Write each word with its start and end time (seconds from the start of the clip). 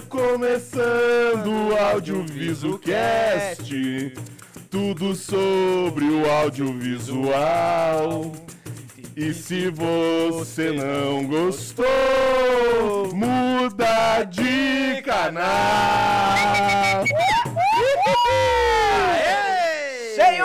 começando 0.00 1.46
o 1.46 1.76
Audiovisualcast. 1.76 4.14
Tudo 4.70 5.14
sobre 5.14 6.04
o 6.04 6.30
audiovisual. 6.30 8.32
E 9.16 9.32
se 9.32 9.70
você 9.70 10.72
não 10.72 11.24
gostou, 11.26 11.86
muda 13.12 14.24
de 14.24 15.00
canal. 15.02 17.04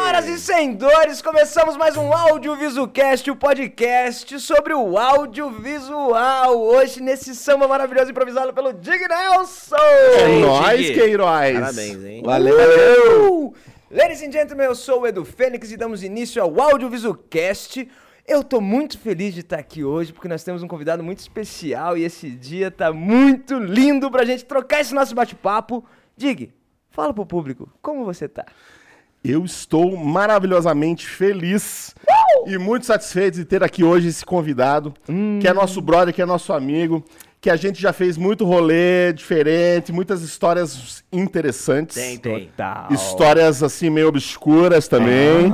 Senhoras 0.09 0.27
e 0.27 0.39
senhores, 0.39 1.21
começamos 1.21 1.77
mais 1.77 1.95
um 1.95 2.11
Audiovisualcast, 2.11 3.29
o 3.29 3.35
podcast 3.35 4.39
sobre 4.39 4.73
o 4.73 4.97
audiovisual. 4.97 6.59
Hoje, 6.59 6.99
nesse 6.99 7.35
samba 7.35 7.67
maravilhoso 7.67 8.09
improvisado 8.09 8.51
pelo 8.51 8.73
Dig 8.73 9.07
Nelson. 9.07 9.75
É 9.75 10.39
nóis. 10.39 10.89
Queiroz. 10.89 11.53
Parabéns, 11.53 12.03
hein? 12.03 12.23
Valeu, 12.25 12.57
valeu. 12.57 13.53
Ladies 13.91 14.23
and 14.23 14.31
gentlemen, 14.31 14.65
eu 14.65 14.73
sou 14.73 15.01
o 15.01 15.07
Edu 15.07 15.23
Fênix 15.23 15.71
e 15.71 15.77
damos 15.77 16.01
início 16.01 16.41
ao 16.41 16.59
Audiovisualcast. 16.59 17.87
Eu 18.27 18.43
tô 18.43 18.59
muito 18.59 18.97
feliz 18.97 19.35
de 19.35 19.41
estar 19.41 19.59
aqui 19.59 19.83
hoje 19.83 20.11
porque 20.11 20.27
nós 20.27 20.43
temos 20.43 20.63
um 20.63 20.67
convidado 20.67 21.03
muito 21.03 21.19
especial 21.19 21.95
e 21.95 22.03
esse 22.03 22.31
dia 22.31 22.71
tá 22.71 22.91
muito 22.91 23.59
lindo 23.59 24.09
pra 24.09 24.25
gente 24.25 24.44
trocar 24.44 24.81
esse 24.81 24.95
nosso 24.95 25.13
bate-papo. 25.13 25.85
Dig, 26.17 26.51
fala 26.89 27.13
pro 27.13 27.27
público, 27.27 27.71
como 27.79 28.03
você 28.03 28.27
tá? 28.27 28.47
Eu 29.23 29.44
estou 29.44 29.98
maravilhosamente 29.98 31.06
feliz 31.06 31.94
e 32.48 32.58
muito 32.58 32.86
satisfeito 32.86 33.36
de 33.36 33.45
ter 33.45 33.64
aqui 33.64 33.84
hoje 33.84 34.08
esse 34.08 34.25
convidado, 34.25 34.94
que 35.42 35.48
é 35.48 35.53
nosso 35.53 35.81
brother, 35.81 36.14
que 36.14 36.22
é 36.22 36.25
nosso 36.25 36.53
amigo, 36.53 37.03
que 37.42 37.50
a 37.50 37.56
gente 37.56 37.81
já 37.81 37.94
fez 37.94 38.17
muito 38.17 38.45
rolê 38.45 39.14
diferente, 39.14 39.92
muitas 39.92 40.22
histórias 40.22 41.03
interessantes. 41.12 41.95
Tem, 41.95 42.17
tem. 42.17 42.47
Total. 42.47 42.88
Histórias 42.92 43.64
assim 43.64 43.90
meio 43.90 44.08
obscuras 44.08 44.88
também, 44.88 45.53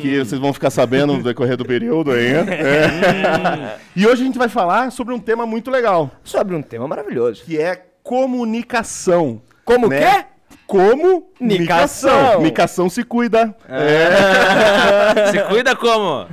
que 0.00 0.18
vocês 0.18 0.40
vão 0.40 0.52
ficar 0.52 0.70
sabendo 0.70 1.14
no 1.14 1.22
decorrer 1.22 1.56
do 1.56 1.64
período 1.64 2.12
ainda. 2.12 2.52
É. 2.58 3.78
E 3.96 4.06
hoje 4.06 4.22
a 4.22 4.24
gente 4.26 4.38
vai 4.38 4.48
falar 4.48 4.92
sobre 4.92 5.14
um 5.14 5.18
tema 5.18 5.46
muito 5.46 5.70
legal, 5.70 6.10
Sobre 6.22 6.54
um 6.54 6.62
tema 6.62 6.86
maravilhoso. 6.86 7.42
que 7.44 7.58
é 7.58 7.86
comunicação. 8.02 9.40
Como 9.64 9.88
né? 9.88 10.00
quê? 10.00 10.26
Comunicação. 10.68 11.24
Nicação. 11.40 12.42
Nicação 12.42 12.90
se 12.90 13.02
cuida. 13.02 13.56
Se 15.32 15.42
cuida 15.48 15.74
como? 15.74 16.26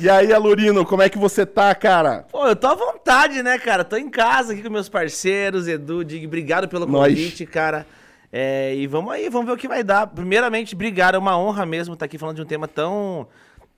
E 0.00 0.10
aí, 0.10 0.32
Alurino, 0.32 0.84
como 0.84 1.02
é 1.02 1.08
que 1.08 1.16
você 1.16 1.46
tá, 1.46 1.72
cara? 1.72 2.26
Pô, 2.32 2.48
eu 2.48 2.56
tô 2.56 2.66
à 2.66 2.74
vontade, 2.74 3.42
né, 3.44 3.58
cara? 3.60 3.84
Tô 3.84 3.96
em 3.96 4.10
casa 4.10 4.52
aqui 4.52 4.62
com 4.62 4.70
meus 4.70 4.88
parceiros, 4.88 5.68
Edu, 5.68 6.04
Dig, 6.04 6.26
obrigado 6.26 6.66
pelo 6.68 6.84
Nós. 6.84 7.14
convite, 7.14 7.46
cara. 7.46 7.86
É, 8.32 8.74
e 8.74 8.88
vamos 8.88 9.12
aí, 9.12 9.28
vamos 9.28 9.46
ver 9.46 9.52
o 9.52 9.56
que 9.56 9.68
vai 9.68 9.84
dar. 9.84 10.08
Primeiramente, 10.08 10.74
obrigado, 10.74 11.14
é 11.14 11.18
uma 11.18 11.38
honra 11.38 11.64
mesmo 11.64 11.94
estar 11.94 12.06
aqui 12.06 12.18
falando 12.18 12.36
de 12.36 12.42
um 12.42 12.46
tema 12.46 12.66
tão, 12.66 13.28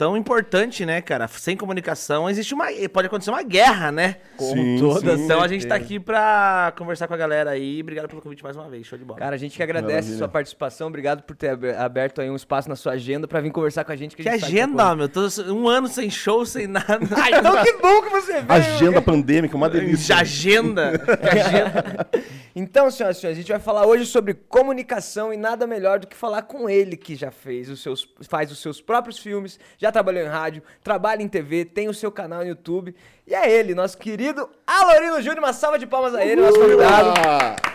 tão 0.03 0.17
importante, 0.17 0.85
né, 0.85 1.01
cara? 1.01 1.29
Sem 1.29 1.57
comunicação, 1.57 2.29
existe 2.29 2.53
uma. 2.53 2.67
Pode 2.93 3.07
acontecer 3.07 3.31
uma 3.31 3.45
guerra, 3.45 3.93
né? 3.93 4.17
Sim, 4.37 4.77
toda 4.81 5.17
sim. 5.17 5.25
Então 5.25 5.41
a 5.41 5.47
gente 5.47 5.65
tá 5.65 5.77
aqui 5.77 6.01
pra 6.01 6.73
conversar 6.77 7.07
com 7.07 7.15
a 7.15 7.17
galera 7.17 7.51
aí. 7.51 7.81
Obrigado 7.81 8.09
pelo 8.09 8.21
convite 8.21 8.43
mais 8.43 8.57
uma 8.57 8.69
vez, 8.69 8.85
show 8.85 8.99
de 8.99 9.05
bola. 9.05 9.21
Cara, 9.21 9.37
a 9.37 9.39
gente 9.39 9.57
que 9.57 9.63
agradece 9.63 9.93
Maravilha. 9.93 10.15
a 10.15 10.19
sua 10.19 10.29
participação. 10.29 10.89
Obrigado 10.89 11.23
por 11.23 11.37
ter 11.37 11.51
ab- 11.51 11.71
aberto 11.79 12.21
aí 12.21 12.29
um 12.29 12.35
espaço 12.35 12.69
na 12.69 12.75
sua 12.75 12.95
agenda 12.95 13.29
pra 13.29 13.41
vir 13.41 13.53
conversar 13.53 13.85
com 13.85 13.93
a 13.93 13.97
gente. 13.97 14.17
que 14.17 14.29
a 14.29 14.33
gente 14.33 14.41
sabe 14.41 14.53
agenda, 14.53 14.83
é 14.91 14.95
meu. 14.97 15.09
Tô 15.09 15.21
um 15.53 15.69
ano 15.69 15.87
sem 15.87 16.11
show, 16.11 16.45
sem 16.45 16.67
nada. 16.67 16.99
Ai, 17.17 17.39
então 17.39 17.63
que 17.63 17.73
bom 17.75 18.03
que 18.03 18.09
você 18.11 18.33
veio. 18.41 18.47
Agenda 18.49 19.01
pandêmica, 19.01 19.57
uma 19.57 19.71
delícia. 19.71 20.17
Já 20.17 20.21
agenda. 20.23 20.93
agenda. 21.31 22.09
Então, 22.55 22.91
senhoras 22.91 23.17
e 23.17 23.21
senhores, 23.21 23.39
a 23.39 23.41
gente 23.41 23.51
vai 23.53 23.61
falar 23.61 23.87
hoje 23.87 24.05
sobre 24.05 24.35
comunicação 24.35 25.33
e 25.33 25.37
nada 25.37 25.67
melhor 25.67 26.01
do 26.01 26.07
que 26.09 26.17
falar 26.17 26.43
com 26.43 26.69
ele 26.69 26.97
que 26.97 27.15
já 27.15 27.31
fez 27.31 27.71
os 27.71 27.81
seus, 27.83 28.07
faz 28.29 28.51
os 28.51 28.59
seus 28.59 28.81
próprios 28.81 29.19
filmes, 29.19 29.59
já 29.79 29.92
trabalhou 29.93 30.25
em 30.25 30.29
rádio, 30.29 30.63
trabalha 30.83 31.23
em 31.23 31.29
TV, 31.29 31.65
tem 31.65 31.89
o 31.89 31.95
seu 31.95 32.11
canal 32.11 32.41
no 32.41 32.49
YouTube. 32.49 32.95
E 33.27 33.35
é 33.35 33.51
ele, 33.51 33.75
nosso 33.75 33.97
querido 33.97 34.49
Alorino 34.67 35.23
Júnior. 35.23 35.39
Uma 35.39 35.53
salva 35.53 35.79
de 35.79 35.87
palmas 35.87 36.15
a 36.15 36.25
ele, 36.25 36.41
nosso 36.41 36.59
convidado. 36.59 37.72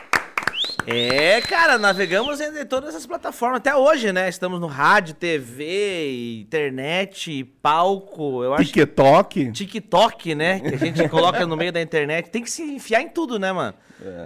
É, 0.90 1.42
cara, 1.42 1.78
navegamos 1.78 2.40
em 2.40 2.66
todas 2.66 2.92
essas 2.92 3.06
plataformas 3.06 3.58
até 3.58 3.76
hoje, 3.76 4.14
né? 4.14 4.30
Estamos 4.30 4.58
no 4.58 4.68
rádio, 4.68 5.14
TV, 5.16 6.40
internet, 6.40 7.44
palco, 7.62 8.42
eu 8.42 8.54
acho. 8.54 8.64
TikTok. 8.72 9.52
TikTok, 9.52 10.34
né? 10.34 10.62
Que 10.62 10.76
a 10.76 10.78
gente 10.78 11.10
coloca 11.10 11.46
no 11.46 11.58
meio 11.58 11.74
da 11.74 11.82
internet. 11.82 12.30
Tem 12.30 12.42
que 12.42 12.50
se 12.50 12.64
enfiar 12.64 13.02
em 13.02 13.10
tudo, 13.10 13.38
né, 13.38 13.52
mano? 13.52 13.74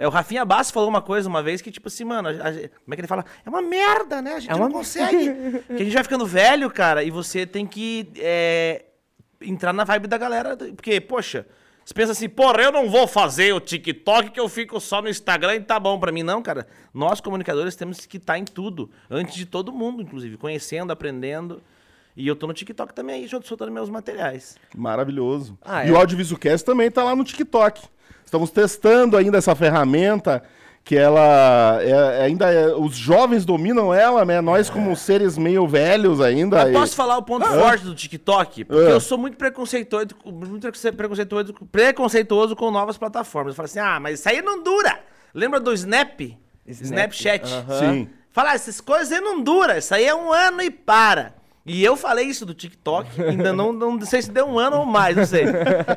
É. 0.00 0.06
o 0.06 0.10
Rafinha 0.10 0.44
Bass 0.44 0.70
falou 0.70 0.86
uma 0.88 1.00
coisa 1.00 1.26
uma 1.28 1.42
vez 1.42 1.62
que, 1.62 1.70
tipo 1.70 1.88
assim, 1.88 2.04
mano, 2.04 2.28
a- 2.28 2.32
a- 2.32 2.52
como 2.52 2.92
é 2.92 2.94
que 2.94 3.00
ele 3.00 3.08
fala? 3.08 3.24
É 3.44 3.48
uma 3.48 3.62
merda, 3.62 4.20
né? 4.22 4.34
A 4.34 4.38
gente 4.38 4.52
É 4.52 4.54
uma 4.54 4.66
não 4.68 4.72
consegue. 4.72 5.32
que 5.66 5.72
a 5.72 5.78
gente 5.78 5.94
vai 5.94 6.02
ficando 6.04 6.26
velho, 6.26 6.70
cara, 6.70 7.02
e 7.02 7.10
você 7.10 7.44
tem 7.46 7.66
que 7.66 8.06
é, 8.18 8.84
entrar 9.40 9.72
na 9.72 9.82
vibe 9.82 10.06
da 10.06 10.18
galera. 10.18 10.56
Porque, 10.56 11.00
poxa, 11.00 11.46
você 11.84 11.94
pensa 11.94 12.12
assim, 12.12 12.28
porra, 12.28 12.62
eu 12.62 12.72
não 12.72 12.88
vou 12.88 13.06
fazer 13.06 13.52
o 13.52 13.60
TikTok 13.60 14.30
que 14.30 14.40
eu 14.40 14.48
fico 14.48 14.80
só 14.80 15.02
no 15.02 15.08
Instagram 15.08 15.56
e 15.56 15.60
tá 15.60 15.80
bom 15.80 15.98
pra 15.98 16.12
mim. 16.12 16.22
Não, 16.22 16.40
cara. 16.40 16.66
Nós, 16.94 17.20
comunicadores, 17.20 17.74
temos 17.74 18.06
que 18.06 18.18
estar 18.18 18.38
em 18.38 18.44
tudo. 18.44 18.90
Antes 19.10 19.34
de 19.34 19.46
todo 19.46 19.72
mundo, 19.72 20.02
inclusive. 20.02 20.36
Conhecendo, 20.36 20.92
aprendendo. 20.92 21.60
E 22.16 22.28
eu 22.28 22.36
tô 22.36 22.46
no 22.46 22.52
TikTok 22.52 22.94
também 22.94 23.16
aí, 23.16 23.28
soltando 23.28 23.72
meus 23.72 23.88
materiais. 23.88 24.56
Maravilhoso. 24.76 25.58
Ah, 25.62 25.84
e 25.84 25.88
é? 25.88 25.92
o 25.92 25.96
Audiovisualcast 25.96 26.64
também 26.64 26.90
tá 26.90 27.02
lá 27.02 27.16
no 27.16 27.24
TikTok. 27.24 27.82
Estamos 28.24 28.50
testando 28.50 29.16
ainda 29.16 29.38
essa 29.38 29.54
ferramenta 29.54 30.42
que 30.84 30.96
ela 30.96 31.78
é- 31.80 32.22
ainda 32.24 32.52
é- 32.52 32.74
os 32.74 32.96
jovens 32.96 33.44
dominam 33.44 33.94
ela, 33.94 34.24
né? 34.24 34.40
Nós 34.40 34.68
como 34.68 34.94
seres 34.96 35.38
meio 35.38 35.66
velhos 35.66 36.20
ainda. 36.20 36.56
Mas 36.58 36.70
e- 36.70 36.72
posso 36.72 36.96
falar 36.96 37.18
o 37.18 37.22
ponto 37.22 37.46
forte 37.46 37.84
do 37.84 37.94
TikTok? 37.94 38.64
Porque 38.64 38.86
Ah. 38.86 38.90
eu 38.90 39.00
sou 39.00 39.16
muito 39.16 39.36
preconceituoso, 39.36 40.08
muito 40.24 40.68
preconceituoso, 40.96 41.54
preconceituoso 41.70 42.56
com 42.56 42.70
novas 42.70 42.98
plataformas. 42.98 43.52
Eu 43.52 43.56
falo 43.56 43.66
assim, 43.66 43.78
ah, 43.78 44.00
mas 44.00 44.18
isso 44.18 44.28
aí 44.28 44.42
não 44.42 44.62
dura. 44.62 44.98
Lembra 45.32 45.60
do 45.60 45.72
Snap? 45.72 46.20
Snapchat. 46.66 47.46
Sim. 47.78 48.08
Fala, 48.30 48.50
"Ah, 48.50 48.54
essas 48.54 48.80
coisas 48.80 49.12
aí 49.12 49.20
não 49.20 49.40
duram. 49.42 49.76
Isso 49.76 49.94
aí 49.94 50.04
é 50.06 50.14
um 50.14 50.32
ano 50.32 50.62
e 50.62 50.70
para. 50.70 51.34
E 51.64 51.84
eu 51.84 51.96
falei 51.96 52.26
isso 52.26 52.44
do 52.44 52.52
TikTok, 52.54 53.22
ainda 53.22 53.52
não, 53.52 53.72
não 53.72 54.00
sei 54.00 54.20
se 54.22 54.30
deu 54.32 54.46
um 54.46 54.58
ano 54.58 54.78
ou 54.78 54.84
mais, 54.86 55.16
não 55.16 55.24
sei. 55.26 55.44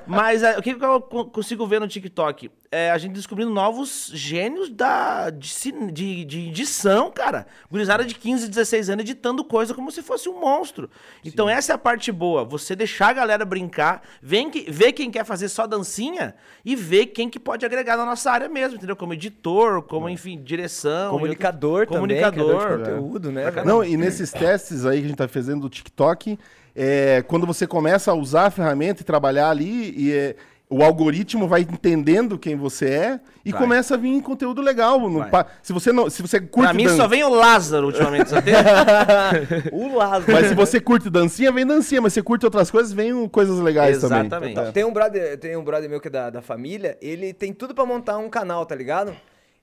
Mas 0.05 0.43
é, 0.43 0.57
o 0.57 0.61
que, 0.61 0.75
que 0.75 0.85
eu 0.85 1.01
co- 1.01 1.25
consigo 1.25 1.65
ver 1.65 1.79
no 1.79 1.87
TikTok? 1.87 2.51
É 2.71 2.91
a 2.91 2.97
gente 2.97 3.13
descobrindo 3.13 3.51
novos 3.51 4.11
gênios 4.13 4.69
da, 4.69 5.29
de, 5.29 5.49
de, 5.91 6.25
de 6.25 6.49
edição, 6.49 7.09
cara. 7.09 7.47
Gurizada 7.71 8.03
de 8.03 8.13
15, 8.13 8.47
16 8.49 8.89
anos 8.89 9.03
editando 9.03 9.43
coisa 9.45 9.73
como 9.73 9.89
se 9.91 10.01
fosse 10.03 10.27
um 10.27 10.39
monstro. 10.39 10.89
Então 11.23 11.49
essa 11.49 11.71
é 11.71 11.75
a 11.75 11.77
parte 11.77 12.11
boa. 12.11 12.43
Você 12.43 12.75
deixar 12.75 13.09
a 13.09 13.13
galera 13.13 13.45
brincar, 13.45 14.01
vem 14.21 14.49
que, 14.51 14.69
ver 14.69 14.91
quem 14.91 15.09
quer 15.09 15.23
fazer 15.25 15.47
só 15.47 15.65
dancinha 15.65 16.35
e 16.65 16.75
ver 16.75 17.07
quem 17.07 17.29
que 17.29 17.39
pode 17.39 17.65
agregar 17.65 17.95
na 17.97 18.05
nossa 18.05 18.29
área 18.29 18.49
mesmo, 18.49 18.75
entendeu? 18.77 18.95
Como 18.95 19.13
editor, 19.13 19.81
como, 19.83 20.09
enfim, 20.09 20.41
direção. 20.43 21.11
Comunicador 21.11 21.79
outro- 21.81 21.95
também, 21.95 22.21
Comunicador. 22.21 22.57
criador 22.65 22.77
de 22.83 22.89
conteúdo, 22.91 23.31
né? 23.31 23.43
Não, 23.65 23.83
e 23.83 23.95
nesses 23.95 24.31
testes 24.31 24.85
aí 24.85 24.99
que 24.99 25.05
a 25.05 25.07
gente 25.09 25.17
tá 25.17 25.27
fazendo 25.29 25.54
do 25.61 25.69
TikTok, 25.69 26.37
é, 26.75 27.23
quando 27.27 27.45
você 27.47 27.65
começa 27.67 28.11
a 28.11 28.13
usar 28.13 28.45
a 28.47 28.51
ferramenta 28.51 29.01
e 29.01 29.05
trabalhar 29.05 29.49
ali, 29.49 29.93
e 29.97 30.11
é, 30.13 30.35
o 30.69 30.83
algoritmo 30.83 31.47
vai 31.47 31.61
entendendo 31.61 32.39
quem 32.39 32.55
você 32.55 32.85
é 32.89 33.19
e 33.45 33.51
Vai. 33.51 33.61
começa 33.61 33.93
a 33.93 33.97
vir 33.97 34.19
conteúdo 34.23 34.61
legal. 34.63 34.99
pa- 35.29 35.45
se 35.61 35.71
você 35.71 35.91
não, 35.93 36.09
se 36.09 36.21
você 36.23 36.39
curte 36.41 36.69
Pra 36.69 36.73
mim 36.73 36.85
dan- 36.85 36.95
só 36.97 37.07
vem 37.07 37.23
o 37.23 37.29
Lázaro 37.29 37.85
ultimamente, 37.85 38.29
só 38.31 38.41
tem... 38.41 38.53
O 39.71 39.95
Lázaro. 39.95 40.33
mas 40.33 40.47
se 40.47 40.55
você 40.55 40.79
curte 40.79 41.09
dancinha, 41.09 41.51
vem 41.51 41.65
dancinha, 41.65 42.01
mas 42.01 42.13
se 42.13 42.19
você 42.19 42.23
curte 42.23 42.45
outras 42.45 42.71
coisas, 42.71 42.91
vem 42.91 43.27
coisas 43.29 43.59
legais 43.59 43.97
Exatamente. 43.97 44.55
também. 44.55 44.71
Tem 44.71 44.83
um 44.83 44.91
brother, 44.91 45.37
tem 45.37 45.55
um 45.55 45.63
brother 45.63 45.89
meu 45.89 46.01
que 46.01 46.07
é 46.07 46.11
da, 46.11 46.29
da 46.31 46.41
família, 46.41 46.97
ele 47.01 47.31
tem 47.31 47.53
tudo 47.53 47.75
pra 47.75 47.85
montar 47.85 48.17
um 48.17 48.27
canal, 48.29 48.65
tá 48.65 48.73
ligado? 48.75 49.15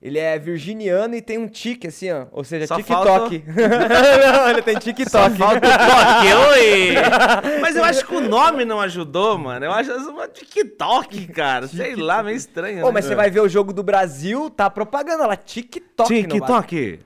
Ele 0.02 0.18
é 0.18 0.36
virginiano 0.36 1.14
e 1.14 1.22
tem 1.22 1.38
um 1.38 1.46
tique 1.46 1.86
assim, 1.86 2.10
ó. 2.10 2.26
Ou 2.32 2.42
seja, 2.42 2.66
Só 2.66 2.74
TikTok. 2.74 3.44
Não, 3.46 4.50
ele 4.50 4.60
tem 4.62 4.74
Só 4.74 4.80
TikTok. 4.80 5.36
falta 5.36 5.58
o 5.58 5.70
toque, 5.70 6.34
oi! 6.58 6.94
Mas 7.62 7.76
eu 7.76 7.84
acho 7.84 8.04
que 8.04 8.16
o 8.16 8.20
nome 8.20 8.64
não 8.64 8.80
ajudou, 8.80 9.38
mano. 9.38 9.64
Eu 9.64 9.70
acho 9.70 9.92
uma 10.10 10.26
TikTok, 10.26 11.28
cara. 11.28 11.68
Sei 11.68 11.94
lá, 11.94 12.20
meio 12.20 12.36
estranho. 12.36 12.82
Ô, 12.82 12.86
né? 12.88 12.94
mas 12.94 13.04
você 13.04 13.14
vai 13.14 13.30
ver 13.30 13.40
o 13.40 13.48
jogo 13.48 13.72
do 13.72 13.84
Brasil, 13.84 14.50
tá 14.50 14.68
propaganda 14.68 15.24
lá, 15.24 15.36
TikTok. 15.36 16.08
TikTok. 16.08 16.98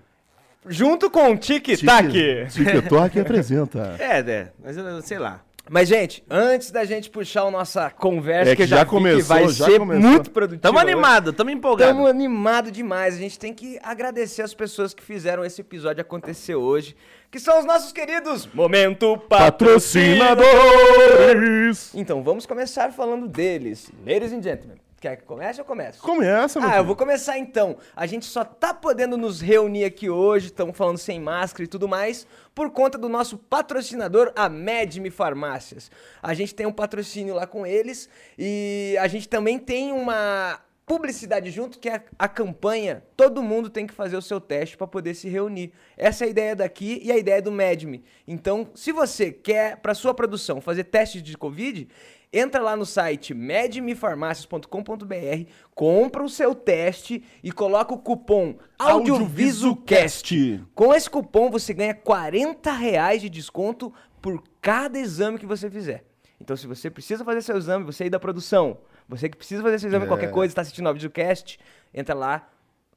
Junto 0.66 1.10
com 1.10 1.32
o 1.32 1.36
Tic- 1.36 1.76
Tic-Tac. 1.76 2.08
TikTok 2.50 3.20
apresenta. 3.20 3.94
É, 3.98 4.22
né? 4.22 4.48
Mas 4.64 4.76
eu 4.76 5.02
sei 5.02 5.18
lá. 5.18 5.42
Mas, 5.68 5.88
gente, 5.88 6.22
antes 6.30 6.70
da 6.70 6.84
gente 6.84 7.10
puxar 7.10 7.42
a 7.42 7.50
nossa 7.50 7.90
conversa, 7.90 8.52
É 8.52 8.56
que, 8.56 8.62
que 8.62 8.68
já, 8.68 8.76
já 8.78 8.86
começou, 8.86 9.20
que 9.20 9.26
vai 9.26 9.48
já 9.48 9.64
ser 9.64 9.78
começou. 9.80 10.02
muito 10.10 10.30
produtivo. 10.30 10.62
Tamo 10.62 10.78
hoje. 10.78 10.86
animado, 10.90 11.32
tamo 11.32 11.50
empolgado. 11.50 11.90
Estamos 11.90 12.08
animados 12.08 12.70
demais. 12.72 13.14
A 13.16 13.18
gente 13.18 13.36
tem 13.38 13.52
que 13.52 13.78
agradecer 13.82 14.42
as 14.42 14.54
pessoas 14.54 14.94
que 14.94 15.02
fizeram 15.02 15.44
esse 15.44 15.60
episódio 15.60 16.00
acontecer 16.00 16.54
hoje, 16.54 16.94
que 17.30 17.40
são 17.40 17.58
os 17.58 17.64
nossos 17.64 17.92
queridos 17.92 18.48
Momento 18.54 19.18
Patrocínio. 19.28 20.18
Patrocinadores! 20.20 21.94
Então, 21.94 22.22
vamos 22.22 22.46
começar 22.46 22.92
falando 22.92 23.26
deles. 23.26 23.90
Ladies 24.06 24.32
and 24.32 24.42
gentlemen, 24.42 24.76
quer 25.00 25.16
que 25.16 25.24
comece 25.24 25.60
ou 25.60 25.66
comece? 25.66 25.98
Começa, 25.98 26.58
meu 26.60 26.68
Ah, 26.68 26.72
eu 26.72 26.76
filho. 26.76 26.86
vou 26.86 26.96
começar 26.96 27.38
então. 27.38 27.76
A 27.94 28.06
gente 28.06 28.24
só 28.26 28.44
tá 28.44 28.72
podendo 28.74 29.16
nos 29.16 29.40
reunir 29.40 29.84
aqui 29.84 30.08
hoje, 30.10 30.46
estamos 30.46 30.76
falando 30.76 30.98
sem 30.98 31.20
máscara 31.20 31.64
e 31.64 31.68
tudo 31.68 31.86
mais, 31.86 32.26
por 32.54 32.70
conta 32.70 32.96
do 32.96 33.08
nosso 33.08 33.36
patrocinador, 33.36 34.32
a 34.34 34.48
Medme 34.48 35.10
Farmácias. 35.10 35.90
A 36.22 36.32
gente 36.34 36.54
tem 36.54 36.66
um 36.66 36.72
patrocínio 36.72 37.34
lá 37.34 37.46
com 37.46 37.66
eles 37.66 38.08
e 38.38 38.96
a 39.00 39.06
gente 39.06 39.28
também 39.28 39.58
tem 39.58 39.92
uma 39.92 40.58
publicidade 40.86 41.50
junto, 41.50 41.80
que 41.80 41.88
é 41.88 42.04
a 42.16 42.28
campanha 42.28 43.02
Todo 43.16 43.42
mundo 43.42 43.68
tem 43.68 43.86
que 43.86 43.92
fazer 43.92 44.16
o 44.16 44.22
seu 44.22 44.40
teste 44.40 44.76
para 44.76 44.86
poder 44.86 45.14
se 45.14 45.28
reunir. 45.28 45.72
Essa 45.96 46.24
é 46.24 46.28
a 46.28 46.30
ideia 46.30 46.54
daqui 46.54 47.00
e 47.02 47.10
a 47.10 47.18
ideia 47.18 47.42
do 47.42 47.50
Medme. 47.50 48.04
Então, 48.26 48.70
se 48.74 48.92
você 48.92 49.32
quer 49.32 49.78
para 49.78 49.94
sua 49.94 50.14
produção 50.14 50.60
fazer 50.60 50.84
teste 50.84 51.20
de 51.20 51.36
Covid, 51.36 51.88
Entra 52.32 52.60
lá 52.60 52.76
no 52.76 52.84
site 52.84 53.32
medmefarmácias.com.br, 53.32 55.48
compra 55.74 56.24
o 56.24 56.28
seu 56.28 56.54
teste 56.54 57.24
e 57.42 57.50
coloca 57.52 57.94
o 57.94 57.98
cupom. 57.98 58.56
AudiovisuCast. 58.78 60.62
Com 60.74 60.92
esse 60.92 61.08
cupom 61.08 61.50
você 61.50 61.72
ganha 61.72 61.94
40 61.94 62.70
reais 62.72 63.22
de 63.22 63.30
desconto 63.30 63.90
por 64.20 64.42
cada 64.60 64.98
exame 64.98 65.38
que 65.38 65.46
você 65.46 65.70
fizer. 65.70 66.04
Então 66.40 66.56
se 66.56 66.66
você 66.66 66.90
precisa 66.90 67.24
fazer 67.24 67.42
seu 67.42 67.56
exame, 67.56 67.84
você 67.84 68.02
aí 68.02 68.10
da 68.10 68.20
produção, 68.20 68.78
você 69.08 69.28
que 69.28 69.36
precisa 69.36 69.62
fazer 69.62 69.78
seu 69.78 69.88
exame 69.88 70.04
É. 70.04 70.08
qualquer 70.08 70.30
coisa, 70.30 70.50
está 70.50 70.62
assistindo 70.62 70.84
o 70.86 70.88
AudiovisuCast, 70.88 71.58
entra 71.94 72.14
lá, 72.14 72.48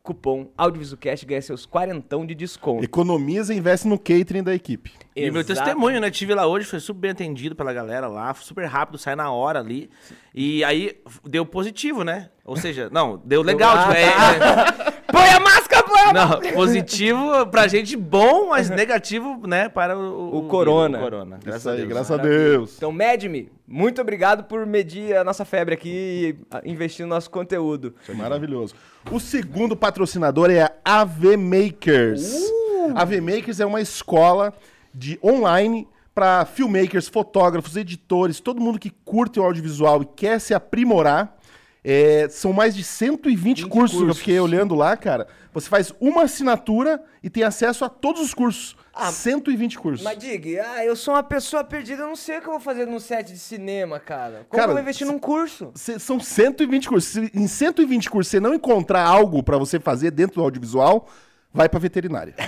cupom 0.01 0.47
AudiovisuCast, 0.57 1.25
ganha 1.25 1.41
seus 1.41 1.65
quarentão 1.65 2.25
de 2.25 2.33
desconto. 2.33 2.83
Economiza 2.83 3.53
e 3.53 3.57
investe 3.57 3.87
no 3.87 3.99
catering 3.99 4.41
da 4.41 4.55
equipe. 4.55 4.91
E 5.15 5.29
meu 5.29 5.41
Exato. 5.41 5.59
testemunho, 5.59 5.99
né? 5.99 6.09
Tive 6.09 6.33
lá 6.33 6.47
hoje, 6.47 6.65
foi 6.65 6.79
super 6.79 7.01
bem 7.01 7.11
atendido 7.11 7.55
pela 7.55 7.71
galera 7.73 8.07
lá, 8.07 8.33
super 8.33 8.65
rápido, 8.65 8.97
sai 8.97 9.15
na 9.15 9.29
hora 9.31 9.59
ali. 9.59 9.89
E 10.33 10.63
aí 10.63 10.99
deu 11.25 11.45
positivo, 11.45 12.03
né? 12.03 12.29
Ou 12.45 12.55
seja, 12.55 12.89
não, 12.91 13.21
deu 13.23 13.41
legal. 13.41 13.77
Tipo, 13.79 13.91
é- 13.93 14.09
tá. 14.39 14.93
Põe 15.11 15.29
a 15.29 15.39
máscara, 15.39 15.78
a 15.99 16.13
Não, 16.13 16.41
positivo 16.53 17.45
pra 17.47 17.67
gente 17.67 17.95
bom, 17.95 18.49
mas 18.49 18.69
negativo, 18.69 19.45
né, 19.47 19.69
para 19.69 19.97
o, 19.97 20.37
O 20.37 20.47
corona. 20.47 20.97
o 20.97 21.01
corona. 21.01 21.39
Graças 21.43 21.61
Isso 21.61 21.69
a 21.69 21.71
aí, 21.73 21.77
Deus. 21.79 21.89
graças 21.89 22.11
a. 22.11 22.21
Deus. 22.21 22.73
Então, 22.77 22.91
Medme, 22.91 23.51
muito 23.67 24.01
obrigado 24.01 24.43
por 24.43 24.65
medir 24.65 25.15
a 25.15 25.23
nossa 25.23 25.45
febre 25.45 25.73
aqui 25.75 25.89
e 25.89 26.35
ah, 26.51 26.61
investir 26.65 27.05
no 27.05 27.09
nosso 27.13 27.29
conteúdo. 27.29 27.93
Isso 28.01 28.11
é 28.11 28.15
maravilhoso. 28.15 28.73
O 29.11 29.19
segundo 29.19 29.75
patrocinador 29.75 30.49
é 30.49 30.61
a 30.61 30.71
AV 31.01 31.37
Makers. 31.37 32.33
Uh! 32.33 32.93
A 32.95 33.01
AV 33.03 33.21
Makers 33.21 33.59
é 33.59 33.65
uma 33.65 33.81
escola 33.81 34.53
de 34.93 35.19
online 35.23 35.87
para 36.13 36.43
filmmakers, 36.43 37.07
fotógrafos, 37.07 37.77
editores, 37.77 38.39
todo 38.41 38.59
mundo 38.59 38.77
que 38.77 38.89
curte 39.05 39.39
o 39.39 39.43
audiovisual 39.43 40.01
e 40.01 40.05
quer 40.05 40.39
se 40.39 40.53
aprimorar. 40.53 41.37
É, 41.83 42.27
são 42.29 42.51
mais 42.51 42.75
de 42.75 42.83
120 42.83 43.65
cursos, 43.67 43.97
que 43.97 44.03
eu 44.03 44.07
cursos. 44.07 44.17
fiquei 44.19 44.39
olhando 44.39 44.75
lá, 44.75 44.97
cara. 44.97 45.27
Você 45.53 45.69
faz 45.69 45.93
uma 45.99 46.23
assinatura 46.23 47.01
e 47.23 47.29
tem 47.29 47.43
acesso 47.43 47.85
a 47.85 47.89
todos 47.89 48.21
os 48.21 48.33
cursos. 48.33 48.75
Ah, 48.93 49.11
120 49.11 49.79
cursos. 49.79 50.03
Mas 50.03 50.17
diga, 50.17 50.65
ah, 50.75 50.85
eu 50.85 50.95
sou 50.95 51.13
uma 51.13 51.23
pessoa 51.23 51.63
perdida, 51.63 52.03
eu 52.03 52.07
não 52.07 52.15
sei 52.17 52.39
o 52.39 52.41
que 52.41 52.47
eu 52.47 52.51
vou 52.51 52.59
fazer 52.59 52.85
num 52.85 52.99
set 52.99 53.31
de 53.31 53.39
cinema, 53.39 53.97
cara. 53.99 54.45
Como 54.49 54.59
Cara, 54.59 54.71
eu 54.71 54.73
vou 54.73 54.81
investir 54.81 55.07
num 55.07 55.17
curso? 55.17 55.71
São 55.73 56.19
120 56.19 56.89
cursos. 56.89 57.11
Se 57.11 57.31
em 57.33 57.47
120 57.47 58.09
cursos 58.09 58.29
você 58.29 58.39
não 58.41 58.53
encontrar 58.53 59.03
algo 59.03 59.41
para 59.41 59.57
você 59.57 59.79
fazer 59.79 60.11
dentro 60.11 60.35
do 60.35 60.43
audiovisual, 60.43 61.07
vai 61.53 61.69
para 61.69 61.79
veterinária. 61.79 62.33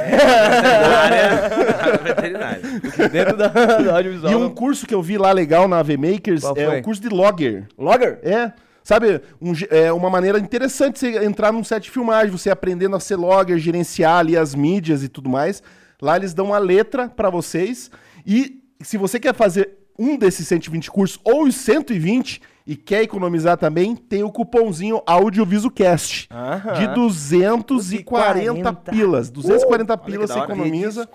Veterinária. 2.04 2.60
Veterinária. 2.62 3.10
Dentro 3.10 3.38
da, 3.38 3.48
do 3.48 3.92
audiovisual. 3.92 4.32
E 4.34 4.36
um 4.36 4.50
curso 4.50 4.86
que 4.86 4.94
eu 4.94 5.02
vi 5.02 5.18
lá 5.18 5.32
legal 5.32 5.68
na 5.68 5.80
AV 5.80 5.98
Makers 5.98 6.42
Qual 6.42 6.58
é 6.58 6.80
o 6.80 6.84
curso 6.84 7.02
de 7.02 7.10
logger. 7.10 7.68
Logger? 7.78 8.20
É, 8.24 8.52
sabe, 8.84 9.22
um 9.42 9.54
é 9.70 9.92
uma 9.92 10.10
maneira 10.10 10.40
interessante 10.40 11.00
você 11.00 11.24
entrar 11.24 11.52
num 11.52 11.64
set 11.64 11.84
de 11.84 11.92
filmagem, 11.92 12.32
você 12.32 12.50
aprendendo 12.50 12.96
a 12.96 13.00
ser 13.00 13.16
logger, 13.16 13.58
gerenciar 13.58 14.20
ali 14.20 14.38
as 14.38 14.56
mídias 14.56 15.04
e 15.04 15.10
tudo 15.10 15.30
mais. 15.30 15.62
Lá 16.02 16.16
eles 16.16 16.34
dão 16.34 16.48
uma 16.48 16.58
letra 16.58 17.08
para 17.08 17.30
vocês 17.30 17.92
e 18.26 18.62
se 18.82 18.98
você 18.98 19.20
quer 19.20 19.36
fazer 19.36 19.78
um 19.98 20.18
desses 20.18 20.48
120 20.48 20.90
cursos 20.90 21.20
ou 21.24 21.44
os 21.44 21.56
120 21.56 22.42
e 22.66 22.76
quer 22.76 23.02
economizar 23.02 23.58
também, 23.58 23.96
tem 23.96 24.24
o 24.24 24.32
cupomzinho 24.32 25.02
AudiovisuCast 25.06 26.28
Aham. 26.32 26.74
de 26.74 26.88
240 26.96 27.74
240 27.74 28.74
pilas. 28.92 29.30
240 29.30 29.98
que 29.98 30.06
pilas 30.06 30.30
você 30.30 30.40
economiza. 30.40 31.10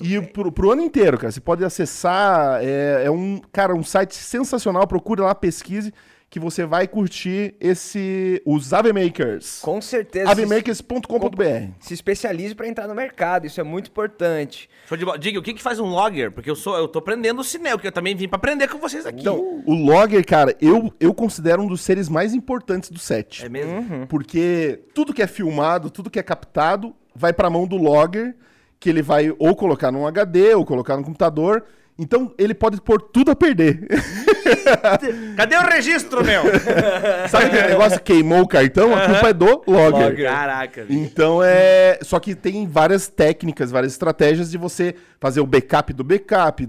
E 0.00 0.20
pro, 0.20 0.52
pro 0.52 0.72
ano 0.72 0.82
inteiro, 0.82 1.18
cara. 1.18 1.32
Você 1.32 1.40
pode 1.40 1.64
acessar. 1.64 2.60
É, 2.62 3.04
é 3.06 3.10
um, 3.10 3.40
cara, 3.50 3.74
um 3.74 3.82
site 3.82 4.14
sensacional. 4.14 4.86
Procure 4.86 5.22
lá, 5.22 5.34
pesquise, 5.34 5.92
que 6.30 6.38
você 6.38 6.64
vai 6.64 6.86
curtir 6.86 7.56
esse. 7.60 8.40
Os 8.46 8.72
Ave 8.72 8.92
Makers. 8.92 9.58
Com 9.60 9.82
certeza. 9.82 10.30
Avemakers.com.br. 10.30 11.72
Se 11.80 11.92
especialize 11.92 12.54
para 12.54 12.68
entrar 12.68 12.86
no 12.86 12.94
mercado, 12.94 13.48
isso 13.48 13.60
é 13.60 13.64
muito 13.64 13.90
importante. 13.90 14.70
Show 14.86 14.96
de 14.96 15.04
bola. 15.04 15.18
Diga, 15.18 15.40
o 15.40 15.42
que 15.42 15.52
que 15.52 15.62
faz 15.62 15.80
um 15.80 15.86
logger? 15.86 16.30
Porque 16.30 16.48
eu 16.48 16.54
sou, 16.54 16.76
eu 16.76 16.86
tô 16.86 17.00
aprendendo 17.00 17.40
o 17.40 17.44
cinema, 17.44 17.76
porque 17.76 17.88
eu 17.88 17.92
também 17.92 18.14
vim 18.14 18.28
pra 18.28 18.36
aprender 18.36 18.68
com 18.68 18.78
vocês 18.78 19.04
aqui. 19.04 19.20
Então, 19.20 19.60
o 19.66 19.74
Logger, 19.74 20.24
cara, 20.24 20.56
eu, 20.60 20.94
eu 21.00 21.12
considero 21.12 21.62
um 21.62 21.66
dos 21.66 21.80
seres 21.80 22.08
mais 22.08 22.32
importantes 22.32 22.90
do 22.90 22.98
set. 23.00 23.44
é 23.44 23.48
mesmo? 23.48 23.78
Uhum. 23.78 24.06
Porque 24.06 24.80
tudo 24.94 25.12
que 25.12 25.22
é 25.22 25.26
filmado, 25.26 25.90
tudo 25.90 26.08
que 26.08 26.18
é 26.18 26.22
captado, 26.22 26.94
vai 27.12 27.32
pra 27.32 27.50
mão 27.50 27.66
do 27.66 27.76
Logger, 27.76 28.36
que 28.78 28.88
ele 28.88 29.02
vai 29.02 29.34
ou 29.36 29.56
colocar 29.56 29.90
num 29.90 30.06
HD 30.06 30.54
ou 30.54 30.64
colocar 30.64 30.96
no 30.96 31.02
computador. 31.02 31.64
Então, 32.00 32.32
ele 32.38 32.54
pode 32.54 32.80
pôr 32.80 32.98
tudo 32.98 33.30
a 33.30 33.36
perder. 33.36 33.86
Cadê 35.36 35.56
o 35.56 35.60
registro, 35.60 36.24
meu? 36.24 36.44
Sabe 37.28 37.44
aquele 37.44 37.68
negócio 37.68 37.98
que 37.98 38.14
queimou 38.14 38.40
o 38.40 38.48
cartão? 38.48 38.94
A 38.94 39.06
culpa 39.06 39.28
é 39.28 39.32
do 39.34 39.62
Logger. 39.66 40.08
Logger. 40.08 40.30
Caraca. 40.30 40.84
bicho. 40.84 40.98
Então 40.98 41.42
é. 41.44 41.98
Só 42.00 42.18
que 42.18 42.34
tem 42.34 42.66
várias 42.66 43.06
técnicas, 43.06 43.70
várias 43.70 43.92
estratégias 43.92 44.50
de 44.50 44.56
você 44.56 44.94
fazer 45.20 45.42
o 45.42 45.46
backup 45.46 45.92
do 45.92 46.02
backup. 46.02 46.66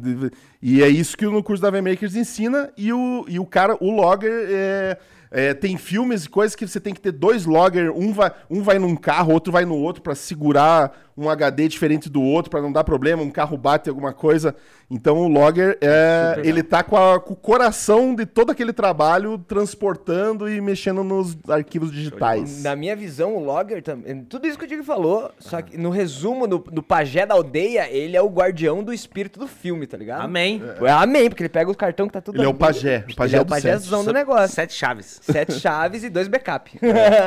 E 0.61 0.83
é 0.83 0.89
isso 0.89 1.15
que 1.15 1.25
no 1.25 1.41
curso 1.41 1.63
da 1.63 1.71
VMakers 1.71 2.15
ensina. 2.17 2.69
E 2.77 2.91
o, 2.91 3.23
e 3.29 3.39
o 3.39 3.45
cara, 3.45 3.77
o 3.79 3.89
logger, 3.89 4.47
é, 4.49 4.97
é, 5.31 5.53
tem 5.53 5.77
filmes 5.77 6.25
e 6.25 6.29
coisas 6.29 6.55
que 6.57 6.67
você 6.67 6.79
tem 6.79 6.93
que 6.93 6.99
ter 6.99 7.13
dois 7.13 7.45
logger. 7.45 7.89
Um 7.89 8.11
vai, 8.11 8.31
um 8.49 8.61
vai 8.61 8.77
num 8.77 8.97
carro, 8.97 9.31
outro 9.31 9.51
vai 9.51 9.63
no 9.63 9.77
outro 9.77 10.01
pra 10.01 10.13
segurar 10.13 10.91
um 11.15 11.29
HD 11.29 11.69
diferente 11.69 12.09
do 12.09 12.21
outro, 12.21 12.51
pra 12.51 12.61
não 12.61 12.71
dar 12.71 12.83
problema. 12.83 13.23
Um 13.23 13.31
carro 13.31 13.57
bate 13.57 13.89
alguma 13.89 14.11
coisa. 14.11 14.53
Então 14.93 15.17
o 15.19 15.27
logger, 15.29 15.77
é, 15.79 16.33
Super 16.35 16.45
ele 16.49 16.61
tá 16.63 16.83
com, 16.83 16.97
a- 16.97 17.17
com 17.19 17.31
o 17.33 17.35
coração 17.35 18.13
de 18.13 18.25
todo 18.25 18.51
aquele 18.51 18.73
trabalho 18.73 19.37
transportando 19.47 20.49
e 20.49 20.59
mexendo 20.59 21.01
nos 21.03 21.37
arquivos 21.47 21.91
digitais. 21.91 22.61
Na 22.61 22.75
minha 22.75 22.93
visão, 22.95 23.35
o 23.35 23.43
Logger 23.43 23.81
também. 23.81 24.23
Tudo 24.25 24.45
isso 24.47 24.57
que 24.57 24.65
o 24.65 24.67
Diego 24.67 24.83
falou, 24.83 25.31
só 25.39 25.61
que 25.61 25.77
no 25.77 25.89
resumo, 25.89 26.45
no, 26.45 26.63
no 26.71 26.83
pajé 26.83 27.25
da 27.25 27.35
aldeia, 27.35 27.87
ele 27.89 28.17
é 28.17 28.21
o 28.21 28.27
guardião 28.27 28.83
do 28.83 28.93
espírito 28.93 29.39
do 29.39 29.47
filme, 29.47 29.87
tá 29.87 29.95
ligado? 29.95 30.23
Amém. 30.23 30.61
É, 30.81 30.91
amém, 30.91 31.29
porque 31.29 31.43
ele 31.43 31.49
pega 31.49 31.71
o 31.71 31.75
cartão 31.75 32.07
que 32.07 32.13
tá 32.13 32.21
tudo 32.21 32.35
Ele 32.35 32.43
é 32.43 32.47
o 32.47 32.51
ali. 32.51 32.59
pajé, 32.59 33.05
o 33.09 33.15
pajé 33.15 33.37
ele 33.37 33.39
é 33.39 33.41
o 33.43 33.45
pajézão 33.45 33.99
set. 33.99 34.07
do 34.07 34.13
negócio. 34.13 34.55
Sete 34.55 34.73
chaves. 34.73 35.19
Sete 35.23 35.53
chaves 35.59 36.03
e 36.03 36.09
dois 36.09 36.27
backup. 36.27 36.77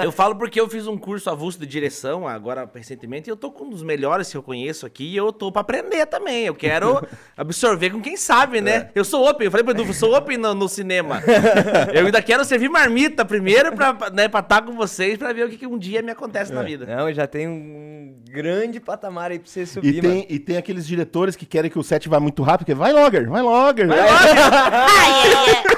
Eu 0.02 0.12
falo 0.12 0.36
porque 0.36 0.60
eu 0.60 0.68
fiz 0.68 0.86
um 0.86 0.98
curso 0.98 1.30
avulso 1.30 1.58
de 1.58 1.66
direção 1.66 2.28
agora 2.28 2.68
recentemente 2.74 3.28
e 3.28 3.32
eu 3.32 3.36
tô 3.36 3.50
com 3.50 3.64
um 3.64 3.70
dos 3.70 3.82
melhores 3.82 4.30
que 4.30 4.36
eu 4.36 4.42
conheço 4.42 4.84
aqui 4.84 5.04
e 5.12 5.16
eu 5.16 5.32
tô 5.32 5.50
pra 5.50 5.62
aprender 5.62 6.04
também. 6.06 6.44
Eu 6.44 6.54
quero 6.54 7.02
absorver 7.54 7.90
com 7.90 8.00
quem 8.00 8.16
sabe, 8.16 8.60
né? 8.60 8.88
Eu 8.94 9.04
sou 9.04 9.28
open, 9.28 9.44
eu 9.46 9.50
falei 9.50 9.62
pro 9.62 9.72
Edu, 9.72 9.84
eu 9.84 9.92
sou 9.94 10.14
open 10.14 10.36
no, 10.36 10.54
no 10.54 10.68
cinema. 10.68 11.22
eu 11.94 12.06
ainda 12.06 12.20
quero 12.20 12.44
servir 12.44 12.68
marmita 12.68 13.24
primeiro 13.24 13.72
pra 13.72 13.90
estar 13.90 14.10
né, 14.10 14.28
pra 14.28 14.42
tá 14.42 14.60
com 14.60 14.72
vocês 14.72 15.16
pra 15.16 15.32
ver 15.32 15.46
o 15.46 15.48
que, 15.48 15.56
que 15.56 15.66
um 15.66 15.78
dia 15.78 16.02
me 16.02 16.10
acontece 16.10 16.52
na 16.52 16.62
vida. 16.62 16.84
Não, 16.84 17.12
já 17.12 17.26
tem 17.26 17.48
um 17.48 18.16
grande 18.28 18.80
patamar 18.80 19.30
aí 19.30 19.38
pra 19.38 19.48
você 19.48 19.64
subir, 19.64 19.98
E 19.98 20.00
tem, 20.00 20.26
e 20.28 20.38
tem 20.38 20.56
aqueles 20.56 20.84
diretores 20.86 21.36
que 21.36 21.46
querem 21.46 21.70
que 21.70 21.78
o 21.78 21.84
set 21.84 22.08
vá 22.08 22.18
muito 22.18 22.42
rápido, 22.42 22.66
que 22.66 22.74
vai 22.74 22.92
logger, 22.92 23.28
vai 23.30 23.42
logger. 23.42 23.86
Vai 23.86 24.00
lá, 24.00 24.86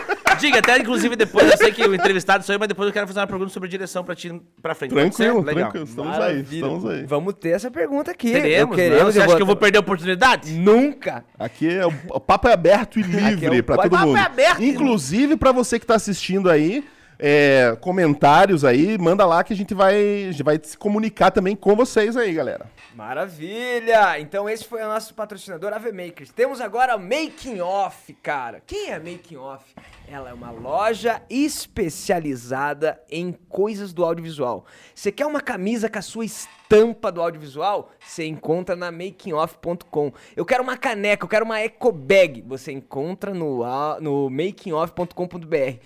Diga, 0.38 0.58
até 0.58 0.78
inclusive 0.78 1.16
depois, 1.16 1.50
eu 1.50 1.56
sei 1.56 1.72
que 1.72 1.82
o 1.86 1.94
entrevistado 1.94 2.44
sou 2.44 2.54
eu, 2.54 2.58
mas 2.58 2.68
depois 2.68 2.86
eu 2.86 2.92
quero 2.92 3.06
fazer 3.06 3.20
uma 3.20 3.26
pergunta 3.26 3.50
sobre 3.52 3.68
direção 3.68 4.04
pra 4.04 4.14
ti 4.14 4.40
pra 4.60 4.74
frente. 4.74 4.92
Tranquilo, 4.94 5.42
Legal. 5.42 5.54
tranquilo. 5.70 5.84
Estamos 5.84 6.10
Maravilha. 6.12 6.36
aí, 6.36 6.54
estamos 6.54 6.86
aí. 6.86 7.04
Vamos 7.04 7.34
ter 7.34 7.50
essa 7.50 7.70
pergunta 7.70 8.10
aqui. 8.10 8.32
Teremos, 8.32 8.76
queremos, 8.76 9.14
Você 9.14 9.20
acha 9.22 9.36
que 9.36 9.42
eu 9.42 9.46
vou 9.46 9.56
perder 9.56 9.78
a 9.78 9.80
oportunidade? 9.80 10.52
Nunca. 10.52 11.24
Aqui 11.38 11.68
é 11.68 11.86
o, 11.86 11.92
o 12.10 12.20
papo 12.20 12.48
é 12.48 12.52
aberto 12.52 12.98
e 12.98 13.02
livre 13.02 13.56
é 13.56 13.60
o 13.60 13.64
pra 13.64 13.76
papo 13.76 13.90
todo 13.90 14.02
é 14.02 14.06
mundo. 14.06 14.16
aberto. 14.16 14.62
Inclusive 14.62 15.36
pra 15.36 15.52
você 15.52 15.78
que 15.78 15.86
tá 15.86 15.94
assistindo 15.94 16.50
aí, 16.50 16.84
é, 17.18 17.76
comentários 17.80 18.64
aí, 18.64 18.98
manda 18.98 19.24
lá 19.24 19.42
que 19.42 19.52
a 19.52 19.56
gente 19.56 19.72
vai, 19.74 19.94
a 20.28 20.32
gente 20.32 20.42
vai 20.42 20.60
se 20.62 20.76
comunicar 20.76 21.30
também 21.30 21.56
com 21.56 21.74
vocês 21.74 22.16
aí, 22.16 22.32
galera. 22.32 22.66
Maravilha! 22.94 24.20
Então 24.20 24.48
esse 24.48 24.64
foi 24.64 24.82
o 24.82 24.86
nosso 24.86 25.14
patrocinador 25.14 25.72
AV 25.72 25.92
Makers. 25.92 26.30
Temos 26.30 26.60
agora 26.60 26.94
a 26.94 26.98
Making 26.98 27.60
Off, 27.60 28.12
cara. 28.22 28.62
Quem 28.66 28.90
é 28.90 28.98
Making 28.98 29.36
Off? 29.36 29.64
Ela 30.08 30.30
é 30.30 30.32
uma 30.32 30.50
loja 30.52 31.20
especializada 31.28 33.00
em 33.10 33.32
coisas 33.48 33.92
do 33.92 34.04
audiovisual. 34.04 34.64
Você 34.94 35.10
quer 35.10 35.26
uma 35.26 35.40
camisa 35.40 35.88
com 35.90 35.98
a 35.98 36.02
sua 36.02 36.24
estampa 36.24 37.10
do 37.10 37.20
audiovisual? 37.20 37.90
Você 38.06 38.24
encontra 38.24 38.76
na 38.76 38.92
makingoff.com. 38.92 40.12
Eu 40.36 40.44
quero 40.44 40.62
uma 40.62 40.76
caneca, 40.76 41.24
eu 41.24 41.28
quero 41.28 41.44
uma 41.44 41.58
eco 41.60 41.90
bag. 41.90 42.42
Você 42.46 42.70
encontra 42.70 43.34
no, 43.34 43.64
a- 43.64 43.98
no 44.00 44.30
makingoff.com.br. 44.30 45.78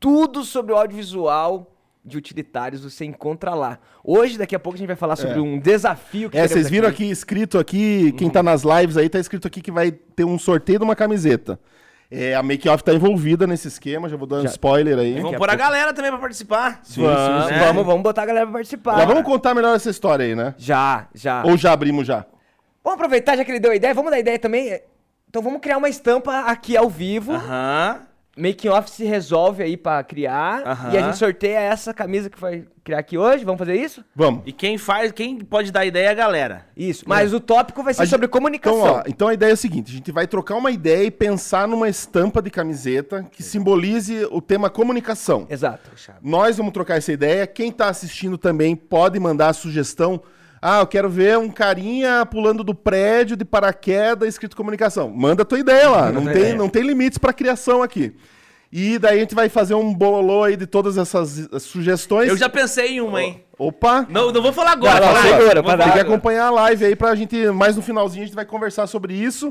Tudo 0.00 0.42
sobre 0.44 0.72
o 0.72 0.76
audiovisual 0.76 1.70
de 2.04 2.16
utilitários 2.16 2.82
você 2.82 3.04
encontra 3.04 3.54
lá. 3.54 3.78
Hoje, 4.02 4.36
daqui 4.36 4.56
a 4.56 4.58
pouco, 4.58 4.74
a 4.74 4.78
gente 4.78 4.86
vai 4.88 4.96
falar 4.96 5.14
sobre 5.16 5.38
um 5.38 5.58
desafio 5.60 6.28
que 6.30 6.36
É, 6.38 6.48
vocês 6.48 6.68
viram 6.68 6.88
aqui 6.88 7.04
escrito 7.08 7.58
aqui, 7.58 8.10
quem 8.12 8.28
tá 8.30 8.42
nas 8.42 8.62
lives 8.62 8.96
aí, 8.96 9.08
tá 9.08 9.18
escrito 9.20 9.46
aqui 9.46 9.60
que 9.60 9.70
vai 9.70 9.92
ter 9.92 10.24
um 10.24 10.38
sorteio 10.38 10.78
de 10.78 10.84
uma 10.84 10.96
camiseta. 10.96 11.60
É, 12.10 12.34
a 12.34 12.42
Make 12.42 12.68
Off 12.68 12.82
tá 12.82 12.92
envolvida 12.92 13.46
nesse 13.46 13.68
esquema, 13.68 14.08
já 14.08 14.16
vou 14.16 14.26
dar 14.26 14.38
um 14.38 14.44
spoiler 14.44 14.98
aí. 14.98 15.14
Vamos 15.14 15.34
a 15.34 15.38
pôr 15.38 15.48
a 15.48 15.54
galera 15.54 15.94
também 15.94 16.10
pra 16.10 16.18
participar. 16.18 16.80
Sim, 16.82 17.02
vamos, 17.02 17.44
sim, 17.44 17.54
sim. 17.54 17.60
vamos, 17.60 17.86
vamos 17.86 18.02
botar 18.02 18.22
a 18.22 18.26
galera 18.26 18.46
pra 18.46 18.54
participar. 18.54 18.98
Já 18.98 19.04
vamos 19.04 19.22
contar 19.22 19.54
melhor 19.54 19.76
essa 19.76 19.90
história 19.90 20.24
aí, 20.24 20.34
né? 20.34 20.54
Já, 20.58 21.06
já. 21.14 21.44
Ou 21.44 21.56
já 21.56 21.72
abrimos 21.72 22.06
já? 22.06 22.26
Vamos 22.82 22.96
aproveitar, 22.96 23.36
já 23.36 23.44
que 23.44 23.52
ele 23.52 23.60
deu 23.60 23.70
a 23.70 23.76
ideia, 23.76 23.94
vamos 23.94 24.10
dar 24.10 24.18
ideia 24.18 24.38
também. 24.40 24.80
Então 25.28 25.40
vamos 25.40 25.60
criar 25.60 25.78
uma 25.78 25.88
estampa 25.88 26.40
aqui 26.40 26.76
ao 26.76 26.90
vivo. 26.90 27.32
Aham. 27.32 28.00
Making 28.40 28.68
Off 28.70 28.90
se 28.90 29.04
resolve 29.04 29.62
aí 29.62 29.76
pra 29.76 30.02
criar. 30.02 30.62
Aham. 30.66 30.92
E 30.92 30.96
a 30.98 31.02
gente 31.02 31.16
sorteia 31.18 31.58
essa 31.60 31.92
camisa 31.92 32.30
que 32.30 32.40
vai 32.40 32.64
criar 32.82 32.98
aqui 32.98 33.18
hoje. 33.18 33.44
Vamos 33.44 33.58
fazer 33.58 33.74
isso? 33.76 34.04
Vamos. 34.16 34.42
E 34.46 34.52
quem 34.52 34.78
faz, 34.78 35.12
quem 35.12 35.38
pode 35.38 35.70
dar 35.70 35.84
ideia 35.84 36.06
é 36.06 36.10
a 36.10 36.14
galera. 36.14 36.66
Isso. 36.76 37.04
Mas 37.06 37.32
o 37.34 37.40
tópico 37.40 37.82
vai 37.82 37.92
ser 37.94 38.02
A 38.02 38.04
gente- 38.04 38.10
sobre 38.10 38.28
comunicação. 38.28 38.78
Então, 38.80 38.94
ó, 38.94 39.02
então 39.06 39.28
a 39.28 39.34
ideia 39.34 39.50
é 39.50 39.52
a 39.52 39.56
seguinte: 39.56 39.90
a 39.92 39.94
gente 39.94 40.10
vai 40.10 40.26
trocar 40.26 40.56
uma 40.56 40.70
ideia 40.70 41.04
e 41.04 41.10
pensar 41.10 41.68
numa 41.68 41.88
estampa 41.88 42.40
de 42.40 42.50
camiseta 42.50 43.24
que 43.30 43.42
simbolize 43.42 44.26
o 44.30 44.40
tema 44.40 44.70
comunicação. 44.70 45.46
Exato. 45.50 45.90
Nós 46.22 46.56
vamos 46.56 46.72
trocar 46.72 46.96
essa 46.96 47.12
ideia. 47.12 47.46
Quem 47.46 47.70
tá 47.70 47.88
assistindo 47.88 48.38
também 48.38 48.74
pode 48.74 49.18
mandar 49.20 49.48
a 49.48 49.52
sugestão. 49.52 50.22
Ah, 50.62 50.80
eu 50.80 50.86
quero 50.86 51.08
ver 51.08 51.38
um 51.38 51.48
carinha 51.48 52.26
pulando 52.26 52.62
do 52.62 52.74
prédio 52.74 53.36
de 53.36 53.44
paraquedas 53.44 54.28
escrito 54.28 54.56
comunicação. 54.56 55.08
Manda 55.08 55.42
a 55.42 55.44
tua 55.44 55.58
ideia 55.58 55.88
lá. 55.88 56.12
Não 56.12 56.24
tem, 56.24 56.30
ideia. 56.32 56.54
não 56.54 56.68
tem 56.68 56.82
limites 56.82 57.16
para 57.16 57.32
criação 57.32 57.82
aqui. 57.82 58.14
E 58.72 58.98
daí 58.98 59.16
a 59.16 59.20
gente 59.20 59.34
vai 59.34 59.48
fazer 59.48 59.74
um 59.74 59.92
bololô 59.92 60.44
aí 60.44 60.56
de 60.56 60.66
todas 60.66 60.96
essas 60.96 61.48
sugestões. 61.62 62.28
Eu 62.28 62.36
já 62.36 62.48
pensei 62.48 62.96
em 62.96 63.00
uma, 63.00 63.22
hein? 63.22 63.42
Opa! 63.58 64.06
Não, 64.08 64.30
não 64.30 64.40
vou 64.42 64.52
falar 64.52 64.72
agora. 64.72 65.00
Não, 65.00 65.06
não, 65.06 65.14
falar 65.14 65.24
Tem 65.24 65.64
que 65.64 65.98
agora. 65.98 66.00
acompanhar 66.02 66.46
a 66.46 66.50
live 66.50 66.84
aí 66.84 66.94
pra 66.94 67.14
gente, 67.14 67.46
mais 67.46 67.74
no 67.74 67.82
finalzinho, 67.82 68.22
a 68.22 68.26
gente 68.26 68.34
vai 68.34 68.44
conversar 68.44 68.86
sobre 68.86 69.14
isso. 69.14 69.50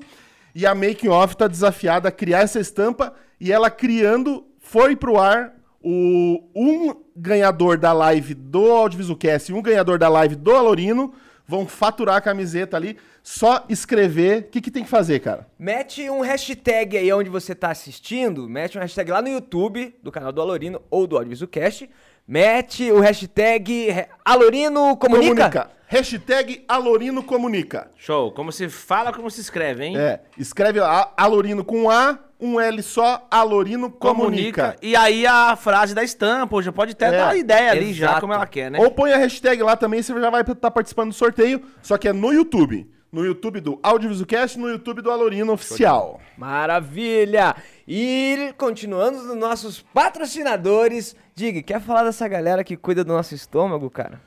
E 0.55 0.65
a 0.65 0.73
Making 0.73 1.09
Off 1.09 1.35
tá 1.35 1.47
desafiada 1.47 2.07
a 2.07 2.11
criar 2.11 2.41
essa 2.41 2.59
estampa 2.59 3.13
e 3.39 3.51
ela 3.51 3.69
criando 3.69 4.45
foi 4.59 4.95
pro 4.95 5.19
ar 5.19 5.53
o 5.81 6.43
um 6.55 6.93
ganhador 7.15 7.77
da 7.77 7.93
live 7.93 8.33
do 8.33 8.71
Audiovisualcast 8.71 9.51
e 9.51 9.55
um 9.55 9.61
ganhador 9.61 9.97
da 9.97 10.09
live 10.09 10.35
do 10.35 10.51
Alorino 10.55 11.13
vão 11.47 11.65
faturar 11.67 12.17
a 12.17 12.21
camiseta 12.21 12.77
ali. 12.77 12.97
Só 13.23 13.65
escrever. 13.69 14.41
O 14.41 14.43
que, 14.43 14.61
que 14.61 14.71
tem 14.71 14.83
que 14.83 14.89
fazer, 14.89 15.19
cara? 15.19 15.47
Mete 15.57 16.09
um 16.09 16.21
hashtag 16.21 16.97
aí 16.97 17.11
onde 17.11 17.29
você 17.29 17.53
tá 17.53 17.69
assistindo. 17.71 18.47
Mete 18.47 18.77
um 18.77 18.81
hashtag 18.81 19.11
lá 19.11 19.21
no 19.21 19.27
YouTube 19.29 19.95
do 20.01 20.11
canal 20.11 20.31
do 20.31 20.41
Alorino 20.41 20.81
ou 20.89 21.05
do 21.05 21.15
Audiovisualcast. 21.17 21.89
Mete 22.27 22.91
o 22.91 22.99
hashtag 22.99 24.05
Alorino 24.23 24.95
Comunica. 24.97 25.69
Hashtag 25.87 26.63
Alorino 26.67 27.23
Comunica. 27.23 27.89
Show. 27.95 28.31
Como 28.31 28.51
se 28.51 28.69
fala, 28.69 29.11
como 29.11 29.29
se 29.31 29.41
escreve, 29.41 29.85
hein? 29.85 29.97
É, 29.97 30.19
escreve 30.37 30.79
a- 30.79 31.11
Alorino 31.17 31.65
com 31.65 31.89
A, 31.89 32.19
um 32.39 32.59
L 32.59 32.81
só, 32.81 33.27
Alorino 33.29 33.89
Comunica. 33.91 34.75
E 34.81 34.95
aí 34.95 35.27
a 35.27 35.55
frase 35.55 35.93
da 35.93 36.03
estampa, 36.03 36.55
ou 36.55 36.61
já 36.61 36.71
pode 36.71 36.93
até 36.93 37.07
É, 37.07 37.11
dar 37.11 37.29
a 37.29 37.35
ideia 37.37 37.71
ali 37.71 37.93
já, 37.93 38.05
exato. 38.07 38.21
como 38.21 38.33
ela 38.33 38.47
quer, 38.47 38.71
né? 38.71 38.79
Ou 38.79 38.89
põe 38.91 39.11
a 39.11 39.17
hashtag 39.17 39.61
lá 39.61 39.75
também, 39.75 40.01
você 40.01 40.13
já 40.19 40.29
vai 40.29 40.41
estar 40.41 40.71
participando 40.71 41.09
do 41.09 41.15
sorteio, 41.15 41.61
só 41.81 41.97
que 41.97 42.07
é 42.07 42.13
no 42.13 42.31
YouTube. 42.31 42.89
No 43.11 43.25
YouTube 43.25 43.59
do 43.59 43.79
Audiovisualcast 43.81 44.59
no 44.59 44.69
YouTube 44.69 45.01
do 45.01 45.09
Alorino 45.09 45.51
Oficial. 45.53 46.21
Maravilha! 46.37 47.55
E 47.87 48.53
continuando 48.55 49.23
nos 49.23 49.35
nossos 49.35 49.81
patrocinadores, 49.93 51.15
diga, 51.33 51.61
quer 51.63 51.81
falar 51.81 52.03
dessa 52.03 52.27
galera 52.27 52.63
que 52.63 52.77
cuida 52.77 53.03
do 53.03 53.11
nosso 53.11 53.33
estômago, 53.33 53.89
cara? 53.89 54.21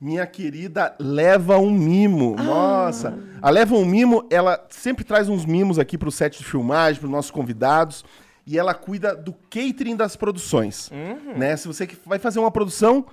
Minha 0.00 0.26
querida 0.26 0.94
Leva 0.98 1.58
um 1.58 1.70
Mimo. 1.70 2.36
Nossa. 2.36 3.18
A 3.40 3.50
Leva 3.50 3.74
um 3.74 3.84
Mimo, 3.84 4.26
ela 4.30 4.64
sempre 4.68 5.04
traz 5.04 5.28
uns 5.28 5.44
mimos 5.46 5.78
aqui 5.78 5.96
pro 5.96 6.10
set 6.10 6.38
de 6.38 6.44
filmagem, 6.44 7.00
pros 7.00 7.10
nossos 7.10 7.30
convidados. 7.30 8.04
E 8.46 8.58
ela 8.58 8.74
cuida 8.74 9.14
do 9.16 9.32
catering 9.48 9.96
das 9.96 10.16
produções. 10.16 10.90
Né? 11.36 11.56
Se 11.56 11.66
você 11.66 11.88
vai 12.04 12.18
fazer 12.18 12.38
uma 12.40 12.50
produção, 12.50 13.06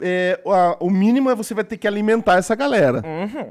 é, 0.00 0.38
a- 0.46 0.76
o 0.80 0.90
mínimo 0.90 1.30
é 1.30 1.34
você 1.34 1.54
vai 1.54 1.64
ter 1.64 1.78
que 1.78 1.88
alimentar 1.88 2.36
essa 2.36 2.54
galera. 2.54 3.02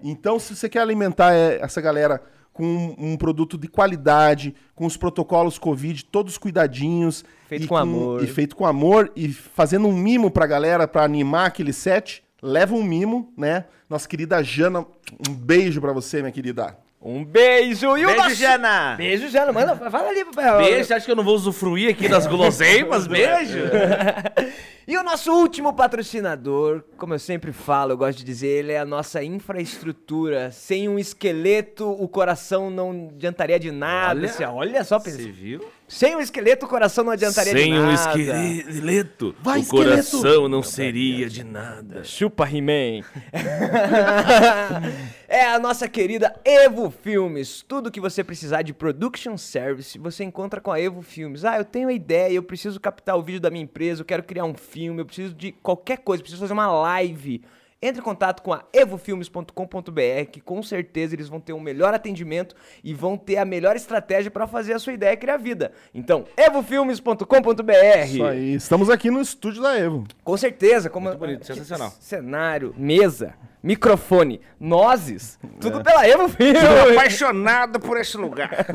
Então, 0.04 0.38
se 0.38 0.56
você 0.56 0.70
quer 0.70 0.80
alimentar 0.82 1.34
é, 1.34 1.60
essa 1.62 1.82
galera 1.82 2.22
com 2.52 2.64
um, 2.64 2.96
um 3.14 3.18
produto 3.18 3.58
de 3.58 3.68
qualidade, 3.68 4.54
com 4.76 4.86
os 4.86 4.96
protocolos 4.96 5.58
Covid, 5.58 6.06
todos 6.06 6.38
cuidadinhos. 6.38 7.26
Feito 7.48 7.64
e 7.66 7.68
com 7.68 7.76
amor. 7.76 8.24
E 8.24 8.28
feito 8.28 8.56
com 8.56 8.66
amor 8.68 9.12
e 9.16 9.30
fazendo 9.34 9.88
um 9.88 9.94
mimo 9.94 10.30
pra 10.30 10.46
galera 10.46 10.88
pra 10.88 11.04
animar 11.04 11.48
aquele 11.48 11.74
set, 11.74 12.23
leva 12.44 12.76
um 12.76 12.84
mimo, 12.84 13.34
né? 13.38 13.66
Nossa 13.90 14.08
querida 14.08 14.44
Jana, 14.44 14.86
um 15.28 15.34
beijo 15.34 15.80
pra 15.80 15.94
você, 15.94 16.20
minha 16.20 16.32
querida. 16.32 16.78
Um 17.06 17.24
beijo! 17.24 17.98
E 17.98 18.06
o 18.06 18.08
Beijo, 18.08 18.24
nosso... 18.24 18.36
Jana! 18.36 18.96
Beijo, 18.96 19.28
Jana. 19.28 19.52
Manda, 19.52 19.76
fala 19.76 20.08
ali. 20.08 20.24
Beijo, 20.24 20.86
você 20.86 20.94
acha 20.94 21.06
que 21.06 21.12
eu 21.12 21.18
não 21.18 21.24
vou 21.24 21.36
usufruir 21.36 21.92
aqui 21.92 22.08
das 22.08 22.26
guloseimas? 22.26 23.08
Beijo! 23.08 23.60
E 24.86 24.98
o 24.98 25.04
nosso 25.04 25.32
último 25.32 25.72
patrocinador, 25.72 26.84
como 26.98 27.14
eu 27.14 27.20
sempre 27.20 27.54
falo, 27.54 27.94
eu 27.94 27.98
gosto 27.98 28.18
de 28.18 28.26
dizer, 28.26 28.48
ele 28.48 28.74
é 28.74 28.80
a 28.80 28.86
nossa 28.86 29.24
infraestrutura. 29.24 30.52
Sem 30.52 30.90
um 30.90 31.00
esqueleto, 31.00 31.90
o 31.90 32.06
coração 32.06 32.70
não 32.70 33.10
adiantaria 33.16 33.58
de 33.58 33.72
nada. 33.72 34.20
Olha. 34.20 34.52
Olha 34.52 34.84
só, 34.84 35.00
pensa. 35.00 35.20
Você 35.20 35.32
viu? 35.32 35.64
Sem 35.94 36.16
um 36.16 36.20
esqueleto, 36.20 36.66
o 36.66 36.70
coração 36.70 37.04
não 37.04 37.12
adiantaria 37.12 37.54
de 37.54 37.60
Sem 37.62 37.72
nada. 37.72 37.88
um 37.88 37.94
esqueleto, 37.94 39.36
Vai, 39.40 39.60
o 39.60 39.62
esqueleto! 39.62 40.10
coração 40.10 40.50
não 40.50 40.64
seria 40.64 41.30
de 41.30 41.44
nada. 41.44 42.04
Chupa, 42.04 42.50
He-Man. 42.50 43.06
é 45.30 45.46
a 45.46 45.60
nossa 45.60 45.88
querida 45.88 46.34
Evo 46.44 46.90
Filmes. 46.90 47.64
Tudo 47.68 47.92
que 47.92 48.00
você 48.02 48.24
precisar 48.24 48.64
de 48.64 48.74
production 48.74 49.38
service, 49.38 50.00
você 50.00 50.24
encontra 50.24 50.60
com 50.60 50.72
a 50.72 50.82
Evo 50.82 51.04
Filmes. 51.04 51.46
Ah, 51.46 51.60
eu 51.60 51.66
tenho 51.66 51.88
uma 51.88 51.94
ideia, 51.94 52.34
eu 52.34 52.42
preciso 52.42 52.80
captar 52.80 53.16
o 53.16 53.22
vídeo 53.22 53.40
da 53.40 53.52
minha 53.52 53.64
empresa, 53.64 54.02
eu 54.02 54.06
quero 54.06 54.24
criar 54.24 54.46
um 54.46 54.56
filme, 54.56 55.00
eu 55.00 55.06
preciso 55.06 55.36
de 55.36 55.52
qualquer 55.52 56.00
coisa, 56.00 56.22
eu 56.22 56.24
preciso 56.24 56.42
fazer 56.42 56.54
uma 56.54 56.72
live. 56.72 57.44
Entre 57.86 58.00
em 58.00 58.04
contato 58.04 58.42
com 58.42 58.54
a 58.54 58.64
evofilmes.com.br, 58.72 60.32
que 60.32 60.40
com 60.40 60.64
certeza 60.64 61.16
eles 61.16 61.28
vão 61.28 61.42
ter 61.42 61.52
um 61.52 61.60
melhor 61.60 61.94
atendimento 61.94 62.56
e 62.82 62.94
vão 62.94 63.18
ter 63.18 63.36
a 63.38 63.44
melhor 63.44 63.76
estratégia 63.76 64.32
para 64.32 64.48
fazer 64.48 64.72
a 64.72 64.80
sua 64.80 64.94
ideia 64.94 65.18
criar 65.18 65.36
vida. 65.36 65.74
Então, 65.94 66.24
evofilmes.com.br. 66.38 68.06
Isso 68.06 68.24
aí. 68.24 68.54
Estamos 68.54 68.90
aqui 68.90 69.12
no 69.12 69.20
estúdio 69.20 69.62
da 69.62 69.78
Evo. 69.78 70.06
Com 70.24 70.38
certeza, 70.38 70.90
como 70.90 71.08
Muito 71.08 71.20
bonito, 71.20 71.46
sensacional. 71.46 71.92
Cenário, 72.00 72.74
mesa, 72.78 73.34
microfone, 73.62 74.40
nozes, 74.58 75.38
tudo 75.60 75.80
É. 75.80 75.84
pela 75.84 76.08
Evo 76.08 76.30
Filmes. 76.30 76.64
apaixonado 76.94 77.82
por 77.82 77.98
esse 78.00 78.16
lugar. 78.16 78.66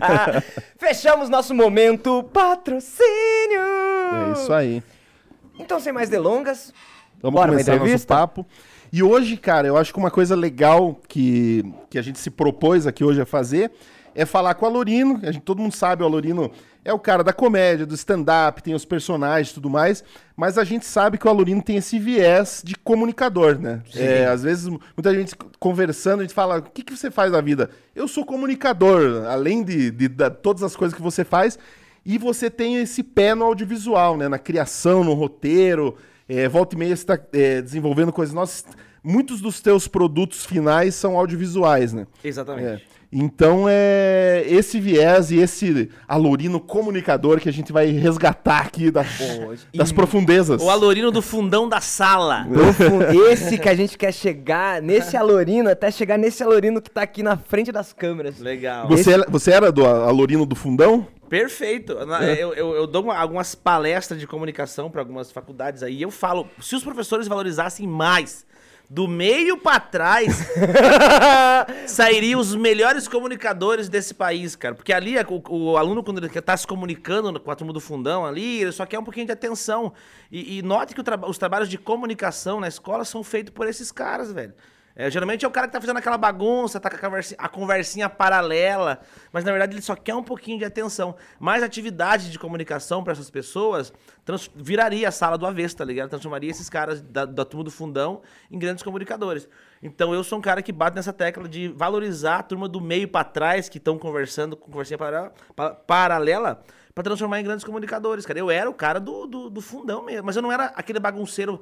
Fechamos 0.78 1.28
nosso 1.28 1.54
momento 1.54 2.22
patrocínio. 2.32 3.60
É 3.60 4.32
isso 4.32 4.50
aí. 4.52 4.82
Então, 5.58 5.78
sem 5.78 5.92
mais 5.92 6.08
delongas, 6.08 6.72
Vamos 7.26 7.40
Bora 7.40 7.50
começar 7.52 7.72
nosso 7.92 8.06
papo. 8.06 8.46
E 8.92 9.02
hoje, 9.02 9.36
cara, 9.36 9.66
eu 9.66 9.76
acho 9.76 9.92
que 9.92 9.98
uma 9.98 10.10
coisa 10.10 10.36
legal 10.36 11.00
que, 11.08 11.64
que 11.90 11.98
a 11.98 12.02
gente 12.02 12.18
se 12.20 12.30
propôs 12.30 12.86
aqui 12.86 13.02
hoje 13.02 13.20
a 13.20 13.26
fazer 13.26 13.72
é 14.14 14.24
falar 14.24 14.54
com 14.54 14.64
o 14.64 14.68
Alorino. 14.68 15.18
A 15.24 15.32
gente, 15.32 15.42
todo 15.42 15.60
mundo 15.60 15.74
sabe, 15.74 16.02
o 16.02 16.06
Alorino 16.06 16.50
é 16.84 16.92
o 16.92 16.98
cara 17.00 17.24
da 17.24 17.32
comédia, 17.32 17.84
do 17.84 17.94
stand-up, 17.96 18.62
tem 18.62 18.74
os 18.74 18.84
personagens 18.84 19.50
e 19.50 19.54
tudo 19.54 19.68
mais. 19.68 20.04
Mas 20.36 20.56
a 20.56 20.62
gente 20.62 20.86
sabe 20.86 21.18
que 21.18 21.26
o 21.26 21.30
Alorino 21.30 21.60
tem 21.60 21.76
esse 21.76 21.98
viés 21.98 22.62
de 22.64 22.76
comunicador, 22.76 23.58
né? 23.58 23.82
É, 23.96 24.26
às 24.26 24.44
vezes, 24.44 24.68
muita 24.68 25.12
gente 25.12 25.34
conversando, 25.58 26.20
a 26.20 26.22
gente 26.22 26.32
fala: 26.32 26.58
o 26.58 26.62
que, 26.62 26.84
que 26.84 26.96
você 26.96 27.10
faz 27.10 27.32
na 27.32 27.40
vida? 27.40 27.70
Eu 27.94 28.06
sou 28.06 28.24
comunicador, 28.24 29.26
além 29.28 29.64
de, 29.64 29.90
de, 29.90 30.06
da- 30.08 30.30
todas 30.30 30.62
as 30.62 30.76
coisas 30.76 30.96
que 30.96 31.02
você 31.02 31.24
faz. 31.24 31.58
E 32.08 32.18
você 32.18 32.48
tem 32.48 32.76
esse 32.76 33.02
pé 33.02 33.34
no 33.34 33.44
audiovisual, 33.44 34.16
né? 34.16 34.28
Na 34.28 34.38
criação, 34.38 35.02
no 35.02 35.12
roteiro. 35.12 35.96
É, 36.28 36.48
volta 36.48 36.74
e 36.74 36.78
meia 36.78 36.94
você 36.96 37.02
está 37.02 37.18
desenvolvendo 37.62 38.12
coisas. 38.12 38.34
Nossa, 38.34 38.64
muitos 39.02 39.40
dos 39.40 39.60
teus 39.60 39.86
produtos 39.86 40.44
finais 40.44 40.94
são 40.94 41.16
audiovisuais, 41.16 41.92
né? 41.92 42.06
Exatamente. 42.24 42.66
É. 42.66 42.96
Então 43.12 43.66
é 43.68 44.44
esse 44.48 44.80
viés 44.80 45.30
e 45.30 45.36
esse 45.38 45.88
alorino 46.08 46.58
comunicador 46.58 47.38
que 47.40 47.48
a 47.48 47.52
gente 47.52 47.72
vai 47.72 47.86
resgatar 47.86 48.58
aqui 48.62 48.90
das, 48.90 49.06
das 49.72 49.92
profundezas. 49.92 50.60
O 50.60 50.68
alorino 50.68 51.12
do 51.12 51.22
fundão 51.22 51.68
da 51.68 51.80
sala. 51.80 52.46
Esse 53.30 53.58
que 53.58 53.68
a 53.68 53.74
gente 53.76 53.96
quer 53.96 54.12
chegar, 54.12 54.82
nesse 54.82 55.16
alorino, 55.16 55.70
até 55.70 55.88
chegar 55.90 56.18
nesse 56.18 56.42
alorino 56.42 56.82
que 56.82 56.90
tá 56.90 57.02
aqui 57.02 57.22
na 57.22 57.36
frente 57.36 57.70
das 57.70 57.92
câmeras. 57.92 58.40
Legal. 58.40 58.88
Você, 58.88 59.12
era- 59.12 59.26
você 59.30 59.52
era 59.52 59.70
do 59.70 59.86
alorino 59.86 60.44
do 60.44 60.56
fundão? 60.56 61.06
Perfeito. 61.28 61.94
Na- 62.06 62.22
Eu, 62.24 62.52
eu- 62.54 62.74
eu 62.74 62.86
dou 62.86 63.02
uma- 63.04 63.16
algumas 63.16 63.54
palestras 63.54 64.18
de 64.20 64.26
comunicação 64.26 64.90
para 64.90 65.00
algumas 65.00 65.30
faculdades 65.32 65.82
aí. 65.82 65.96
e 65.98 66.02
Eu 66.02 66.10
falo, 66.10 66.48
se 66.60 66.74
os 66.76 66.82
professores 66.84 67.26
valorizassem 67.28 67.86
mais 67.86 68.46
do 68.88 69.08
meio 69.08 69.58
para 69.58 69.80
trás, 69.80 70.48
sairiam 71.86 72.40
os 72.40 72.54
melhores 72.54 73.08
comunicadores 73.08 73.88
desse 73.88 74.14
país, 74.14 74.54
cara. 74.54 74.74
Porque 74.74 74.92
ali, 74.92 75.14
o, 75.18 75.42
o 75.72 75.76
aluno, 75.76 76.02
quando 76.02 76.18
ele 76.18 76.28
tá 76.40 76.56
se 76.56 76.66
comunicando 76.66 77.38
com 77.40 77.50
a 77.50 77.56
turma 77.56 77.72
do 77.72 77.80
fundão 77.80 78.24
ali, 78.24 78.62
ele 78.62 78.72
só 78.72 78.86
quer 78.86 78.98
um 78.98 79.04
pouquinho 79.04 79.26
de 79.26 79.32
atenção. 79.32 79.92
E, 80.30 80.58
e 80.58 80.62
note 80.62 80.94
que 80.94 81.00
o 81.00 81.04
traba- 81.04 81.28
os 81.28 81.38
trabalhos 81.38 81.68
de 81.68 81.78
comunicação 81.78 82.60
na 82.60 82.68
escola 82.68 83.04
são 83.04 83.22
feitos 83.24 83.52
por 83.52 83.66
esses 83.66 83.90
caras, 83.90 84.32
velho. 84.32 84.54
É, 84.98 85.10
geralmente 85.10 85.44
é 85.44 85.48
o 85.48 85.50
cara 85.50 85.66
que 85.66 85.74
tá 85.74 85.80
fazendo 85.80 85.98
aquela 85.98 86.16
bagunça, 86.16 86.80
tá 86.80 86.88
com 86.88 86.96
a 86.96 86.98
conversinha, 86.98 87.36
a 87.38 87.48
conversinha 87.50 88.08
paralela, 88.08 88.98
mas 89.30 89.44
na 89.44 89.50
verdade 89.52 89.74
ele 89.74 89.82
só 89.82 89.94
quer 89.94 90.14
um 90.14 90.22
pouquinho 90.22 90.58
de 90.58 90.64
atenção. 90.64 91.14
Mais 91.38 91.62
atividade 91.62 92.30
de 92.30 92.38
comunicação 92.38 93.04
para 93.04 93.12
essas 93.12 93.28
pessoas 93.28 93.92
trans- 94.24 94.50
viraria 94.56 95.06
a 95.06 95.10
sala 95.12 95.36
do 95.36 95.46
avesso, 95.46 95.76
tá 95.76 95.84
ligado? 95.84 96.08
Transformaria 96.08 96.50
esses 96.50 96.70
caras 96.70 97.02
da, 97.02 97.26
da 97.26 97.44
turma 97.44 97.62
do 97.64 97.70
fundão 97.70 98.22
em 98.50 98.58
grandes 98.58 98.82
comunicadores. 98.82 99.46
Então 99.82 100.14
eu 100.14 100.24
sou 100.24 100.38
um 100.38 100.40
cara 100.42 100.62
que 100.62 100.72
bate 100.72 100.96
nessa 100.96 101.12
tecla 101.12 101.46
de 101.46 101.68
valorizar 101.68 102.38
a 102.38 102.42
turma 102.42 102.66
do 102.66 102.80
meio 102.80 103.06
para 103.06 103.22
trás, 103.22 103.68
que 103.68 103.76
estão 103.76 103.98
conversando 103.98 104.56
com 104.56 104.70
conversinha 104.70 104.96
para- 104.96 105.30
pa- 105.54 105.74
paralela, 105.74 106.64
para 106.94 107.04
transformar 107.04 107.38
em 107.38 107.44
grandes 107.44 107.66
comunicadores, 107.66 108.24
cara. 108.24 108.38
Eu 108.38 108.50
era 108.50 108.70
o 108.70 108.72
cara 108.72 108.98
do, 108.98 109.26
do, 109.26 109.50
do 109.50 109.60
fundão 109.60 110.02
mesmo, 110.02 110.24
mas 110.24 110.36
eu 110.36 110.40
não 110.40 110.50
era 110.50 110.72
aquele 110.74 110.98
bagunceiro 110.98 111.60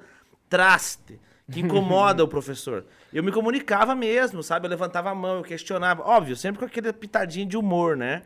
traste 0.49 1.19
que 1.51 1.61
incomoda 1.61 2.25
o 2.25 2.29
professor. 2.29 2.85
Eu 3.13 3.23
me 3.23 3.31
comunicava 3.33 3.95
mesmo, 3.95 4.43
sabe? 4.43 4.67
Eu 4.67 4.71
levantava 4.71 5.11
a 5.11 5.15
mão, 5.15 5.37
eu 5.39 5.43
questionava. 5.43 6.03
Óbvio, 6.03 6.35
sempre 6.37 6.59
com 6.59 6.65
aquele 6.65 6.93
pitadinho 6.93 7.47
de 7.47 7.57
humor, 7.57 7.97
né? 7.97 8.23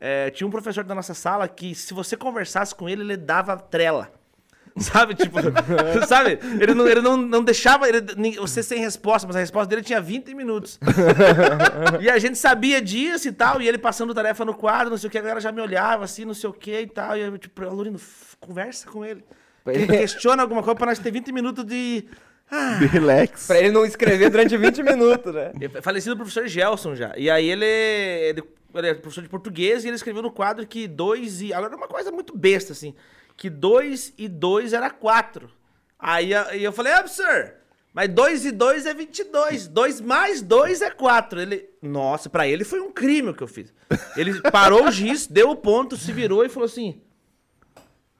É, 0.00 0.30
tinha 0.30 0.46
um 0.46 0.50
professor 0.50 0.84
da 0.84 0.94
nossa 0.94 1.14
sala 1.14 1.48
que, 1.48 1.74
se 1.74 1.92
você 1.94 2.16
conversasse 2.16 2.74
com 2.74 2.88
ele, 2.88 3.02
ele 3.02 3.16
dava 3.16 3.56
trela. 3.56 4.12
Sabe? 4.78 5.12
Tipo, 5.16 5.38
sabe? 6.06 6.38
Ele 6.60 6.72
não, 6.72 6.86
ele 6.86 7.00
não, 7.00 7.16
não 7.16 7.42
deixava 7.42 7.88
ele- 7.88 8.00
você 8.38 8.62
sem 8.62 8.78
resposta, 8.78 9.26
mas 9.26 9.34
a 9.34 9.40
resposta 9.40 9.68
dele 9.68 9.82
tinha 9.82 10.00
20 10.00 10.32
minutos. 10.34 10.78
e 12.00 12.08
a 12.08 12.16
gente 12.18 12.38
sabia 12.38 12.80
disso 12.80 13.26
e 13.28 13.32
tal, 13.32 13.60
e 13.60 13.66
ele 13.66 13.78
passando 13.78 14.14
tarefa 14.14 14.44
no 14.44 14.54
quadro, 14.54 14.90
não 14.90 14.96
sei 14.96 15.08
o 15.08 15.10
que, 15.10 15.18
a 15.18 15.20
galera 15.20 15.40
já 15.40 15.50
me 15.50 15.60
olhava 15.60 16.04
assim, 16.04 16.24
não 16.24 16.34
sei 16.34 16.48
o 16.48 16.52
que 16.52 16.80
e 16.82 16.86
tal. 16.86 17.16
E 17.16 17.20
eu, 17.22 17.36
tipo, 17.38 17.60
Alorino, 17.64 17.98
f- 17.98 18.36
conversa 18.38 18.88
com 18.88 19.04
ele. 19.04 19.24
Ele 19.66 19.86
questiona 19.86 20.42
alguma 20.42 20.62
coisa 20.62 20.76
pra 20.76 20.86
nós 20.86 20.98
ter 21.00 21.10
20 21.10 21.32
minutos 21.32 21.64
de. 21.64 22.04
Ah, 22.50 22.78
relax. 22.78 23.46
Pra 23.48 23.58
ele 23.58 23.70
não 23.70 23.84
escrever 23.84 24.30
durante 24.30 24.56
20 24.56 24.82
minutos, 24.82 25.34
né? 25.34 25.52
é 25.60 25.82
Falecido 25.82 26.16
professor 26.16 26.46
Gelson 26.46 26.94
já. 26.94 27.12
E 27.16 27.28
aí 27.30 27.48
ele, 27.48 27.64
ele, 27.64 28.42
ele 28.74 28.86
é 28.88 28.94
professor 28.94 29.22
de 29.22 29.28
português 29.28 29.84
e 29.84 29.88
ele 29.88 29.96
escreveu 29.96 30.22
no 30.22 30.30
quadro 30.30 30.66
que 30.66 30.86
2 30.88 31.42
e. 31.42 31.52
Agora 31.52 31.76
uma 31.76 31.88
coisa 31.88 32.10
muito 32.10 32.36
besta, 32.36 32.72
assim. 32.72 32.94
Que 33.36 33.50
2 33.50 34.14
e 34.18 34.28
2 34.28 34.72
era 34.72 34.90
4. 34.90 35.50
Aí 35.98 36.30
eu 36.62 36.72
falei, 36.72 36.92
ah, 36.92 37.02
professor, 37.02 37.54
mas 37.92 38.08
2 38.10 38.44
e 38.46 38.52
2 38.52 38.86
é 38.86 38.94
22. 38.94 39.68
2 39.68 40.00
mais 40.00 40.40
2 40.40 40.82
é 40.82 40.90
4. 40.90 41.40
Ele. 41.40 41.68
Nossa, 41.82 42.30
pra 42.30 42.46
ele 42.46 42.64
foi 42.64 42.80
um 42.80 42.92
crime 42.92 43.30
o 43.30 43.34
que 43.34 43.42
eu 43.42 43.48
fiz. 43.48 43.72
Ele 44.16 44.40
parou 44.50 44.86
o 44.86 44.90
giz, 44.90 45.26
deu 45.26 45.50
o 45.50 45.56
ponto, 45.56 45.96
se 45.96 46.12
virou 46.12 46.44
e 46.44 46.48
falou 46.48 46.66
assim. 46.66 47.00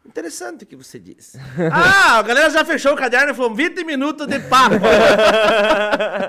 Interessante 0.09 0.65
o 0.65 0.67
que 0.67 0.75
você 0.75 0.99
disse. 0.99 1.39
ah, 1.71 2.19
a 2.19 2.23
galera 2.23 2.49
já 2.49 2.65
fechou 2.65 2.95
o 2.95 2.97
caderno 2.97 3.33
e 3.33 3.35
falou 3.35 3.55
20 3.55 3.85
minutos 3.85 4.27
de 4.27 4.41
papo. 4.41 4.77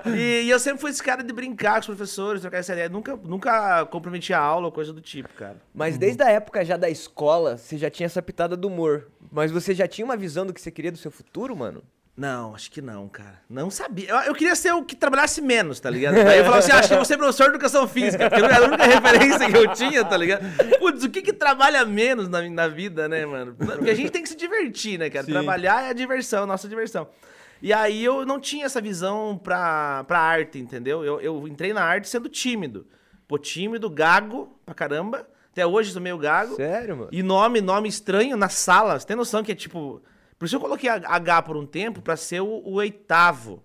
e, 0.14 0.42
e 0.44 0.50
eu 0.50 0.60
sempre 0.60 0.82
fui 0.82 0.92
esse 0.92 1.02
cara 1.02 1.24
de 1.24 1.32
brincar 1.32 1.76
com 1.76 1.80
os 1.80 1.86
professores, 1.86 2.42
trocar 2.42 2.58
essa 2.58 2.74
ideia. 2.74 2.90
Nunca, 2.90 3.16
nunca 3.16 3.86
comprometi 3.86 4.34
a 4.34 4.40
aula 4.40 4.66
ou 4.66 4.72
coisa 4.72 4.92
do 4.92 5.00
tipo, 5.00 5.30
cara. 5.30 5.56
Mas 5.74 5.98
desde 5.98 6.22
a 6.22 6.30
época 6.30 6.66
já 6.66 6.76
da 6.76 6.90
escola, 6.90 7.58
você 7.58 7.78
já 7.78 7.90
tinha 7.90 8.06
essa 8.06 8.22
pitada 8.22 8.58
do 8.58 8.68
humor. 8.68 9.08
Mas 9.32 9.50
você 9.50 9.74
já 9.74 9.88
tinha 9.88 10.04
uma 10.04 10.18
visão 10.18 10.46
do 10.46 10.54
que 10.54 10.60
você 10.60 10.72
queria 10.72 10.92
do 10.92 10.98
seu 10.98 11.10
futuro, 11.10 11.56
mano? 11.56 11.82
Não, 12.20 12.54
acho 12.54 12.70
que 12.70 12.82
não, 12.82 13.08
cara. 13.08 13.40
Não 13.50 13.72
sabia. 13.72 14.10
Eu, 14.10 14.18
eu 14.18 14.36
queria 14.36 14.54
ser 14.54 14.74
o 14.74 14.84
que 14.84 14.94
trabalhasse 14.94 15.42
menos, 15.42 15.80
tá 15.80 15.90
ligado? 15.90 16.16
Aí 16.16 16.40
eu 16.40 16.44
falava 16.44 16.60
assim, 16.60 16.74
ah, 16.74 16.80
acho 16.80 16.90
que 16.90 16.94
eu 16.94 16.98
vou 16.98 17.06
ser 17.06 17.16
professor 17.16 17.46
de 17.46 17.50
educação 17.52 17.88
física, 17.88 18.30
porque 18.30 18.44
era 18.44 18.58
a 18.58 18.68
única 18.68 18.84
referência 18.86 19.50
que 19.50 19.56
eu 19.58 19.74
tinha, 19.74 20.04
tá 20.04 20.18
ligado? 20.18 20.44
Putz, 20.80 21.06
o 21.06 21.10
que 21.10 21.22
que 21.22 21.32
trabalha 21.32 21.86
menos 21.86 22.28
na, 22.28 22.42
na 22.50 22.68
vida, 22.68 23.08
né, 23.08 23.26
mano? 23.26 23.56
Porque 23.56 23.90
a 23.90 23.94
gente 23.96 24.12
tem 24.12 24.22
que 24.22 24.28
se 24.28 24.36
divertir, 24.36 25.00
né, 25.00 25.10
cara? 25.10 25.26
Sim. 25.26 25.32
Trabalhar 25.32 25.86
é 25.86 25.92
a 25.92 25.94
diversão, 25.94 26.46
nossa 26.46 26.68
diversão. 26.68 27.08
E 27.62 27.72
aí 27.72 28.04
eu 28.04 28.26
não 28.26 28.38
tinha 28.38 28.66
essa 28.66 28.82
visão 28.82 29.40
pra, 29.42 30.04
pra 30.04 30.20
arte, 30.20 30.60
entendeu? 30.60 31.06
Eu, 31.06 31.22
eu 31.22 31.48
entrei 31.48 31.72
na 31.72 31.84
arte 31.84 32.10
sendo 32.10 32.28
tímido. 32.28 32.86
Pô, 33.30 33.38
tímido, 33.38 33.90
gago 33.90 34.54
pra 34.66 34.76
caramba. 34.76 35.26
Até 35.54 35.66
hoje 35.66 35.94
sou 35.94 36.02
meio 36.02 36.18
gago. 36.18 36.56
Sério, 36.58 36.98
mano? 36.98 37.10
E 37.14 37.24
nome, 37.24 37.62
nome 37.62 37.88
estranho 37.88 38.36
na 38.36 38.50
sala. 38.50 39.00
Você 39.00 39.08
tem 39.08 39.16
noção 39.16 39.42
que 39.42 39.54
é 39.54 39.56
tipo. 39.56 40.02
Por 40.40 40.46
isso 40.46 40.56
eu 40.56 40.60
coloquei 40.62 40.90
a- 40.90 41.02
H 41.06 41.42
por 41.44 41.56
um 41.58 41.66
tempo 41.66 42.02
pra 42.02 42.16
ser 42.18 42.40
o, 42.42 42.48
o 42.48 42.74
oitavo. 42.76 43.62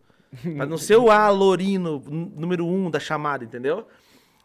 pra 0.57 0.67
não 0.67 0.77
ser 0.77 0.97
o 0.97 1.11
Alorino, 1.11 2.03
n- 2.11 2.33
número 2.37 2.67
um 2.67 2.91
da 2.91 2.99
chamada, 3.01 3.45
entendeu? 3.45 3.87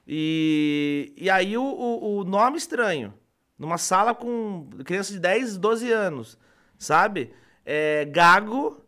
E, 0.07 1.13
e 1.17 1.29
aí 1.29 1.57
o, 1.57 1.63
o, 1.63 2.17
o 2.19 2.23
nome 2.23 2.57
estranho. 2.57 3.13
Numa 3.57 3.77
sala 3.77 4.15
com 4.15 4.67
criança 4.85 5.11
de 5.11 5.19
10, 5.19 5.57
12 5.57 5.91
anos, 5.91 6.37
sabe? 6.77 7.33
É, 7.65 8.05
gago 8.05 8.81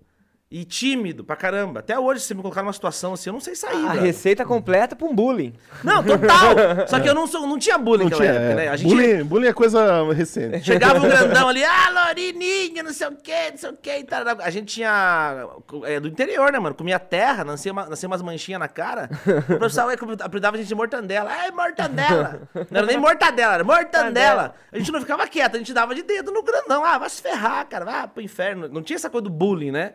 e 0.52 0.66
tímido 0.66 1.24
pra 1.24 1.38
caramba. 1.38 1.80
Até 1.80 1.98
hoje, 1.98 2.20
se 2.20 2.28
você 2.28 2.34
me 2.34 2.42
colocar 2.42 2.62
numa 2.62 2.74
situação 2.74 3.14
assim, 3.14 3.30
eu 3.30 3.34
não 3.34 3.40
sei 3.40 3.56
sair. 3.56 3.78
A 3.78 3.92
brother. 3.92 4.02
receita 4.04 4.44
completa 4.44 4.98
pra 4.98 5.08
um 5.08 5.16
bullying. 5.16 5.54
Não, 5.82 6.04
total! 6.04 6.56
Só 6.90 7.00
que 7.00 7.08
eu 7.08 7.16
não, 7.16 7.26
sou, 7.26 7.48
não 7.48 7.58
tinha 7.58 7.78
bullying 7.78 8.04
Não 8.04 8.10
naquela 8.10 8.32
tinha, 8.32 8.42
época, 8.42 8.62
é. 8.62 8.66
né? 8.66 8.68
A 8.68 8.76
gente, 8.76 8.90
bullying, 8.90 9.24
bullying 9.24 9.48
é 9.48 9.54
coisa 9.54 10.12
recente. 10.12 10.60
Chegava 10.68 11.00
um 11.00 11.04
grandão 11.08 11.48
ali, 11.48 11.64
ah, 11.64 12.08
Lorininho, 12.08 12.84
não 12.84 12.92
sei 12.92 13.08
o 13.08 13.16
que, 13.16 13.52
não 13.52 13.58
sei 13.58 13.70
o 13.70 13.78
que. 13.78 13.98
e 14.00 14.04
tal. 14.04 14.24
A 14.42 14.50
gente 14.50 14.74
tinha. 14.74 15.48
É, 15.86 16.02
do 16.02 16.10
interior, 16.10 16.52
né, 16.52 16.60
mano? 16.60 16.76
Comia 16.76 17.00
terra, 17.00 17.46
nascia, 17.46 17.72
uma, 17.72 17.86
nascia 17.88 18.08
umas 18.08 18.22
manchinhas 18.22 18.60
na 18.60 18.68
cara. 18.68 19.10
O 19.54 19.58
professor 19.58 19.90
é, 19.90 19.96
apelidava 20.22 20.58
a 20.58 20.60
gente 20.60 20.68
de 20.68 20.76
mortandela. 20.76 21.32
Ai, 21.32 21.52
mortandela! 21.52 22.42
Não 22.54 22.78
era 22.78 22.88
nem 22.88 22.98
mortadela, 22.98 23.54
era 23.54 23.64
mortandela. 23.64 24.54
A 24.70 24.78
gente 24.78 24.92
não 24.92 25.00
ficava 25.00 25.26
quieto, 25.28 25.56
a 25.56 25.60
gente 25.60 25.74
dava 25.74 25.96
de 25.96 26.04
dedo 26.04 26.30
no 26.30 26.44
grandão. 26.44 26.84
Ah, 26.84 26.98
vai 26.98 27.10
se 27.10 27.22
ferrar, 27.22 27.66
cara, 27.68 27.86
vai 27.86 28.06
pro 28.06 28.22
inferno. 28.22 28.68
Não 28.68 28.84
tinha 28.84 28.98
essa 28.98 29.10
coisa 29.10 29.24
do 29.24 29.30
bullying, 29.30 29.72
né? 29.72 29.94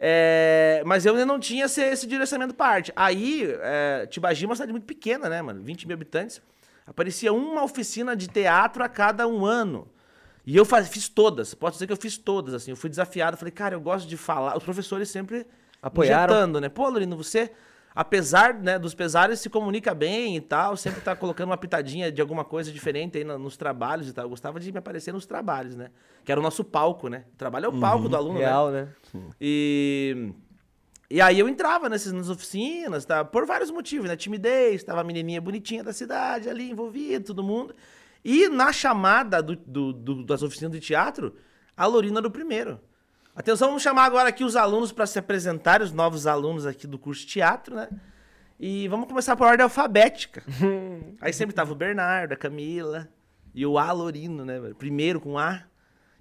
É, 0.00 0.82
mas 0.86 1.04
eu 1.04 1.12
ainda 1.12 1.26
não 1.26 1.40
tinha 1.40 1.64
esse, 1.64 1.82
esse 1.82 2.06
direcionamento 2.06 2.54
pra 2.54 2.66
arte. 2.66 2.92
Aí, 2.94 3.48
é, 3.60 4.06
Tibagi 4.06 4.44
é 4.44 4.48
uma 4.48 4.54
cidade 4.54 4.72
muito 4.72 4.84
pequena, 4.84 5.28
né, 5.28 5.42
mano? 5.42 5.62
20 5.62 5.86
mil 5.86 5.94
habitantes. 5.94 6.40
Aparecia 6.86 7.32
uma 7.32 7.62
oficina 7.62 8.16
de 8.16 8.28
teatro 8.28 8.82
a 8.82 8.88
cada 8.88 9.26
um 9.26 9.44
ano. 9.44 9.88
E 10.46 10.56
eu 10.56 10.64
faz, 10.64 10.88
fiz 10.88 11.08
todas. 11.08 11.52
Posso 11.52 11.74
dizer 11.74 11.86
que 11.86 11.92
eu 11.92 11.96
fiz 11.96 12.16
todas, 12.16 12.54
assim. 12.54 12.70
Eu 12.70 12.76
fui 12.76 12.88
desafiado. 12.88 13.36
Falei, 13.36 13.52
cara, 13.52 13.74
eu 13.74 13.80
gosto 13.80 14.08
de 14.08 14.16
falar. 14.16 14.56
Os 14.56 14.64
professores 14.64 15.10
sempre 15.10 15.46
Apoiaram? 15.82 16.32
injetando, 16.32 16.60
né? 16.60 16.68
Pô, 16.70 16.88
Lorino, 16.88 17.16
você, 17.16 17.52
apesar 18.00 18.54
né, 18.54 18.78
dos 18.78 18.94
pesares, 18.94 19.40
se 19.40 19.50
comunica 19.50 19.92
bem 19.92 20.36
e 20.36 20.40
tal. 20.40 20.76
Sempre 20.76 21.00
tá 21.00 21.16
colocando 21.16 21.48
uma 21.50 21.56
pitadinha 21.56 22.12
de 22.12 22.20
alguma 22.20 22.44
coisa 22.44 22.70
diferente 22.70 23.18
aí 23.18 23.24
nos 23.24 23.56
trabalhos 23.56 24.08
e 24.08 24.12
tal. 24.12 24.24
Eu 24.24 24.28
gostava 24.30 24.60
de 24.60 24.70
me 24.70 24.78
aparecer 24.78 25.12
nos 25.12 25.26
trabalhos, 25.26 25.74
né? 25.74 25.90
Que 26.24 26.30
era 26.30 26.40
o 26.40 26.42
nosso 26.42 26.62
palco, 26.62 27.08
né? 27.08 27.24
O 27.34 27.36
trabalho 27.36 27.66
é 27.66 27.68
o 27.68 27.80
palco 27.80 28.08
do 28.08 28.14
aluno, 28.16 28.34
né? 28.38 28.44
Real, 28.46 28.70
né? 28.70 28.88
E, 29.40 30.32
e 31.10 31.20
aí 31.20 31.38
eu 31.40 31.48
entrava 31.48 31.88
nessas 31.88 32.12
nas 32.12 32.28
oficinas, 32.28 33.04
tá? 33.04 33.24
por 33.24 33.44
vários 33.44 33.70
motivos, 33.70 34.08
né? 34.08 34.14
Timidez, 34.16 34.84
tava 34.84 35.00
a 35.00 35.04
menininha 35.04 35.40
bonitinha 35.40 35.82
da 35.82 35.92
cidade 35.92 36.48
ali, 36.48 36.70
envolvida, 36.70 37.24
todo 37.24 37.42
mundo. 37.42 37.74
E 38.24 38.48
na 38.48 38.72
chamada 38.72 39.42
do, 39.42 39.56
do- 39.56 39.92
do- 39.92 40.24
das 40.24 40.42
oficinas 40.44 40.70
de 40.72 40.78
teatro, 40.80 41.34
a 41.76 41.84
Lorina 41.86 42.20
era 42.20 42.28
o 42.28 42.30
primeiro. 42.30 42.78
Atenção, 43.38 43.68
vamos 43.68 43.84
chamar 43.84 44.02
agora 44.02 44.30
aqui 44.30 44.42
os 44.42 44.56
alunos 44.56 44.90
para 44.90 45.06
se 45.06 45.16
apresentarem, 45.16 45.86
os 45.86 45.92
novos 45.92 46.26
alunos 46.26 46.66
aqui 46.66 46.88
do 46.88 46.98
curso 46.98 47.20
de 47.20 47.28
teatro, 47.28 47.76
né? 47.76 47.88
E 48.58 48.88
vamos 48.88 49.06
começar 49.06 49.36
por 49.36 49.46
ordem 49.46 49.62
alfabética. 49.62 50.42
Aí 51.22 51.32
sempre 51.32 51.54
tava 51.54 51.70
o 51.70 51.76
Bernardo, 51.76 52.32
a 52.32 52.36
Camila 52.36 53.08
e 53.54 53.64
o 53.64 53.78
Alorino, 53.78 54.44
né? 54.44 54.58
velho? 54.58 54.74
Primeiro 54.74 55.20
com 55.20 55.38
A. 55.38 55.62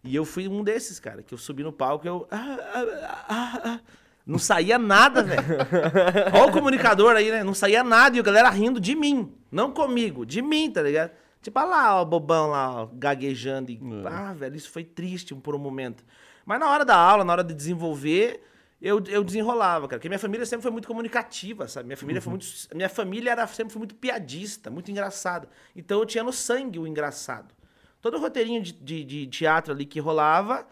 E 0.04 0.16
eu 0.16 0.24
fui 0.24 0.48
um 0.48 0.64
desses, 0.64 1.00
cara, 1.00 1.24
que 1.24 1.34
eu 1.34 1.40
subi 1.40 1.64
no 1.64 1.74
palco 1.74 2.06
e 2.06 2.08
eu. 2.08 2.28
ah, 2.30 2.58
ah, 2.76 3.26
ah, 3.28 3.62
ah. 3.66 3.80
Não 4.24 4.38
saía 4.38 4.78
nada, 4.78 5.24
velho. 5.24 5.42
Olha 6.40 6.46
o 6.46 6.52
comunicador 6.52 7.16
aí, 7.16 7.32
né? 7.32 7.44
Não 7.44 7.56
saía 7.56 7.84
nada 7.84 8.16
e 8.16 8.20
a 8.20 8.24
galera 8.24 8.50
rindo 8.52 8.80
de 8.80 8.94
mim. 8.94 9.34
Não 9.52 9.72
comigo, 9.72 10.24
de 10.24 10.40
mim, 10.44 10.70
tá 10.70 10.84
ligado? 10.84 11.10
Tipo, 11.42 11.60
olha 11.60 11.70
lá, 11.70 11.96
ó, 11.98 12.02
o 12.04 12.06
bobão 12.06 12.50
lá, 12.50 12.84
ó, 12.84 12.90
gaguejando. 12.94 13.72
E, 13.72 13.80
ah, 14.06 14.34
velho, 14.34 14.56
isso 14.56 14.70
foi 14.70 14.84
triste 14.84 15.34
por 15.34 15.56
um 15.56 15.60
momento. 15.60 16.04
Mas 16.48 16.62
na 16.62 16.70
hora 16.70 16.86
da 16.86 16.96
aula, 16.96 17.26
na 17.26 17.34
hora 17.34 17.44
de 17.44 17.54
desenvolver, 17.54 18.42
eu, 18.82 19.04
eu 19.10 19.22
desenrolava, 19.22 19.86
cara. 19.86 20.00
Porque 20.00 20.08
minha 20.08 20.18
família 20.18 20.46
sempre 20.46 20.64
foi 20.64 20.72
muito 20.72 20.88
comunicativa, 20.88 21.68
sabe? 21.68 21.88
Minha 21.88 21.98
família 21.98 22.22
foi 22.22 22.32
muito. 22.32 22.48
Minha 22.74 22.88
família 22.88 23.32
era, 23.32 23.46
sempre 23.48 23.74
foi 23.74 23.80
muito 23.82 23.96
piadista, 23.96 24.72
muito 24.72 24.90
engraçada. 24.90 25.50
Então 25.76 26.00
eu 26.00 26.06
tinha 26.06 26.24
no 26.24 26.32
sangue 26.32 26.80
o 26.80 26.88
engraçado. 26.88 27.54
Todo 28.02 28.18
roteirinho 28.18 28.64
de, 28.64 28.72
de, 28.72 29.04
de 29.04 29.28
teatro 29.28 29.74
ali 29.74 29.86
que 29.86 30.00
rolava, 30.00 30.66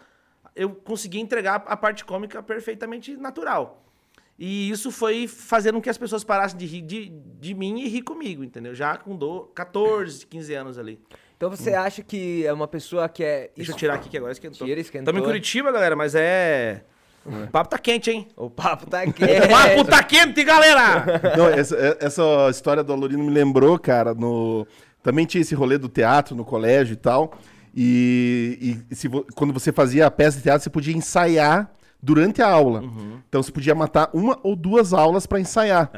eu 0.56 0.70
conseguia 0.74 1.20
entregar 1.20 1.56
a 1.68 1.76
parte 1.76 2.06
cômica 2.06 2.42
perfeitamente 2.42 3.18
natural. 3.18 3.84
E 4.40 4.70
isso 4.70 4.92
foi 4.92 5.28
fazendo 5.28 5.76
com 5.76 5.82
que 5.82 5.90
as 5.90 5.98
pessoas 5.98 6.24
parassem 6.24 6.58
de 6.58 6.66
rir 6.66 6.84
de, 6.84 7.10
de 7.10 7.54
mim 7.54 7.82
e 7.82 7.90
rir 7.90 8.02
comigo, 8.02 8.46
entendeu? 8.46 8.74
Já 8.74 8.96
com 8.96 9.14
do, 9.14 9.48
14, 9.54 10.26
15 10.26 10.54
anos 10.54 10.78
ali. 10.78 11.02
Então 11.38 11.50
você 11.50 11.74
acha 11.74 12.02
que 12.02 12.46
é 12.46 12.54
uma 12.54 12.68
pessoa 12.68 13.08
que 13.10 13.24
é. 13.24 13.50
Deixa 13.56 13.72
eu 13.72 13.76
tirar 13.76 13.96
aqui 13.96 14.10
que 14.10 14.18
agora 14.18 14.32
esquentou. 14.32 14.66
Tira, 14.68 14.80
esquentou. 14.80 15.04
Estamos 15.04 15.22
em 15.22 15.26
Curitiba, 15.26 15.72
galera, 15.72 15.96
mas 15.96 16.16
é. 16.16 16.84
O 17.26 17.48
papo 17.48 17.70
tá 17.72 17.78
quente, 17.80 18.12
hein? 18.12 18.28
O 18.38 18.50
papo 18.50 18.88
tá 18.90 19.04
O 19.08 19.12
quente. 19.12 19.48
papo 19.50 19.84
tá 19.86 20.04
quente, 20.04 20.44
galera! 20.44 21.04
Não, 21.36 21.48
essa, 21.48 21.76
é- 21.76 21.98
essa 22.00 22.22
história 22.52 22.84
do 22.84 22.94
Alorino 22.94 23.24
me 23.24 23.32
lembrou, 23.32 23.80
cara, 23.80 24.14
no... 24.14 24.66
Também 25.02 25.26
tinha 25.26 25.42
esse 25.42 25.56
rolê 25.56 25.78
do 25.80 25.90
teatro 25.90 26.36
no 26.36 26.46
colégio 26.46 26.94
e 26.94 26.98
tal. 26.98 27.34
E, 27.76 28.80
e 28.90 28.96
se 28.96 29.08
vo- 29.08 29.26
quando 29.36 29.52
você 29.54 29.72
fazia 29.72 30.06
a 30.06 30.12
peça 30.12 30.38
de 30.38 30.44
teatro, 30.44 30.64
você 30.64 30.70
podia 30.70 30.96
ensaiar 30.96 31.72
durante 32.02 32.42
a 32.42 32.48
aula. 32.48 32.84
Então 33.28 33.42
você 33.44 33.52
podia 33.52 33.76
matar 33.76 34.10
uma 34.14 34.40
ou 34.44 34.56
duas 34.56 34.94
aulas 34.94 35.26
pra 35.26 35.40
ensaiar. 35.40 35.92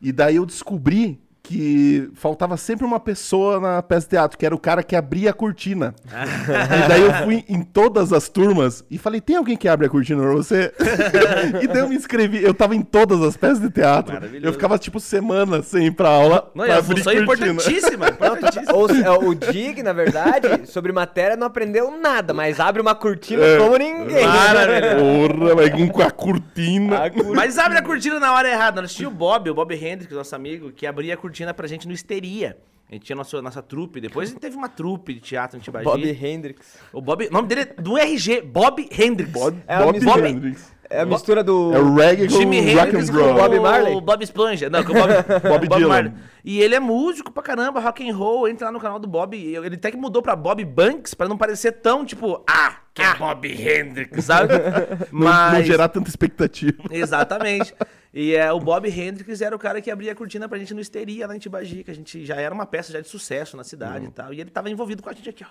E 0.00 0.12
daí 0.12 0.36
eu 0.36 0.46
descobri 0.46 1.20
que 1.46 2.10
faltava 2.14 2.56
sempre 2.56 2.84
uma 2.84 2.98
pessoa 2.98 3.60
na 3.60 3.80
peça 3.80 4.00
de 4.06 4.10
teatro, 4.10 4.36
que 4.36 4.44
era 4.44 4.52
o 4.54 4.58
cara 4.58 4.82
que 4.82 4.96
abria 4.96 5.30
a 5.30 5.32
cortina. 5.32 5.94
e 6.04 6.88
daí 6.88 7.02
eu 7.02 7.12
fui 7.24 7.44
em 7.48 7.62
todas 7.62 8.12
as 8.12 8.28
turmas 8.28 8.84
e 8.90 8.98
falei, 8.98 9.20
tem 9.20 9.36
alguém 9.36 9.56
que 9.56 9.68
abre 9.68 9.86
a 9.86 9.88
cortina 9.88 10.20
pra 10.22 10.32
você? 10.32 10.72
e 11.62 11.68
daí 11.68 11.78
eu 11.82 11.88
me 11.88 11.94
inscrevi, 11.94 12.42
eu 12.42 12.52
tava 12.52 12.74
em 12.74 12.82
todas 12.82 13.22
as 13.22 13.36
peças 13.36 13.60
de 13.60 13.70
teatro. 13.70 14.18
Eu 14.42 14.52
ficava, 14.52 14.76
tipo, 14.76 14.98
semanas 14.98 15.66
sem 15.66 15.86
ir 15.86 15.92
pra 15.92 16.08
aula 16.08 16.50
Não, 16.52 16.64
pra 16.64 16.78
a 16.78 16.82
função 16.82 17.12
é 17.12 17.24
cortina. 17.24 17.52
importantíssima. 17.52 18.08
importantíssima. 18.08 18.72
Ou, 18.74 18.90
é, 18.90 19.10
o 19.10 19.32
Dig, 19.34 19.82
na 19.84 19.92
verdade, 19.92 20.66
sobre 20.68 20.90
matéria 20.90 21.36
não 21.36 21.46
aprendeu 21.46 21.96
nada, 21.96 22.34
mas 22.34 22.58
abre 22.58 22.82
uma 22.82 22.94
cortina 22.96 23.44
É. 23.44 23.56
como 23.58 23.76
ninguém. 23.76 24.24
Porra, 24.26 25.54
mas 25.54 25.92
com- 25.92 26.02
a 26.02 26.10
cortina. 26.10 27.04
A 27.04 27.10
cor- 27.10 27.34
Mas 27.36 27.56
abre 27.56 27.78
a 27.78 27.82
cortina 27.82 28.18
na 28.18 28.32
hora 28.32 28.50
errada. 28.50 28.82
Nós 28.82 28.92
tínhamos 28.92 29.14
o 29.14 29.18
Bob, 29.18 29.48
o 29.50 29.54
Bob 29.54 29.72
Hendricks, 29.74 30.16
nosso 30.16 30.34
amigo, 30.34 30.72
que 30.72 30.86
abria 30.86 31.14
a 31.14 31.16
cortina 31.16 31.35
pra 31.54 31.66
gente 31.66 31.86
no 31.86 31.92
Histeria. 31.94 32.56
A 32.88 32.94
gente 32.94 33.04
tinha 33.04 33.16
nossa, 33.16 33.42
nossa 33.42 33.60
trupe. 33.60 34.00
Depois 34.00 34.28
a 34.28 34.32
gente 34.32 34.40
teve 34.40 34.56
uma 34.56 34.68
trupe 34.68 35.14
de 35.14 35.20
teatro 35.20 35.58
em 35.58 35.60
Tibagi. 35.60 35.84
Bob 35.84 36.08
Hendricks. 36.08 36.78
O 36.92 37.00
Bob. 37.00 37.26
O 37.26 37.32
nome 37.32 37.48
dele 37.48 37.62
é 37.62 37.64
do 37.64 37.98
RG, 37.98 38.42
Bob 38.42 38.88
Hendricks. 38.92 39.32
Bob, 39.32 39.60
É 39.66 39.78
Bob 39.78 39.92
mistura- 39.94 40.28
Hendricks. 40.28 40.72
É 40.88 41.00
a 41.00 41.06
mistura 41.06 41.42
do. 41.42 41.74
É 41.74 41.78
o 41.78 41.94
reggae 41.94 42.28
com 42.28 42.38
Jimi 42.38 42.74
rock 42.74 42.88
Hendrix 42.88 43.08
and 43.08 43.12
com 43.12 43.18
roll. 43.20 43.30
o 43.30 43.34
Bob 43.34 43.60
Marley? 43.60 43.94
O 43.94 44.00
Bob 44.00 44.22
Sponge. 44.24 44.68
Não, 44.68 44.84
com 44.84 44.92
o 44.92 44.94
Bob, 44.94 45.08
Bob 45.42 45.68
Bob 45.68 45.76
Dylan. 45.78 45.88
Marley. 45.88 46.12
E 46.44 46.60
ele 46.60 46.74
é 46.74 46.80
músico 46.80 47.32
pra 47.32 47.42
caramba, 47.42 47.80
rock 47.80 48.08
and 48.08 48.14
roll. 48.14 48.48
Entra 48.48 48.66
lá 48.66 48.72
no 48.72 48.78
canal 48.80 48.98
do 48.98 49.08
Bob. 49.08 49.36
Ele 49.36 49.74
até 49.74 49.90
que 49.90 49.96
mudou 49.96 50.22
pra 50.22 50.36
Bob 50.36 50.64
Banks 50.64 51.12
pra 51.14 51.28
não 51.28 51.36
parecer 51.36 51.72
tão 51.72 52.04
tipo, 52.04 52.44
ah, 52.48 52.76
que 52.94 53.02
é 53.02 53.14
Bob 53.14 53.46
Hendrix, 53.48 54.24
sabe? 54.24 54.54
Não, 55.12 55.52
não 55.52 55.62
gerar 55.62 55.88
tanta 55.88 56.08
expectativa. 56.08 56.82
Exatamente. 56.90 57.74
E 58.14 58.34
é, 58.34 58.50
o 58.52 58.58
Bob 58.60 58.88
Hendricks 58.88 59.42
era 59.42 59.54
o 59.54 59.58
cara 59.58 59.80
que 59.82 59.90
abria 59.90 60.12
a 60.12 60.14
cortina 60.14 60.48
pra 60.48 60.56
gente 60.58 60.72
no 60.72 60.80
Histeria, 60.80 61.26
lá 61.26 61.36
em 61.36 61.38
Tibagi, 61.38 61.84
que 61.84 61.90
a 61.90 61.94
gente 61.94 62.24
já 62.24 62.36
era 62.36 62.54
uma 62.54 62.64
peça 62.64 62.92
já 62.92 63.00
de 63.00 63.08
sucesso 63.08 63.56
na 63.56 63.64
cidade 63.64 64.06
e 64.06 64.10
tal. 64.10 64.32
E 64.32 64.40
ele 64.40 64.50
tava 64.50 64.70
envolvido 64.70 65.02
com 65.02 65.10
a 65.10 65.12
gente 65.12 65.28
aqui, 65.28 65.44
ó. 65.44 65.48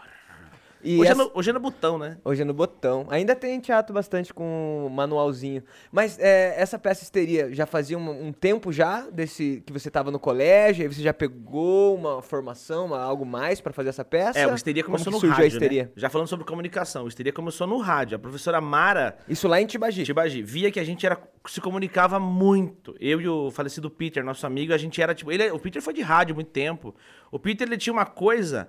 E 0.85 0.99
Hoje, 0.99 1.09
essa- 1.11 1.21
é 1.21 1.25
no, 1.25 1.31
hoje 1.33 1.49
é 1.49 1.53
no 1.53 1.59
botão, 1.59 1.97
né? 1.97 2.17
Hoje 2.23 2.43
é 2.43 2.45
no 2.45 2.53
botão. 2.53 3.07
Ainda 3.09 3.35
tem 3.35 3.59
teatro 3.59 3.93
bastante 3.93 4.31
com 4.33 4.87
manualzinho. 4.91 5.63
Mas 5.91 6.19
é, 6.19 6.53
essa 6.61 6.77
peça 6.77 7.03
histeria 7.03 7.51
já 7.53 7.65
fazia 7.65 7.97
um, 7.97 8.27
um 8.27 8.31
tempo 8.31 8.71
já 8.71 9.01
desse 9.09 9.63
que 9.65 9.73
você 9.73 9.89
tava 9.89 10.11
no 10.11 10.19
colégio, 10.19 10.83
aí 10.83 10.93
você 10.93 11.01
já 11.01 11.13
pegou 11.13 11.95
uma 11.95 12.21
formação, 12.21 12.85
uma- 12.85 12.99
algo 13.01 13.25
mais 13.25 13.59
pra 13.59 13.73
fazer 13.73 13.89
essa 13.89 14.05
peça? 14.05 14.37
É, 14.39 14.45
o 14.47 14.53
Histeria 14.53 14.83
Como 14.83 14.95
começou 14.97 15.19
que 15.19 15.25
no 15.25 15.31
rádio, 15.31 15.43
a 15.43 15.47
histeria? 15.47 15.83
né? 15.85 15.89
Já 15.95 16.09
falando 16.09 16.27
sobre 16.27 16.45
comunicação, 16.45 17.05
o 17.05 17.07
Histeria 17.07 17.33
começou 17.33 17.65
no 17.65 17.77
rádio. 17.79 18.15
A 18.15 18.19
professora 18.19 18.61
Mara 18.61 19.17
Isso 19.27 19.47
lá 19.47 19.59
em 19.59 19.65
Tibagi. 19.65 20.03
Tibagi 20.03 20.43
via 20.43 20.71
que 20.71 20.79
a 20.79 20.83
gente 20.83 21.03
era, 21.05 21.17
se 21.47 21.59
comunicava 21.59 22.19
muito. 22.19 22.95
Eu 22.99 23.19
e 23.19 23.27
o 23.27 23.49
falecido 23.49 23.89
Peter, 23.89 24.23
nosso 24.23 24.45
amigo, 24.45 24.71
a 24.71 24.77
gente 24.77 25.01
era 25.01 25.15
tipo... 25.15 25.31
Ele, 25.31 25.49
o 25.51 25.57
Peter 25.59 25.81
foi 25.81 25.93
de 25.93 26.01
rádio 26.01 26.33
há 26.33 26.35
muito 26.35 26.51
tempo. 26.51 26.93
O 27.31 27.39
Peter, 27.39 27.67
ele 27.67 27.77
tinha 27.77 27.91
uma 27.93 28.05
coisa 28.05 28.67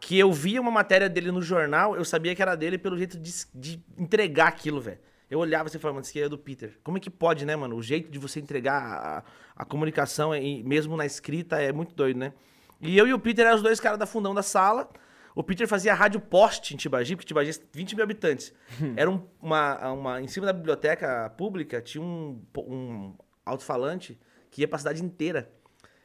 que 0.00 0.18
eu 0.18 0.32
via 0.32 0.60
uma 0.60 0.70
matéria 0.70 1.08
dele 1.08 1.30
no 1.32 1.40
jornal, 1.42 1.96
eu 1.96 2.04
sabia 2.04 2.34
que 2.34 2.42
era 2.42 2.54
dele 2.54 2.78
pelo 2.78 2.96
jeito 2.96 3.18
de, 3.18 3.32
de 3.54 3.82
entregar 3.98 4.48
aquilo, 4.48 4.80
velho. 4.80 4.98
Eu 5.28 5.40
olhava 5.40 5.68
e 5.68 5.72
falava, 5.72 5.94
mano, 5.94 6.02
isso 6.02 6.10
aqui 6.10 6.22
é 6.22 6.28
do 6.28 6.38
Peter. 6.38 6.78
Como 6.84 6.96
é 6.98 7.00
que 7.00 7.10
pode, 7.10 7.44
né, 7.44 7.56
mano? 7.56 7.74
O 7.76 7.82
jeito 7.82 8.10
de 8.10 8.18
você 8.18 8.38
entregar 8.38 8.80
a, 8.82 9.24
a 9.56 9.64
comunicação, 9.64 10.34
e 10.36 10.62
mesmo 10.62 10.96
na 10.96 11.04
escrita, 11.04 11.60
é 11.60 11.72
muito 11.72 11.94
doido, 11.94 12.18
né? 12.18 12.32
E 12.80 12.96
eu 12.96 13.06
e 13.08 13.12
o 13.12 13.18
Peter 13.18 13.44
eram 13.46 13.56
os 13.56 13.62
dois 13.62 13.80
caras 13.80 13.98
da 13.98 14.06
fundão 14.06 14.32
da 14.34 14.42
sala. 14.42 14.88
O 15.34 15.42
Peter 15.42 15.66
fazia 15.66 15.92
rádio 15.94 16.20
poste 16.20 16.74
em 16.74 16.76
Tibagi, 16.76 17.16
porque 17.16 17.26
Tibagi 17.26 17.50
é 17.50 17.54
20 17.72 17.94
mil 17.96 18.04
habitantes. 18.04 18.54
Era 18.96 19.10
um- 19.10 19.26
uma, 19.42 19.90
uma. 19.92 20.20
Em 20.22 20.28
cima 20.28 20.46
da 20.46 20.52
biblioteca 20.52 21.28
pública 21.36 21.80
tinha 21.82 22.02
um, 22.02 22.40
um 22.58 23.14
alto-falante 23.44 24.18
que 24.50 24.60
ia 24.62 24.68
pra 24.68 24.78
cidade 24.78 25.02
inteira. 25.04 25.50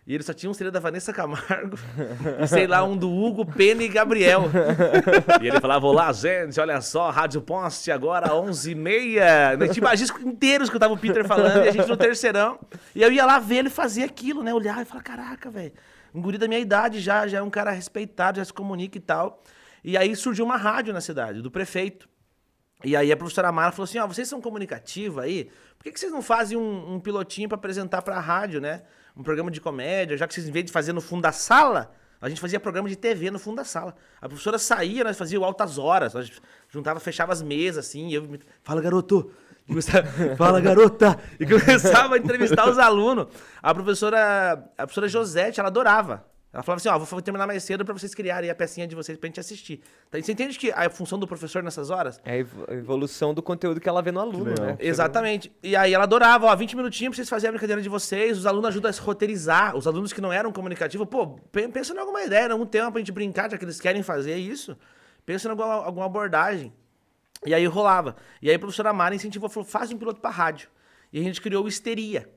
E 0.06 0.16
ele 0.16 0.24
só 0.24 0.34
tinha 0.34 0.50
um 0.50 0.54
CD 0.54 0.72
da 0.72 0.80
Vanessa 0.80 1.14
Camargo 1.14 1.78
e 2.42 2.48
sei 2.48 2.66
lá, 2.66 2.84
um 2.84 2.98
do 2.98 3.08
Hugo, 3.12 3.46
Pena 3.46 3.84
e 3.84 3.88
Gabriel. 3.88 4.46
E 5.40 5.48
ele 5.48 5.60
falava: 5.60 5.86
Olá, 5.86 6.12
gente, 6.12 6.60
olha 6.60 6.82
só, 6.82 7.12
Rádio 7.12 7.40
Poste 7.42 7.92
agora 7.92 8.30
11h30. 8.30 9.58
Na 9.58 9.68
Tibagi 9.68 10.06
inteiro 10.26 10.64
escutava 10.64 10.92
o 10.92 10.98
Peter 10.98 11.26
falando 11.28 11.66
e 11.66 11.70
a 11.70 11.72
gente 11.72 11.88
no 11.88 11.96
terceirão. 11.96 12.60
E 12.96 13.02
eu 13.04 13.12
ia 13.12 13.24
lá 13.26 13.38
ver 13.38 13.58
ele 13.58 13.70
fazer 13.70 14.04
aquilo, 14.04 14.42
né? 14.42 14.52
Olhar 14.52 14.82
e 14.82 14.86
falar: 14.86 15.04
Caraca, 15.04 15.52
velho, 15.52 15.74
um 16.16 16.20
guri 16.20 16.40
da 16.40 16.48
minha 16.48 16.60
idade 16.60 17.00
já, 17.00 17.28
já 17.28 17.38
é 17.38 17.42
um 17.42 17.50
cara 17.52 17.70
respeitado, 17.70 18.38
já 18.38 18.46
se 18.46 18.54
comunica 18.54 18.98
e 18.98 19.02
tal. 19.02 19.44
E 19.84 19.96
aí 19.96 20.16
surgiu 20.16 20.46
uma 20.46 20.58
rádio 20.58 20.94
na 20.94 21.02
cidade, 21.02 21.44
do 21.44 21.52
prefeito. 21.52 22.10
E 22.84 22.96
aí 22.96 23.12
a 23.12 23.18
professora 23.18 23.52
Mara 23.52 23.72
falou 23.72 23.84
assim, 23.84 24.00
ó, 24.00 24.08
vocês 24.08 24.28
são 24.28 24.42
comunicativa 24.42 25.22
aí, 25.22 25.52
por 25.78 25.84
que, 25.84 25.92
que 25.92 26.00
vocês 26.00 26.12
não 26.12 26.22
fazem 26.24 26.58
um, 26.58 26.96
um 26.96 27.00
pilotinho 27.00 27.48
pra 27.48 27.56
apresentar 27.56 28.02
pra 28.02 28.20
rádio, 28.20 28.60
né? 28.60 28.82
Um 29.16 29.24
programa 29.24 29.52
de 29.52 29.60
comédia, 29.60 30.18
já 30.18 30.28
que 30.28 30.34
vocês, 30.34 30.48
em 30.48 30.52
vez 30.52 30.66
de 30.66 30.72
fazer 30.72 30.94
no 30.94 31.02
fundo 31.02 31.22
da 31.22 31.32
sala, 31.32 31.94
a 32.22 32.30
gente 32.30 32.40
fazia 32.40 32.60
programa 32.60 32.88
de 32.88 32.96
TV 32.96 33.32
no 33.32 33.40
fundo 33.40 33.58
da 33.58 33.64
sala. 33.64 33.96
A 34.22 34.28
professora 34.28 34.60
saía, 34.60 35.04
nós 35.04 35.18
fazíamos 35.18 35.46
altas 35.46 35.78
horas, 35.78 36.14
nós 36.14 36.32
juntava, 36.70 37.00
fechava 37.00 37.34
as 37.34 37.42
mesas, 37.42 37.88
assim, 37.88 38.14
eu... 38.14 38.40
Fala, 38.64 38.82
garoto! 38.82 39.32
Fala, 40.38 40.60
garota! 40.60 41.18
E 41.40 41.46
começava 41.46 42.16
a 42.16 42.18
entrevistar 42.18 42.70
os 42.70 42.78
alunos. 42.78 43.28
A 43.62 43.74
professora, 43.74 44.54
a 44.78 44.84
professora 44.84 45.08
Josete, 45.08 45.60
ela 45.60 45.70
adorava. 45.70 46.26
Ela 46.54 46.62
falava 46.64 46.78
assim, 46.82 46.90
ó, 46.90 46.98
vou 47.00 47.22
terminar 47.22 47.48
mais 47.48 47.64
cedo 47.64 47.86
pra 47.86 47.94
vocês 47.94 48.14
criarem 48.14 48.50
a 48.50 48.56
pecinha 48.56 48.86
de 48.86 48.94
vocês 48.94 49.18
pra 49.18 49.28
gente 49.28 49.40
assistir. 49.40 49.82
Então, 50.10 50.22
você 50.22 50.34
entende 50.34 50.60
que 50.60 50.70
a 50.72 50.90
função 50.90 51.18
do 51.18 51.26
professor 51.26 51.64
nessas 51.64 51.90
horas 51.90 52.20
É 52.26 52.32
a 52.34 52.38
evo- 52.38 52.66
a 52.68 52.74
evolução 52.74 53.34
do 53.34 53.42
conteúdo 53.42 53.80
que 53.80 53.88
ela 53.88 54.02
vê 54.02 54.12
no 54.12 54.20
aluno, 54.20 54.54
né? 54.60 54.76
Exatamente. 54.80 55.50
E 55.64 55.78
aí 55.78 55.94
ela 55.94 56.04
adorava, 56.04 56.48
ó, 56.48 56.56
20 56.56 56.76
minutinhos 56.76 57.12
pra 57.12 57.16
vocês 57.16 57.30
fazerem 57.30 57.52
a 57.52 57.54
brincadeira 57.54 57.82
de 57.82 57.88
vocês, 57.88 58.38
os 58.38 58.46
alunos 58.46 58.68
ajudam 58.68 58.90
a 58.90 58.94
se 58.94 59.00
roteirizar, 59.00 59.78
os 59.78 59.88
alunos 59.88 60.12
que 60.12 60.20
não 60.20 60.34
eram 60.34 60.52
comunicativos, 60.52 61.08
pô, 61.08 61.28
pe- 61.52 61.70
pensa 61.70 61.94
em 61.94 61.98
alguma 61.98 62.22
ideia, 62.22 62.48
em 62.48 62.52
algum 62.52 62.66
tema 62.66 62.92
pra 62.92 63.00
gente 63.00 63.14
brincar, 63.14 63.50
já 63.50 63.58
que 63.58 63.64
eles 63.64 63.80
querem 63.80 64.04
fazer 64.04 64.36
isso, 64.36 64.78
pensa 65.26 65.48
em 65.48 65.52
alguma, 65.52 65.74
alguma 65.86 66.06
abordagem. 66.06 66.74
E 67.46 67.54
aí 67.54 67.66
rolava. 67.66 68.18
E 68.42 68.50
aí 68.50 68.56
a 68.56 68.60
professora 68.60 68.92
Mara 68.92 69.16
incentivou, 69.16 69.50
falou, 69.50 69.68
faz 69.68 69.90
um 69.92 69.98
piloto 69.98 70.20
pra 70.20 70.30
rádio. 70.30 70.68
E 71.14 71.20
a 71.20 71.24
gente 71.24 71.40
criou 71.42 71.64
o 71.64 71.68
Histeria. 71.70 72.30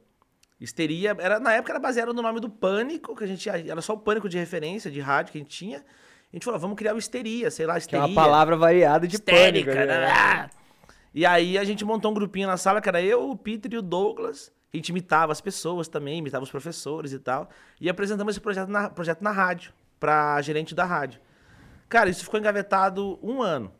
Histeria, 0.60 1.16
era, 1.18 1.40
na 1.40 1.52
época 1.52 1.72
era 1.72 1.80
baseado 1.80 2.14
no 2.14 2.22
nome 2.22 2.40
do 2.40 2.48
Pânico, 2.48 3.14
que 3.14 3.24
a 3.24 3.26
gente, 3.26 3.48
era 3.48 3.80
só 3.82 3.94
o 3.94 3.98
Pânico 3.98 4.28
de 4.28 4.38
referência, 4.38 4.90
de 4.90 5.00
rádio 5.00 5.32
que 5.32 5.38
a 5.38 5.40
gente 5.40 5.50
tinha. 5.50 5.78
A 5.78 6.36
gente 6.36 6.44
falou, 6.44 6.58
vamos 6.58 6.76
criar 6.76 6.94
o 6.94 6.98
Histeria, 6.98 7.50
sei 7.50 7.66
lá, 7.66 7.74
Que 7.74 7.78
é 7.78 7.80
Histeria 7.80 8.06
uma 8.06 8.14
palavra 8.14 8.56
variada 8.56 9.06
de 9.06 9.16
histérica, 9.16 9.72
pânico, 9.72 9.86
né? 9.86 10.00
né? 10.00 10.10
Ah! 10.10 10.50
E 11.14 11.24
aí 11.24 11.56
a 11.56 11.62
gente 11.62 11.84
montou 11.84 12.10
um 12.10 12.14
grupinho 12.14 12.48
na 12.48 12.56
sala, 12.56 12.80
que 12.80 12.88
era 12.88 13.00
eu, 13.00 13.30
o 13.30 13.36
Peter 13.36 13.72
e 13.72 13.78
o 13.78 13.82
Douglas. 13.82 14.52
A 14.72 14.76
gente 14.76 14.88
imitava 14.88 15.30
as 15.30 15.40
pessoas 15.40 15.86
também, 15.86 16.18
imitava 16.18 16.42
os 16.42 16.50
professores 16.50 17.12
e 17.12 17.18
tal. 17.20 17.48
E 17.80 17.88
apresentamos 17.88 18.34
esse 18.34 18.40
projeto 18.40 18.68
na, 18.68 18.90
projeto 18.90 19.22
na 19.22 19.30
rádio, 19.30 19.72
pra 20.00 20.42
gerente 20.42 20.74
da 20.74 20.84
rádio. 20.84 21.20
Cara, 21.88 22.10
isso 22.10 22.24
ficou 22.24 22.40
engavetado 22.40 23.16
um 23.22 23.40
ano. 23.40 23.72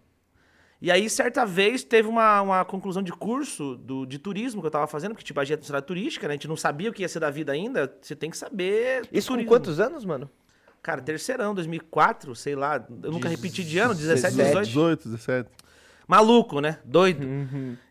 E 0.85 0.90
aí, 0.90 1.09
certa 1.09 1.47
vez, 1.47 1.83
teve 1.83 2.07
uma, 2.07 2.42
uma 2.42 2.62
conclusão 2.62 3.03
de 3.03 3.11
curso 3.11 3.75
do, 3.75 4.05
de 4.05 4.18
turismo 4.18 4.61
que 4.61 4.66
eu 4.66 4.70
tava 4.70 4.87
fazendo, 4.87 5.12
porque 5.12 5.25
Tibagi 5.25 5.55
é 5.55 5.57
uma 5.57 5.62
cidade 5.62 5.87
turística, 5.87 6.29
né? 6.29 6.35
A 6.35 6.37
gente 6.37 6.47
não 6.47 6.59
sabia 6.59 6.90
o 6.90 6.92
que 6.92 7.01
ia 7.01 7.09
ser 7.09 7.20
da 7.20 7.31
vida 7.31 7.53
ainda. 7.53 7.90
Você 8.03 8.14
tem 8.14 8.29
que 8.29 8.37
saber. 8.37 9.09
Isso 9.11 9.29
com 9.29 9.33
turismo. 9.33 9.51
quantos 9.51 9.81
anos, 9.81 10.05
mano? 10.05 10.29
Cara, 10.83 11.01
terceirão, 11.01 11.55
2004, 11.55 12.37
sei 12.37 12.55
lá. 12.55 12.87
Eu 13.03 13.11
nunca 13.11 13.31
repeti 13.31 13.64
de 13.64 13.79
ano, 13.79 13.94
17, 13.94 14.37
17. 14.37 14.66
18. 14.66 14.66
18, 14.66 15.09
17. 15.09 15.51
Maluco, 16.07 16.61
né? 16.61 16.79
Doido. 16.85 17.27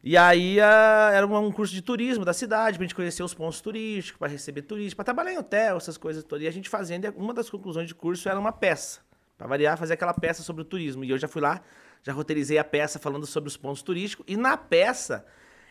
E 0.04 0.16
aí 0.16 0.62
ah, 0.62 1.10
era 1.16 1.26
um 1.26 1.52
curso 1.52 1.74
de 1.74 1.82
turismo 1.82 2.24
da 2.24 2.32
cidade, 2.32 2.78
pra 2.78 2.86
gente 2.86 2.94
conhecer 2.94 3.24
os 3.24 3.34
pontos 3.34 3.60
turísticos, 3.60 4.20
pra 4.20 4.28
receber 4.28 4.62
turistas, 4.62 4.94
pra 4.94 5.04
trabalhar 5.04 5.34
em 5.34 5.40
hotel, 5.40 5.78
essas 5.78 5.98
coisas 5.98 6.24
todas. 6.24 6.44
E 6.44 6.48
a 6.48 6.52
gente 6.52 6.70
fazendo, 6.70 7.06
e 7.06 7.10
uma 7.18 7.34
das 7.34 7.50
conclusões 7.50 7.88
de 7.88 7.96
curso 7.96 8.30
era 8.30 8.40
uma 8.40 8.52
peça. 8.52 9.00
Pra 9.36 9.48
variar, 9.48 9.80
fazer 9.80 9.94
aquela 9.96 10.14
peça 10.14 10.44
sobre 10.44 10.62
o 10.62 10.66
turismo. 10.66 11.04
E 11.04 11.10
eu 11.10 11.18
já 11.18 11.28
fui 11.28 11.42
lá, 11.42 11.60
já 12.04 12.14
roteirizei 12.14 12.58
a 12.58 12.64
peça 12.64 13.00
falando 13.00 13.26
sobre 13.26 13.48
os 13.48 13.58
pontos 13.58 13.82
turísticos. 13.82 14.26
E 14.28 14.38
na 14.38 14.58
peça, 14.58 15.26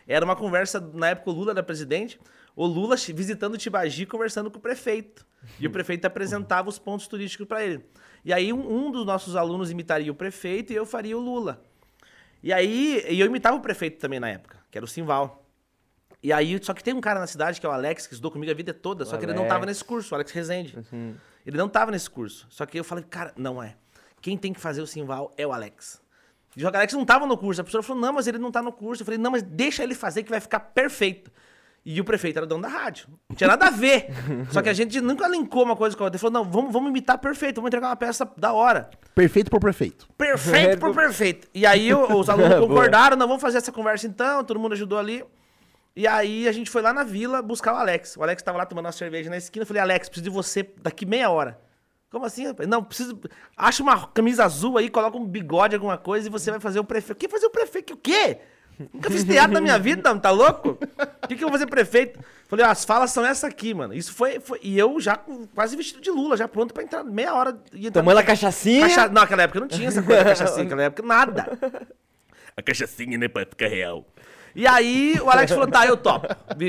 Era 0.05 0.25
uma 0.25 0.35
conversa, 0.35 0.81
na 0.93 1.09
época 1.09 1.29
o 1.29 1.33
Lula 1.33 1.51
era 1.51 1.63
presidente, 1.63 2.19
o 2.55 2.65
Lula 2.65 2.97
visitando 2.97 3.57
Tibagi 3.57 4.05
conversando 4.05 4.51
com 4.51 4.57
o 4.57 4.61
prefeito. 4.61 5.25
E 5.59 5.67
o 5.67 5.71
prefeito 5.71 6.05
apresentava 6.05 6.67
os 6.67 6.77
pontos 6.77 7.07
turísticos 7.07 7.47
para 7.47 7.63
ele. 7.63 7.85
E 8.23 8.33
aí 8.33 8.51
um, 8.51 8.87
um, 8.87 8.91
dos 8.91 9.05
nossos 9.05 9.35
alunos 9.35 9.71
imitaria 9.71 10.11
o 10.11 10.15
prefeito 10.15 10.73
e 10.73 10.75
eu 10.75 10.85
faria 10.85 11.17
o 11.17 11.21
Lula. 11.21 11.63
E 12.41 12.51
aí, 12.51 13.05
e 13.09 13.19
eu 13.19 13.27
imitava 13.27 13.55
o 13.55 13.61
prefeito 13.61 13.99
também 13.99 14.19
na 14.19 14.29
época, 14.29 14.57
que 14.69 14.77
era 14.77 14.83
o 14.83 14.87
Simval. 14.87 15.45
E 16.21 16.31
aí, 16.31 16.57
só 16.61 16.73
que 16.73 16.83
tem 16.83 16.93
um 16.93 17.01
cara 17.01 17.19
na 17.19 17.27
cidade, 17.27 17.59
que 17.59 17.65
é 17.65 17.69
o 17.69 17.71
Alex, 17.71 18.07
que 18.07 18.13
estudou 18.13 18.31
comigo 18.31 18.51
a 18.51 18.55
vida 18.55 18.73
toda, 18.73 19.03
o 19.03 19.07
só 19.07 19.17
que 19.17 19.25
ele 19.25 19.33
não 19.33 19.47
tava 19.47 19.65
nesse 19.65 19.83
curso, 19.83 20.13
o 20.13 20.15
Alex 20.15 20.31
Rezende. 20.31 20.77
Uhum. 20.91 21.15
Ele 21.45 21.57
não 21.57 21.67
tava 21.69 21.91
nesse 21.91 22.09
curso. 22.09 22.45
Só 22.49 22.65
que 22.65 22.79
eu 22.79 22.83
falei, 22.83 23.03
cara, 23.03 23.33
não 23.37 23.61
é. 23.61 23.75
Quem 24.21 24.37
tem 24.37 24.53
que 24.53 24.59
fazer 24.59 24.81
o 24.81 24.87
Simval 24.87 25.33
é 25.37 25.45
o 25.47 25.51
Alex. 25.51 26.02
E 26.55 26.63
o 26.63 26.67
Alex 26.67 26.93
não 26.93 27.05
tava 27.05 27.25
no 27.25 27.37
curso. 27.37 27.61
A 27.61 27.63
professora 27.63 27.83
falou, 27.83 28.01
não, 28.01 28.13
mas 28.13 28.27
ele 28.27 28.37
não 28.37 28.51
tá 28.51 28.61
no 28.61 28.71
curso. 28.71 29.01
Eu 29.01 29.05
falei, 29.05 29.17
não, 29.17 29.31
mas 29.31 29.41
deixa 29.41 29.83
ele 29.83 29.95
fazer 29.95 30.23
que 30.23 30.29
vai 30.29 30.39
ficar 30.39 30.59
perfeito. 30.59 31.31
E 31.85 31.99
o 31.99 32.05
prefeito 32.05 32.37
era 32.37 32.45
dono 32.45 32.61
da 32.61 32.69
rádio. 32.69 33.07
Não 33.27 33.35
tinha 33.35 33.47
nada 33.47 33.67
a 33.67 33.69
ver. 33.69 34.07
Só 34.51 34.61
que 34.61 34.69
a 34.69 34.73
gente 34.73 35.01
nunca 35.01 35.27
linkou 35.27 35.63
uma 35.63 35.75
coisa 35.75 35.97
com 35.97 36.03
a 36.03 36.05
outra. 36.05 36.15
Ele 36.15 36.21
falou, 36.21 36.33
não, 36.33 36.49
vamos, 36.49 36.71
vamos 36.71 36.89
imitar 36.89 37.17
perfeito, 37.17 37.55
vamos 37.55 37.67
entregar 37.67 37.89
uma 37.89 37.95
peça 37.95 38.29
da 38.37 38.53
hora. 38.53 38.89
Perfeito 39.13 39.51
por 39.51 39.59
prefeito. 39.59 40.07
Perfeito 40.17 40.79
por 40.79 40.93
perfeito. 40.95 41.47
E 41.53 41.65
aí 41.65 41.93
os 41.93 42.29
alunos 42.29 42.55
concordaram, 42.65 43.17
não, 43.17 43.27
vamos 43.27 43.41
fazer 43.41 43.57
essa 43.57 43.71
conversa 43.71 44.07
então, 44.07 44.43
todo 44.45 44.59
mundo 44.59 44.73
ajudou 44.73 44.97
ali. 44.97 45.23
E 45.95 46.07
aí 46.07 46.47
a 46.47 46.51
gente 46.51 46.69
foi 46.69 46.81
lá 46.81 46.93
na 46.93 47.03
vila 47.03 47.41
buscar 47.41 47.73
o 47.73 47.77
Alex. 47.77 48.15
O 48.15 48.23
Alex 48.23 48.41
tava 48.41 48.57
lá 48.57 48.65
tomando 48.65 48.85
uma 48.85 48.91
cerveja 48.91 49.29
na 49.29 49.37
esquina. 49.37 49.63
Eu 49.63 49.67
falei, 49.67 49.81
Alex, 49.81 50.07
preciso 50.07 50.23
de 50.23 50.29
você 50.29 50.67
daqui 50.81 51.05
meia 51.05 51.29
hora. 51.29 51.59
Como 52.13 52.27
assim, 52.27 52.45
rapaz? 52.45 52.69
Não, 52.69 52.83
preciso. 52.83 53.19
Acha 53.57 53.81
uma 53.81 54.05
camisa 54.05 54.45
azul 54.45 54.77
aí, 54.77 54.87
coloca 54.87 55.17
um 55.17 55.25
bigode, 55.25 55.73
alguma 55.73 55.97
coisa, 55.97 56.27
e 56.27 56.29
você 56.29 56.51
vai 56.51 56.59
fazer 56.59 56.79
o 56.79 56.83
prefeito. 56.83 57.17
O 57.17 57.19
que 57.19 57.27
fazer 57.27 57.47
o 57.47 57.49
prefeito? 57.49 57.95
O 57.95 57.97
quê? 57.97 58.37
Nunca 58.93 59.09
fiz 59.09 59.23
teatro 59.23 59.51
na 59.51 59.59
minha 59.59 59.79
vida, 59.79 60.07
não, 60.07 60.19
tá 60.19 60.29
louco? 60.29 60.77
O 61.23 61.27
que, 61.27 61.35
que 61.35 61.43
eu 61.43 61.47
vou 61.47 61.53
fazer 61.53 61.65
prefeito? 61.65 62.19
Falei, 62.47 62.67
ó, 62.67 62.69
as 62.69 62.85
falas 62.85 63.09
são 63.09 63.25
essa 63.25 63.47
aqui, 63.47 63.73
mano. 63.73 63.95
Isso 63.95 64.13
foi, 64.13 64.39
foi. 64.39 64.59
E 64.61 64.77
eu 64.77 64.99
já 64.99 65.19
quase 65.55 65.75
vestido 65.75 66.01
de 66.01 66.11
Lula, 66.11 66.37
já 66.37 66.47
pronto 66.47 66.71
pra 66.71 66.83
entrar 66.83 67.03
meia 67.03 67.33
hora. 67.33 67.57
Tomando 67.91 68.19
a 68.19 68.23
cachaçinha? 68.23 68.87
Cacha... 68.87 69.07
Não, 69.07 69.21
naquela 69.21 69.41
época 69.41 69.59
não 69.59 69.67
tinha 69.67 69.87
essa 69.87 70.03
coisa 70.03 70.23
da 70.23 70.29
cachaçinha, 70.29 70.65
naquela 70.65 70.83
época 70.83 71.01
nada. 71.01 71.57
A 72.55 72.61
cachaçinha, 72.61 73.17
né, 73.17 73.27
pra 73.27 73.43
ficar 73.43 73.69
real. 73.69 74.05
E 74.55 74.67
aí 74.67 75.19
o 75.19 75.31
Alex 75.31 75.51
falou, 75.51 75.67
tá, 75.67 75.87
eu 75.87 75.97
topo. 75.97 76.27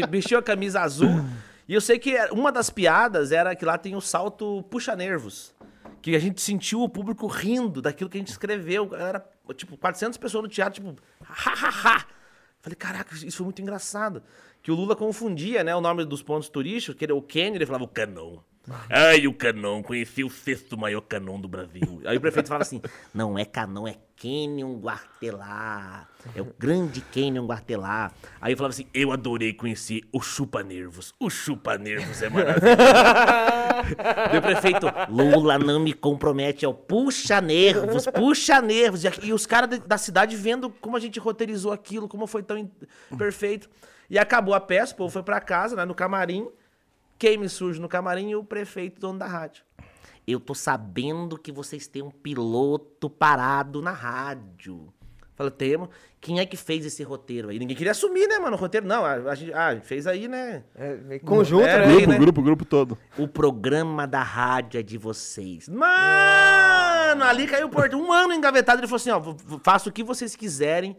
Vestiu 0.09 0.39
a 0.39 0.43
camisa 0.43 0.81
azul. 0.81 1.23
E 1.67 1.75
eu 1.75 1.81
sei 1.81 1.99
que 1.99 2.17
uma 2.31 2.53
das 2.53 2.69
piadas 2.69 3.33
era 3.33 3.55
que 3.57 3.65
lá 3.65 3.79
tem 3.79 3.97
o 3.97 4.01
salto 4.01 4.63
puxa-nervos. 4.71 5.55
Que 6.03 6.15
a 6.15 6.19
gente 6.19 6.43
sentiu 6.43 6.83
o 6.83 6.89
público 6.89 7.27
rindo 7.27 7.81
daquilo 7.81 8.11
que 8.11 8.19
a 8.19 8.21
gente 8.21 8.29
escreveu. 8.29 8.95
Era, 8.95 9.27
tipo, 9.55 9.77
400 9.77 10.19
pessoas 10.19 10.43
no 10.45 10.51
teatro, 10.51 10.83
tipo, 10.83 11.03
ha, 11.27 11.51
ha, 11.51 11.97
ha. 11.97 12.07
Falei, 12.61 12.77
caraca, 12.77 13.15
isso 13.15 13.39
foi 13.39 13.45
muito 13.45 13.63
engraçado. 13.63 14.23
Que 14.63 14.71
o 14.71 14.75
Lula 14.75 14.95
confundia, 14.95 15.65
né, 15.65 15.75
o 15.75 15.81
nome 15.81 16.05
dos 16.05 16.23
pontos 16.23 16.49
turísticos, 16.49 16.99
que 16.99 17.05
era 17.05 17.15
o 17.15 17.23
Kenny, 17.23 17.57
ele 17.57 17.67
falava 17.67 17.85
o 17.85 17.89
Canon. 17.89 18.39
Ai, 18.89 19.27
o 19.27 19.35
Canon, 19.35 19.83
conheci 19.83 20.25
o 20.25 20.31
sexto 20.31 20.77
maior 20.77 21.03
Canon 21.03 21.39
do 21.39 21.47
Brasil. 21.47 22.01
Aí 22.07 22.17
o 22.17 22.21
prefeito 22.21 22.49
fala 22.49 22.63
assim: 22.63 22.81
não 23.13 23.39
é 23.39 23.45
Canon, 23.45 23.87
é 23.87 23.97
Canyon 24.17 24.79
Guartelar. 24.79 26.09
É 26.35 26.41
o 26.41 26.47
grande 26.59 27.03
Canyon 27.03 27.47
Guartelar. 27.47 28.13
Aí 28.41 28.55
eu 28.55 28.57
falava 28.57 28.73
assim: 28.73 28.87
eu 28.95 29.13
adorei 29.13 29.53
conhecer 29.53 30.03
o 30.11 30.21
Chupa 30.21 30.63
Nervos. 30.63 31.13
O 31.21 31.29
Chupa 31.29 31.77
Nervos 31.77 32.23
é 32.23 32.31
maravilhoso. 32.31 32.77
o 34.39 34.43
prefeito, 34.43 34.87
Lula 35.11 35.59
não 35.59 35.79
me 35.79 35.93
compromete, 35.93 36.65
é 36.65 36.69
o 36.69 36.73
puxa 36.73 37.43
nervos, 37.43 38.07
puxa 38.07 38.63
nervos. 38.63 39.03
E 39.23 39.33
os 39.33 39.45
caras 39.45 39.79
da 39.81 39.99
cidade 39.99 40.37
vendo 40.37 40.71
como 40.71 40.97
a 40.97 41.01
gente 41.01 41.19
roteirizou 41.19 41.71
aquilo, 41.71 42.09
como 42.09 42.27
foi 42.27 42.43
tão 42.43 42.71
perfeito. 43.19 43.69
E 44.09 44.19
acabou 44.19 44.55
a 44.55 44.61
peça, 44.61 44.95
o 44.95 44.97
povo 44.97 45.11
foi 45.11 45.23
pra 45.23 45.41
casa, 45.41 45.77
né, 45.77 45.85
no 45.85 45.95
camarim. 45.95 46.49
Quem 47.19 47.39
me 47.39 47.49
surge 47.49 47.81
no 47.81 47.89
camarim? 47.89 48.31
E 48.31 48.37
o 48.37 48.45
prefeito, 48.45 49.01
dono 49.01 49.19
da 49.19 49.27
rádio. 49.27 49.65
Eu 50.27 50.41
tô 50.41 50.55
sabendo 50.55 51.39
que 51.39 51.53
vocês 51.53 51.87
têm 51.87 52.03
um 52.03 52.11
piloto 52.11 53.11
parado 53.11 53.83
na 53.83 53.93
rádio. 53.93 54.93
Falei, 55.37 55.51
temos. 55.51 55.89
Quem 56.21 56.39
é 56.39 56.47
que 56.47 56.57
fez 56.57 56.87
esse 56.87 57.03
roteiro 57.03 57.51
aí? 57.51 57.59
Ninguém 57.59 57.77
queria 57.77 57.91
assumir, 57.91 58.27
né, 58.29 58.39
mano? 58.39 58.57
O 58.57 58.59
roteiro, 58.59 58.87
não. 58.87 59.05
A, 59.05 59.15
a 59.15 59.35
gente 59.35 59.53
ah, 59.53 59.79
fez 59.83 60.07
aí, 60.07 60.29
né? 60.29 60.63
É, 60.75 61.19
conjunto, 61.19 61.65
é, 61.65 61.87
né? 61.87 61.93
Grupo, 61.93 62.09
né? 62.09 62.19
grupo, 62.19 62.43
grupo 62.43 62.65
todo. 62.65 62.99
O 63.19 63.29
programa 63.29 64.07
da 64.07 64.23
rádio 64.23 64.79
é 64.79 64.83
de 64.83 64.97
vocês. 64.97 65.69
Mano, 65.69 67.25
ali 67.25 67.47
caiu 67.47 67.67
o 67.67 67.71
porto. 67.71 67.97
Um 67.97 68.13
ano 68.13 68.33
engavetado. 68.33 68.81
Ele 68.81 68.87
falou 68.87 68.97
assim: 68.97 69.11
ó, 69.11 69.59
faça 69.63 69.89
o 69.89 69.93
que 69.93 70.05
vocês 70.05 70.37
quiserem. 70.37 70.97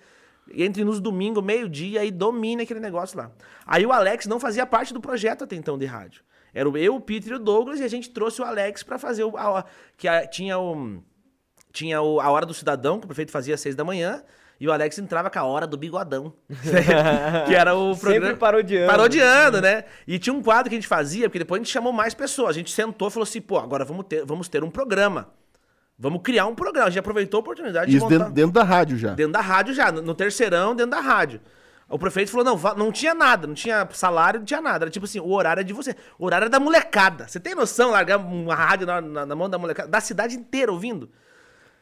Entre 0.54 0.84
nos 0.84 1.00
domingos, 1.00 1.44
meio-dia, 1.44 2.06
e 2.06 2.12
domine 2.12 2.64
aquele 2.64 2.80
negócio 2.80 3.18
lá. 3.18 3.32
Aí 3.66 3.86
o 3.86 3.92
Alex 3.92 4.28
não 4.28 4.40
fazia 4.40 4.66
parte 4.66 4.94
do 4.94 5.02
projeto 5.02 5.44
até 5.44 5.56
então 5.56 5.78
de 5.78 5.86
rádio. 5.86 6.24
Era 6.54 6.70
eu, 6.78 6.96
o 6.96 7.02
Peter 7.02 7.34
e 7.34 7.36
o 7.36 7.40
Douglas, 7.40 7.82
e 7.82 7.84
a 7.84 7.88
gente 7.88 8.10
trouxe 8.12 8.42
o 8.42 8.46
Alex 8.46 8.82
para 8.82 8.98
fazer 8.98 9.26
o. 9.26 9.36
A, 9.36 9.66
que 9.98 10.08
a, 10.08 10.26
tinha 10.26 10.58
o. 10.58 11.04
Tinha 11.74 12.02
o, 12.02 12.22
a 12.22 12.30
hora 12.30 12.46
do 12.46 12.54
cidadão, 12.54 12.98
que 12.98 13.06
o 13.06 13.08
prefeito 13.08 13.32
fazia 13.32 13.56
às 13.56 13.60
seis 13.60 13.76
da 13.76 13.84
manhã. 13.84 14.24
E 14.58 14.68
o 14.68 14.72
Alex 14.72 14.98
entrava 14.98 15.30
com 15.30 15.38
a 15.38 15.44
hora 15.44 15.68
do 15.68 15.78
bigodão. 15.78 16.34
que 17.46 17.54
era 17.54 17.76
o 17.76 17.96
programa. 17.98 18.28
Sempre 18.28 18.40
parodiando. 18.40 18.90
Parodiando, 18.90 19.62
né? 19.62 19.84
E 20.08 20.18
tinha 20.18 20.34
um 20.34 20.42
quadro 20.42 20.70
que 20.70 20.76
a 20.76 20.80
gente 20.80 20.88
fazia, 20.88 21.28
porque 21.28 21.40
depois 21.40 21.60
a 21.60 21.64
gente 21.64 21.74
chamou 21.74 21.92
mais 21.92 22.14
pessoas. 22.14 22.52
A 22.52 22.54
gente 22.54 22.72
sentou 22.72 23.10
e 23.10 23.12
falou 23.12 23.24
assim: 23.24 23.42
pô, 23.42 23.58
agora 23.58 23.84
vamos 23.84 24.06
ter, 24.06 24.26
vamos 24.26 24.48
ter 24.48 24.64
um 24.64 24.72
programa. 24.72 25.30
Vamos 25.98 26.22
criar 26.22 26.46
um 26.46 26.56
programa. 26.56 26.88
A 26.88 26.90
gente 26.90 27.00
aproveitou 27.00 27.38
a 27.38 27.42
oportunidade 27.42 27.90
Isso 27.90 28.00
de 28.00 28.04
montar... 28.04 28.18
dentro, 28.18 28.34
dentro, 28.34 28.52
da 28.52 28.64
rádio 28.64 28.98
já. 28.98 29.14
Dentro 29.14 29.32
da 29.32 29.42
rádio 29.42 29.74
já, 29.74 29.92
no, 29.92 30.14
terceirão, 30.14 30.76
dentro 30.76 30.92
da 30.92 31.00
rádio. 31.00 31.40
O 31.88 31.98
prefeito 31.98 32.32
falou: 32.32 32.46
não, 32.46 32.76
não 32.76 32.92
tinha 32.92 33.14
nada, 33.14 33.48
não 33.48 33.54
tinha 33.54 33.88
salário, 33.94 34.40
não 34.40 34.46
tinha 34.46 34.62
nada. 34.62 34.86
Era 34.86 34.92
tipo 34.92 35.06
assim, 35.06 35.20
o 35.20 35.32
horário 35.32 35.62
é 35.62 35.64
de 35.64 35.74
você. 35.74 35.96
O 36.20 36.26
horário 36.26 36.46
é 36.46 36.50
da 36.50 36.60
molecada. 36.60 37.28
Você 37.28 37.40
tem 37.40 37.56
noção, 37.56 37.92
largar 37.92 38.18
uma 38.18 38.56
rádio 38.56 38.86
na, 38.86 39.00
na, 39.00 39.26
na 39.26 39.36
mão 39.36 39.50
da 39.50 39.58
molecada, 39.58 39.88
da 39.88 40.02
cidade 40.02 40.36
inteira 40.36 40.72
ouvindo? 40.72 41.10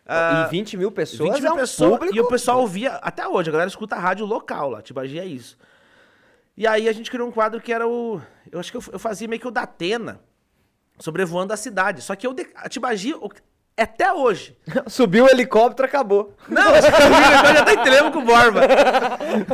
Uh, 0.06 0.48
e 0.48 0.50
20 0.52 0.76
mil 0.76 0.92
pessoas 0.92 1.30
20 1.30 1.42
mil 1.42 1.52
é 1.52 1.54
um 1.54 1.58
pessoas, 1.58 1.92
público. 1.92 2.16
E 2.16 2.20
o 2.20 2.28
pessoal 2.28 2.60
ouvia, 2.60 2.96
até 2.96 3.26
hoje, 3.26 3.50
a 3.50 3.54
galera 3.54 3.70
escuta 3.70 3.96
a 3.96 4.00
rádio 4.00 4.26
local 4.26 4.70
lá, 4.70 4.82
Tibagi 4.82 5.18
é 5.18 5.26
isso. 5.26 5.58
E 6.58 6.68
aí 6.68 6.90
a 6.90 6.92
gente 6.92 7.10
criou 7.10 7.28
um 7.28 7.32
quadro 7.32 7.62
que 7.62 7.72
era 7.74 7.88
o. 7.88 8.22
Eu 8.52 8.60
acho 8.60 8.70
que 8.70 8.78
eu, 8.78 8.84
eu 8.92 9.00
fazia 9.00 9.28
meio 9.28 9.40
que 9.40 9.48
o 9.48 9.52
da 9.52 9.62
Atena, 9.62 10.20
sobrevoando 11.00 11.54
a 11.54 11.58
cidade. 11.58 12.02
Só 12.02 12.16
que 12.16 12.28
eu, 12.28 12.36
a 12.56 12.70
Tibagi, 12.70 13.16
até 13.82 14.14
hoje. 14.14 14.56
Subiu 14.88 15.26
o 15.26 15.30
helicóptero, 15.30 15.88
acabou. 15.88 16.36
Não, 16.48 16.72
o 16.72 16.76
helicóptero 16.76 17.54
já 17.54 17.66
tá 17.66 17.74
entrando 17.74 18.12
com 18.12 18.24
borba. 18.24 18.62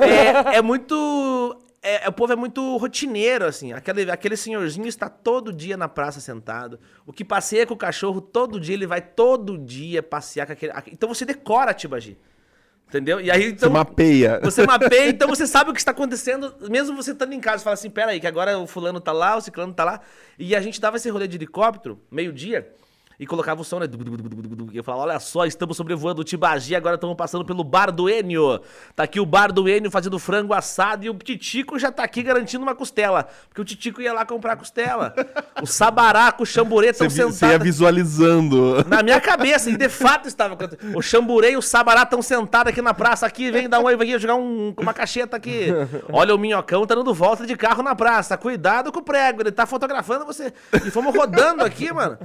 É, 0.01 0.57
é 0.57 0.61
muito. 0.61 1.57
É, 1.81 2.09
o 2.09 2.11
povo 2.11 2.33
é 2.33 2.35
muito 2.35 2.75
rotineiro, 2.75 3.45
assim. 3.45 3.71
Aquele, 3.71 4.11
aquele 4.11 4.35
senhorzinho 4.35 4.87
está 4.87 5.07
todo 5.07 5.53
dia 5.53 5.77
na 5.77 5.87
praça 5.87 6.19
sentado. 6.19 6.77
O 7.05 7.13
que 7.13 7.23
passeia 7.23 7.65
com 7.65 7.73
o 7.73 7.77
cachorro 7.77 8.19
todo 8.19 8.59
dia, 8.59 8.75
ele 8.75 8.85
vai 8.85 9.01
todo 9.01 9.57
dia 9.57 10.03
passear 10.03 10.45
com 10.45 10.51
aquele. 10.51 10.73
Então 10.87 11.07
você 11.07 11.23
decora 11.23 11.73
Tibagi. 11.73 12.17
Entendeu? 12.89 13.21
E 13.21 13.29
aí, 13.29 13.51
então, 13.51 13.69
você 13.69 13.73
mapeia. 13.73 14.39
Você 14.43 14.65
mapeia, 14.65 15.09
então 15.09 15.27
você 15.27 15.45
sabe 15.45 15.69
o 15.69 15.73
que 15.73 15.79
está 15.79 15.91
acontecendo, 15.91 16.55
mesmo 16.71 16.95
você 16.95 17.11
estando 17.11 17.33
em 17.33 17.39
casa. 17.39 17.59
Você 17.59 17.63
fala 17.63 17.75
assim: 17.75 17.89
peraí, 17.89 18.19
que 18.19 18.27
agora 18.27 18.57
o 18.57 18.65
fulano 18.67 18.99
tá 18.99 19.11
lá, 19.11 19.37
o 19.37 19.41
ciclano 19.41 19.73
tá 19.73 19.85
lá. 19.85 20.01
E 20.37 20.55
a 20.55 20.59
gente 20.59 20.81
dava 20.81 20.97
esse 20.97 21.09
rolê 21.09 21.27
de 21.27 21.37
helicóptero, 21.37 22.01
meio-dia 22.11 22.67
e 23.19 23.27
colocava 23.27 23.59
o 23.59 23.65
som, 23.65 23.79
né? 23.79 23.85
E 24.71 24.77
eu 24.77 24.83
falava, 24.83 25.03
olha 25.03 25.19
só, 25.19 25.45
estamos 25.45 25.75
sobrevoando 25.75 26.21
o 26.21 26.23
Tibagi, 26.23 26.73
agora 26.73 26.95
estamos 26.95 27.17
passando 27.17 27.43
pelo 27.43 27.65
Bar 27.65 27.91
do 27.91 28.09
Enio. 28.09 28.61
Tá 28.95 29.03
aqui 29.03 29.19
o 29.19 29.25
Bar 29.25 29.51
do 29.51 29.67
Enio 29.67 29.91
fazendo 29.91 30.17
frango 30.17 30.53
assado 30.53 31.03
e 31.03 31.09
o 31.09 31.13
Titico 31.13 31.77
já 31.77 31.91
tá 31.91 32.03
aqui 32.03 32.23
garantindo 32.23 32.63
uma 32.63 32.73
costela. 32.73 33.27
Porque 33.49 33.59
o 33.59 33.65
Titico 33.65 34.01
ia 34.01 34.13
lá 34.13 34.25
comprar 34.25 34.55
costela. 34.55 35.13
O 35.61 35.67
Sabará 35.67 36.31
com 36.31 36.43
o 36.43 36.45
Chamburê 36.45 36.91
estão 36.91 37.09
sentados. 37.09 37.37
Você 37.39 37.45
ia 37.47 37.59
visualizando. 37.59 38.85
Na 38.87 39.03
minha 39.03 39.19
cabeça, 39.19 39.69
e 39.69 39.75
de 39.75 39.89
fato 39.89 40.29
estava. 40.29 40.57
O 40.95 41.01
Chamburê 41.01 41.51
e 41.51 41.57
o 41.57 41.61
Sabará 41.61 42.03
estão 42.03 42.21
sentados 42.21 42.71
aqui 42.71 42.81
na 42.81 42.93
praça. 42.93 43.25
Aqui, 43.25 43.51
vem 43.51 43.67
dar 43.67 43.81
um 43.81 43.83
oi, 43.83 43.95
aqui 43.95 44.17
jogar 44.17 44.35
um, 44.35 44.73
uma 44.77 44.93
cacheta 44.93 45.35
aqui. 45.35 45.67
Olha 46.09 46.33
o 46.33 46.37
minhocão 46.37 46.85
tá 46.85 46.95
dando 46.95 47.13
volta 47.13 47.45
de 47.45 47.57
carro 47.57 47.83
na 47.83 47.93
praça. 47.95 48.37
Cuidado 48.37 48.93
com 48.93 48.99
o 48.99 49.03
prego, 49.03 49.41
ele 49.41 49.51
tá 49.51 49.65
fotografando 49.65 50.25
você. 50.25 50.53
E 50.73 50.89
fomos 50.89 51.13
rodando 51.13 51.65
aqui, 51.65 51.91
mano. 51.91 52.17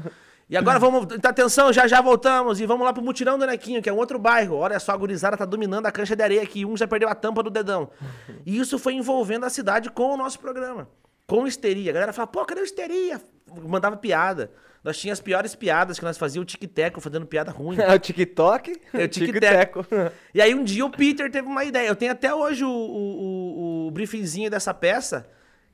E 0.49 0.57
agora 0.57 0.79
vamos. 0.79 1.05
Então, 1.15 1.31
atenção, 1.31 1.73
já 1.73 1.87
já 1.87 2.01
voltamos. 2.01 2.61
E 2.61 2.67
vamos 2.67 2.85
lá 2.85 2.93
pro 2.93 3.03
Mutirão 3.03 3.39
do 3.39 3.47
Nequinho, 3.47 3.83
que 3.83 3.89
é 3.89 3.93
um 3.93 3.97
outro 3.97 4.19
bairro. 4.19 4.57
Olha 4.57 4.79
só, 4.79 4.93
a 4.93 4.97
gurizada 4.97 5.37
tá 5.37 5.45
dominando 5.45 5.87
a 5.87 5.93
cancha 5.93 6.15
de 6.15 6.23
areia 6.23 6.43
aqui. 6.43 6.65
Um 6.65 6.77
já 6.77 6.87
perdeu 6.87 7.09
a 7.09 7.15
tampa 7.15 7.43
do 7.43 7.51
dedão. 7.51 7.91
E 8.47 8.59
isso 8.59 8.79
foi 8.79 8.93
envolvendo 8.93 9.47
a 9.47 9.51
cidade 9.51 9.91
com 9.91 10.13
o 10.13 10.17
nosso 10.19 10.39
programa. 10.39 10.87
Com 11.27 11.47
histeria. 11.47 11.91
A 11.91 11.95
galera 11.95 12.13
fala, 12.13 12.27
pô, 12.27 12.45
cadê 12.45 12.61
histeria? 12.63 13.21
Mandava 13.67 13.97
piada. 13.97 14.53
Nós 14.83 14.99
tínhamos 14.99 15.19
as 15.19 15.23
piores 15.23 15.55
piadas 15.55 15.99
que 15.99 16.05
nós 16.05 16.19
fazíamos 16.19 16.45
o 16.45 16.47
tic-teco 16.47 17.01
fazendo 17.01 17.25
piada 17.25 17.51
ruim. 17.51 17.79
É 17.81 17.95
o 17.95 17.99
TikTok? 17.99 18.79
É 18.93 19.05
o 19.05 19.09
tic-teco. 19.09 19.87
e 20.35 20.43
aí 20.43 20.55
um 20.55 20.63
dia 20.63 20.85
o 20.85 20.91
Peter 20.91 21.31
teve 21.31 21.49
uma 21.49 21.65
ideia. 21.65 21.89
Eu 21.89 21.97
tenho 21.97 22.13
até 22.13 22.35
hoje 22.35 22.65
o, 22.65 22.69
o, 22.69 22.75
o, 22.75 23.87
o 23.87 23.91
briefingzinho 23.91 24.51
dessa 24.51 24.75
peça, 24.75 25.27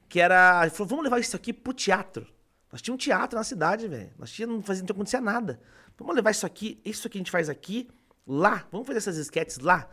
que 0.09 0.21
era. 0.21 0.61
Ele 0.63 0.71
falou, 0.71 0.87
vamos 0.87 1.05
levar 1.05 1.19
isso 1.19 1.35
aqui 1.35 1.53
pro 1.53 1.73
teatro. 1.73 2.25
Nós 2.73 2.81
tínhamos 2.81 3.03
um 3.03 3.05
teatro 3.05 3.37
na 3.39 3.45
cidade, 3.45 3.89
velho. 3.89 4.11
Nós 4.19 4.31
tínhamos, 4.31 4.57
não, 4.57 4.63
fazia, 4.63 4.83
não 4.85 4.93
acontecia 4.95 5.21
nada. 5.21 5.61
Vamos 5.99 6.15
levar 6.15 6.31
isso 6.31 6.47
aqui, 6.47 6.81
isso 6.85 7.09
que 7.09 7.19
a 7.19 7.21
gente 7.21 7.31
faz 7.31 7.49
aqui, 7.49 7.89
lá. 8.27 8.67
Vamos 8.71 8.87
fazer 8.87 8.99
essas 8.99 9.17
esquetes 9.17 9.59
lá. 9.59 9.89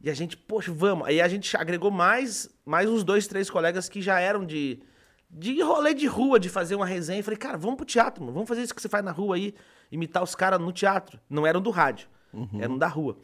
E 0.00 0.08
a 0.10 0.14
gente, 0.14 0.36
poxa, 0.36 0.72
vamos. 0.72 1.06
Aí 1.08 1.20
a 1.20 1.28
gente 1.28 1.56
agregou 1.56 1.90
mais, 1.90 2.48
mais 2.64 2.88
uns 2.88 3.02
dois, 3.02 3.26
três 3.26 3.50
colegas 3.50 3.88
que 3.88 4.00
já 4.02 4.20
eram 4.20 4.44
de, 4.44 4.80
de 5.30 5.60
rolê 5.62 5.92
de 5.94 6.06
rua, 6.06 6.38
de 6.38 6.48
fazer 6.48 6.74
uma 6.76 6.86
resenha. 6.86 7.20
E 7.20 7.22
falei, 7.22 7.38
cara, 7.38 7.56
vamos 7.58 7.76
pro 7.76 7.86
teatro, 7.86 8.22
mano. 8.22 8.32
Vamos 8.34 8.48
fazer 8.48 8.62
isso 8.62 8.74
que 8.74 8.80
você 8.82 8.88
faz 8.88 9.04
na 9.04 9.10
rua 9.12 9.36
aí, 9.36 9.54
imitar 9.90 10.22
os 10.22 10.34
caras 10.34 10.60
no 10.60 10.72
teatro. 10.72 11.18
Não 11.28 11.46
eram 11.46 11.60
do 11.60 11.70
rádio, 11.70 12.08
eram 12.60 12.76
da 12.78 12.86
rua. 12.86 13.16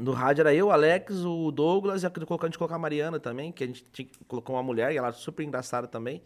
No 0.00 0.10
rádio 0.12 0.42
era 0.42 0.52
eu, 0.52 0.66
o 0.66 0.70
Alex, 0.72 1.24
o 1.24 1.52
Douglas, 1.52 2.02
e 2.02 2.06
a 2.06 2.08
gente 2.08 2.26
colocou 2.26 2.74
a 2.74 2.78
Mariana 2.78 3.20
também, 3.20 3.52
que 3.52 3.62
a 3.62 3.66
gente 3.66 3.84
tinha- 3.92 4.08
colocou 4.26 4.56
uma 4.56 4.62
mulher, 4.62 4.92
e 4.92 4.96
ela 4.96 5.06
era 5.08 5.16
super 5.16 5.44
engraçada 5.44 5.86
também. 5.86 6.20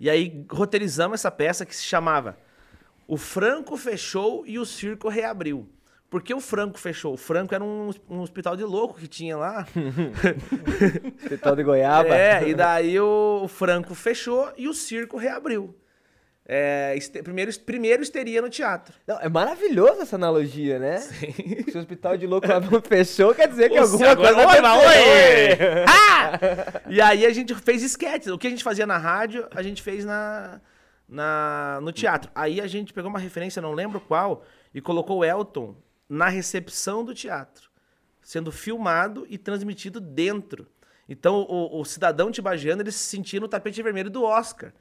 E 0.00 0.08
aí 0.08 0.44
roteirizamos 0.50 1.20
essa 1.20 1.30
peça 1.30 1.66
que 1.66 1.76
se 1.76 1.84
chamava 1.84 2.38
O 3.06 3.16
Franco 3.16 3.76
Fechou 3.76 4.44
e 4.46 4.58
o 4.58 4.64
Circo 4.64 5.08
Reabriu. 5.08 5.68
Por 6.08 6.22
que 6.22 6.34
o 6.34 6.40
Franco 6.40 6.76
fechou? 6.76 7.14
O 7.14 7.16
Franco 7.16 7.54
era 7.54 7.62
um, 7.62 7.90
um 8.08 8.20
hospital 8.20 8.56
de 8.56 8.64
louco 8.64 8.98
que 8.98 9.06
tinha 9.06 9.36
lá. 9.36 9.64
Hospital 11.22 11.54
de 11.54 11.62
Goiaba. 11.62 12.12
É, 12.12 12.48
e 12.48 12.52
daí 12.52 12.98
o, 12.98 13.42
o 13.44 13.48
Franco 13.48 13.94
fechou 13.94 14.52
e 14.56 14.66
o 14.68 14.74
circo 14.74 15.16
reabriu. 15.16 15.72
É, 16.52 16.98
primeiro, 17.22 17.60
primeiro 17.60 18.02
histeria 18.02 18.42
no 18.42 18.50
teatro. 18.50 18.92
Não, 19.06 19.20
é 19.20 19.28
maravilhoso 19.28 20.02
essa 20.02 20.16
analogia, 20.16 20.80
né? 20.80 20.98
Se 20.98 21.76
o 21.76 21.78
hospital 21.78 22.16
de 22.16 22.26
louco 22.26 22.48
não 22.48 22.82
fechou, 22.82 23.32
quer 23.32 23.46
dizer 23.46 23.70
que 23.70 23.78
alguma 23.78 24.08
agora 24.08 24.34
coisa 24.34 24.60
vai, 24.60 24.78
oi! 24.78 25.58
Ah! 25.86 26.82
E 26.88 27.00
aí 27.00 27.24
a 27.24 27.32
gente 27.32 27.54
fez 27.54 27.84
esquetes. 27.84 28.26
O 28.26 28.36
que 28.36 28.48
a 28.48 28.50
gente 28.50 28.64
fazia 28.64 28.84
na 28.84 28.98
rádio, 28.98 29.46
a 29.54 29.62
gente 29.62 29.80
fez 29.80 30.04
na, 30.04 30.60
na, 31.08 31.78
no 31.82 31.92
teatro. 31.92 32.28
Aí 32.34 32.60
a 32.60 32.66
gente 32.66 32.92
pegou 32.92 33.08
uma 33.08 33.20
referência, 33.20 33.62
não 33.62 33.72
lembro 33.72 34.00
qual, 34.00 34.44
e 34.74 34.80
colocou 34.80 35.18
o 35.18 35.24
Elton 35.24 35.76
na 36.08 36.28
recepção 36.28 37.04
do 37.04 37.14
teatro, 37.14 37.70
sendo 38.20 38.50
filmado 38.50 39.24
e 39.30 39.38
transmitido 39.38 40.00
dentro. 40.00 40.66
Então 41.08 41.46
o, 41.48 41.80
o 41.80 41.84
cidadão 41.84 42.28
tibagiano 42.28 42.82
ele 42.82 42.90
se 42.90 43.04
sentia 43.04 43.38
no 43.38 43.46
tapete 43.46 43.80
vermelho 43.84 44.10
do 44.10 44.24
Oscar. 44.24 44.72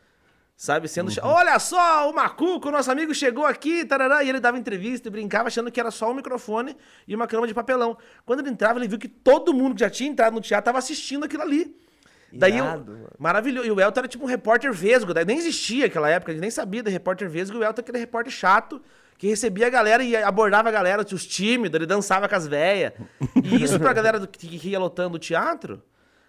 Sabe, 0.62 0.90
sendo. 0.90 1.10
cha- 1.10 1.26
Olha 1.26 1.58
só, 1.58 2.10
o 2.10 2.14
Macuco, 2.14 2.70
nosso 2.70 2.92
amigo, 2.92 3.16
chegou 3.16 3.46
aqui, 3.46 3.86
tarará, 3.86 4.22
e 4.26 4.28
ele 4.30 4.42
dava 4.42 4.58
entrevista 4.60 5.08
e 5.08 5.12
brincava 5.12 5.48
achando 5.48 5.72
que 5.72 5.80
era 5.80 5.90
só 5.90 6.12
um 6.12 6.14
microfone 6.14 6.76
e 7.08 7.16
uma 7.16 7.26
cama 7.28 7.48
de 7.48 7.54
papelão. 7.54 7.98
Quando 8.26 8.42
ele 8.42 8.50
entrava, 8.50 8.78
ele 8.78 8.90
viu 8.90 9.00
que 9.00 9.08
todo 9.08 9.54
mundo 9.54 9.74
que 9.76 9.80
já 9.80 9.90
tinha 9.90 10.10
entrado 10.10 10.34
no 10.34 10.42
teatro 10.42 10.64
estava 10.64 10.78
assistindo 10.78 11.24
aquilo 11.24 11.44
ali. 11.44 11.74
Daí 12.34 12.58
eu, 12.58 12.66
Irado, 12.66 12.92
mano. 12.92 13.08
maravilhoso. 13.18 13.68
E 13.70 13.72
o 13.72 13.80
Elton 13.80 14.02
era 14.02 14.08
tipo 14.10 14.26
um 14.26 14.28
repórter 14.28 14.74
vesgo, 14.74 15.14
daí 15.14 15.24
nem 15.24 15.38
existia 15.38 15.86
aquela 15.86 16.10
época, 16.10 16.34
a 16.34 16.36
gente 16.36 16.42
nem 16.42 16.52
sabia 16.52 16.84
de 16.84 16.92
repórter 16.92 17.30
vesgo, 17.30 17.56
e 17.56 17.60
o 17.60 17.64
Elton 17.64 17.80
era 17.80 17.82
aquele 17.82 17.98
repórter 17.98 18.34
chato 18.34 18.82
que 19.18 19.28
recebia 19.28 19.68
a 19.68 19.70
galera 19.70 20.04
e 20.04 20.14
abordava 20.18 20.68
a 20.68 20.72
galera, 20.74 21.06
os 21.10 21.26
tímidos, 21.26 21.74
ele 21.78 21.86
dançava 21.86 22.28
com 22.28 22.36
as 22.36 22.46
velhas. 22.46 22.92
E 23.42 23.64
isso 23.64 23.80
pra 23.80 23.94
galera 23.94 24.20
do, 24.20 24.28
que 24.28 24.46
que 24.60 24.70
ia 24.70 24.78
lotando 24.80 25.16
o 25.16 25.20
teatro, 25.20 25.82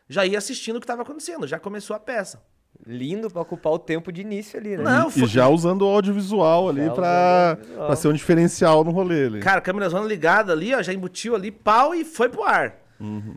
já 0.09 0.25
ia 0.25 0.39
assistindo 0.39 0.77
o 0.77 0.81
que 0.81 0.85
estava 0.85 1.03
acontecendo, 1.03 1.49
já 1.49 1.59
começou 1.59 1.97
a 1.97 1.99
peça. 1.99 2.41
Lindo 2.87 3.31
pra 3.31 3.43
ocupar 3.43 3.73
o 3.73 3.79
tempo 3.79 4.11
de 4.11 4.21
início 4.23 4.59
ali, 4.59 4.77
né? 4.77 4.83
Não, 4.83 5.09
E 5.09 5.13
foi- 5.13 5.29
já 5.29 5.49
usando 5.49 5.83
o 5.83 5.87
audiovisual 5.87 6.69
ali 6.69 6.89
pra 6.91 7.97
ser 7.97 8.09
um 8.09 8.13
diferencial 8.13 8.83
no 8.85 8.91
rolê 8.91 9.27
ali. 9.27 9.41
Cara, 9.41 9.61
câmera 9.61 9.89
zona 9.89 10.07
ligada 10.07 10.53
ali, 10.53 10.75
ó, 10.75 10.83
já 10.83 10.93
embutiu 10.93 11.35
ali, 11.35 11.51
pau 11.51 11.95
e 11.95 12.05
foi 12.05 12.29
pro 12.29 12.43
ar. 12.43 12.77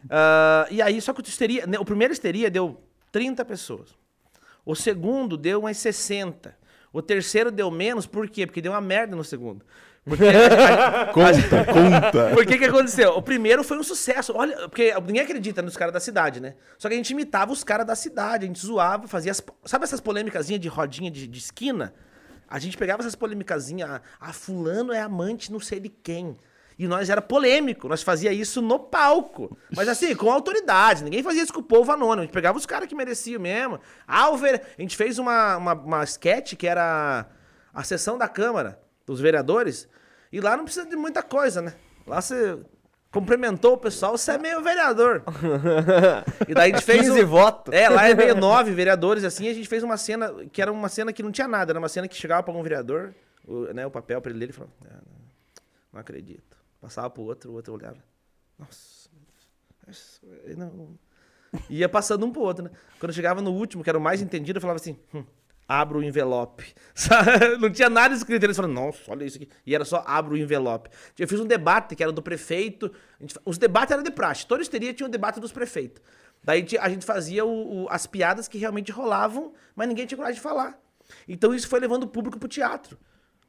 Ah, 0.10 0.67
e 0.71 0.82
aí, 0.82 0.99
só 1.01 1.13
que 1.13 1.21
o 1.21 1.23
histeria, 1.23 1.65
né, 1.67 1.77
o 1.79 1.86
primeiro 1.86 2.13
histeria 2.13 2.49
deu 2.49 2.79
30 3.12 3.43
pessoas. 3.45 3.89
O 4.65 4.75
segundo 4.75 5.38
deu 5.38 5.60
umas 5.62 5.77
60. 5.77 6.56
O 6.91 7.01
terceiro 7.01 7.51
deu 7.51 7.69
menos, 7.71 8.06
por 8.06 8.29
quê? 8.29 8.45
Porque 8.45 8.62
deu 8.62 8.71
uma 8.71 8.82
merda 8.82 9.15
no 9.15 9.23
segundo. 9.23 9.65
Porque 10.06 10.24
Conta, 11.13 11.66
conta. 11.66 12.30
Por 12.34 12.46
que 12.46 12.58
que 12.58 12.66
aconteceu? 12.66 13.12
O 13.12 13.22
primeiro 13.22 13.63
foi 13.63 13.78
um 13.78 13.84
sucesso. 13.84 14.34
Olha, 14.36 14.68
porque 14.68 14.94
ninguém 15.02 15.22
acredita 15.22 15.62
nos 15.62 15.78
caras 15.78 15.94
da 15.94 16.00
cidade, 16.00 16.42
né? 16.42 16.56
Só 16.78 16.89
que 16.89 16.94
a 16.94 16.98
gente 16.98 17.12
imitava 17.12 17.54
os 17.54 17.63
caras 17.63 17.86
da 17.86 17.96
cidade, 17.96 18.44
a 18.44 18.48
gente 18.48 18.60
zoava, 18.60 19.08
fazia 19.08 19.32
as, 19.32 19.42
sabe 19.63 19.86
essas 19.86 20.02
polêmicazinhas 20.02 20.62
de 20.62 20.68
rodinha 20.68 21.10
de, 21.10 21.26
de 21.26 21.39
esquina? 21.39 21.94
A 22.50 22.60
gente 22.60 22.78
pegava 22.78 23.02
essas 23.02 23.16
polêmicazinhas, 23.16 23.89
a, 23.89 24.02
a 24.20 24.34
fulano 24.34 24.92
é 24.92 25.00
amante 25.00 25.52
não 25.52 25.60
sei 25.60 25.80
de 25.80 25.89
quem. 25.89 26.36
E 26.78 26.86
nós 26.86 27.10
era 27.10 27.22
polêmico, 27.22 27.88
nós 27.88 28.04
fazia 28.04 28.34
isso 28.34 28.62
no 28.62 28.80
palco. 28.80 29.58
Mas 29.74 29.88
assim, 29.88 30.13
com 30.16 30.30
autoridade, 30.30 31.04
ninguém 31.04 31.24
fazia 31.24 31.44
isso 31.44 31.54
com 31.54 31.62
o 31.62 31.63
povo 31.63 31.92
anônimo. 31.92 32.22
A 32.22 32.26
gente 32.26 32.34
pegava 32.34 32.58
os 32.58 32.66
caras 32.66 32.89
que 32.89 32.96
mereciam 32.96 33.39
mesmo. 33.39 33.80
Ah, 34.06 34.30
o 34.32 34.38
vere... 34.38 34.60
A 34.78 34.82
gente 34.82 34.98
fez 34.98 35.18
uma, 35.18 35.56
uma, 35.56 35.74
uma 35.74 36.04
sketch 36.04 36.56
que 36.56 36.68
era 36.68 37.28
a 37.74 37.84
sessão 37.84 38.18
da 38.18 38.28
Câmara 38.28 38.83
dos 39.06 39.20
vereadores. 39.20 39.88
E 40.32 40.39
lá 40.42 40.56
não 40.58 40.63
precisa 40.66 40.86
de 40.88 40.96
muita 40.96 41.22
coisa, 41.22 41.62
né? 41.62 41.74
Lá 42.08 42.22
você 42.22 42.58
cumprimentou 43.12 43.74
o 43.74 43.78
pessoal, 43.78 44.18
você 44.18 44.32
é 44.32 44.38
meio 44.38 44.62
vereador. 44.63 45.24
E 46.48 46.54
daí 46.54 46.72
a 46.72 46.76
gente 46.76 46.86
fez. 46.86 47.02
15 47.08 47.24
um- 47.24 47.28
votos. 47.28 47.74
É, 47.74 47.88
lá 47.89 48.08
é 48.10 48.13
meio 48.16 48.36
nove 48.36 48.72
vereadores, 48.72 49.24
assim. 49.24 49.48
A 49.48 49.54
gente 49.54 49.68
fez 49.68 49.84
uma 49.84 49.98
cena 49.98 50.34
que 50.52 50.62
era 50.62 50.72
uma 50.72 50.89
cena 50.89 51.13
que 51.13 51.22
não 51.24 51.32
tinha 51.32 51.48
nada. 51.48 51.72
Era 51.72 51.80
uma 51.80 51.89
cena 51.89 52.08
que 52.08 52.16
chegava 52.16 52.42
pra 52.44 52.54
um 52.54 52.63
vereador, 52.63 53.13
o, 53.48 53.66
né, 53.74 53.86
o 53.86 53.92
papel 53.92 54.20
pra 54.22 54.32
ele 54.32 54.39
ler, 54.39 54.46
ele 54.46 54.54
falava: 54.54 54.74
"Ah, 54.86 55.00
não, 55.94 56.00
acredito. 56.00 56.58
Passava 56.82 57.10
pro 57.10 57.22
outro, 57.24 57.52
o 57.52 57.54
outro 57.56 57.74
olhava. 57.74 57.98
Nossa, 58.60 59.10
não. 60.58 60.98
Ia 61.70 61.88
passando 61.88 62.26
um 62.26 62.32
pro 62.32 62.42
outro, 62.42 62.63
né? 62.66 62.72
Quando 63.00 63.13
chegava 63.13 63.42
no 63.42 63.52
último, 63.52 63.84
que 63.84 63.89
era 63.89 63.98
o 63.98 64.02
mais 64.02 64.22
entendido, 64.22 64.58
eu 64.58 64.62
falava 64.62 64.80
assim: 64.80 64.98
hum, 65.13 65.24
abra 65.67 65.97
o 65.97 66.04
envelope. 66.04 66.65
Sabe? 66.93 67.58
Não 67.58 67.69
tinha 67.71 67.89
nada 67.89 68.13
escrito. 68.13 68.43
Eles 68.43 68.56
falaram, 68.56 68.73
nossa, 68.73 68.99
olha 69.08 69.23
isso 69.26 69.38
aqui. 69.38 69.47
E 69.65 69.73
era 69.73 69.86
só 69.86 70.04
abra 70.06 70.34
o 70.34 70.38
envelope. 70.38 70.89
Eu 71.17 71.28
fiz 71.28 71.39
um 71.39 71.45
debate 71.45 71.95
que 71.95 72.04
era 72.04 72.12
do 72.12 72.21
prefeito. 72.21 72.91
Gente 73.19 73.36
os 73.45 73.58
debates 73.58 73.91
eram 73.91 74.04
de 74.04 74.12
praxe. 74.12 74.45
Toda 74.45 74.62
histeria 74.62 74.93
tinha 74.93 75.08
um 75.08 75.12
debate 75.12 75.39
dos 75.39 75.52
prefeitos. 75.52 76.02
Daí 76.43 76.65
a 76.80 76.89
gente 76.89 77.06
fazia 77.06 77.45
o- 77.45 77.84
o- 77.84 77.88
as 77.89 78.06
piadas 78.06 78.47
que 78.49 78.58
realmente 78.58 78.91
rolavam, 78.91 79.54
mas 79.76 79.88
ninguém 79.88 80.06
tinha 80.06 80.17
coragem 80.17 80.36
de 80.36 80.41
falar. 80.41 80.78
Então 81.28 81.54
isso 81.54 81.67
foi 81.67 81.80
levando 81.80 82.04
o 82.04 82.08
público 82.08 82.38
pro 82.38 82.49
teatro. 82.49 82.97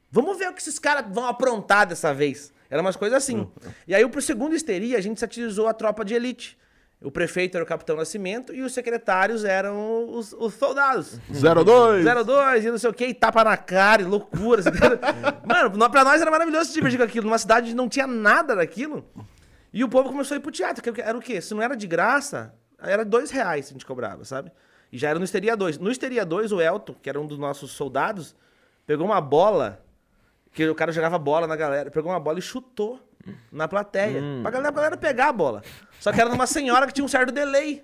Vamos 0.09 0.37
ver 0.37 0.47
o 0.49 0.53
que 0.53 0.61
esses 0.61 0.79
caras 0.79 1.05
vão 1.13 1.25
aprontar 1.27 1.85
dessa 1.85 2.13
vez. 2.13 2.53
Era 2.69 2.81
umas 2.81 2.95
coisas 2.95 3.17
assim. 3.17 3.49
E 3.87 3.93
aí, 3.93 4.07
pro 4.07 4.21
segundo 4.21 4.55
histeria, 4.55 4.97
a 4.97 5.01
gente 5.01 5.19
satirizou 5.19 5.67
a 5.67 5.73
tropa 5.73 6.05
de 6.05 6.13
elite. 6.13 6.57
O 7.05 7.11
prefeito 7.11 7.55
era 7.55 7.63
o 7.63 7.67
Capitão 7.67 7.95
Nascimento 7.95 8.51
e 8.51 8.63
os 8.63 8.73
secretários 8.73 9.45
eram 9.45 10.09
os, 10.09 10.33
os 10.33 10.55
soldados. 10.55 11.19
02. 11.29 12.03
02 12.25 12.65
e 12.65 12.71
não 12.71 12.79
sei 12.79 12.89
o 12.89 12.93
que, 12.93 13.05
e 13.05 13.13
tapa 13.13 13.43
na 13.43 13.55
cara, 13.55 14.01
e 14.01 14.05
loucuras. 14.05 14.65
entendeu? 14.67 14.97
Mano, 15.45 15.89
pra 15.91 16.03
nós 16.03 16.19
era 16.19 16.31
maravilhoso 16.31 16.69
se 16.69 16.73
divertir 16.73 16.97
com 16.97 17.03
aquilo. 17.03 17.27
Numa 17.27 17.37
cidade 17.37 17.75
não 17.75 17.87
tinha 17.87 18.07
nada 18.07 18.55
daquilo. 18.55 19.05
E 19.71 19.83
o 19.83 19.89
povo 19.89 20.09
começou 20.09 20.33
a 20.33 20.39
ir 20.39 20.41
pro 20.41 20.51
teatro. 20.51 20.81
que 20.81 20.99
Era 20.99 21.15
o 21.15 21.21
quê? 21.21 21.39
Se 21.39 21.53
não 21.53 21.61
era 21.61 21.75
de 21.75 21.85
graça, 21.85 22.55
era 22.81 23.05
dois 23.05 23.29
reais 23.29 23.67
que 23.67 23.73
a 23.73 23.75
gente 23.75 23.85
cobrava, 23.85 24.25
sabe? 24.25 24.51
E 24.91 24.97
já 24.97 25.09
era 25.09 25.19
no 25.19 25.25
Histeria 25.25 25.55
2. 25.55 25.77
No 25.77 25.91
Histeria 25.91 26.25
2, 26.25 26.51
o 26.51 26.59
Elton, 26.59 26.95
que 26.99 27.07
era 27.07 27.21
um 27.21 27.27
dos 27.27 27.37
nossos 27.37 27.71
soldados, 27.71 28.35
pegou 28.87 29.05
uma 29.05 29.21
bola, 29.21 29.84
que 30.55 30.67
o 30.69 30.73
cara 30.73 30.91
jogava 30.91 31.19
bola 31.19 31.45
na 31.45 31.55
galera, 31.55 31.91
pegou 31.91 32.11
uma 32.11 32.19
bola 32.19 32.39
e 32.39 32.41
chutou 32.41 32.99
na 33.51 33.67
plateia. 33.67 34.21
Pra 34.41 34.49
galera, 34.49 34.71
pra 34.71 34.81
galera 34.81 34.97
pegar 34.97 35.27
a 35.27 35.33
bola. 35.33 35.61
Só 35.99 36.13
que 36.13 36.21
era 36.21 36.29
numa 36.29 36.47
senhora 36.47 36.87
que 36.87 36.93
tinha 36.93 37.03
um 37.03 37.09
certo 37.09 37.31
delay. 37.31 37.83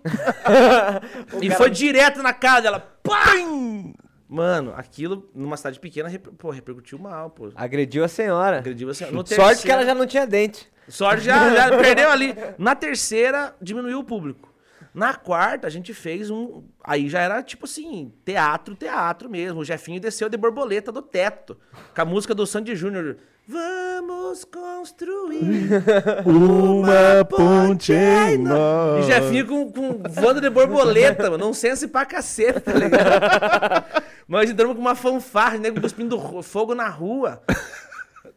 e 1.42 1.52
foi 1.52 1.70
direto 1.70 2.24
na 2.24 2.32
cara 2.34 2.62
dela. 2.62 2.80
Pam! 3.04 3.94
Mano, 4.30 4.74
aquilo 4.78 5.30
numa 5.36 5.58
cidade 5.58 5.78
pequena, 5.80 6.10
pô, 6.38 6.50
repercutiu 6.52 6.98
mal, 6.98 7.30
pô. 7.30 7.52
Agrediu 7.54 8.06
a 8.06 8.08
senhora. 8.08 8.60
Agrediu 8.60 8.90
assim. 8.90 9.06
No 9.12 9.28
Sorte 9.28 9.64
que 9.64 9.72
ela 9.72 9.86
já 9.86 9.94
não 9.94 10.08
tinha 10.08 10.26
dente. 10.26 10.72
Sorte 10.88 11.26
já, 11.26 11.54
já 11.54 11.76
perdeu 11.78 12.10
ali. 12.10 12.34
Na 12.58 12.74
terceira, 12.74 13.54
diminuiu 13.62 14.00
o 14.00 14.04
público. 14.06 14.51
Na 14.94 15.14
quarta, 15.14 15.68
a 15.68 15.70
gente 15.70 15.94
fez 15.94 16.30
um. 16.30 16.64
Aí 16.84 17.08
já 17.08 17.22
era 17.22 17.42
tipo 17.42 17.66
assim, 17.66 18.12
teatro, 18.26 18.76
teatro 18.76 19.30
mesmo. 19.30 19.62
O 19.62 19.66
Jefinho 19.66 20.02
desceu 20.02 20.28
de 20.28 20.36
borboleta 20.38 20.92
do 20.92 21.02
teto. 21.02 21.58
Com 21.96 22.02
a 22.02 22.06
música 22.06 22.36
do 22.36 22.46
Sandy 22.46 22.76
Júnior. 22.76 23.18
Vamos 23.48 24.44
construir. 24.46 25.70
Uma 26.26 27.26
ponte 27.26 27.94
em 27.94 28.38
não. 28.38 28.56
nós. 28.98 29.06
E 29.06 29.08
Jefinho 29.12 29.48
com, 29.48 29.72
com 29.72 30.04
voando 30.10 30.42
de 30.42 30.50
borboleta, 30.50 31.24
mano. 31.30 31.46
Não 31.46 31.54
sense 31.54 31.88
pra 31.88 32.06
caceta, 32.06 32.60
tá 32.62 32.74
ligado? 32.74 33.86
Nós 34.28 34.50
entramos 34.50 34.76
com 34.76 34.82
uma 34.82 34.96
fanfarra, 34.96 35.58
nego 35.58 35.82
cuspindo 35.82 36.16
ro- 36.18 36.42
fogo 36.44 36.74
na 36.76 36.88
rua. 36.88 37.42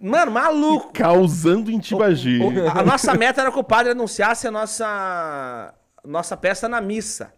Mano, 0.01 0.33
maluco. 0.33 0.93
Causando 0.93 1.71
em 1.71 1.79
Tibagi. 1.79 2.41
A 2.75 2.83
nossa 2.83 3.15
meta 3.15 3.41
era 3.43 3.53
que 3.53 3.59
o 3.59 3.63
padre 3.65 3.93
anunciasse 3.93 4.49
a 4.49 4.51
nossa, 4.51 5.73
nossa 6.05 6.37
peça 6.37 6.69
na 6.69 6.81
missa. 6.81 7.33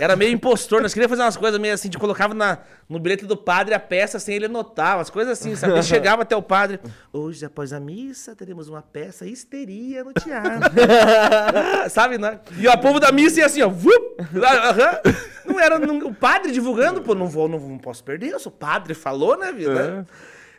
Era 0.00 0.16
meio 0.16 0.32
impostor, 0.32 0.82
nós 0.82 0.92
queríamos 0.92 1.12
fazer 1.12 1.22
umas 1.22 1.36
coisas 1.36 1.60
meio 1.60 1.72
assim, 1.72 1.88
de 1.88 1.96
colocava 1.96 2.34
na, 2.34 2.58
no 2.88 2.98
bilhete 2.98 3.24
do 3.24 3.36
padre 3.36 3.72
a 3.72 3.78
peça 3.78 4.18
sem 4.18 4.34
ele 4.34 4.48
notar, 4.48 4.96
umas 4.96 5.08
coisas 5.10 5.38
assim, 5.38 5.54
sabe? 5.54 5.74
Ele 5.74 5.82
chegava 5.84 6.22
até 6.22 6.34
o 6.34 6.42
padre, 6.42 6.80
hoje 7.12 7.44
após 7.44 7.72
a 7.72 7.78
missa 7.78 8.34
teremos 8.34 8.68
uma 8.68 8.82
peça 8.82 9.24
histeria 9.26 10.02
no 10.02 10.12
teatro. 10.12 10.72
Sabe, 11.88 12.18
né? 12.18 12.40
E 12.58 12.66
o 12.66 12.78
povo 12.78 12.98
da 12.98 13.12
missa 13.12 13.38
ia 13.38 13.46
assim, 13.46 13.62
ó, 13.62 13.68
vup, 13.68 14.16
aham. 14.34 15.00
não 15.46 15.60
era 15.60 15.78
não- 15.78 16.08
o 16.08 16.12
padre 16.14 16.50
divulgando, 16.50 17.00
pô, 17.00 17.14
não 17.14 17.28
vou, 17.28 17.48
não, 17.48 17.60
não 17.60 17.78
posso 17.78 18.02
perder, 18.02 18.30
eu 18.32 18.40
sou 18.40 18.50
padre, 18.50 18.92
falou, 18.92 19.38
né, 19.38 19.52
vida? 19.52 20.04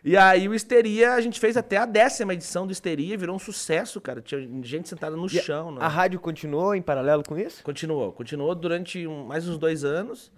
E 0.08 0.16
aí 0.16 0.48
o 0.48 0.54
Histeria, 0.54 1.14
a 1.16 1.20
gente 1.22 1.38
fez 1.38 1.58
até 1.58 1.76
a 1.76 1.86
décima 1.86 2.34
edição 2.34 2.66
do 2.66 2.72
Histeria, 2.72 3.18
virou 3.18 3.36
um 3.36 3.40
sucesso, 3.40 4.00
cara. 4.00 4.22
Tinha 4.22 4.40
gente 4.64 4.88
sentada 4.88 5.18
no 5.18 5.26
E 5.26 5.30
chão. 5.30 5.74
né? 5.74 5.80
A 5.82 5.88
rádio 5.90 6.18
continuou 6.18 6.74
em 6.74 6.82
paralelo 6.82 7.24
com 7.28 7.38
isso? 7.38 7.62
Continuou, 7.62 8.14
continuou 8.14 8.56
durante 8.56 9.06
um- 9.06 9.26
mais 9.26 9.48
uns 9.50 9.58
dois 9.58 9.84
anos. 9.84 10.32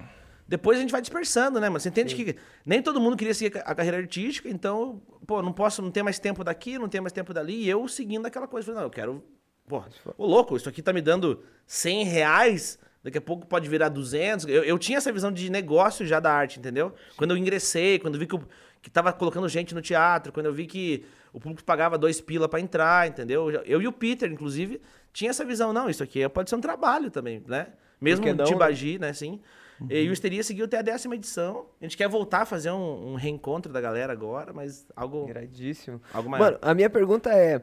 Depois 0.47 0.79
a 0.79 0.81
gente 0.81 0.89
vai 0.91 1.01
dispersando, 1.01 1.59
né, 1.59 1.69
mano? 1.69 1.79
Você 1.79 1.89
entende 1.89 2.15
que 2.15 2.35
nem 2.65 2.81
todo 2.81 2.99
mundo 2.99 3.15
queria 3.15 3.35
seguir 3.35 3.61
a 3.63 3.75
carreira 3.75 3.97
artística, 3.97 4.49
então, 4.49 4.99
pô, 5.27 5.39
não 5.43 5.53
posso, 5.53 5.83
não 5.83 5.91
ter 5.91 6.01
mais 6.01 6.17
tempo 6.17 6.43
daqui, 6.43 6.79
não 6.79 6.89
ter 6.89 6.99
mais 6.99 7.13
tempo 7.13 7.31
dali. 7.31 7.53
E 7.65 7.69
eu 7.69 7.87
seguindo 7.87 8.25
aquela 8.25 8.47
coisa, 8.47 8.65
falei, 8.65 8.79
não, 8.79 8.87
eu 8.87 8.89
quero. 8.89 9.23
Pô, 9.67 9.83
ô 10.17 10.25
louco, 10.25 10.57
isso 10.57 10.67
aqui 10.67 10.81
tá 10.81 10.91
me 10.91 11.01
dando 11.01 11.43
100 11.67 12.03
reais, 12.05 12.79
daqui 13.03 13.19
a 13.19 13.21
pouco 13.21 13.45
pode 13.45 13.69
virar 13.69 13.89
200. 13.89 14.47
Eu, 14.47 14.63
eu 14.63 14.79
tinha 14.79 14.97
essa 14.97 15.11
visão 15.11 15.31
de 15.31 15.51
negócio 15.51 16.03
já 16.07 16.19
da 16.19 16.33
arte, 16.33 16.57
entendeu? 16.57 16.91
Quando 17.15 17.29
eu 17.29 17.37
ingressei, 17.37 17.99
quando 17.99 18.17
vi 18.17 18.25
que, 18.25 18.33
eu, 18.33 18.43
que 18.81 18.89
tava 18.89 19.11
colocando 19.11 19.47
gente 19.47 19.75
no 19.75 19.81
teatro, 19.81 20.31
quando 20.31 20.45
eu 20.45 20.53
vi 20.53 20.65
que 20.65 21.05
o 21.33 21.39
público 21.39 21.63
pagava 21.63 21.97
dois 21.97 22.21
pila 22.21 22.47
pra 22.47 22.59
entrar, 22.59 23.07
entendeu? 23.07 23.51
Eu, 23.51 23.81
e 23.81 23.87
o 23.87 23.91
Peter, 23.91 24.31
inclusive, 24.31 24.81
tinha 25.13 25.29
essa 25.29 25.43
visão, 25.45 25.73
não, 25.73 25.89
isso 25.89 26.03
aqui 26.03 26.27
pode 26.29 26.49
ser 26.49 26.55
um 26.55 26.61
trabalho 26.61 27.11
também, 27.11 27.43
né? 27.47 27.67
Mesmo 27.99 28.23
que 28.23 28.33
não, 28.33 28.45
de 28.45 28.99
né? 28.99 29.07
Né, 29.07 29.13
sim. 29.13 29.41
E 29.89 30.09
o 30.09 30.13
Histeria 30.13 30.43
seguiu 30.43 30.65
até 30.65 30.79
a 30.79 30.81
décima 30.81 31.15
edição. 31.15 31.67
A 31.79 31.85
gente 31.85 31.95
quer 31.95 32.07
voltar 32.07 32.41
a 32.41 32.45
fazer 32.45 32.71
um, 32.71 33.13
um 33.13 33.15
reencontro 33.15 33.71
da 33.71 33.79
galera 33.79 34.11
agora, 34.11 34.51
mas 34.51 34.85
algo, 34.95 35.29
Iradíssimo. 35.29 36.01
algo 36.13 36.29
maior. 36.29 36.43
Mano, 36.43 36.59
a 36.61 36.73
minha 36.73 36.89
pergunta 36.89 37.29
é: 37.33 37.61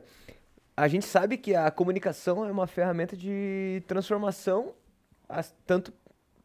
a 0.74 0.88
gente 0.88 1.04
sabe 1.04 1.36
que 1.36 1.54
a 1.54 1.70
comunicação 1.70 2.44
é 2.46 2.50
uma 2.50 2.66
ferramenta 2.66 3.14
de 3.16 3.82
transformação, 3.86 4.72
tanto 5.66 5.92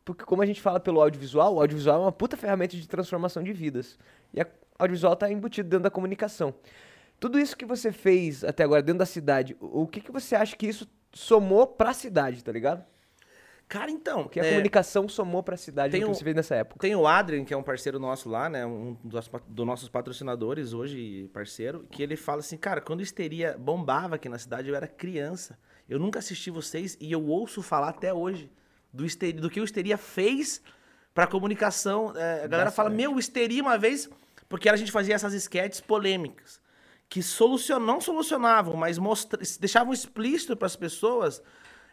porque, 0.04 0.26
como 0.26 0.42
a 0.42 0.46
gente 0.46 0.62
fala 0.62 0.80
pelo 0.80 1.00
audiovisual, 1.00 1.56
o 1.56 1.62
audiovisual 1.62 2.02
é 2.02 2.06
uma 2.06 2.12
puta 2.12 2.36
ferramenta 2.36 2.76
de 2.76 2.88
transformação 2.88 3.44
de 3.44 3.54
vidas. 3.54 3.98
E 4.34 4.42
a 4.42 4.48
audiovisual 4.82 5.16
tá 5.16 5.32
embutido 5.32 5.70
dentro 5.70 5.84
da 5.84 5.92
comunicação. 5.92 6.54
Tudo 7.20 7.40
isso 7.40 7.56
que 7.56 7.66
você 7.66 7.92
fez 7.92 8.44
até 8.44 8.64
agora 8.64 8.82
dentro 8.82 9.00
da 9.00 9.06
cidade, 9.06 9.56
o 9.60 9.88
que, 9.88 10.02
que 10.02 10.12
você 10.12 10.36
acha 10.36 10.56
que 10.56 10.68
isso 10.68 10.90
somou 11.14 11.68
pra 11.68 11.94
cidade, 11.94 12.44
tá 12.44 12.52
ligado? 12.52 12.84
Cara, 13.72 13.90
então. 13.90 14.24
O 14.24 14.30
que 14.30 14.38
a 14.38 14.44
é, 14.44 14.50
comunicação 14.50 15.08
somou 15.08 15.42
pra 15.42 15.56
cidade 15.56 15.92
tem 15.94 16.02
que 16.02 16.08
você 16.08 16.24
fez 16.24 16.36
nessa 16.36 16.56
época? 16.56 16.82
Tem 16.82 16.94
o 16.94 17.08
Adrian, 17.08 17.46
que 17.46 17.54
é 17.54 17.58
um 17.58 17.64
parceiro 17.64 18.00
nosso 18.00 18.28
lá, 18.28 18.50
né? 18.50 18.66
Um 18.66 18.98
dos, 19.02 19.32
dos 19.48 19.66
nossos 19.66 19.88
patrocinadores 19.88 20.74
hoje, 20.74 21.30
parceiro, 21.34 21.88
que 21.90 22.04
ele 22.04 22.18
fala 22.18 22.40
assim, 22.40 22.58
cara, 22.58 22.82
quando 22.82 23.00
o 23.00 23.04
Histeria 23.04 23.56
bombava 23.58 24.16
aqui 24.16 24.28
na 24.28 24.38
cidade, 24.38 24.68
eu 24.68 24.76
era 24.76 24.88
criança. 24.88 25.58
Eu 25.88 26.00
nunca 26.00 26.20
assisti 26.20 26.52
vocês 26.52 26.98
e 27.00 27.12
eu 27.14 27.26
ouço 27.26 27.62
falar 27.62 27.90
até 27.90 28.14
hoje 28.14 28.52
do, 28.94 29.06
histeria, 29.06 29.40
do 29.40 29.50
que 29.50 29.62
o 29.62 29.64
Histeria 29.64 29.98
fez 29.98 30.62
pra 31.14 31.26
comunicação. 31.26 32.14
É, 32.14 32.44
a 32.44 32.48
galera 32.48 32.72
fala, 32.72 32.90
meu, 32.90 33.16
o 33.16 33.20
Histeria 33.20 33.62
uma 33.62 33.78
vez... 33.78 34.10
Porque 34.52 34.68
a 34.68 34.76
gente 34.76 34.92
fazia 34.92 35.16
essas 35.16 35.34
esquetes 35.34 35.80
polêmicas, 35.80 36.60
que 37.08 37.24
solucion, 37.24 37.80
não 37.80 38.02
solucionavam, 38.02 38.76
mas 38.76 38.98
mostra, 38.98 39.40
deixavam 39.58 39.94
explícito 39.94 40.58
para 40.58 40.66
as 40.66 40.76
pessoas 40.76 41.42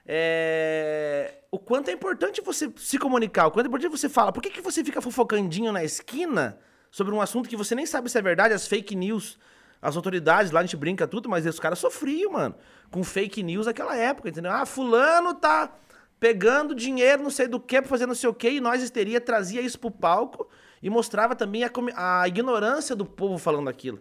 é, 0.05 1.35
o 1.53 1.59
quanto 1.59 1.89
é 1.89 1.93
importante 1.93 2.41
você 2.41 2.69
se 2.77 2.99
comunicar, 2.99 3.47
o 3.47 3.53
quanto 3.53 3.67
é 3.67 3.69
importante 3.69 3.93
você 3.93 4.09
falar. 4.09 4.33
Por 4.33 4.43
que, 4.43 4.51
que 4.51 4.61
você 4.61 4.83
fica 4.83 5.01
fofocandinho 5.01 5.71
na 5.71 5.85
esquina 5.85 6.59
sobre 6.91 7.15
um 7.15 7.21
assunto 7.21 7.49
que 7.49 7.57
você 7.57 7.77
nem 7.77 7.87
sabe 7.87 8.11
se 8.11 8.19
é 8.19 8.23
verdade, 8.23 8.53
as 8.53 8.67
fake 8.67 8.97
news, 8.97 9.39
as 9.81 9.95
autoridades 9.95 10.51
lá 10.51 10.59
a 10.59 10.65
gente 10.65 10.77
brinca 10.77 11.07
tudo, 11.07 11.29
mas 11.29 11.47
os 11.47 11.61
caras 11.61 11.79
sofriam, 11.79 12.33
mano, 12.33 12.57
com 12.91 13.05
fake 13.05 13.41
news 13.41 13.67
naquela 13.67 13.97
época, 13.97 14.31
entendeu? 14.31 14.51
Ah, 14.51 14.67
fulano 14.67 15.33
tá 15.33 15.79
pegando 16.19 16.75
dinheiro, 16.75 17.23
não 17.23 17.31
sei 17.31 17.47
do 17.47 17.61
que, 17.61 17.81
pra 17.81 17.89
fazer 17.89 18.07
não 18.07 18.17
sei 18.17 18.29
o 18.29 18.35
que, 18.35 18.51
e 18.51 18.61
nós 18.61 18.83
histeria 18.83 19.21
trazia 19.21 19.61
isso 19.61 19.79
pro 19.79 19.93
palco 19.93 20.49
e 20.83 20.89
mostrava 20.91 21.35
também 21.35 21.63
a, 21.65 22.23
a 22.23 22.29
ignorância 22.29 22.95
do 22.97 23.05
povo 23.05 23.39
falando 23.39 23.69
aquilo. 23.69 24.01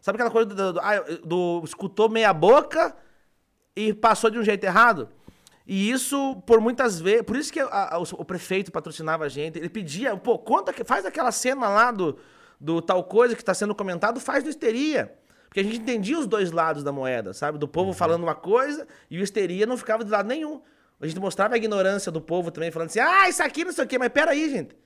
Sabe 0.00 0.16
aquela 0.16 0.30
coisa 0.30 0.48
do, 0.54 0.72
do, 0.74 0.80
ah, 0.80 1.04
do 1.24 1.62
escutou 1.64 2.08
meia 2.08 2.32
boca 2.32 2.94
e 3.74 3.92
passou 3.92 4.30
de 4.30 4.38
um 4.38 4.44
jeito 4.44 4.64
errado? 4.64 5.08
E 5.66 5.90
isso, 5.90 6.36
por 6.46 6.60
muitas 6.60 7.00
vezes, 7.00 7.22
por 7.22 7.36
isso 7.36 7.52
que 7.52 7.58
a- 7.58 7.94
a- 7.94 7.98
o, 7.98 8.02
o 8.18 8.24
prefeito 8.24 8.70
patrocinava 8.70 9.24
a 9.24 9.28
gente, 9.28 9.58
ele 9.58 9.68
pedia, 9.68 10.16
pô, 10.16 10.38
conta, 10.38 10.72
que- 10.72 10.84
faz 10.84 11.04
aquela 11.04 11.32
cena 11.32 11.68
lá 11.68 11.90
do, 11.90 12.16
do 12.60 12.80
tal 12.80 13.02
coisa 13.02 13.34
que 13.34 13.42
está 13.42 13.52
sendo 13.52 13.74
comentado, 13.74 14.20
faz 14.20 14.44
no 14.44 14.50
histeria. 14.50 15.12
Porque 15.48 15.60
a 15.60 15.62
gente 15.64 15.78
entendia 15.78 16.18
os 16.18 16.26
dois 16.26 16.52
lados 16.52 16.84
da 16.84 16.92
moeda, 16.92 17.32
sabe? 17.32 17.58
Do 17.58 17.66
povo 17.66 17.92
falando 17.92 18.22
uma 18.22 18.34
coisa 18.34 18.86
e 19.10 19.18
o 19.18 19.22
histeria 19.22 19.66
não 19.66 19.76
ficava 19.76 20.04
de 20.04 20.10
lado 20.10 20.28
nenhum. 20.28 20.60
A 21.00 21.06
gente 21.06 21.18
mostrava 21.18 21.54
a 21.54 21.56
ignorância 21.56 22.12
do 22.12 22.20
povo 22.20 22.50
também, 22.50 22.70
falando 22.70 22.88
assim, 22.88 23.00
ah, 23.00 23.28
isso 23.28 23.42
aqui 23.42 23.64
não 23.64 23.72
sei 23.72 23.84
o 23.84 23.88
quê, 23.88 23.98
mas 23.98 24.08
peraí, 24.10 24.48
gente. 24.50 24.76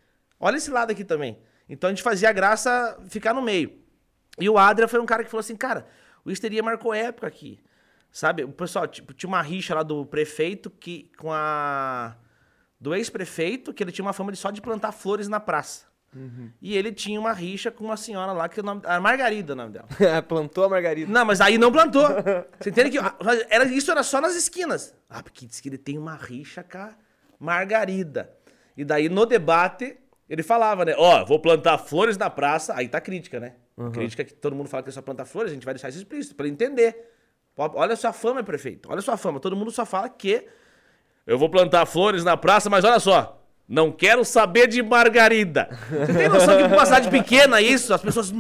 Olha 0.41 0.57
esse 0.57 0.71
lado 0.71 0.91
aqui 0.91 1.05
também. 1.05 1.39
Então 1.69 1.89
a 1.89 1.93
gente 1.93 2.03
fazia 2.03 2.31
a 2.31 2.33
graça 2.33 2.99
ficar 3.09 3.35
no 3.35 3.43
meio. 3.43 3.79
E 4.39 4.49
o 4.49 4.57
Adria 4.59 4.89
foi 4.89 4.99
um 4.99 5.07
cara 5.07 5.23
que 5.23 5.31
falou 5.31 5.41
assim, 5.41 5.55
cara, 5.55 5.87
o 6.25 6.31
histeria 6.31 6.63
marcou 6.63 6.95
época 6.95 7.27
aqui. 7.27 7.61
Sabe? 8.11 8.43
O 8.43 8.49
pessoal, 8.49 8.89
tipo, 8.89 9.13
tinha 9.13 9.29
uma 9.29 9.43
rixa 9.43 9.75
lá 9.75 9.83
do 9.83 10.05
prefeito 10.07 10.71
que 10.71 11.13
com 11.17 11.33
a 11.33 12.17
do 12.81 12.95
ex-prefeito, 12.95 13.75
que 13.75 13.85
ele 13.85 13.93
tinha 13.93 14.05
uma 14.05 14.15
fama 14.15 14.33
de 14.33 14.39
só 14.39 14.51
de 14.51 14.63
plantar 14.63 14.91
flores 14.91 15.29
na 15.29 15.39
praça. 15.39 15.91
E 16.61 16.77
ele 16.77 16.91
tinha 16.91 17.21
uma 17.21 17.33
rixa 17.33 17.71
com 17.71 17.85
uma 17.85 17.97
senhora 17.97 18.33
lá 18.33 18.49
que 18.49 18.59
o 18.59 18.63
nome, 18.65 18.83
a 18.85 18.99
Margarida, 18.99 19.53
é 19.53 19.55
o 19.55 19.57
nome 19.57 19.73
dela. 19.73 19.87
Plantou 20.27 20.65
a 20.65 20.69
margarida. 20.69 21.11
Não, 21.11 21.25
mas 21.25 21.41
aí 21.41 21.57
não 21.57 21.71
plantou. 21.71 22.05
Você 22.59 22.71
entende 22.71 22.91
que 22.91 22.99
era, 23.49 23.65
isso 23.67 23.91
era 23.93 24.03
só 24.03 24.21
nas 24.21 24.35
esquinas. 24.35 24.93
Ah, 25.09 25.23
porque 25.23 25.47
diz 25.47 25.61
que 25.61 25.69
ele 25.69 25.79
tem 25.79 25.97
uma 25.97 26.17
rixa 26.17 26.65
com 26.65 26.79
a 26.79 26.95
Margarida. 27.39 28.33
E 28.77 28.85
daí 28.85 29.09
no 29.09 29.25
debate 29.25 29.99
ele 30.31 30.45
falava, 30.45 30.85
né? 30.85 30.95
Ó, 30.97 31.25
vou 31.25 31.41
plantar 31.41 31.77
flores 31.77 32.17
na 32.17 32.31
praça. 32.31 32.73
Aí 32.77 32.89
tá 32.89 33.01
crítica, 33.01 33.41
né? 33.41 33.55
Crítica 33.93 34.23
que 34.23 34.33
todo 34.33 34.55
mundo 34.55 34.69
fala 34.69 34.83
que 34.85 34.89
é 34.89 34.93
só 34.93 35.03
plantar 35.03 35.25
flores, 35.25 35.51
a 35.51 35.55
gente 35.55 35.65
vai 35.65 35.75
deixar 35.75 35.89
isso 35.89 35.99
explícito 35.99 36.37
pra 36.37 36.47
ele 36.47 36.55
entender. 36.55 37.11
Olha 37.57 37.95
a 37.95 37.97
sua 37.97 38.13
fama, 38.13 38.43
prefeito. 38.45 38.89
Olha 38.91 39.01
a 39.01 39.03
sua 39.03 39.17
fama. 39.17 39.41
Todo 39.41 39.57
mundo 39.57 39.73
só 39.73 39.85
fala 39.85 40.09
que 40.09 40.47
eu 41.27 41.37
vou 41.37 41.51
plantar 41.51 41.85
flores 41.85 42.23
na 42.23 42.37
praça, 42.37 42.71
mas 42.71 42.85
olha 42.85 43.01
só. 43.01 43.43
Não 43.69 43.91
quero 43.91 44.25
saber 44.25 44.67
de 44.67 44.83
Margarida. 44.83 45.69
Você 45.91 46.15
tem 46.15 46.29
noção 46.29 46.57
que 46.57 46.63
uma 46.65 46.85
cidade 46.85 47.11
pequena 47.11 47.61
isso, 47.61 47.93
as 47.93 48.01
pessoas. 48.01 48.33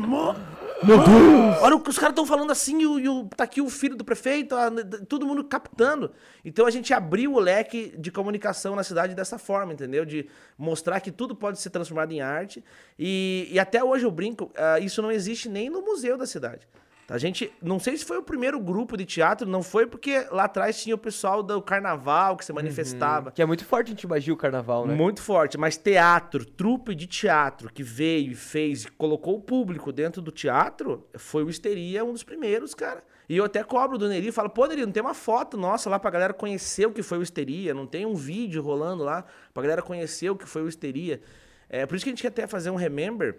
"Mo- 0.82 0.96
Meu 0.96 0.98
Deus! 1.04 1.56
Olha 1.62 1.76
o 1.76 1.80
que 1.80 1.90
os 1.90 1.98
caras 1.98 2.12
estão 2.12 2.24
falando 2.26 2.50
assim, 2.50 2.80
e, 2.82 2.86
o, 2.86 2.98
e 2.98 3.08
o- 3.08 3.28
tá 3.36 3.44
aqui 3.44 3.60
o 3.60 3.68
filho 3.68 3.96
do 3.96 4.04
prefeito, 4.04 4.54
a- 4.54 4.70
todo 5.08 5.26
mundo 5.26 5.44
captando. 5.44 6.10
Então 6.44 6.66
a 6.66 6.70
gente 6.70 6.92
abriu 6.94 7.34
o 7.34 7.38
leque 7.38 7.94
de 7.98 8.10
comunicação 8.10 8.74
na 8.74 8.82
cidade 8.82 9.14
dessa 9.14 9.38
forma, 9.38 9.72
entendeu? 9.72 10.04
De 10.04 10.28
mostrar 10.56 11.00
que 11.00 11.10
tudo 11.10 11.34
pode 11.34 11.58
ser 11.60 11.70
transformado 11.70 12.12
em 12.12 12.20
arte. 12.20 12.64
E, 12.98 13.48
e 13.50 13.58
até 13.58 13.82
hoje 13.84 14.04
eu 14.04 14.10
brinco, 14.10 14.50
ah, 14.56 14.78
isso 14.80 15.02
não 15.02 15.12
existe 15.12 15.48
nem 15.48 15.68
no 15.68 15.82
museu 15.82 16.16
da 16.16 16.26
cidade. 16.26 16.66
A 17.10 17.18
gente, 17.18 17.52
não 17.60 17.80
sei 17.80 17.96
se 17.96 18.04
foi 18.04 18.18
o 18.18 18.22
primeiro 18.22 18.60
grupo 18.60 18.96
de 18.96 19.04
teatro, 19.04 19.48
não 19.48 19.64
foi 19.64 19.84
porque 19.84 20.26
lá 20.30 20.44
atrás 20.44 20.80
tinha 20.80 20.94
o 20.94 20.98
pessoal 20.98 21.42
do 21.42 21.60
carnaval 21.60 22.36
que 22.36 22.44
se 22.44 22.52
manifestava. 22.52 23.32
Que 23.32 23.42
é 23.42 23.46
muito 23.46 23.64
forte 23.64 23.90
em 23.90 23.96
Tibagi 23.96 24.30
o 24.30 24.36
carnaval, 24.36 24.86
né? 24.86 24.94
Muito 24.94 25.20
forte, 25.20 25.58
mas 25.58 25.76
teatro, 25.76 26.44
trupe 26.44 26.94
de 26.94 27.08
teatro 27.08 27.72
que 27.72 27.82
veio 27.82 28.30
e 28.30 28.34
fez 28.36 28.84
e 28.84 28.90
colocou 28.92 29.36
o 29.36 29.40
público 29.40 29.92
dentro 29.92 30.22
do 30.22 30.30
teatro, 30.30 31.04
foi 31.16 31.42
o 31.42 31.50
Histeria, 31.50 32.04
um 32.04 32.12
dos 32.12 32.22
primeiros, 32.22 32.74
cara. 32.74 33.02
E 33.28 33.36
eu 33.36 33.44
até 33.44 33.64
cobro 33.64 33.98
do 33.98 34.08
Neri, 34.08 34.30
falo, 34.30 34.48
pô, 34.48 34.66
Neri, 34.66 34.86
não 34.86 34.92
tem 34.92 35.02
uma 35.02 35.14
foto 35.14 35.56
nossa 35.56 35.90
lá 35.90 35.98
pra 35.98 36.10
galera 36.12 36.32
conhecer 36.32 36.86
o 36.86 36.92
que 36.92 37.02
foi 37.02 37.18
o 37.18 37.22
Histeria, 37.22 37.74
não 37.74 37.86
tem 37.86 38.06
um 38.06 38.14
vídeo 38.14 38.62
rolando 38.62 39.02
lá 39.02 39.24
pra 39.52 39.64
galera 39.64 39.82
conhecer 39.82 40.30
o 40.30 40.36
que 40.36 40.46
foi 40.46 40.62
o 40.62 40.68
Histeria. 40.68 41.20
É, 41.68 41.86
por 41.86 41.96
isso 41.96 42.04
que 42.04 42.10
a 42.10 42.12
gente 42.12 42.22
quer 42.22 42.28
até 42.28 42.46
fazer 42.46 42.70
um 42.70 42.76
Remember 42.76 43.36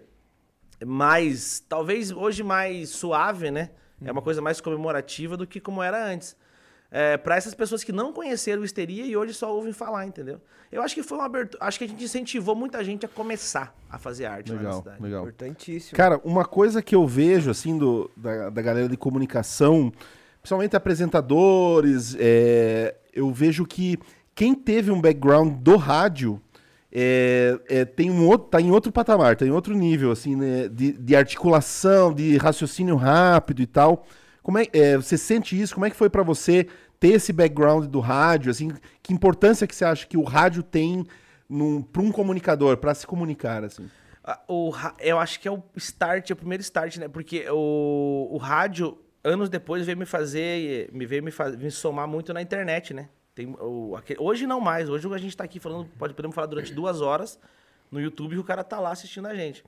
mais, 0.84 1.60
talvez 1.68 2.10
hoje 2.10 2.42
mais 2.42 2.90
suave, 2.90 3.50
né? 3.50 3.70
É 4.04 4.10
uma 4.10 4.22
coisa 4.22 4.42
mais 4.42 4.60
comemorativa 4.60 5.36
do 5.36 5.46
que 5.46 5.60
como 5.60 5.82
era 5.82 6.04
antes. 6.04 6.36
É, 6.90 7.16
para 7.16 7.36
essas 7.36 7.54
pessoas 7.54 7.82
que 7.82 7.92
não 7.92 8.12
conheceram 8.12 8.62
o 8.62 8.64
Histeria 8.64 9.06
e 9.06 9.16
hoje 9.16 9.32
só 9.32 9.54
ouvem 9.54 9.72
falar, 9.72 10.04
entendeu? 10.06 10.40
Eu 10.70 10.82
acho 10.82 10.94
que 10.94 11.02
foi 11.02 11.18
uma 11.18 11.26
abertura. 11.26 11.64
Acho 11.64 11.78
que 11.78 11.84
a 11.84 11.88
gente 11.88 12.04
incentivou 12.04 12.54
muita 12.54 12.82
gente 12.84 13.06
a 13.06 13.08
começar 13.08 13.74
a 13.88 13.98
fazer 13.98 14.26
arte 14.26 14.50
lá 14.50 14.56
na 14.56 14.62
Legal, 14.62 14.78
cidade. 14.78 15.02
legal. 15.02 15.22
Importantíssimo. 15.22 15.96
Cara, 15.96 16.20
uma 16.24 16.44
coisa 16.44 16.82
que 16.82 16.94
eu 16.94 17.06
vejo, 17.06 17.50
assim, 17.50 17.78
do, 17.78 18.10
da, 18.16 18.50
da 18.50 18.60
galera 18.60 18.88
de 18.88 18.96
comunicação, 18.96 19.92
principalmente 20.40 20.76
apresentadores, 20.76 22.16
é, 22.18 22.94
eu 23.12 23.30
vejo 23.32 23.64
que 23.64 23.98
quem 24.34 24.54
teve 24.54 24.90
um 24.90 25.00
background 25.00 25.54
do 25.62 25.76
rádio 25.76 26.40
é, 26.92 27.58
é, 27.68 27.84
tem 27.86 28.10
um 28.10 28.26
outro, 28.28 28.48
tá 28.48 28.60
em 28.60 28.70
outro 28.70 28.92
patamar, 28.92 29.34
tá 29.36 29.46
em 29.46 29.50
outro 29.50 29.74
nível, 29.74 30.10
assim, 30.10 30.36
né, 30.36 30.68
de, 30.68 30.92
de 30.92 31.16
articulação, 31.16 32.12
de 32.12 32.36
raciocínio 32.36 32.96
rápido 32.96 33.62
e 33.62 33.66
tal. 33.66 34.04
Como 34.42 34.58
é, 34.58 34.66
é, 34.72 34.96
você 34.96 35.16
sente 35.16 35.58
isso? 35.58 35.72
Como 35.74 35.86
é 35.86 35.90
que 35.90 35.96
foi 35.96 36.10
pra 36.10 36.22
você 36.22 36.66
ter 37.00 37.08
esse 37.14 37.32
background 37.32 37.86
do 37.86 38.00
rádio? 38.00 38.50
Assim, 38.50 38.70
que 39.02 39.12
importância 39.12 39.66
que 39.66 39.74
você 39.74 39.84
acha 39.84 40.06
que 40.06 40.16
o 40.18 40.22
rádio 40.22 40.62
tem 40.62 41.06
para 41.92 42.02
um 42.02 42.12
comunicador, 42.12 42.76
para 42.76 42.94
se 42.94 43.06
comunicar, 43.06 43.64
assim? 43.64 43.88
O, 44.46 44.72
eu 45.00 45.18
acho 45.18 45.40
que 45.40 45.48
é 45.48 45.50
o 45.50 45.62
start, 45.76 46.30
é 46.30 46.32
o 46.32 46.36
primeiro 46.36 46.60
start, 46.62 46.96
né? 46.98 47.08
Porque 47.08 47.44
o, 47.50 48.28
o 48.30 48.36
rádio, 48.36 48.98
anos 49.24 49.48
depois, 49.48 49.84
veio 49.84 49.98
me 49.98 50.06
fazer, 50.06 50.90
me 50.92 51.06
veio 51.06 51.22
me, 51.22 51.30
faz- 51.30 51.56
me 51.56 51.70
somar 51.70 52.06
muito 52.06 52.32
na 52.32 52.40
internet, 52.40 52.94
né? 52.94 53.08
Tem 53.34 53.46
o, 53.58 53.96
aque- 53.96 54.16
hoje 54.18 54.46
não 54.46 54.60
mais, 54.60 54.88
hoje 54.88 55.12
a 55.12 55.18
gente 55.18 55.36
tá 55.36 55.44
aqui 55.44 55.58
falando, 55.58 55.88
pode, 55.98 56.12
podemos 56.14 56.34
falar 56.34 56.46
durante 56.46 56.72
duas 56.74 57.00
horas 57.00 57.38
no 57.90 58.00
YouTube 58.00 58.34
e 58.34 58.38
o 58.38 58.44
cara 58.44 58.62
tá 58.62 58.78
lá 58.78 58.90
assistindo 58.92 59.26
a 59.26 59.34
gente. 59.34 59.64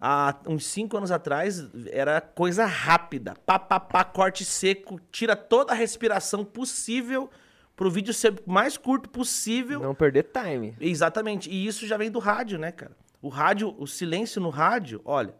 há 0.00 0.36
uns 0.46 0.64
cinco 0.66 0.96
anos 0.96 1.10
atrás 1.10 1.68
era 1.90 2.20
coisa 2.20 2.64
rápida. 2.66 3.34
Pá, 3.44 3.58
pá, 3.58 3.78
pá, 3.80 4.04
corte 4.04 4.44
seco, 4.44 5.00
tira 5.10 5.34
toda 5.36 5.72
a 5.72 5.76
respiração 5.76 6.44
possível 6.44 7.28
pro 7.76 7.90
vídeo 7.90 8.12
ser 8.14 8.32
o 8.46 8.50
mais 8.50 8.76
curto 8.76 9.08
possível. 9.08 9.80
Não 9.80 9.94
perder 9.94 10.24
time. 10.32 10.74
Exatamente. 10.80 11.50
E 11.50 11.66
isso 11.66 11.86
já 11.86 11.96
vem 11.96 12.10
do 12.10 12.18
rádio, 12.18 12.58
né, 12.58 12.70
cara? 12.72 12.96
O 13.22 13.28
rádio, 13.28 13.74
o 13.78 13.86
silêncio 13.86 14.40
no 14.40 14.50
rádio, 14.50 15.00
olha. 15.04 15.34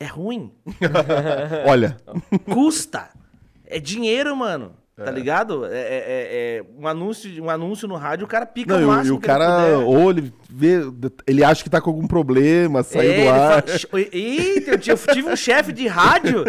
É 0.00 0.06
ruim. 0.06 0.54
Olha, 1.66 1.96
Custa. 2.52 3.10
É 3.64 3.80
dinheiro, 3.80 4.36
mano. 4.36 4.76
Tá 5.04 5.12
ligado? 5.12 5.64
É, 5.64 5.68
é- 5.70 5.78
é- 5.78 6.56
é 6.58 6.64
um, 6.76 6.88
anúncio, 6.88 7.44
um 7.44 7.48
anúncio 7.48 7.86
no 7.86 7.94
rádio, 7.94 8.24
o 8.24 8.28
cara 8.28 8.44
pica 8.44 8.76
não, 8.76 8.84
o 8.84 8.92
máximo 8.92 9.14
e 9.14 9.16
o 9.16 9.20
ele 9.20 9.26
cara, 9.26 9.46
puder. 9.46 9.76
ou 9.86 10.10
ele 10.10 10.32
vê, 10.50 10.80
ele 11.24 11.44
acha 11.44 11.62
que 11.62 11.70
tá 11.70 11.80
com 11.80 11.90
algum 11.90 12.06
problema, 12.08 12.82
saiu 12.82 13.12
É, 13.12 13.14
do 13.14 13.20
ele 13.20 13.28
ar. 13.28 13.62
fala- 13.62 14.02
Eita, 14.12 14.70
eu 14.72 14.78
tive- 14.78 14.92
eu 15.08 15.14
tive 15.14 15.28
um 15.30 15.36
chefe 15.36 15.72
de 15.72 15.86
rádio, 15.86 16.42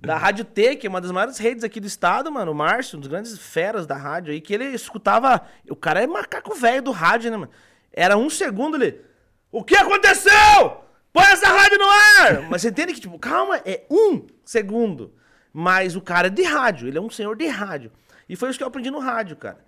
da 0.00 0.16
Rádio 0.16 0.44
T, 0.46 0.76
que 0.76 0.86
é 0.86 0.90
uma 0.90 1.02
das 1.02 1.10
maiores 1.10 1.36
redes 1.36 1.64
aqui 1.64 1.80
do 1.80 1.86
estado, 1.86 2.32
mano, 2.32 2.52
o 2.52 2.54
Márcio, 2.54 2.96
um 2.96 3.00
dos 3.00 3.10
grandes 3.10 3.36
feras 3.38 3.86
da 3.86 3.94
rádio 3.94 4.32
aí, 4.32 4.40
que 4.40 4.54
ele 4.54 4.64
escutava. 4.68 5.42
O 5.68 5.76
cara 5.76 6.02
é 6.02 6.06
macaco 6.06 6.54
velho 6.54 6.80
do 6.82 6.92
rádio, 6.92 7.30
né, 7.30 7.36
mano? 7.36 7.52
Era 7.92 8.16
um 8.16 8.30
segundo 8.30 8.76
ele. 8.82 9.00
O 9.50 9.62
que 9.62 9.76
aconteceu? 9.76 10.32
Põe 11.12 11.24
essa 11.24 11.46
rádio 11.46 11.76
no 11.78 11.84
ar! 11.90 12.48
Mas 12.48 12.62
você 12.62 12.68
entende 12.70 12.94
que, 12.94 13.00
tipo, 13.02 13.18
calma, 13.18 13.60
é 13.66 13.82
um 13.90 14.22
segundo. 14.46 15.12
Mas 15.52 15.94
o 15.94 16.00
cara 16.00 16.28
é 16.28 16.30
de 16.30 16.42
rádio, 16.42 16.88
ele 16.88 16.98
é 16.98 17.00
um 17.00 17.10
senhor 17.10 17.36
de 17.36 17.46
rádio. 17.46 17.92
E 18.28 18.36
foi 18.36 18.48
isso 18.48 18.58
que 18.58 18.62
eu 18.62 18.68
aprendi 18.68 18.90
no 18.90 18.98
rádio, 18.98 19.36
cara. 19.36 19.58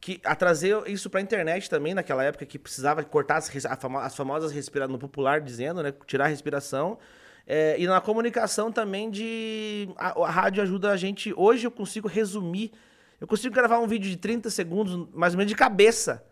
Que 0.00 0.20
a 0.24 0.34
trazer 0.34 0.88
isso 0.88 1.10
pra 1.10 1.20
internet 1.20 1.68
também, 1.68 1.94
naquela 1.94 2.24
época 2.24 2.46
que 2.46 2.58
precisava 2.58 3.02
cortar 3.02 3.36
as, 3.36 3.50
as 3.66 4.14
famosas 4.14 4.52
respirações, 4.52 4.92
no 4.92 4.98
popular 4.98 5.40
dizendo, 5.40 5.82
né? 5.82 5.92
Tirar 6.06 6.24
a 6.24 6.28
respiração. 6.28 6.98
É, 7.46 7.78
e 7.78 7.86
na 7.86 8.00
comunicação 8.00 8.72
também 8.72 9.10
de. 9.10 9.88
A, 9.96 10.18
a 10.26 10.30
rádio 10.30 10.62
ajuda 10.62 10.90
a 10.90 10.96
gente. 10.96 11.32
Hoje 11.36 11.66
eu 11.66 11.70
consigo 11.70 12.08
resumir. 12.08 12.72
Eu 13.20 13.26
consigo 13.26 13.54
gravar 13.54 13.78
um 13.78 13.86
vídeo 13.86 14.10
de 14.10 14.16
30 14.16 14.50
segundos, 14.50 15.08
mais 15.12 15.34
ou 15.34 15.38
menos 15.38 15.50
de 15.50 15.56
cabeça. 15.56 16.24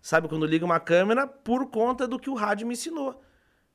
Sabe, 0.00 0.28
quando 0.28 0.46
liga 0.46 0.64
uma 0.64 0.78
câmera, 0.78 1.26
por 1.26 1.68
conta 1.70 2.06
do 2.06 2.18
que 2.18 2.30
o 2.30 2.34
rádio 2.34 2.66
me 2.66 2.74
ensinou. 2.74 3.20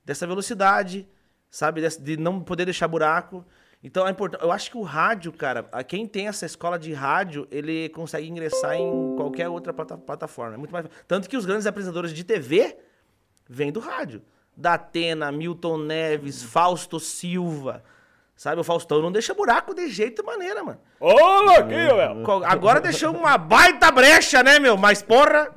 Dessa 0.06 0.26
velocidade, 0.26 1.08
sabe? 1.50 1.82
De 2.00 2.18
não 2.18 2.42
poder 2.42 2.66
deixar 2.66 2.88
buraco. 2.88 3.46
Então, 3.84 4.08
é 4.08 4.12
importante. 4.12 4.42
Eu 4.42 4.52
acho 4.52 4.72
que 4.72 4.78
o 4.78 4.82
rádio, 4.82 5.32
cara, 5.34 5.64
quem 5.88 6.08
tem 6.08 6.28
essa 6.28 6.46
escola 6.46 6.80
de 6.80 6.94
rádio, 6.94 7.46
ele 7.52 7.90
consegue 7.90 8.30
ingressar 8.30 8.76
em 8.76 9.16
qualquer 9.18 9.50
outra 9.50 9.74
plata- 9.74 9.98
plataforma. 9.98 10.54
É 10.54 10.58
muito 10.58 10.72
mais... 10.72 10.86
Tanto 11.08 11.28
que 11.30 11.36
os 11.36 11.46
grandes 11.46 11.68
apresentadores 11.68 12.14
de 12.14 12.24
TV 12.24 12.78
vêm 13.50 13.72
do 13.74 13.82
rádio. 13.82 14.22
Datena, 14.56 15.32
Milton 15.32 15.80
Neves, 15.80 16.42
Fausto 16.44 17.00
Silva. 17.00 17.84
Sabe, 18.36 18.60
o 18.60 18.64
Faustão 18.64 19.00
não 19.02 19.12
deixa 19.12 19.34
buraco 19.34 19.76
de 19.76 19.88
jeito 19.90 20.22
e 20.22 20.26
maneira, 20.26 20.64
mano. 20.64 20.80
Ô, 21.00 21.14
louquinho! 21.14 22.24
Co- 22.26 22.44
Agora 22.44 22.82
deixou 22.82 23.12
uma 23.16 23.38
baita 23.38 23.92
brecha, 23.92 24.42
né, 24.42 24.58
meu? 24.60 24.76
Mas 24.76 25.02
porra. 25.04 25.52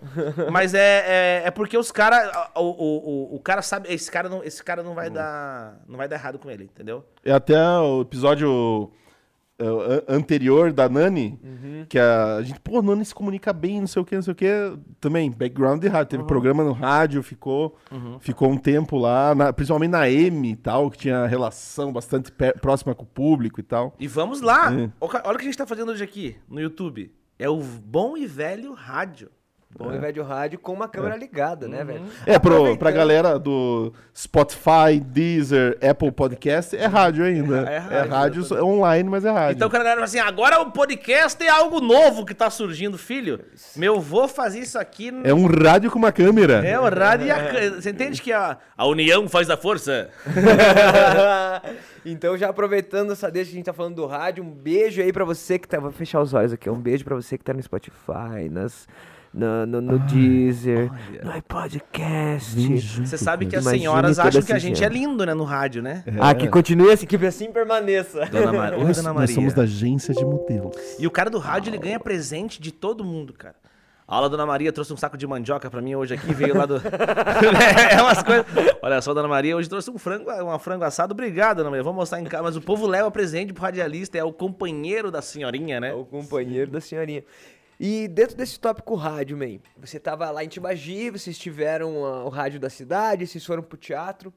Mas 0.53 0.75
é, 0.75 1.05
é, 1.07 1.43
é 1.47 1.51
porque 1.51 1.77
os 1.77 1.91
caras. 1.91 2.31
O, 2.55 2.61
o, 2.61 3.33
o, 3.33 3.37
o 3.37 3.41
cara 3.41 3.63
sabe. 3.63 3.93
Esse 3.93 4.11
cara 4.11 4.29
não, 4.29 4.45
esse 4.45 4.63
cara 4.63 4.83
não 4.83 4.95
vai 4.95 5.09
dar. 5.09 5.81
Não 5.89 5.97
vai 5.97 6.07
dar 6.07 6.17
errado 6.17 6.39
com 6.39 6.51
ele, 6.51 6.65
entendeu? 6.65 7.03
É 7.25 7.33
até 7.33 7.59
o 7.59 8.03
episódio 8.03 8.91
anterior 10.09 10.73
da 10.73 10.89
Nani, 10.89 11.39
Uhum. 11.43 11.87
que 11.89 11.99
a 11.99 12.41
gente, 12.43 12.61
pô, 12.61 12.83
Nani 12.83 13.05
se 13.05 13.15
comunica 13.15 13.53
bem, 13.53 13.81
não 13.81 13.87
sei 13.87 14.03
o 14.03 14.05
que, 14.05 14.15
não 14.15 14.23
sei 14.23 14.33
o 14.33 14.37
que. 14.37 14.47
Também, 15.01 15.31
background 15.31 15.81
de 15.81 15.89
rádio. 15.89 16.11
Teve 16.11 16.23
Uhum. 16.23 16.27
programa 16.27 16.63
no 16.65 16.73
rádio, 16.73 17.23
ficou, 17.23 17.77
ficou 18.21 18.51
um 18.51 18.57
tempo 18.59 18.97
lá, 18.99 19.35
na- 19.35 19.53
principalmente 19.53 19.91
na 19.91 20.09
M 20.11 20.51
e 20.51 20.57
tal, 20.57 20.91
que 20.91 20.99
tinha 20.99 21.27
relação 21.27 21.93
bastante 21.93 22.31
próxima 22.61 22.95
com 22.95 23.05
o 23.05 23.07
público 23.07 23.61
e 23.61 23.63
tal. 23.63 23.95
E 23.99 24.07
vamos 24.07 24.41
lá. 24.41 24.73
É. 24.73 24.91
Olha 25.01 25.35
o 25.35 25.39
que 25.39 25.43
a 25.43 25.45
gente 25.45 25.59
tá 25.59 25.67
fazendo 25.67 25.91
hoje 25.93 26.05
aqui 26.05 26.37
no 26.49 26.61
YouTube. 26.61 27.13
É 27.39 27.49
o 27.49 27.59
bom 27.61 28.17
e 28.17 28.27
velho 28.27 28.73
rádio. 28.73 29.29
Bom 29.79 29.93
e 29.95 29.99
velho 29.99 30.23
rádio 30.23 30.59
com 30.59 30.73
uma 30.73 30.89
câmera 30.89 31.17
ligada, 31.17 31.69
né, 31.69 31.85
velho? 31.85 32.03
É, 32.25 32.39
pro, 32.39 32.77
pra 32.79 32.91
galera 32.91 33.39
do 33.39 33.93
Spotify, 34.17 34.99
Deezer, 35.05 35.79
Apple 35.87 36.11
Podcast, 36.11 36.75
é 36.77 36.87
rádio 36.87 37.25
ainda. 37.25 37.61
É 37.71 37.77
É 37.97 37.99
rádio, 38.01 38.43
rádio, 38.43 38.57
é 38.57 38.63
online, 38.63 39.09
mas 39.09 39.25
é 39.25 39.31
rádio. 39.31 39.57
Então 39.57 39.69
cara 39.69 39.85
fala 39.85 40.05
assim: 40.05 40.19
agora 40.19 40.61
o 40.61 40.71
podcast 40.71 41.43
é 41.45 41.49
algo 41.49 41.81
novo 41.81 42.25
que 42.25 42.35
tá 42.35 42.49
surgindo, 42.51 42.97
filho. 42.99 43.41
Meu 43.77 44.01
vô 44.01 44.27
fazia 44.27 44.63
isso 44.63 44.79
aqui. 44.79 45.11
É 45.25 45.33
um 45.35 45.47
rádio 45.47 45.91
com 45.91 45.99
uma 45.99 46.11
câmera. 46.13 46.67
É 46.67 46.79
o 46.79 46.89
rádio 46.89 47.27
e 47.27 47.31
a. 47.31 47.51
câ- 47.51 47.71
Você 47.81 47.91
entende 47.91 48.21
que 48.23 48.33
a, 48.33 48.57
a 48.77 48.87
união 48.87 49.29
faz 49.29 49.51
a 49.51 49.57
força? 49.57 50.09
então, 52.05 52.37
já 52.37 52.49
aproveitando 52.49 53.13
essa 53.13 53.31
deixa 53.31 53.51
que 53.51 53.57
a 53.57 53.59
gente 53.59 53.67
tá 53.67 53.73
falando 53.73 53.97
do 53.97 54.07
rádio, 54.07 54.43
um 54.45 54.51
beijo 54.51 55.01
aí 55.01 55.13
pra 55.13 55.25
você 55.25 55.59
que 55.59 55.69
tá. 55.69 55.79
Vou 55.79 55.91
fechar 55.93 56.21
os 56.21 56.33
olhos 56.35 56.53
aqui. 56.53 56.69
Um 56.71 56.81
beijo 56.81 57.05
pra 57.05 57.15
você 57.15 57.37
que 57.37 57.45
tá 57.45 57.53
no 57.53 57.63
Spotify, 57.63 58.49
nas, 58.51 58.87
no, 59.37 59.67
no, 59.67 59.81
no 59.83 59.99
Deezer, 59.99 60.91
no 61.23 61.37
iPodcast. 61.37 62.57
Você 63.05 63.19
sabe 63.19 63.45
que 63.45 63.55
as 63.55 63.65
senhoras 63.65 64.19
acham 64.19 64.43
que 64.43 64.53
a 64.53 64.59
gente 64.59 64.83
é 64.83 64.89
lindo, 64.89 65.27
né, 65.27 65.35
no 65.35 65.45
rádio, 65.45 65.83
né? 65.83 66.03
Ah, 66.19 66.35
que 66.35 66.49
continue 66.49 66.91
assim, 66.91 67.07
que 67.07 67.17
assim 67.27 67.53
permaneça. 67.53 68.25
Dona, 68.27 68.53
Mar... 68.53 68.73
Oi, 68.73 68.85
Nós, 68.85 68.97
Dona 68.97 69.11
nós 69.11 69.21
Maria. 69.21 69.35
somos 69.35 69.53
da 69.53 69.63
agência 69.63 70.15
de 70.15 70.25
modelos. 70.25 70.75
E 70.99 71.07
o 71.07 71.11
cara 71.11 71.29
do 71.29 71.39
rádio, 71.39 71.71
ele 71.71 71.79
ganha 71.79 72.01
presente 72.01 72.61
de 72.61 72.73
todo 72.73 73.05
mundo, 73.05 73.35
cara. 73.35 73.55
A 74.09 74.15
aula 74.15 74.31
Dona 74.31 74.47
Maria 74.47 74.73
trouxe 74.73 74.93
um 74.93 74.97
saco 74.97 75.17
de 75.17 75.27
mandioca 75.27 75.69
pra 75.69 75.83
mim 75.83 75.97
hoje 75.97 76.15
aqui, 76.15 76.33
veio 76.33 76.57
lá 76.57 76.65
do. 76.65 76.77
é 77.91 78.01
umas 78.01 78.23
coisas. 78.23 78.47
Olha 78.81 79.03
só, 79.03 79.13
Dona 79.13 79.27
Maria 79.27 79.57
hoje 79.57 79.69
trouxe 79.69 79.91
um 79.91 79.99
frango, 79.99 80.31
uma 80.31 80.61
frango 80.61 80.85
assado. 80.85 81.13
Obrigado, 81.13 81.59
Dona 81.59 81.71
Maria. 81.71 81.83
Vou 81.83 81.93
mostrar 81.93 82.21
em 82.21 82.25
casa. 82.25 82.45
Mas 82.45 82.57
o 82.57 82.61
povo 82.61 82.87
leva 82.87 83.11
presente 83.11 83.53
pro 83.53 83.65
radialista, 83.65 84.17
é 84.17 84.23
o 84.23 84.33
companheiro 84.33 85.11
da 85.11 85.21
senhorinha, 85.21 85.81
né? 85.81 85.91
É 85.91 85.95
o 85.95 86.05
companheiro 86.05 86.71
da 86.71 86.81
senhorinha. 86.81 87.25
E 87.79 88.09
dentro 88.09 88.37
desse 88.37 88.59
tópico 88.59 88.95
rádio, 88.95 89.37
man, 89.37 89.59
você 89.77 90.01
tava 90.01 90.31
lá 90.31 90.43
em 90.43 90.49
Tibagi, 90.49 91.11
vocês 91.11 91.39
tiveram 91.39 92.05
ah, 92.05 92.25
o 92.25 92.29
rádio 92.29 92.59
da 92.59 92.71
cidade, 92.71 93.27
vocês 93.27 93.45
foram 93.45 93.63
pro 93.63 93.77
teatro. 93.77 94.33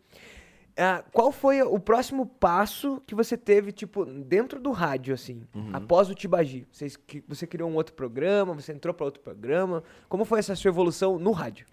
Ah, 0.77 1.03
qual 1.11 1.31
foi 1.31 1.61
o 1.61 1.79
próximo 1.79 2.25
passo 2.25 3.01
que 3.05 3.13
você 3.13 3.35
teve, 3.35 3.71
tipo, 3.71 4.05
dentro 4.05 4.61
do 4.61 4.71
rádio, 4.71 5.13
assim, 5.13 5.45
após 5.73 6.09
o 6.09 6.15
Tibagi? 6.15 6.65
Vocês, 6.71 6.95
que, 6.95 7.21
você 7.27 7.45
criou 7.45 7.69
um 7.69 7.75
outro 7.75 7.93
programa, 7.93 8.53
você 8.53 8.71
entrou 8.71 8.93
para 8.93 9.05
outro 9.05 9.21
programa. 9.21 9.83
Como 10.07 10.23
foi 10.23 10.39
essa 10.39 10.55
sua 10.55 10.69
evolução 10.69 11.19
no 11.19 11.31
rádio? 11.31 11.65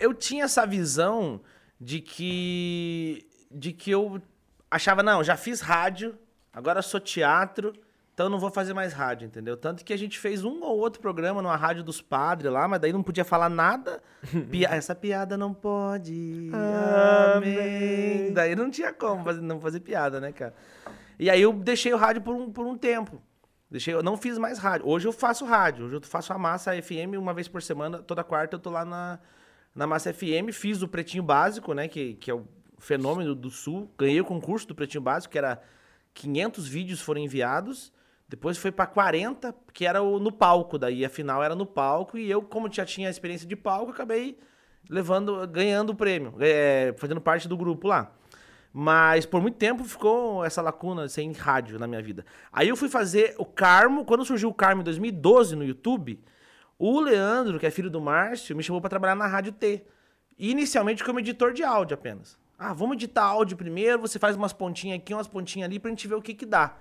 Eu 0.00 0.14
tinha 0.14 0.44
essa 0.44 0.66
visão 0.66 1.40
de 1.80 2.00
que. 2.00 3.26
de 3.50 3.72
que 3.72 3.90
eu 3.90 4.20
achava, 4.70 5.02
não, 5.02 5.22
já 5.22 5.36
fiz 5.36 5.60
rádio, 5.60 6.18
agora 6.52 6.80
sou 6.80 7.00
teatro, 7.00 7.74
então 8.14 8.28
não 8.28 8.38
vou 8.38 8.50
fazer 8.50 8.74
mais 8.74 8.92
rádio, 8.92 9.26
entendeu? 9.26 9.56
Tanto 9.56 9.84
que 9.84 9.92
a 9.92 9.96
gente 9.96 10.18
fez 10.18 10.44
um 10.44 10.62
ou 10.62 10.78
outro 10.78 11.00
programa 11.00 11.40
numa 11.40 11.56
rádio 11.56 11.82
dos 11.82 12.00
padres 12.02 12.52
lá, 12.52 12.68
mas 12.68 12.80
daí 12.80 12.92
não 12.92 13.02
podia 13.02 13.24
falar 13.24 13.48
nada. 13.48 14.02
Pia- 14.50 14.68
Essa 14.70 14.94
piada 14.94 15.36
não 15.36 15.52
pode. 15.54 16.50
Amém. 17.36 18.32
Daí 18.32 18.54
não 18.54 18.70
tinha 18.70 18.92
como 18.92 19.24
fazer, 19.24 19.40
não 19.40 19.60
fazer 19.60 19.80
piada, 19.80 20.20
né, 20.20 20.32
cara? 20.32 20.54
E 21.18 21.30
aí 21.30 21.40
eu 21.40 21.52
deixei 21.52 21.92
o 21.92 21.96
rádio 21.96 22.22
por 22.22 22.34
um, 22.34 22.50
por 22.50 22.66
um 22.66 22.76
tempo. 22.76 23.20
Deixei, 23.70 23.94
eu 23.94 24.02
não 24.02 24.16
fiz 24.16 24.36
mais 24.36 24.58
rádio. 24.58 24.86
Hoje 24.86 25.08
eu 25.08 25.12
faço 25.12 25.44
rádio. 25.46 25.86
Hoje 25.86 25.96
eu 25.96 26.00
faço 26.02 26.32
a 26.32 26.38
Massa 26.38 26.72
FM 26.82 27.16
uma 27.18 27.32
vez 27.32 27.48
por 27.48 27.62
semana. 27.62 27.98
Toda 27.98 28.22
quarta 28.22 28.56
eu 28.56 28.60
tô 28.60 28.68
lá 28.70 28.84
na, 28.84 29.18
na 29.74 29.86
Massa 29.86 30.12
FM. 30.12 30.52
Fiz 30.52 30.82
o 30.82 30.88
Pretinho 30.88 31.22
Básico, 31.22 31.72
né? 31.72 31.88
Que, 31.88 32.14
que 32.14 32.30
é 32.30 32.34
o 32.34 32.46
fenômeno 32.78 33.34
do 33.34 33.48
Sul. 33.50 33.90
Ganhei 33.98 34.20
o 34.20 34.24
concurso 34.24 34.68
do 34.68 34.74
Pretinho 34.74 35.02
Básico, 35.02 35.32
que 35.32 35.38
era 35.38 35.62
500 36.12 36.68
vídeos 36.68 37.00
foram 37.00 37.22
enviados. 37.22 37.90
Depois 38.32 38.56
foi 38.56 38.72
para 38.72 38.86
40, 38.86 39.54
que 39.74 39.84
era 39.84 40.00
o, 40.00 40.18
no 40.18 40.32
palco. 40.32 40.78
Daí 40.78 41.04
a 41.04 41.10
final 41.10 41.42
era 41.42 41.54
no 41.54 41.66
palco. 41.66 42.16
E 42.16 42.30
eu, 42.30 42.40
como 42.40 42.72
já 42.72 42.82
tinha 42.82 43.10
experiência 43.10 43.46
de 43.46 43.54
palco, 43.54 43.92
acabei 43.92 44.38
levando, 44.88 45.46
ganhando 45.46 45.90
o 45.90 45.94
prêmio. 45.94 46.34
é, 46.40 46.94
fazendo 46.96 47.20
parte 47.20 47.46
do 47.46 47.58
grupo 47.58 47.88
lá. 47.88 48.10
Mas 48.72 49.26
por 49.26 49.42
muito 49.42 49.58
tempo 49.58 49.84
ficou 49.84 50.42
essa 50.46 50.62
lacuna 50.62 51.10
sem 51.10 51.30
rádio 51.32 51.78
na 51.78 51.86
minha 51.86 52.00
vida. 52.00 52.24
Aí 52.50 52.70
eu 52.70 52.76
fui 52.76 52.88
fazer 52.88 53.34
o 53.36 53.44
Carmo, 53.44 54.02
quando 54.06 54.24
surgiu 54.24 54.48
o 54.48 54.54
Carmo 54.54 54.80
em 54.80 54.84
2012 54.84 55.54
no 55.54 55.62
YouTube, 55.62 56.18
o 56.78 57.00
Leandro, 57.00 57.60
que 57.60 57.66
é 57.66 57.70
filho 57.70 57.90
do 57.90 58.00
Márcio, 58.00 58.56
me 58.56 58.62
chamou 58.62 58.80
para 58.80 58.88
trabalhar 58.88 59.14
na 59.14 59.26
Rádio 59.26 59.52
T. 59.52 59.84
Inicialmente 60.38 61.04
como 61.04 61.20
editor 61.20 61.52
de 61.52 61.62
áudio 61.62 61.92
apenas. 61.92 62.38
Ah, 62.58 62.72
vamos 62.72 62.94
editar 62.94 63.24
áudio 63.24 63.58
primeiro, 63.58 64.00
você 64.00 64.18
faz 64.18 64.36
umas 64.36 64.54
pontinhas 64.54 64.98
aqui, 65.00 65.12
umas 65.12 65.28
pontinhas 65.28 65.68
ali 65.68 65.78
pra 65.78 65.90
gente 65.90 66.08
ver 66.08 66.14
o 66.14 66.22
que 66.22 66.32
que 66.32 66.46
dá, 66.46 66.78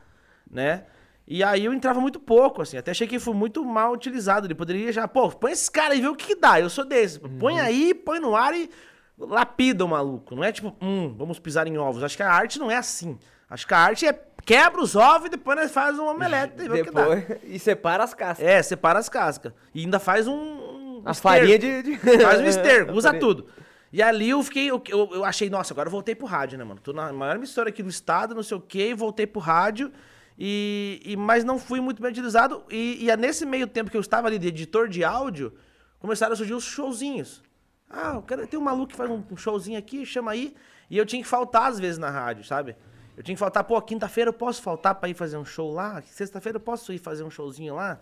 né? 0.50 0.86
E 1.34 1.42
aí 1.46 1.64
eu 1.64 1.74
entrava 1.74 2.02
muito 2.02 2.20
pouco, 2.20 2.62
assim, 2.62 2.76
até 2.78 2.92
achei 2.92 3.08
que 3.08 3.18
foi 3.18 3.34
muito 3.34 3.64
mal 3.64 3.94
utilizado. 3.94 4.48
Ele 4.48 4.54
poderia 4.54 4.92
já, 4.92 5.08
pô, 5.08 5.30
põe 5.30 5.54
esse 5.54 5.72
cara 5.72 5.96
e 5.96 6.02
vê 6.02 6.08
o 6.10 6.14
que, 6.14 6.28
que 6.28 6.36
dá. 6.36 6.60
Eu 6.60 6.70
sou 6.70 6.84
desse. 6.84 7.20
Põe 7.20 7.58
aí, 7.58 7.94
põe 7.94 8.20
no 8.20 8.36
ar 8.36 8.54
e 8.54 8.70
lapida 9.18 9.86
o 9.86 9.88
maluco. 9.88 10.36
Não 10.36 10.44
é 10.44 10.52
tipo, 10.52 10.76
hum, 10.82 11.16
vamos 11.18 11.40
pisar 11.40 11.68
em 11.68 11.78
ovos. 11.78 12.04
Acho 12.04 12.18
que 12.18 12.24
a 12.24 12.30
arte 12.30 12.60
não 12.60 12.70
é 12.70 12.76
assim. 12.76 13.18
Acho 13.50 13.66
que 13.66 13.74
a 13.74 13.78
arte 13.78 14.06
é 14.06 14.12
quebra 14.46 14.82
os 14.82 14.94
ovos 14.94 15.28
e 15.28 15.30
depois 15.30 15.58
nós 15.58 15.72
faz 15.72 15.98
um 15.98 16.06
omelete 16.06 16.56
e 16.64 16.68
vê 16.68 16.82
o 16.82 16.84
que 16.84 16.92
dá. 16.92 17.08
Depois, 17.16 17.40
e 17.48 17.58
separa 17.58 18.04
as 18.04 18.14
cascas. 18.14 18.46
É, 18.46 18.62
separa 18.62 19.00
as 19.00 19.08
cascas. 19.08 19.54
E 19.74 19.86
ainda 19.86 20.00
faz 20.00 20.28
um. 20.28 21.02
a 21.06 21.14
farinha 21.14 21.58
de... 21.58 21.82
de- 21.82 21.98
Faz 22.22 22.42
um 22.42 22.46
esterco, 22.46 22.92
usa 22.92 23.14
tudo. 23.14 23.48
E 23.94 24.04
ali 24.04 24.30
eu 24.32 24.44
fiquei, 24.44 24.70
eu, 24.70 24.84
eu, 24.90 25.10
eu 25.14 25.24
achei, 25.24 25.50
nossa, 25.50 25.74
agora 25.74 25.88
eu 25.88 25.92
voltei 25.92 26.14
pro 26.14 26.28
rádio, 26.28 26.58
né, 26.58 26.66
mano? 26.66 26.82
Tô 26.82 26.92
na 26.92 27.14
maior 27.14 27.38
emissora 27.38 27.70
aqui 27.70 27.82
do 27.82 27.90
estado, 27.90 28.36
não 28.36 28.44
sei 28.44 28.58
o 28.58 28.62
quê, 28.62 28.94
voltei 28.94 29.26
pro 29.26 29.40
rádio. 29.40 29.92
E, 30.38 31.02
e, 31.06 31.16
mas 31.16 31.44
não 31.44 31.60
fui 31.60 31.80
muito 31.80 32.02
bem 32.02 32.12
utilizado. 32.12 32.64
E, 32.70 33.04
e 33.04 33.10
é 33.10 33.18
nesse 33.18 33.46
meio 33.46 33.68
tempo 33.68 33.92
que 33.92 33.98
eu 33.98 34.02
estava 34.02 34.28
ali 34.28 34.40
de 34.40 34.48
editor 34.48 34.88
de 34.88 35.04
áudio, 35.04 35.54
começaram 36.00 36.34
a 36.34 36.36
surgir 36.36 36.54
os 36.54 36.64
showzinhos. 36.64 37.44
Ah, 37.90 38.22
tem 38.50 38.60
um 38.60 38.64
maluco 38.64 38.92
que 38.92 38.96
faz 38.96 39.10
um, 39.10 39.36
showzinho 39.36 39.78
aqui, 39.78 40.06
chama 40.06 40.32
aí. 40.32 40.56
E 40.90 40.98
eu 40.98 41.06
tinha 41.06 41.22
que 41.22 41.28
faltar 41.28 41.70
às 41.70 41.80
vezes 41.80 41.98
na 41.98 42.10
rádio, 42.10 42.44
sabe? 42.44 42.76
Eu 43.18 43.24
tinha 43.24 43.36
que 43.36 43.40
faltar, 43.40 43.64
pô, 43.64 43.80
quinta-feira 43.82 44.30
eu 44.30 44.34
posso 44.34 44.62
faltar 44.62 44.96
pra 44.96 45.10
ir 45.10 45.14
fazer 45.14 45.38
um 45.38 45.46
show 45.46 45.74
lá? 45.74 46.02
Sexta-feira 46.02 46.56
eu 46.56 46.62
posso 46.62 46.92
ir 46.94 46.98
fazer 46.98 47.24
um 47.24 47.30
showzinho 47.30 47.76
lá? 47.76 48.00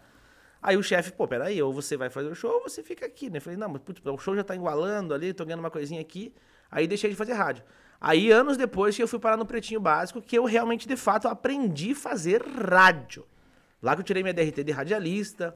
Aí 0.61 0.77
o 0.77 0.83
chefe, 0.83 1.11
pô, 1.11 1.27
peraí, 1.27 1.61
ou 1.61 1.73
você 1.73 1.97
vai 1.97 2.09
fazer 2.09 2.27
o 2.29 2.35
show 2.35 2.51
ou 2.51 2.61
você 2.61 2.83
fica 2.83 3.05
aqui, 3.05 3.29
né? 3.29 3.37
Eu 3.37 3.41
falei, 3.41 3.57
não, 3.57 3.69
mas 3.69 3.81
putz, 3.81 4.01
o 4.05 4.17
show 4.17 4.35
já 4.35 4.43
tá 4.43 4.55
igualando 4.55 5.13
ali, 5.13 5.33
tô 5.33 5.45
ganhando 5.45 5.61
uma 5.61 5.71
coisinha 5.71 6.01
aqui. 6.01 6.33
Aí 6.69 6.87
deixei 6.87 7.09
de 7.09 7.15
fazer 7.15 7.33
rádio. 7.33 7.63
Aí, 8.01 8.31
anos 8.31 8.55
depois, 8.55 8.95
que 8.95 9.03
eu 9.03 9.07
fui 9.07 9.19
parar 9.19 9.35
no 9.35 9.45
Pretinho 9.45 9.79
Básico, 9.79 10.21
que 10.21 10.37
eu 10.37 10.45
realmente, 10.45 10.87
de 10.87 10.95
fato, 10.95 11.27
aprendi 11.27 11.91
a 11.91 11.95
fazer 11.95 12.41
rádio. 12.41 13.25
Lá 13.81 13.93
que 13.93 14.01
eu 14.01 14.05
tirei 14.05 14.23
minha 14.23 14.33
DRT 14.33 14.63
de 14.63 14.71
radialista, 14.71 15.55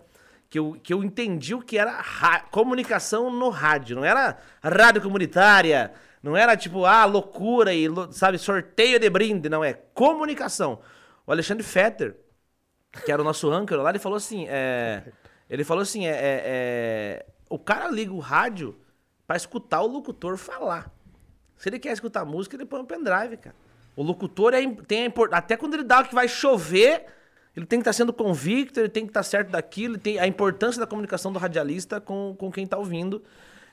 que 0.49 0.59
eu, 0.59 0.77
que 0.83 0.93
eu 0.93 1.03
entendi 1.03 1.55
o 1.55 1.61
que 1.61 1.77
era 1.77 2.03
comunicação 2.51 3.31
no 3.31 3.49
rádio. 3.49 3.95
Não 3.95 4.05
era 4.05 4.37
rádio 4.61 5.01
comunitária, 5.01 5.93
não 6.21 6.37
era 6.37 6.55
tipo, 6.55 6.85
ah, 6.85 7.05
loucura 7.05 7.73
e, 7.73 7.87
sabe, 8.11 8.37
sorteio 8.37 8.99
de 8.99 9.09
brinde. 9.09 9.49
Não, 9.49 9.63
é 9.63 9.73
comunicação. 9.73 10.79
O 11.25 11.31
Alexandre 11.31 11.63
Fetter, 11.63 12.15
que 13.03 13.11
era 13.11 13.21
o 13.21 13.25
nosso 13.25 13.49
âncora 13.49 13.81
lá, 13.81 13.89
ele 13.89 13.99
falou 13.99 14.17
assim, 14.17 14.45
é, 14.47 15.03
ele 15.49 15.63
falou 15.63 15.81
assim, 15.81 16.05
é, 16.05 16.11
é, 16.11 16.41
é, 16.45 17.25
o 17.49 17.57
cara 17.57 17.89
liga 17.89 18.13
o 18.13 18.19
rádio 18.19 18.79
para 19.25 19.37
escutar 19.37 19.81
o 19.81 19.87
locutor 19.87 20.37
falar. 20.37 20.92
Se 21.63 21.69
ele 21.69 21.79
quer 21.79 21.93
escutar 21.93 22.25
música, 22.25 22.57
ele 22.57 22.65
põe 22.65 22.81
um 22.81 22.85
pendrive, 22.85 23.37
cara. 23.37 23.55
O 23.95 24.03
locutor 24.03 24.53
é, 24.53 24.59
tem 24.85 25.03
a 25.03 25.05
importância. 25.05 25.37
Até 25.37 25.55
quando 25.55 25.75
ele 25.75 25.83
dá 25.83 26.01
o 26.01 26.03
que 26.03 26.13
vai 26.13 26.27
chover, 26.27 27.05
ele 27.55 27.65
tem 27.65 27.79
que 27.79 27.83
estar 27.83 27.91
tá 27.91 27.93
sendo 27.93 28.11
convicto, 28.11 28.81
ele 28.81 28.89
tem 28.89 29.05
que 29.05 29.11
estar 29.11 29.21
tá 29.21 29.23
certo 29.23 29.49
daquilo, 29.49 29.97
tem 29.97 30.19
a 30.19 30.27
importância 30.27 30.77
da 30.77 30.85
comunicação 30.85 31.31
do 31.31 31.39
radialista 31.39 32.01
com, 32.01 32.35
com 32.37 32.51
quem 32.51 32.65
está 32.65 32.77
ouvindo. 32.77 33.23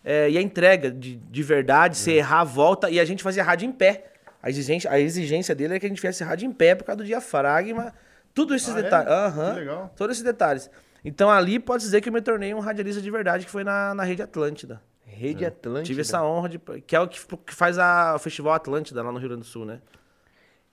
É, 0.05 0.31
e 0.31 0.39
a 0.39 0.41
entrega 0.41 0.89
de, 0.89 1.17
de 1.17 1.43
verdade, 1.43 1.97
é. 1.97 1.99
se 1.99 2.13
errar, 2.13 2.45
volta. 2.45 2.89
E 2.89 3.01
a 3.01 3.05
gente 3.05 3.25
fazia 3.25 3.43
rádio 3.43 3.69
em 3.69 3.73
pé. 3.73 4.13
A 4.41 4.49
exigência, 4.49 4.89
a 4.89 5.01
exigência 5.01 5.53
dele 5.53 5.75
é 5.75 5.81
que 5.81 5.87
a 5.87 5.89
gente 5.89 6.01
fizesse 6.01 6.23
rádio 6.23 6.47
em 6.47 6.53
pé 6.53 6.77
por 6.77 6.85
causa 6.85 6.99
do 6.99 7.05
diafragma 7.05 7.93
tudo 8.33 8.55
esses 8.55 8.69
ah, 8.69 8.81
detalhes. 8.81 9.11
É? 9.11 9.27
Uhum, 9.27 9.55
legal. 9.57 9.93
Todos 9.97 10.13
esses 10.15 10.25
detalhes. 10.25 10.71
Então 11.05 11.29
ali 11.29 11.59
pode 11.59 11.83
dizer 11.83 12.01
que 12.01 12.09
eu 12.09 12.13
me 12.13 12.23
tornei 12.23 12.55
um 12.55 12.61
radialista 12.61 13.03
de 13.03 13.11
verdade, 13.11 13.47
que 13.47 13.51
foi 13.51 13.65
na, 13.65 13.97
na 13.97 14.05
Rede 14.05 14.23
Atlântida. 14.23 14.81
Rede 15.11 15.45
é. 15.45 15.49
Atlântida. 15.49 15.87
Tive 15.87 16.01
essa 16.01 16.23
honra 16.23 16.49
de. 16.49 16.59
Que 16.87 16.97
é 16.97 17.01
o 17.01 17.09
que, 17.09 17.21
que 17.47 17.55
faz 17.55 17.79
a, 17.79 18.15
o 18.15 18.19
Festival 18.19 18.55
Atlântida 18.55 19.03
lá 19.03 19.13
no 19.13 19.19
Rio 19.19 19.29
Grande 19.29 19.43
do 19.43 19.49
Sul, 19.49 19.65
né? 19.65 19.81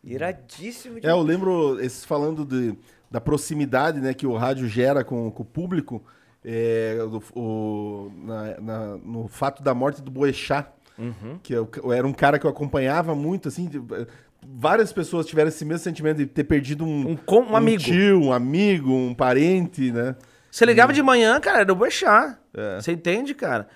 Iradíssimo. 0.03 0.99
De... 0.99 1.07
É, 1.07 1.11
eu 1.11 1.21
lembro, 1.21 1.79
esses 1.81 2.05
falando 2.05 2.45
de, 2.45 2.77
da 3.09 3.19
proximidade 3.19 3.99
né, 3.99 4.13
que 4.13 4.25
o 4.25 4.35
rádio 4.35 4.67
gera 4.67 5.03
com, 5.03 5.29
com 5.31 5.43
o 5.43 5.45
público, 5.45 6.03
é, 6.45 6.97
o, 7.01 7.39
o 7.39 8.11
na, 8.23 8.61
na, 8.61 8.97
no 8.97 9.27
fato 9.27 9.61
da 9.61 9.73
morte 9.73 10.01
do 10.01 10.11
Boechat, 10.11 10.69
uhum. 10.97 11.39
que 11.43 11.53
eu, 11.53 11.69
eu, 11.83 11.91
era 11.91 12.07
um 12.07 12.13
cara 12.13 12.39
que 12.39 12.45
eu 12.45 12.49
acompanhava 12.49 13.13
muito, 13.13 13.47
assim, 13.47 13.69
várias 14.41 14.93
pessoas 14.93 15.25
tiveram 15.25 15.49
esse 15.49 15.65
mesmo 15.65 15.83
sentimento 15.83 16.17
de 16.17 16.25
ter 16.25 16.43
perdido 16.43 16.85
um, 16.85 17.11
um, 17.11 17.17
um, 17.29 17.51
um 17.51 17.55
amigo. 17.55 17.83
tio, 17.83 18.21
um 18.21 18.31
amigo, 18.31 18.93
um 18.93 19.13
parente, 19.13 19.91
né? 19.91 20.15
Você 20.49 20.65
ligava 20.65 20.91
e... 20.91 20.95
de 20.95 21.03
manhã, 21.03 21.39
cara, 21.39 21.61
era 21.61 21.73
o 21.73 21.75
Boechat. 21.75 22.37
É. 22.53 22.79
Você 22.79 22.93
entende, 22.93 23.33
cara? 23.33 23.67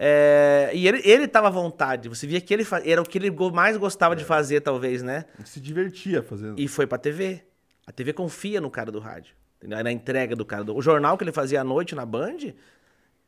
É, 0.00 0.70
e 0.72 0.86
ele, 0.86 1.02
ele 1.04 1.26
tava 1.26 1.48
à 1.48 1.50
vontade. 1.50 2.08
Você 2.08 2.24
via 2.24 2.40
que 2.40 2.54
ele 2.54 2.64
era 2.84 3.02
o 3.02 3.04
que 3.04 3.18
ele 3.18 3.30
mais 3.52 3.76
gostava 3.76 4.14
é. 4.14 4.16
de 4.16 4.24
fazer, 4.24 4.60
talvez, 4.60 5.02
né? 5.02 5.24
Se 5.44 5.60
divertia 5.60 6.22
fazendo. 6.22 6.58
E 6.58 6.68
foi 6.68 6.86
pra 6.86 6.96
TV. 6.96 7.42
A 7.84 7.90
TV 7.90 8.12
confia 8.12 8.60
no 8.60 8.70
cara 8.70 8.92
do 8.92 9.00
rádio. 9.00 9.34
Na 9.60 9.90
entrega 9.90 10.36
do 10.36 10.44
cara 10.44 10.62
do. 10.62 10.76
O 10.76 10.80
jornal 10.80 11.18
que 11.18 11.24
ele 11.24 11.32
fazia 11.32 11.62
à 11.62 11.64
noite 11.64 11.96
na 11.96 12.06
Band. 12.06 12.36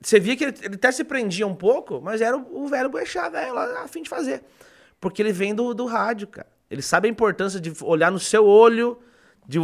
Você 0.01 0.21
via 0.21 0.37
que 0.37 0.45
ele, 0.45 0.55
ele 0.63 0.75
até 0.77 0.93
se 0.93 1.03
prendia 1.03 1.47
um 1.47 1.55
pouco, 1.55 2.01
mas 2.01 2.21
era 2.21 2.37
o, 2.37 2.65
o 2.65 2.69
velho 2.69 2.89
Boechat, 2.89 3.31
velho, 3.31 3.53
lá 3.53 3.83
a 3.83 3.89
fim 3.89 4.03
de 4.03 4.09
fazer. 4.09 4.43
Porque 5.01 5.21
ele 5.21 5.33
vem 5.33 5.55
do, 5.55 5.75
do 5.75 5.87
rádio, 5.87 6.29
cara. 6.29 6.49
Ele 6.71 6.83
sabe 6.83 7.09
a 7.09 7.11
importância 7.11 7.61
de 7.61 7.73
olhar 7.83 8.13
no 8.13 8.19
seu 8.19 8.47
olho, 8.47 8.99
de 9.47 9.59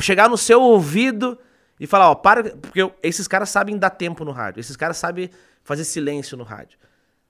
chegar 0.00 0.28
no 0.28 0.36
seu 0.36 0.60
ouvido 0.60 1.38
e 1.80 1.86
falar, 1.86 2.10
ó, 2.10 2.14
para. 2.14 2.54
Porque 2.56 2.92
esses 3.02 3.26
caras 3.26 3.48
sabem 3.48 3.78
dar 3.78 3.90
tempo 3.90 4.24
no 4.24 4.30
rádio. 4.30 4.60
Esses 4.60 4.76
caras 4.76 4.98
sabem 4.98 5.30
fazer 5.62 5.84
silêncio 5.84 6.36
no 6.36 6.44
rádio. 6.44 6.78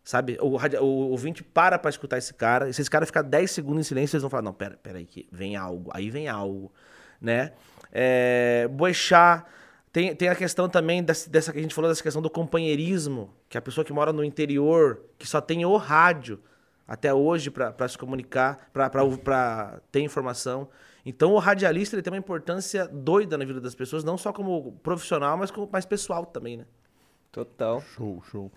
Sabe? 0.03 0.39
O, 0.41 0.57
o, 0.57 1.11
ouvinte 1.11 1.45
para 1.45 1.79
pra 1.79 1.91
escutar 1.91 2.19
esse 2.19 2.33
cara. 2.35 2.69
E 2.69 2.75
se 2.75 2.81
esse 2.81 2.91
cara 2.91 3.05
ficar 3.07 3.23
10 3.23 3.51
segundos 3.51 3.81
em 3.81 3.89
silêncio, 3.89 4.15
eles 4.15 4.23
vão 4.23 4.31
falar: 4.31 4.43
não, 4.43 4.53
pera, 4.53 4.77
pera 4.83 4.99
aí, 4.99 5.05
que 5.05 5.29
vem 5.31 5.57
algo. 5.57 5.91
Aí 5.95 6.11
vem 6.11 6.29
algo. 6.29 6.73
Né? 7.21 7.53
É, 7.93 8.67
Boechat. 8.69 9.45
Tem, 9.93 10.15
tem 10.15 10.29
a 10.29 10.37
questão 10.37 10.69
também 10.69 11.03
dessa, 11.03 11.29
dessa 11.29 11.53
que 11.53 11.59
a 11.59 11.63
gente 11.63 11.75
falou, 11.75 11.91
dessa 11.91 12.03
questão 12.03 12.23
do 12.23 12.31
companheirismo, 12.31 13.35
que 13.49 13.59
a 13.59 13.61
pessoa 13.61 13.85
que 13.85 13.93
mora 13.93 14.13
no 14.13 14.23
interior, 14.23 15.03
que 15.19 15.27
só 15.27 15.41
tem 15.41 15.67
o 15.67 15.77
rádio, 15.77 16.41
até 16.87 17.13
hoje 17.13 17.51
para 17.51 17.89
se 17.89 17.99
comunicar, 17.99 18.69
para 18.73 19.81
ter 19.91 20.01
informação. 20.01 20.69
Então 21.05 21.33
o 21.33 21.39
radialista 21.39 21.97
ele 21.97 22.03
tem 22.03 22.13
uma 22.13 22.19
importância 22.19 22.87
doida 22.87 23.37
na 23.39 23.45
vida 23.45 23.61
das 23.61 23.75
pessoas, 23.75 24.05
não 24.05 24.19
só 24.19 24.33
como 24.33 24.73
profissional, 24.83 25.37
mas 25.37 25.51
como 25.51 25.69
mais 25.71 25.87
pessoal 25.87 26.27
também, 26.27 26.57
né? 26.57 26.67
Total. 27.33 27.81
Show, 27.81 28.23
show. 28.31 28.53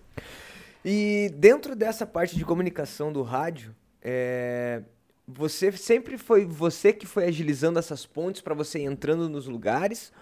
E 0.84 1.30
dentro 1.34 1.74
dessa 1.74 2.06
parte 2.06 2.36
de 2.36 2.44
comunicação 2.44 3.12
do 3.12 3.22
rádio, 3.22 3.74
é... 4.02 4.82
você 5.26 5.72
sempre 5.72 6.18
foi 6.18 6.44
você 6.44 6.92
que 6.92 7.06
foi 7.06 7.24
agilizando 7.24 7.78
essas 7.78 8.04
pontes 8.04 8.42
para 8.42 8.54
você 8.54 8.80
entrando 8.80 9.28
nos 9.28 9.46
lugares? 9.46 10.12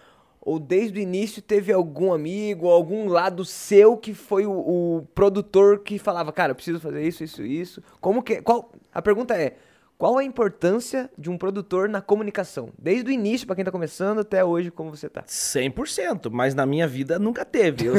Ou 0.45 0.59
desde 0.59 0.99
o 0.99 1.03
início 1.03 1.41
teve 1.41 1.73
algum 1.73 2.13
amigo, 2.13 2.69
algum 2.69 3.09
lado 3.09 3.45
seu 3.45 3.97
que 3.97 4.13
foi 4.13 4.45
o, 4.45 4.53
o, 4.53 5.07
produtor 5.15 5.79
que 5.79 6.01
falava, 6.01 6.33
cara, 6.33 6.51
eu 6.51 6.57
preciso 6.57 6.81
fazer 6.81 7.07
isso, 7.07 7.23
isso, 7.23 7.43
isso. 7.45 7.83
Como 8.01 8.23
que. 8.23 8.43
Qual, 8.43 8.73
a 8.93 9.01
pergunta 9.01 9.37
é: 9.37 9.57
qual 10.03 10.19
a 10.19 10.25
importância 10.25 11.09
de 11.17 11.31
um 11.31 11.39
produtor 11.39 11.89
na 11.89 12.01
comunicação? 12.01 12.73
Desde 12.77 13.09
o 13.09 13.13
início, 13.13 13.47
para 13.47 13.55
quem 13.55 13.65
tá 13.65 13.71
começando, 13.71 14.19
até 14.19 14.45
hoje, 14.45 14.69
como 14.69 14.91
você 14.91 15.09
tá? 15.09 15.23
100%, 15.23 16.29
mas 16.29 16.57
na 16.57 16.67
minha 16.67 16.89
vida 16.89 17.21
nunca 17.21 17.45
teve. 17.45 17.87
Eu, 17.87 17.95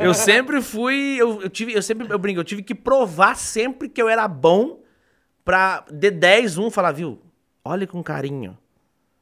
eu 0.00 0.14
sempre 0.14 0.62
fui. 0.62 1.18
Eu, 1.18 1.42
eu, 1.42 1.50
tive, 1.50 1.74
eu 1.74 1.82
sempre. 1.82 2.10
Eu 2.10 2.18
brinco, 2.18 2.40
eu 2.40 2.44
tive 2.44 2.62
que 2.62 2.74
provar 2.74 3.36
sempre 3.36 3.86
que 3.86 4.00
eu 4.00 4.08
era 4.08 4.26
bom 4.26 4.80
pra 5.44 5.84
de 5.92 6.10
10, 6.10 6.56
1 6.56 6.70
falar, 6.70 6.92
viu? 6.92 7.20
Olhe 7.62 7.86
com 7.86 8.02
carinho 8.02 8.56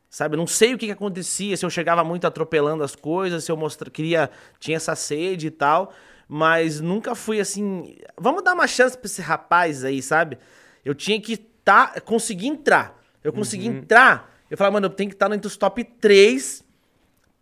Sabe, 0.09 0.37
não 0.37 0.47
sei 0.47 0.73
o 0.73 0.79
que, 0.79 0.87
que 0.87 0.93
acontecia, 0.93 1.57
se 1.57 1.67
eu 1.67 1.71
chegava 1.71 2.05
muito 2.05 2.29
atropelando 2.29 2.85
as 2.85 2.95
coisas, 2.95 3.43
se 3.43 3.51
eu 3.51 3.57
mostra, 3.57 3.91
queria, 3.91 4.31
tinha 4.61 4.77
essa 4.77 4.95
sede 4.95 5.49
e 5.49 5.51
tal, 5.51 5.93
mas 6.29 6.81
nunca 6.81 7.17
fui 7.17 7.41
assim, 7.41 7.97
vamos 8.17 8.45
dar 8.45 8.55
uma 8.55 8.69
chance 8.69 8.97
para 8.97 9.07
esse 9.07 9.21
rapaz 9.21 9.85
aí, 9.85 10.01
sabe? 10.01 10.39
Eu 10.85 10.95
tinha 10.95 11.21
que 11.21 11.53
tá, 11.65 12.01
conseguir 12.05 12.49
entrar. 12.49 13.01
Eu 13.23 13.33
consegui 13.33 13.69
uhum. 13.69 13.79
entrar, 13.79 14.31
eu 14.51 14.57
falava, 14.57 14.75
mano, 14.75 14.87
eu 14.87 14.91
tenho 14.91 15.09
que 15.09 15.17
estar 15.17 15.33
entre 15.33 15.47
os 15.47 15.57
top 15.57 15.83
3 15.83 16.63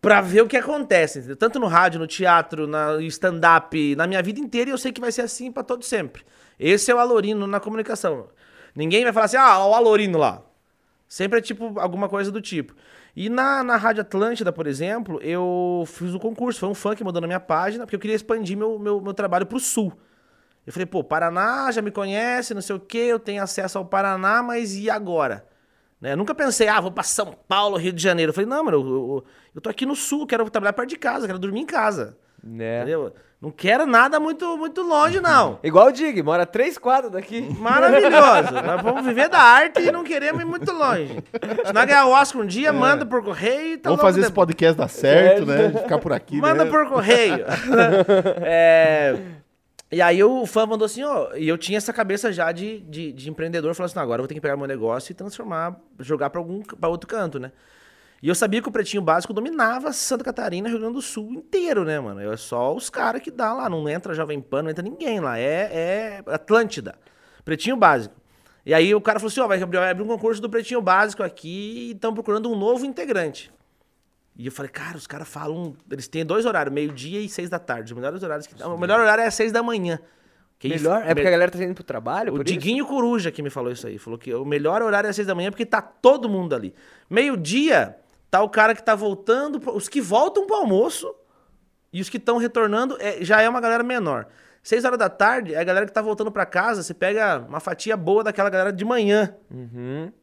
pra 0.00 0.20
ver 0.20 0.42
o 0.42 0.46
que 0.46 0.56
acontece, 0.56 1.18
entendeu? 1.18 1.36
Tanto 1.36 1.58
no 1.58 1.66
rádio, 1.66 1.98
no 1.98 2.06
teatro, 2.06 2.66
na 2.66 3.00
stand-up, 3.02 3.96
na 3.96 4.06
minha 4.06 4.22
vida 4.22 4.40
inteira, 4.40 4.70
e 4.70 4.72
eu 4.72 4.78
sei 4.78 4.92
que 4.92 5.00
vai 5.00 5.10
ser 5.10 5.22
assim 5.22 5.50
para 5.50 5.62
todo 5.62 5.84
sempre. 5.84 6.22
Esse 6.58 6.90
é 6.90 6.94
o 6.94 6.98
Alorino 6.98 7.46
na 7.46 7.58
comunicação. 7.58 8.28
Ninguém 8.74 9.04
vai 9.04 9.12
falar 9.12 9.26
assim, 9.26 9.36
ah, 9.36 9.66
o 9.66 9.74
Alorino 9.74 10.18
lá. 10.18 10.42
Sempre 11.08 11.40
é 11.40 11.42
tipo 11.42 11.78
alguma 11.78 12.08
coisa 12.08 12.30
do 12.30 12.40
tipo. 12.40 12.74
E 13.14 13.28
na, 13.28 13.62
na 13.62 13.76
Rádio 13.76 14.00
Atlântida, 14.00 14.50
por 14.50 14.66
exemplo, 14.66 15.20
eu 15.22 15.84
fiz 15.86 16.14
o 16.14 16.18
concurso. 16.18 16.60
Foi 16.60 16.68
um 16.68 16.74
fã 16.74 16.94
que 16.94 17.04
mandou 17.04 17.20
na 17.20 17.26
minha 17.26 17.40
página, 17.40 17.84
porque 17.84 17.96
eu 17.96 18.00
queria 18.00 18.16
expandir 18.16 18.56
meu, 18.56 18.78
meu, 18.78 19.00
meu 19.00 19.12
trabalho 19.12 19.44
pro 19.44 19.60
sul. 19.60 19.92
Eu 20.66 20.72
falei, 20.72 20.86
pô, 20.86 21.02
Paraná 21.02 21.70
já 21.72 21.82
me 21.82 21.90
conhece, 21.90 22.54
não 22.54 22.62
sei 22.62 22.76
o 22.76 22.80
quê, 22.80 22.98
eu 22.98 23.18
tenho 23.18 23.42
acesso 23.42 23.78
ao 23.78 23.84
Paraná, 23.84 24.42
mas 24.42 24.76
e 24.76 24.88
agora? 24.88 25.44
Né? 26.00 26.12
Eu 26.12 26.16
nunca 26.16 26.34
pensei, 26.34 26.68
ah, 26.68 26.80
vou 26.80 26.90
pra 26.90 27.02
São 27.02 27.36
Paulo, 27.48 27.76
Rio 27.76 27.92
de 27.92 28.02
Janeiro. 28.02 28.30
Eu 28.30 28.34
falei, 28.34 28.48
não, 28.48 28.64
mano, 28.64 28.76
eu, 28.76 28.86
eu, 28.86 29.24
eu 29.56 29.60
tô 29.60 29.70
aqui 29.70 29.86
no 29.86 29.94
sul, 29.94 30.26
quero 30.26 30.48
trabalhar 30.50 30.72
perto 30.72 30.88
de 30.88 30.96
casa, 30.96 31.26
quero 31.26 31.38
dormir 31.38 31.60
em 31.60 31.66
casa. 31.66 32.16
Né? 32.42 32.78
Entendeu? 32.78 33.12
Não 33.40 33.50
quero 33.50 33.86
nada 33.86 34.20
muito, 34.20 34.56
muito 34.56 34.82
longe, 34.82 35.20
não. 35.20 35.58
Igual 35.64 35.88
o 35.88 35.92
Dig, 35.92 36.22
mora 36.22 36.46
três 36.46 36.78
quadros 36.78 37.10
daqui. 37.10 37.40
Maravilhoso. 37.58 38.52
nós 38.64 38.82
vamos 38.82 39.04
viver 39.04 39.28
da 39.28 39.40
arte 39.40 39.80
e 39.80 39.90
não 39.90 40.04
queremos 40.04 40.42
ir 40.42 40.44
muito 40.44 40.72
longe. 40.72 41.24
Se 41.66 41.72
nós 41.72 41.84
ganhar 41.84 42.06
o 42.06 42.10
Oscar 42.10 42.40
um 42.40 42.46
dia, 42.46 42.68
é. 42.68 42.72
manda 42.72 43.04
por 43.04 43.22
correio 43.24 43.74
e 43.74 43.78
tá 43.78 43.90
Vamos 43.90 44.00
fazer 44.00 44.20
esse 44.20 44.32
podcast 44.32 44.78
dar 44.78 44.88
certo, 44.88 45.44
né? 45.44 45.70
Ficar 45.70 45.98
por 45.98 46.12
aqui. 46.12 46.36
Manda 46.36 46.64
né? 46.64 46.70
por 46.70 46.88
correio. 46.88 47.44
é... 48.42 49.18
E 49.92 50.00
aí 50.00 50.24
o 50.24 50.46
fã 50.46 50.64
mandou 50.64 50.86
assim, 50.86 51.02
ó, 51.02 51.34
e 51.34 51.46
eu 51.46 51.58
tinha 51.58 51.76
essa 51.76 51.92
cabeça 51.92 52.32
já 52.32 52.50
de, 52.50 52.80
de, 52.80 53.12
de 53.12 53.28
empreendedor, 53.28 53.74
falou 53.74 53.84
assim, 53.84 53.98
agora 53.98 54.20
eu 54.20 54.22
vou 54.22 54.28
ter 54.28 54.32
que 54.32 54.40
pegar 54.40 54.56
meu 54.56 54.66
negócio 54.66 55.12
e 55.12 55.14
transformar, 55.14 55.78
jogar 56.00 56.30
para 56.30 56.40
algum 56.40 56.62
para 56.62 56.88
outro 56.88 57.06
canto, 57.06 57.38
né? 57.38 57.52
E 58.22 58.28
eu 58.28 58.34
sabia 58.34 58.62
que 58.62 58.68
o 58.68 58.72
Pretinho 58.72 59.02
Básico 59.02 59.34
dominava 59.34 59.92
Santa 59.92 60.24
Catarina, 60.24 60.68
Rio 60.68 60.78
Grande 60.78 60.94
do 60.94 61.02
Sul 61.02 61.34
inteiro, 61.34 61.84
né, 61.84 62.00
mano? 62.00 62.20
É 62.20 62.36
só 62.38 62.74
os 62.74 62.88
caras 62.88 63.20
que 63.20 63.30
dá 63.30 63.52
lá, 63.52 63.68
não 63.68 63.86
entra 63.86 64.14
Jovem 64.14 64.40
Pan, 64.40 64.62
não 64.62 64.70
entra 64.70 64.82
ninguém 64.82 65.20
lá. 65.20 65.38
É, 65.38 65.68
é 65.72 66.22
Atlântida. 66.26 66.94
Pretinho 67.44 67.76
Básico. 67.76 68.14
E 68.64 68.72
aí 68.72 68.94
o 68.94 69.00
cara 69.00 69.18
falou 69.18 69.28
assim, 69.28 69.40
ó, 69.40 69.48
vai 69.48 69.60
abrir 69.90 70.04
um 70.04 70.06
concurso 70.06 70.40
do 70.40 70.48
Pretinho 70.48 70.80
Básico 70.80 71.22
aqui 71.22 71.88
e 71.88 71.92
estão 71.92 72.14
procurando 72.14 72.48
um 72.50 72.56
novo 72.56 72.86
integrante. 72.86 73.52
E 74.36 74.46
eu 74.46 74.52
falei, 74.52 74.70
cara, 74.70 74.96
os 74.96 75.06
caras 75.06 75.28
falam. 75.28 75.74
Eles 75.90 76.08
têm 76.08 76.24
dois 76.24 76.46
horários, 76.46 76.72
meio-dia 76.74 77.20
e 77.20 77.28
seis 77.28 77.50
da 77.50 77.58
tarde. 77.58 77.92
Os 77.92 77.96
melhores 77.96 78.22
horários 78.22 78.46
que. 78.46 78.62
O 78.62 78.78
melhor 78.78 78.98
horário 79.00 79.22
é 79.22 79.26
às 79.26 79.34
seis 79.34 79.52
da 79.52 79.62
manhã. 79.62 79.98
Que 80.58 80.68
Melhor? 80.68 81.02
É 81.04 81.12
porque 81.12 81.26
a 81.26 81.30
galera 81.30 81.50
tá 81.50 81.58
indo 81.62 81.74
pro 81.74 81.82
trabalho? 81.82 82.32
o 82.32 82.36
por 82.36 82.46
isso? 82.46 82.54
Diguinho 82.54 82.86
Coruja 82.86 83.32
que 83.32 83.42
me 83.42 83.50
falou 83.50 83.72
isso 83.72 83.84
aí. 83.86 83.98
Falou 83.98 84.16
que 84.18 84.32
o 84.32 84.44
melhor 84.44 84.80
horário 84.80 85.08
é 85.08 85.10
às 85.10 85.16
seis 85.16 85.26
da 85.26 85.34
manhã 85.34 85.50
porque 85.50 85.66
tá 85.66 85.82
todo 85.82 86.28
mundo 86.28 86.54
ali. 86.54 86.72
Meio-dia, 87.10 87.96
tá 88.30 88.40
o 88.42 88.48
cara 88.48 88.74
que 88.74 88.82
tá 88.82 88.94
voltando. 88.94 89.58
pro- 89.60 89.74
Os 89.76 89.88
que 89.88 90.00
voltam 90.00 90.46
pro 90.46 90.54
almoço 90.56 91.12
e 91.92 92.00
os 92.00 92.08
que 92.08 92.16
estão 92.16 92.38
retornando 92.38 92.96
é- 93.00 93.24
já 93.24 93.42
é 93.42 93.48
uma 93.48 93.60
galera 93.60 93.82
menor. 93.82 94.28
Seis 94.62 94.84
horas 94.84 94.98
da 94.98 95.08
tarde 95.10 95.52
é 95.52 95.58
a 95.58 95.64
galera 95.64 95.84
que 95.84 95.92
tá 95.92 96.00
voltando 96.00 96.30
pra 96.30 96.46
casa. 96.46 96.82
Você 96.84 96.94
pega 96.94 97.40
uma 97.48 97.58
fatia 97.58 97.96
boa 97.96 98.22
daquela 98.22 98.48
galera 98.48 98.72
de 98.72 98.84
manhã. 98.84 99.34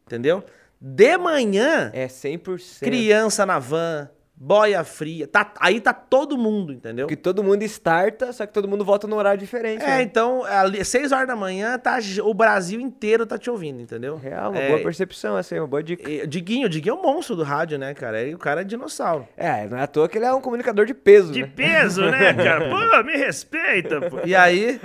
Entendeu? 0.07 0.41
De 0.81 1.17
manhã, 1.17 1.91
É 1.93 2.07
100%. 2.07 2.79
criança 2.79 3.45
na 3.45 3.59
van, 3.59 4.09
boia 4.33 4.81
fria. 4.85 5.27
Tá, 5.27 5.51
aí 5.59 5.81
tá 5.81 5.91
todo 5.91 6.37
mundo, 6.37 6.71
entendeu? 6.71 7.05
Porque 7.05 7.17
todo 7.17 7.43
mundo 7.43 7.61
starta, 7.63 8.31
só 8.31 8.45
que 8.45 8.53
todo 8.53 8.65
mundo 8.69 8.85
volta 8.85 9.05
num 9.05 9.17
horário 9.17 9.37
diferente. 9.37 9.83
É, 9.83 9.97
né? 9.97 10.01
então, 10.01 10.45
ali, 10.45 10.85
seis 10.85 11.11
horas 11.11 11.27
da 11.27 11.35
manhã, 11.35 11.77
tá, 11.77 11.99
o 12.23 12.33
Brasil 12.33 12.79
inteiro 12.79 13.25
tá 13.25 13.37
te 13.37 13.49
ouvindo, 13.49 13.81
entendeu? 13.81 14.15
Real, 14.15 14.51
uma 14.51 14.59
é, 14.61 14.69
boa 14.69 14.79
percepção, 14.81 15.37
essa 15.37 15.53
aí, 15.53 15.59
uma 15.59 15.67
boa 15.67 15.83
dica. 15.83 16.09
e- 16.09 16.25
Diguinho, 16.25 16.67
o 16.67 16.69
Diguinho 16.69 16.95
é 16.95 16.97
o 16.97 17.01
monstro 17.03 17.35
do 17.35 17.43
rádio, 17.43 17.77
né, 17.77 17.93
cara? 17.93 18.23
E 18.23 18.33
o 18.33 18.37
cara 18.37 18.61
é 18.61 18.63
dinossauro. 18.63 19.27
É, 19.35 19.67
não 19.67 19.77
é 19.77 19.81
à 19.81 19.87
toa 19.87 20.07
que 20.07 20.17
ele 20.17 20.25
é 20.25 20.33
um 20.33 20.39
comunicador 20.39 20.85
de 20.85 20.93
peso, 20.93 21.33
De 21.33 21.41
né? 21.41 21.51
peso, 21.53 22.09
né, 22.09 22.33
cara? 22.33 22.69
Pô, 22.71 23.03
me 23.03 23.17
respeita, 23.17 23.99
pô. 24.09 24.19
E 24.23 24.33
aí, 24.33 24.79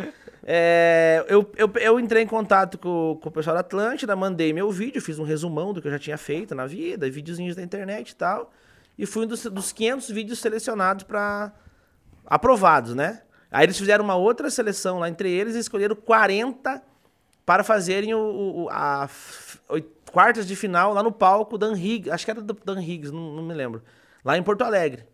é, 0.47 1.25
eu, 1.29 1.51
eu, 1.57 1.71
eu 1.81 1.99
entrei 2.01 2.23
em 2.23 2.27
contato 2.27 2.77
com, 2.79 3.19
com 3.23 3.29
o 3.29 3.33
pessoal 3.33 3.55
da 3.55 3.61
Atlântida, 3.61 4.15
mandei 4.15 4.53
meu 4.53 4.71
vídeo, 4.71 5.01
fiz 5.01 5.19
um 5.19 5.25
resumão 5.25 5.73
do 5.73 5.81
que 5.81 5.89
eu 5.89 5.93
já 5.93 5.99
tinha 5.99 6.19
feito 6.19 6.55
na 6.55 6.67
vida, 6.67 7.09
videozinhos 7.11 7.57
da 7.57 7.63
internet 7.63 8.11
e 8.11 8.17
tal. 8.17 8.53
E 8.99 9.07
fui 9.07 9.25
um 9.25 9.29
dos, 9.29 9.45
dos 9.47 9.73
500 9.73 10.11
vídeos 10.11 10.39
selecionados 10.39 11.05
para 11.05 11.53
aprovados, 12.27 12.95
né? 12.95 13.23
Aí 13.51 13.65
eles 13.67 13.79
fizeram 13.79 14.05
uma 14.05 14.17
outra 14.17 14.51
seleção 14.51 14.99
lá 14.99 15.09
entre 15.09 15.31
eles 15.31 15.55
e 15.55 15.59
escolheram 15.59 15.95
40 15.97 16.83
para 17.47 17.63
fazerem 17.63 18.15
o, 18.15 18.65
o- 18.65 18.69
a 18.71 19.09
quartas 20.13 20.47
de 20.47 20.55
final 20.57 20.93
lá 20.95 21.03
no 21.03 21.11
palco 21.13 21.59
Dan 21.59 21.73
Higgs, 21.77 22.11
acho 22.11 22.25
que 22.25 22.31
era 22.31 22.41
do 22.41 22.55
Dan 22.65 22.81
Higgs, 22.81 23.13
não, 23.13 23.33
não 23.35 23.43
me 23.43 23.53
lembro, 23.55 23.83
lá 24.25 24.37
em 24.39 24.43
Porto 24.43 24.63
Alegre. 24.63 25.05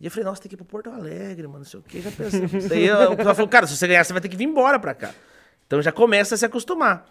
E 0.00 0.06
eu 0.06 0.10
falei, 0.10 0.24
nossa, 0.24 0.40
tem 0.40 0.48
que 0.48 0.54
ir 0.54 0.56
pra 0.56 0.64
Porto 0.64 0.88
Alegre, 0.90 1.46
mano, 1.46 1.58
não 1.58 1.64
sei 1.64 1.78
o 1.78 1.82
que, 1.82 2.00
já 2.00 2.10
pensei. 2.10 2.40
Daí 2.68 2.86
eu- 2.86 3.12
o 3.12 3.16
pessoal 3.16 3.34
falou, 3.34 3.48
cara, 3.48 3.66
se 3.66 3.76
você 3.76 3.86
ganhar, 3.86 4.02
você 4.02 4.12
vai 4.14 4.22
ter 4.22 4.28
que 4.30 4.36
vir 4.36 4.44
embora 4.44 4.78
pra 4.78 4.94
cá. 4.94 5.12
Então 5.66 5.80
já 5.82 5.92
começa 5.92 6.34
a 6.34 6.38
se 6.38 6.44
acostumar. 6.46 7.06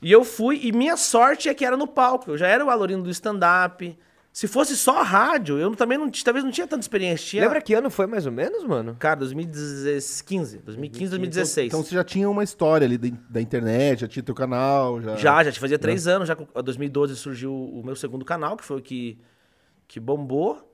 E 0.00 0.12
eu 0.12 0.22
fui, 0.24 0.60
e 0.62 0.70
minha 0.70 0.96
sorte 0.96 1.48
é 1.48 1.54
que 1.54 1.64
era 1.64 1.76
no 1.76 1.86
palco. 1.86 2.30
Eu 2.30 2.36
já 2.38 2.46
era 2.46 2.64
o 2.64 2.70
alorino 2.70 3.02
do 3.02 3.10
stand-up. 3.10 3.98
Se 4.32 4.46
fosse 4.46 4.76
só 4.76 5.02
rádio, 5.02 5.58
eu 5.58 5.74
também 5.74 5.98
não, 5.98 6.08
talvez 6.10 6.44
não 6.44 6.52
tinha 6.52 6.66
tanta 6.68 6.82
experiência. 6.82 7.26
Tinha, 7.26 7.42
Lembra 7.42 7.60
que 7.60 7.74
ano 7.74 7.90
foi 7.90 8.06
mais 8.06 8.24
ou 8.24 8.30
menos, 8.30 8.62
mano? 8.62 8.94
Cara, 8.96 9.16
2015, 9.16 10.58
2015, 10.58 11.08
2016. 11.10 11.66
Então 11.66 11.82
você 11.82 11.94
já 11.94 12.04
tinha 12.04 12.30
uma 12.30 12.44
história 12.44 12.84
ali 12.84 12.96
da, 12.96 13.08
da 13.28 13.40
internet, 13.40 14.00
já 14.02 14.06
tinha 14.08 14.22
teu 14.22 14.34
canal, 14.34 15.00
já. 15.02 15.16
Já, 15.16 15.42
já 15.44 15.52
fazia 15.54 15.78
três 15.78 16.06
anos. 16.06 16.28
Já, 16.28 16.36
com- 16.36 16.46
em 16.54 16.62
2012 16.62 17.16
surgiu 17.16 17.52
o 17.52 17.82
meu 17.84 17.96
segundo 17.96 18.24
canal, 18.24 18.56
que 18.56 18.64
foi 18.64 18.78
o 18.78 18.82
que, 18.82 19.18
que 19.88 19.98
bombou. 19.98 20.67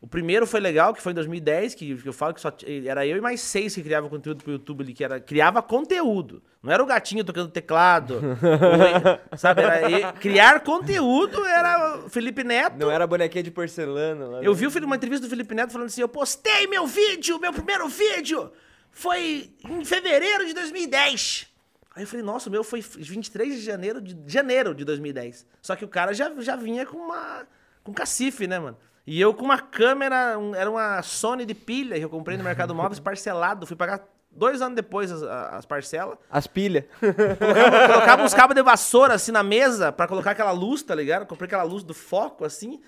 O 0.00 0.06
primeiro 0.06 0.46
foi 0.46 0.60
legal, 0.60 0.94
que 0.94 1.02
foi 1.02 1.10
em 1.10 1.14
2010, 1.16 1.74
que, 1.74 1.96
que 1.96 2.08
eu 2.08 2.12
falo 2.12 2.32
que 2.32 2.40
só 2.40 2.52
era 2.86 3.04
eu 3.04 3.16
e 3.16 3.20
mais 3.20 3.40
seis 3.40 3.74
que 3.74 3.82
criavam 3.82 4.08
conteúdo 4.08 4.44
pro 4.44 4.52
YouTube 4.52 4.82
ali, 4.82 4.94
que 4.94 5.02
era, 5.02 5.18
criava 5.18 5.60
conteúdo. 5.60 6.40
Não 6.62 6.72
era 6.72 6.80
o 6.80 6.86
gatinho 6.86 7.24
tocando 7.24 7.50
teclado. 7.50 8.14
ou- 8.14 9.34
sabe? 9.36 9.62
Era 9.62 10.12
criar 10.12 10.60
conteúdo 10.60 11.44
era 11.44 12.04
o 12.04 12.08
Felipe 12.08 12.44
Neto. 12.44 12.76
Não 12.78 12.90
era 12.90 13.08
bonequinha 13.08 13.42
de 13.42 13.50
porcelana 13.50 14.26
lá. 14.26 14.42
Eu 14.42 14.54
né? 14.54 14.58
vi 14.58 14.84
uma 14.84 14.94
entrevista 14.94 15.26
do 15.26 15.30
Felipe 15.30 15.52
Neto 15.52 15.72
falando 15.72 15.88
assim: 15.88 16.00
eu 16.00 16.08
postei 16.08 16.68
meu 16.68 16.86
vídeo, 16.86 17.40
meu 17.40 17.52
primeiro 17.52 17.88
vídeo, 17.88 18.52
foi 18.92 19.50
em 19.68 19.84
fevereiro 19.84 20.46
de 20.46 20.54
2010. 20.54 21.48
Aí 21.96 22.04
eu 22.04 22.06
falei, 22.06 22.24
nossa, 22.24 22.48
o 22.48 22.52
meu 22.52 22.62
foi 22.62 22.80
23 22.80 23.56
de 23.56 23.60
janeiro 23.62 24.00
de 24.00 24.16
janeiro 24.32 24.72
de 24.72 24.84
2010. 24.84 25.44
Só 25.60 25.74
que 25.74 25.84
o 25.84 25.88
cara 25.88 26.12
já, 26.12 26.32
já 26.38 26.54
vinha 26.54 26.86
com 26.86 26.96
uma 26.96 27.44
com 27.82 27.92
cacife, 27.92 28.46
né, 28.46 28.60
mano? 28.60 28.76
E 29.10 29.18
eu 29.18 29.32
com 29.32 29.42
uma 29.42 29.58
câmera, 29.58 30.38
um- 30.38 30.54
era 30.54 30.70
uma 30.70 31.00
Sony 31.02 31.46
de 31.46 31.54
pilha 31.54 31.96
que 31.98 32.04
eu 32.04 32.10
comprei 32.10 32.36
no 32.36 32.44
Mercado 32.44 32.74
Móveis 32.74 33.00
parcelado, 33.00 33.66
fui 33.66 33.74
pagar 33.74 34.06
dois 34.30 34.60
anos 34.60 34.76
depois 34.76 35.10
as, 35.10 35.22
as 35.22 35.64
parcelas. 35.64 36.18
As 36.30 36.46
pilhas. 36.46 36.84
Colocava, 37.00 37.88
colocava 37.88 38.22
uns 38.22 38.34
cabos 38.34 38.54
de 38.54 38.62
vassoura 38.62 39.14
assim 39.14 39.32
na 39.32 39.42
mesa 39.42 39.90
pra 39.90 40.06
colocar 40.06 40.32
aquela 40.32 40.50
luz, 40.52 40.82
tá 40.82 40.94
ligado? 40.94 41.24
Comprei 41.24 41.46
aquela 41.46 41.62
luz 41.62 41.82
do 41.82 41.94
foco 41.94 42.44
assim, 42.44 42.82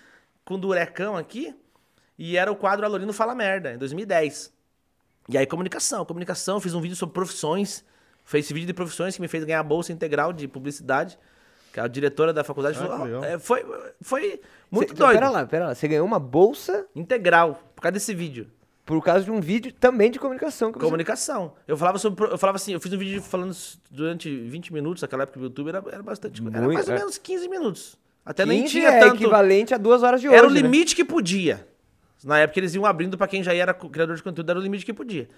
com 0.44 0.58
durecão 0.58 1.16
aqui. 1.16 1.54
E 2.18 2.36
era 2.36 2.52
o 2.52 2.56
quadro 2.56 2.84
Alorino 2.84 3.14
Fala 3.14 3.34
Merda, 3.34 3.72
em 3.72 3.78
2010. 3.78 4.52
E 5.30 5.38
aí, 5.38 5.46
comunicação. 5.46 6.04
Comunicação, 6.04 6.60
fiz 6.60 6.74
um 6.74 6.80
vídeo 6.82 6.96
sobre 6.96 7.14
profissões. 7.14 7.82
Foi 8.24 8.40
esse 8.40 8.52
vídeo 8.52 8.66
de 8.66 8.74
profissões 8.74 9.14
que 9.16 9.22
me 9.22 9.28
fez 9.28 9.42
ganhar 9.44 9.60
a 9.60 9.62
bolsa 9.62 9.90
integral 9.90 10.34
de 10.34 10.46
publicidade. 10.46 11.18
Que 11.72 11.80
a 11.80 11.86
diretora 11.86 12.32
da 12.32 12.42
faculdade 12.42 12.76
Ah, 12.78 12.82
falou. 12.82 12.96
que 12.96 13.02
"Ó, 13.02 13.04
legal. 13.06 13.24
é, 13.24 13.38
foi, 13.38 13.64
foi 14.02 14.40
muito 14.70 14.88
Cê- 14.90 14.94
doido. 14.98 15.14
Pera 15.14 15.30
lá, 15.30 15.46
pera 15.46 15.66
lá. 15.66 15.74
Você 15.74 15.86
ganhou 15.86 16.04
uma 16.06 16.18
bolsa 16.18 16.86
Integral, 16.96 17.62
por 17.76 17.82
causa 17.82 17.92
desse 17.92 18.12
vídeo. 18.14 18.48
por 18.84 19.00
causa 19.04 19.24
de 19.24 19.30
um 19.30 19.40
vídeo 19.40 19.72
também 19.72 20.10
de 20.10 20.18
comunicação. 20.18 20.72
Que 20.72 20.78
você... 20.78 20.84
Comunicação. 20.84 21.52
Eu 21.68 21.76
falava 21.76 21.96
sobre. 21.98 22.24
Eu 22.24 22.36
falava 22.38 22.56
assim, 22.56 22.72
eu 22.72 22.80
fiz 22.80 22.92
um 22.92 22.98
vídeo 22.98 23.22
falando 23.22 23.54
durante 23.90 24.28
20 24.36 24.72
minutos, 24.72 25.00
naquela 25.02 25.22
época 25.22 25.38
do 25.38 25.44
YouTube 25.44 25.68
era, 25.68 25.82
era 25.92 26.02
bastante. 26.02 26.40
Era 26.42 26.60
Muito, 26.60 26.74
mais 26.74 26.88
ou 26.88 26.94
é. 26.94 26.98
menos 26.98 27.16
15 27.18 27.48
minutos. 27.48 27.96
Até 28.26 28.44
nem 28.44 28.62
15 28.62 28.72
tinha 28.72 28.88
é 28.90 29.00
tanto. 29.00 29.14
equivalente 29.14 29.72
a 29.72 29.78
duas 29.78 30.02
horas 30.02 30.20
de 30.20 30.28
hoje. 30.28 30.36
Era 30.36 30.46
o 30.46 30.50
né? 30.50 30.60
limite 30.60 30.96
que 30.96 31.04
podia. 31.04 31.66
Na 32.24 32.38
época 32.40 32.58
eles 32.60 32.74
iam 32.74 32.84
abrindo 32.84 33.16
pra 33.16 33.26
quem 33.28 33.42
já 33.42 33.54
era 33.54 33.72
criador 33.72 34.14
de 34.16 34.22
conteúdo, 34.22 34.50
era 34.50 34.58
o 34.58 34.62
limite 34.62 34.84
que 34.84 34.92
podia. 34.92 35.28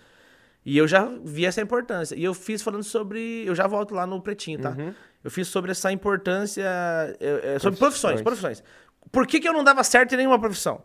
E 0.65 0.79
eu 0.79 0.87
já 0.87 1.09
vi 1.25 1.45
essa 1.45 1.61
importância. 1.61 2.15
E 2.15 2.23
eu 2.23 2.33
fiz 2.35 2.63
falando 2.63 2.85
sobre. 2.85 3.45
Eu 3.47 3.55
já 3.55 3.67
volto 3.67 3.95
lá 3.95 4.07
no 4.07 4.21
pretinho, 4.21 4.61
tá? 4.61 4.71
Uhum. 4.71 4.95
Eu 5.25 5.31
fiz 5.31 5.49
sobre 5.49 5.71
essa 5.73 5.91
importância. 5.91 6.63
é, 7.21 7.55
é, 7.55 7.59
sobre 7.59 7.79
profissões, 7.79 8.21
Profissões. 8.23 8.61
profissões. 8.61 8.65
Por 9.11 9.27
que, 9.27 9.41
que 9.41 9.49
eu 9.49 9.53
não 9.53 9.65
dava 9.65 9.83
certo 9.83 10.13
em 10.13 10.17
nenhuma 10.17 10.39
profissão? 10.39 10.85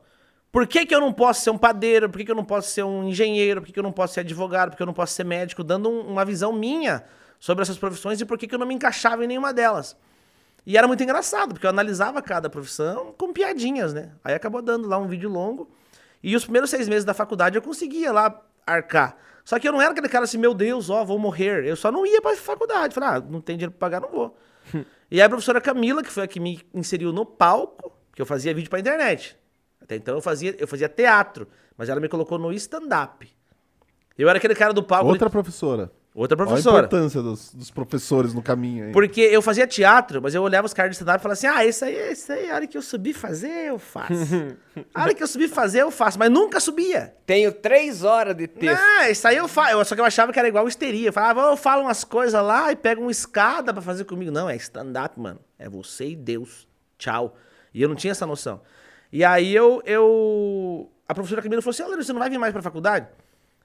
Por 0.52 0.66
que, 0.66 0.86
que 0.86 0.96
eu 0.96 1.00
não 1.00 1.14
posso 1.14 1.42
ser 1.42 1.50
um 1.52 1.58
padeiro? 1.58 2.10
Por 2.10 2.18
que, 2.18 2.26
que 2.26 2.32
eu 2.32 2.36
não 2.36 2.46
posso 2.46 2.72
ser 2.72 2.84
um 2.84 3.04
engenheiro? 3.08 3.62
Por 3.62 3.68
que, 3.68 3.74
que 3.74 3.80
eu 3.80 3.84
não 3.84 3.92
posso 3.92 4.16
ser 4.16 4.22
advogado? 4.22 4.72
Por 4.72 4.78
que 4.78 4.82
eu 4.82 4.88
não 4.88 4.94
posso 4.94 5.14
ser 5.14 5.24
médico? 5.24 5.64
Dando 5.64 5.90
um- 5.90 6.08
uma 6.08 6.26
visão 6.26 6.52
minha 6.54 7.04
sobre 7.40 7.62
essas 7.62 7.78
profissões 7.78 8.20
e 8.20 8.26
por 8.26 8.38
que, 8.38 8.48
que 8.48 8.56
eu 8.56 8.60
não 8.60 8.66
me 8.66 8.74
encaixava 8.74 9.24
em 9.24 9.28
nenhuma 9.28 9.54
delas. 9.54 9.96
E 10.66 10.76
era 10.78 10.88
muito 10.88 11.04
engraçado, 11.04 11.54
porque 11.54 11.66
eu 11.66 11.70
analisava 11.70 12.22
cada 12.22 12.50
profissão 12.50 13.14
com 13.18 13.32
piadinhas, 13.32 13.94
né? 13.94 14.12
Aí 14.24 14.34
acabou 14.34 14.62
dando 14.62 14.88
lá 14.88 14.98
um 14.98 15.08
vídeo 15.08 15.30
longo. 15.30 15.70
E 16.24 16.36
os 16.36 16.44
primeiros 16.44 16.70
seis 16.72 16.88
meses 16.90 17.06
da 17.06 17.14
faculdade 17.14 17.56
eu 17.58 17.62
conseguia 17.62 18.12
lá 18.12 18.42
arcar. 18.66 19.16
Só 19.48 19.58
que 19.58 19.66
eu 19.66 19.72
não 19.72 19.82
era 19.82 19.92
aquele 19.92 20.10
cara 20.10 20.26
assim, 20.26 20.38
meu 20.38 20.54
Deus, 20.54 20.90
ó, 20.90 21.06
vou 21.06 21.18
morrer. 21.18 21.64
Eu 21.64 21.78
só 21.78 21.90
não 21.90 22.06
ia 22.06 22.22
pra 22.22 22.36
faculdade. 22.36 22.94
Falei, 22.94 23.10
ah, 23.12 23.22
não 23.22 23.40
tem 23.40 23.56
dinheiro 23.56 23.72
pra 23.72 23.88
pagar, 23.88 24.02
não 24.02 24.10
vou. 24.10 24.38
e 25.10 25.22
aí 25.22 25.22
a 25.22 25.30
professora 25.30 25.62
Camila, 25.62 26.04
que 26.04 26.12
foi 26.12 26.24
a 26.24 26.28
que 26.28 26.38
me 26.38 26.60
inseriu 26.74 27.14
no 27.14 27.26
palco, 27.26 27.98
que 28.14 28.22
eu 28.22 28.26
fazia 28.26 28.54
vídeo 28.54 28.70
pra 28.70 28.78
internet. 28.78 29.38
Até 29.82 29.96
então 29.96 30.16
eu 30.16 30.22
fazia, 30.22 30.54
eu 30.60 30.68
fazia 30.68 30.90
teatro, 30.90 31.48
mas 31.78 31.88
ela 31.88 32.02
me 32.02 32.10
colocou 32.10 32.38
no 32.38 32.52
stand-up. 32.52 33.26
Eu 34.18 34.28
era 34.28 34.38
aquele 34.38 34.54
cara 34.54 34.74
do 34.74 34.84
palco. 34.84 35.10
Outra 35.10 35.30
professora. 35.30 35.94
Outra 36.22 36.36
Olha 36.36 36.44
a 36.44 36.48
professora. 36.48 36.78
importância 36.86 37.22
dos, 37.22 37.54
dos 37.54 37.70
professores 37.72 38.34
no 38.34 38.42
caminho 38.42 38.86
aí. 38.86 38.92
Porque 38.92 39.22
eu 39.22 39.42
fazia 39.42 39.68
teatro, 39.68 40.22
mas 40.22 40.34
eu 40.34 40.42
olhava 40.42 40.66
os 40.66 40.74
caras 40.74 40.92
de 40.92 40.96
stand-up 40.96 41.20
e 41.20 41.22
falava 41.22 41.34
assim: 41.34 41.48
ah, 41.48 41.66
isso 41.66 41.86
aí, 41.86 42.12
isso 42.12 42.32
aí, 42.32 42.50
a 42.50 42.56
hora 42.56 42.68
que 42.68 42.78
eu 42.78 42.82
subir 42.82 43.14
fazer, 43.14 43.68
eu 43.68 43.78
faço. 43.78 44.14
a 44.94 45.04
hora 45.04 45.14
que 45.14 45.22
eu 45.22 45.28
subir 45.28 45.48
fazer, 45.48 45.82
eu 45.82 45.92
faço. 45.92 46.18
Mas 46.18 46.30
nunca 46.32 46.60
subia. 46.60 47.14
Tenho 47.26 47.52
três 47.52 48.04
horas 48.04 48.36
de 48.36 48.48
texto. 48.48 48.82
Ah, 48.82 49.10
isso 49.10 49.28
aí 49.28 49.38
eu 49.38 49.48
faço. 49.48 49.86
Só 49.86 49.96
que 49.96 50.02
eu 50.02 50.06
achava 50.06 50.34
que 50.34 50.40
era 50.40 50.48
igual 50.48 50.68
histeria. 50.68 51.10
Eu 51.10 51.14
falava, 51.14 51.48
"Ah, 51.48 51.52
eu 51.52 51.58
falo 51.58 51.84
umas 51.84 52.04
coisas 52.04 52.42
lá 52.42 52.72
e 52.72 52.76
pego 52.76 53.02
uma 53.02 53.12
escada 53.12 53.72
pra 53.72 53.82
fazer 53.82 54.06
comigo. 54.06 54.32
Não, 54.32 54.50
é 54.50 54.56
stand-up, 54.56 55.20
mano. 55.20 55.40
É 55.60 55.70
você 55.70 56.10
e 56.10 56.16
Deus. 56.16 56.68
Tchau. 56.98 57.36
E 57.74 57.82
eu 57.82 57.88
não 57.88 57.96
tinha 57.96 58.12
essa 58.12 58.26
noção. 58.26 58.62
E 59.12 59.24
aí 59.24 59.56
eu. 59.56 59.82
eu... 59.86 60.92
A 61.08 61.14
professora 61.14 61.42
Camila 61.42 61.62
falou 61.62 61.72
assim: 61.72 61.84
Olha, 61.84 62.04
você 62.04 62.12
não 62.12 62.20
vai 62.20 62.30
vir 62.30 62.38
mais 62.38 62.52
pra 62.52 62.62
faculdade? 62.62 63.08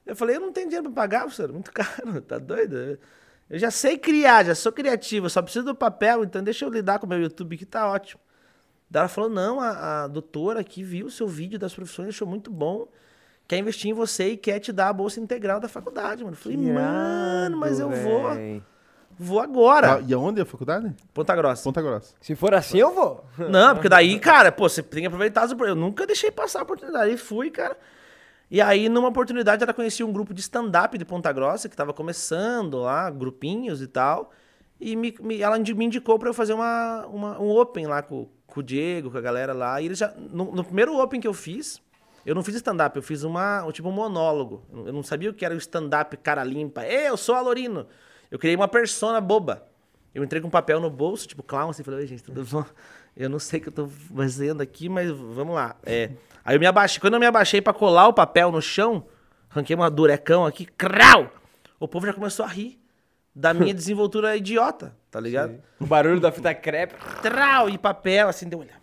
Eu 0.04 0.16
falei, 0.16 0.36
eu 0.36 0.40
não 0.40 0.52
tenho 0.52 0.66
dinheiro 0.68 0.90
pra 0.90 1.02
pagar, 1.02 1.20
professora. 1.22 1.52
Muito 1.52 1.70
caro, 1.72 2.20
tá 2.22 2.38
doido? 2.38 2.98
Eu 3.48 3.58
já 3.58 3.70
sei 3.70 3.98
criar, 3.98 4.44
já 4.44 4.54
sou 4.54 4.72
criativo, 4.72 5.28
só 5.28 5.42
preciso 5.42 5.64
do 5.64 5.74
papel, 5.74 6.24
então 6.24 6.42
deixa 6.42 6.64
eu 6.64 6.70
lidar 6.70 6.98
com 6.98 7.06
o 7.06 7.08
meu 7.08 7.20
YouTube 7.20 7.56
que 7.56 7.66
tá 7.66 7.88
ótimo. 7.88 8.20
Daí 8.90 9.00
ela 9.00 9.08
falou: 9.08 9.30
não, 9.30 9.60
a, 9.60 10.04
a 10.04 10.08
doutora 10.08 10.60
aqui 10.60 10.82
viu 10.82 11.06
o 11.06 11.10
seu 11.10 11.26
vídeo 11.26 11.58
das 11.58 11.74
profissões, 11.74 12.10
achou 12.10 12.26
muito 12.26 12.50
bom. 12.50 12.88
Quer 13.48 13.58
investir 13.58 13.90
em 13.90 13.94
você 13.94 14.30
e 14.30 14.36
quer 14.36 14.58
te 14.60 14.72
dar 14.72 14.88
a 14.88 14.92
bolsa 14.92 15.20
integral 15.20 15.60
da 15.60 15.68
faculdade, 15.68 16.22
mano. 16.22 16.34
Eu 16.34 16.38
falei, 16.38 16.56
mano, 16.56 17.56
mas 17.56 17.80
eu 17.80 17.90
vou. 17.90 18.34
véi. 18.34 18.62
vou 19.18 19.40
agora. 19.40 19.96
Ah, 19.96 20.00
e 20.06 20.14
aonde 20.14 20.40
é 20.40 20.42
a 20.42 20.46
faculdade? 20.46 20.94
Ponta 21.12 21.34
Grossa. 21.34 21.62
Ponta 21.62 21.82
Grossa. 21.82 22.14
Se 22.20 22.34
for 22.34 22.54
assim, 22.54 22.78
eu 22.78 22.94
vou. 22.94 23.24
Não, 23.50 23.74
porque 23.74 23.88
daí, 23.88 24.18
cara, 24.18 24.50
pô, 24.52 24.68
você 24.68 24.82
tem 24.82 25.02
que 25.02 25.06
aproveitar 25.06 25.42
as 25.42 25.52
oportunidades. 25.52 25.82
Eu 25.82 25.88
nunca 25.88 26.06
deixei 26.06 26.30
passar 26.30 26.60
a 26.60 26.62
oportunidade. 26.62 27.10
Aí 27.10 27.16
fui, 27.16 27.50
cara. 27.50 27.76
E 28.52 28.60
aí, 28.60 28.86
numa 28.90 29.08
oportunidade, 29.08 29.62
ela 29.62 29.72
conhecia 29.72 30.04
um 30.04 30.12
grupo 30.12 30.34
de 30.34 30.42
stand-up 30.42 30.98
de 30.98 31.06
Ponta 31.06 31.32
Grossa, 31.32 31.70
que 31.70 31.74
tava 31.74 31.94
começando 31.94 32.80
lá, 32.80 33.08
grupinhos 33.08 33.80
e 33.80 33.86
tal. 33.86 34.30
E 34.78 34.94
me, 34.94 35.14
me- 35.22 35.40
ela 35.40 35.58
me 35.58 35.84
indicou 35.86 36.18
pra 36.18 36.28
eu 36.28 36.34
fazer 36.34 36.52
uma, 36.52 37.06
uma- 37.06 37.40
um 37.40 37.48
open 37.48 37.86
lá 37.86 38.02
com, 38.02 38.28
com 38.46 38.60
o 38.60 38.62
Diego, 38.62 39.10
com 39.10 39.16
a 39.16 39.22
galera 39.22 39.54
lá. 39.54 39.80
E 39.80 39.86
eles 39.86 39.96
já. 39.96 40.12
No, 40.18 40.52
no 40.54 40.62
primeiro 40.62 40.94
open 41.00 41.18
que 41.18 41.26
eu 41.26 41.32
fiz, 41.32 41.80
eu 42.26 42.34
não 42.34 42.42
fiz 42.44 42.54
stand-up, 42.56 42.94
eu 42.94 43.02
fiz 43.02 43.22
uma, 43.24 43.64
um, 43.64 43.72
tipo 43.72 43.88
um 43.88 43.92
monólogo. 43.92 44.66
Eu 44.84 44.92
não 44.92 45.02
sabia 45.02 45.30
o 45.30 45.32
que 45.32 45.46
era 45.46 45.54
o 45.54 45.56
stand-up 45.56 46.14
cara 46.18 46.44
limpa. 46.44 46.84
Ei, 46.86 47.08
eu 47.08 47.16
sou 47.16 47.34
Alorino. 47.34 47.86
Eu 48.30 48.38
criei 48.38 48.54
uma 48.54 48.68
persona 48.68 49.18
boba. 49.18 49.66
Eu 50.14 50.22
entrei 50.22 50.42
com 50.42 50.48
um 50.48 50.50
papel 50.50 50.78
no 50.78 50.90
bolso, 50.90 51.26
tipo 51.26 51.42
clown, 51.42 51.70
assim, 51.70 51.82
falei, 51.82 52.06
gente, 52.06 52.22
tudo 52.22 52.44
bom? 52.44 52.66
Eu 53.16 53.28
não 53.28 53.38
sei 53.38 53.60
o 53.60 53.62
que 53.62 53.68
eu 53.68 53.72
tô 53.72 53.88
fazendo 53.88 54.60
aqui, 54.62 54.88
mas 54.88 55.10
vamos 55.10 55.54
lá. 55.54 55.76
É, 55.84 56.10
aí 56.44 56.56
eu 56.56 56.60
me 56.60 56.66
abaixei. 56.66 57.00
Quando 57.00 57.14
eu 57.14 57.20
me 57.20 57.26
abaixei 57.26 57.60
pra 57.60 57.72
colar 57.72 58.08
o 58.08 58.12
papel 58.12 58.50
no 58.50 58.60
chão, 58.62 59.04
arranquei 59.50 59.76
uma 59.76 59.90
durecão 59.90 60.46
aqui, 60.46 60.64
crau! 60.64 61.30
O 61.78 61.86
povo 61.86 62.06
já 62.06 62.12
começou 62.14 62.44
a 62.44 62.48
rir 62.48 62.80
da 63.34 63.52
minha 63.52 63.72
desenvoltura 63.74 64.36
idiota, 64.36 64.96
tá 65.10 65.20
ligado? 65.20 65.60
O 65.78 65.86
barulho 65.86 66.20
da 66.20 66.32
fita 66.32 66.54
crepe. 66.54 66.94
Trau! 67.20 67.68
E 67.68 67.76
papel, 67.76 68.28
assim, 68.28 68.48
deu 68.48 68.60
olhar. 68.60 68.80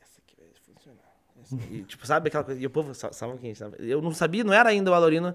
Essa 0.00 0.20
aqui 0.26 0.36
vai 0.38 0.48
funcionar. 0.74 1.70
E, 1.70 1.82
tipo, 1.82 2.06
sabe 2.06 2.28
aquela 2.28 2.44
coisa? 2.44 2.60
E 2.60 2.64
o 2.66 2.70
povo, 2.70 2.94
sa- 2.94 3.12
sabe 3.12 3.36
quem? 3.38 3.54
Sabe? 3.54 3.76
Eu 3.80 4.00
não 4.00 4.12
sabia, 4.12 4.42
não 4.42 4.52
era 4.54 4.70
ainda 4.70 4.90
o 4.90 4.94
Alorino. 4.94 5.34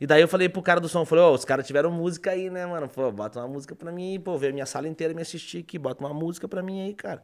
E 0.00 0.06
daí 0.06 0.22
eu 0.22 0.28
falei 0.28 0.48
pro 0.48 0.62
cara 0.62 0.80
do 0.80 0.88
som, 0.88 1.04
falei, 1.04 1.24
ô, 1.24 1.32
os 1.34 1.44
caras 1.44 1.66
tiveram 1.66 1.90
música 1.90 2.30
aí, 2.30 2.48
né, 2.48 2.64
mano? 2.66 2.88
Pô, 2.88 3.10
bota 3.12 3.40
uma 3.40 3.48
música 3.48 3.74
pra 3.74 3.90
mim 3.92 4.12
aí, 4.12 4.18
pô, 4.18 4.38
veio 4.38 4.50
a 4.52 4.54
minha 4.54 4.64
sala 4.66 4.88
inteira 4.88 5.12
me 5.12 5.20
assistir 5.20 5.58
aqui, 5.58 5.78
bota 5.78 6.02
uma 6.02 6.14
música 6.14 6.46
pra 6.48 6.62
mim 6.62 6.80
aí, 6.86 6.94
cara. 6.94 7.22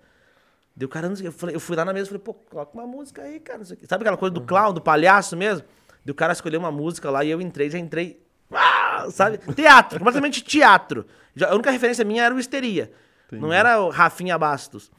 Deu 0.76 0.88
cara, 0.88 1.08
não 1.08 1.16
sei 1.16 1.26
o 1.26 1.30
que. 1.30 1.34
Eu, 1.34 1.38
falei, 1.38 1.56
eu 1.56 1.60
fui 1.60 1.74
lá 1.74 1.84
na 1.84 1.92
mesa 1.92 2.04
e 2.04 2.08
falei, 2.08 2.22
pô, 2.22 2.34
coloca 2.34 2.74
uma 2.74 2.86
música 2.86 3.22
aí, 3.22 3.40
cara. 3.40 3.64
Sabe 3.64 4.02
aquela 4.02 4.16
coisa 4.16 4.34
do 4.34 4.42
clown, 4.42 4.74
do 4.74 4.80
palhaço 4.80 5.34
mesmo? 5.36 5.64
Deu 6.04 6.12
o 6.12 6.16
cara 6.16 6.32
escolheu 6.32 6.60
uma 6.60 6.70
música 6.70 7.10
lá 7.10 7.24
e 7.24 7.30
eu 7.30 7.40
entrei, 7.40 7.70
já 7.70 7.78
entrei. 7.78 8.20
ah, 8.52 9.06
sabe? 9.10 9.38
Teatro, 9.54 9.98
completamente 9.98 10.42
teatro. 10.42 11.06
Já, 11.34 11.50
a 11.50 11.54
única 11.54 11.70
referência 11.70 12.04
minha 12.04 12.24
era 12.24 12.34
o 12.34 12.38
Histeria. 12.38 12.92
Não 13.32 13.52
era 13.52 13.80
o 13.80 13.88
Rafinha 13.88 14.38
Bastos. 14.38 14.90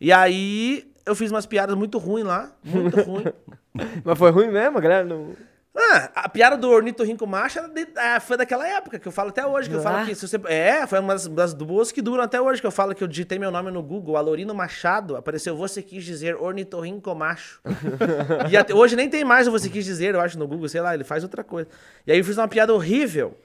E 0.00 0.12
aí 0.12 0.92
eu 1.06 1.14
fiz 1.14 1.30
umas 1.30 1.46
piadas 1.46 1.76
muito 1.76 1.98
ruins 1.98 2.24
lá, 2.24 2.52
muito 2.62 3.00
ruim. 3.00 3.24
Mas 4.04 4.18
foi 4.18 4.30
ruim 4.30 4.48
mesmo, 4.48 4.80
galera? 4.80 5.04
Não... 5.04 5.34
Ah, 5.76 6.08
a 6.14 6.28
piada 6.28 6.56
do 6.56 6.70
ornitorrinco 6.70 7.26
macho 7.26 7.58
ah, 7.96 8.20
foi 8.20 8.36
daquela 8.36 8.66
época, 8.66 8.96
que 8.96 9.08
eu 9.08 9.12
falo 9.12 9.30
até 9.30 9.44
hoje, 9.44 9.68
que 9.68 9.74
eu 9.74 9.80
Ah. 9.80 9.82
falo 9.82 10.06
que 10.06 10.14
se 10.14 10.26
você... 10.28 10.40
É, 10.46 10.86
foi 10.86 11.00
uma 11.00 11.14
das, 11.14 11.26
das 11.26 11.52
boas 11.52 11.90
que 11.90 12.00
duram 12.00 12.22
até 12.22 12.40
hoje, 12.40 12.60
que 12.60 12.66
eu 12.66 12.70
falo 12.70 12.94
que 12.94 13.02
eu 13.02 13.08
digitei 13.08 13.40
meu 13.40 13.50
nome 13.50 13.72
no 13.72 13.82
Google, 13.82 14.16
Alorino 14.16 14.54
Machado, 14.54 15.16
apareceu 15.16 15.56
você 15.56 15.82
quis 15.82 16.04
dizer 16.04 16.36
ornitorrinco 16.36 17.12
macho. 17.14 17.60
e 18.50 18.56
até, 18.56 18.72
hoje 18.72 18.94
nem 18.94 19.10
tem 19.10 19.24
mais 19.24 19.48
o 19.48 19.50
você 19.50 19.68
quis 19.68 19.84
dizer, 19.84 20.14
eu 20.14 20.20
acho, 20.20 20.38
no 20.38 20.46
Google, 20.46 20.68
sei 20.68 20.80
lá, 20.80 20.94
ele 20.94 21.02
faz 21.04 21.24
outra 21.24 21.42
coisa. 21.42 21.68
E 22.06 22.12
aí 22.12 22.18
eu 22.18 22.24
fiz 22.24 22.38
uma 22.38 22.46
piada 22.46 22.72
horrível, 22.72 23.36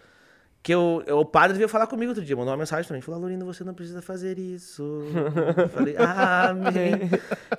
que 0.62 0.74
eu, 0.74 1.02
eu- 1.08 1.20
o 1.20 1.26
padre 1.26 1.56
veio 1.58 1.70
falar 1.70 1.88
comigo 1.88 2.10
outro 2.12 2.24
dia, 2.24 2.36
mandou 2.36 2.52
uma 2.52 2.58
mensagem 2.58 2.86
mim, 2.96 3.02
falou, 3.02 3.20
Alorino, 3.22 3.46
você 3.46 3.64
não 3.64 3.74
precisa 3.74 4.02
fazer 4.02 4.38
isso. 4.38 4.84
Eu 5.58 5.70
falei, 5.70 5.96
amém. 5.98 7.10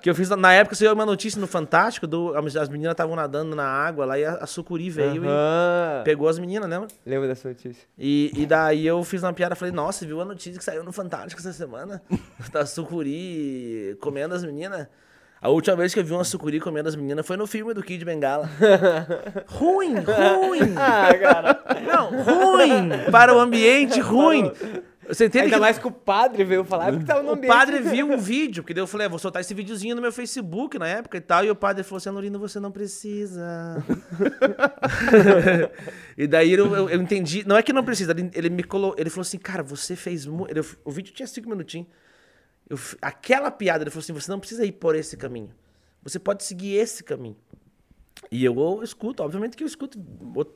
que 0.03 0.11
eu 0.11 0.14
fiz, 0.14 0.28
na 0.28 0.53
época, 0.53 0.76
saiu 0.76 0.92
uma 0.92 1.07
notícia 1.07 1.40
no 1.40 1.46
Fantástico, 1.46 2.07
do, 2.07 2.34
as 2.57 2.68
meninas 2.68 2.92
estavam 2.92 3.16
nadando 3.16 3.57
na 3.57 3.64
água 3.66 4.05
lá, 4.05 4.18
e 4.18 4.24
a, 4.24 4.34
a 4.34 4.46
sucuri 4.46 4.90
veio 4.90 5.24
e 5.24 5.28
Aham. 5.28 6.03
pegou 6.05 6.28
as 6.28 6.38
meninas, 6.38 6.68
lembra? 6.68 6.88
Lembra 7.07 7.28
dessa 7.28 7.48
notícia? 7.48 7.82
E, 7.98 8.30
e 8.36 8.44
daí 8.44 8.86
eu 8.86 9.03
fiz 9.03 9.22
uma 9.22 9.32
piada, 9.32 9.55
falei, 9.55 9.72
nossa, 9.72 10.05
viu 10.05 10.20
a 10.20 10.24
notícia 10.24 10.59
que 10.59 10.64
saiu 10.64 10.84
no 10.84 10.92
Fantástico 10.92 11.40
essa 11.40 11.53
semana? 11.53 12.03
Da 12.53 12.66
sucuri 12.66 13.96
comendo 14.01 14.34
as 14.34 14.44
meninas. 14.44 14.86
A 15.43 15.49
última 15.49 15.74
vez 15.76 15.95
que 15.95 16.01
eu 16.01 16.05
vi 16.05 16.12
uma 16.12 16.22
sucuri 16.24 16.61
comendo 16.61 16.88
as 16.88 16.95
meninas 16.95 17.26
foi 17.26 17.36
no 17.36 17.47
filme 17.47 17.72
do 17.72 17.82
Kid 17.82 18.05
Bengala. 18.05 18.49
ruim, 19.49 19.95
ruim. 19.95 20.74
Ah, 20.76 21.14
cara. 21.14 21.64
Não, 21.86 22.22
ruim. 22.22 22.91
Para 23.11 23.34
o 23.34 23.38
ambiente, 23.41 24.01
ruim. 24.01 24.53
Você 25.09 25.24
entende 25.26 25.47
Ainda 25.47 25.57
que 25.57 25.61
mais 25.61 25.76
que 25.78 25.88
o 25.88 25.91
padre 25.91 26.45
veio 26.45 26.62
falar 26.62 26.93
porque 26.93 27.05
tava 27.07 27.22
no 27.22 27.30
o 27.30 27.32
ambiente. 27.32 27.51
padre 27.53 27.80
viu 27.80 28.07
um 28.12 28.16
vídeo, 28.18 28.62
porque 28.62 28.72
daí 28.72 28.82
eu 28.82 28.86
falei, 28.86 29.07
ah, 29.07 29.11
vou 29.11 29.18
soltar 29.18 29.41
esse 29.41 29.53
videozinho 29.55 29.97
no 29.97 30.03
meu 30.03 30.12
Facebook 30.12 30.78
na 30.78 30.86
época 30.86 31.16
e 31.16 31.20
tal. 31.20 31.45
E 31.45 31.51
o 31.51 31.57
padre 31.57 31.82
falou 31.82 31.97
assim, 31.97 32.11
Anorino, 32.11 32.38
você 32.38 32.61
não 32.61 32.70
precisa. 32.70 33.82
e 36.16 36.26
daí 36.26 36.53
eu, 36.53 36.74
eu- 36.76 36.88
eu 36.91 37.01
entendi. 37.01 37.45
Não 37.47 37.57
é 37.57 37.62
que 37.62 37.72
não 37.72 37.82
precisa, 37.84 38.12
ele, 38.12 38.30
ele 38.34 38.51
me 38.51 38.62
colocou. 38.62 38.95
Ele 39.01 39.11
falou 39.11 39.22
assim, 39.22 39.38
cara, 39.38 39.62
você 39.62 39.97
fez. 39.97 40.26
o 40.26 40.91
vídeo 40.91 41.12
tinha 41.12 41.26
cinco 41.26 41.49
minutinhos. 41.49 41.88
Eu 42.70 42.78
aquela 43.02 43.50
piada, 43.50 43.82
ele 43.82 43.90
falou 43.90 44.02
assim: 44.02 44.12
você 44.12 44.30
não 44.30 44.38
precisa 44.38 44.64
ir 44.64 44.72
por 44.72 44.94
esse 44.94 45.16
caminho. 45.16 45.50
Você 46.02 46.18
pode 46.18 46.44
seguir 46.44 46.76
esse 46.76 47.04
caminho. 47.04 47.36
E 48.30 48.44
eu, 48.44 48.82
escuto, 48.82 49.22
obviamente 49.22 49.56
que 49.56 49.62
eu 49.62 49.66
escuto 49.66 49.98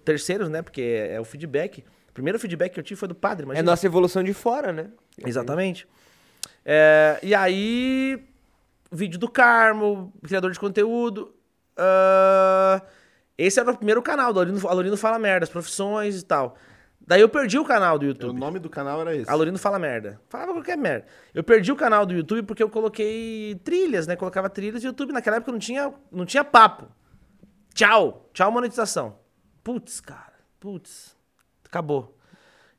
terceiros, 0.05 0.49
né? 0.49 0.63
Porque 0.63 0.81
é, 0.81 1.15
é 1.15 1.21
o 1.21 1.25
feedback. 1.25 1.85
O 2.09 2.13
primeiro 2.15 2.39
feedback 2.39 2.73
que 2.73 2.81
eu 2.81 2.85
tive 2.85 2.99
foi 2.99 3.09
do 3.09 3.15
padre, 3.15 3.45
mas 3.45 3.59
É 3.59 3.63
nossa 3.63 3.85
evolução 3.85 4.23
de 4.23 4.33
fora, 4.33 4.73
né? 4.73 4.91
Exatamente. 5.19 5.87
É, 6.65 7.19
e 7.23 7.35
aí, 7.35 8.25
vídeo 8.93 9.19
do 9.19 9.29
Carmo, 9.29 10.13
criador 10.23 10.53
de 10.53 10.61
conteúdo. 10.61 11.35
ah, 11.77 12.81
esse 13.37 13.59
era 13.59 13.69
o 13.71 13.77
primeiro 13.77 14.01
canal, 14.01 14.33
do 14.33 14.39
Alorino, 14.39 14.69
Alorino 14.69 14.97
Fala 14.97 15.19
Merda, 15.19 15.45
as 15.45 15.51
profissões 15.51 16.21
e 16.21 16.25
tal. 16.25 16.57
Daí 17.07 17.21
eu 17.21 17.29
perdi 17.29 17.59
o 17.59 17.65
canal 17.65 17.99
do 17.99 18.05
O 18.05 18.09
YouTube. 18.09 18.39
nome 18.39 18.59
do 18.59 18.71
canal 18.71 19.01
era 19.03 19.15
esse. 19.15 19.31
Alorino 19.31 19.59
Fala 19.59 19.79
Merda. 19.79 20.21
Falava 20.29 20.53
qualquer 20.53 20.77
merda. 20.79 21.07
Eu 21.35 21.45
perdi 21.45 21.71
o 21.71 21.77
canal 21.77 22.07
do 22.07 22.15
YouTube 22.15 22.47
porque 22.47 22.63
eu 22.63 22.71
coloquei 22.71 23.61
trilhas, 23.63 24.07
né? 24.07 24.17
Colocava 24.17 24.49
trilhas 24.49 24.83
e 24.83 24.87
o 24.87 24.89
YouTube 24.89 25.13
naquela 25.13 25.37
época 25.37 25.53
não 25.53 25.59
tinha, 25.59 25.93
não 26.11 26.25
tinha 26.25 26.43
papo. 26.43 26.89
Tchau. 27.75 28.31
Tchau, 28.33 28.51
monetização. 28.51 29.19
Putz, 29.63 30.01
cara. 30.01 30.33
Putz. 30.59 31.15
Acabou. 31.65 32.17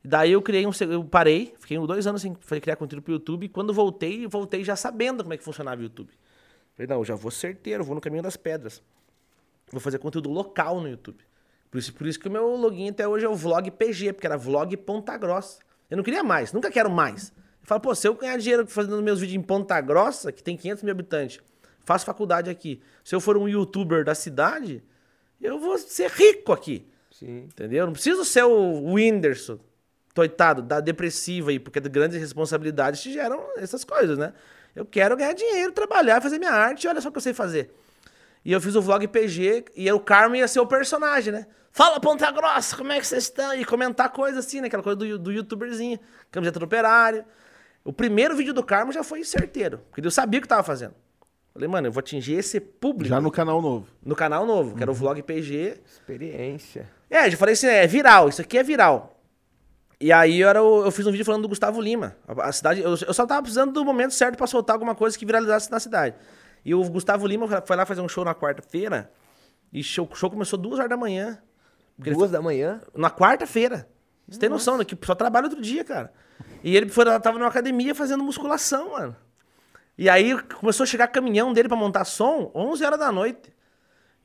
Daí 0.04 0.32
eu 0.32 0.42
criei 0.42 0.66
um. 0.66 0.72
Eu 0.90 1.04
parei, 1.04 1.54
fiquei 1.60 1.78
dois 1.80 2.08
anos 2.08 2.22
sem 2.22 2.34
criar 2.62 2.76
conteúdo 2.76 3.04
pro 3.04 3.14
YouTube. 3.14 3.46
E 3.46 3.50
quando 3.50 3.74
voltei, 3.74 4.26
voltei 4.28 4.64
já 4.64 4.76
sabendo 4.76 5.24
como 5.24 5.34
é 5.34 5.38
que 5.38 5.44
funcionava 5.44 5.82
o 5.82 5.84
YouTube. 5.84 6.12
Falei, 6.76 6.88
não, 6.88 6.98
eu 6.98 7.06
já 7.06 7.16
vou 7.16 7.32
certeiro, 7.32 7.84
vou 7.84 7.96
no 7.96 8.02
caminho 8.02 8.24
das 8.24 8.38
pedras. 8.38 8.82
Vou 9.72 9.82
fazer 9.82 9.98
conteúdo 9.98 10.30
local 10.30 10.80
no 10.80 10.88
YouTube. 10.88 11.24
Por 11.76 11.80
isso, 11.80 11.94
por 11.94 12.08
isso 12.08 12.18
que 12.18 12.30
o 12.30 12.32
meu 12.32 12.56
login 12.56 12.88
até 12.88 13.06
hoje 13.06 13.26
é 13.26 13.28
o 13.28 13.36
Vlog 13.36 13.70
PG, 13.70 14.14
porque 14.14 14.26
era 14.26 14.38
Vlog 14.38 14.78
Ponta 14.78 15.18
Grossa. 15.18 15.60
Eu 15.90 15.98
não 15.98 16.06
queria 16.06 16.24
mais, 16.24 16.54
nunca 16.54 16.72
quero 16.72 16.90
mais. 16.90 17.34
Eu 17.62 17.68
falo, 17.68 17.82
pô, 17.82 17.94
se 17.94 18.08
eu 18.08 18.14
ganhar 18.14 18.38
dinheiro 18.38 18.66
fazendo 18.66 19.04
meus 19.04 19.20
vídeos 19.20 19.36
em 19.36 19.42
Ponta 19.42 19.82
Grossa, 19.82 20.32
que 20.32 20.42
tem 20.42 20.56
500 20.56 20.84
mil 20.84 20.92
habitantes, 20.94 21.42
faço 21.84 22.06
faculdade 22.06 22.50
aqui. 22.50 22.82
Se 23.04 23.14
eu 23.14 23.20
for 23.20 23.36
um 23.36 23.46
youtuber 23.46 24.06
da 24.06 24.16
cidade, 24.16 24.82
eu 25.42 25.60
vou 25.60 25.78
ser 25.78 26.10
rico 26.12 26.54
aqui. 26.54 26.88
Sim. 27.12 27.40
Entendeu? 27.40 27.80
Eu 27.80 27.86
Não 27.88 27.94
preciso 27.94 28.24
ser 28.24 28.46
o 28.46 28.94
Whindersson, 28.94 29.60
toitado, 30.14 30.62
da 30.62 30.80
depressiva 30.80 31.50
aí, 31.50 31.60
porque 31.60 31.82
grandes 31.82 32.18
responsabilidades 32.18 33.02
te 33.02 33.12
geram 33.12 33.50
essas 33.58 33.84
coisas, 33.84 34.18
né? 34.18 34.32
Eu 34.74 34.86
quero 34.86 35.18
ganhar 35.18 35.34
dinheiro, 35.34 35.74
trabalhar, 35.74 36.22
fazer 36.22 36.40
minha 36.40 36.54
arte, 36.54 36.86
e 36.86 36.88
olha 36.88 37.02
só 37.02 37.10
o 37.10 37.12
que 37.12 37.18
eu 37.18 37.22
sei 37.22 37.34
fazer. 37.34 37.70
E 38.46 38.54
eu 38.54 38.62
fiz 38.62 38.76
o 38.76 38.82
vlog 38.82 39.06
PG, 39.10 39.66
e 39.76 39.92
o 39.92 40.00
Carmo 40.00 40.38
ia 40.38 40.48
ser 40.48 40.62
o 40.62 40.68
personagem, 40.68 41.34
né? 41.34 41.48
Fala, 41.76 42.00
Ponta 42.00 42.32
Grossa, 42.32 42.78
como 42.78 42.94
é 42.94 43.00
que 43.02 43.06
vocês 43.06 43.24
estão? 43.24 43.54
E 43.54 43.66
comentar 43.66 44.10
coisa 44.10 44.40
assim, 44.40 44.62
né? 44.62 44.68
Aquela 44.68 44.82
coisa 44.82 44.96
do, 44.96 45.20
do 45.20 45.30
youtuberzinho, 45.30 46.00
camiseta 46.32 46.58
do 46.58 46.64
operário. 46.64 47.26
O 47.84 47.92
primeiro 47.92 48.34
vídeo 48.34 48.54
do 48.54 48.64
Carmo 48.64 48.94
já 48.94 49.04
foi 49.04 49.26
certeiro, 49.26 49.82
porque 49.92 50.00
eu 50.08 50.10
sabia 50.10 50.38
o 50.40 50.42
que 50.42 50.46
eu 50.46 50.50
tava 50.50 50.64
fazendo. 50.64 50.96
Falei, 51.54 51.68
mano, 51.68 51.88
eu 51.88 51.92
vou 51.92 52.00
atingir 52.00 52.36
esse 52.36 52.62
público 52.62 53.10
Já 53.10 53.20
no 53.20 53.30
canal 53.30 53.62
novo. 53.62 53.88
no 54.06 54.16
canal 54.16 54.46
novo, 54.46 54.74
que 54.74 54.82
era 54.82 54.90
o 54.90 54.94
vlog 54.94 55.22
PG. 55.22 55.82
Experiência. 55.86 56.90
É, 57.10 57.28
eu 57.28 57.38
falei 57.38 57.52
assim, 57.54 57.68
é 57.68 57.86
viral, 57.86 58.30
isso 58.30 58.40
aqui 58.42 58.58
é 58.58 58.64
viral. 58.64 59.20
E 60.00 60.14
aí 60.14 60.40
eu, 60.40 60.48
era 60.48 60.64
o- 60.64 60.86
eu 60.86 60.92
fiz 60.92 61.06
um 61.06 61.12
vídeo 61.12 61.26
falando 61.26 61.42
do 61.42 61.50
Gustavo 61.50 61.82
Lima. 61.82 62.16
A, 62.26 62.48
a 62.48 62.52
cidade, 62.54 62.80
eu, 62.80 62.92
eu 62.92 63.14
só 63.14 63.26
tava 63.28 63.42
precisando 63.42 63.74
do 63.74 63.84
momento 63.84 64.14
certo 64.14 64.38
pra 64.38 64.48
soltar 64.48 64.76
alguma 64.76 64.96
coisa 64.96 65.18
que 65.20 65.26
viralizasse 65.26 65.70
na 65.70 65.80
cidade. 65.82 66.16
E 66.64 66.74
o 66.74 66.82
Gustavo 66.90 67.28
Lima 67.28 67.48
foi 67.66 67.76
lá 67.76 67.86
fazer 67.86 68.00
um 68.00 68.08
show 68.08 68.24
na 68.24 68.34
quarta-feira. 68.34 69.12
E 69.74 69.84
show- 69.84 70.08
o 70.10 70.16
show 70.16 70.30
começou 70.30 70.58
duas 70.58 70.80
horas 70.80 70.90
da 70.90 70.96
manhã. 70.98 71.38
Porque 71.96 72.12
Duas 72.12 72.32
da 72.32 72.42
manhã? 72.42 72.82
na 72.94 73.10
quarta-feira. 73.10 73.88
Você 74.28 74.40
tem 74.40 74.50
noção, 74.50 74.78
né? 74.78 74.84
Que 74.84 74.98
só 75.06 75.16
trabalha 75.16 75.46
outro 75.46 75.62
dia, 75.62 75.84
cara. 75.84 76.12
E 76.64 76.76
ele 76.76 76.90
foi, 76.90 77.06
tava 77.20 77.38
numa 77.38 77.48
academia 77.48 77.94
fazendo 77.94 78.24
musculação, 78.24 78.92
mano. 78.92 79.16
E 79.98 80.10
aí 80.10 80.38
começou 80.60 80.84
a 80.84 80.88
chegar 80.88 81.08
caminhão 81.08 81.54
dele 81.54 81.70
pra 81.70 81.78
montar 81.78 82.04
som, 82.04 82.52
11 82.54 82.84
horas 82.84 83.00
da 83.00 83.12
noite. 83.12 83.54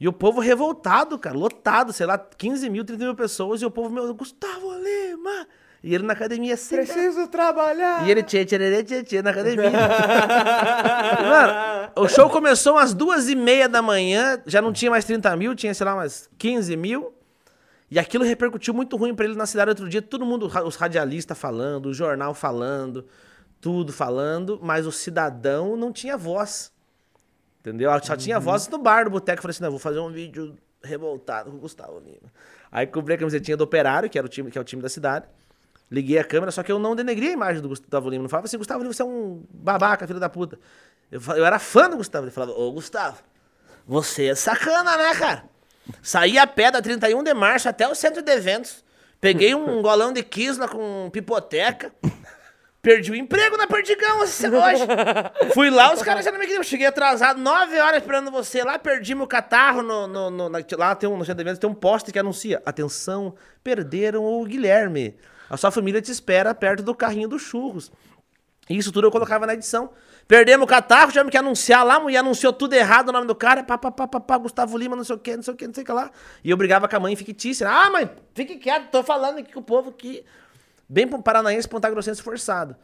E 0.01 0.09
o 0.09 0.13
povo 0.13 0.41
revoltado, 0.41 1.19
cara, 1.19 1.37
lotado, 1.37 1.93
sei 1.93 2.07
lá, 2.07 2.19
15 2.19 2.71
mil, 2.71 2.85
30 2.85 3.05
mil 3.05 3.15
pessoas. 3.15 3.61
E 3.61 3.67
o 3.67 3.71
povo, 3.71 3.91
meu, 3.91 4.13
Gustavo 4.15 4.73
Lima. 4.73 5.47
E 5.83 5.95
ele 5.95 6.05
na 6.05 6.15
academia 6.15 6.55
assim. 6.55 6.77
Preciso 6.77 7.27
trabalhar. 7.29 8.07
E 8.07 8.11
ele 8.11 8.23
tchê, 8.23 8.45
tchê, 8.45 8.83
tchê, 8.83 9.03
tchê, 9.03 9.23
na 9.23 9.31
academia. 9.31 9.71
Mano, 11.23 11.91
o 11.97 12.09
show 12.09 12.29
começou 12.29 12.75
umas 12.75 12.93
duas 12.93 13.29
e 13.29 13.35
meia 13.35 13.69
da 13.69 13.81
manhã, 13.81 14.43
já 14.47 14.61
não 14.61 14.73
tinha 14.73 14.91
mais 14.91 15.05
30 15.05 15.37
mil, 15.37 15.55
tinha, 15.55 15.73
sei 15.73 15.85
lá, 15.87 15.95
umas 15.95 16.29
15 16.39 16.77
mil. 16.77 17.15
E 17.91 17.99
aquilo 17.99 18.25
repercutiu 18.25 18.73
muito 18.73 18.97
ruim 18.97 19.15
pra 19.15 19.25
ele 19.25 19.35
na 19.35 19.47
cidade 19.47 19.71
outro 19.71 19.89
dia. 19.89 20.01
Todo 20.01 20.25
mundo, 20.25 20.47
os 20.65 20.77
radialistas 20.77 21.37
falando, 21.37 21.87
o 21.87 21.95
jornal 21.95 22.33
falando, 22.35 23.05
tudo 23.61 23.93
falando, 23.93 24.61
mas 24.63 24.87
o 24.87 24.93
cidadão 24.93 25.77
não 25.77 25.93
tinha 25.93 26.17
voz. 26.17 26.73
Entendeu? 27.61 27.91
Só 28.03 28.17
tinha 28.17 28.39
voz 28.39 28.69
no 28.69 28.79
bar 28.79 29.05
do 29.05 29.11
boteco. 29.11 29.43
Falei 29.43 29.51
assim: 29.51 29.63
não, 29.63 29.71
vou 29.71 29.81
fazer 29.81 29.99
um 29.99 30.11
vídeo 30.11 30.57
revoltado 30.83 31.51
com 31.51 31.57
o 31.57 31.61
Gustavo 31.61 31.99
Lima. 31.99 32.33
Aí 32.71 32.87
comprei 32.87 33.17
a 33.17 33.19
camisetinha 33.19 33.57
do 33.57 33.65
Operário, 33.65 34.09
que 34.09 34.17
era 34.17 34.27
o 34.27 34.31
time, 34.31 34.51
que 34.51 34.57
é 34.57 34.61
o 34.61 34.65
time 34.65 34.81
da 34.81 34.89
cidade. 34.89 35.27
Liguei 35.91 36.19
a 36.19 36.25
câmera, 36.25 36.53
só 36.53 36.63
que 36.63 36.71
eu 36.71 36.79
não 36.79 36.95
denegri 36.95 37.29
a 37.29 37.33
imagem 37.33 37.61
do 37.61 37.69
Gustavo 37.69 38.09
Lima. 38.09 38.23
Não 38.23 38.29
falava 38.29 38.47
assim, 38.47 38.57
Gustavo 38.57 38.83
Lima, 38.83 38.95
você 38.95 39.03
é 39.03 39.05
um 39.05 39.43
babaca, 39.53 40.07
filho 40.07 40.21
da 40.21 40.29
puta. 40.29 40.59
Eu, 41.11 41.21
eu 41.37 41.45
era 41.45 41.59
fã 41.59 41.91
do 41.91 41.97
Gustavo. 41.97 42.25
Ele 42.25 42.31
falava, 42.31 42.53
ô 42.53 42.71
Gustavo, 42.73 43.19
você 43.87 44.27
é 44.27 44.35
sacana, 44.37 44.97
né, 44.97 45.15
cara? 45.17 45.45
Saí 46.03 46.39
a 46.39 46.47
pé 46.47 46.71
da 46.71 46.81
31 46.83 47.23
de 47.23 47.35
março 47.35 47.69
até 47.69 47.87
o 47.89 47.95
centro 47.95 48.23
de 48.23 48.33
eventos. 48.33 48.85
Peguei 49.21 49.55
um 49.55 49.81
golão 49.83 50.13
de 50.13 50.23
quisla 50.23 50.69
com 50.69 51.09
pipoteca. 51.13 51.93
Perdi 52.83 53.11
o 53.13 53.15
emprego 53.15 53.59
na 53.59 53.67
Perdigão 53.67 54.21
hoje. 54.21 54.35
Fui 55.53 55.69
lá, 55.69 55.93
os 55.93 56.03
caras 56.03 56.25
já 56.25 56.33
não 56.33 56.39
me 56.39 56.47
queriam. 56.47 56.63
Cheguei 56.63 56.87
atrasado, 56.87 57.39
nove 57.39 57.79
horas 57.79 58.01
esperando 58.01 58.31
você 58.31 58.65
lá, 58.65 58.79
perdi 58.79 59.15
meu 59.15 59.27
catarro 59.27 59.83
no, 59.83 60.07
no, 60.07 60.31
no- 60.31 60.49
lá 60.79 60.95
tem 60.95 61.07
um, 61.07 61.17
no 61.19 61.25
centro 61.25 61.37
de 61.37 61.43
eventos 61.43 61.59
tem 61.59 61.69
um 61.69 61.75
poste 61.75 62.11
que 62.11 62.19
anuncia: 62.19 62.63
atenção, 62.65 63.35
perderam 63.63 64.25
o 64.25 64.43
Guilherme. 64.47 65.15
A 65.51 65.59
sua 65.59 65.71
família 65.71 66.01
te 66.01 66.11
espera 66.11 66.55
perto 66.55 66.83
do 66.83 66.95
carrinho 66.95 67.29
dos 67.29 67.43
churros. 67.43 67.93
Isso 68.69 68.91
tudo 68.91 69.09
eu 69.09 69.11
colocava 69.11 69.47
na 69.47 69.53
edição. 69.53 69.91
Perdemos 70.31 70.63
o 70.63 70.67
catarro, 70.69 71.09
tivemos 71.11 71.29
que 71.33 71.37
anunciar 71.37 71.85
lá, 71.85 71.99
mulher 71.99 72.19
anunciou 72.19 72.53
tudo 72.53 72.75
errado 72.75 73.09
o 73.09 73.13
nome 73.13 73.27
do 73.27 73.35
cara, 73.35 73.65
pá, 73.65 73.77
pá, 73.77 73.91
pá, 73.91 74.07
pá, 74.07 74.21
pá, 74.21 74.39
Gustavo 74.39 74.79
Lima, 74.79 74.95
não 74.95 75.03
sei 75.03 75.17
o 75.17 75.19
que, 75.19 75.35
não 75.35 75.43
sei 75.43 75.53
o 75.53 75.57
que, 75.57 75.67
não 75.67 75.75
sei 75.75 75.83
o 75.83 75.87
que 75.87 75.91
lá. 75.91 76.09
E 76.45 76.51
eu 76.51 76.57
brigava 76.57 76.87
com 76.87 76.95
a 76.95 77.01
mãe 77.01 77.17
fictícia. 77.17 77.69
Ah, 77.69 77.91
mãe, 77.91 78.09
fique 78.33 78.55
quieto, 78.59 78.93
tô 78.93 79.03
falando 79.03 79.39
aqui 79.39 79.53
com 79.53 79.59
o 79.59 79.63
povo 79.65 79.91
que. 79.91 80.25
Bem 80.89 81.09
paranaense, 81.09 81.69
pontagrossense 81.69 82.23
forçado. 82.23 82.77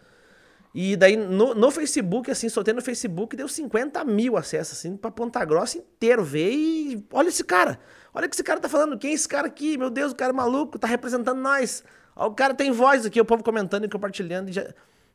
E 0.74 0.96
daí 0.96 1.16
no, 1.16 1.54
no 1.54 1.70
Facebook, 1.70 2.28
assim, 2.32 2.48
soltei 2.48 2.74
no 2.74 2.82
Facebook, 2.82 3.36
deu 3.36 3.46
50 3.46 4.04
mil 4.04 4.36
acessos, 4.36 4.78
assim, 4.78 4.96
pra 4.96 5.12
Ponta 5.12 5.44
Grossa 5.44 5.78
inteiro 5.78 6.24
ver 6.24 6.50
e. 6.50 7.06
Olha 7.12 7.28
esse 7.28 7.44
cara, 7.44 7.78
olha 8.12 8.26
o 8.26 8.28
que 8.28 8.34
esse 8.34 8.42
cara 8.42 8.58
tá 8.58 8.68
falando, 8.68 8.98
quem 8.98 9.12
é 9.12 9.14
esse 9.14 9.28
cara 9.28 9.46
aqui? 9.46 9.78
Meu 9.78 9.88
Deus, 9.88 10.10
o 10.10 10.16
cara 10.16 10.32
é 10.32 10.34
maluco, 10.34 10.80
tá 10.80 10.88
representando 10.88 11.38
nós. 11.40 11.84
Ó, 12.16 12.26
o 12.26 12.34
cara 12.34 12.54
tem 12.54 12.72
voz 12.72 13.06
aqui, 13.06 13.20
o 13.20 13.24
povo 13.24 13.44
comentando 13.44 13.84
e 13.84 13.88
compartilhando. 13.88 14.48
E 14.48 14.52
já... 14.52 14.66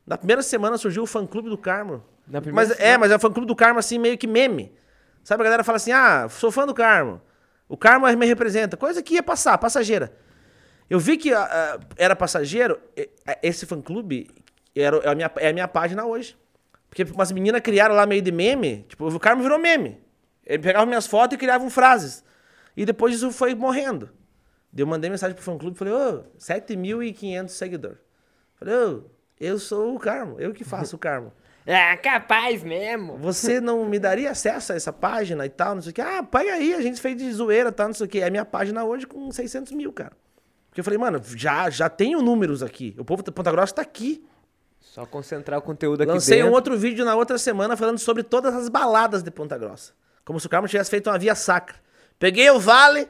Na 0.06 0.18
primeira 0.18 0.42
semana 0.42 0.76
surgiu 0.76 1.02
o 1.02 1.06
fã 1.06 1.26
clube 1.26 1.48
do 1.48 1.58
Carmo. 1.58 2.02
Mas 2.52 2.78
é, 2.78 2.96
mas 2.96 3.10
é 3.10 3.16
o 3.16 3.18
fã 3.18 3.30
clube 3.30 3.46
do 3.46 3.56
Carmo, 3.56 3.78
assim, 3.78 3.98
meio 3.98 4.16
que 4.18 4.26
meme. 4.26 4.72
Sabe, 5.22 5.42
a 5.42 5.44
galera 5.44 5.64
fala 5.64 5.76
assim: 5.76 5.92
ah, 5.92 6.28
sou 6.28 6.50
fã 6.50 6.66
do 6.66 6.74
Carmo. 6.74 7.20
O 7.68 7.76
Carmo 7.76 8.06
me 8.16 8.26
representa. 8.26 8.76
Coisa 8.76 9.02
que 9.02 9.14
ia 9.14 9.22
passar, 9.22 9.56
passageira. 9.58 10.12
Eu 10.90 10.98
vi 10.98 11.16
que 11.16 11.32
ah, 11.32 11.80
era 11.96 12.14
passageiro, 12.14 12.78
ah, 13.26 13.38
esse 13.42 13.64
fã 13.64 13.80
clube 13.80 14.28
era, 14.74 14.96
é, 14.98 15.08
a 15.08 15.14
minha, 15.14 15.30
é 15.36 15.48
a 15.48 15.52
minha 15.52 15.68
página 15.68 16.04
hoje. 16.04 16.36
Porque 16.88 17.04
umas 17.04 17.32
meninas 17.32 17.62
criaram 17.62 17.94
lá 17.94 18.04
meio 18.04 18.20
de 18.20 18.30
meme, 18.30 18.84
tipo, 18.88 19.08
o 19.08 19.20
Carmo 19.20 19.42
virou 19.42 19.58
meme. 19.58 19.98
Ele 20.44 20.62
pegava 20.62 20.84
minhas 20.84 21.06
fotos 21.06 21.36
e 21.36 21.38
criavam 21.38 21.70
frases. 21.70 22.22
E 22.76 22.84
depois 22.84 23.14
isso 23.14 23.30
foi 23.30 23.54
morrendo. 23.54 24.10
Eu 24.76 24.86
mandei 24.86 25.08
mensagem 25.08 25.34
pro 25.34 25.44
fã 25.44 25.56
clube 25.56 25.76
e 25.76 25.78
falei, 25.78 25.94
ô, 25.94 26.24
7.500 26.38 27.48
seguidores. 27.48 27.98
Falei, 28.54 28.74
ô, 28.74 29.04
eu 29.44 29.58
sou 29.58 29.94
o 29.94 29.98
Carmo, 29.98 30.38
eu 30.38 30.52
que 30.52 30.64
faço 30.64 30.96
o 30.96 30.98
Carmo. 30.98 31.32
É 31.66 31.96
capaz 31.98 32.62
mesmo. 32.62 33.16
Você 33.18 33.60
não 33.60 33.84
me 33.84 33.98
daria 33.98 34.30
acesso 34.30 34.72
a 34.72 34.76
essa 34.76 34.92
página 34.92 35.44
e 35.44 35.48
tal, 35.48 35.74
não 35.74 35.82
sei 35.82 35.90
o 35.90 35.94
que. 35.94 36.00
Ah, 36.00 36.22
pega 36.22 36.52
aí, 36.52 36.74
a 36.74 36.80
gente 36.80 37.00
fez 37.00 37.16
de 37.16 37.30
zoeira 37.32 37.68
e 37.70 37.72
tal, 37.72 37.88
não 37.88 37.94
sei 37.94 38.06
o 38.06 38.08
que. 38.08 38.20
É 38.20 38.30
minha 38.30 38.44
página 38.44 38.84
hoje 38.84 39.06
com 39.06 39.30
600 39.30 39.72
mil, 39.72 39.92
cara. 39.92 40.12
Porque 40.68 40.80
eu 40.80 40.84
falei, 40.84 40.98
mano, 40.98 41.20
já, 41.36 41.68
já 41.68 41.88
tenho 41.88 42.22
números 42.22 42.62
aqui. 42.62 42.94
O 42.98 43.04
povo 43.04 43.22
de 43.22 43.30
Ponta 43.30 43.50
Grossa 43.52 43.74
tá 43.74 43.82
aqui. 43.82 44.24
Só 44.80 45.04
concentrar 45.06 45.58
o 45.58 45.62
conteúdo 45.62 46.02
aqui 46.02 46.12
Lancei 46.12 46.38
dentro. 46.38 46.50
um 46.50 46.54
outro 46.54 46.76
vídeo 46.78 47.04
na 47.04 47.14
outra 47.14 47.38
semana 47.38 47.76
falando 47.76 47.98
sobre 47.98 48.22
todas 48.22 48.54
as 48.54 48.68
baladas 48.68 49.22
de 49.22 49.30
Ponta 49.30 49.56
Grossa. 49.58 49.92
Como 50.24 50.40
se 50.40 50.46
o 50.46 50.50
Carmo 50.50 50.66
tivesse 50.68 50.90
feito 50.90 51.10
uma 51.10 51.18
via 51.18 51.34
sacra. 51.34 51.76
Peguei 52.18 52.50
o 52.50 52.58
vale 52.58 53.08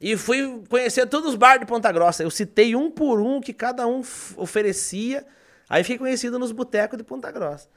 e 0.00 0.16
fui 0.16 0.62
conhecer 0.68 1.06
todos 1.06 1.30
os 1.30 1.34
bares 1.34 1.60
de 1.60 1.66
Ponta 1.66 1.90
Grossa. 1.92 2.22
Eu 2.22 2.30
citei 2.30 2.74
um 2.74 2.90
por 2.90 3.20
um 3.20 3.40
que 3.40 3.52
cada 3.52 3.86
um 3.86 4.02
oferecia. 4.36 5.24
Aí 5.68 5.82
fiquei 5.82 5.98
conhecido 5.98 6.38
nos 6.38 6.52
botecos 6.52 6.96
de 6.96 7.04
Ponta 7.04 7.30
Grossa. 7.30 7.68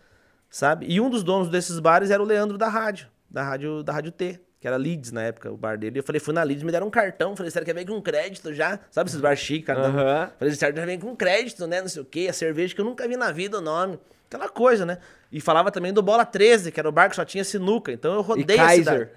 Sabe? 0.50 0.86
E 0.90 1.00
um 1.02 1.10
dos 1.10 1.24
donos 1.24 1.50
desses 1.50 1.80
bares 1.80 2.10
era 2.10 2.22
o 2.22 2.26
Leandro 2.26 2.58
da 2.58 2.68
rádio, 2.68 3.08
da 3.30 3.44
rádio, 3.44 3.84
da 3.84 3.94
rádio 3.94 4.12
T, 4.12 4.40
que 4.60 4.68
era 4.68 4.78
Leeds 4.78 5.12
na 5.12 5.24
época, 5.24 5.52
o 5.52 5.58
bar 5.58 5.78
dele. 5.78 6.00
Eu 6.00 6.04
falei, 6.04 6.20
fui 6.20 6.34
na 6.34 6.42
Leeds, 6.44 6.64
me 6.64 6.72
deram 6.72 6.88
um 6.88 6.90
cartão. 6.90 7.36
Falei, 7.36 7.52
sério, 7.52 7.66
quer 7.66 7.74
ver 7.74 7.86
com 7.86 8.02
crédito 8.02 8.54
já? 8.54 8.80
Sabe 8.90 9.10
esses 9.10 9.22
bar 9.22 9.36
chique, 9.36 9.66
cartão? 9.66 9.92
Aham. 9.92 10.32
Falei, 10.40 10.54
certo, 10.56 10.78
já 10.78 10.86
vem 10.86 11.00
com 11.00 11.16
crédito, 11.16 11.68
né? 11.68 11.82
Não 11.82 11.90
sei 11.90 12.02
o 12.02 12.06
quê, 12.06 12.28
a 12.30 12.34
cerveja 12.34 12.74
que 12.74 12.82
eu 12.82 12.86
nunca 12.86 13.08
vi 13.08 13.18
na 13.18 13.32
vida 13.32 13.60
o 13.60 13.62
nome. 13.62 14.00
Aquela 14.28 14.50
coisa, 14.50 14.86
né? 14.86 14.98
E 15.32 15.40
falava 15.40 15.72
também 15.72 15.94
do 15.94 16.02
Bola 16.02 16.26
13, 16.26 16.72
que 16.72 16.80
era 16.80 16.88
o 16.88 16.92
bar 16.92 17.10
que 17.10 17.16
só 17.16 17.24
tinha 17.24 17.44
sinuca. 17.44 17.92
Então 17.92 18.14
eu 18.14 18.22
rodei 18.22 18.60
a 18.60 18.70
cidade. 18.70 19.10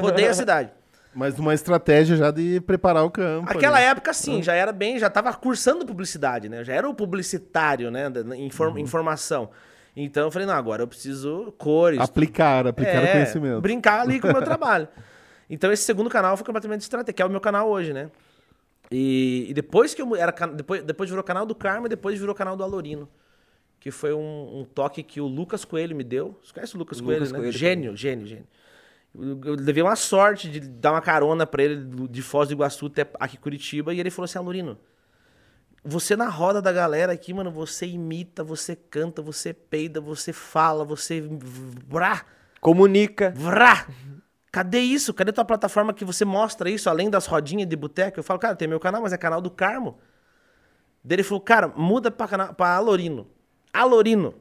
Rodei 0.00 0.28
a 0.28 0.34
cidade. 0.34 0.70
Mas 1.14 1.38
uma 1.38 1.52
estratégia 1.54 2.16
já 2.16 2.30
de 2.30 2.60
preparar 2.60 3.04
o 3.04 3.10
campo. 3.10 3.50
Aquela 3.50 3.78
ali. 3.78 3.86
época, 3.86 4.12
sim, 4.12 4.42
já 4.42 4.54
era 4.54 4.70
bem, 4.72 4.98
já 4.98 5.08
tava 5.10 5.32
cursando 5.34 5.84
publicidade, 5.84 6.48
né? 6.48 6.60
Eu 6.60 6.64
já 6.64 6.74
era 6.74 6.88
o 6.88 6.94
publicitário, 6.94 7.90
né? 7.90 8.08
da- 8.10 8.22
da 8.22 8.36
infor- 8.36 8.78
Informação. 8.78 9.50
Então 9.96 10.24
eu 10.24 10.30
falei, 10.30 10.46
não, 10.46 10.54
agora 10.54 10.82
eu 10.82 10.86
preciso 10.86 11.52
cores. 11.58 11.98
Aplicar, 11.98 12.66
aplicar 12.66 13.02
o 13.02 13.06
É, 13.06 13.12
conhecimento. 13.12 13.60
Brincar 13.60 14.00
ali 14.02 14.20
com 14.20 14.28
o 14.28 14.32
meu 14.32 14.42
trabalho. 14.44 14.86
Então 15.50 15.72
esse 15.72 15.82
segundo 15.82 16.08
canal 16.10 16.36
foi 16.36 16.46
completamente 16.46 16.82
estratégico, 16.82 17.16
que 17.16 17.22
é 17.22 17.24
o 17.26 17.30
meu 17.30 17.40
canal 17.40 17.68
hoje, 17.68 17.92
né? 17.92 18.10
E, 18.90 19.46
e 19.48 19.54
depois 19.54 19.94
que 19.94 20.00
eu 20.02 20.14
era 20.16 20.32
depois, 20.48 20.82
depois 20.82 21.10
virou 21.10 21.24
canal 21.24 21.44
do 21.44 21.54
Carmo 21.54 21.86
e 21.86 21.88
depois 21.88 22.18
virou 22.18 22.34
canal 22.34 22.56
do 22.56 22.62
Alorino. 22.62 23.08
Que 23.80 23.90
foi 23.90 24.12
um, 24.12 24.60
um 24.60 24.64
toque 24.64 25.02
que 25.02 25.20
o 25.20 25.26
Lucas 25.26 25.64
Coelho 25.64 25.94
me 25.96 26.04
deu. 26.04 26.38
Você 26.44 26.52
conhece 26.52 26.74
o 26.74 26.78
Lucas 26.78 27.00
Lucas 27.00 27.16
Coelho, 27.18 27.32
né? 27.32 27.38
Coelho, 27.38 27.52
gênio, 27.52 27.96
gênio, 27.96 28.26
gênio. 28.26 28.44
Eu, 28.44 28.46
eu 29.14 29.54
levei 29.54 29.82
uma 29.82 29.96
sorte 29.96 30.48
de 30.48 30.60
dar 30.60 30.92
uma 30.92 31.00
carona 31.00 31.46
pra 31.46 31.62
ele 31.62 32.08
de 32.08 32.22
Foz 32.22 32.48
do 32.48 32.54
Iguaçu 32.54 32.86
até 32.86 33.06
aqui 33.18 33.36
em 33.36 33.40
Curitiba 33.40 33.92
e 33.92 34.00
ele 34.00 34.10
falou 34.10 34.24
assim: 34.24 34.38
Alorino, 34.38 34.78
você 35.84 36.16
na 36.16 36.28
roda 36.28 36.60
da 36.60 36.72
galera 36.72 37.12
aqui, 37.12 37.32
mano, 37.32 37.50
você 37.50 37.86
imita, 37.86 38.44
você 38.44 38.76
canta, 38.76 39.22
você 39.22 39.52
peida, 39.52 40.00
você 40.00 40.32
fala, 40.32 40.84
você. 40.84 41.20
Brá, 41.86 42.24
Comunica. 42.60 43.32
vrá. 43.34 43.86
Cadê 44.50 44.80
isso? 44.80 45.12
Cadê 45.14 45.32
tua 45.32 45.44
plataforma 45.44 45.92
que 45.92 46.04
você 46.04 46.24
mostra 46.24 46.70
isso, 46.70 46.88
além 46.88 47.10
das 47.10 47.26
rodinhas 47.26 47.68
de 47.68 47.76
boteca? 47.76 48.18
Eu 48.18 48.24
falo, 48.24 48.38
cara, 48.40 48.56
tem 48.56 48.66
meu 48.66 48.80
canal, 48.80 49.02
mas 49.02 49.12
é 49.12 49.18
canal 49.18 49.40
do 49.40 49.50
Carmo. 49.50 49.98
Daí 51.04 51.16
ele 51.16 51.22
falou, 51.22 51.40
cara, 51.40 51.68
muda 51.68 52.10
pra, 52.10 52.26
canal, 52.26 52.54
pra 52.54 52.74
Alorino. 52.74 53.26
Alorino. 53.72 54.34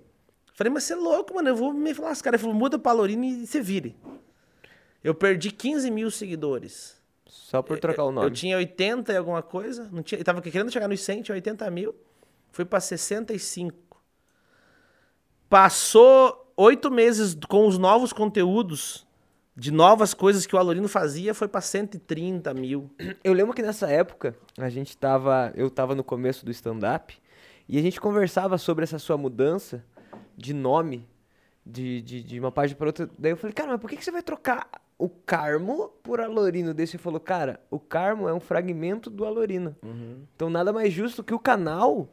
Falei, 0.53 0.73
mas 0.73 0.85
você 0.85 0.93
é 0.93 0.95
louco, 0.95 1.35
mano, 1.35 1.49
eu 1.49 1.55
vou 1.55 1.73
me 1.73 1.93
lascar. 1.93 2.31
Ele 2.31 2.37
falou, 2.37 2.55
muda 2.55 2.79
pra 2.79 2.91
Alorino 2.91 3.23
e 3.25 3.45
você 3.45 3.61
vire. 3.61 3.95
Eu 5.03 5.13
perdi 5.13 5.51
15 5.51 5.89
mil 5.91 6.09
seguidores. 6.11 6.97
Só 7.25 7.61
por 7.61 7.79
trocar 7.79 8.03
o 8.05 8.11
nome. 8.11 8.27
Eu 8.27 8.31
tinha 8.31 8.57
80 8.57 9.13
e 9.13 9.17
alguma 9.17 9.41
coisa. 9.41 9.89
Não 9.91 10.01
tinha, 10.01 10.19
eu 10.19 10.25
tava 10.25 10.41
querendo 10.41 10.71
chegar 10.71 10.87
nos 10.87 11.01
100, 11.01 11.21
tinha 11.23 11.35
80 11.35 11.69
mil. 11.71 11.95
Fui 12.51 12.65
pra 12.65 12.79
65. 12.79 13.75
Passou 15.49 16.51
oito 16.57 16.89
meses 16.89 17.37
com 17.47 17.67
os 17.67 17.77
novos 17.77 18.11
conteúdos 18.11 19.05
de 19.55 19.71
novas 19.71 20.13
coisas 20.13 20.45
que 20.45 20.55
o 20.55 20.59
Alorino 20.59 20.87
fazia, 20.87 21.33
foi 21.33 21.47
pra 21.47 21.61
130 21.61 22.53
mil. 22.53 22.91
Eu 23.23 23.33
lembro 23.33 23.53
que 23.53 23.61
nessa 23.61 23.89
época 23.89 24.35
a 24.57 24.69
gente 24.69 24.95
tava. 24.97 25.51
Eu 25.55 25.69
tava 25.69 25.95
no 25.95 26.03
começo 26.03 26.45
do 26.45 26.51
stand-up 26.51 27.17
e 27.67 27.77
a 27.77 27.81
gente 27.81 27.99
conversava 27.99 28.57
sobre 28.57 28.83
essa 28.83 28.99
sua 28.99 29.17
mudança 29.17 29.83
de 30.35 30.53
nome 30.53 31.07
de, 31.65 32.01
de, 32.01 32.23
de 32.23 32.39
uma 32.39 32.51
página 32.51 32.77
para 32.77 32.87
outra. 32.87 33.09
Daí 33.17 33.31
eu 33.31 33.37
falei, 33.37 33.53
cara, 33.53 33.71
mas 33.71 33.81
por 33.81 33.89
que, 33.89 33.97
que 33.97 34.03
você 34.03 34.11
vai 34.11 34.21
trocar 34.21 34.69
o 34.99 35.07
Carmo 35.09 35.89
por 36.01 36.19
Alorino? 36.19 36.73
Daí 36.73 36.87
você 36.87 36.97
falou, 36.97 37.19
cara, 37.19 37.59
o 37.69 37.79
Carmo 37.79 38.27
é 38.27 38.33
um 38.33 38.39
fragmento 38.39 39.09
do 39.09 39.25
Alorino. 39.25 39.75
Então 40.35 40.49
nada 40.49 40.73
mais 40.73 40.91
justo 40.93 41.23
que 41.23 41.33
o 41.33 41.39
canal 41.39 42.07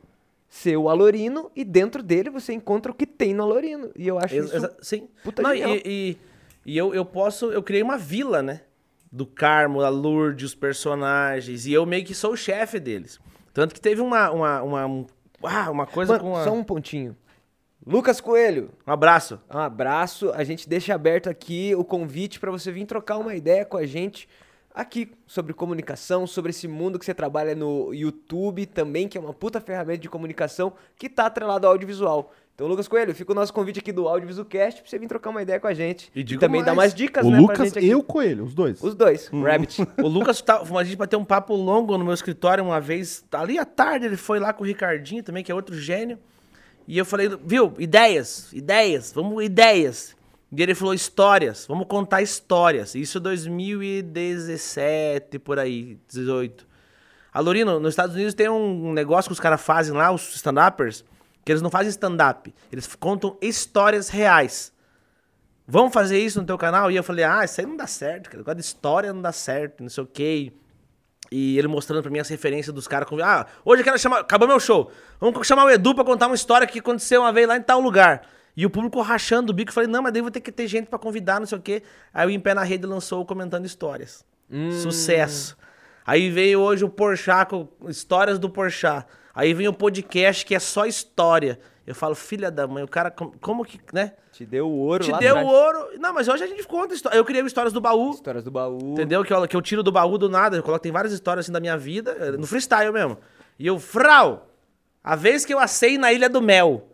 ser 0.49 0.77
o 0.77 0.89
Alorino 0.89 1.51
e 1.57 1.65
dentro 1.65 2.03
dele 2.03 2.31
você 2.31 2.53
encontra 2.53 2.93
o 2.93 2.95
que 2.95 3.07
tem 3.07 3.35
no 3.35 3.43
Alorino. 3.43 3.91
E 3.97 4.07
eu 4.07 4.19
acho 4.19 4.35
Ex- 4.35 4.47
isso. 4.47 4.57
exa- 4.57 4.77
sim. 4.81 5.09
puta 5.23 5.43
Não, 5.43 5.51
genial. 5.51 5.71
e 5.77 5.83
e, 5.85 6.19
e 6.67 6.77
eu, 6.79 6.95
eu 6.95 7.05
posso. 7.05 7.51
Eu 7.53 7.63
criei 7.63 7.83
uma 7.83 7.99
vila, 7.99 8.43
né? 8.43 8.61
Do 9.11 9.27
Carmo, 9.27 9.81
da 9.81 9.89
Lourdes, 9.89 10.47
os 10.51 10.55
personagens. 10.55 11.67
E 11.67 11.73
eu 11.73 11.85
meio 11.87 12.05
que 12.05 12.15
sou 12.15 12.33
o 12.33 12.37
chefe 12.37 12.79
deles. 12.81 13.19
Tanto 13.53 13.75
que 13.75 13.81
teve 13.81 14.01
uma. 14.01 14.31
uma, 14.31 14.63
uma, 14.63 14.87
um- 14.87 15.07
ah, 15.43 15.71
uma 15.71 15.87
coisa 15.87 16.13
Mano, 16.15 16.25
com. 16.25 16.37
a- 16.37 16.45
Só 16.45 16.53
um 16.53 16.65
pontinho. 16.65 17.17
Lucas 17.87 18.21
Coelho, 18.21 18.71
Um 18.87 18.93
abraço. 18.93 19.39
Um 19.53 19.59
abraço. 19.59 20.31
A 20.33 20.43
gente 20.43 20.69
deixa 20.69 20.95
aberto 20.95 21.29
aqui 21.29 21.75
o 21.75 21.85
convite 21.85 22.41
para 22.41 22.51
você 22.51 22.73
vir 22.73 22.87
trocar 22.87 23.19
uma 23.19 23.35
ideia 23.35 23.65
com 23.65 23.77
a 23.77 23.85
gente 23.85 24.27
aqui 24.75 25.13
sobre 25.27 25.53
comunicação, 25.53 26.27
sobre 26.27 26.51
esse 26.51 26.67
mundo 26.67 26.99
que 26.99 27.05
você 27.05 27.15
trabalha 27.15 27.55
no 27.55 27.93
YouTube 27.95 28.67
também, 28.67 29.07
que 29.07 29.17
é 29.19 29.21
uma 29.21 29.35
puta 29.35 29.61
ferramenta 29.61 29.99
de 29.99 30.09
comunicação 30.09 30.73
que 30.97 31.09
tá 31.09 31.27
atrelado 31.27 31.67
ao 31.67 31.73
audiovisual. 31.75 32.33
Então, 32.55 32.67
Lucas 32.69 32.87
Coelho, 32.89 33.13
fica 33.15 33.33
o 33.33 33.35
nosso 33.35 33.53
convite 33.53 33.81
aqui 33.81 33.91
do 33.93 34.07
Audiovisualcast 34.09 34.81
pra 34.81 34.89
você 34.89 34.97
vir 34.97 35.09
trocar 35.09 35.31
uma 35.31 35.43
ideia 35.43 35.59
com 35.59 35.67
a 35.67 35.75
gente. 35.75 36.11
E 36.15 36.23
digo 36.23 36.41
também 36.41 36.61
mais, 36.61 36.67
dar 36.67 36.75
mais 36.75 36.95
dicas, 36.95 37.27
O 37.27 37.31
né, 37.31 37.37
pra 37.37 37.43
Lucas 37.43 37.69
gente 37.69 37.79
aqui. 37.79 37.87
e 37.89 37.95
o 37.97 38.03
Coelho, 38.03 38.45
os 38.45 38.55
dois. 38.55 38.81
Os 38.83 38.95
dois, 38.95 39.29
Hum. 39.33 39.43
Rabbit. 39.43 39.83
O 40.03 40.07
Lucas, 40.09 40.41
tá, 40.41 40.61
a 40.63 40.85
gente 40.85 40.97
bateu 40.97 41.19
um 41.19 41.25
papo 41.25 41.55
longo 41.55 41.99
no 41.99 42.05
meu 42.05 42.15
escritório 42.15 42.63
uma 42.65 42.81
vez, 42.81 43.25
ali 43.33 43.59
à 43.59 43.65
tarde, 43.65 44.07
ele 44.07 44.17
foi 44.17 44.39
lá 44.39 44.53
com 44.53 44.63
o 44.63 44.67
Ricardinho 44.67 45.23
também, 45.23 45.43
que 45.43 45.51
é 45.51 45.55
outro 45.55 45.77
gênio. 45.77 46.17
E 46.87 46.99
eu 46.99 47.05
falei, 47.05 47.29
viu, 47.45 47.75
ideias, 47.79 48.53
ideias, 48.53 49.13
vamos, 49.13 49.45
ideias. 49.45 50.17
E 50.53 50.63
ele 50.63 50.75
falou, 50.75 50.95
histórias, 50.95 51.67
vamos 51.67 51.87
contar 51.87 52.23
histórias. 52.23 52.95
Isso 52.95 53.19
é 53.19 53.21
2017, 53.21 55.39
por 55.39 55.59
aí, 55.59 55.99
18. 56.09 56.67
Alorino, 57.33 57.81
nos 57.81 57.95
Estados 57.95 58.15
Unidos 58.15 58.35
tem 58.35 58.49
um 58.49 58.93
negócio 58.93 59.29
que 59.29 59.33
os 59.33 59.41
caras 59.41 59.61
fazem 59.61 59.93
lá, 59.95 60.13
os 60.13 60.37
stand-uppers, 60.37 61.05
que 61.45 61.51
eles 61.51 61.61
não 61.61 61.71
fazem 61.71 61.91
stand-up, 61.91 62.55
eles 62.71 62.87
contam 62.95 63.37
histórias 63.41 64.09
reais. 64.09 64.73
Vamos 65.67 65.93
fazer 65.93 66.19
isso 66.19 66.41
no 66.41 66.47
teu 66.47 66.59
canal? 66.59 66.91
E 66.91 66.97
eu 66.97 67.03
falei, 67.03 67.25
ah, 67.25 67.45
isso 67.45 67.61
aí 67.61 67.67
não 67.67 67.77
dá 67.77 67.87
certo, 67.87 68.31
cara. 68.31 68.55
De 68.55 68.61
história 68.61 69.13
não 69.13 69.23
dá 69.23 69.33
certo, 69.33 69.83
não 69.83 69.89
sei 69.89 70.05
o 70.05 70.07
quê. 70.07 70.53
E 71.37 71.59
ele 71.59 71.67
mostrando 71.67 72.01
pra 72.03 72.11
mim 72.13 72.21
as 72.21 72.29
referências 72.29 72.73
dos 72.73 72.87
caras. 72.87 73.09
com- 73.09 73.19
Ah, 73.21 73.45
hoje 73.65 73.81
eu 73.81 73.85
quero 73.85 73.99
chamar. 73.99 74.21
Acabou 74.21 74.47
meu 74.47 74.61
show. 74.61 74.89
Vamos 75.19 75.45
chamar 75.47 75.65
o 75.65 75.71
Edu 75.71 75.93
pra 75.93 76.05
contar 76.05 76.27
uma 76.27 76.35
história 76.37 76.65
que 76.65 76.79
aconteceu 76.79 77.23
uma 77.23 77.33
vez 77.33 77.49
lá 77.49 77.57
em 77.57 77.63
tal 77.63 77.81
lugar. 77.81 78.23
E 78.57 78.65
o 78.65 78.71
público 78.71 79.01
rachando 79.01 79.51
o 79.51 79.55
bico. 79.55 79.71
Eu 79.71 79.75
falei, 79.75 79.91
não, 79.91 80.01
mas 80.01 80.13
daí 80.13 80.23
vou 80.23 80.31
ter 80.31 80.41
que 80.41 80.53
ter 80.53 80.69
gente 80.69 80.87
pra 80.87 80.97
convidar, 80.97 81.41
não 81.41 81.47
sei 81.47 81.59
o 81.59 81.61
quê. 81.61 81.83
Aí 82.13 82.29
o 82.29 82.31
Em 82.31 82.39
Pé 82.39 82.55
na 82.55 82.63
Rede 82.63 82.87
lançou 82.87 83.21
o 83.21 83.25
Comentando 83.27 83.67
Histórias. 83.67 84.25
Sucesso. 84.81 85.57
Aí 86.07 86.31
veio 86.31 86.61
hoje 86.61 86.85
o 86.85 86.89
Porchat 86.89 87.49
com 87.51 87.67
histórias 87.89 88.39
do 88.39 88.49
Porchat. 88.49 89.05
Aí 89.35 89.53
vem 89.55 89.67
o 89.67 89.73
podcast 89.73 90.47
que 90.47 90.55
é 90.55 90.61
só 90.61 90.87
história. 90.87 91.59
Eu 91.87 91.95
falo, 91.95 92.15
filha 92.15 92.51
da 92.51 92.67
mãe, 92.67 92.83
o 92.83 92.89
cara, 92.89 93.11
com- 93.11 93.31
como 93.41 93.65
que, 93.65 93.79
né? 93.93 94.15
Te 94.33 94.47
deu 94.47 94.67
o 94.67 94.79
ouro 94.79 95.05
Te 95.05 95.11
lá 95.13 95.19
deu 95.19 95.37
o 95.37 95.47
ouro. 95.47 95.99
Não, 95.99 96.15
mas 96.15 96.27
hoje 96.29 96.43
a 96.43 96.47
gente 96.47 96.67
conta 96.67 96.95
história. 96.95 97.17
Eu 97.17 97.25
criei 97.25 97.45
histórias 97.45 97.73
do 97.75 97.81
baú. 97.81 98.11
Histórias 98.13 98.43
do 98.43 98.51
baú. 98.51 98.93
Entendeu? 98.93 99.23
Que 99.23 99.33
eu, 99.35 99.47
que 99.47 99.55
eu 99.57 99.61
tiro 99.61 99.83
do 99.83 99.93
baú 99.93 100.17
do 100.17 100.29
nada. 100.29 100.57
Eu 100.57 100.63
coloco, 100.63 100.83
tem 100.83 100.91
várias 100.93 101.13
histórias 101.13 101.45
assim 101.45 101.53
da 101.53 101.61
minha 101.61 101.77
vida, 101.77 102.17
eh, 102.19 102.31
no 102.33 102.47
freestyle 102.47 102.91
mesmo. 102.91 103.19
E 103.59 103.67
eu, 103.67 103.79
frau, 103.79 104.49
a 105.03 105.15
vez 105.15 105.45
que 105.45 105.53
eu 105.53 105.59
assei 105.59 105.99
na 105.99 106.11
Ilha 106.13 106.29
do 106.29 106.41
Mel. 106.41 106.89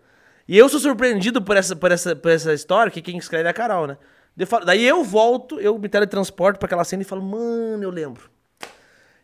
E 0.49 0.59
eu 0.59 0.69
sou 0.69 0.81
surpreendido 0.81 1.41
por 1.41 1.57
essa, 1.57 1.77
por 1.77 1.93
essa, 1.93 2.17
por 2.17 2.31
essa 2.33 2.53
história, 2.53 2.91
que 2.91 3.01
quem 3.01 3.17
escreve 3.17 3.47
é 3.47 3.51
a 3.51 3.55
Carol, 3.55 3.87
né? 3.87 3.97
Eu 4.37 4.47
falo- 4.47 4.65
Daí 4.65 4.85
eu 4.85 5.05
volto, 5.05 5.61
eu 5.61 5.79
me 5.79 5.89
teletransporto 5.89 6.59
pra 6.59 6.67
aquela 6.67 6.83
cena 6.83 7.03
e 7.03 7.05
falo, 7.05 7.23
mano, 7.23 7.85
eu 7.85 7.91
lembro. 7.91 8.29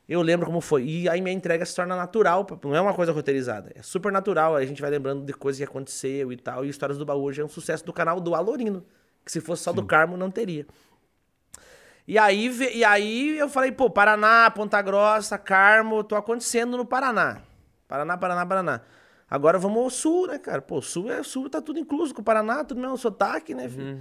Eu 0.08 0.22
lembro 0.22 0.46
como 0.46 0.60
foi. 0.60 0.84
E 0.84 1.08
aí 1.08 1.20
minha 1.20 1.34
entrega 1.34 1.64
se 1.66 1.74
torna 1.74 1.96
natural, 1.96 2.46
não 2.62 2.76
é 2.76 2.80
uma 2.80 2.94
coisa 2.94 3.10
roteirizada. 3.10 3.72
É 3.74 3.82
super 3.82 4.12
natural. 4.12 4.54
Aí 4.54 4.64
a 4.64 4.66
gente 4.66 4.80
vai 4.80 4.90
lembrando 4.90 5.24
de 5.24 5.32
coisas 5.32 5.58
que 5.58 5.64
aconteceu 5.64 6.32
e 6.32 6.36
tal. 6.36 6.64
E 6.64 6.68
Histórias 6.68 6.96
do 6.96 7.04
Baú 7.04 7.22
hoje 7.22 7.42
é 7.42 7.44
um 7.44 7.48
sucesso 7.48 7.84
do 7.84 7.92
canal 7.92 8.20
do 8.20 8.34
Alorino. 8.34 8.84
Que 9.24 9.32
se 9.32 9.40
fosse 9.40 9.64
só 9.64 9.72
do 9.72 9.84
Carmo, 9.84 10.16
não 10.16 10.30
teria. 10.30 10.64
E 12.06 12.16
aí, 12.16 12.48
e 12.72 12.84
aí 12.84 13.36
eu 13.36 13.48
falei, 13.48 13.72
pô, 13.72 13.90
Paraná, 13.90 14.48
Ponta 14.52 14.80
Grossa, 14.80 15.36
Carmo, 15.36 16.04
tô 16.04 16.14
acontecendo 16.14 16.76
no 16.76 16.86
Paraná. 16.86 17.42
Paraná, 17.88 18.16
Paraná, 18.16 18.46
Paraná. 18.46 18.80
Agora 19.28 19.58
vamos 19.58 19.82
ao 19.82 19.90
sul, 19.90 20.28
né, 20.28 20.38
cara? 20.38 20.62
Pô, 20.62 20.80
sul 20.80 21.10
é 21.10 21.20
sul, 21.24 21.50
tá 21.50 21.60
tudo 21.60 21.80
incluso 21.80 22.14
com 22.14 22.20
o 22.20 22.24
Paraná, 22.24 22.62
tudo 22.62 22.80
mesmo 22.80 22.96
sotaque, 22.96 23.56
né, 23.56 23.68
filho? 23.68 23.98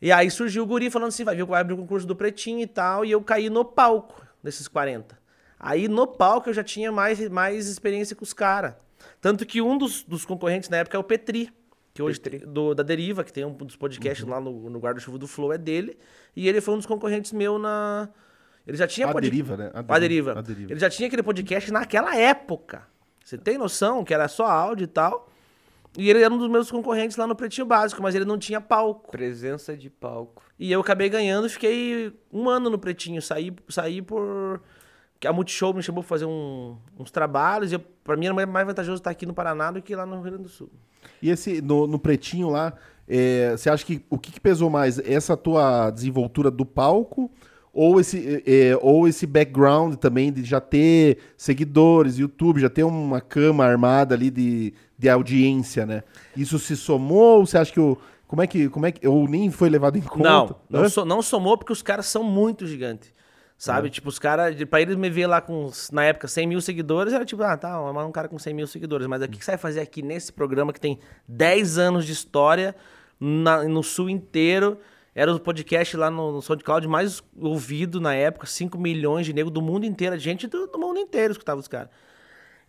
E 0.00 0.10
aí 0.10 0.28
surgiu 0.32 0.64
o 0.64 0.66
guri 0.66 0.90
falando 0.90 1.10
assim, 1.10 1.22
vai 1.22 1.36
vir, 1.36 1.44
vai 1.44 1.60
abrir 1.60 1.74
o 1.74 1.76
concurso 1.76 2.04
do 2.04 2.16
Pretinho 2.16 2.58
e 2.58 2.66
tal, 2.66 3.04
e 3.04 3.12
eu 3.12 3.22
caí 3.22 3.48
no 3.48 3.64
palco 3.64 4.20
desses 4.42 4.66
40. 4.68 5.18
Aí 5.58 5.86
no 5.88 6.06
palco 6.06 6.50
eu 6.50 6.54
já 6.54 6.64
tinha 6.64 6.90
mais, 6.90 7.28
mais 7.28 7.68
experiência 7.68 8.16
com 8.16 8.24
os 8.24 8.32
caras. 8.32 8.74
Tanto 9.20 9.44
que 9.46 9.60
um 9.62 9.76
dos, 9.78 10.02
dos 10.02 10.24
concorrentes 10.24 10.68
na 10.68 10.78
época 10.78 10.96
é 10.96 11.00
o 11.00 11.04
Petri, 11.04 11.52
que 11.94 12.02
hoje 12.02 12.20
tem- 12.20 12.40
do, 12.40 12.74
da 12.74 12.82
Deriva, 12.82 13.22
que 13.24 13.32
tem 13.32 13.44
um 13.44 13.52
dos 13.52 13.76
podcasts 13.76 14.26
lá 14.26 14.40
no, 14.40 14.70
no 14.70 14.78
Guarda-Chuva 14.78 15.18
do 15.18 15.26
Flow, 15.28 15.52
é 15.52 15.58
dele. 15.58 15.98
E 16.34 16.48
ele 16.48 16.60
foi 16.60 16.74
um 16.74 16.78
dos 16.78 16.86
concorrentes 16.86 17.32
meu 17.32 17.58
na. 17.58 18.08
Ele 18.66 18.76
já 18.76 18.86
tinha 18.86 19.08
A 19.08 19.12
pod- 19.12 19.22
Deriva, 19.28 19.56
né? 19.56 19.70
A 19.74 19.98
deriva. 19.98 20.38
A 20.38 20.40
Deriva. 20.40 20.72
Ele 20.72 20.80
já 20.80 20.88
tinha 20.88 21.06
aquele 21.08 21.22
podcast 21.22 21.70
naquela 21.72 22.16
época. 22.16 22.86
Você 23.24 23.36
tem 23.36 23.58
noção 23.58 24.04
que 24.04 24.14
era 24.14 24.26
só 24.28 24.46
áudio 24.46 24.84
e 24.84 24.88
tal. 24.88 25.28
E 25.96 26.08
ele 26.08 26.22
era 26.22 26.32
um 26.32 26.38
dos 26.38 26.48
meus 26.48 26.70
concorrentes 26.70 27.16
lá 27.16 27.26
no 27.26 27.36
Pretinho 27.36 27.66
Básico, 27.66 28.02
mas 28.02 28.14
ele 28.14 28.24
não 28.24 28.38
tinha 28.38 28.60
palco. 28.60 29.10
Presença 29.10 29.76
de 29.76 29.90
palco. 29.90 30.42
E 30.58 30.72
eu 30.72 30.80
acabei 30.80 31.08
ganhando 31.08 31.46
e 31.46 31.50
fiquei 31.50 32.12
um 32.32 32.48
ano 32.48 32.70
no 32.70 32.78
Pretinho. 32.78 33.20
Saí, 33.20 33.54
saí 33.68 34.00
por. 34.00 34.62
que 35.20 35.26
A 35.28 35.32
Multishow 35.32 35.72
me 35.74 35.82
chamou 35.82 36.02
pra 36.02 36.08
fazer 36.08 36.24
um- 36.24 36.76
uns 36.98 37.10
trabalhos. 37.10 37.70
E 37.72 37.74
eu, 37.76 37.80
pra 38.02 38.16
mim 38.16 38.24
era 38.26 38.34
mais- 38.34 38.48
mais 38.48 38.66
vantajoso 38.66 38.98
estar 39.00 39.10
aqui 39.10 39.24
no 39.26 39.34
Paraná 39.34 39.70
do 39.70 39.80
que 39.82 39.94
lá 39.94 40.04
no 40.06 40.14
Rio 40.14 40.22
Grande 40.24 40.42
do 40.44 40.48
Sul. 40.48 40.70
E 41.20 41.30
esse, 41.30 41.60
no, 41.60 41.86
no 41.86 41.98
pretinho 41.98 42.48
lá, 42.48 42.72
é, 43.06 43.52
você 43.56 43.68
acha 43.70 43.84
que 43.84 44.04
o 44.08 44.18
que, 44.18 44.32
que 44.32 44.40
pesou 44.40 44.70
mais? 44.70 44.98
Essa 44.98 45.36
tua 45.36 45.90
desenvoltura 45.90 46.50
do 46.50 46.64
palco 46.64 47.30
ou 47.72 47.98
esse, 47.98 48.42
é, 48.46 48.68
é, 48.70 48.78
ou 48.80 49.08
esse 49.08 49.26
background 49.26 49.94
também 49.94 50.30
de 50.32 50.44
já 50.44 50.60
ter 50.60 51.18
seguidores, 51.36 52.18
YouTube, 52.18 52.60
já 52.60 52.68
ter 52.68 52.82
uma 52.84 53.20
cama 53.20 53.64
armada 53.64 54.14
ali 54.14 54.30
de, 54.30 54.74
de 54.98 55.08
audiência, 55.08 55.86
né? 55.86 56.02
Isso 56.36 56.58
se 56.58 56.76
somou 56.76 57.38
ou 57.38 57.46
você 57.46 57.56
acha 57.58 57.72
que 57.72 57.80
o. 57.80 57.96
Como 58.26 58.42
é 58.42 58.46
que. 58.46 58.68
Como 58.68 58.86
é 58.86 58.92
que. 58.92 59.06
Ou 59.06 59.26
nem 59.28 59.50
foi 59.50 59.68
levado 59.70 59.96
em 59.96 60.00
conta? 60.02 60.22
Não, 60.68 60.80
não, 60.82 60.88
so- 60.88 61.04
não 61.04 61.22
somou 61.22 61.56
porque 61.56 61.72
os 61.72 61.82
caras 61.82 62.06
são 62.06 62.22
muito 62.22 62.66
gigantes. 62.66 63.12
Sabe? 63.58 63.90
Tipo, 63.90 64.08
os 64.08 64.18
caras, 64.18 64.56
pra 64.64 64.80
eles 64.82 64.96
me 64.96 65.08
ver 65.08 65.28
lá 65.28 65.40
com, 65.40 65.70
na 65.92 66.02
época, 66.04 66.26
100 66.26 66.48
mil 66.48 66.60
seguidores, 66.60 67.12
era 67.12 67.24
tipo, 67.24 67.44
ah, 67.44 67.56
tá, 67.56 67.70
é 67.70 68.04
um 68.04 68.10
cara 68.10 68.26
com 68.28 68.36
100 68.36 68.52
mil 68.54 68.66
seguidores. 68.66 69.06
Mas 69.06 69.22
o 69.22 69.28
que 69.28 69.38
que 69.38 69.44
você 69.44 69.52
vai 69.52 69.58
fazer 69.58 69.80
aqui 69.80 70.02
nesse 70.02 70.32
programa 70.32 70.72
que 70.72 70.80
tem 70.80 70.98
10 71.28 71.78
anos 71.78 72.04
de 72.04 72.10
história, 72.12 72.74
na- 73.20 73.62
no 73.64 73.82
sul 73.84 74.10
inteiro? 74.10 74.78
Era 75.14 75.34
o 75.34 75.38
podcast 75.38 75.96
lá 75.96 76.10
no, 76.10 76.32
no 76.32 76.42
SoundCloud 76.42 76.88
mais 76.88 77.22
ouvido 77.38 78.00
na 78.00 78.14
época, 78.14 78.46
5 78.46 78.78
milhões 78.78 79.26
de 79.26 79.32
negros 79.32 79.52
do 79.52 79.60
mundo 79.60 79.84
inteiro, 79.84 80.18
gente 80.18 80.46
do, 80.46 80.66
do 80.66 80.78
mundo 80.78 80.98
inteiro 80.98 81.32
escutava 81.32 81.60
os 81.60 81.68
caras. 81.68 81.90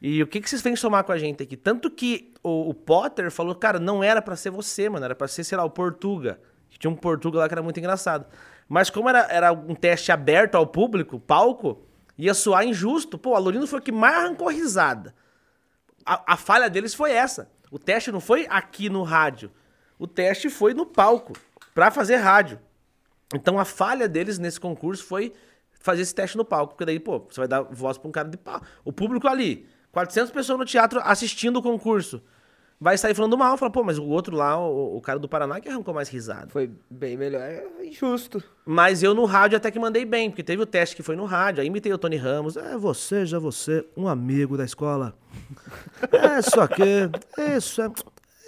E 0.01 0.21
o 0.21 0.27
que, 0.27 0.41
que 0.41 0.49
vocês 0.49 0.61
vêm 0.61 0.75
somar 0.75 1.05
com 1.05 1.13
a 1.13 1.17
gente 1.17 1.41
aqui? 1.41 1.55
Tanto 1.55 1.89
que 1.89 2.33
o, 2.43 2.71
o 2.71 2.73
Potter 2.73 3.31
falou, 3.31 3.55
cara, 3.55 3.79
não 3.79 4.03
era 4.03 4.21
pra 4.21 4.35
ser 4.35 4.49
você, 4.49 4.89
mano, 4.89 5.05
era 5.05 5.15
pra 5.15 5.29
ser, 5.29 5.45
sei 5.45 5.57
lá, 5.57 5.63
o 5.63 5.69
Portuga. 5.69 6.41
Que 6.69 6.77
Tinha 6.77 6.91
um 6.91 6.95
Portuga 6.95 7.39
lá 7.39 7.47
que 7.47 7.53
era 7.53 7.63
muito 7.63 7.79
engraçado. 7.79 8.25
Mas 8.67 8.89
como 8.89 9.07
era, 9.07 9.19
era 9.31 9.53
um 9.53 9.73
teste 9.73 10.11
aberto 10.11 10.55
ao 10.55 10.67
público, 10.67 11.21
palco, 11.21 11.81
ia 12.17 12.33
soar 12.33 12.65
injusto. 12.65 13.17
Pô, 13.17 13.33
a 13.33 13.39
Lorino 13.39 13.65
foi 13.65 13.79
o 13.79 13.81
que 13.81 13.93
mais 13.93 14.15
arrancou 14.15 14.49
risada. 14.49 15.15
A, 16.05 16.33
a 16.33 16.35
falha 16.35 16.69
deles 16.69 16.93
foi 16.93 17.13
essa. 17.13 17.49
O 17.71 17.79
teste 17.79 18.11
não 18.11 18.19
foi 18.19 18.45
aqui 18.49 18.89
no 18.89 19.03
rádio. 19.03 19.49
O 19.97 20.05
teste 20.05 20.49
foi 20.49 20.73
no 20.73 20.85
palco, 20.85 21.31
pra 21.73 21.91
fazer 21.91 22.17
rádio. 22.17 22.59
Então 23.33 23.57
a 23.57 23.65
falha 23.65 24.07
deles 24.07 24.37
nesse 24.37 24.59
concurso 24.59 25.03
foi 25.03 25.33
fazer 25.79 26.01
esse 26.01 26.15
teste 26.15 26.37
no 26.37 26.45
palco, 26.45 26.73
porque 26.73 26.85
daí, 26.85 26.99
pô, 26.99 27.19
você 27.19 27.41
vai 27.41 27.47
dar 27.47 27.61
voz 27.61 27.97
pra 27.97 28.07
um 28.07 28.11
cara 28.11 28.29
de 28.29 28.37
pau. 28.37 28.61
O 28.85 28.93
público 28.93 29.27
ali, 29.27 29.67
400 29.91 30.31
pessoas 30.31 30.59
no 30.59 30.65
teatro 30.65 30.99
assistindo 31.03 31.57
o 31.57 31.61
concurso, 31.61 32.21
vai 32.79 32.97
sair 32.97 33.13
falando 33.13 33.37
mal, 33.37 33.57
fala, 33.57 33.71
pô, 33.71 33.83
mas 33.83 33.97
o 33.97 34.05
outro 34.05 34.35
lá, 34.35 34.57
o, 34.57 34.97
o 34.97 35.01
cara 35.01 35.17
do 35.19 35.27
Paraná 35.27 35.59
que 35.59 35.69
arrancou 35.69 35.93
mais 35.93 36.09
risada. 36.09 36.49
Foi 36.49 36.69
bem 36.89 37.17
melhor. 37.17 37.41
É 37.41 37.65
injusto. 37.85 38.43
Mas 38.65 39.03
eu 39.03 39.13
no 39.13 39.25
rádio 39.25 39.57
até 39.57 39.71
que 39.71 39.79
mandei 39.79 40.05
bem, 40.05 40.29
porque 40.29 40.43
teve 40.43 40.61
o 40.61 40.65
teste 40.65 40.95
que 40.95 41.03
foi 41.03 41.15
no 41.15 41.25
rádio, 41.25 41.61
aí 41.61 41.67
imitei 41.67 41.93
o 41.93 41.97
Tony 41.97 42.17
Ramos, 42.17 42.55
é 42.55 42.77
você, 42.77 43.25
já 43.25 43.39
você, 43.39 43.85
um 43.95 44.07
amigo 44.07 44.57
da 44.57 44.65
escola. 44.65 45.13
É 46.11 46.39
isso 46.39 46.59
aqui, 46.61 47.09
isso 47.57 47.81
é, 47.81 47.91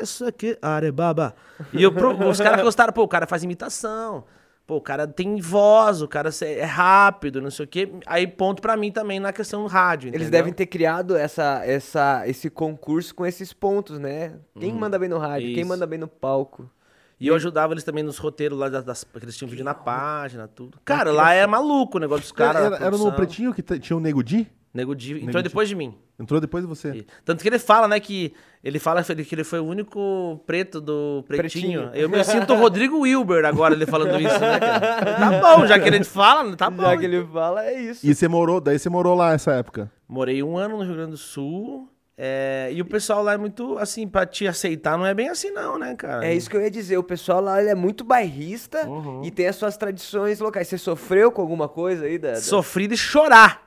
isso 0.01 0.25
aqui, 0.25 0.57
arebaba. 0.61 1.35
E 1.73 1.81
eu, 1.83 1.91
pro- 1.91 2.27
os 2.27 2.39
caras 2.39 2.61
gostaram, 2.63 2.91
pô, 2.93 3.03
o 3.03 3.07
cara 3.07 3.25
faz 3.27 3.43
imitação, 3.43 4.23
pô, 4.67 4.77
o 4.77 4.81
cara 4.81 5.07
tem 5.07 5.39
voz, 5.39 6.01
o 6.01 6.07
cara 6.07 6.29
é 6.41 6.63
rápido, 6.63 7.41
não 7.41 7.51
sei 7.51 7.65
o 7.65 7.67
quê. 7.67 7.91
Aí 8.05 8.25
ponto 8.27 8.61
pra 8.61 8.75
mim 8.75 8.91
também 8.91 9.19
na 9.19 9.31
questão 9.33 9.61
do 9.63 9.67
rádio, 9.67 10.09
Eles 10.09 10.21
entendeu? 10.21 10.31
devem 10.39 10.53
ter 10.53 10.65
criado 10.65 11.15
essa, 11.15 11.61
essa, 11.65 12.23
esse 12.27 12.49
concurso 12.49 13.13
com 13.15 13.25
esses 13.25 13.53
pontos, 13.53 13.99
né? 13.99 14.33
Quem 14.59 14.73
manda 14.73 14.97
bem 14.99 15.09
no 15.09 15.17
rádio, 15.17 15.47
quem 15.49 15.59
Isso. 15.61 15.67
manda 15.69 15.85
bem 15.87 15.99
no 15.99 16.07
palco. 16.07 16.69
E 17.17 17.27
eu 17.27 17.35
ajudava 17.35 17.73
eles 17.73 17.83
também 17.85 18.03
nos 18.03 18.17
roteiros 18.17 18.59
lá 18.59 18.67
das, 18.67 18.83
das 18.83 19.03
que 19.05 19.17
eles 19.23 19.37
tinham 19.37 19.49
vídeo 19.49 19.63
na 19.63 19.73
página, 19.73 20.49
tudo. 20.49 20.77
Cara, 20.83 21.13
lá 21.13 21.33
é 21.33 21.47
maluco 21.47 21.97
o 21.97 22.01
negócio 22.01 22.23
dos 22.23 22.31
caras. 22.33 22.61
era, 22.65 22.75
a 22.75 22.87
era 22.87 22.97
no 22.97 23.09
pretinho 23.13 23.53
que 23.53 23.61
tinha 23.79 23.95
o 23.95 24.01
Nego 24.01 24.21
Di? 24.21 24.51
Nego 24.76 24.93
Di 24.95 25.13
entrou 25.13 25.26
Nego 25.28 25.38
Di. 25.39 25.43
depois 25.43 25.69
de 25.69 25.76
mim. 25.76 25.95
Entrou 26.19 26.39
depois 26.41 26.63
de 26.63 26.67
você. 26.67 26.89
E- 26.89 27.07
Tanto 27.23 27.41
que 27.41 27.47
ele 27.49 27.57
fala, 27.60 27.88
né, 27.88 27.99
que 27.99 28.34
ele 28.64 28.77
fala 28.77 29.02
que 29.03 29.34
ele 29.35 29.43
foi 29.43 29.60
o 29.60 29.65
único 29.65 30.39
preto 30.45 30.80
do 30.81 31.23
pretinho. 31.27 31.89
Pretinho. 31.89 31.89
Eu 31.93 32.10
me 32.10 32.23
sinto 32.23 32.53
o 32.53 32.57
Rodrigo 32.57 32.99
Wilber 32.99 33.45
agora 33.45 33.73
ele 33.73 33.85
falando 33.85 34.19
isso, 34.19 34.39
né, 34.39 34.60
cara? 34.60 34.80
Tá 35.18 35.41
bom, 35.41 35.65
já 35.65 35.80
que 35.80 35.88
ele 35.88 36.03
fala, 36.03 36.56
tá 36.56 36.69
bom. 36.69 36.84
Já 36.84 36.97
que 36.97 37.06
ele 37.06 37.26
fala, 37.26 37.65
é 37.65 37.81
isso. 37.81 38.06
E 38.06 38.14
você 38.14 38.27
morou, 38.27 38.60
daí 38.61 38.77
você 38.77 38.89
morou 38.89 39.15
lá 39.15 39.31
nessa 39.31 39.53
época. 39.53 39.91
Morei 40.07 40.43
um 40.43 40.57
ano 40.57 40.77
no 40.77 40.84
Rio 40.84 40.93
Grande 40.93 41.11
do 41.11 41.18
Sul 41.18 41.89
É, 42.18 42.69
e 42.72 42.81
o 42.81 42.85
pessoal 42.85 43.22
lá 43.22 43.34
é 43.34 43.38
muito, 43.38 43.77
assim, 43.77 44.07
pra 44.07 44.26
te 44.26 44.47
aceitar 44.47 44.97
não 44.97 45.06
é 45.06 45.14
bem 45.14 45.27
assim 45.27 45.52
não, 45.52 45.77
né, 45.77 45.95
cara? 45.95 46.26
É 46.26 46.34
isso 46.34 46.49
que 46.49 46.56
eu 46.56 46.61
ia 46.61 46.72
dizer. 46.72 46.97
O 46.97 47.03
pessoal 47.03 47.41
lá 47.41 47.60
ele 47.60 47.69
é 47.69 47.76
muito 47.76 48.06
bairrista 48.06 48.88
e 49.22 49.30
tem 49.31 49.47
as 49.47 49.57
suas 49.57 49.76
tradições 49.76 50.39
locais. 50.39 50.68
Você 50.69 50.77
sofreu 50.77 51.30
com 51.30 51.41
alguma 51.41 51.68
coisa 51.68 52.06
aí? 52.06 52.18
Da, 52.18 52.31
da- 52.31 52.35
Sofri 52.41 52.88
de 52.88 52.95
chorar. 52.95 53.64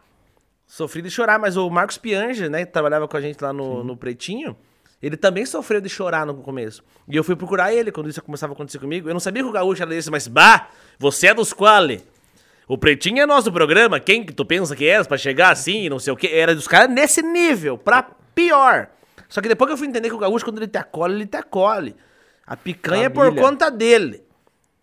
Sofri 0.69 1.01
de 1.01 1.11
chorar, 1.11 1.39
mas 1.39 1.57
o 1.57 1.69
Marcos 1.70 1.97
Piange, 1.97 2.47
né, 2.51 2.66
que 2.66 2.70
trabalhava 2.70 3.09
com 3.09 3.16
a 3.16 3.20
gente 3.23 3.43
lá 3.43 3.55
no, 3.55 3.82
no 3.82 3.97
Pretinho, 3.97 4.55
ele 5.03 5.16
também 5.16 5.47
sofreu 5.47 5.81
de 5.81 5.89
chorar 5.89 6.27
no 6.27 6.35
começo. 6.35 6.85
E 7.09 7.16
eu 7.16 7.24
fui 7.24 7.35
procurar 7.35 7.73
ele 7.73 7.90
quando 7.90 8.11
isso 8.11 8.23
começava 8.23 8.53
a 8.53 8.55
acontecer 8.55 8.78
comigo. 8.78 9.09
Eu 9.09 9.15
não 9.15 9.20
sabia 9.20 9.43
que 9.43 9.49
o 9.49 9.53
gaúcho 9.53 9.82
era 9.82 9.90
desse, 9.90 10.11
mas, 10.11 10.28
bah, 10.28 10.69
você 10.99 11.28
é 11.28 11.35
dos 11.35 11.55
quali. 11.55 12.05
O 12.69 12.77
Pretinho 12.77 13.23
é 13.23 13.24
nosso 13.24 13.51
programa, 13.51 13.99
quem 13.99 14.23
que 14.23 14.32
tu 14.32 14.45
pensa 14.45 14.77
que 14.77 14.86
és 14.86 15.07
pra 15.07 15.16
chegar 15.16 15.51
assim, 15.51 15.85
e 15.85 15.89
não 15.89 15.99
sei 15.99 16.12
o 16.12 16.16
quê. 16.16 16.28
Era 16.35 16.55
dos 16.55 16.69
caras 16.69 16.90
nesse 16.95 17.23
nível, 17.23 17.78
pra 17.78 18.03
pior. 18.35 18.89
Só 19.27 19.40
que 19.40 19.49
depois 19.49 19.69
que 19.69 19.73
eu 19.73 19.78
fui 19.78 19.86
entender 19.86 20.11
que 20.11 20.15
o 20.15 20.19
gaúcho, 20.19 20.45
quando 20.45 20.59
ele 20.59 20.69
te 20.69 20.77
acolhe, 20.77 21.15
ele 21.15 21.27
te 21.27 21.39
acolhe. 21.39 21.97
A 22.47 22.57
picanha 22.57 23.07
é 23.07 23.09
por 23.09 23.24
Família. 23.24 23.43
conta 23.43 23.70
dele. 23.70 24.23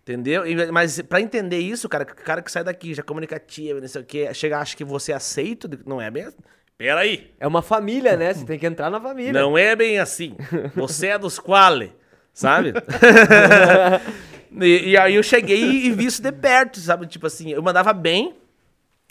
Entendeu? 0.07 0.45
E- 0.45 0.71
Mas 0.71 1.01
pra 1.01 1.19
entender 1.19 1.57
isso, 1.57 1.89
cara, 1.89 2.03
o 2.03 2.07
cara 2.07 2.41
que 2.41 2.51
sai 2.51 2.63
daqui, 2.63 2.93
já 2.93 3.01
comunicativo, 3.01 3.81
não 3.81 3.87
sei 3.87 4.01
o 4.01 4.05
quê, 4.05 4.31
chega, 4.35 4.59
acha 4.59 4.77
que 4.77 4.83
você 4.83 5.11
é 5.11 5.15
aceito, 5.15 5.67
não 5.85 5.99
é 5.99 6.11
bem 6.11 6.25
assim. 6.25 6.37
Peraí, 6.77 7.31
É 7.39 7.47
uma 7.47 7.61
família, 7.61 8.15
né? 8.15 8.33
Você 8.33 8.45
tem 8.45 8.59
que 8.59 8.65
entrar 8.67 8.89
na 8.91 8.99
família. 9.01 9.31
não 9.33 9.57
é 9.57 9.75
bem 9.75 9.97
assim. 9.97 10.35
Você 10.75 11.07
é 11.07 11.17
dos 11.17 11.39
quali, 11.39 11.91
sabe? 12.33 12.73
e, 14.61 14.91
e 14.91 14.97
aí 14.97 15.15
eu 15.15 15.23
cheguei 15.23 15.59
e 15.85 15.91
vi 15.91 16.05
isso 16.05 16.21
de 16.21 16.31
perto, 16.31 16.79
sabe? 16.79 17.07
Tipo 17.07 17.27
assim, 17.27 17.51
eu 17.51 17.61
mandava 17.63 17.93
bem, 17.93 18.35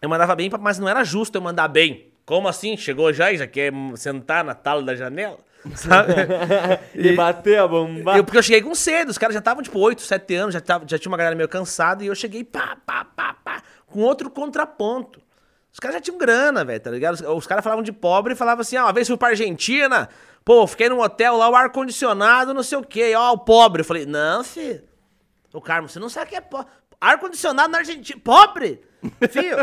eu 0.01 0.09
mandava 0.09 0.35
bem, 0.37 0.51
mas 0.61 0.79
não 0.79 0.89
era 0.89 1.03
justo 1.05 1.37
eu 1.37 1.43
mandar 1.43 1.69
bem. 1.69 2.09
Como 2.27 2.49
assim? 2.49 2.77
Chegou 2.77 3.12
já 3.12 3.33
e 3.33 3.37
já 3.37 3.47
quer 3.47 3.73
sentar 3.97 4.45
na 4.45 4.55
tala 4.55 4.83
da 4.83 4.95
janela? 4.95 5.39
Sabe? 5.74 6.15
E 6.95 7.15
bater 7.15 7.59
a 7.59 7.66
bomba. 7.69 8.16
Eu, 8.16 8.24
porque 8.24 8.39
eu 8.39 8.43
cheguei 8.43 8.62
com 8.62 8.74
cedo, 8.74 9.09
os 9.09 9.19
caras 9.19 9.35
já 9.35 9.39
estavam, 9.39 9.62
tipo, 9.62 9.78
8, 9.78 10.03
7 10.03 10.35
anos, 10.35 10.55
já, 10.55 10.61
tava, 10.61 10.85
já 10.86 10.99
tinha 10.99 11.11
uma 11.11 11.16
galera 11.16 11.35
meio 11.35 11.49
cansada, 11.49 12.05
e 12.05 12.07
eu 12.07 12.15
cheguei, 12.15 12.45
pá, 12.45 12.77
pá, 12.85 13.05
pá, 13.05 13.35
pá, 13.43 13.62
com 13.86 14.01
outro 14.01 14.31
contraponto. 14.31 15.20
Os 15.73 15.81
caras 15.81 15.97
já 15.97 16.01
tinham 16.01 16.19
grana, 16.19 16.65
velho, 16.65 16.81
tá 16.81 16.91
ligado? 16.91 17.15
Os, 17.15 17.20
os 17.20 17.47
caras 17.47 17.65
falavam 17.65 17.82
de 17.82 17.93
pobre 17.93 18.35
e 18.35 18.36
falavam 18.36 18.61
assim, 18.61 18.77
ah, 18.77 18.85
uma 18.85 18.93
vez 18.93 19.09
fui 19.09 19.16
pra 19.16 19.28
Argentina, 19.28 20.09
pô, 20.45 20.66
fiquei 20.66 20.89
num 20.89 21.01
hotel 21.01 21.36
lá, 21.36 21.49
o 21.49 21.57
ar-condicionado, 21.57 22.55
não 22.55 22.62
sei 22.62 22.78
o 22.78 22.82
quê, 22.85 23.15
ó, 23.16 23.32
o 23.32 23.39
pobre. 23.39 23.81
Eu 23.81 23.85
falei, 23.85 24.07
não, 24.07 24.45
filho, 24.45 24.82
o 25.53 25.61
Carmo, 25.61 25.89
você 25.89 25.99
não 25.99 26.09
sabe 26.09 26.27
o 26.27 26.28
que 26.31 26.36
é 26.36 26.41
pobre. 26.41 26.66
Ar-condicionado 27.01 27.70
na 27.70 27.78
Argentina, 27.78 28.20
pobre? 28.23 28.81
Filho, 29.31 29.56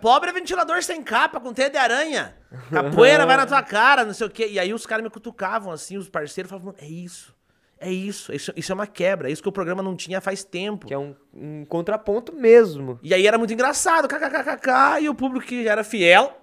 pobre 0.00 0.30
é 0.30 0.32
ventilador 0.32 0.82
sem 0.82 1.02
capa, 1.02 1.40
com 1.40 1.52
teia 1.52 1.70
de 1.70 1.76
aranha. 1.76 2.36
Capoeira 2.70 3.26
vai 3.26 3.36
na 3.36 3.46
tua 3.46 3.62
cara, 3.62 4.04
não 4.04 4.14
sei 4.14 4.26
o 4.26 4.30
quê. 4.30 4.48
E 4.50 4.58
aí 4.58 4.72
os 4.72 4.86
caras 4.86 5.02
me 5.02 5.10
cutucavam, 5.10 5.72
assim, 5.72 5.96
os 5.96 6.08
parceiros, 6.08 6.50
falavam, 6.50 6.74
é 6.78 6.86
isso. 6.86 7.34
É 7.78 7.90
isso, 7.90 8.32
isso, 8.32 8.52
isso 8.56 8.72
é 8.72 8.74
uma 8.74 8.86
quebra, 8.86 9.28
é 9.28 9.32
isso 9.32 9.42
que 9.42 9.48
o 9.48 9.52
programa 9.52 9.82
não 9.82 9.94
tinha 9.96 10.20
faz 10.20 10.42
tempo. 10.44 10.86
Que 10.86 10.94
é 10.94 10.98
um, 10.98 11.14
um 11.34 11.64
contraponto 11.66 12.32
mesmo. 12.32 12.98
E 13.02 13.12
aí 13.12 13.26
era 13.26 13.36
muito 13.36 13.52
engraçado, 13.52 14.08
kkkk, 14.08 15.02
e 15.02 15.08
o 15.08 15.14
público 15.14 15.46
que 15.46 15.68
era 15.68 15.84
fiel 15.84 16.40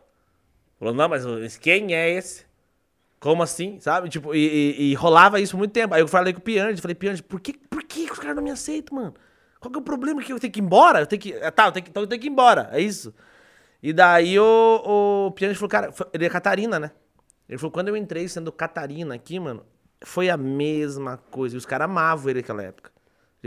falou, 0.78 0.94
não, 0.94 1.08
mas 1.10 1.58
quem 1.58 1.94
é 1.96 2.10
esse? 2.12 2.46
Como 3.20 3.42
assim, 3.44 3.80
sabe? 3.80 4.10
Tipo, 4.10 4.34
e, 4.36 4.40
e- 4.40 4.92
e 4.92 4.94
rolava 4.96 5.40
isso 5.40 5.52
por 5.54 5.60
muito 5.60 5.72
tempo. 5.72 5.94
Aí 5.94 6.02
eu 6.02 6.08
falei 6.08 6.34
com 6.34 6.40
o 6.40 6.44
Piange, 6.44 6.82
falei, 6.82 6.96
Piange, 6.96 7.22
por 7.24 7.40
que, 7.40 7.54
por 7.54 7.84
que 7.84 8.10
os 8.12 8.18
caras 8.20 8.36
não 8.36 8.44
me 8.44 8.50
aceitam, 8.52 8.98
mano? 8.98 9.14
Qual 9.62 9.72
que 9.72 9.78
é 9.78 9.82
o 9.82 9.84
problema 9.84 10.22
que 10.24 10.34
eu 10.34 10.40
tenho 10.40 10.52
que 10.52 10.60
ir 10.60 10.64
embora? 10.64 11.00
Eu 11.00 11.08
tenho 11.08 11.22
que... 11.22 11.34
ah, 11.36 11.52
Tá, 11.52 11.68
eu 11.68 11.72
tenho 11.72 11.84
que, 11.86 11.90
então 11.92 12.04
eu 12.04 12.08
tenho 12.08 12.20
que 12.20 12.28
ir 12.28 12.32
embora, 12.32 12.68
é 12.74 12.82
isso. 12.82 13.14
E 13.82 13.94
daí 13.94 14.38
o, 14.40 15.28
o 15.28 15.32
Piange 15.32 15.56
falou, 15.56 15.70
cara, 15.70 15.94
ele 16.12 16.26
é 16.26 16.30
Catarina, 16.30 16.80
né? 16.80 16.92
Ele 17.48 17.58
falou, 17.60 17.72
quando 17.72 17.88
eu 17.90 17.96
entrei 17.96 18.28
sendo 18.28 18.52
Catarina 18.52 19.14
aqui, 19.16 19.40
mano, 19.40 19.64
foi 20.04 20.30
a 20.30 20.36
mesma 20.38 21.18
coisa. 21.30 21.56
E 21.56 21.58
os 21.60 21.66
caras 21.66 21.86
amavam 21.86 22.30
ele 22.30 22.42
naquela 22.42 22.64
época. 22.64 22.92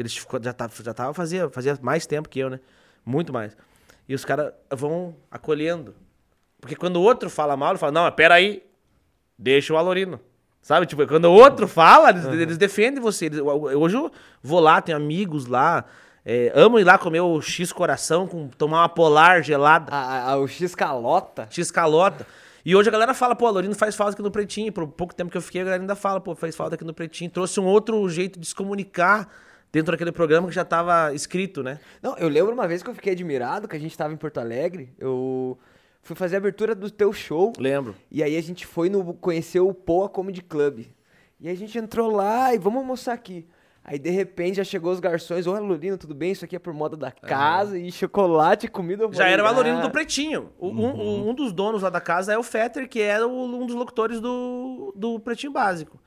Ficou- 0.09 0.43
já 0.43 0.53
tava, 0.53 0.73
já 0.83 0.95
tava 0.95 1.13
fazia, 1.15 1.51
fazia 1.51 1.77
mais 1.83 2.07
tempo 2.07 2.29
que 2.29 2.39
eu, 2.39 2.49
né? 2.49 2.61
Muito 3.05 3.33
mais. 3.33 3.57
E 4.09 4.15
os 4.15 4.25
caras 4.25 4.53
vão 4.71 5.17
acolhendo. 5.31 5.95
Porque 6.61 6.77
quando 6.77 6.97
o 6.97 7.03
outro 7.03 7.29
fala 7.29 7.57
mal, 7.57 7.71
ele 7.71 7.79
fala, 7.79 7.93
não, 7.93 8.13
peraí, 8.13 8.63
deixa 9.39 9.73
o 9.75 9.77
Alorino. 9.77 10.21
Sabe? 10.65 10.87
Tipo, 10.87 11.07
quando 11.07 11.27
o 11.27 11.33
outro 11.33 11.69
fala, 11.69 12.09
eles, 12.09 12.25
eles 12.25 12.57
defendem 12.57 12.99
você. 12.99 13.27
Eles- 13.27 13.39
hoje 13.41 13.97
eu 13.97 14.11
vou 14.43 14.61
lá, 14.61 14.81
tenho 14.81 14.97
amigos 14.97 15.45
lá. 15.47 15.85
é, 16.25 16.51
amo 16.55 16.79
ir 16.81 16.85
lá 16.85 16.97
comer 16.97 17.21
o 17.21 17.39
X 17.43 17.71
coração, 17.71 18.27
com, 18.27 18.49
tomar 18.49 18.81
uma 18.81 18.89
polar 18.89 19.43
gelada. 19.45 19.93
A, 19.95 20.31
a- 20.33 20.39
o 20.39 20.49
X 20.49 20.75
calota. 20.75 21.47
X 21.51 21.71
calota. 21.71 22.27
E 22.65 22.75
hoje 22.75 22.89
a 22.89 22.93
galera 22.93 23.13
fala, 23.13 23.37
pô, 23.37 23.47
a 23.47 23.51
Lorino 23.51 23.75
faz 23.75 23.95
falta 23.95 24.15
aqui 24.15 24.23
no 24.23 24.31
Pretinho. 24.31 24.73
Por 24.73 24.87
pouco 24.89 25.15
tempo 25.15 25.31
que 25.31 25.37
eu 25.37 25.43
fiquei, 25.43 25.61
a 25.61 25.65
galera 25.65 25.83
ainda 25.83 25.95
fala, 25.95 26.19
pô, 26.19 26.35
faz 26.35 26.57
falta 26.57 26.77
aqui 26.77 26.85
no 26.85 26.95
Pretinho. 26.95 27.31
Trouxe 27.31 27.61
um 27.61 27.67
outro 27.67 28.09
jeito 28.09 28.41
de 28.41 28.47
se 28.47 28.55
comunicar 28.55 29.29
dentro 29.71 29.93
daquele 29.93 30.13
programa 30.13 30.49
que 30.49 30.55
já 30.55 30.65
tava 30.65 31.13
escrito, 31.13 31.63
né? 31.63 31.79
Não, 32.03 32.17
eu 32.17 32.27
lembro 32.27 32.55
uma 32.55 32.67
vez 32.67 32.83
que 32.83 32.89
eu 32.89 32.95
fiquei 32.95 33.13
admirado, 33.13 33.69
que 33.69 33.77
a 33.77 33.79
gente 33.79 33.95
tava 33.99 34.15
em 34.15 34.17
Porto 34.17 34.39
Alegre. 34.41 34.95
Eu 34.99 35.59
fui 36.05 36.15
fazer 36.15 36.37
a 36.37 36.39
abertura 36.39 36.75
do 36.75 36.89
teu 36.91 37.13
show. 37.13 37.53
Lembro. 37.59 37.97
E 38.11 38.23
aí 38.23 38.37
a 38.37 38.43
gente 38.43 38.65
foi 38.67 38.89
no 38.89 39.13
conhecer 39.15 39.59
o 39.61 39.75
Poa 39.75 40.09
Comedy 40.09 40.43
Club. 40.43 40.85
E 41.41 41.49
a 41.49 41.55
gente 41.57 41.77
entrou 41.77 42.11
lá 42.11 42.55
e 42.55 42.59
vamos 42.59 42.79
almoçar 42.79 43.13
aqui. 43.15 43.45
Aí 43.87 43.99
de 43.99 44.09
repente 44.09 44.57
já 44.57 44.65
chegou 44.65 44.91
os 44.93 44.99
garçons, 45.01 45.47
ô 45.47 45.53
Lorino, 45.59 45.99
tudo 45.99 46.15
bem? 46.15 46.33
Isso 46.33 46.43
aqui 46.45 46.57
é 46.57 46.59
por 46.59 46.73
moda 46.73 46.97
da 46.97 47.11
casa 47.11 47.79
e 47.79 47.93
chocolate, 47.93 48.67
comida. 48.67 49.07
Já 49.13 49.29
era 49.29 49.43
o 49.43 49.47
Alorino 49.47 49.83
do 49.83 49.91
Pretinho. 49.91 50.51
O- 50.59 50.69
um, 50.69 50.87
um- 50.87 51.29
um 51.31 51.35
dos 51.35 51.53
donos 51.53 51.83
lá 51.83 51.91
da 51.91 52.01
casa 52.01 52.33
é 52.33 52.39
o 52.39 52.43
Fetter, 52.43 52.89
que 52.89 53.03
é 53.03 53.23
o- 53.23 53.29
um 53.29 53.67
dos 53.67 53.75
locutores 53.77 54.21
do, 54.23 54.91
do 54.97 55.21
Pretinho 55.21 55.53
Básico. 55.53 56.01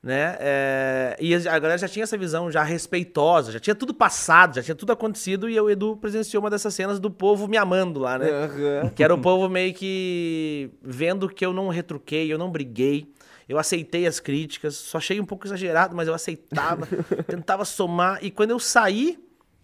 Né? 0.00 0.36
É, 0.38 1.16
e 1.20 1.34
a 1.34 1.58
galera 1.58 1.76
já 1.76 1.88
tinha 1.88 2.04
essa 2.04 2.16
visão 2.16 2.50
já 2.50 2.62
respeitosa, 2.62 3.50
já 3.50 3.58
tinha 3.58 3.74
tudo 3.74 3.92
passado, 3.92 4.54
já 4.54 4.62
tinha 4.62 4.74
tudo 4.74 4.92
acontecido, 4.92 5.48
e 5.48 5.60
o 5.60 5.68
Edu 5.68 5.96
presenciou 5.96 6.42
uma 6.42 6.48
dessas 6.48 6.72
cenas 6.72 7.00
do 7.00 7.10
povo 7.10 7.48
me 7.48 7.56
amando 7.56 7.98
lá, 7.98 8.16
né? 8.16 8.30
Aham. 8.30 8.90
Que 8.94 9.02
era 9.02 9.12
o 9.12 9.18
povo 9.18 9.48
meio 9.48 9.74
que 9.74 10.70
vendo 10.80 11.28
que 11.28 11.44
eu 11.44 11.52
não 11.52 11.68
retruquei, 11.68 12.32
eu 12.32 12.38
não 12.38 12.50
briguei. 12.50 13.12
Eu 13.48 13.58
aceitei 13.58 14.06
as 14.06 14.20
críticas, 14.20 14.76
só 14.76 14.98
achei 14.98 15.18
um 15.18 15.24
pouco 15.24 15.46
exagerado, 15.46 15.96
mas 15.96 16.06
eu 16.06 16.14
aceitava, 16.14 16.86
tentava 17.26 17.64
somar. 17.64 18.22
E 18.22 18.30
quando 18.30 18.50
eu 18.50 18.58
saí, 18.58 19.18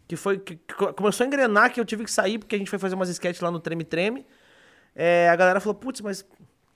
que 0.09 0.17
foi 0.17 0.39
que 0.39 0.57
que 0.57 0.75
começou 0.95 1.23
a 1.25 1.27
engrenar 1.27 1.71
que 1.73 1.79
eu 1.79 1.85
tive 1.85 2.03
que 2.03 2.11
sair, 2.11 2.39
porque 2.39 2.57
a 2.57 2.59
gente 2.59 2.71
foi 2.71 2.79
fazer 2.79 2.95
umas 2.95 3.11
sketches 3.11 3.43
lá 3.43 3.51
no 3.51 3.61
Treme 3.61 3.85
Treme. 3.85 4.27
é, 4.97 5.29
a 5.29 5.37
galera 5.37 5.61
falou, 5.61 5.75
putz, 5.75 6.01
mas 6.01 6.25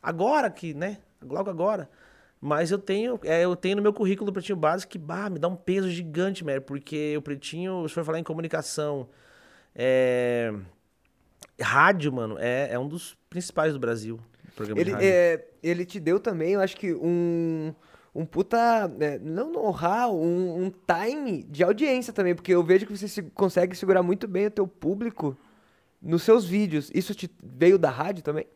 agora 0.02 0.50
que, 0.50 0.74
né? 0.74 0.98
Logo 1.22 1.48
agora. 1.50 1.88
Mas 2.40 2.70
eu 2.70 2.78
tenho, 2.78 3.18
é, 3.24 3.44
eu 3.44 3.56
tenho 3.56 3.76
no 3.76 3.82
meu 3.82 3.92
currículo 3.92 4.26
do 4.30 4.32
Pretinho 4.32 4.56
Básico 4.56 4.92
que, 4.92 4.98
bah, 4.98 5.28
me 5.28 5.38
dá 5.38 5.48
um 5.48 5.56
peso 5.56 5.90
gigante, 5.90 6.44
Mary, 6.44 6.60
porque 6.60 7.16
o 7.16 7.22
Pretinho, 7.22 7.88
se 7.88 7.94
for 7.94 8.04
falar 8.04 8.18
em 8.20 8.24
comunicação, 8.24 9.08
é, 9.74 10.52
rádio, 11.60 12.12
mano, 12.12 12.36
é, 12.38 12.68
é 12.72 12.78
um 12.78 12.88
dos 12.88 13.16
principais 13.28 13.72
do 13.72 13.78
Brasil. 13.78 14.20
Ele, 14.80 14.90
é, 15.04 15.48
ele 15.62 15.84
te 15.84 15.98
deu 16.00 16.20
também, 16.20 16.52
eu 16.52 16.60
acho 16.60 16.76
que 16.76 16.94
um, 16.94 17.74
um 18.14 18.24
puta. 18.24 18.56
é, 19.00 19.18
não 19.18 19.54
honrar, 19.56 20.10
um, 20.10 20.64
um 20.66 20.70
time 20.70 21.42
de 21.44 21.62
audiência 21.64 22.12
também, 22.12 22.34
porque 22.34 22.52
eu 22.54 22.62
vejo 22.62 22.86
que 22.86 22.96
você 22.96 23.08
se- 23.08 23.22
consegue 23.34 23.76
segurar 23.76 24.02
muito 24.02 24.26
bem 24.28 24.46
o 24.46 24.50
teu 24.50 24.66
público 24.66 25.36
nos 26.00 26.22
seus 26.22 26.44
vídeos. 26.44 26.90
Isso 26.94 27.14
te 27.14 27.28
veio 27.42 27.78
da 27.78 27.90
rádio 27.90 28.22
também? 28.22 28.46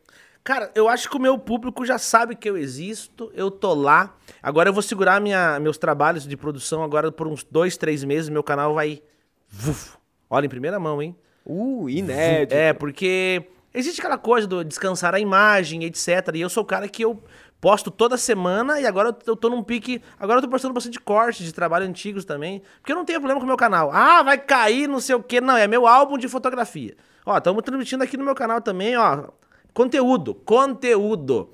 Cara, 0.43 0.69
eu 0.75 0.89
acho 0.89 1.09
que 1.09 1.15
o 1.15 1.19
meu 1.21 1.37
público 1.39 1.85
já 1.85 1.97
sabe 1.97 2.35
que 2.35 2.49
eu 2.49 2.57
existo, 2.57 3.31
eu 3.33 3.49
tô 3.49 3.73
lá. 3.73 4.13
Agora 4.41 4.67
eu 4.69 4.73
vou 4.73 4.81
segurar 4.81 5.21
minha, 5.21 5.57
meus 5.59 5.77
trabalhos 5.77 6.27
de 6.27 6.35
produção 6.35 6.83
agora 6.83 7.09
por 7.11 7.27
uns 7.27 7.43
dois, 7.45 7.77
três 7.77 8.03
meses. 8.03 8.29
Meu 8.29 8.43
canal 8.43 8.73
vai. 8.73 9.01
Vuf. 9.47 9.95
Olha, 10.29 10.45
em 10.45 10.49
primeira 10.49 10.77
mão, 10.79 11.01
hein? 11.01 11.15
Uh, 11.45 11.89
inédito. 11.89 12.53
É, 12.53 12.73
porque 12.73 13.45
existe 13.73 14.01
aquela 14.01 14.17
coisa 14.17 14.45
do 14.45 14.65
descansar 14.65 15.15
a 15.15 15.19
imagem, 15.19 15.85
etc. 15.85 16.07
E 16.33 16.41
eu 16.41 16.49
sou 16.49 16.63
o 16.63 16.65
cara 16.65 16.89
que 16.89 17.05
eu 17.05 17.23
posto 17.61 17.89
toda 17.89 18.17
semana 18.17 18.81
e 18.81 18.85
agora 18.85 19.15
eu 19.25 19.35
tô- 19.37 19.49
num 19.49 19.63
pique. 19.63 20.01
Agora 20.19 20.39
eu 20.39 20.41
tô 20.43 20.49
postando 20.49 20.73
bastante 20.73 20.99
cortes 20.99 21.45
de 21.45 21.53
trabalho 21.53 21.85
antigos 21.85 22.25
também. 22.25 22.61
Porque 22.81 22.91
eu 22.91 22.97
não 22.97 23.05
tenho 23.05 23.19
problema 23.19 23.39
com 23.39 23.45
o 23.45 23.47
meu 23.47 23.55
canal. 23.55 23.89
Ah, 23.93 24.21
vai 24.23 24.37
cair, 24.37 24.89
não 24.89 24.99
sei 24.99 25.15
o 25.15 25.23
quê. 25.23 25.39
Não, 25.39 25.55
é 25.55 25.67
meu 25.67 25.87
álbum 25.87 26.17
de 26.17 26.27
fotografia. 26.27 26.97
Ó, 27.25 27.37
estamos 27.37 27.63
transmitindo 27.63 28.03
aqui 28.03 28.17
no 28.17 28.25
meu 28.25 28.35
canal 28.35 28.59
também, 28.59 28.97
ó. 28.97 29.29
Conteúdo, 29.73 30.35
conteúdo. 30.35 31.49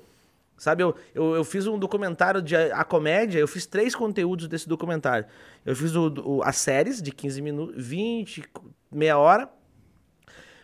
Sabe, 0.56 0.82
eu, 0.82 0.94
eu, 1.14 1.34
eu 1.36 1.44
fiz 1.44 1.66
um 1.66 1.78
documentário 1.78 2.42
de 2.42 2.54
A 2.54 2.84
Comédia, 2.84 3.38
eu 3.38 3.48
fiz 3.48 3.64
três 3.64 3.94
conteúdos 3.94 4.46
desse 4.46 4.68
documentário. 4.68 5.24
Eu 5.64 5.74
fiz 5.74 5.94
o, 5.96 6.12
o- 6.22 6.42
as 6.42 6.56
séries 6.56 7.00
de 7.00 7.10
15 7.12 7.40
minutos, 7.40 7.74
20, 7.82 8.44
meia 8.92 9.16
hora. 9.16 9.48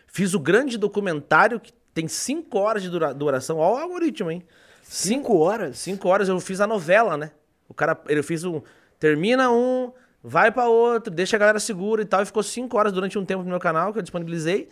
Fiz 0.05 0.33
o 0.35 0.39
grande 0.39 0.77
documentário 0.77 1.59
que 1.59 1.73
tem 1.93 2.07
5 2.07 2.57
horas 2.59 2.83
de 2.83 2.89
dura- 2.89 3.13
duração. 3.13 3.57
Olha 3.57 3.79
o 3.79 3.83
algoritmo, 3.83 4.29
hein? 4.29 4.43
Cinco 4.83 5.37
horas? 5.39 5.79
5 5.79 6.07
horas 6.07 6.29
eu 6.29 6.39
fiz 6.39 6.61
a 6.61 6.67
novela, 6.67 7.17
né? 7.17 7.31
O 7.67 7.73
cara, 7.73 7.99
ele 8.07 8.21
fez 8.23 8.43
um. 8.43 8.61
Termina 8.99 9.51
um, 9.51 9.91
vai 10.23 10.51
pra 10.51 10.67
outro, 10.69 11.11
deixa 11.11 11.35
a 11.35 11.39
galera 11.39 11.59
segura 11.59 12.03
e 12.03 12.05
tal. 12.05 12.21
E 12.21 12.25
ficou 12.25 12.41
5 12.43 12.77
horas 12.77 12.93
durante 12.93 13.17
um 13.17 13.25
tempo 13.25 13.43
no 13.43 13.49
meu 13.49 13.59
canal 13.59 13.91
que 13.91 13.97
eu 13.99 14.03
disponibilizei. 14.03 14.69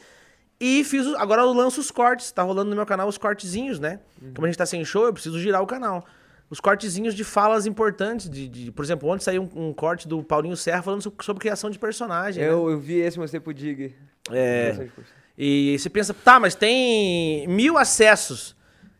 E 0.59 0.83
fiz. 0.83 1.05
Agora 1.15 1.41
eu 1.41 1.51
lanço 1.53 1.81
os 1.81 1.91
cortes. 1.91 2.31
Tá 2.31 2.41
rolando 2.43 2.69
no 2.69 2.75
meu 2.75 2.85
canal 2.85 3.07
os 3.07 3.17
cortezinhos, 3.17 3.79
né? 3.79 3.99
Como 4.33 4.45
a 4.45 4.49
gente 4.49 4.57
tá 4.57 4.65
sem 4.65 4.83
show, 4.85 5.05
eu 5.05 5.13
preciso 5.13 5.39
girar 5.39 5.61
o 5.61 5.67
canal. 5.67 6.05
Os 6.49 6.59
cortezinhos 6.59 7.13
de 7.15 7.23
falas 7.23 7.65
importantes. 7.65 8.29
De, 8.29 8.47
de- 8.47 8.71
por 8.71 8.85
exemplo, 8.85 9.09
ontem 9.09 9.23
saiu 9.23 9.49
um, 9.55 9.69
um 9.69 9.73
corte 9.73 10.07
do 10.07 10.23
Paulinho 10.23 10.55
Serra 10.55 10.81
falando 10.81 11.01
so- 11.01 11.13
sobre, 11.21 11.41
criação 11.41 11.69
de 11.69 11.77
personagem. 11.79 12.41
né? 12.43 12.49
Eu, 12.49 12.69
eu 12.69 12.79
vi 12.79 12.95
esse, 12.99 13.19
mostrei 13.19 13.39
pro 13.41 13.53
Dig. 13.53 13.95
É. 14.31 14.87
E 15.37 15.75
você 15.77 15.89
pensa, 15.89 16.13
tá, 16.13 16.39
mas 16.39 16.55
tem 16.55 17.45
mil 17.47 17.77
acessos. 17.77 18.55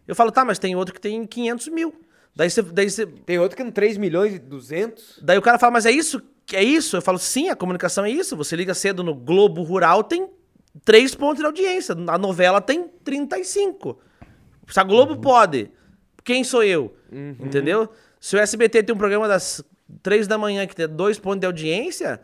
Eu 0.08 0.16
falo, 0.16 0.32
tá, 0.32 0.44
mas 0.44 0.60
tem 0.60 0.76
outro 0.76 0.94
que 0.94 1.00
tem 1.00 1.26
500 1.26 1.68
mil. 1.70 1.96
Daí 2.36 2.50
você, 2.50 2.62
daí 2.62 2.90
você, 2.90 3.06
Tem 3.06 3.40
outro 3.40 3.56
que 3.56 3.64
no 3.64 3.72
3 3.72 3.96
milhões 3.98 4.36
e 4.36 4.40
200. 4.40 5.20
daí 5.24 5.38
o 5.38 5.42
cara 5.42 5.58
fala, 5.58 5.72
mas 5.72 5.86
é 5.86 5.92
isso? 5.92 6.22
É 6.52 6.62
isso? 6.64 6.98
Eu 6.98 7.02
falo, 7.02 7.18
sim, 7.18 7.50
a 7.50 7.56
comunicação 7.56 8.04
é 8.04 8.10
isso. 8.10 8.36
Você 8.36 8.56
liga 8.58 8.74
cedo 8.74 9.04
no 9.04 9.16
Globo 9.16 9.64
Rural, 9.64 10.04
tem 10.04 10.28
3 10.84 11.16
pontos 11.16 11.40
de 11.40 11.46
audiência. 11.46 11.96
A 12.08 12.18
novela 12.18 12.60
tem 12.60 12.88
35. 13.04 14.00
Se 14.68 14.80
a 14.80 14.84
Globo 14.84 15.18
pode, 15.18 15.72
quem 16.24 16.44
sou 16.44 16.64
eu? 16.64 16.96
Entendeu? 17.40 17.90
Se 18.20 18.36
o 18.36 18.40
SBT 18.40 18.84
tem 18.84 18.96
um 18.96 18.98
programa 18.98 19.28
das 19.28 19.64
3 20.02 20.28
da 20.28 20.38
manhã 20.38 20.66
que 20.66 20.76
tem 20.76 20.88
2 20.88 21.20
pontos 21.20 21.42
de 21.42 21.46
audiência, 21.46 22.20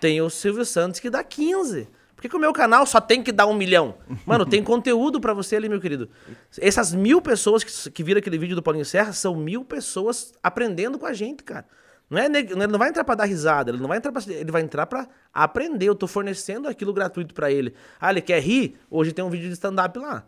tem 0.00 0.20
o 0.20 0.28
Silvio 0.28 0.64
Santos 0.64 1.00
que 1.00 1.08
dá 1.08 1.22
15. 1.22 1.88
Por 2.14 2.22
que, 2.22 2.28
que 2.28 2.36
o 2.36 2.40
meu 2.40 2.52
canal 2.52 2.86
só 2.86 3.00
tem 3.00 3.22
que 3.22 3.32
dar 3.32 3.46
um 3.46 3.54
milhão? 3.54 3.96
Mano, 4.26 4.44
tem 4.44 4.62
conteúdo 4.64 5.20
pra 5.20 5.32
você 5.32 5.56
ali, 5.56 5.68
meu 5.68 5.80
querido. 5.80 6.10
Essas 6.58 6.92
mil 6.92 7.22
pessoas 7.22 7.62
que, 7.62 7.90
que 7.90 8.02
viram 8.02 8.18
aquele 8.18 8.38
vídeo 8.38 8.56
do 8.56 8.62
Paulinho 8.62 8.84
Serra 8.84 9.12
são 9.12 9.34
mil 9.36 9.64
pessoas 9.64 10.32
aprendendo 10.42 10.98
com 10.98 11.06
a 11.06 11.12
gente, 11.12 11.42
cara. 11.42 11.66
Não 12.08 12.18
é, 12.18 12.26
ele 12.26 12.66
não 12.66 12.78
vai 12.78 12.90
entrar 12.90 13.02
pra 13.02 13.14
dar 13.14 13.24
risada, 13.24 13.70
ele 13.70 13.80
não 13.80 13.88
vai 13.88 13.98
entrar 13.98 14.12
pra, 14.12 14.22
ele 14.26 14.52
vai 14.52 14.62
entrar 14.62 14.86
para 14.86 15.08
aprender. 15.32 15.88
Eu 15.88 15.94
tô 15.94 16.06
fornecendo 16.06 16.68
aquilo 16.68 16.92
gratuito 16.92 17.34
pra 17.34 17.50
ele. 17.50 17.74
Ah, 18.00 18.10
ele 18.10 18.20
quer 18.20 18.40
rir? 18.40 18.78
Hoje 18.90 19.12
tem 19.12 19.24
um 19.24 19.30
vídeo 19.30 19.48
de 19.48 19.54
stand-up 19.54 19.98
lá. 19.98 20.24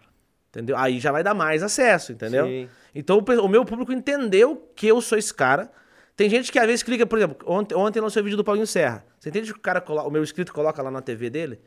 Entendeu? 0.48 0.76
Aí 0.76 0.98
já 0.98 1.12
vai 1.12 1.22
dar 1.22 1.34
mais 1.34 1.62
acesso, 1.62 2.12
entendeu? 2.12 2.46
Sim. 2.46 2.68
Então 2.94 3.18
o 3.18 3.48
meu 3.48 3.64
público 3.64 3.92
entendeu 3.92 4.70
que 4.74 4.86
eu 4.86 5.00
sou 5.02 5.18
esse 5.18 5.32
cara. 5.32 5.70
Tem 6.16 6.30
gente 6.30 6.50
que 6.50 6.58
às 6.58 6.66
vezes 6.66 6.82
clica, 6.82 7.06
por 7.06 7.18
exemplo, 7.18 7.36
ontem, 7.46 7.74
ontem 7.74 8.00
lançou 8.00 8.22
o 8.22 8.24
vídeo 8.24 8.38
do 8.38 8.44
Paulinho 8.44 8.66
Serra. 8.66 9.04
Você 9.20 9.28
entende 9.28 9.52
que 9.52 9.58
o 9.58 9.62
cara, 9.62 9.84
o 9.86 10.10
meu 10.10 10.22
inscrito 10.22 10.54
coloca 10.54 10.82
lá 10.82 10.90
na 10.90 11.02
TV 11.02 11.28
dele? 11.28 11.60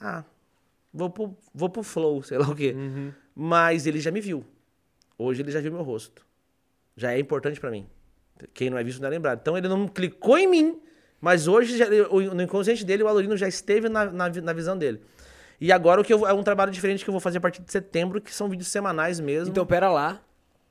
Ah, 0.00 0.24
vou 0.92 1.08
pro, 1.08 1.36
vou 1.54 1.68
pro 1.68 1.84
Flow, 1.84 2.20
sei 2.24 2.38
lá 2.38 2.48
o 2.48 2.56
quê. 2.56 2.74
Mas 3.36 3.86
ele 3.86 4.00
já 4.00 4.10
me 4.10 4.20
viu. 4.20 4.44
Hoje 5.16 5.42
ele 5.42 5.52
já 5.52 5.60
viu 5.60 5.70
meu 5.70 5.82
rosto. 5.82 6.26
Já 6.96 7.12
é 7.12 7.20
importante 7.20 7.60
pra 7.60 7.70
mim. 7.70 7.88
Quem 8.54 8.70
não 8.70 8.78
é 8.78 8.84
visto 8.84 9.00
não 9.00 9.08
é 9.08 9.10
lembrado. 9.10 9.38
Então 9.40 9.56
ele 9.56 9.68
não 9.68 9.86
clicou 9.88 10.38
em 10.38 10.46
mim, 10.46 10.78
mas 11.20 11.48
hoje 11.48 11.76
já- 11.76 11.86
no 11.88 12.42
inconsciente 12.42 12.84
dele 12.84 13.02
o 13.02 13.08
Alorino 13.08 13.36
já 13.36 13.48
esteve 13.48 13.88
na, 13.88 14.04
na, 14.06 14.28
na 14.28 14.52
visão 14.52 14.76
dele. 14.76 15.00
E 15.60 15.72
agora 15.72 16.00
o 16.00 16.04
que 16.04 16.12
eu, 16.14 16.26
é 16.26 16.32
um 16.32 16.42
trabalho 16.42 16.70
diferente 16.70 17.02
que 17.02 17.10
eu 17.10 17.12
vou 17.12 17.20
fazer 17.20 17.38
a 17.38 17.40
partir 17.40 17.62
de 17.62 17.72
setembro, 17.72 18.20
que 18.20 18.32
são 18.32 18.48
vídeos 18.48 18.68
semanais 18.68 19.18
mesmo. 19.18 19.50
Então, 19.50 19.66
pera 19.66 19.90
lá. 19.90 20.20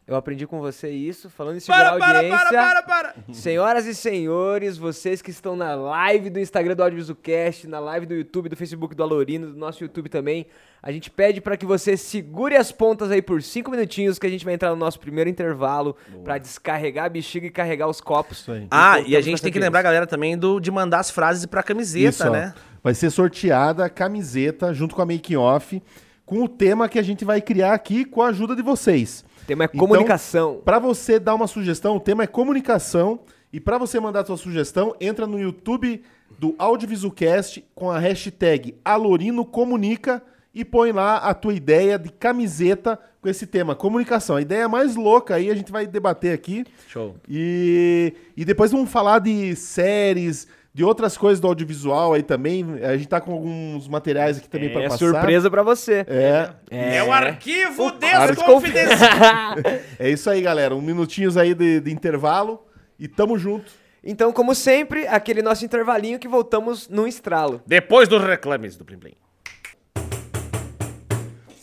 Eu 0.07 0.15
aprendi 0.15 0.47
com 0.47 0.61
você 0.61 0.89
isso, 0.89 1.29
falando 1.29 1.57
em 1.57 1.59
segurar 1.59 1.97
para, 1.97 1.97
a 1.97 1.99
para, 1.99 2.17
audiência. 2.19 2.57
para, 2.57 2.81
para, 2.81 3.13
para! 3.13 3.33
Senhoras 3.33 3.85
e 3.85 3.93
senhores, 3.93 4.77
vocês 4.77 5.21
que 5.21 5.31
estão 5.31 5.53
na 5.53 5.75
live 5.75 6.29
do 6.29 6.39
Instagram 6.39 6.75
do 6.77 6.83
Audiovisualcast, 6.83 7.67
na 7.67 7.77
live 7.81 8.05
do 8.05 8.13
YouTube, 8.13 8.47
do 8.47 8.55
Facebook 8.55 8.95
do 8.95 9.03
Alorino, 9.03 9.51
do 9.51 9.57
nosso 9.57 9.83
YouTube 9.83 10.07
também, 10.07 10.45
a 10.81 10.93
gente 10.93 11.11
pede 11.11 11.41
para 11.41 11.57
que 11.57 11.65
você 11.65 11.97
segure 11.97 12.55
as 12.55 12.71
pontas 12.71 13.11
aí 13.11 13.21
por 13.21 13.43
cinco 13.43 13.69
minutinhos, 13.69 14.17
que 14.17 14.25
a 14.25 14.29
gente 14.29 14.45
vai 14.45 14.53
entrar 14.53 14.69
no 14.69 14.77
nosso 14.77 14.97
primeiro 14.97 15.29
intervalo 15.29 15.93
para 16.23 16.37
descarregar 16.37 17.07
a 17.07 17.09
bexiga 17.09 17.45
e 17.45 17.49
carregar 17.49 17.89
os 17.89 17.99
copos. 17.99 18.39
Isso 18.39 18.53
aí. 18.53 18.65
Ah, 18.71 19.01
e 19.01 19.13
a 19.13 19.19
gente 19.19 19.41
tem 19.41 19.51
que 19.51 19.59
lembrar, 19.59 19.81
galera, 19.81 20.07
também 20.07 20.37
do, 20.37 20.61
de 20.61 20.71
mandar 20.71 20.99
as 20.99 21.11
frases 21.11 21.45
pra 21.45 21.61
camiseta, 21.61 22.07
Isso, 22.07 22.27
ó. 22.27 22.31
né? 22.31 22.53
Vai 22.81 22.93
ser 22.93 23.09
sorteada 23.09 23.83
a 23.83 23.89
camiseta 23.89 24.73
junto 24.73 24.95
com 24.95 25.01
a 25.01 25.05
making 25.05 25.35
off 25.35 25.83
com 26.25 26.43
o 26.43 26.47
tema 26.47 26.87
que 26.87 26.97
a 26.97 27.03
gente 27.03 27.25
vai 27.25 27.41
criar 27.41 27.73
aqui 27.73 28.05
com 28.05 28.21
a 28.21 28.27
ajuda 28.27 28.55
de 28.55 28.61
vocês. 28.61 29.25
Tema 29.47 29.63
é 29.63 29.65
Então, 29.65 29.79
comunicação. 29.79 30.61
Para 30.63 30.77
você 30.77 31.17
dar 31.17 31.33
uma 31.33 31.47
sugestão, 31.47 31.95
o 31.95 31.99
tema 31.99 32.23
é 32.23 32.27
comunicação. 32.27 33.21
E 33.51 33.61
para 33.61 33.77
você 33.77 33.97
mandar 33.97 34.19
a 34.19 34.25
sua 34.25 34.35
sugestão, 34.35 34.93
entra 34.99 35.25
no 35.25 35.39
YouTube 35.39 36.03
do 36.37 36.53
Audiovisualcast 36.59 37.63
com 37.73 37.89
a 37.89 37.97
hashtag 37.97 38.75
Alorino 38.83 39.45
Comunica 39.45 40.21
e 40.53 40.65
põe 40.65 40.91
lá 40.91 41.17
a 41.17 41.33
tua 41.33 41.53
ideia 41.53 41.97
de 41.97 42.09
camiseta 42.09 42.99
com 43.21 43.29
esse 43.29 43.47
tema, 43.47 43.73
comunicação. 43.73 44.35
A 44.35 44.41
ideia 44.41 44.67
mais 44.67 44.95
louca 44.95 45.35
aí 45.35 45.49
a 45.49 45.55
gente 45.55 45.71
vai 45.71 45.87
debater 45.87 46.33
aqui. 46.33 46.65
Show. 46.89 47.15
E, 47.27 48.13
e 48.35 48.43
depois 48.43 48.71
vamos 48.71 48.91
falar 48.91 49.19
de 49.19 49.55
séries, 49.55 50.45
de 50.77 50.83
outras 50.83 51.17
coisas 51.17 51.39
do 51.39 51.47
audiovisual 51.47 52.13
aí 52.13 52.21
também. 52.21 52.63
A 52.83 52.95
gente 52.95 53.07
tá 53.07 53.19
com 53.19 53.31
alguns 53.31 53.87
materiais 53.87 54.37
aqui 54.37 54.47
também 54.47 54.69
para 54.69 54.81
É 54.83 54.89
passar. 54.89 54.99
surpresa 54.99 55.49
pra 55.49 55.63
você. 55.63 56.05
É, 56.07 56.51
É, 56.69 57.01
o 57.03 57.11
arquivo 57.11 57.87
ar- 57.87 58.27
desconfidencial. 58.27 59.55
é 59.97 60.07
isso 60.11 60.29
aí, 60.29 60.39
galera. 60.39 60.75
Um 60.75 60.81
minutinhos 60.81 61.35
aí 61.35 61.55
de, 61.55 61.79
de 61.79 61.91
intervalo 61.91 62.63
e 62.99 63.07
tamo 63.07 63.39
junto. 63.39 63.71
Então, 64.03 64.31
como 64.31 64.53
sempre, 64.53 65.07
aquele 65.07 65.41
nosso 65.41 65.65
intervalinho 65.65 66.19
que 66.19 66.27
voltamos 66.27 66.87
num 66.87 67.07
estralo. 67.07 67.59
Depois 67.65 68.07
dos 68.07 68.23
reclames 68.23 68.77
do 68.77 68.85
Plim 68.85 68.99
Plim. 68.99 69.13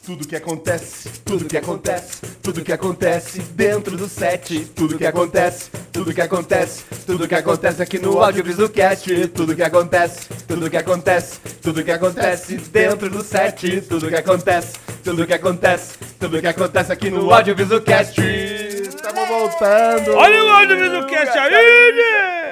Tudo 0.05 0.29
que 0.29 0.37
acontece, 0.37 1.09
tudo 1.25 1.47
que 1.47 1.57
acontece, 1.57 2.21
tudo 2.43 2.63
que 2.63 2.73
acontece 2.73 3.41
dentro 3.55 3.97
do 3.97 4.07
set, 4.07 4.67
tudo 4.77 4.99
que 4.99 5.07
acontece, 5.07 5.71
tudo 5.93 6.13
que 6.13 6.21
acontece, 6.21 6.85
tudo 7.07 7.27
que 7.27 7.35
acontece 7.35 7.83
aqui 7.83 7.99
no 7.99 8.23
Audiovisualcast, 8.23 9.29
tudo 9.29 9.57
que 9.57 9.63
acontece, 9.63 10.29
tudo 10.47 10.69
que 10.69 10.77
acontece, 10.77 11.41
tudo 11.63 11.83
que 11.83 11.91
acontece 11.91 12.57
dentro 12.57 13.09
do 13.09 13.23
set, 13.23 13.81
tudo 13.89 14.09
que 14.09 14.17
acontece, 14.17 14.73
tudo 15.03 15.27
que 15.27 15.33
acontece, 15.33 15.99
tudo 16.21 16.41
que 16.41 16.49
acontece 16.49 16.93
aqui 16.93 17.11
no 17.11 17.33
Audiovisualcast. 17.33 18.21
Estamos 18.21 19.29
voltando. 19.29 20.15
Olha 20.17 20.45
o 20.45 20.49
áudio 20.49 20.91
do 20.91 21.07
cast 21.07 21.39
aí, 21.39 21.93
né? 21.93 22.44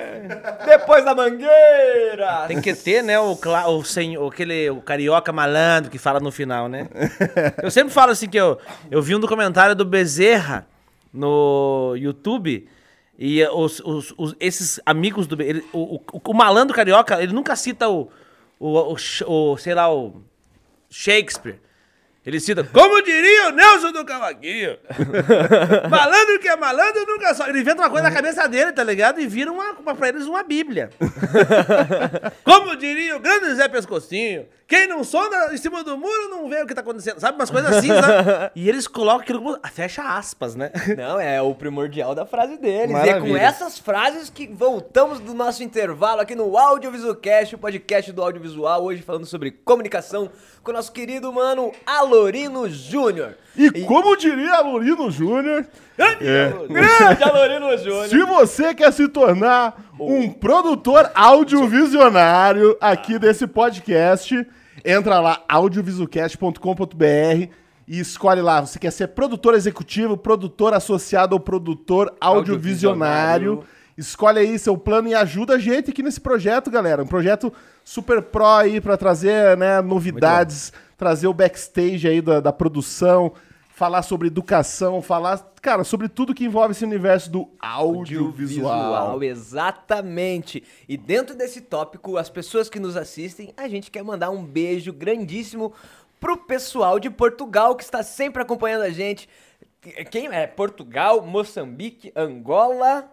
Depois 0.64 1.04
da 1.04 1.14
mangueira! 1.14 2.44
Tem 2.48 2.60
que 2.60 2.74
ter, 2.74 3.02
né, 3.02 3.18
o, 3.18 3.36
o, 3.68 3.84
senhor, 3.84 4.26
aquele 4.32 4.70
o 4.70 4.80
carioca 4.80 5.32
malandro 5.32 5.90
que 5.90 5.98
fala 5.98 6.20
no 6.20 6.30
final, 6.32 6.68
né? 6.68 6.88
Eu 7.62 7.70
sempre 7.70 7.92
falo 7.92 8.12
assim 8.12 8.28
que 8.28 8.36
eu, 8.38 8.58
eu 8.90 9.02
vi 9.02 9.14
um 9.16 9.20
documentário 9.20 9.74
do 9.74 9.84
Bezerra 9.84 10.66
no 11.12 11.94
YouTube 11.96 12.68
e 13.18 13.44
os, 13.46 13.80
os- 13.80 14.14
os- 14.16 14.36
esses 14.40 14.80
amigos 14.86 15.26
do 15.26 15.40
ele, 15.42 15.64
o, 15.72 15.96
o, 15.96 16.20
o 16.24 16.34
malandro 16.34 16.74
carioca, 16.74 17.22
ele 17.22 17.32
nunca 17.32 17.54
cita 17.56 17.88
o, 17.88 18.10
o, 18.58 18.78
o, 18.78 18.96
o, 19.26 19.56
sei 19.58 19.74
lá, 19.74 19.92
o 19.92 20.22
Shakespeare. 20.90 21.60
Ele 22.24 22.38
cita, 22.38 22.62
como 22.62 23.02
diria 23.02 23.48
o 23.48 23.50
Nelson 23.50 23.90
do 23.90 24.04
Cavaquinho. 24.04 24.78
malandro 25.90 26.38
que 26.38 26.46
é 26.46 26.54
malandro 26.54 27.04
nunca 27.04 27.34
só. 27.34 27.48
Ele 27.48 27.60
inventa 27.60 27.82
uma 27.82 27.90
coisa 27.90 28.08
na 28.08 28.14
cabeça 28.14 28.48
dele, 28.48 28.70
tá 28.70 28.84
ligado? 28.84 29.20
E 29.20 29.26
vira 29.26 29.50
uma, 29.50 29.72
uma, 29.72 29.92
pra 29.92 30.08
eles 30.08 30.26
uma 30.26 30.44
bíblia. 30.44 30.90
como 32.44 32.76
diria 32.76 33.16
o 33.16 33.20
grande 33.20 33.52
Zé 33.56 33.66
Pescocinho, 33.66 34.46
quem 34.68 34.86
não 34.86 35.02
sonda 35.02 35.52
em 35.52 35.56
cima 35.56 35.82
do 35.82 35.98
muro 35.98 36.28
não 36.28 36.48
vê 36.48 36.62
o 36.62 36.66
que 36.66 36.74
tá 36.74 36.80
acontecendo. 36.80 37.18
Sabe? 37.18 37.36
Umas 37.36 37.50
coisas 37.50 37.76
assim, 37.76 37.88
sabe? 37.88 38.52
E 38.54 38.68
eles 38.68 38.86
colocam 38.86 39.20
aquilo. 39.22 39.58
Fecha 39.72 40.02
aspas, 40.16 40.54
né? 40.54 40.70
Não, 40.96 41.18
é 41.18 41.42
o 41.42 41.52
primordial 41.56 42.14
da 42.14 42.24
frase 42.24 42.56
deles. 42.56 42.90
E 42.90 42.94
é 42.94 43.06
Maravilha. 43.06 43.20
com 43.20 43.36
essas 43.36 43.80
frases 43.80 44.30
que 44.30 44.46
voltamos 44.46 45.18
do 45.18 45.34
nosso 45.34 45.64
intervalo 45.64 46.20
aqui 46.20 46.36
no 46.36 46.56
Audiovisualcast, 46.56 47.56
o 47.56 47.58
podcast 47.58 48.12
do 48.12 48.22
audiovisual, 48.22 48.84
hoje 48.84 49.02
falando 49.02 49.26
sobre 49.26 49.50
comunicação 49.50 50.30
com 50.62 50.70
o 50.70 50.74
nosso 50.74 50.92
querido 50.92 51.32
mano 51.32 51.72
Alorino 51.84 52.70
Júnior. 52.70 53.36
E 53.56 53.84
como 53.84 54.16
diria 54.16 54.54
Alorino 54.54 55.10
Júnior, 55.10 55.66
Grande 55.96 57.24
Alorino 57.24 57.76
Júnior! 57.76 58.08
se 58.08 58.22
você 58.22 58.72
quer 58.74 58.92
se 58.92 59.08
tornar 59.08 59.92
um 59.98 60.30
produtor 60.30 61.10
audiovisionário 61.14 62.76
aqui 62.80 63.18
desse 63.18 63.46
podcast, 63.46 64.46
entra 64.84 65.20
lá 65.20 65.42
audiovisualcast.com.br 65.48 67.52
e 67.88 67.98
escolhe 67.98 68.40
lá, 68.40 68.60
você 68.60 68.78
quer 68.78 68.92
ser 68.92 69.08
produtor 69.08 69.54
executivo, 69.54 70.16
produtor 70.16 70.74
associado 70.74 71.34
ou 71.34 71.40
produtor 71.40 72.14
audiovisionário. 72.20 73.50
Audiovisionário. 73.50 73.81
Escolhe 73.96 74.38
aí 74.38 74.58
seu 74.58 74.76
plano 74.76 75.08
e 75.08 75.14
ajuda 75.14 75.54
a 75.54 75.58
gente 75.58 75.90
aqui 75.90 76.02
nesse 76.02 76.20
projeto, 76.20 76.70
galera. 76.70 77.02
Um 77.02 77.06
projeto 77.06 77.52
super 77.84 78.22
pro 78.22 78.46
aí 78.46 78.80
pra 78.80 78.96
trazer 78.96 79.56
né, 79.56 79.80
novidades, 79.80 80.72
trazer 80.96 81.26
o 81.26 81.34
backstage 81.34 82.08
aí 82.08 82.22
da, 82.22 82.40
da 82.40 82.52
produção, 82.52 83.32
falar 83.68 84.02
sobre 84.02 84.28
educação, 84.28 85.02
falar, 85.02 85.38
cara, 85.60 85.84
sobre 85.84 86.08
tudo 86.08 86.34
que 86.34 86.44
envolve 86.44 86.72
esse 86.72 86.84
universo 86.84 87.30
do 87.30 87.48
audiovisual. 87.60 89.22
exatamente. 89.22 90.62
E 90.88 90.96
dentro 90.96 91.34
desse 91.34 91.60
tópico, 91.60 92.16
as 92.16 92.30
pessoas 92.30 92.68
que 92.68 92.78
nos 92.78 92.96
assistem, 92.96 93.52
a 93.56 93.68
gente 93.68 93.90
quer 93.90 94.02
mandar 94.02 94.30
um 94.30 94.44
beijo 94.44 94.92
grandíssimo 94.92 95.72
pro 96.20 96.36
pessoal 96.36 97.00
de 97.00 97.10
Portugal 97.10 97.74
que 97.74 97.82
está 97.82 98.02
sempre 98.02 98.40
acompanhando 98.40 98.82
a 98.82 98.90
gente. 98.90 99.28
Quem 100.10 100.28
é? 100.28 100.46
Portugal, 100.46 101.20
Moçambique, 101.20 102.12
Angola. 102.14 103.10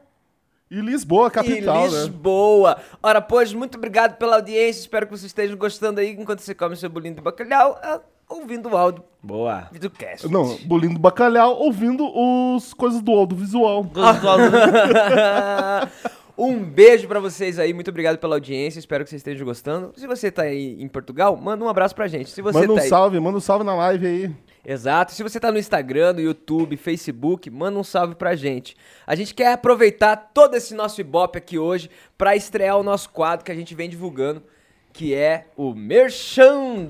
E 0.72 0.80
Lisboa, 0.82 1.32
capital, 1.32 1.88
e 1.88 1.92
né? 1.92 1.98
Lisboa. 1.98 2.78
Ora, 3.02 3.20
pois, 3.22 3.52
muito 3.54 3.78
obrigado 3.78 4.18
pela 4.18 4.36
audiência. 4.36 4.82
Espero 4.82 5.08
que 5.08 5.12
vocês 5.12 5.26
estejam 5.26 5.58
gostando 5.58 6.00
aí 6.00 6.12
enquanto 6.12 6.42
você 6.42 6.54
come 6.54 6.76
seu 6.76 6.90
bolinho 6.90 7.16
de 7.16 7.22
bacalhau, 7.22 7.80
ah, 7.82 8.00
ouvindo 8.30 8.70
o 8.70 8.78
áudio 8.78 9.04
Boa. 9.24 9.68
do 9.82 9.90
cast. 9.90 10.28
Não, 10.28 10.56
bolinho 10.66 10.94
do 10.94 11.00
bacalhau, 11.00 11.58
ouvindo 11.58 12.06
os 12.06 12.72
coisas 12.76 13.02
do 13.02 13.12
audiovisual. 13.12 13.84
Gostoso. 13.84 14.44
um 16.40 16.64
beijo 16.64 17.08
pra 17.08 17.20
vocês 17.20 17.60
aí, 17.60 17.74
muito 17.74 17.90
obrigado 17.90 18.18
pela 18.18 18.36
audiência, 18.36 18.80
espero 18.80 19.04
que 19.04 19.10
vocês 19.10 19.20
estejam 19.20 19.46
gostando. 19.46 19.92
Se 19.96 20.08
você 20.08 20.32
tá 20.32 20.44
aí 20.44 20.82
em 20.82 20.88
Portugal, 20.88 21.36
manda 21.36 21.64
um 21.64 21.68
abraço 21.68 21.94
pra 21.94 22.08
gente. 22.08 22.30
Se 22.30 22.42
você 22.42 22.60
Manda 22.60 22.74
um 22.74 22.76
tá 22.78 22.82
aí... 22.84 22.90
salve, 22.90 23.20
manda 23.20 23.38
um 23.38 23.42
salve 23.42 23.66
na 23.66 23.76
live 23.76 24.08
aí. 24.08 24.36
Exato. 24.66 25.14
Se 25.14 25.24
você 25.24 25.40
tá 25.40 25.52
no 25.52 25.58
Instagram, 25.58 26.14
no 26.14 26.22
YouTube, 26.22 26.78
Facebook, 26.78 27.50
manda 27.50 27.80
um 27.80 27.84
salve 27.84 28.16
pra 28.16 28.36
gente. 28.36 28.76
A 29.06 29.16
gente 29.16 29.34
quer 29.34 29.54
aproveitar 29.54 30.16
todo 30.34 30.56
esse 30.56 30.74
nosso 30.76 31.02
ibope 31.02 31.38
aqui 31.38 31.58
hoje 31.58 31.90
pra 32.18 32.36
estrear 32.36 32.78
o 32.78 32.84
nosso 32.84 33.10
quadro 33.10 33.46
que 33.46 33.52
a 33.52 33.56
gente 33.56 33.74
vem 33.74 33.90
divulgando, 33.90 34.44
que 34.92 35.14
é 35.14 35.46
o 35.56 35.74
Merchandise. 35.74 36.90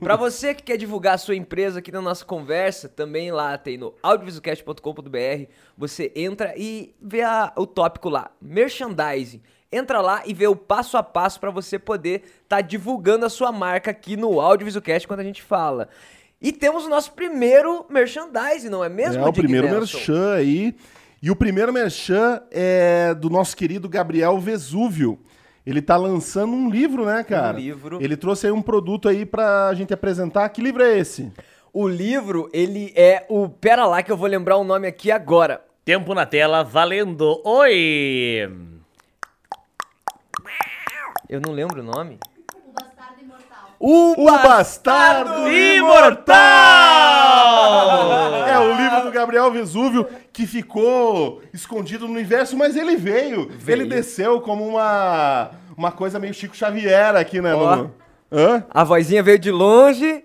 pra 0.00 0.16
você 0.16 0.54
que 0.54 0.62
quer 0.62 0.76
divulgar 0.76 1.14
a 1.14 1.18
sua 1.18 1.36
empresa 1.36 1.78
aqui 1.80 1.92
na 1.92 2.00
nossa 2.00 2.24
conversa, 2.24 2.88
também 2.88 3.30
lá 3.30 3.56
tem 3.58 3.76
no 3.78 3.94
audiovisualcast.com.br. 4.02 5.46
Você 5.76 6.12
entra 6.14 6.54
e 6.56 6.94
vê 7.00 7.22
a- 7.22 7.52
o 7.56 7.66
tópico 7.66 8.08
lá, 8.08 8.30
merchandising. 8.40 9.40
Entra 9.72 10.00
lá 10.00 10.22
e 10.26 10.34
vê 10.34 10.48
o 10.48 10.56
passo 10.56 10.96
a 10.96 11.02
passo 11.02 11.38
pra 11.38 11.50
você 11.50 11.78
poder 11.78 12.24
estar 12.42 12.60
divulgando 12.60 13.24
a 13.24 13.30
sua 13.30 13.52
marca 13.52 13.90
aqui 13.92 14.16
no 14.16 14.40
Audiovisualcast 14.40 15.06
quando 15.06 15.20
a 15.20 15.24
gente 15.24 15.42
fala. 15.42 15.88
E 16.42 16.50
temos 16.52 16.86
o 16.86 16.88
nosso 16.88 17.12
primeiro 17.12 17.86
merchandising, 17.88 18.68
não 18.68 18.82
é 18.82 18.88
mesmo? 18.88 19.22
É 19.24 19.28
o 19.28 19.32
primeiro 19.32 19.68
Nelson? 19.68 19.96
merchan 19.98 20.34
aí. 20.34 20.74
E 21.22 21.30
o 21.30 21.36
primeiro 21.36 21.72
merchan 21.72 22.40
é 22.50 23.14
do 23.14 23.28
nosso 23.28 23.54
querido 23.54 23.88
Gabriel 23.88 24.38
Vesúvio. 24.38 25.18
Ele 25.66 25.82
tá 25.82 25.96
lançando 25.96 26.54
um 26.54 26.70
livro, 26.70 27.04
né, 27.04 27.22
cara? 27.22 27.56
Um 27.56 27.60
livro. 27.60 28.02
Ele 28.02 28.16
trouxe 28.16 28.46
aí 28.46 28.52
um 28.52 28.62
produto 28.62 29.08
aí 29.08 29.26
pra 29.26 29.72
gente 29.74 29.92
apresentar. 29.92 30.48
Que 30.48 30.62
livro 30.62 30.82
é 30.82 30.98
esse? 30.98 31.30
O 31.72 31.86
livro, 31.86 32.48
ele 32.52 32.92
é 32.96 33.26
o... 33.28 33.48
Pera 33.48 33.86
lá 33.86 34.02
que 34.02 34.10
eu 34.10 34.16
vou 34.16 34.26
lembrar 34.26 34.56
o 34.56 34.64
nome 34.64 34.88
aqui 34.88 35.10
agora. 35.10 35.62
Tempo 35.84 36.14
na 36.14 36.24
tela, 36.24 36.64
valendo. 36.64 37.40
Oi! 37.44 38.50
Eu 41.28 41.40
não 41.40 41.52
lembro 41.52 41.80
o 41.80 41.84
nome. 41.84 42.18
O 43.82 44.14
Bastardo 44.14 44.20
Imortal. 44.20 44.20
O, 44.20 44.22
O 44.22 44.38
Bastardo 44.42 45.48
Imortal! 47.10 48.46
É 48.46 48.58
o 48.58 48.76
livro 48.76 49.02
do 49.04 49.10
Gabriel 49.10 49.50
Vesúvio 49.50 50.06
que 50.32 50.46
ficou 50.46 51.40
escondido 51.52 52.06
no 52.06 52.12
universo, 52.12 52.56
mas 52.56 52.76
ele 52.76 52.96
veio. 52.96 53.50
Veio. 53.58 53.80
Ele 53.82 53.88
desceu 53.88 54.40
como 54.42 54.66
uma, 54.66 55.50
uma 55.76 55.90
coisa 55.90 56.18
meio 56.18 56.34
Chico 56.34 56.54
Xavier 56.56 57.16
aqui, 57.16 57.40
né? 57.40 57.54
Ó. 57.54 57.76
no- 57.76 57.94
Hã? 58.32 58.64
A 58.70 58.84
vozinha 58.84 59.22
veio 59.22 59.38
de 59.38 59.50
longe. 59.50 60.24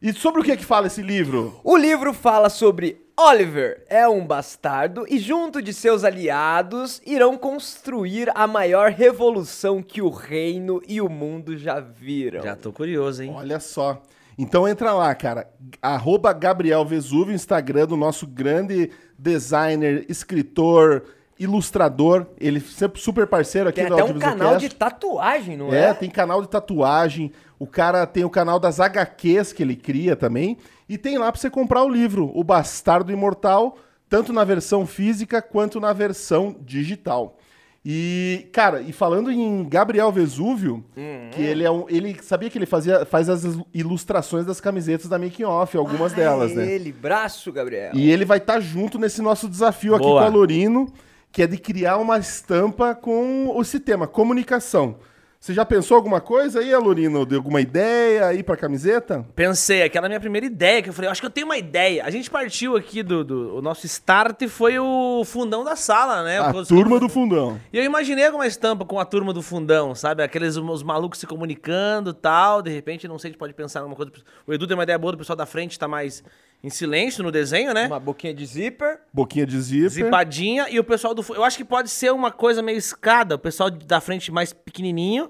E 0.00 0.12
sobre 0.12 0.40
o 0.40 0.44
que 0.44 0.56
que 0.56 0.64
fala 0.64 0.86
esse 0.86 1.02
livro? 1.02 1.58
O 1.62 1.76
livro 1.76 2.12
fala 2.14 2.48
sobre 2.48 3.01
Oliver 3.18 3.84
é 3.88 4.08
um 4.08 4.26
bastardo 4.26 5.04
e 5.08 5.18
junto 5.18 5.60
de 5.60 5.72
seus 5.72 6.02
aliados 6.02 7.00
irão 7.06 7.36
construir 7.36 8.30
a 8.34 8.46
maior 8.46 8.90
revolução 8.90 9.82
que 9.82 10.00
o 10.00 10.08
reino 10.08 10.80
e 10.88 11.00
o 11.00 11.08
mundo 11.08 11.56
já 11.56 11.78
viram. 11.78 12.42
Já 12.42 12.56
tô 12.56 12.72
curioso, 12.72 13.22
hein? 13.22 13.32
Olha 13.34 13.60
só. 13.60 14.02
Então 14.38 14.66
entra 14.66 14.92
lá, 14.94 15.14
cara. 15.14 15.48
Arroba 15.80 16.32
Gabriel 16.32 16.84
Vesúvio, 16.84 17.34
Instagram 17.34 17.86
do 17.86 17.96
nosso 17.96 18.26
grande 18.26 18.90
designer, 19.18 20.06
escritor, 20.08 21.04
ilustrador. 21.38 22.26
Ele 22.40 22.60
sempre 22.60 23.00
super 23.00 23.26
parceiro 23.26 23.68
aqui 23.68 23.80
Tem 23.80 23.88
do 23.88 23.94
até 23.94 24.04
um 24.04 24.18
canal 24.18 24.56
de 24.56 24.70
tatuagem, 24.70 25.56
não 25.56 25.72
É, 25.72 25.90
é? 25.90 25.94
tem 25.94 26.08
canal 26.10 26.40
de 26.40 26.48
tatuagem. 26.48 27.30
O 27.58 27.66
cara 27.66 28.06
tem 28.06 28.24
o 28.24 28.30
canal 28.30 28.58
das 28.58 28.80
HQs 28.80 29.52
que 29.52 29.62
ele 29.62 29.76
cria 29.76 30.16
também. 30.16 30.56
E 30.88 30.98
tem 30.98 31.18
lá 31.18 31.30
pra 31.30 31.40
você 31.40 31.48
comprar 31.50 31.82
o 31.84 31.88
livro, 31.88 32.30
O 32.34 32.42
Bastardo 32.44 33.12
Imortal, 33.12 33.76
tanto 34.08 34.32
na 34.32 34.44
versão 34.44 34.86
física 34.86 35.40
quanto 35.40 35.80
na 35.80 35.92
versão 35.92 36.54
digital. 36.60 37.38
E, 37.84 38.48
cara, 38.52 38.80
e 38.80 38.92
falando 38.92 39.28
em 39.30 39.68
Gabriel 39.68 40.12
Vesúvio, 40.12 40.84
que 41.32 41.42
ele 41.42 41.64
é 41.64 41.70
um. 41.70 41.84
Ele 41.88 42.16
sabia 42.22 42.48
que 42.48 42.56
ele 42.56 42.66
fazia, 42.66 43.04
faz 43.04 43.28
as 43.28 43.42
ilustrações 43.74 44.46
das 44.46 44.60
camisetas 44.60 45.08
da 45.08 45.18
Making 45.18 45.44
Off, 45.44 45.76
algumas 45.76 46.12
Ah, 46.12 46.16
delas, 46.16 46.52
é 46.52 46.54
né? 46.54 46.72
Ele, 46.72 46.92
braço, 46.92 47.50
Gabriel. 47.50 47.90
E 47.94 48.08
ele 48.08 48.24
vai 48.24 48.38
estar 48.38 48.60
junto 48.60 49.00
nesse 49.00 49.20
nosso 49.20 49.48
desafio 49.48 49.96
aqui 49.96 50.04
Boa. 50.04 50.20
com 50.20 50.26
a 50.26 50.30
Lorino, 50.30 50.92
que 51.32 51.42
é 51.42 51.46
de 51.46 51.58
criar 51.58 51.96
uma 51.96 52.18
estampa 52.18 52.94
com 52.94 53.52
esse 53.60 53.80
tema, 53.80 54.06
comunicação. 54.06 54.96
Você 55.42 55.52
já 55.52 55.64
pensou 55.64 55.96
alguma 55.96 56.20
coisa 56.20 56.60
aí, 56.60 56.72
Alorino? 56.72 57.26
De 57.26 57.34
alguma 57.34 57.60
ideia 57.60 58.26
aí 58.26 58.44
pra 58.44 58.56
camiseta? 58.56 59.26
Pensei, 59.34 59.82
aquela 59.82 60.06
minha 60.06 60.20
primeira 60.20 60.46
ideia, 60.46 60.80
que 60.80 60.88
eu 60.88 60.92
falei, 60.92 61.10
acho 61.10 61.20
que 61.20 61.26
eu 61.26 61.32
tenho 61.32 61.48
uma 61.48 61.58
ideia. 61.58 62.04
A 62.04 62.10
gente 62.10 62.30
partiu 62.30 62.76
aqui 62.76 63.02
do, 63.02 63.24
do 63.24 63.56
o 63.56 63.60
nosso 63.60 63.84
start 63.84 64.46
foi 64.46 64.78
o 64.78 65.24
fundão 65.24 65.64
da 65.64 65.74
sala, 65.74 66.22
né? 66.22 66.38
A 66.38 66.52
turma 66.62 67.00
do 67.00 67.08
fundão. 67.08 67.60
E 67.72 67.78
eu 67.78 67.82
imaginei 67.82 68.24
alguma 68.24 68.46
estampa 68.46 68.84
com 68.84 69.00
a 69.00 69.04
turma 69.04 69.32
do 69.32 69.42
fundão, 69.42 69.96
sabe? 69.96 70.22
Aqueles 70.22 70.56
os 70.56 70.82
malucos 70.84 71.18
se 71.18 71.26
comunicando 71.26 72.10
e 72.10 72.14
tal. 72.14 72.62
De 72.62 72.70
repente, 72.70 73.08
não 73.08 73.18
sei, 73.18 73.30
a 73.30 73.32
gente 73.32 73.38
pode 73.40 73.52
pensar 73.52 73.80
em 73.80 73.82
alguma 73.82 73.96
coisa. 73.96 74.12
O 74.46 74.54
Edu 74.54 74.68
tem 74.68 74.76
uma 74.76 74.84
ideia 74.84 74.96
boa, 74.96 75.12
o 75.12 75.18
pessoal 75.18 75.36
da 75.36 75.44
frente 75.44 75.76
tá 75.76 75.88
mais 75.88 76.22
em 76.62 76.70
silêncio 76.70 77.24
no 77.24 77.32
desenho, 77.32 77.74
né? 77.74 77.86
Uma 77.86 77.98
boquinha 77.98 78.32
de 78.32 78.46
zíper. 78.46 79.00
Boquinha 79.12 79.44
de 79.44 79.60
zíper. 79.60 79.90
Zipadinha. 79.90 80.66
E 80.70 80.78
o 80.78 80.84
pessoal 80.84 81.12
do 81.14 81.24
Eu 81.34 81.42
acho 81.42 81.56
que 81.56 81.64
pode 81.64 81.90
ser 81.90 82.12
uma 82.12 82.30
coisa 82.30 82.62
meio 82.62 82.78
escada. 82.78 83.34
O 83.34 83.38
pessoal 83.38 83.70
da 83.70 84.00
frente 84.00 84.30
mais 84.30 84.52
pequenininho. 84.52 85.28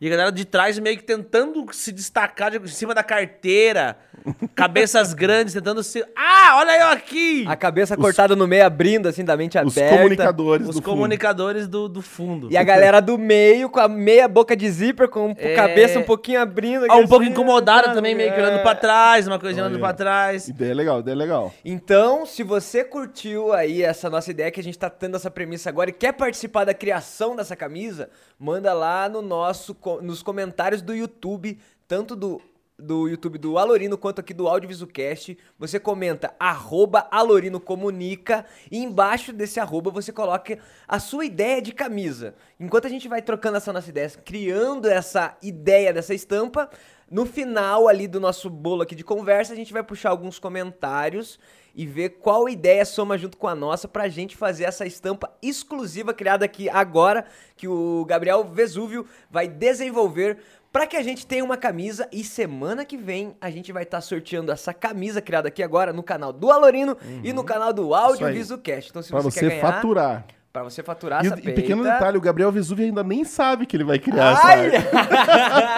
E 0.00 0.06
a 0.06 0.10
galera 0.10 0.30
de 0.30 0.44
trás 0.44 0.78
meio 0.78 0.96
que 0.96 1.02
tentando 1.02 1.66
se 1.72 1.90
destacar 1.90 2.52
de, 2.52 2.58
em 2.58 2.66
cima 2.68 2.94
da 2.94 3.02
carteira. 3.02 3.96
Cabeças 4.54 5.12
grandes, 5.14 5.54
tentando 5.54 5.82
se. 5.82 6.04
Ah, 6.16 6.56
olha 6.58 6.78
eu 6.80 6.86
aqui! 6.88 7.44
A 7.48 7.56
cabeça 7.56 7.96
cortada 7.96 8.36
no 8.36 8.46
meio, 8.46 8.64
abrindo 8.66 9.08
assim, 9.08 9.24
da 9.24 9.36
mente 9.36 9.56
Os 9.58 9.76
aberta. 9.76 9.96
comunicadores 9.96 10.68
Os 10.68 10.74
do 10.76 10.82
fundo. 10.82 10.90
comunicadores 10.90 11.66
do, 11.68 11.88
do 11.88 12.02
fundo. 12.02 12.48
E 12.50 12.56
a 12.56 12.62
galera 12.62 13.00
do 13.00 13.16
meio 13.16 13.68
com 13.70 13.80
a 13.80 13.88
meia 13.88 14.28
boca 14.28 14.56
de 14.56 14.68
zíper, 14.70 15.08
com 15.08 15.34
a 15.38 15.42
É. 15.42 15.54
cabeça 15.54 15.98
um 15.98 16.02
pouquinho 16.04 16.40
abrindo. 16.40 16.84
Ah, 16.90 16.96
um 16.96 17.00
aqui 17.00 17.08
pouco 17.08 17.24
assim, 17.24 17.32
incomodada 17.32 17.88
né? 17.88 17.94
também, 17.94 18.14
meio 18.14 18.32
que 18.32 18.38
olhando 18.40 18.58
É. 18.58 18.62
pra 18.62 18.74
trás, 18.74 19.26
uma 19.26 19.38
coisinha 19.38 19.64
olhando 19.64 19.76
Olha. 19.76 19.84
pra 19.84 19.94
trás. 19.94 20.48
Ideia 20.48 20.74
legal, 20.74 21.00
ideia 21.00 21.16
legal. 21.16 21.52
Então, 21.64 22.26
se 22.26 22.42
você 22.42 22.84
curtiu 22.84 23.52
aí 23.52 23.82
essa 23.82 24.10
nossa 24.10 24.30
ideia 24.30 24.50
que 24.50 24.60
a 24.60 24.64
gente 24.64 24.78
tá 24.78 24.90
tendo 24.90 25.16
essa 25.16 25.30
premissa 25.30 25.68
agora 25.70 25.90
e 25.90 25.92
quer 25.92 26.12
participar 26.12 26.64
da 26.64 26.74
criação 26.74 27.34
dessa 27.36 27.54
camisa, 27.56 28.10
manda 28.38 28.72
lá 28.74 29.08
no 29.08 29.22
nosso 29.22 29.74
nos 29.96 30.22
comentários 30.22 30.82
do 30.82 30.94
YouTube, 30.94 31.58
tanto 31.86 32.14
do 32.14 32.40
do 32.78 33.08
YouTube 33.08 33.38
do 33.38 33.58
Alorino 33.58 33.98
quanto 33.98 34.20
aqui 34.20 34.32
do 34.32 34.46
Audiovisualcast, 34.46 35.36
você 35.58 35.80
comenta 35.80 36.32
arroba 36.38 37.08
Alorino 37.10 37.58
Comunica 37.58 38.46
e 38.70 38.78
embaixo 38.78 39.32
desse 39.32 39.58
arroba 39.58 39.90
você 39.90 40.12
coloca 40.12 40.58
a 40.86 41.00
sua 41.00 41.24
ideia 41.24 41.60
de 41.60 41.72
camisa. 41.72 42.36
Enquanto 42.60 42.86
a 42.86 42.90
gente 42.90 43.08
vai 43.08 43.20
trocando 43.20 43.56
essa 43.56 43.72
nossa 43.72 43.90
ideia, 43.90 44.08
criando 44.24 44.86
essa 44.86 45.36
ideia 45.42 45.92
dessa 45.92 46.14
estampa, 46.14 46.70
no 47.10 47.26
final 47.26 47.88
ali 47.88 48.06
do 48.06 48.20
nosso 48.20 48.48
bolo 48.48 48.82
aqui 48.82 48.94
de 48.94 49.02
conversa, 49.02 49.52
a 49.52 49.56
gente 49.56 49.72
vai 49.72 49.82
puxar 49.82 50.10
alguns 50.10 50.38
comentários 50.38 51.38
e 51.78 51.86
ver 51.86 52.18
qual 52.18 52.48
ideia 52.48 52.84
soma 52.84 53.16
junto 53.16 53.38
com 53.38 53.46
a 53.46 53.54
nossa 53.54 53.86
pra 53.86 54.08
gente 54.08 54.36
fazer 54.36 54.64
essa 54.64 54.84
estampa 54.84 55.30
exclusiva 55.40 56.12
criada 56.12 56.44
aqui 56.44 56.68
agora, 56.68 57.24
que 57.56 57.68
o 57.68 58.04
Gabriel 58.04 58.42
Vesúvio 58.42 59.06
vai 59.30 59.46
desenvolver 59.46 60.38
pra 60.72 60.88
que 60.88 60.96
a 60.96 61.02
gente 61.04 61.24
tenha 61.24 61.44
uma 61.44 61.56
camisa 61.56 62.08
e 62.10 62.24
semana 62.24 62.84
que 62.84 62.96
vem 62.96 63.36
a 63.40 63.48
gente 63.48 63.70
vai 63.72 63.84
estar 63.84 64.00
sorteando 64.00 64.50
essa 64.50 64.74
camisa 64.74 65.22
criada 65.22 65.46
aqui 65.46 65.62
agora 65.62 65.92
no 65.92 66.02
canal 66.02 66.32
do 66.32 66.50
Alorino 66.50 66.96
e 67.22 67.32
no 67.32 67.44
canal 67.44 67.72
do 67.72 67.94
Audiovisualcast. 67.94 68.90
Então 68.90 69.00
se 69.00 69.10
Pra 69.10 69.20
você, 69.20 69.38
você 69.38 69.48
quer 69.48 69.60
ganhar, 69.60 69.72
faturar. 69.72 70.26
Pra 70.52 70.62
você 70.62 70.82
faturar 70.82 71.22
E, 71.24 71.26
essa 71.28 71.38
e 71.38 71.42
pequeno 71.42 71.82
peita- 71.82 71.98
detalhe, 71.98 72.18
o 72.18 72.20
Gabriel 72.20 72.50
Vesúvio 72.50 72.84
ainda 72.86 73.02
nem 73.04 73.24
sabe 73.24 73.66
que 73.66 73.76
ele 73.76 73.84
vai 73.84 73.98
criar 73.98 74.32
essa 74.32 74.46
Ai! 74.46 74.70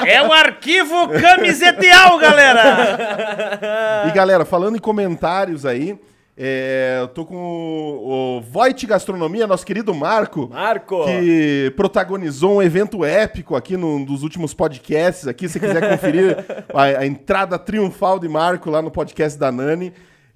É 0.09 0.22
o 0.26 0.32
arquivo 0.32 1.09
camiseteal, 1.20 2.18
galera! 2.18 4.06
E 4.09 4.10
galera, 4.12 4.44
falando 4.44 4.76
em 4.76 4.80
comentários 4.80 5.66
aí, 5.66 5.98
é, 6.42 6.98
eu 7.01 7.09
tô 7.09 7.26
com 7.26 7.36
o, 7.36 8.38
o 8.38 8.40
Voit 8.40 8.86
Gastronomia, 8.86 9.47
nosso 9.47 9.66
querido 9.66 9.92
Marco. 9.94 10.48
Marco! 10.51 11.05
que 11.05 11.70
protagonizou 11.76 12.56
um 12.56 12.62
evento 12.62 13.05
épico 13.05 13.55
aqui 13.55 13.76
num 13.76 14.02
dos 14.02 14.22
últimos 14.22 14.55
podcasts. 14.55 15.26
Aqui, 15.28 15.47
se 15.48 15.59
você 15.59 15.66
quiser 15.66 15.90
conferir 15.90 16.38
a, 16.72 16.82
a 17.01 17.06
entrada 17.06 17.59
triunfal 17.59 18.18
de 18.18 18.28
Marco 18.28 18.70
lá 18.70 18.80
no 18.80 18.90
podcast 18.90 19.38
da 19.38 19.52
Nani. 19.52 19.92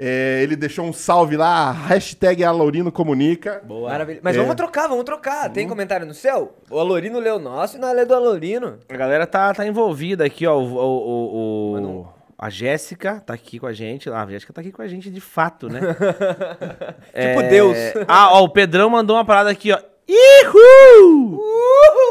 É, 0.07 0.43
ele 0.43 0.55
deixou 0.55 0.85
um 0.85 0.93
salve 0.93 1.35
lá, 1.35 1.73
hashtag 1.73 2.45
Alaurino 2.45 2.93
Comunica. 2.93 3.63
Boa. 3.65 3.89
Maravilha. 3.89 4.21
Mas 4.23 4.37
É. 4.37 4.39
vamos 4.39 4.55
trocar, 4.55 4.87
vamos 4.87 5.05
trocar. 5.05 5.49
Tem 5.51 5.67
comentário 5.67 6.05
no 6.07 6.13
seu? 6.13 6.53
O 6.71 6.79
Alorino 6.79 7.19
leu 7.19 7.37
o 7.37 7.39
nosso 7.39 7.79
e 7.79 7.81
nós 7.81 7.97
lê 7.97 8.05
do 8.05 8.15
Alorino. 8.15 8.79
A 8.87 8.97
galera 8.99 9.27
tá, 9.27 9.55
tá 9.55 9.67
envolvida 9.67 10.23
aqui, 10.27 10.47
ó. 10.47 10.59
O, 10.59 10.75
o, 10.75 10.77
o, 10.77 12.01
o, 12.01 12.09
a 12.39 12.51
Jéssica 12.51 13.23
tá 13.25 13.33
aqui 13.33 13.59
com 13.59 13.67
a 13.67 13.73
gente. 13.73 14.11
Ah, 14.11 14.25
a 14.25 14.27
Jéssica 14.31 14.53
tá 14.53 14.61
aqui 14.61 14.73
com 14.73 14.83
a 14.83 14.87
gente 14.89 15.09
de 15.11 15.21
fato, 15.23 15.71
né? 15.71 15.81
Tipo 17.15 17.43
Deus. 17.49 17.77
Ah, 18.07 18.31
ó, 18.35 18.45
o 18.45 18.49
Pedrão 18.51 18.91
mandou 18.91 19.17
uma 19.17 19.25
parada 19.25 19.49
aqui, 19.49 19.73
ó. 19.73 19.79
Ihu! 20.09 21.41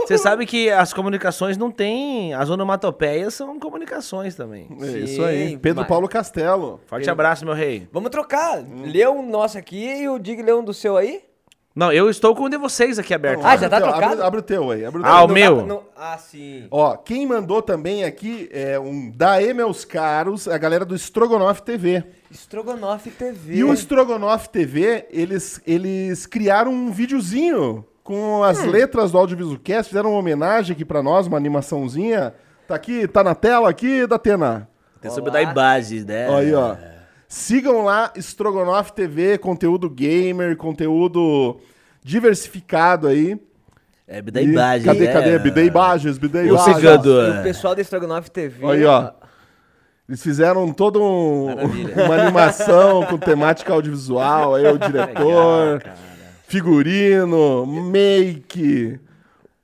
Você 0.06 0.18
sabe 0.18 0.46
que 0.46 0.70
as 0.70 0.94
comunicações 0.94 1.58
não 1.58 1.72
tem. 1.72 2.34
As 2.34 2.50
onomatopeias 2.50 3.34
são 3.34 3.60
comunicações 3.60 4.36
também. 4.36 4.68
É 4.82 4.86
Sim, 4.86 5.04
isso 5.04 5.24
aí. 5.24 5.58
Pedro 5.58 5.82
mas- 5.82 5.88
Paulo 5.88 6.10
Castelo. 6.10 6.80
Forte 6.88 7.10
abraço, 7.10 7.46
meu 7.46 7.54
rei. 7.54 7.88
Vamos 7.92 8.10
trocar. 8.10 8.64
Lê 8.86 9.08
um 9.08 9.26
nosso 9.28 9.58
aqui 9.58 10.02
e 10.02 10.10
o 10.10 10.20
Dig 10.20 10.42
lê 10.42 10.54
um 10.54 10.64
do 10.64 10.74
seu 10.74 10.98
aí? 10.98 11.22
Não, 11.76 11.92
eu 11.92 12.08
estou 12.08 12.36
com 12.36 12.44
o 12.44 12.50
de 12.50 12.58
vocês 12.58 13.00
aqui 13.00 13.16
aberto. 13.16 13.44
Ah, 13.44 13.58
já 13.58 13.68
tá 13.68 13.78
teu, 13.82 13.88
trocado? 13.90 14.14
Abre, 14.14 14.26
abre 14.26 14.40
o 14.42 14.44
teu 14.44 14.70
aí. 14.70 14.86
Abre 14.86 15.02
o 15.02 15.06
Ah, 15.06 15.16
teu. 15.16 15.24
o 15.24 15.28
Não 15.28 15.34
meu? 15.34 15.58
pra- 15.58 15.66
não- 15.66 15.84
Ah, 15.98 16.18
sim. 16.20 16.68
Ó, 16.70 16.96
quem 16.96 17.26
mandou 17.26 17.64
também 17.64 18.04
aqui 18.04 18.48
é 18.52 18.80
um 18.80 19.10
Daê 19.10 19.54
Meus 19.56 19.84
Caros, 19.84 20.48
a 20.48 20.58
galera 20.58 20.86
do 20.86 20.96
Strogonoff 20.96 21.64
TV. 21.64 22.04
Estrogonofe 22.30 23.10
TV. 23.10 23.56
E 23.56 23.64
o 23.64 23.74
Strogonoff 23.74 24.50
TV, 24.50 25.08
eles, 25.10 25.60
eles 25.66 26.28
criaram 26.28 26.72
um 26.72 26.92
videozinho 26.92 27.84
com 28.04 28.40
Hum. 28.42 28.44
as 28.44 28.64
letras 28.64 29.12
do 29.12 29.18
Audiovisualcast, 29.18 29.90
fizeram 29.90 30.12
uma 30.12 30.20
homenagem 30.20 30.76
aqui 30.76 30.86
pra 30.86 31.02
nós, 31.02 31.26
uma 31.26 31.38
animaçãozinha. 31.38 32.36
Tá 32.68 32.76
aqui, 32.76 33.08
tá 33.08 33.24
na 33.24 33.34
tela 33.34 33.70
aqui, 33.70 34.06
Datena. 34.06 34.70
Tem 35.02 35.10
sobre 35.10 35.32
dar 35.32 35.42
imagens, 35.42 36.06
né? 36.06 36.30
Aí, 36.36 36.54
ó. 36.54 36.76
Sigam 37.34 37.84
lá, 37.84 38.14
Strogonoff 38.16 38.94
TV, 38.94 39.40
conteúdo 39.40 39.90
gamer, 39.90 40.56
conteúdo 40.56 41.60
diversificado 42.04 43.08
aí. 43.08 43.42
É, 44.08 44.22
E 44.22 44.44
imagem. 44.44 44.86
Cadê, 44.86 45.08
né? 45.08 45.14
cadê? 45.14 45.40
Bidei 45.40 45.66
imagens, 45.66 46.20
bidei 46.20 46.52
cigano. 46.60 47.10
E 47.10 47.40
o 47.40 47.44
pessoal 47.44 47.74
da 47.74 47.82
Estrogonofe 47.82 48.30
TV. 48.30 48.64
Aí, 48.68 48.86
ó. 48.86 49.12
Eles 50.08 50.22
fizeram 50.22 50.72
todo 50.72 51.02
um, 51.02 51.48
uma 52.06 52.22
animação 52.22 53.04
com 53.08 53.18
temática 53.18 53.74
audiovisual, 53.74 54.54
aí 54.54 54.68
o 54.68 54.78
diretor, 54.78 55.84
figurino, 56.48 57.66
make, 57.66 59.00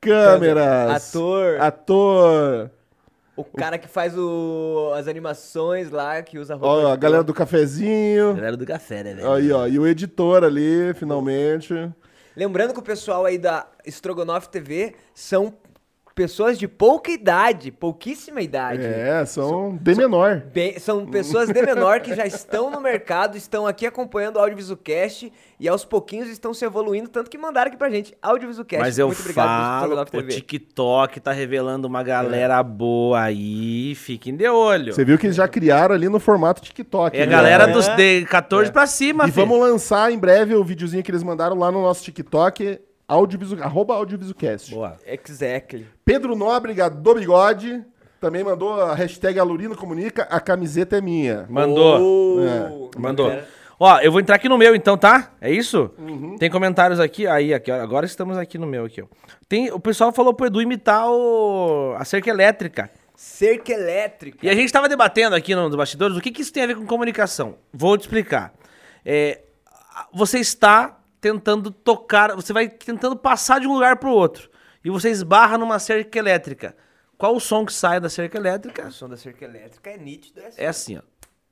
câmeras, 0.01 1.13
Ator. 1.13 1.61
ator, 1.61 2.71
O 3.39 3.57
cara 3.57 3.77
que 3.77 3.87
faz 3.87 4.17
o- 4.17 4.91
as 4.95 5.07
animações 5.07 5.89
lá, 5.89 6.21
que 6.21 6.37
usa 6.37 6.55
roupa. 6.55 6.67
ó, 6.87 6.91
a 6.91 6.95
galera 6.95 7.23
do 7.23 7.33
cafezinho, 7.33 8.33
Galera 8.35 8.57
do 8.57 8.65
café, 8.65 9.03
né, 9.03 9.13
velho? 9.13 9.31
aí 9.31 9.51
ó, 9.51 9.65
e 9.67 9.79
o 9.79 9.87
editor 9.87 10.43
ali, 10.43 10.93
finalmente. 10.95 11.73
Lembrando 12.35 12.73
que 12.73 12.79
o 12.79 12.83
pessoal 12.83 13.25
aí 13.25 13.37
da 13.37 13.65
Estrogonofe 13.85 14.49
TV 14.49 14.93
são 15.13 15.53
pessoas 16.19 16.59
de 16.59 16.67
pouca 16.67 17.09
idade, 17.11 17.71
pouquíssima 17.71 18.41
idade. 18.41 18.85
É, 18.85 19.23
são 19.25 19.77
de 19.81 19.95
menor. 19.95 20.43
Bem- 20.53 20.77
são 20.77 21.05
pessoas 21.05 21.47
de 21.47 21.61
menor 21.61 22.01
que 22.01 22.13
já 22.13 22.25
estão 22.25 22.69
no 22.69 22.81
mercado, 22.81 23.37
estão 23.37 23.65
aqui 23.65 23.85
acompanhando 23.85 24.35
o 24.35 24.39
Audiovisualcast 24.39 25.31
e 25.57 25.67
aos 25.69 25.85
pouquinhos 25.85 26.27
estão 26.27 26.53
se 26.53 26.65
evoluindo, 26.65 27.07
tanto 27.07 27.29
que 27.29 27.37
mandaram 27.37 27.69
aqui 27.69 27.77
pra 27.77 27.89
gente 27.89 28.13
Audiovisualcast. 28.21 28.81
Mas 28.83 28.99
eu 28.99 29.07
Muito 29.07 29.19
obrigado 29.21 29.45
falo, 29.47 29.93
Estrogonofe 30.01 30.17
o 30.17 30.27
TikTok 30.27 31.19
tá 31.21 31.31
revelando 31.31 31.87
uma 31.87 32.03
galera 32.03 32.61
boa 32.61 33.21
aí, 33.21 33.95
fiquem 33.95 34.35
de 34.35 34.49
olho. 34.49 34.93
Você 34.93 35.05
viu 35.05 35.17
que 35.17 35.25
eles 35.25 35.37
já 35.37 35.47
criaram 35.47 35.95
ali 35.95 36.09
no 36.09 36.19
formato 36.19 36.61
TikTok. 36.61 37.15
É 37.17 37.23
a 37.23 37.25
né? 37.25 37.31
galera 37.31 37.63
É. 37.63 37.67
dos 37.71 37.87
de 37.95 38.25
14 38.25 38.73
pra 38.73 38.85
cima, 38.85 39.23
E 39.25 39.31
filho. 39.31 39.47
vamos 39.47 39.65
lançar 39.65 40.11
em 40.11 40.17
breve 40.19 40.53
o 40.53 40.63
videozinho 40.65 41.01
que 41.01 41.11
eles 41.11 41.23
mandaram 41.23 41.57
lá 41.57 41.71
no 41.71 41.81
nosso 41.81 42.03
TikTok, 42.03 42.77
audiovisu, 43.09 43.61
arroba 43.61 43.95
audiovisualcast. 43.95 44.73
Boa. 44.73 44.97
Exactly. 45.05 45.87
Pedro 46.05 46.35
Nóbrega 46.35 46.89
do 46.89 47.15
Bigode 47.15 47.83
também 48.21 48.43
mandou 48.43 48.79
a 48.79 48.93
hashtag 48.93 49.39
Alurino 49.39 49.75
Comunica, 49.75 50.23
a 50.29 50.39
camiseta 50.39 50.97
é 50.97 51.01
minha. 51.01 51.47
Mandou. 51.49 52.91
Oh, 52.93 52.99
Mandou. 52.99 53.29
Pera. 53.29 53.47
Ó, 53.81 53.97
eu 53.99 54.11
vou 54.11 54.19
entrar 54.19 54.35
aqui 54.35 54.49
no 54.49 54.57
meu 54.57 54.75
então, 54.75 54.97
tá? 54.97 55.31
É 55.39 55.49
isso? 55.49 55.89
Uhum. 55.97 56.37
Tem 56.37 56.49
comentários 56.49 56.99
aqui. 56.99 57.25
Aí, 57.25 57.53
aqui, 57.53 57.71
ó, 57.71 57.81
agora 57.81 58.05
estamos 58.05 58.37
aqui 58.37 58.57
no 58.57 58.67
meu 58.67 58.83
aqui, 58.83 59.01
ó. 59.01 59.05
Tem, 59.47 59.71
o 59.71 59.79
pessoal 59.79 60.11
falou 60.11 60.33
pro 60.33 60.47
Edu 60.47 60.61
imitar 60.61 61.09
o, 61.09 61.95
a 61.97 62.03
cerca 62.03 62.29
elétrica. 62.29 62.91
Cerca 63.15 63.71
elétrica. 63.71 64.45
E 64.45 64.49
a 64.49 64.53
gente 64.53 64.71
tava 64.71 64.89
debatendo 64.89 65.33
aqui 65.33 65.55
nos 65.55 65.73
bastidores 65.75 66.17
o 66.17 66.21
que, 66.21 66.29
que 66.29 66.41
isso 66.41 66.51
tem 66.51 66.63
a 66.63 66.67
ver 66.67 66.75
com 66.75 66.85
comunicação. 66.85 67.55
Vou 67.73 67.97
te 67.97 68.01
explicar. 68.01 68.53
É, 69.05 69.43
você 70.13 70.39
está 70.39 70.98
tentando 71.21 71.71
tocar, 71.71 72.35
você 72.35 72.53
vai 72.53 72.67
tentando 72.69 73.15
passar 73.15 73.59
de 73.59 73.67
um 73.67 73.73
lugar 73.73 73.97
pro 73.97 74.11
outro. 74.11 74.49
E 74.83 74.89
você 74.89 75.09
esbarra 75.09 75.57
numa 75.57 75.77
cerca 75.79 76.17
elétrica. 76.17 76.75
Qual 77.17 77.35
o 77.35 77.39
som 77.39 77.65
que 77.65 77.73
sai 77.73 77.99
da 77.99 78.09
cerca 78.09 78.37
elétrica? 78.37 78.87
O 78.87 78.91
som 78.91 79.09
da 79.09 79.17
cerca 79.17 79.43
elétrica 79.43 79.89
é 79.89 79.97
nítido. 79.97 80.41
É 80.55 80.67
assim, 80.67 80.97
ó. 80.97 81.01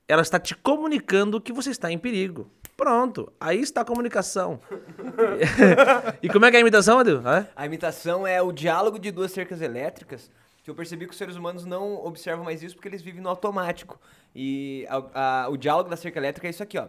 Ela 0.08 0.22
está 0.22 0.40
te 0.40 0.56
comunicando 0.56 1.42
que 1.42 1.52
você 1.52 1.70
está 1.72 1.92
em 1.92 1.98
perigo. 1.98 2.50
Pronto. 2.78 3.34
Aí 3.40 3.60
está 3.60 3.82
a 3.82 3.86
comunicação. 3.86 4.62
e 6.22 6.30
como 6.30 6.46
é 6.46 6.50
que 6.52 6.56
é 6.56 6.60
a 6.60 6.62
imitação, 6.62 7.02
Edu? 7.02 7.22
Hã? 7.26 7.48
A 7.56 7.66
imitação 7.66 8.26
é 8.26 8.42
o 8.42 8.52
diálogo 8.54 8.98
de 8.98 9.12
duas 9.12 9.32
cercas 9.32 9.62
elétricas, 9.62 10.32
que 10.64 10.70
eu 10.70 10.76
percebi 10.76 11.06
que 11.06 11.12
os 11.12 11.18
seres 11.18 11.36
humanos 11.36 11.66
não 11.66 11.96
observam 12.06 12.46
mais 12.46 12.64
isso 12.64 12.76
porque 12.76 12.88
eles 12.88 13.02
vivem 13.02 13.22
no 13.22 13.28
automático. 13.30 14.00
E 14.34 14.86
a- 14.90 15.44
a- 15.46 15.50
o 15.50 15.58
diálogo 15.58 15.90
da 15.90 15.98
cerca 15.98 16.20
elétrica 16.20 16.48
é 16.48 16.52
isso 16.52 16.64
aqui, 16.64 16.78
ó. 16.78 16.88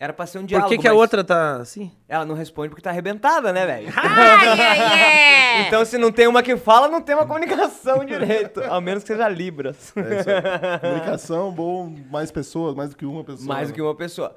Era 0.00 0.14
pra 0.14 0.24
ser 0.24 0.38
um 0.38 0.40
Por 0.40 0.46
diálogo, 0.46 0.70
que, 0.70 0.78
que 0.78 0.88
a 0.88 0.92
mas 0.92 0.98
outra 0.98 1.22
tá 1.22 1.56
assim? 1.56 1.92
Ela 2.08 2.24
não 2.24 2.34
responde 2.34 2.70
porque 2.70 2.80
tá 2.80 2.88
arrebentada, 2.88 3.52
né, 3.52 3.66
velho? 3.66 3.88
então 5.68 5.84
se 5.84 5.98
não 5.98 6.10
tem 6.10 6.26
uma 6.26 6.42
que 6.42 6.56
fala, 6.56 6.88
não 6.88 7.02
tem 7.02 7.14
uma 7.14 7.26
comunicação 7.26 8.02
direito. 8.06 8.62
Ao 8.62 8.80
menos 8.80 9.02
que 9.02 9.08
seja 9.08 9.28
Libras. 9.28 9.92
É 9.94 10.20
isso 10.20 10.30
aí. 10.30 10.78
Comunicação, 10.80 11.52
bom, 11.52 11.94
mais 12.10 12.30
pessoas, 12.30 12.74
mais 12.74 12.88
do 12.88 12.96
que 12.96 13.04
uma 13.04 13.22
pessoa. 13.22 13.46
Mais 13.46 13.68
do 13.68 13.74
que 13.74 13.82
uma 13.82 13.94
pessoa. 13.94 14.34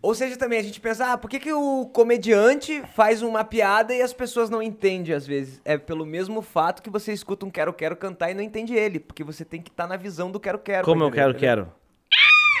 Ou 0.00 0.14
seja, 0.14 0.36
também 0.36 0.60
a 0.60 0.62
gente 0.62 0.80
pensa, 0.80 1.14
ah, 1.14 1.18
por 1.18 1.28
que, 1.28 1.40
que 1.40 1.52
o 1.52 1.86
comediante 1.92 2.80
faz 2.94 3.20
uma 3.20 3.42
piada 3.42 3.92
e 3.92 4.00
as 4.00 4.12
pessoas 4.12 4.48
não 4.48 4.62
entendem 4.62 5.12
às 5.12 5.26
vezes? 5.26 5.60
É 5.64 5.76
pelo 5.76 6.06
mesmo 6.06 6.40
fato 6.40 6.80
que 6.80 6.88
você 6.88 7.12
escuta 7.12 7.44
um 7.44 7.50
quero 7.50 7.72
quero 7.72 7.96
cantar 7.96 8.30
e 8.30 8.34
não 8.34 8.42
entende 8.42 8.76
ele, 8.76 9.00
porque 9.00 9.24
você 9.24 9.44
tem 9.44 9.60
que 9.60 9.70
estar 9.72 9.88
na 9.88 9.96
visão 9.96 10.30
do 10.30 10.38
quero 10.38 10.60
quero. 10.60 10.84
Como 10.84 11.02
eu 11.02 11.10
quero, 11.10 11.30
entender, 11.32 11.48
entendeu? 11.48 11.72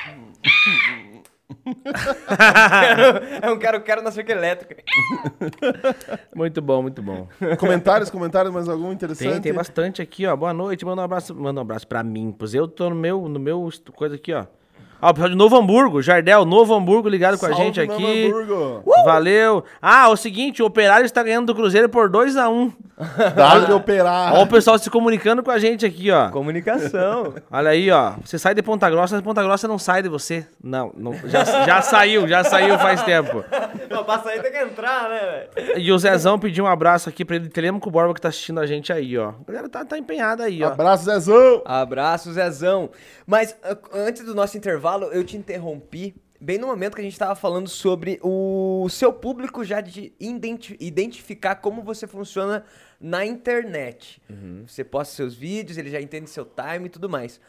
quero. 0.02 1.24
É 3.42 3.50
um 3.50 3.58
quero 3.58 3.82
quero 3.82 4.02
na 4.02 4.10
cerca 4.10 4.32
elétrica. 4.32 4.82
Muito 6.34 6.60
bom, 6.60 6.82
muito 6.82 7.02
bom. 7.02 7.28
Comentários, 7.58 8.10
comentários, 8.10 8.52
mais 8.52 8.68
algum 8.68 8.92
interessante? 8.92 9.32
Tem, 9.32 9.40
tem 9.40 9.52
bastante 9.52 10.02
aqui, 10.02 10.26
ó. 10.26 10.34
Boa 10.34 10.52
noite, 10.52 10.84
manda 10.84 11.02
um 11.02 11.04
abraço, 11.04 11.34
manda 11.34 11.60
um 11.60 11.62
abraço 11.62 11.86
pra 11.86 12.02
mim. 12.02 12.34
Pois 12.36 12.54
eu 12.54 12.66
tô 12.66 12.90
no 12.90 12.96
meu, 12.96 13.28
no 13.28 13.38
meu 13.38 13.68
coisa 13.94 14.16
aqui, 14.16 14.32
ó. 14.32 14.46
Ó, 15.00 15.10
o 15.10 15.14
pessoal 15.14 15.30
de 15.30 15.36
Novo 15.36 15.56
Hamburgo, 15.56 16.02
Jardel, 16.02 16.44
Novo 16.44 16.74
Hamburgo 16.74 17.08
ligado 17.08 17.38
com 17.38 17.46
a 17.46 17.52
gente 17.52 17.80
Novo 17.84 17.92
aqui. 17.92 18.26
Hamburgo. 18.26 18.82
Valeu. 19.04 19.64
Ah, 19.80 20.08
o 20.08 20.16
seguinte, 20.16 20.62
o 20.62 20.66
Operário 20.66 21.04
está 21.04 21.22
ganhando 21.22 21.46
do 21.46 21.54
Cruzeiro 21.54 21.88
por 21.88 22.08
2 22.08 22.36
a 22.36 22.48
1 22.48 22.72
Dá 23.34 23.58
de 23.58 23.72
operar. 23.72 24.34
Ó 24.34 24.42
o 24.42 24.46
pessoal 24.46 24.78
se 24.78 24.88
comunicando 24.88 25.42
com 25.42 25.50
a 25.50 25.58
gente 25.58 25.84
aqui, 25.84 26.10
ó. 26.12 26.28
Comunicação. 26.30 27.34
Olha 27.50 27.70
aí, 27.70 27.90
ó. 27.90 28.14
Você 28.24 28.38
sai 28.38 28.54
de 28.54 28.62
Ponta 28.62 28.88
Grossa, 28.88 29.16
mas 29.16 29.24
Ponta 29.24 29.42
Grossa 29.42 29.66
não 29.66 29.78
sai 29.78 30.02
de 30.02 30.08
você. 30.08 30.46
Não, 30.62 30.92
não 30.96 31.12
já, 31.24 31.44
já 31.44 31.82
saiu, 31.82 32.28
já 32.28 32.44
saiu 32.44 32.78
faz 32.78 33.02
tempo. 33.02 33.44
Não, 33.90 34.04
passa 34.04 34.30
aí 34.30 34.40
tem 34.40 34.52
que 34.52 34.58
entrar, 34.58 35.08
né, 35.08 35.48
velho? 35.56 35.80
E 35.80 35.90
o 35.90 35.98
Zezão 35.98 36.38
pediu 36.38 36.64
um 36.64 36.68
abraço 36.68 37.08
aqui 37.08 37.24
pra 37.24 37.34
ele, 37.36 37.48
Telemaco 37.48 37.90
Borba, 37.90 38.14
que 38.14 38.20
tá 38.20 38.28
assistindo 38.28 38.60
a 38.60 38.66
gente 38.66 38.92
aí, 38.92 39.18
ó. 39.18 39.30
A 39.30 39.52
galera 39.52 39.68
tá, 39.68 39.84
tá 39.84 39.98
empenhada 39.98 40.44
aí, 40.44 40.62
ó. 40.62 40.68
Abraço, 40.68 41.04
Zezão. 41.04 41.62
Abraço, 41.64 42.32
Zezão. 42.32 42.90
Mas 43.26 43.56
antes 43.92 44.24
do 44.24 44.34
nosso 44.34 44.56
intervalo, 44.56 44.93
eu 45.02 45.24
te 45.24 45.36
interrompi 45.36 46.14
bem 46.40 46.58
no 46.58 46.66
momento 46.66 46.94
que 46.94 47.00
a 47.00 47.04
gente 47.04 47.14
estava 47.14 47.34
falando 47.34 47.68
sobre 47.68 48.20
o 48.22 48.86
seu 48.90 49.12
público 49.12 49.64
já 49.64 49.80
de 49.80 50.12
identi- 50.20 50.76
identificar 50.78 51.56
como 51.56 51.82
você 51.82 52.06
funciona 52.06 52.64
na 53.00 53.24
internet. 53.24 54.20
Você 54.66 54.84
posta 54.84 55.14
seus 55.14 55.34
vídeos, 55.34 55.78
ele 55.78 55.90
já 55.90 56.00
entende 56.00 56.28
seu 56.28 56.44
time 56.44 56.86
e 56.86 56.90
tudo 56.90 57.08
mais. 57.08 57.40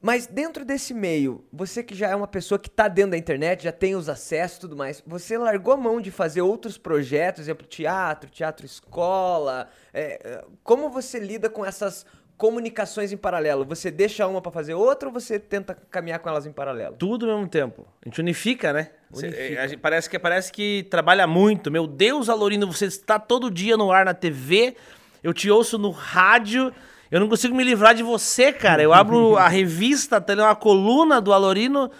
Mas 0.00 0.26
dentro 0.26 0.64
desse 0.64 0.92
meio, 0.92 1.44
você 1.52 1.80
que 1.80 1.94
já 1.94 2.08
é 2.08 2.16
uma 2.16 2.26
pessoa 2.26 2.58
que 2.58 2.68
está 2.68 2.88
dentro 2.88 3.12
da 3.12 3.16
internet, 3.16 3.62
já 3.62 3.70
tem 3.70 3.94
os 3.94 4.08
acessos 4.08 4.56
e 4.56 4.60
tudo 4.60 4.76
mais, 4.76 5.00
você 5.06 5.38
largou 5.38 5.74
a 5.74 5.76
mão 5.76 6.00
de 6.00 6.10
fazer 6.10 6.40
outros 6.42 6.76
projetos, 6.76 7.42
exemplo, 7.42 7.64
teatro, 7.64 8.28
teatro 8.28 8.66
escola. 8.66 9.68
é, 9.94 10.18
é, 10.24 10.44
como 10.64 10.90
você 10.90 11.20
lida 11.20 11.48
com 11.48 11.64
essas 11.64 12.04
comunicações 12.42 13.12
em 13.12 13.16
paralelo? 13.16 13.64
Você 13.66 13.88
deixa 13.88 14.26
uma 14.26 14.42
para 14.42 14.50
fazer 14.50 14.74
outra 14.74 15.08
ou 15.08 15.12
você 15.14 15.38
tenta 15.38 15.76
caminhar 15.88 16.18
com 16.18 16.28
elas 16.28 16.44
em 16.44 16.50
paralelo? 16.50 16.96
Tudo 16.98 17.30
ao 17.30 17.36
mesmo 17.36 17.48
tempo. 17.48 17.86
A 18.04 18.08
gente 18.08 18.20
unifica, 18.20 18.72
né? 18.72 18.90
Cê- 19.12 19.28
Unifica. 19.28 19.68
gente- 19.68 19.78
parece, 19.78 20.10
que, 20.10 20.18
parece 20.18 20.50
que 20.52 20.82
trabalha 20.90 21.24
muito. 21.24 21.70
Meu 21.70 21.86
Deus, 21.86 22.28
Alorino, 22.28 22.66
você 22.66 22.86
está 22.86 23.16
todo 23.16 23.48
dia 23.48 23.76
no 23.76 23.92
ar 23.92 24.04
na 24.04 24.12
TV, 24.12 24.74
eu 25.22 25.32
te 25.32 25.48
ouço 25.48 25.78
no 25.78 25.90
rádio, 25.92 26.72
eu 27.12 27.20
não 27.20 27.28
consigo 27.28 27.54
me 27.54 27.62
livrar 27.62 27.94
de 27.94 28.02
você, 28.02 28.52
cara. 28.52 28.82
Eu 28.82 28.92
abro 28.92 29.36
a 29.36 29.46
revista, 29.48 30.20
tem 30.20 30.34
uma 30.36 30.56
coluna 30.56 31.20
do 31.20 31.32
Alorino, 31.32 31.92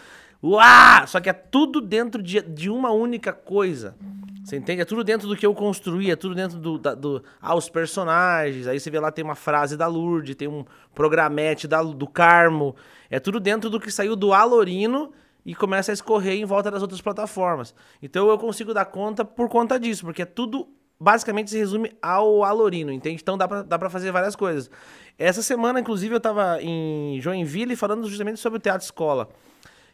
uá! 0.42 1.06
Só 1.06 1.20
que 1.20 1.30
é 1.30 1.32
tudo 1.32 1.80
dentro 1.80 2.20
de, 2.20 2.40
de 2.42 2.68
uma 2.68 2.90
única 2.90 3.32
coisa. 3.32 3.94
Você 4.42 4.56
entende? 4.56 4.82
É 4.82 4.84
tudo 4.84 5.04
dentro 5.04 5.28
do 5.28 5.36
que 5.36 5.46
eu 5.46 5.54
construí, 5.54 6.10
é 6.10 6.16
tudo 6.16 6.34
dentro 6.34 6.58
do, 6.58 6.78
da, 6.78 6.94
do 6.94 7.22
ah, 7.40 7.54
os 7.54 7.68
personagens. 7.68 8.66
Aí 8.66 8.80
você 8.80 8.90
vê 8.90 8.98
lá, 8.98 9.12
tem 9.12 9.24
uma 9.24 9.34
frase 9.34 9.76
da 9.76 9.86
Lourdes, 9.86 10.34
tem 10.34 10.48
um 10.48 10.64
programete 10.94 11.68
da, 11.68 11.82
do 11.82 12.06
Carmo. 12.08 12.74
É 13.08 13.20
tudo 13.20 13.38
dentro 13.38 13.70
do 13.70 13.78
que 13.78 13.90
saiu 13.90 14.16
do 14.16 14.32
Alorino 14.32 15.12
e 15.44 15.54
começa 15.54 15.92
a 15.92 15.94
escorrer 15.94 16.34
em 16.34 16.44
volta 16.44 16.70
das 16.70 16.82
outras 16.82 17.00
plataformas. 17.00 17.74
Então 18.02 18.28
eu 18.28 18.38
consigo 18.38 18.74
dar 18.74 18.86
conta 18.86 19.24
por 19.24 19.48
conta 19.48 19.78
disso, 19.78 20.04
porque 20.04 20.22
é 20.22 20.26
tudo 20.26 20.68
basicamente 21.02 21.50
se 21.50 21.58
resume 21.58 21.92
ao 22.00 22.44
Alorino, 22.44 22.92
entende? 22.92 23.20
Então 23.20 23.36
dá 23.36 23.48
pra, 23.48 23.62
dá 23.62 23.78
pra 23.78 23.90
fazer 23.90 24.12
várias 24.12 24.36
coisas. 24.36 24.70
Essa 25.18 25.42
semana, 25.42 25.80
inclusive, 25.80 26.14
eu 26.14 26.20
tava 26.20 26.62
em 26.62 27.20
Joinville 27.20 27.76
falando 27.76 28.08
justamente 28.08 28.38
sobre 28.38 28.58
o 28.58 28.60
Teatro 28.60 28.84
Escola. 28.84 29.28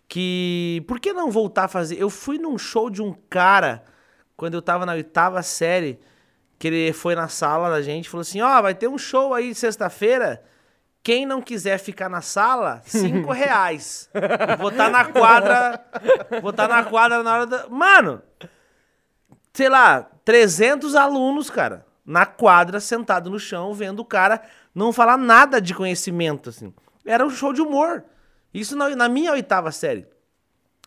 Que. 0.06 0.82
Por 0.86 1.00
que 1.00 1.12
não 1.12 1.30
voltar 1.30 1.64
a 1.64 1.68
fazer? 1.68 2.00
Eu 2.00 2.10
fui 2.10 2.38
num 2.38 2.56
show 2.58 2.88
de 2.90 3.02
um 3.02 3.14
cara, 3.28 3.84
quando 4.38 4.54
eu 4.54 4.62
tava 4.62 4.86
na 4.86 4.92
oitava 4.92 5.42
série, 5.42 5.98
que 6.60 6.68
ele 6.68 6.92
foi 6.92 7.16
na 7.16 7.26
sala 7.26 7.70
da 7.70 7.82
gente 7.82 8.06
e 8.06 8.08
falou 8.08 8.22
assim: 8.22 8.40
Ó, 8.40 8.62
vai 8.62 8.72
ter 8.72 8.86
um 8.86 8.96
show 8.96 9.34
aí 9.34 9.52
sexta-feira. 9.52 10.44
Quem 11.02 11.26
não 11.26 11.42
quiser 11.42 11.78
ficar 11.78 12.08
na 12.08 12.20
sala, 12.20 12.80
cinco 12.86 13.32
reais. 13.34 14.08
Vou 14.58 14.70
estar 14.70 14.90
na 14.90 15.06
quadra. 15.06 15.84
Vou 16.40 16.50
estar 16.50 16.68
na 16.68 16.84
quadra 16.84 17.22
na 17.24 17.32
hora 17.32 17.46
da. 17.46 17.68
Mano! 17.68 18.22
Sei 19.52 19.68
lá, 19.68 20.08
300 20.24 20.94
alunos, 20.94 21.50
cara, 21.50 21.84
na 22.06 22.24
quadra, 22.24 22.78
sentado 22.78 23.28
no 23.28 23.40
chão, 23.40 23.74
vendo 23.74 24.00
o 24.00 24.04
cara 24.04 24.40
não 24.72 24.92
falar 24.92 25.16
nada 25.16 25.60
de 25.60 25.74
conhecimento, 25.74 26.50
assim. 26.50 26.72
Era 27.04 27.26
um 27.26 27.30
show 27.30 27.52
de 27.52 27.60
humor. 27.60 28.04
Isso 28.54 28.76
na, 28.76 28.94
na 28.94 29.08
minha 29.08 29.32
oitava 29.32 29.72
série. 29.72 30.06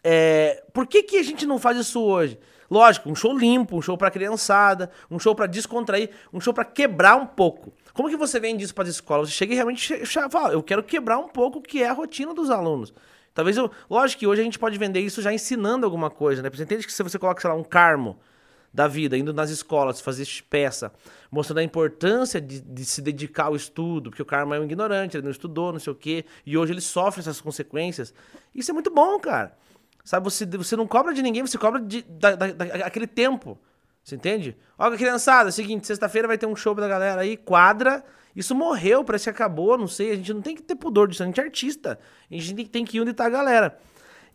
É, 0.01 0.63
por 0.71 0.87
que, 0.87 1.03
que 1.03 1.17
a 1.17 1.23
gente 1.23 1.45
não 1.45 1.59
faz 1.59 1.77
isso 1.77 2.01
hoje? 2.01 2.39
Lógico, 2.71 3.09
um 3.09 3.15
show 3.15 3.37
limpo, 3.37 3.75
um 3.75 3.81
show 3.81 3.97
pra 3.97 4.09
criançada, 4.09 4.89
um 5.09 5.19
show 5.19 5.35
pra 5.35 5.45
descontrair, 5.45 6.09
um 6.31 6.39
show 6.39 6.53
pra 6.53 6.63
quebrar 6.63 7.17
um 7.17 7.25
pouco. 7.25 7.73
Como 7.93 8.09
que 8.09 8.15
você 8.15 8.39
vende 8.39 8.63
isso 8.63 8.73
para 8.73 8.85
as 8.85 8.91
escolas? 8.91 9.27
Você 9.27 9.35
chega 9.35 9.51
e 9.51 9.55
realmente 9.57 10.05
fala, 10.31 10.53
eu 10.53 10.63
quero 10.63 10.81
quebrar 10.81 11.17
um 11.17 11.27
pouco 11.27 11.59
o 11.59 11.61
que 11.61 11.83
é 11.83 11.89
a 11.89 11.93
rotina 11.93 12.33
dos 12.33 12.49
alunos. 12.49 12.93
Talvez 13.33 13.57
eu. 13.57 13.69
Lógico 13.89 14.21
que 14.21 14.27
hoje 14.27 14.39
a 14.39 14.43
gente 14.45 14.57
pode 14.57 14.77
vender 14.77 15.01
isso 15.01 15.21
já 15.21 15.33
ensinando 15.33 15.85
alguma 15.85 16.09
coisa, 16.09 16.41
né? 16.41 16.49
Você 16.49 16.63
entende 16.63 16.85
que 16.85 16.93
se 16.93 17.03
você 17.03 17.19
coloca, 17.19 17.41
sei 17.41 17.49
lá, 17.49 17.55
um 17.57 17.63
carmo 17.63 18.17
da 18.73 18.87
vida, 18.87 19.17
indo 19.17 19.33
nas 19.33 19.49
escolas, 19.49 19.99
fazer 19.99 20.25
peça, 20.49 20.93
mostrando 21.29 21.57
a 21.57 21.63
importância 21.63 22.39
de, 22.39 22.61
de, 22.61 22.85
se 22.85 23.01
dedicar 23.01 23.45
ao 23.45 23.55
estudo, 23.55 24.09
porque 24.09 24.21
o 24.21 24.25
Karma 24.25 24.55
é 24.55 24.59
um 24.61 24.63
ignorante, 24.63 25.17
ele 25.17 25.25
não 25.25 25.31
estudou, 25.31 25.73
não 25.73 25.79
sei 25.79 25.91
o 25.91 25.95
quê, 25.95 26.23
e 26.45 26.57
hoje 26.57 26.71
ele 26.71 26.79
sofre 26.79 27.19
essas 27.19 27.41
consequências. 27.41 28.13
Isso 28.55 28.71
é 28.71 28.73
muito 28.73 28.89
bom, 28.89 29.19
cara. 29.19 29.57
Sabe, 30.11 30.25
você, 30.25 30.45
você 30.45 30.75
não 30.75 30.85
cobra 30.85 31.13
de 31.13 31.21
ninguém, 31.21 31.41
você 31.41 31.57
cobra 31.57 31.79
de, 31.79 32.01
da, 32.01 32.35
da, 32.35 32.47
daquele 32.47 33.07
tempo. 33.07 33.57
Você 34.03 34.15
entende? 34.15 34.57
Olha, 34.77 34.97
criançada, 34.97 35.47
é 35.47 35.51
o 35.51 35.53
seguinte, 35.53 35.87
sexta-feira 35.87 36.27
vai 36.27 36.37
ter 36.37 36.45
um 36.45 36.53
show 36.53 36.75
da 36.75 36.85
galera 36.85 37.21
aí, 37.21 37.37
quadra. 37.37 38.03
Isso 38.35 38.53
morreu, 38.53 39.05
parece 39.05 39.23
que 39.23 39.29
acabou, 39.29 39.77
não 39.77 39.87
sei. 39.87 40.11
A 40.11 40.15
gente 40.17 40.33
não 40.33 40.41
tem 40.41 40.53
que 40.53 40.63
ter 40.63 40.75
pudor 40.75 41.07
disso, 41.07 41.23
a 41.23 41.25
gente 41.25 41.39
é 41.39 41.43
artista. 41.45 41.97
A 42.29 42.35
gente 42.35 42.65
tem 42.65 42.83
que 42.83 42.97
ir 42.97 42.99
onde 42.99 43.13
tá 43.13 43.25
a 43.25 43.29
galera. 43.29 43.79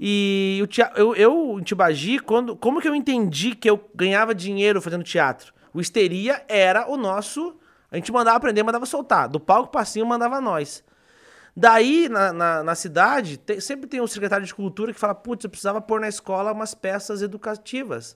E 0.01 0.59
o 0.63 0.67
teatro, 0.67 0.99
eu, 0.99 1.15
eu, 1.15 1.61
em 1.61 1.63
Tibagi, 1.63 2.21
quando, 2.21 2.57
como 2.57 2.81
que 2.81 2.89
eu 2.89 2.95
entendi 2.95 3.55
que 3.55 3.69
eu 3.69 3.79
ganhava 3.95 4.35
dinheiro 4.35 4.81
fazendo 4.81 5.05
teatro? 5.05 5.53
O 5.75 5.81
Histeria 5.83 6.43
era 6.49 6.91
o 6.91 6.97
nosso. 6.97 7.55
A 7.93 7.97
gente 7.97 8.11
mandava 8.11 8.39
aprender, 8.39 8.63
mandava 8.63 8.87
soltar. 8.87 9.29
Do 9.29 9.39
palco 9.39 9.71
pra 9.71 9.85
cima, 9.85 10.07
mandava 10.07 10.41
nós. 10.41 10.83
Daí, 11.59 12.07
na, 12.11 12.35
na, 12.35 12.63
na 12.63 12.75
cidade, 12.75 13.39
tem, 13.39 13.59
sempre 13.61 13.89
tem 13.89 13.99
um 13.99 14.07
secretário 14.07 14.45
de 14.45 14.55
cultura 14.55 14.93
que 14.93 15.01
fala: 15.01 15.15
putz, 15.15 15.43
eu 15.43 15.49
precisava 15.49 15.81
pôr 15.81 15.99
na 15.99 16.09
escola 16.09 16.53
umas 16.53 16.75
peças 16.75 17.23
educativas. 17.23 18.15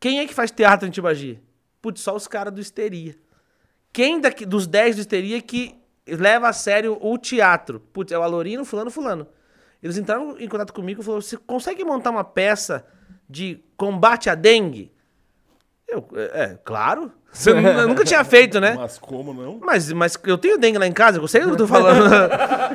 Quem 0.00 0.18
é 0.18 0.26
que 0.26 0.34
faz 0.34 0.50
teatro 0.50 0.88
em 0.88 0.90
Tibagi? 0.90 1.40
Putz, 1.80 2.00
só 2.00 2.16
os 2.16 2.26
caras 2.26 2.52
do 2.52 2.60
Histeria. 2.60 3.16
Quem 3.92 4.20
daqui, 4.20 4.44
dos 4.44 4.66
10 4.66 4.96
do 4.96 5.00
Histeria 5.00 5.40
que 5.40 5.76
leva 6.08 6.48
a 6.48 6.52
sério 6.52 6.98
o 7.00 7.16
teatro? 7.16 7.78
Putz, 7.92 8.10
é 8.10 8.18
o 8.18 8.22
Alorino, 8.22 8.64
fulano, 8.64 8.90
fulano. 8.90 9.28
Eles 9.80 9.96
entraram 9.96 10.36
em 10.40 10.48
contato 10.48 10.72
comigo 10.72 11.00
e 11.00 11.04
falaram: 11.04 11.22
você 11.22 11.36
consegue 11.36 11.84
montar 11.84 12.10
uma 12.10 12.24
peça 12.24 12.84
de 13.30 13.62
combate 13.76 14.28
à 14.28 14.34
dengue? 14.34 14.92
Eu, 15.88 16.06
é, 16.14 16.42
é 16.42 16.58
claro. 16.62 17.10
Você 17.32 17.50
eu 17.50 17.88
nunca 17.88 18.04
tinha 18.04 18.22
feito, 18.24 18.60
né? 18.60 18.74
Mas 18.76 18.98
como 18.98 19.32
não? 19.32 19.58
Mas, 19.62 19.90
mas 19.92 20.18
eu 20.24 20.36
tenho 20.36 20.58
dengue 20.58 20.78
lá 20.78 20.86
em 20.86 20.92
casa, 20.92 21.18
eu 21.18 21.28
sei 21.28 21.40
do 21.40 21.48
que 21.48 21.52
eu 21.52 21.56
tô 21.56 21.66
falando. 21.68 22.10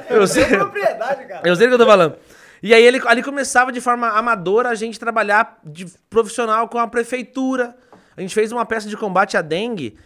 eu 0.09 0.25
sei. 0.25 0.45
propriedade, 0.45 1.25
cara. 1.25 1.47
Eu 1.47 1.55
sei 1.55 1.67
do 1.67 1.71
que 1.71 1.75
eu 1.75 1.85
tô 1.85 1.91
falando. 1.91 2.15
E 2.61 2.73
aí 2.73 2.81
ele, 2.81 3.01
ali 3.05 3.21
começava 3.21 3.71
de 3.71 3.81
forma 3.81 4.07
amadora 4.09 4.69
a 4.69 4.75
gente 4.75 4.99
trabalhar 4.99 5.59
de 5.63 5.85
profissional 6.09 6.67
com 6.69 6.79
a 6.79 6.87
prefeitura. 6.87 7.75
A 8.15 8.21
gente 8.21 8.33
fez 8.33 8.51
uma 8.51 8.65
peça 8.65 8.87
de 8.87 8.95
combate 8.95 9.35
à 9.35 9.41
dengue 9.41 9.97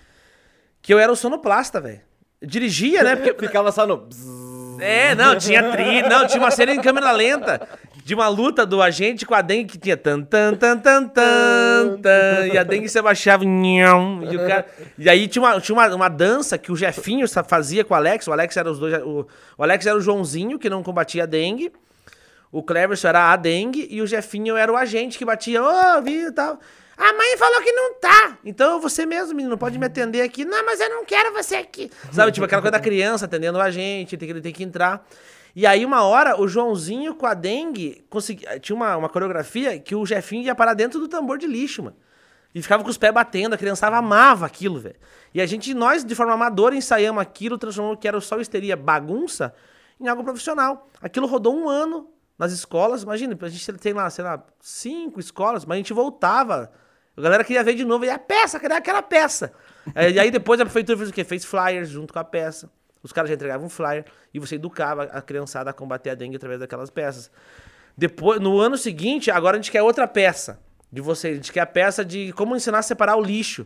que 0.82 0.94
eu 0.94 1.00
era 1.00 1.12
o 1.12 1.16
sonoplasta, 1.16 1.80
velho. 1.80 2.02
Dirigia, 2.42 3.04
né? 3.04 3.16
Porque 3.16 3.34
Ficava 3.48 3.72
só 3.72 3.86
no. 3.86 4.08
É, 4.80 5.16
não, 5.16 5.36
tinha 5.38 5.72
tri, 5.72 6.02
não, 6.04 6.28
tinha 6.28 6.40
uma 6.42 6.52
cena 6.52 6.74
em 6.74 6.82
câmera 6.82 7.12
lenta 7.12 7.68
de 8.04 8.16
uma 8.16 8.28
luta 8.28 8.66
do 8.66 8.82
agente 8.82 9.26
com 9.26 9.36
a 9.36 9.42
dengue 9.42 9.74
que 9.74 9.78
tinha 9.78 9.98
tan 9.98 10.22
tan 10.22 10.56
tan 10.56 10.78
tan 10.80 11.08
tan, 11.10 11.98
tan 12.02 12.48
e 12.48 12.58
a 12.58 12.64
dengue 12.64 12.88
se 12.88 12.98
abaixava 12.98 13.44
nham, 13.44 14.22
e, 14.24 14.38
o 14.38 14.48
cara, 14.48 14.66
e 14.98 15.10
aí 15.10 15.28
tinha, 15.28 15.44
uma, 15.44 15.60
tinha 15.60 15.76
uma, 15.76 15.94
uma 15.94 16.10
dança 16.10 16.58
que 16.58 16.72
o 16.72 16.76
Jefinho 16.76 17.28
fazia 17.46 17.84
com 17.84 17.94
o 17.94 17.98
Alex, 17.98 18.26
o 18.28 18.32
Alex 18.32 18.56
era 18.56 18.72
os 18.72 18.80
dois, 18.80 19.04
o, 19.04 19.28
o 19.58 19.64
Alex 19.64 19.86
era 19.86 19.98
o 19.98 20.02
Joãozinho 20.02 20.58
que 20.58 20.70
não 20.70 20.82
combatia 20.82 21.24
a 21.24 21.26
dengue, 21.26 21.72
o 22.52 22.64
Cleverson 22.64 23.10
era 23.10 23.32
a 23.32 23.36
dengue 23.36 23.88
e 23.92 24.02
o 24.02 24.08
Jefinho 24.08 24.56
era 24.56 24.72
o 24.72 24.78
agente 24.78 25.18
que 25.18 25.26
batia, 25.26 25.62
ô, 25.62 26.02
viu 26.02 26.30
e 26.30 26.32
tal. 26.32 26.60
A 26.98 27.14
mãe 27.14 27.38
falou 27.38 27.62
que 27.62 27.72
não 27.72 27.94
tá. 27.96 28.38
Então 28.44 28.82
você 28.82 29.06
mesmo, 29.06 29.36
menino, 29.36 29.58
pode 29.58 29.78
me 29.78 29.86
atender 29.86 30.22
aqui. 30.22 30.44
Não, 30.44 30.66
mas 30.66 30.80
eu 30.80 30.90
não 30.90 31.06
quero 31.06 31.32
você 31.32 31.58
aqui. 31.58 31.92
Sabe, 32.12 32.32
tipo 32.32 32.46
aquela 32.46 32.62
coisa 32.62 32.72
da 32.72 32.80
criança 32.80 33.26
atendendo 33.26 33.62
a 33.62 33.70
gente, 33.70 34.18
tem 34.18 34.28
que, 34.28 34.34
ele 34.34 34.42
tem 34.42 34.52
que 34.52 34.64
entrar. 34.64 35.06
E 35.56 35.66
aí, 35.66 35.86
uma 35.86 36.04
hora, 36.04 36.40
o 36.40 36.48
Joãozinho 36.48 37.16
com 37.16 37.26
a 37.26 37.34
dengue 37.34 38.06
consegui... 38.10 38.46
tinha 38.60 38.76
uma, 38.76 38.96
uma 38.96 39.10
coreografia 39.10 39.80
que 39.80 39.96
o 39.96 40.06
Jefinho 40.06 40.44
ia 40.44 40.56
parar 40.56 40.74
dentro 40.74 41.00
do 41.00 41.08
tambor 41.08 41.38
de 41.38 41.48
lixo, 41.48 41.84
mano. 41.84 41.96
E 42.54 42.62
ficava 42.62 42.84
com 42.84 42.90
os 42.90 42.98
pés 42.98 43.14
batendo, 43.14 43.54
a 43.54 43.58
criançada 43.58 43.98
amava 43.98 44.46
aquilo, 44.46 44.80
velho. 44.80 44.96
E 45.34 45.42
a 45.42 45.46
gente, 45.46 45.74
nós, 45.74 46.04
de 46.04 46.16
forma 46.16 46.34
amadora, 46.34 46.76
ensaiamos 46.76 47.22
aquilo, 47.22 47.58
transformamos 47.58 47.98
o 47.98 48.00
que 48.00 48.08
era 48.08 48.20
só 48.20 48.40
histeria 48.40 48.76
bagunça 48.76 49.54
em 50.00 50.08
algo 50.08 50.24
profissional. 50.24 50.90
Aquilo 51.02 51.28
rodou 51.28 51.56
um 51.56 51.70
ano 51.70 52.10
nas 52.38 52.52
escolas. 52.52 53.04
Imagina, 53.04 53.38
a 53.40 53.50
gente 53.50 53.74
tem 53.74 53.94
lá, 53.94 54.10
sei 54.10 54.24
lá, 54.24 54.44
cinco 54.60 55.20
escolas, 55.20 55.66
mas 55.66 55.76
a 55.76 55.78
gente 55.78 55.94
voltava. 55.94 56.72
A 57.18 57.22
galera 57.22 57.44
queria 57.44 57.64
ver 57.64 57.74
de 57.74 57.84
novo. 57.84 58.06
E 58.06 58.10
a 58.10 58.20
peça, 58.20 58.60
cadê 58.60 58.76
aquela 58.76 59.02
peça? 59.02 59.52
É, 59.96 60.12
E 60.12 60.20
aí 60.20 60.30
depois 60.30 60.60
a 60.62 60.66
prefeitura 60.66 60.98
fez 60.98 61.10
o 61.10 61.14
quê? 61.14 61.24
Fez 61.24 61.44
flyers 61.44 61.90
junto 61.90 62.14
com 62.14 62.20
a 62.20 62.24
peça. 62.24 62.70
Os 63.02 63.12
caras 63.12 63.30
já 63.30 63.36
entregavam 63.36 63.66
um 63.66 63.70
flyer 63.70 64.06
e 64.34 64.40
você 64.40 64.56
educava 64.56 65.04
a 65.04 65.22
criançada 65.22 65.70
a 65.70 65.74
combater 65.74 66.12
a 66.12 66.16
dengue 66.16 66.36
através 66.36 66.60
daquelas 66.60 66.90
peças. 66.90 67.32
Depois, 67.98 68.40
no 68.40 68.60
ano 68.60 68.78
seguinte, 68.78 69.32
agora 69.32 69.58
a 69.58 69.60
gente 69.60 69.72
quer 69.72 69.82
outra 69.82 70.08
peça 70.08 70.60
de 70.92 71.02
vocês. 71.02 71.34
A 71.34 71.36
gente 71.38 71.52
quer 71.52 71.62
a 71.62 71.66
peça 71.66 72.06
de 72.06 72.32
como 72.34 72.56
ensinar 72.56 72.80
a 72.80 72.84
separar 72.84 73.16
o 73.16 73.22
lixo. 73.22 73.66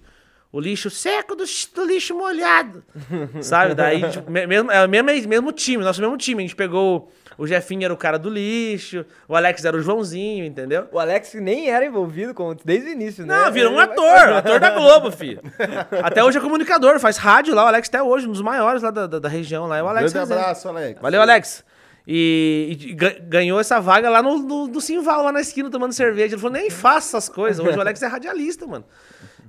O 0.54 0.60
lixo 0.60 0.90
seco 0.90 1.34
do, 1.36 1.46
do 1.76 1.86
lixo 1.86 2.14
molhado. 2.14 2.84
Sabe? 3.42 3.74
Daí, 3.74 4.02
tipo, 4.10 4.30
me- 4.30 4.46
mesmo, 4.46 4.70
é 4.72 4.86
o 4.86 4.90
mesmo, 4.90 5.30
mesmo 5.30 5.52
time, 5.54 5.84
nosso 5.84 6.02
mesmo 6.02 6.18
time. 6.18 6.44
A 6.44 6.46
gente 6.48 6.56
pegou. 6.56 7.10
O 7.38 7.48
Jefinho 7.48 7.86
era 7.86 7.94
o 7.94 7.98
cara 7.98 8.20
do 8.20 8.30
lixo, 8.30 9.04
o 9.28 9.36
Alex 9.36 9.64
era 9.66 9.76
o 9.76 9.82
Joãozinho, 9.82 10.46
entendeu? 10.46 10.88
O 10.92 11.00
Alex 11.00 11.34
nem 11.36 11.70
era 11.72 11.84
envolvido 11.86 12.34
com, 12.36 12.56
desde 12.64 12.90
o 12.90 12.92
início, 12.92 13.26
né? 13.26 13.34
Não, 13.46 13.52
virou 13.52 13.72
um 13.74 13.80
ator, 13.80 14.34
ator 14.34 14.60
da 14.60 14.70
Globo, 14.72 15.10
filho. 15.10 15.42
Até 16.04 16.24
hoje 16.24 16.38
é 16.38 16.42
comunicador, 16.42 17.00
faz 17.00 17.18
rádio 17.18 17.56
lá, 17.56 17.64
o 17.64 17.68
Alex 17.68 17.88
até 17.88 18.04
hoje, 18.04 18.28
um 18.28 18.32
dos 18.32 18.42
maiores 18.42 18.84
lá 18.84 18.92
da, 18.92 19.08
da, 19.08 19.18
da 19.18 19.30
região 19.30 19.66
lá, 19.66 19.78
é 19.78 19.82
o 19.82 19.88
Alex. 19.88 20.12
Grande 20.12 20.28
Rezende. 20.30 20.40
abraço, 20.46 20.68
Alex. 20.68 21.02
Valeu, 21.02 21.22
Alex. 21.22 21.64
E, 22.06 22.78
e 22.80 22.94
ga- 22.94 23.16
ganhou 23.22 23.60
essa 23.60 23.80
vaga 23.80 24.10
lá 24.10 24.22
no, 24.22 24.38
no, 24.38 24.68
no 24.68 24.82
Simval, 24.82 25.24
lá 25.24 25.32
na 25.32 25.42
esquina, 25.42 25.70
tomando 25.70 25.94
cerveja. 25.94 26.36
Ele 26.36 26.42
falou, 26.42 26.52
nem 26.58 26.70
faça 26.70 27.18
essas 27.18 27.30
coisas. 27.30 27.66
Hoje 27.66 27.78
o 27.78 27.82
Alex 27.82 28.04
é 28.04 28.08
radialista, 28.08 28.68
mano. 28.68 28.86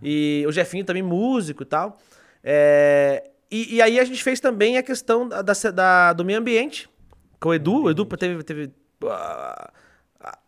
E 0.03 0.45
o 0.47 0.53
Jefinho 0.53 0.85
também 0.85 1.03
músico 1.03 1.63
e 1.63 1.67
tal. 1.67 1.99
É, 2.43 3.31
e, 3.51 3.77
e 3.77 3.83
aí 3.83 4.01
a 4.01 4.05
gente 4.05 4.23
fez 4.23 4.41
também 4.41 4.77
a 4.77 4.83
questão 4.83 5.29
da, 5.29 5.43
da- 5.43 6.13
do 6.13 6.25
meio 6.25 6.39
ambiente. 6.39 6.89
Com 7.41 7.51
o 7.51 7.55
Edu. 7.55 7.85
O 7.85 7.91
Edu 7.91 8.05
teve, 8.07 8.43
teve 8.43 8.71
ah, 9.07 9.71
a, 10.21 10.39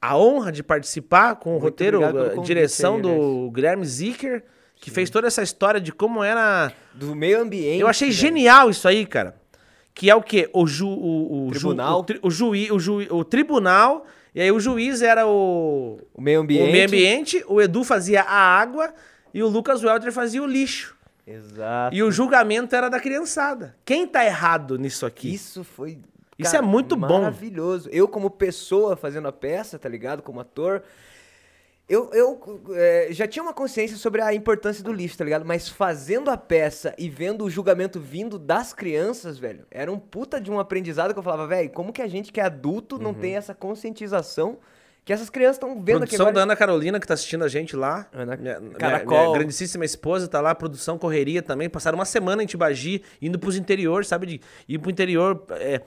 a 0.00 0.16
honra 0.18 0.52
de 0.52 0.62
participar 0.62 1.36
com 1.36 1.50
o 1.50 1.52
Muito 1.54 1.64
roteiro, 1.64 2.04
a 2.04 2.12
convite 2.12 2.46
direção 2.46 2.96
aí, 2.96 3.02
do 3.02 3.50
Guilherme 3.52 3.84
Zicker, 3.84 4.44
que 4.76 4.90
fez 4.90 5.10
toda 5.10 5.26
essa 5.26 5.42
história 5.42 5.80
de 5.80 5.92
como 5.92 6.22
era... 6.22 6.72
Do 6.94 7.14
meio 7.14 7.40
ambiente. 7.40 7.80
Eu 7.80 7.88
achei 7.88 8.08
velho. 8.08 8.18
genial 8.20 8.70
isso 8.70 8.86
aí, 8.88 9.04
cara. 9.06 9.34
Que 9.94 10.08
é 10.08 10.14
o 10.14 10.22
quê? 10.22 10.48
O, 10.52 10.66
ju, 10.66 10.88
o, 10.88 11.46
o, 11.48 11.52
ju- 11.52 11.60
Tribunal. 11.60 12.00
o, 12.00 12.04
tri- 12.04 12.20
o, 12.22 12.30
juiz, 12.30 12.70
o, 12.70 12.78
juiz, 12.78 13.08
o 13.10 13.24
tribunal, 13.24 14.06
e 14.34 14.40
aí 14.40 14.50
o 14.52 14.60
juiz 14.60 15.02
era 15.02 15.26
o, 15.26 15.98
O 16.14 16.20
meio 16.20 16.40
ambiente. 16.40 16.68
o 16.68 16.72
meio 16.72 16.86
ambiente, 16.86 17.44
o 17.48 17.60
Edu 17.60 17.84
fazia 17.84 18.22
a 18.22 18.34
água 18.60 18.92
e 19.32 19.42
o 19.42 19.48
Lucas 19.48 19.82
Welter 19.82 20.12
fazia 20.12 20.42
o 20.42 20.46
lixo. 20.46 20.96
Exato. 21.26 21.94
E 21.94 22.02
o 22.02 22.10
julgamento 22.10 22.74
era 22.74 22.88
da 22.88 22.98
criançada. 22.98 23.76
Quem 23.84 24.06
tá 24.06 24.24
errado 24.24 24.78
nisso 24.78 25.06
aqui? 25.06 25.32
Isso 25.32 25.62
foi. 25.62 25.98
Isso 26.38 26.56
é 26.56 26.62
muito 26.62 26.96
bom. 26.96 27.20
Maravilhoso. 27.20 27.88
Eu, 27.92 28.08
como 28.08 28.30
pessoa 28.30 28.96
fazendo 28.96 29.28
a 29.28 29.32
peça, 29.32 29.78
tá 29.78 29.88
ligado? 29.88 30.22
Como 30.22 30.40
ator. 30.40 30.82
Eu, 31.90 32.08
eu 32.12 32.62
é, 32.72 33.08
já 33.10 33.26
tinha 33.26 33.42
uma 33.42 33.52
consciência 33.52 33.96
sobre 33.96 34.22
a 34.22 34.32
importância 34.32 34.84
do 34.84 34.92
lixo, 34.92 35.18
tá 35.18 35.24
ligado? 35.24 35.44
Mas 35.44 35.68
fazendo 35.68 36.30
a 36.30 36.36
peça 36.36 36.94
e 36.96 37.10
vendo 37.10 37.44
o 37.44 37.50
julgamento 37.50 37.98
vindo 37.98 38.38
das 38.38 38.72
crianças, 38.72 39.38
velho, 39.40 39.66
era 39.72 39.90
um 39.90 39.98
puta 39.98 40.40
de 40.40 40.52
um 40.52 40.60
aprendizado 40.60 41.12
que 41.12 41.18
eu 41.18 41.22
falava, 41.22 41.48
velho, 41.48 41.68
como 41.70 41.92
que 41.92 42.00
a 42.00 42.06
gente 42.06 42.32
que 42.32 42.40
é 42.40 42.44
adulto 42.44 42.96
não 42.96 43.12
tem 43.12 43.36
essa 43.36 43.52
conscientização 43.54 44.58
que 45.04 45.12
essas 45.12 45.28
crianças 45.28 45.56
estão 45.56 45.70
vendo 45.82 46.04
aqui 46.04 46.14
Produção 46.14 46.32
da 46.32 46.42
Ana 46.42 46.54
Carolina, 46.54 47.00
que 47.00 47.06
tá 47.08 47.14
assistindo 47.14 47.42
a 47.42 47.48
gente 47.48 47.74
lá. 47.74 48.06
Ana- 48.12 48.36
Minha, 48.36 48.60
Caracol. 48.78 49.18
minha 49.18 49.38
grandíssima 49.38 49.84
esposa 49.84 50.28
tá 50.28 50.40
lá, 50.40 50.54
produção 50.54 50.96
Correria 50.96 51.42
também. 51.42 51.68
Passaram 51.68 51.98
uma 51.98 52.04
semana 52.04 52.40
em 52.40 52.46
Tibagi, 52.46 53.02
indo 53.20 53.36
pros 53.36 53.56
interior, 53.56 54.04
sabe? 54.04 54.26
De 54.26 54.40
ir 54.68 54.78
pro 54.78 54.90
interior, 54.90 55.44
é, 55.52 55.80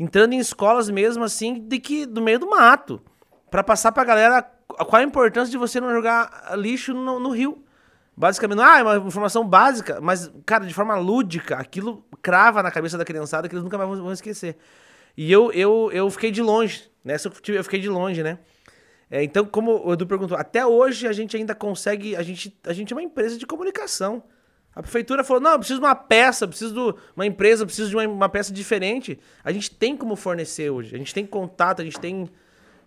entrando 0.00 0.32
em 0.32 0.38
escolas 0.38 0.90
mesmo, 0.90 1.22
assim, 1.22 1.60
de 1.60 1.78
que, 1.78 2.06
do 2.06 2.20
meio 2.20 2.40
do 2.40 2.50
mato. 2.50 3.00
Pra 3.50 3.62
passar 3.62 3.92
pra 3.92 4.02
galera 4.02 4.42
qual 4.66 5.00
a 5.00 5.02
importância 5.02 5.50
de 5.50 5.58
você 5.58 5.80
não 5.80 5.92
jogar 5.92 6.52
lixo 6.56 6.92
no, 6.92 7.20
no 7.20 7.30
rio. 7.30 7.62
Basicamente, 8.16 8.60
ah, 8.60 8.78
é 8.78 8.82
uma 8.82 8.96
informação 9.08 9.46
básica, 9.46 10.00
mas, 10.00 10.30
cara, 10.46 10.64
de 10.64 10.72
forma 10.72 10.96
lúdica, 10.96 11.56
aquilo 11.56 12.04
crava 12.22 12.62
na 12.62 12.70
cabeça 12.70 12.96
da 12.96 13.04
criançada 13.04 13.48
que 13.48 13.54
eles 13.54 13.64
nunca 13.64 13.76
mais 13.76 13.98
vão, 13.98 14.12
esquecer. 14.12 14.56
E 15.16 15.30
eu, 15.32 15.50
eu, 15.52 15.90
eu 15.92 16.08
fiquei 16.10 16.30
de 16.30 16.40
longe, 16.40 16.88
nessa 17.04 17.28
eu 17.48 17.64
fiquei 17.64 17.80
de 17.80 17.88
longe, 17.88 18.22
né? 18.22 18.38
É, 19.10 19.22
então, 19.22 19.44
como 19.44 19.84
o 19.84 19.92
Edu 19.92 20.06
perguntou, 20.06 20.36
até 20.36 20.64
hoje 20.64 21.06
a 21.06 21.12
gente 21.12 21.36
ainda 21.36 21.54
consegue. 21.54 22.16
A 22.16 22.22
gente, 22.22 22.56
a 22.64 22.72
gente 22.72 22.92
é 22.92 22.96
uma 22.96 23.02
empresa 23.02 23.36
de 23.36 23.46
comunicação. 23.46 24.22
A 24.74 24.82
prefeitura 24.82 25.22
falou: 25.22 25.42
não, 25.42 25.52
eu 25.52 25.58
preciso 25.58 25.80
de 25.80 25.86
uma 25.86 25.94
peça, 25.94 26.48
preciso 26.48 26.74
de 26.74 26.98
uma 27.14 27.26
empresa, 27.26 27.66
preciso 27.66 27.90
de 27.90 27.96
uma, 27.96 28.06
uma 28.06 28.28
peça 28.28 28.52
diferente. 28.52 29.18
A 29.42 29.52
gente 29.52 29.70
tem 29.70 29.96
como 29.96 30.16
fornecer 30.16 30.70
hoje. 30.70 30.94
A 30.94 30.98
gente 30.98 31.14
tem 31.14 31.26
contato, 31.26 31.82
a 31.82 31.84
gente 31.84 32.00
tem 32.00 32.28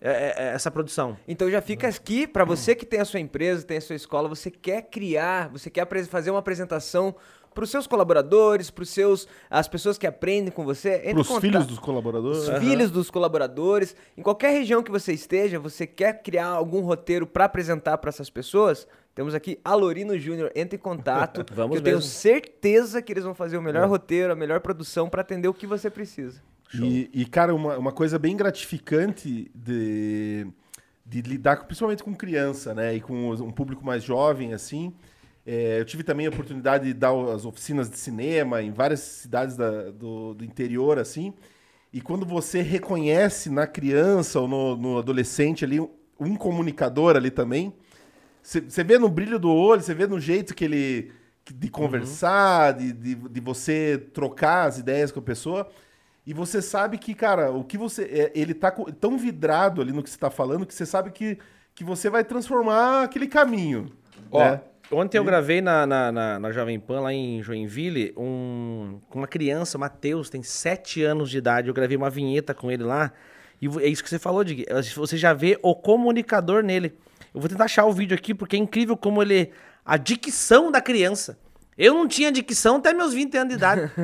é, 0.02 0.10
é, 0.11 0.36
é, 0.38 0.48
essa 0.53 0.69
produção. 0.69 1.18
Então 1.28 1.49
já 1.49 1.61
fica 1.61 1.88
aqui 1.88 2.28
pra 2.28 2.45
você 2.45 2.76
que 2.76 2.86
tem 2.86 2.99
a 2.99 3.06
sua 3.06 3.19
empresa, 3.19 3.65
tem 3.65 3.78
a 3.78 3.82
sua 3.82 3.95
escola, 3.95 4.30
você 4.30 4.52
quer 4.52 4.84
criar, 4.84 5.49
você 5.49 5.69
quer 5.69 5.88
fazer 6.06 6.32
uma 6.32 6.40
apresentação 6.40 7.15
para 7.53 7.64
os 7.64 7.72
seus 7.72 7.88
colaboradores, 7.88 8.69
para 8.69 8.84
os 8.84 8.90
seus 8.90 9.28
as 9.49 9.68
pessoas 9.68 9.98
que 9.98 10.06
aprendem 10.06 10.52
com 10.52 10.64
você, 10.64 10.99
Pros 11.11 11.28
contato. 11.28 11.41
filhos 11.41 11.65
dos 11.65 11.80
colaboradores. 11.80 12.48
os 12.48 12.60
filhos 12.60 12.91
dos 12.91 13.10
colaboradadores, 13.10 13.95
em 14.15 14.22
qualquer 14.22 14.52
região 14.52 14.84
que 14.84 14.91
você 14.91 15.11
esteja, 15.11 15.57
você 15.57 15.88
quer 15.88 16.22
criar 16.22 16.49
algum 16.49 16.82
roteiro 16.82 17.26
para 17.26 17.45
apresentar 17.45 17.98
para 17.98 18.10
essas 18.10 18.30
pessoas? 18.30 18.88
Temos 19.15 19.34
aqui 19.34 19.60
Alorino 19.65 20.15
Júnior, 20.19 20.52
entre 20.53 20.76
em 20.76 20.80
contato, 20.80 21.44
Vamos 21.52 21.72
que 21.72 21.78
eu 21.80 21.84
tenho 21.84 21.95
mesmo. 21.98 22.11
certeza 22.11 23.02
que 23.02 23.11
eles 23.11 23.24
vão 23.24 23.34
fazer 23.34 23.57
o 23.57 23.61
melhor 23.64 23.88
roteiro, 23.90 24.32
a 24.32 24.36
melhor 24.36 24.60
produção 24.60 25.10
para 25.10 25.22
atender 25.22 25.48
o 25.48 25.53
que 25.56 25.65
você 25.65 25.90
precisa. 25.90 26.40
E, 26.73 27.10
e, 27.14 27.26
cara, 27.26 27.56
uma, 27.56 27.77
uma 27.77 27.91
coisa 27.91 28.19
bem 28.19 28.35
gratificante 28.35 29.49
de, 29.56 30.48
de 31.06 31.22
lidar 31.22 31.57
com- 31.57 31.65
principalmente 31.65 32.03
com 32.03 32.15
criança, 32.15 32.73
né? 32.76 32.95
E 32.95 33.02
com 33.02 33.31
um 33.34 33.52
público 33.52 33.85
mais 33.85 34.03
jovem, 34.03 34.53
assim. 34.53 34.94
É, 35.45 35.80
eu 35.80 35.85
tive 35.85 36.03
também 36.03 36.27
a 36.27 36.30
oportunidade 36.30 36.85
de 36.85 36.94
dar 36.94 37.14
as 37.34 37.45
oficinas 37.45 37.89
de 37.89 37.98
cinema 37.98 38.61
em 38.61 38.72
várias 38.72 38.99
cidades 39.02 39.56
da- 39.57 39.91
do, 39.91 40.34
do 40.35 40.45
interior, 40.45 40.99
assim. 40.99 41.34
E 41.94 42.02
quando 42.02 42.26
você 42.26 42.61
reconhece 42.61 43.49
na 43.49 43.68
criança 43.68 44.39
ou 44.41 44.48
no, 44.48 44.77
no 44.77 44.98
adolescente 44.99 45.65
ali 45.65 45.80
um, 45.80 45.89
um 46.19 46.35
comunicador 46.35 47.15
ali 47.18 47.31
também, 47.31 47.73
você 48.41 48.84
vê 48.84 48.98
no 48.98 49.10
brilho 49.10 49.38
do 49.39 49.49
olho, 49.52 49.81
você 49.81 49.94
vê 49.94 50.07
no 50.07 50.19
jeito 50.19 50.56
que 50.56 50.65
ele. 50.65 51.11
de 51.52 51.69
conversar, 51.69 52.73
de, 52.73 52.94
de, 52.94 53.15
de 53.15 53.39
você 53.41 53.98
trocar 54.14 54.68
as 54.68 54.77
ideias 54.80 55.11
com 55.11 55.19
a 55.19 55.23
pessoa. 55.23 55.69
E 56.28 56.34
você 56.34 56.62
sabe 56.62 56.98
que, 56.98 57.14
cara, 57.14 57.52
o 57.52 57.64
que 57.64 57.78
você. 57.78 58.04
é, 58.04 58.32
ele 58.36 58.54
tá 58.54 58.70
tão 58.99 59.18
vidrado 59.18 59.82
ali 59.82 59.94
no 59.94 60.04
que 60.04 60.10
você 60.10 60.18
tá 60.18 60.30
falando 60.30 60.66
que 60.66 60.74
você 60.74 60.86
sabe 60.86 61.10
que, 61.10 61.38
que 61.74 61.86
você 61.86 62.10
vai 62.10 62.22
transformar 62.22 63.04
aquele 63.04 63.28
caminho. 63.28 63.90
Ó, 64.30 64.44
né? 64.44 64.60
ontem 64.91 65.18
eu 65.18 65.24
gravei 65.24 65.62
na, 65.62 65.88
na, 65.88 66.12
na, 66.12 66.38
na 66.38 66.52
Jovem 66.52 66.78
Pan, 66.82 66.99
lá 66.99 67.14
em 67.14 67.41
Joinville, 67.41 68.14
um, 68.18 68.99
com 69.10 69.20
uma 69.20 69.28
criança, 69.28 69.78
Matheus, 69.78 70.30
tem 70.30 70.44
7 70.44 71.02
anos 71.02 71.30
de 71.30 71.38
idade. 71.38 71.70
Eu 71.70 71.74
gravei 71.74 71.95
uma 71.95 72.10
vinheta 72.10 72.54
com 72.54 72.70
ele 72.70 72.84
lá. 72.84 73.14
E 73.62 73.68
é 73.80 73.88
isso 73.88 74.04
que 74.04 74.10
você 74.10 74.20
falou, 74.20 74.44
Dig. 74.44 74.66
Você 74.98 75.16
já 75.16 75.34
vê 75.34 75.58
o 75.64 75.74
comunicador 75.74 76.62
nele. 76.62 76.94
Eu 77.34 77.40
vou 77.40 77.49
tentar 77.49 77.64
achar 77.64 77.86
o 77.86 77.94
vídeo 77.94 78.14
aqui, 78.14 78.34
porque 78.34 78.58
é 78.58 78.60
incrível 78.60 78.98
como 78.98 79.22
ele. 79.22 79.54
A 79.86 79.95
dicção 79.95 80.70
da 80.70 80.82
criança. 80.82 81.40
Eu 81.78 81.94
não 81.94 82.08
tinha 82.08 82.32
dicção 82.32 82.78
até 82.78 82.94
meus 82.94 83.14
20 83.14 83.38
anos 83.38 83.49
de 83.49 83.56
idade. 83.56 83.91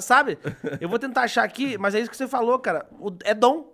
Sabe? 0.00 0.38
Eu 0.80 0.88
vou 0.88 0.98
tentar 0.98 1.22
achar 1.22 1.44
aqui, 1.44 1.76
mas 1.78 1.94
é 1.94 2.00
isso 2.00 2.10
que 2.10 2.16
você 2.16 2.26
falou, 2.26 2.58
cara. 2.58 2.86
O- 2.98 3.10
é 3.24 3.34
dom. 3.34 3.72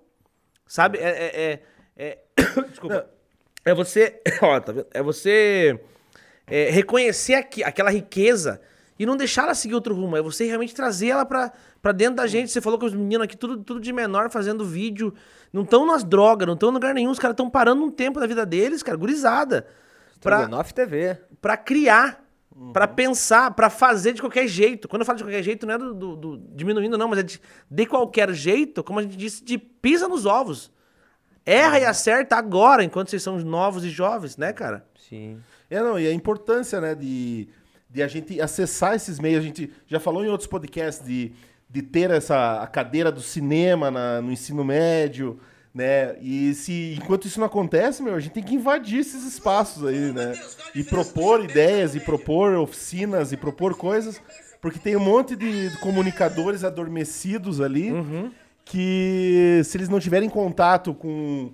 Sabe? 0.66 0.98
É. 0.98 1.08
é, 1.08 1.60
é- 1.96 2.18
é- 2.36 2.42
Desculpa. 2.70 3.06
É 3.64 3.74
você. 3.74 4.20
Ó, 4.42 4.58
tá 4.60 4.72
vendo? 4.72 4.86
É 4.92 5.02
você 5.02 5.78
é, 6.46 6.70
reconhecer 6.70 7.34
aqui, 7.34 7.62
aquela 7.62 7.90
riqueza 7.90 8.60
e 8.98 9.06
não 9.06 9.16
deixar 9.16 9.44
ela 9.44 9.54
seguir 9.54 9.74
outro 9.74 9.94
rumo. 9.94 10.16
É 10.16 10.22
você 10.22 10.44
realmente 10.46 10.74
trazer 10.74 11.08
ela 11.08 11.24
pra, 11.24 11.52
pra 11.80 11.92
dentro 11.92 12.16
da 12.16 12.26
gente. 12.26 12.50
Você 12.50 12.60
falou 12.60 12.78
que 12.78 12.86
os 12.86 12.94
meninos 12.94 13.24
aqui, 13.24 13.36
tudo, 13.36 13.58
tudo 13.58 13.80
de 13.80 13.92
menor, 13.92 14.30
fazendo 14.30 14.64
vídeo. 14.64 15.14
Não 15.52 15.62
estão 15.62 15.86
nas 15.86 16.02
drogas, 16.02 16.46
não 16.46 16.54
estão 16.54 16.70
em 16.70 16.72
lugar 16.72 16.92
nenhum. 16.94 17.10
Os 17.10 17.18
caras 17.18 17.34
estão 17.34 17.48
parando 17.48 17.84
um 17.84 17.90
tempo 17.90 18.18
da 18.18 18.26
vida 18.26 18.44
deles, 18.44 18.82
cara, 18.82 18.96
gurizada. 18.98 19.66
Pra, 20.24 20.64
TV. 20.64 21.18
pra 21.40 21.56
criar, 21.56 22.24
Uhum. 22.56 22.72
pra 22.72 22.86
pensar, 22.86 23.50
pra 23.52 23.68
fazer 23.68 24.12
de 24.12 24.20
qualquer 24.20 24.46
jeito. 24.46 24.86
Quando 24.88 25.02
eu 25.02 25.06
falo 25.06 25.18
de 25.18 25.24
qualquer 25.24 25.42
jeito, 25.42 25.66
não 25.66 25.74
é 25.74 25.78
do, 25.78 25.92
do- 25.94 26.16
do- 26.16 26.38
diminuindo, 26.54 26.96
não, 26.96 27.08
mas 27.08 27.18
é 27.18 27.22
de, 27.24 27.40
de 27.70 27.86
qualquer 27.86 28.32
jeito, 28.32 28.82
como 28.84 29.00
a 29.00 29.02
gente 29.02 29.16
disse, 29.16 29.42
de 29.44 29.58
pisa 29.58 30.06
nos 30.08 30.24
ovos. 30.24 30.70
Erra 31.44 31.76
Uhum. 31.76 31.82
e 31.82 31.84
acerta 31.84 32.36
agora, 32.36 32.82
enquanto 32.84 33.10
vocês 33.10 33.22
são 33.22 33.38
novos 33.40 33.84
e 33.84 33.90
jovens, 33.90 34.36
né, 34.36 34.52
cara? 34.52 34.86
Sim. 35.08 35.38
É, 35.68 35.80
não, 35.80 35.98
e 35.98 36.06
a 36.06 36.12
importância, 36.12 36.80
né, 36.80 36.94
de, 36.94 37.48
de 37.90 38.02
a 38.02 38.06
gente 38.08 38.40
acessar 38.40 38.94
esses 38.94 39.18
meios. 39.18 39.40
A 39.42 39.46
gente 39.46 39.72
já 39.86 39.98
falou 39.98 40.24
em 40.24 40.28
outros 40.28 40.46
podcasts 40.48 41.04
de, 41.04 41.32
de 41.68 41.82
ter 41.82 42.10
essa 42.10 42.62
a 42.62 42.66
cadeira 42.66 43.10
do 43.10 43.20
cinema 43.20 43.90
na- 43.90 44.22
no 44.22 44.30
ensino 44.32 44.64
médio, 44.64 45.38
né? 45.74 46.16
E 46.20 46.54
se 46.54 46.94
enquanto 46.96 47.26
isso 47.26 47.40
não 47.40 47.46
acontece, 47.46 48.02
meu, 48.02 48.14
a 48.14 48.20
gente 48.20 48.32
tem 48.32 48.42
que 48.42 48.54
invadir 48.54 49.00
esses 49.00 49.24
espaços 49.26 49.84
aí, 49.84 50.12
né? 50.12 50.32
E 50.74 50.84
propor 50.84 51.42
ideias, 51.42 51.96
e 51.96 52.00
propor 52.00 52.54
oficinas, 52.54 53.32
e 53.32 53.36
propor 53.36 53.76
coisas, 53.76 54.22
porque 54.60 54.78
tem 54.78 54.96
um 54.96 55.00
monte 55.00 55.34
de 55.34 55.70
comunicadores 55.80 56.62
adormecidos 56.62 57.60
ali 57.60 57.92
que 58.64 59.60
se 59.64 59.76
eles 59.76 59.88
não 59.88 60.00
tiverem 60.00 60.30
contato 60.30 60.94
com 60.94 61.52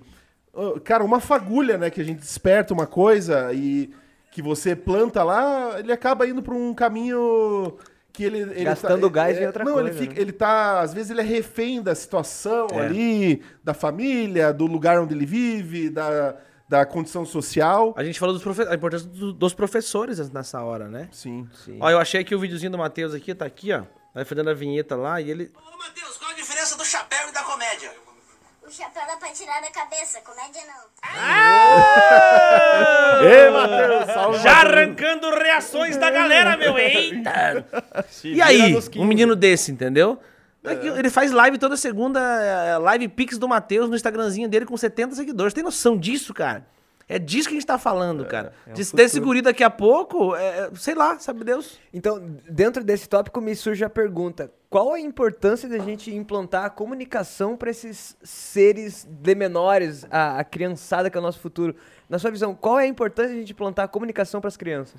cara, 0.83 1.03
uma 1.03 1.19
fagulha, 1.19 1.77
né, 1.77 1.89
que 1.89 2.01
a 2.01 2.03
gente 2.03 2.19
desperta 2.19 2.73
uma 2.73 2.85
coisa 2.85 3.51
e 3.53 3.89
que 4.31 4.41
você 4.41 4.75
planta 4.75 5.23
lá, 5.23 5.79
ele 5.79 5.91
acaba 5.91 6.27
indo 6.27 6.41
para 6.41 6.53
um 6.53 6.73
caminho 6.73 7.77
que 8.13 8.23
ele, 8.23 8.39
ele 8.39 8.63
Gastando 8.63 9.09
gás 9.09 9.39
em 9.39 9.45
outra 9.45 9.63
não, 9.63 9.73
coisa, 9.73 9.89
ele 9.89 9.97
fica, 9.97 10.13
né? 10.15 10.21
ele 10.21 10.31
tá, 10.31 10.81
às 10.81 10.93
vezes 10.93 11.09
ele 11.11 11.21
é 11.21 11.23
refém 11.23 11.81
da 11.81 11.95
situação 11.95 12.67
É. 12.73 12.81
ali, 12.81 13.41
da 13.63 13.73
família, 13.73 14.51
do 14.53 14.65
lugar 14.65 14.99
onde 14.99 15.13
ele 15.13 15.25
vive, 15.25 15.89
da, 15.89 16.35
da 16.67 16.85
condição 16.85 17.25
social. 17.25 17.93
A 17.97 18.03
gente 18.03 18.19
falou 18.19 18.33
dos 18.33 18.43
profe- 18.43 18.67
a 18.67 18.75
importância 18.75 19.07
do- 19.07 19.33
dos 19.33 19.53
professores 19.53 20.29
nessa 20.29 20.61
hora, 20.61 20.87
né? 20.87 21.07
Sim. 21.11 21.47
Sim. 21.53 21.77
Ó, 21.79 21.89
eu 21.89 21.99
achei 21.99 22.21
aqui 22.21 22.33
o 22.35 22.39
videozinho 22.39 22.71
do 22.71 22.77
Matheus 22.77 23.13
aqui, 23.13 23.33
tá 23.33 23.45
aqui, 23.45 23.71
ó. 23.73 23.83
Vai 24.13 24.25
fazendo 24.25 24.49
a 24.49 24.53
vinheta 24.53 24.95
lá 24.95 25.21
e 25.21 25.29
ele. 25.31 25.51
Ô, 25.55 25.77
Matheus, 25.77 26.17
qual 26.17 26.31
a 26.31 26.33
diferença 26.33 26.75
do 26.77 26.83
chapéu 26.83 27.29
e 27.29 27.33
da 27.33 27.43
comédia? 27.43 27.91
O 28.81 28.83
chapéu 28.83 29.03
dá 29.05 29.15
pra 29.17 29.29
tirar 29.29 29.61
da 29.61 29.69
cabeça, 29.69 30.19
comédia 30.21 30.61
não. 30.65 30.81
Ê, 33.23 33.49
Matheus, 33.51 34.05
salve, 34.13 34.39
Já 34.39 34.55
Matheus. 34.55 34.73
arrancando 34.73 35.29
reações 35.29 35.97
da 35.97 36.09
galera, 36.09 36.57
meu. 36.57 36.75
Eita! 36.79 37.63
e 38.23 38.41
aí, 38.41 38.73
nos 38.73 38.87
15. 38.87 38.99
um 39.05 39.07
menino 39.07 39.35
desse, 39.35 39.71
entendeu? 39.71 40.17
Daqui- 40.63 40.87
Ele 40.87 41.11
faz 41.11 41.31
live 41.31 41.59
toda 41.59 41.77
segunda, 41.77 42.19
é, 42.19 42.77
live 42.79 43.07
Pix 43.09 43.37
do 43.37 43.47
Matheus 43.47 43.87
no 43.87 43.95
Instagramzinho 43.95 44.49
dele 44.49 44.65
com 44.65 44.75
70 44.75 45.13
seguidores. 45.15 45.53
Tem 45.53 45.63
noção 45.63 45.95
disso, 45.95 46.33
cara? 46.33 46.65
É 47.07 47.19
disso 47.19 47.49
que 47.49 47.53
a 47.53 47.57
gente 47.59 47.67
tá 47.67 47.77
falando, 47.77 48.25
cara. 48.25 48.51
é 48.65 48.71
um 48.71 48.73
De 48.73 48.91
ter 48.91 49.03
esse 49.03 49.19
guri 49.19 49.41
daqui 49.43 49.63
a 49.63 49.69
pouco, 49.69 50.35
é, 50.35 50.71
sei 50.75 50.95
lá, 50.95 51.19
sabe 51.19 51.43
Deus? 51.43 51.77
Então, 51.93 52.19
dentro 52.49 52.83
desse 52.83 53.07
tópico 53.07 53.39
me 53.41 53.55
surge 53.55 53.83
a 53.83 53.89
pergunta: 53.89 54.51
qual 54.71 54.93
a 54.93 54.99
importância 55.01 55.67
da 55.67 55.77
gente 55.79 56.15
implantar 56.15 56.63
a 56.63 56.69
comunicação 56.69 57.57
para 57.57 57.69
esses 57.69 58.15
seres 58.23 59.05
de 59.05 59.35
menores, 59.35 60.05
a, 60.09 60.39
a 60.39 60.43
criançada 60.45 61.09
que 61.09 61.17
é 61.17 61.19
o 61.19 61.21
nosso 61.21 61.39
futuro? 61.41 61.75
Na 62.07 62.17
sua 62.17 62.31
visão, 62.31 62.55
qual 62.55 62.79
é 62.79 62.83
a 62.83 62.87
importância 62.87 63.31
de 63.31 63.35
a 63.35 63.39
gente 63.41 63.51
implantar 63.51 63.83
a 63.83 63.87
comunicação 63.89 64.39
para 64.39 64.47
as 64.47 64.55
crianças? 64.55 64.95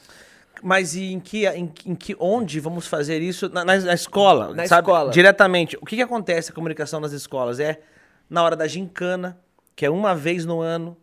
Mas 0.62 0.94
e 0.94 1.10
em 1.14 1.18
que, 1.18 1.46
em, 1.48 1.72
em 1.86 1.94
que 1.94 2.14
onde 2.20 2.60
vamos 2.60 2.86
fazer 2.86 3.22
isso? 3.22 3.48
Na, 3.48 3.64
na- 3.64 3.78
na 3.78 3.94
escola, 3.94 4.54
Na 4.54 4.66
sabe? 4.66 4.86
escola. 4.86 5.10
Diretamente. 5.10 5.74
O 5.80 5.86
que, 5.86 5.96
que 5.96 6.02
acontece 6.02 6.50
a 6.50 6.54
comunicação 6.54 7.00
nas 7.00 7.12
escolas? 7.12 7.58
É 7.58 7.80
na 8.28 8.42
hora 8.42 8.54
da 8.54 8.66
gincana, 8.68 9.38
que 9.74 9.86
é 9.86 9.90
uma 9.90 10.14
vez 10.14 10.44
no 10.44 10.60
ano. 10.60 10.94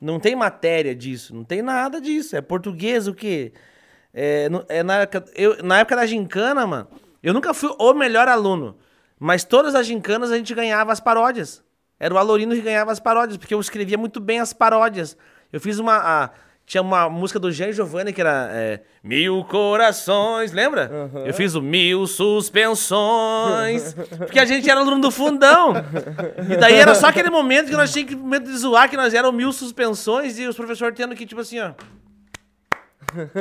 Não 0.00 0.18
tem 0.18 0.34
matéria 0.34 0.96
disso, 0.96 1.32
não 1.32 1.44
tem 1.44 1.62
nada 1.62 2.00
disso. 2.00 2.34
É 2.34 2.40
português 2.40 3.06
o 3.06 3.14
quê? 3.14 3.52
É, 4.12 4.48
é 4.68 4.82
na, 4.82 5.02
época, 5.02 5.24
eu, 5.36 5.62
na 5.62 5.78
época 5.78 5.94
da 5.94 6.04
gincana, 6.06 6.66
mano, 6.66 6.88
eu 7.26 7.34
nunca 7.34 7.52
fui 7.52 7.70
o 7.78 7.92
melhor 7.94 8.28
aluno. 8.28 8.76
Mas 9.18 9.44
todas 9.44 9.74
as 9.74 9.86
gincanas 9.86 10.30
a 10.30 10.36
gente 10.36 10.54
ganhava 10.54 10.92
as 10.92 11.00
paródias. 11.00 11.62
Era 11.98 12.12
o 12.14 12.18
Alorino 12.18 12.54
que 12.54 12.60
ganhava 12.60 12.92
as 12.92 13.00
paródias, 13.00 13.38
porque 13.38 13.54
eu 13.54 13.60
escrevia 13.60 13.96
muito 13.96 14.20
bem 14.20 14.38
as 14.40 14.52
paródias. 14.52 15.16
Eu 15.52 15.60
fiz 15.60 15.78
uma. 15.78 15.96
a- 15.96 16.30
tinha 16.66 16.82
uma 16.82 17.08
música 17.08 17.38
do 17.38 17.50
Jean 17.52 17.70
Giovanni 17.70 18.12
que 18.12 18.20
era 18.20 18.48
é, 18.50 18.80
Mil 19.02 19.44
Corações, 19.44 20.50
lembra? 20.52 21.08
Eu 21.24 21.32
fiz 21.32 21.54
o 21.54 21.62
Mil 21.62 22.06
Suspensões. 22.08 23.94
porque 24.18 24.38
a 24.40 24.44
gente 24.44 24.68
era 24.68 24.80
aluno 24.80 25.00
do 25.00 25.10
fundão. 25.10 25.72
E 26.50 26.56
daí 26.56 26.74
era 26.74 26.94
só 26.94 27.06
aquele 27.06 27.30
momento 27.30 27.68
que 27.68 27.76
nós 27.76 27.92
tínhamos 27.92 28.14
que 28.14 28.20
momento 28.20 28.44
de 28.50 28.58
zoar, 28.58 28.90
que 28.90 28.96
nós 28.96 29.14
éramos 29.14 29.36
mil 29.36 29.52
suspensões 29.52 30.38
e 30.38 30.46
os 30.46 30.56
professores 30.56 30.96
tendo 30.96 31.14
que, 31.14 31.24
tipo 31.24 31.40
assim, 31.40 31.60
ó. 31.60 31.70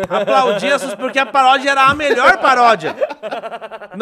Aplaudir 0.10 0.72
a 0.73 0.80
sus- 0.80 0.95
porque 0.95 1.19
a 1.19 1.26
paródia 1.26 1.72
era 1.72 1.84
a 1.88 1.93
melhor 1.95 2.38
paródia. 2.39 2.95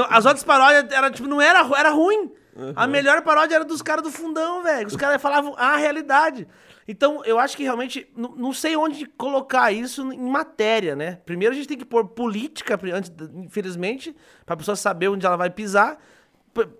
As 0.09 0.25
outras 0.25 0.43
paródias 0.43 0.91
era 0.91 1.09
tipo, 1.11 1.27
não 1.27 1.41
era, 1.41 1.59
era 1.77 1.89
ruim. 1.89 2.31
A 2.75 2.85
melhor 2.87 3.21
paródia 3.21 3.55
era 3.55 3.65
dos 3.65 3.81
caras 3.81 4.03
do 4.03 4.11
fundão, 4.11 4.61
velho. 4.63 4.87
Os 4.87 4.95
caras 4.95 5.21
falavam 5.21 5.55
a 5.57 5.75
realidade. 5.75 6.47
Então, 6.87 7.23
eu 7.25 7.39
acho 7.39 7.55
que 7.55 7.63
realmente 7.63 8.07
não, 8.15 8.51
sei 8.53 8.75
onde 8.75 9.05
colocar 9.05 9.71
isso 9.71 10.11
em 10.11 10.19
matéria, 10.29 10.95
né? 10.95 11.19
Primeiro 11.25 11.53
a 11.53 11.57
gente 11.57 11.67
tem 11.67 11.77
que 11.77 11.85
pôr 11.85 12.05
política, 12.09 12.77
infelizmente, 13.35 14.15
pra 14.45 14.57
pessoa 14.57 14.75
saber 14.75 15.07
onde 15.07 15.25
ela 15.25 15.37
vai 15.37 15.49
pisar. 15.49 15.97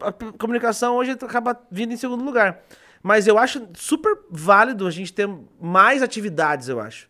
A 0.02 0.11
comunicação 0.38 0.95
hoje 0.98 1.11
acaba 1.11 1.60
vindo 1.72 1.94
em 1.94 1.98
segundo 1.98 2.24
lugar. 2.24 2.60
Mas 3.02 3.28
eu 3.28 3.38
acho 3.38 3.68
super 3.74 4.18
válido 4.30 4.86
a 4.86 4.91
gente 4.91 5.11
ter 5.11 5.28
mais 5.60 6.03
atividades, 6.03 6.70
eu 6.70 6.80
acho. 6.80 7.10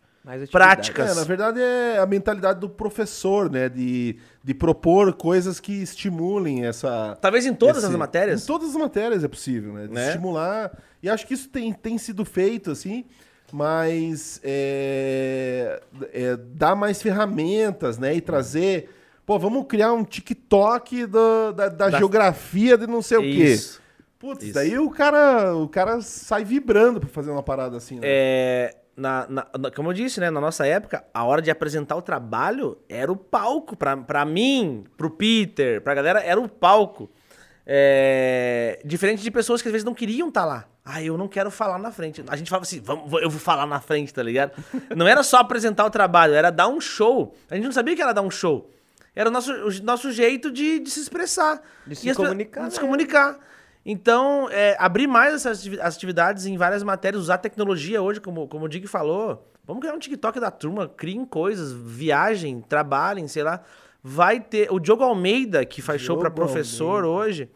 Práticas. 0.50 1.12
É, 1.12 1.14
na 1.14 1.24
verdade 1.24 1.60
é 1.60 1.98
a 1.98 2.06
mentalidade 2.06 2.58
do 2.60 2.68
professor, 2.68 3.50
né? 3.50 3.68
De, 3.68 4.16
de 4.42 4.54
propor 4.54 5.12
coisas 5.14 5.60
que 5.60 5.72
estimulem 5.82 6.64
essa. 6.64 7.16
Talvez 7.20 7.44
em 7.44 7.54
todas 7.54 7.78
esse- 7.78 7.86
as 7.86 7.94
matérias. 7.96 8.42
Em 8.42 8.46
todas 8.46 8.70
as 8.70 8.76
matérias 8.76 9.22
é 9.22 9.28
possível, 9.28 9.72
né? 9.74 9.86
De 9.86 9.92
Né? 9.92 10.06
estimular. 10.08 10.72
E 11.02 11.08
acho 11.10 11.26
que 11.26 11.34
isso 11.34 11.48
tem, 11.50 11.72
tem 11.72 11.98
sido 11.98 12.24
feito, 12.24 12.70
assim, 12.70 13.04
mas 13.52 14.40
é, 14.42 15.80
é, 16.12 16.36
dar 16.36 16.74
mais 16.74 17.02
ferramentas, 17.02 17.98
né? 17.98 18.14
E 18.14 18.20
trazer. 18.20 18.88
Pô, 19.26 19.38
vamos 19.38 19.66
criar 19.66 19.92
um 19.92 20.04
TikTok 20.04 21.06
do- 21.06 21.52
da, 21.52 21.68
da 21.68 21.88
Da- 21.90 21.98
geografia 21.98 22.76
de 22.76 22.86
não 22.86 23.00
sei 23.02 23.18
o 23.18 23.22
quê. 23.22 23.26
Isso. 23.54 23.82
Putz, 24.18 24.44
Isso. 24.44 24.54
daí 24.54 24.78
o 24.78 24.88
cara, 24.90 25.54
o 25.54 25.68
cara 25.68 26.00
sai 26.00 26.44
vibrando 26.44 26.98
pra 27.00 27.08
fazer 27.08 27.30
uma 27.30 27.42
parada 27.42 27.76
assim, 27.76 27.96
né? 27.96 28.02
É, 28.04 28.74
na, 28.96 29.26
na- 29.28 29.46
como 29.74 29.90
eu 29.90 29.92
disse, 29.92 30.20
né, 30.20 30.30
na 30.30 30.40
nossa 30.40 30.66
época, 30.66 31.04
a 31.12 31.24
hora 31.24 31.42
de 31.42 31.50
apresentar 31.50 31.96
o 31.96 32.02
trabalho 32.02 32.78
era 32.88 33.10
o 33.10 33.16
palco. 33.16 33.76
Pra, 33.76 33.96
pra 33.96 34.24
mim, 34.24 34.84
pro 34.96 35.10
Peter, 35.10 35.80
pra 35.82 35.94
galera, 35.94 36.20
era 36.20 36.40
o 36.40 36.48
palco. 36.48 37.10
É, 37.66 38.78
diferente 38.84 39.22
de 39.22 39.30
pessoas 39.30 39.60
que 39.62 39.68
às 39.68 39.72
vezes 39.72 39.84
não 39.84 39.94
queriam 39.94 40.28
estar 40.28 40.44
lá. 40.44 40.66
Ah, 40.84 41.02
eu 41.02 41.16
não 41.16 41.26
quero 41.26 41.50
falar 41.50 41.78
na 41.78 41.90
frente. 41.90 42.22
A 42.28 42.36
gente 42.36 42.50
falava 42.50 42.64
assim, 42.64 42.80
vamos, 42.80 43.10
eu 43.22 43.30
vou 43.30 43.40
falar 43.40 43.66
na 43.66 43.80
frente, 43.80 44.12
tá 44.12 44.22
ligado? 44.22 44.52
Não 44.94 45.08
era 45.08 45.22
só 45.22 45.38
apresentar 45.38 45.86
o 45.86 45.90
trabalho, 45.90 46.34
era 46.34 46.50
dar 46.50 46.68
um 46.68 46.78
show. 46.78 47.34
A 47.50 47.54
gente 47.54 47.64
não 47.64 47.72
sabia 47.72 47.96
que 47.96 48.02
era 48.02 48.12
dar 48.12 48.20
um 48.20 48.30
show. 48.30 48.70
Era 49.16 49.30
o 49.30 49.32
nosso, 49.32 49.50
o 49.50 49.70
nosso 49.82 50.12
jeito 50.12 50.50
de, 50.52 50.80
de 50.80 50.90
se 50.90 51.00
expressar. 51.00 51.62
De 51.86 51.96
se 51.96 52.06
E 52.06 52.10
as 52.10 52.16
comunicar, 52.18 52.66
De 52.68 52.74
se 52.74 52.80
né? 52.80 52.84
comunicar. 52.84 53.38
Então, 53.84 54.48
é, 54.50 54.76
abrir 54.78 55.06
mais 55.06 55.34
essas 55.34 55.58
ativi- 55.60 55.80
as 55.80 55.96
atividades 55.96 56.46
em 56.46 56.56
várias 56.56 56.82
matérias, 56.82 57.22
usar 57.22 57.38
tecnologia 57.38 58.00
hoje, 58.00 58.20
como, 58.20 58.48
como 58.48 58.64
o 58.64 58.68
Dig 58.68 58.86
falou. 58.86 59.50
Vamos 59.66 59.80
criar 59.80 59.94
um 59.94 59.98
TikTok 59.98 60.40
da 60.40 60.50
turma, 60.50 60.88
criem 60.88 61.24
coisas, 61.24 61.72
viajem, 61.72 62.60
trabalhem, 62.60 63.26
sei 63.28 63.42
lá. 63.42 63.62
Vai 64.02 64.40
ter. 64.40 64.70
O 64.70 64.78
Diogo 64.78 65.02
Almeida, 65.02 65.64
que 65.64 65.80
faz 65.80 66.00
show 66.00 66.18
pra 66.18 66.28
Diogo 66.28 66.36
professor 66.46 67.04
hoje, 67.04 67.48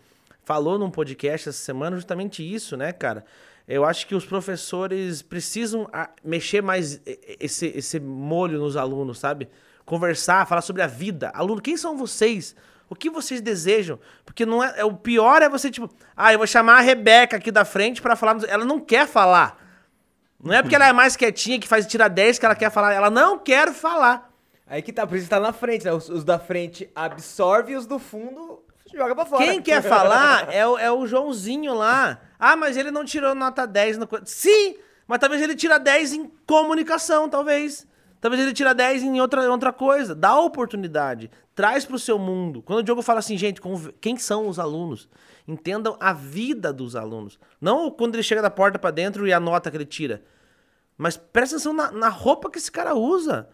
falou 0.45 0.79
num 0.79 0.91
podcast 0.91 1.49
essa 1.49 1.59
semana 1.59 1.97
justamente 1.97 2.43
isso, 2.43 2.77
né, 2.77 2.93
cara? 2.93 3.25
Eu 3.67 3.85
acho 3.85 4.07
que 4.07 4.15
os 4.15 4.25
professores 4.25 5.21
precisam 5.21 5.87
ah, 5.93 6.09
mexer 6.25 6.63
mais 6.63 7.03
esse, 7.39 7.67
esse 7.67 8.01
molho 8.01 8.59
nos 8.59 8.79
alunos, 8.79 9.19
sabe? 9.19 9.47
Conversar, 9.85 10.47
falar 10.47 10.63
sobre 10.63 10.81
a 10.81 10.87
vida. 10.87 11.31
Aluno, 11.35 11.61
quem 11.61 11.77
são 11.77 11.97
vocês? 11.97 12.57
O 12.91 12.95
que 12.95 13.11
vocês 13.11 13.41
desejam? 13.41 13.99
Porque 14.25 14.47
não 14.47 14.63
é, 14.63 14.75
é- 14.81 14.85
o 14.85 14.95
pior 14.95 15.43
é 15.43 15.49
você 15.49 15.71
tipo, 15.71 15.91
ah, 16.17 16.33
eu 16.33 16.39
vou 16.39 16.47
chamar 16.47 16.79
a 16.79 16.81
Rebeca 16.81 17.37
aqui 17.37 17.51
da 17.51 17.65
frente 17.65 18.01
pra 18.01 18.17
falar, 18.17 18.39
ela 18.49 18.65
não 18.65 18.81
quer 18.81 19.07
falar. 19.07 19.59
Não 20.43 20.55
é 20.55 20.63
porque 20.63 20.75
ela 20.75 20.87
é 20.87 20.93
mais 20.93 21.17
quietinha 21.17 21.59
que 21.59 21.67
faz 21.67 21.87
tirar 21.87 22.09
10 22.09 22.39
que 22.39 22.47
ela 22.47 22.55
quer 22.55 22.71
falar, 22.71 22.93
ela 22.93 23.11
não 23.11 23.39
quer 23.39 23.73
falar. 23.73 24.31
Aí 24.67 24.83
que 24.83 24.93
tá, 24.93 25.07
por 25.07 25.17
isso 25.17 25.29
tá 25.29 25.41
na 25.41 25.53
frente, 25.53 25.85
né? 25.85 25.93
Os, 25.93 26.09
os 26.09 26.23
da 26.25 26.39
frente 26.39 26.89
absorve 26.95 27.73
e 27.73 27.77
os 27.77 27.87
do 27.87 27.99
fundo 27.99 28.63
joga 28.95 29.15
pra 29.15 29.27
fora. 29.27 29.45
Quem 29.45 29.61
quer 29.63 29.83
falar 29.83 30.53
é 30.53 30.67
o, 30.67 30.79
é 30.79 30.93
o 30.93 31.07
Joãozinho 31.07 31.75
lá. 31.75 32.21
Ah, 32.39 32.55
mas 32.55 32.77
ele 32.77 32.91
não 32.91 33.05
tirou 33.05 33.35
nota 33.35 33.67
10 33.67 33.99
no. 33.99 34.09
Sim! 34.25 34.77
Mas 35.07 35.19
talvez 35.19 35.41
ele 35.41 35.57
tira 35.57 35.79
10 35.79 36.13
em 36.13 36.31
comunicação, 36.47 37.29
talvez. 37.29 37.87
Talvez 38.21 38.43
ele 38.43 38.53
tira 38.53 38.75
10 38.75 39.03
em 39.05 39.21
outra, 39.21 39.51
outra 39.51 39.73
coisa. 39.73 40.15
Dá 40.15 40.39
oportunidade. 40.39 41.31
Traz 41.55 41.85
pro 41.85 41.99
seu 41.99 42.19
mundo. 42.19 42.63
Quando 42.63 42.81
o 42.81 42.83
Diogo 42.83 43.03
fala 43.03 43.21
assim, 43.21 43.39
gente, 43.39 43.61
quem 44.01 44.17
são 44.17 44.49
os 44.49 44.59
alunos? 44.59 45.09
Entendam 45.47 45.97
a 46.01 46.13
vida 46.13 46.73
dos 46.73 46.97
alunos. 46.97 47.39
Não 47.61 47.91
quando 47.91 48.15
ele 48.17 48.23
chega 48.23 48.43
da 48.43 48.51
porta 48.51 48.79
pra 48.79 48.91
dentro 48.91 49.27
e 49.27 49.33
a 49.33 49.39
nota 49.39 49.71
que 49.71 49.77
ele 49.77 49.87
tira. 49.87 50.23
Mas 50.97 51.17
presta 51.17 51.57
atenção 51.57 51.73
na, 51.73 51.93
na 51.93 52.09
roupa 52.09 52.51
que 52.51 52.59
esse 52.59 52.73
cara 52.73 52.95
usa. 52.95 53.49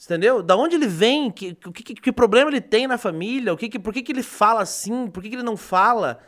Entendeu? 0.00 0.44
Da 0.44 0.56
onde 0.56 0.76
ele 0.76 0.86
vem? 0.86 1.28
Que, 1.28 1.54
que, 1.54 1.82
que, 1.82 1.94
que 1.94 2.12
problema 2.12 2.50
ele 2.50 2.60
tem 2.60 2.86
na 2.86 2.96
família? 2.96 3.52
O 3.52 3.56
que, 3.56 3.68
que, 3.68 3.80
por 3.80 3.92
que, 3.92 4.02
que 4.02 4.12
ele 4.12 4.22
fala 4.22 4.62
assim? 4.62 5.08
Por 5.08 5.20
que, 5.20 5.28
que 5.28 5.34
ele 5.34 5.42
não 5.42 5.56
fala? 5.56 6.20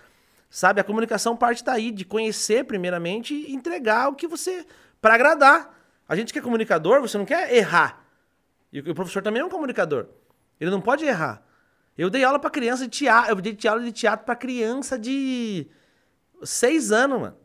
Sabe? 0.51 0.81
A 0.81 0.85
comunicação 0.85 1.37
parte 1.37 1.65
daí, 1.65 1.93
de 1.93 2.05
conhecer 2.05 2.65
primeiramente 2.65 3.33
e 3.33 3.55
entregar 3.55 4.09
o 4.09 4.17
que 4.17 4.27
você. 4.27 4.67
para 5.01 5.15
agradar. 5.15 5.80
A 6.11 6.17
gente 6.17 6.33
que 6.33 6.41
é 6.41 6.43
comunicador, 6.43 7.01
você 7.01 7.17
não 7.17 7.25
quer 7.25 7.55
errar. 7.55 8.05
E 8.73 8.81
o 8.81 8.95
professor 8.97 9.23
também 9.23 9.43
é 9.43 9.45
um 9.45 9.49
comunicador. 9.49 10.09
Ele 10.59 10.69
não 10.69 10.81
pode 10.81 11.05
errar. 11.05 11.41
Eu 11.97 12.11
dei 12.11 12.25
aula 12.25 12.37
pra 12.37 12.51
criança 12.51 12.83
de 12.83 12.91
teatro. 12.91 13.31
Eu 13.31 13.37
dei 13.37 13.57
aula 13.69 13.81
de 13.81 13.93
teatro 13.93 14.27
pra 14.27 14.35
criança 14.35 14.99
de 14.99 15.69
seis 16.43 16.91
anos, 16.91 17.21
mano. 17.21 17.37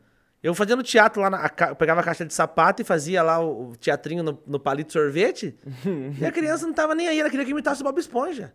Eu 0.42 0.56
fazendo 0.56 0.82
teatro 0.82 1.22
lá, 1.22 1.30
na, 1.30 1.52
eu 1.70 1.76
pegava 1.76 2.02
a 2.02 2.04
caixa 2.04 2.26
de 2.26 2.34
sapato 2.34 2.82
e 2.82 2.86
fazia 2.86 3.22
lá 3.22 3.40
o, 3.40 3.70
o 3.70 3.76
teatrinho 3.76 4.24
no, 4.24 4.42
no 4.48 4.60
palito 4.60 4.88
de 4.88 4.94
sorvete. 4.94 5.56
e 6.20 6.26
a 6.26 6.32
criança 6.32 6.66
não 6.66 6.74
tava 6.74 6.96
nem 6.96 7.08
aí, 7.08 7.20
ela 7.20 7.30
queria 7.30 7.46
que 7.46 7.52
imitasse 7.52 7.82
o 7.82 7.84
Bob 7.84 8.00
Esponja. 8.00 8.52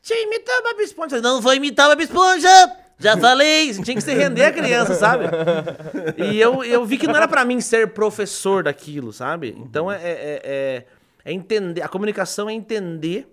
Tinha 0.00 0.22
imitar 0.22 0.58
o 0.58 0.62
Bob 0.62 0.82
Esponja. 0.82 1.20
Não 1.20 1.42
vou 1.42 1.52
imitar 1.52 1.86
o 1.86 1.90
Bob 1.90 2.02
Esponja! 2.02 2.48
Já 2.98 3.16
falei! 3.16 3.72
Tinha 3.74 3.94
que 3.96 4.00
se 4.00 4.14
render 4.14 4.44
a 4.44 4.52
criança, 4.52 4.94
sabe? 4.94 5.24
E 6.16 6.40
eu, 6.40 6.62
eu 6.64 6.84
vi 6.84 6.96
que 6.96 7.06
não 7.06 7.16
era 7.16 7.26
pra 7.28 7.44
mim 7.44 7.60
ser 7.60 7.88
professor 7.92 8.62
daquilo, 8.64 9.12
sabe? 9.12 9.54
Então 9.58 9.90
é, 9.90 9.96
é, 9.96 10.40
é- 10.44 10.84
é 11.24 11.32
entender. 11.32 11.82
A 11.82 11.88
comunicação 11.88 12.48
é 12.48 12.52
entender, 12.52 13.26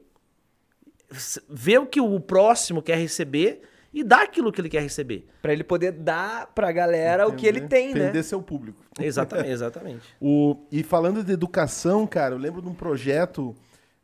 ver 1.50 1.80
o 1.80 1.86
que 1.86 2.00
o 2.00 2.20
próximo 2.20 2.82
quer 2.82 2.98
receber 2.98 3.62
e 3.94 4.04
dar 4.04 4.22
aquilo 4.24 4.52
que 4.52 4.62
ele 4.62 4.70
quer 4.70 4.82
receber. 4.82 5.28
Pra 5.42 5.52
ele 5.52 5.64
poder 5.64 5.92
dar 5.92 6.48
pra 6.56 6.72
galera 6.72 7.28
o 7.28 7.34
que 7.36 7.46
ele 7.46 7.62
tem, 7.62 7.90
Entender 7.92 8.14
né? 8.14 8.24
seu 8.24 8.42
público. 8.42 8.82
Exatamente, 9.00 9.50
exatamente. 9.50 10.02
O, 10.22 10.56
e 10.72 10.82
falando 10.84 11.24
de 11.24 11.34
educação, 11.34 12.08
cara, 12.08 12.34
eu 12.36 12.40
lembro 12.40 12.62
de 12.62 12.70
um 12.70 12.74
projeto 12.74 13.54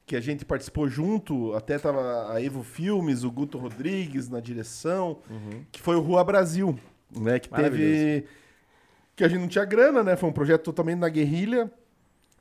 que 0.07 0.15
a 0.15 0.21
gente 0.21 0.45
participou 0.45 0.87
junto, 0.87 1.53
até 1.53 1.77
tava 1.77 2.31
a 2.33 2.41
Evo 2.41 2.63
Filmes, 2.63 3.25
o 3.25 3.29
Guto 3.29 3.57
Rodrigues 3.57 4.29
na 4.29 4.39
direção, 4.39 5.19
que 5.69 5.81
foi 5.81 5.97
o 5.97 5.99
Rua 5.99 6.23
Brasil, 6.23 6.79
né? 7.13 7.37
Que 7.37 7.49
teve. 7.49 8.23
Que 9.17 9.25
a 9.25 9.27
gente 9.27 9.41
não 9.41 9.47
tinha 9.49 9.65
grana, 9.65 10.03
né? 10.03 10.15
Foi 10.15 10.29
um 10.29 10.33
projeto 10.33 10.63
totalmente 10.63 10.99
na 10.99 11.09
guerrilha. 11.09 11.69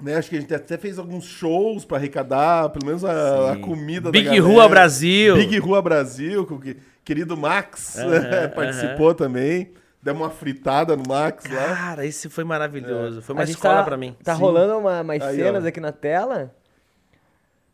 Né? 0.00 0.14
Acho 0.14 0.30
que 0.30 0.36
a 0.36 0.40
gente 0.40 0.54
até 0.54 0.76
fez 0.76 0.98
alguns 0.98 1.24
shows 1.24 1.84
para 1.84 1.96
arrecadar, 1.96 2.68
pelo 2.68 2.86
menos 2.86 3.02
a, 3.04 3.52
a 3.54 3.56
comida 3.56 4.10
Big 4.10 4.26
da 4.26 4.30
galera. 4.36 4.46
Rua 4.52 4.68
Brasil. 4.68 5.34
Big 5.36 5.58
Rua 5.58 5.82
Brasil, 5.82 6.46
com 6.46 6.56
o 6.56 6.60
que- 6.60 6.76
querido 7.02 7.36
Max 7.36 7.96
participou 8.54 9.14
também. 9.14 9.72
Demos 10.02 10.22
uma 10.22 10.30
fritada 10.30 10.94
no 10.96 11.02
Max 11.08 11.50
lá. 11.50 11.74
Cara, 11.74 12.06
esse 12.06 12.28
foi 12.28 12.44
maravilhoso. 12.44 13.22
Foi 13.22 13.34
uma 13.34 13.42
escola 13.42 13.78
tá, 13.78 13.82
pra 13.84 13.96
mim. 13.96 14.14
Tá 14.22 14.36
Sim. 14.36 14.40
rolando 14.40 14.78
uma, 14.78 15.00
umas 15.00 15.20
Aí, 15.22 15.36
cenas 15.36 15.64
ó. 15.64 15.66
aqui 15.66 15.80
na 15.80 15.90
tela. 15.90 16.54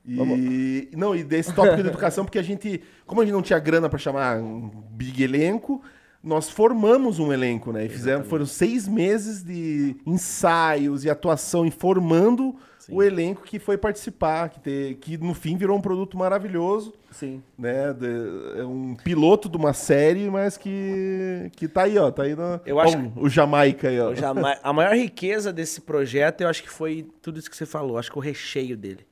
E 0.04 0.88
não, 0.96 1.14
e 1.14 1.22
desse 1.22 1.52
tópico 1.54 1.82
de 1.82 1.88
educação, 1.88 2.24
porque 2.24 2.38
a 2.38 2.42
gente, 2.42 2.82
como 3.06 3.20
a 3.20 3.24
gente 3.24 3.32
não 3.34 3.42
tinha 3.42 3.58
grana 3.58 3.88
para 3.88 3.98
chamar 3.98 4.38
um 4.38 4.68
big 4.90 5.22
elenco, 5.22 5.80
nós 6.22 6.48
formamos 6.50 7.18
um 7.18 7.32
elenco, 7.32 7.72
né? 7.72 7.86
E 7.86 7.88
fizemos, 7.88 8.26
foram 8.28 8.46
seis 8.46 8.86
meses 8.88 9.42
de 9.42 9.96
ensaios 10.06 11.04
e 11.04 11.10
atuação, 11.10 11.64
informando 11.66 12.54
o 12.88 13.00
elenco 13.02 13.42
que 13.42 13.60
foi 13.60 13.78
participar, 13.78 14.48
que, 14.48 14.60
te- 14.60 14.98
que 15.00 15.16
no 15.16 15.34
fim 15.34 15.56
virou 15.56 15.78
um 15.78 15.80
produto 15.80 16.18
maravilhoso, 16.18 16.92
Sim. 17.12 17.40
né? 17.56 17.92
De- 17.92 18.60
é 18.60 18.64
um 18.64 18.96
piloto 18.96 19.48
de 19.48 19.56
uma 19.56 19.72
série, 19.72 20.28
mas 20.28 20.56
que, 20.56 21.48
que 21.56 21.68
tá 21.68 21.82
aí, 21.84 21.96
ó. 21.96 22.10
Tá 22.10 22.24
aí 22.24 22.34
no, 22.34 22.60
Eu 22.66 22.80
acho 22.80 22.98
Ó, 23.16 23.20
o 23.22 23.28
Jamaica 23.28 23.88
aí, 23.88 24.00
ó. 24.00 24.10
Eu 24.10 24.16
jamais- 24.16 24.58
a 24.62 24.72
maior 24.72 24.94
riqueza 24.96 25.52
desse 25.52 25.80
projeto, 25.80 26.40
eu 26.40 26.48
acho 26.48 26.62
que 26.62 26.70
foi 26.70 27.06
tudo 27.22 27.38
isso 27.38 27.48
que 27.48 27.56
você 27.56 27.66
falou. 27.66 27.98
Acho 27.98 28.10
que 28.10 28.18
o 28.18 28.22
recheio 28.22 28.76
dele. 28.76 29.06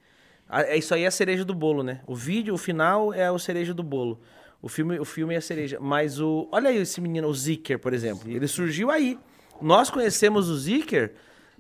A- 0.51 0.63
é- 0.63 0.77
Isso 0.79 0.95
aí 0.95 1.05
é 1.05 1.07
a 1.07 1.11
cereja 1.11 1.45
do 1.45 1.55
bolo, 1.55 1.83
né? 1.83 2.01
O 2.07 2.15
vídeo, 2.15 2.53
o 2.55 2.59
final, 2.59 3.13
é 3.15 3.31
o 3.31 3.39
cereja 3.39 3.73
do 3.73 3.83
bolo. 3.83 4.21
O 4.63 4.69
filme, 4.69 4.99
o 4.99 5.05
filme 5.05 5.35
é 5.35 5.39
a 5.39 5.41
cereja. 5.41 5.79
Mas 5.81 6.21
o. 6.21 6.49
Olha 6.53 6.69
aí 6.71 6.77
esse 6.79 7.01
menino, 7.01 7.29
o 7.29 7.35
Zicker, 7.35 7.79
por 7.79 7.93
exemplo. 7.95 8.31
Ele 8.31 8.47
surgiu 8.47 8.91
aí. 8.91 9.19
Nós 9.63 9.89
conhecemos 9.91 10.49
o 10.51 10.57
Zicker 10.59 11.13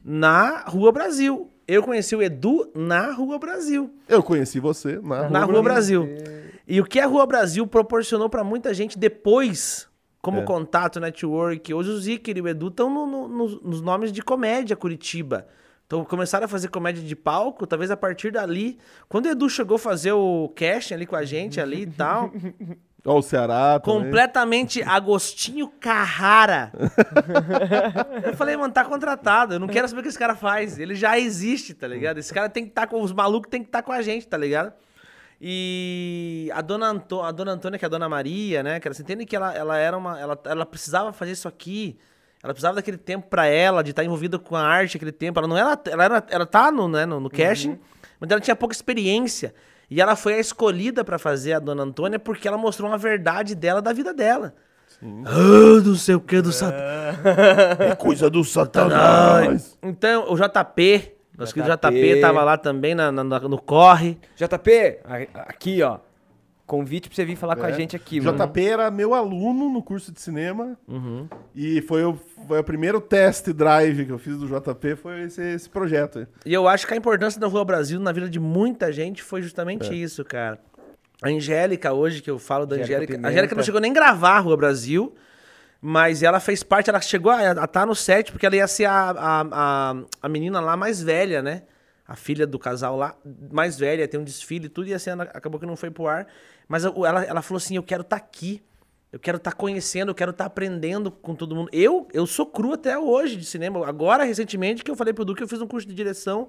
na 0.04 0.64
Rua 0.66 0.90
Brasil. 0.92 1.50
Eu 1.66 1.82
conheci 1.82 2.16
o 2.16 2.22
Edu 2.22 2.70
na 2.74 3.12
Rua 3.12 3.38
Brasil. 3.38 3.94
Eu 4.08 4.22
conheci 4.22 4.58
você 4.58 4.98
na 5.00 5.18
Rua, 5.20 5.28
na 5.30 5.44
Rua 5.44 5.62
Brasil. 5.62 6.08
E 6.66 6.80
o 6.80 6.84
que 6.84 6.98
a 6.98 7.06
Rua 7.06 7.26
Brasil 7.26 7.66
proporcionou 7.66 8.28
pra 8.28 8.42
muita 8.42 8.74
gente 8.74 8.98
depois, 8.98 9.88
como 10.20 10.40
É. 10.40 10.42
contato, 10.42 10.98
network. 10.98 11.72
Hoje 11.72 11.90
o 11.90 11.98
Zicker 11.98 12.36
e 12.36 12.40
o 12.42 12.48
Edu 12.48 12.68
estão 12.68 12.90
no- 12.92 13.06
no- 13.06 13.28
nos, 13.28 13.62
nos 13.62 13.80
nomes 13.80 14.10
de 14.12 14.20
comédia 14.22 14.74
Curitiba. 14.76 15.46
Então 15.90 16.04
começaram 16.04 16.44
a 16.44 16.48
fazer 16.48 16.68
comédia 16.68 17.02
de 17.02 17.16
palco, 17.16 17.66
talvez 17.66 17.90
a 17.90 17.96
partir 17.96 18.30
dali. 18.30 18.78
Quando 19.08 19.26
o 19.26 19.28
Edu 19.28 19.50
chegou 19.50 19.74
a 19.74 19.78
fazer 19.78 20.12
o 20.12 20.48
casting 20.54 20.94
ali 20.94 21.04
com 21.04 21.16
a 21.16 21.24
gente 21.24 21.60
ali 21.60 21.82
e 21.82 21.86
tal, 21.88 22.30
Ó, 23.04 23.18
o 23.18 23.22
Ceará 23.22 23.80
também. 23.80 24.04
completamente 24.04 24.82
Agostinho 24.84 25.66
Carrara. 25.80 26.70
eu 28.24 28.36
falei, 28.36 28.56
mano, 28.56 28.72
tá 28.72 28.84
contratado. 28.84 29.54
Eu 29.54 29.58
não 29.58 29.66
quero 29.66 29.88
saber 29.88 29.98
o 29.98 30.02
que 30.04 30.08
esse 30.10 30.18
cara 30.18 30.36
faz. 30.36 30.78
Ele 30.78 30.94
já 30.94 31.18
existe, 31.18 31.74
tá 31.74 31.88
ligado? 31.88 32.18
Esse 32.18 32.32
cara 32.32 32.48
tem 32.48 32.62
que 32.62 32.70
estar 32.70 32.86
com 32.86 33.02
os 33.02 33.10
malucos, 33.12 33.50
tem 33.50 33.60
que 33.60 33.68
estar 33.68 33.82
com 33.82 33.90
a 33.90 34.00
gente, 34.00 34.28
tá 34.28 34.36
ligado? 34.36 34.72
E 35.40 36.50
a 36.54 36.60
dona, 36.60 36.86
Anto- 36.90 37.20
a 37.22 37.32
dona 37.32 37.50
Antônia, 37.50 37.80
que 37.80 37.84
é 37.84 37.86
a 37.86 37.90
dona 37.90 38.08
Maria, 38.08 38.62
né, 38.62 38.78
cara, 38.78 38.94
você 38.94 39.02
entende 39.02 39.24
que 39.26 39.34
ela, 39.34 39.52
ela 39.54 39.76
era 39.76 39.96
uma. 39.98 40.20
Ela, 40.20 40.38
ela 40.44 40.64
precisava 40.66 41.12
fazer 41.12 41.32
isso 41.32 41.48
aqui. 41.48 41.98
Ela 42.42 42.54
precisava 42.54 42.76
daquele 42.76 42.96
tempo 42.96 43.26
pra 43.28 43.46
ela, 43.46 43.82
de 43.82 43.90
estar 43.90 44.02
envolvida 44.04 44.38
com 44.38 44.56
a 44.56 44.62
arte 44.62 44.96
aquele 44.96 45.12
tempo. 45.12 45.38
Ela 45.38 45.46
não 45.48 45.56
era. 45.58 45.78
Ela, 45.90 46.04
era, 46.04 46.24
ela 46.30 46.46
tá 46.46 46.70
no, 46.72 46.88
né, 46.88 47.04
no, 47.04 47.20
no 47.20 47.28
casting, 47.30 47.78
mas 48.18 48.30
ela 48.30 48.40
tinha 48.40 48.56
pouca 48.56 48.74
experiência. 48.74 49.54
E 49.90 50.00
ela 50.00 50.14
foi 50.16 50.34
a 50.34 50.38
escolhida 50.38 51.04
pra 51.04 51.18
fazer 51.18 51.52
a 51.54 51.58
dona 51.58 51.82
Antônia 51.82 52.18
porque 52.18 52.46
ela 52.48 52.56
mostrou 52.56 52.88
uma 52.88 52.96
verdade 52.96 53.54
dela 53.54 53.82
da 53.82 53.92
vida 53.92 54.14
dela. 54.14 54.54
Ah, 55.02 55.80
não 55.84 55.94
sei 55.96 56.14
o 56.14 56.20
que 56.20 56.40
do 56.40 56.52
Satanás. 56.52 57.18
É 57.80 57.94
coisa 57.96 58.28
do 58.30 58.44
Satanás. 58.44 59.78
Então, 59.82 60.26
o 60.30 60.36
JP, 60.36 61.12
nosso 61.36 61.54
querido 61.54 61.72
JP. 61.74 62.20
Tava 62.20 62.42
lá 62.44 62.56
também 62.56 62.94
na- 62.94 63.10
na- 63.10 63.24
no 63.40 63.60
corre. 63.60 64.18
JP, 64.36 65.00
aqui, 65.34 65.82
ó. 65.82 65.98
Convite 66.70 67.08
pra 67.08 67.16
você 67.16 67.24
vir 67.24 67.34
falar 67.34 67.56
com 67.56 67.64
a 67.66 67.70
É. 67.70 67.72
gente 67.72 67.96
aqui, 67.96 68.20
mano. 68.20 68.38
JP 68.46 68.64
era 68.64 68.90
meu 68.92 69.12
aluno 69.12 69.68
no 69.68 69.82
curso 69.82 70.12
de 70.12 70.20
cinema. 70.20 70.78
Uhum. 70.86 71.28
E 71.52 71.80
foi 71.82 72.04
o, 72.04 72.16
foi 72.46 72.60
o 72.60 72.62
primeiro 72.62 73.00
test 73.00 73.48
drive 73.48 74.06
que 74.06 74.12
eu 74.12 74.18
fiz 74.20 74.38
do 74.38 74.46
JP, 74.46 74.94
foi 74.94 75.22
esse, 75.24 75.42
esse 75.42 75.68
projeto 75.68 76.20
aí. 76.20 76.26
E 76.46 76.54
eu 76.54 76.68
acho 76.68 76.86
que 76.86 76.94
a 76.94 76.96
importância 76.96 77.40
da 77.40 77.48
Rua 77.48 77.64
Brasil 77.64 77.98
na 77.98 78.12
vida 78.12 78.30
de 78.30 78.38
muita 78.38 78.92
gente 78.92 79.20
foi 79.20 79.42
justamente 79.42 80.00
isso, 80.00 80.24
cara. 80.24 80.60
A 81.20 81.28
Angélica, 81.28 81.92
hoje, 81.92 82.22
que 82.22 82.30
eu 82.30 82.38
falo 82.38 82.64
da 82.64 82.76
Angélica 82.76 82.94
Angélica. 83.14 83.26
A 83.26 83.30
Angélica 83.30 83.54
não 83.56 83.62
chegou 83.64 83.80
nem 83.80 83.90
a 83.90 83.94
gravar 83.94 84.36
a 84.36 84.38
Rua 84.38 84.56
Brasil, 84.56 85.12
mas 85.82 86.22
ela 86.22 86.38
fez 86.38 86.62
parte, 86.62 86.88
ela 86.88 87.00
chegou 87.00 87.32
a 87.32 87.64
estar 87.64 87.84
no 87.84 87.96
set, 87.96 88.30
porque 88.30 88.46
ela 88.46 88.54
ia 88.54 88.68
ser 88.68 88.84
a, 88.84 89.10
a, 89.10 89.46
a, 89.50 89.94
a 90.22 90.28
menina 90.28 90.60
lá 90.60 90.76
mais 90.76 91.02
velha, 91.02 91.42
né? 91.42 91.62
A 92.06 92.14
filha 92.16 92.46
do 92.46 92.58
casal 92.58 92.96
lá, 92.96 93.14
mais 93.52 93.78
velha, 93.78 94.06
tem 94.06 94.18
um 94.20 94.24
desfile 94.24 94.66
e 94.66 94.68
tudo, 94.68 94.88
e 94.88 94.94
assim, 94.94 95.10
ela 95.10 95.24
acabou 95.24 95.58
que 95.60 95.66
não 95.66 95.76
foi 95.76 95.90
pro 95.90 96.06
ar. 96.06 96.26
Mas 96.70 96.84
ela, 96.84 97.24
ela 97.24 97.42
falou 97.42 97.56
assim: 97.56 97.74
eu 97.74 97.82
quero 97.82 98.02
estar 98.02 98.14
aqui. 98.14 98.62
Eu 99.12 99.18
quero 99.18 99.38
estar 99.38 99.50
conhecendo, 99.54 100.10
eu 100.10 100.14
quero 100.14 100.30
estar 100.30 100.44
aprendendo 100.44 101.10
com 101.10 101.34
todo 101.34 101.52
mundo. 101.52 101.68
Eu, 101.72 102.06
eu 102.12 102.24
sou 102.28 102.46
cru 102.46 102.74
até 102.74 102.96
hoje 102.96 103.34
de 103.34 103.44
cinema. 103.44 103.84
Agora, 103.84 104.22
recentemente, 104.22 104.84
que 104.84 104.90
eu 104.90 104.94
falei 104.94 105.12
pro 105.12 105.24
Du 105.24 105.34
que 105.34 105.42
eu 105.42 105.48
fiz 105.48 105.60
um 105.60 105.66
curso 105.66 105.88
de 105.88 105.92
direção. 105.92 106.48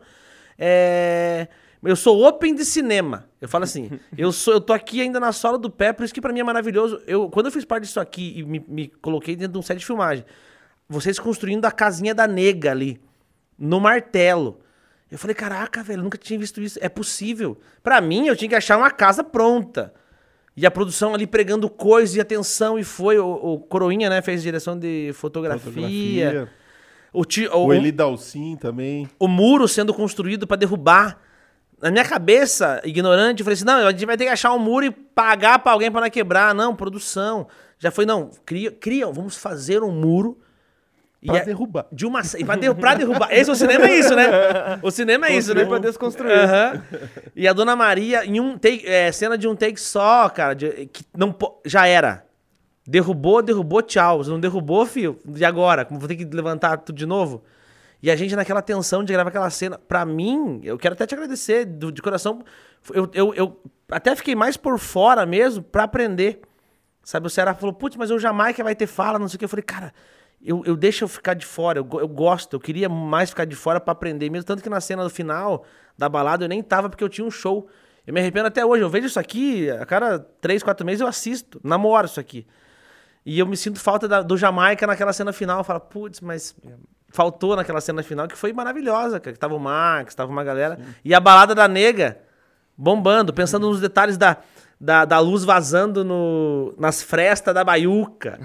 é, 0.59 1.47
Eu 1.81 1.95
sou 1.95 2.23
open 2.23 2.53
de 2.53 2.63
cinema. 2.63 3.27
Eu 3.41 3.49
falo 3.49 3.63
assim, 3.63 3.99
eu 4.15 4.31
sou, 4.31 4.53
eu 4.53 4.61
tô 4.61 4.73
aqui 4.73 5.01
ainda 5.01 5.19
na 5.19 5.31
sola 5.31 5.57
do 5.57 5.71
pé, 5.71 5.91
por 5.91 6.03
isso 6.03 6.13
que 6.13 6.21
pra 6.21 6.31
mim 6.31 6.41
é 6.41 6.43
maravilhoso. 6.43 7.01
Eu, 7.07 7.31
quando 7.31 7.47
eu 7.47 7.51
fiz 7.51 7.65
parte 7.65 7.85
disso 7.85 7.99
aqui 7.99 8.37
e 8.37 8.43
me, 8.43 8.63
me 8.67 8.87
coloquei 9.01 9.35
dentro 9.35 9.53
de 9.53 9.57
um 9.57 9.63
set 9.63 9.79
de 9.79 9.85
filmagem, 9.87 10.23
vocês 10.87 11.17
construindo 11.17 11.65
a 11.65 11.71
casinha 11.71 12.13
da 12.13 12.27
nega 12.27 12.69
ali, 12.69 13.01
no 13.57 13.79
martelo. 13.79 14.59
Eu 15.09 15.17
falei, 15.17 15.33
caraca, 15.33 15.81
velho, 15.81 16.01
eu 16.01 16.03
nunca 16.03 16.17
tinha 16.19 16.37
visto 16.37 16.61
isso. 16.61 16.77
É 16.79 16.87
possível. 16.87 17.57
Pra 17.81 17.99
mim, 17.99 18.27
eu 18.27 18.35
tinha 18.35 18.49
que 18.49 18.55
achar 18.55 18.77
uma 18.77 18.91
casa 18.91 19.23
pronta. 19.23 19.91
E 20.55 20.65
a 20.65 20.71
produção 20.71 21.13
ali 21.13 21.25
pregando 21.25 21.69
coisa 21.69 22.17
e 22.17 22.21
atenção, 22.21 22.77
e 22.77 22.83
foi. 22.83 23.17
O, 23.17 23.27
o 23.31 23.59
Coroinha, 23.59 24.09
né, 24.09 24.21
fez 24.21 24.43
direção 24.43 24.77
de 24.77 25.11
fotografia. 25.13 26.49
O, 27.13 27.25
ti, 27.25 27.47
o, 27.47 27.65
O 27.67 27.73
Eli 27.73 27.91
Dalcin 27.91 28.55
também. 28.55 29.09
o 29.19 29.27
muro 29.27 29.67
sendo 29.67 29.93
construído 29.93 30.45
pra 30.47 30.57
derrubar. 30.57 31.19
Na 31.81 31.89
minha 31.89 32.05
cabeça, 32.05 32.79
ignorante, 32.85 33.39
eu 33.41 33.43
falei 33.45 33.55
assim: 33.55 33.65
não, 33.65 33.87
a 33.87 33.91
gente 33.91 34.05
vai 34.05 34.15
ter 34.17 34.25
que 34.25 34.29
achar 34.29 34.53
um 34.53 34.59
muro 34.59 34.85
e 34.85 34.91
pagar 34.91 35.59
pra 35.59 35.71
alguém 35.71 35.91
pra 35.91 36.01
não 36.01 36.09
quebrar. 36.09 36.53
Não, 36.53 36.75
produção. 36.75 37.47
Já 37.79 37.89
foi, 37.89 38.05
não, 38.05 38.29
cria, 38.45 38.71
criam, 38.71 39.11
vamos 39.11 39.35
fazer 39.35 39.81
um 39.81 39.91
muro. 39.91 40.37
E 41.21 41.27
Pra 41.27 41.37
é- 41.37 41.45
derrubar. 41.45 41.85
De 41.91 42.05
uma, 42.05 42.21
e 42.37 42.43
pra, 42.43 42.55
derru- 42.55 42.75
pra 42.75 42.95
derrubar. 42.95 43.27
Esse 43.31 43.51
o 43.51 43.55
cinema 43.55 43.85
é 43.85 43.99
isso, 43.99 44.15
né? 44.15 44.25
O 44.81 44.89
cinema 44.89 45.27
é 45.27 45.35
isso, 45.35 45.53
né? 45.53 45.61
Construir 45.65 45.79
pra 45.79 45.89
desconstruir. 45.89 46.31
Aham. 46.31 46.83
E 47.35 47.47
a 47.47 47.53
dona 47.53 47.75
Maria, 47.75 48.25
em 48.25 48.39
um 48.39 48.57
take, 48.57 48.87
é, 48.87 49.11
cena 49.11 49.37
de 49.37 49.47
um 49.47 49.55
take 49.55 49.79
só, 49.79 50.27
cara, 50.29 50.53
de- 50.55 50.87
que 50.87 51.03
não, 51.15 51.35
já 51.65 51.85
era. 51.87 52.25
Derrubou, 52.87 53.41
derrubou, 53.43 53.81
tchau. 53.83 54.17
Você 54.23 54.29
não 54.31 54.39
derrubou, 54.39 54.85
filho? 54.85 55.19
E 55.35 55.45
agora? 55.45 55.85
Como 55.85 55.99
vou 55.99 56.09
ter 56.09 56.15
que 56.15 56.25
levantar 56.25 56.77
tudo 56.77 56.95
de 56.97 57.05
novo? 57.05 57.43
E 58.01 58.09
a 58.09 58.15
gente 58.15 58.35
naquela 58.35 58.61
tensão 58.63 59.03
de 59.03 59.13
gravar 59.13 59.29
aquela 59.29 59.49
cena. 59.51 59.77
Pra 59.77 60.03
mim, 60.03 60.59
eu 60.63 60.75
quero 60.79 60.93
até 60.93 61.05
te 61.05 61.13
agradecer 61.13 61.65
do- 61.65 61.91
de 61.91 62.01
coração. 62.01 62.39
Eu, 62.91 63.07
eu, 63.13 63.33
eu 63.35 63.61
até 63.91 64.15
fiquei 64.15 64.33
mais 64.33 64.57
por 64.57 64.79
fora 64.79 65.23
mesmo 65.27 65.61
pra 65.61 65.83
aprender. 65.83 66.41
Sabe, 67.03 67.27
o 67.27 67.29
Ceará 67.29 67.53
falou, 67.53 67.73
putz, 67.73 67.95
mas 67.95 68.09
o 68.09 68.17
Jamaica 68.17 68.63
vai 68.63 68.73
ter 68.75 68.87
fala, 68.87 69.19
não 69.19 69.27
sei 69.27 69.35
o 69.35 69.39
que. 69.39 69.45
Eu 69.45 69.49
falei, 69.49 69.63
cara, 69.63 69.93
eu, 70.43 70.63
eu 70.65 70.75
deixo 70.75 71.03
eu 71.03 71.07
ficar 71.07 71.33
de 71.33 71.45
fora, 71.45 71.79
eu, 71.79 71.87
eu 71.99 72.07
gosto, 72.07 72.53
eu 72.55 72.59
queria 72.59 72.89
mais 72.89 73.29
ficar 73.29 73.45
de 73.45 73.55
fora 73.55 73.79
pra 73.79 73.91
aprender 73.91 74.29
mesmo. 74.29 74.45
Tanto 74.45 74.63
que 74.63 74.69
na 74.69 74.81
cena 74.81 75.03
do 75.03 75.09
final 75.09 75.63
da 75.97 76.09
balada 76.09 76.45
eu 76.45 76.49
nem 76.49 76.61
tava 76.63 76.89
porque 76.89 77.03
eu 77.03 77.09
tinha 77.09 77.25
um 77.25 77.31
show. 77.31 77.67
Eu 78.05 78.13
me 78.13 78.19
arrependo 78.19 78.47
até 78.47 78.65
hoje, 78.65 78.83
eu 78.83 78.89
vejo 78.89 79.05
isso 79.07 79.19
aqui, 79.19 79.69
a 79.69 79.85
cada 79.85 80.17
três, 80.19 80.63
quatro 80.63 80.83
meses 80.85 81.01
eu 81.01 81.07
assisto, 81.07 81.61
namoro 81.63 82.07
isso 82.07 82.19
aqui. 82.19 82.47
E 83.23 83.37
eu 83.37 83.45
me 83.45 83.55
sinto 83.55 83.79
falta 83.79 84.07
da- 84.07 84.23
do 84.23 84.35
Jamaica 84.35 84.87
naquela 84.87 85.13
cena 85.13 85.31
final. 85.31 85.59
Eu 85.59 85.63
falo, 85.63 85.79
putz, 85.81 86.19
mas 86.21 86.55
faltou 87.09 87.55
naquela 87.55 87.79
cena 87.79 88.01
final, 88.01 88.27
que 88.27 88.35
foi 88.35 88.51
maravilhosa, 88.51 89.19
cara. 89.19 89.33
Que 89.33 89.39
tava 89.39 89.53
o 89.53 89.59
Max, 89.59 90.15
tava 90.15 90.31
uma 90.31 90.43
galera. 90.43 90.79
E 91.05 91.13
a 91.13 91.19
balada 91.19 91.53
da 91.53 91.67
nega 91.67 92.17
bombando, 92.75 93.31
pensando 93.31 93.67
nos 93.69 93.79
detalhes 93.79 94.17
da, 94.17 94.37
da, 94.83 95.05
da 95.05 95.19
luz 95.19 95.43
vazando 95.43 96.03
no, 96.03 96.73
nas 96.75 97.03
frestas 97.03 97.53
da 97.53 97.63
baiuca. 97.63 98.39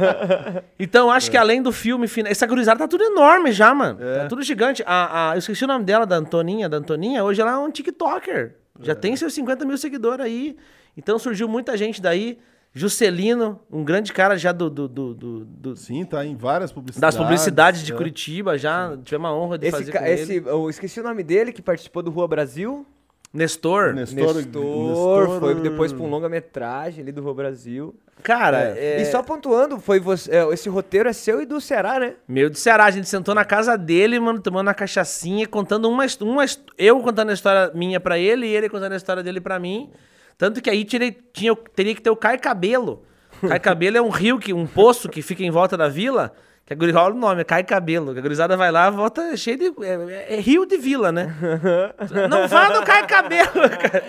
então, 0.78 1.10
acho 1.10 1.30
que 1.30 1.36
além 1.36 1.62
do 1.62 1.70
filme 1.70 2.08
final. 2.08 2.30
Essa 2.32 2.46
gurizada 2.46 2.78
tá 2.78 2.88
tudo 2.88 3.04
enorme 3.04 3.52
já, 3.52 3.74
mano. 3.74 3.98
Tá 3.98 4.26
tudo 4.26 4.42
gigante. 4.42 4.82
A, 4.86 5.30
a- 5.30 5.34
eu 5.34 5.38
esqueci 5.38 5.64
o 5.64 5.68
nome 5.68 5.84
dela, 5.84 6.06
da 6.06 6.16
Antoninha. 6.16 6.68
Da 6.68 6.78
Antoninha, 6.78 7.22
hoje 7.22 7.40
ela 7.42 7.52
é 7.52 7.56
um 7.58 7.70
TikToker. 7.70 8.56
Já 8.80 8.94
tem 8.94 9.14
seus 9.16 9.34
50 9.34 9.64
mil 9.66 9.76
seguidores 9.76 10.24
aí. 10.24 10.56
Então 10.96 11.18
surgiu 11.18 11.46
muita 11.46 11.76
gente 11.76 12.00
daí. 12.00 12.38
Juscelino, 12.72 13.60
um 13.70 13.82
grande 13.84 14.12
cara 14.12 14.38
já 14.38 14.52
do, 14.52 14.70
do, 14.70 14.86
do- 14.88 15.14
do- 15.14 15.44
do- 15.44 15.76
Sim, 15.76 16.04
tá 16.04 16.24
em 16.24 16.36
várias 16.36 16.70
publicidades. 16.72 17.16
das 17.16 17.22
publicidades 17.22 17.82
de 17.82 17.92
é. 17.92 17.96
Curitiba, 17.96 18.56
já 18.56 18.96
tivemos 19.04 19.28
a 19.28 19.34
honra 19.34 19.58
de 19.58 19.66
Esse, 19.66 19.76
fazer 19.76 19.92
ca- 19.92 20.08
esse, 20.08 20.36
ele. 20.36 20.48
eu 20.48 20.70
esqueci 20.70 21.00
o 21.00 21.02
nome 21.02 21.24
dele, 21.24 21.52
que 21.52 21.60
participou 21.60 22.00
do 22.00 22.12
Rua 22.12 22.28
Brasil. 22.28 22.86
Nestor. 23.32 23.94
Nestor, 23.94 24.34
Nestor, 24.34 25.38
foi 25.38 25.54
depois 25.56 25.92
pra 25.92 26.02
um 26.02 26.10
longa-metragem 26.10 27.02
ali 27.02 27.12
do 27.12 27.22
Rua 27.22 27.34
Brasil. 27.34 27.94
Cara, 28.22 28.76
é... 28.76 29.00
E 29.00 29.06
só 29.06 29.22
pontuando, 29.22 29.78
foi 29.78 30.00
você, 30.00 30.30
é, 30.30 30.52
esse 30.52 30.68
roteiro 30.68 31.08
é 31.08 31.12
seu 31.12 31.40
e 31.40 31.46
do 31.46 31.60
Ceará, 31.60 31.98
né? 31.98 32.14
Meu 32.28 32.50
de 32.50 32.58
Ceará, 32.58 32.84
a 32.84 32.90
gente 32.90 33.08
sentou 33.08 33.34
na 33.34 33.44
casa 33.44 33.78
dele, 33.78 34.18
mano, 34.18 34.40
tomando 34.40 34.66
uma 34.66 34.74
cachaçinha, 34.74 35.46
contando 35.46 35.88
uma, 35.88 36.04
uma 36.20 36.44
eu 36.76 37.00
contando 37.00 37.30
a 37.30 37.32
história 37.32 37.72
minha 37.74 38.00
pra 38.00 38.18
ele 38.18 38.46
e 38.46 38.54
ele 38.54 38.68
contando 38.68 38.92
a 38.92 38.96
história 38.96 39.22
dele 39.22 39.40
pra 39.40 39.58
mim. 39.58 39.90
Tanto 40.36 40.60
que 40.60 40.68
aí 40.68 40.84
tirei, 40.84 41.16
tinha, 41.32 41.54
teria 41.74 41.94
que 41.94 42.02
ter 42.02 42.10
o 42.10 42.16
Cai 42.16 42.36
Cabelo. 42.36 43.04
Cai 43.46 43.60
Cabelo 43.60 43.96
é 43.96 44.02
um 44.02 44.10
rio, 44.10 44.38
que, 44.38 44.52
um 44.52 44.66
poço 44.66 45.08
que 45.08 45.22
fica 45.22 45.42
em 45.42 45.50
volta 45.50 45.76
da 45.76 45.88
vila. 45.88 46.32
Que 46.70 46.74
a 46.74 46.76
gurizada, 46.76 47.04
olha 47.04 47.14
o 47.16 47.18
nome, 47.18 47.44
Cai 47.44 47.64
Cabelo. 47.64 48.12
Que 48.12 48.20
a 48.20 48.22
gurizada 48.22 48.56
vai 48.56 48.70
lá, 48.70 48.88
volta 48.90 49.36
cheio 49.36 49.56
de. 49.58 49.64
É, 49.84 49.94
é- 50.32 50.36
é 50.36 50.40
rio 50.40 50.64
de 50.64 50.76
vila, 50.78 51.10
né? 51.10 51.34
Não 52.30 52.46
vá 52.46 52.68
no 52.78 52.84
Cai 52.84 53.04
Cabelo, 53.08 53.50
cara. 53.82 54.04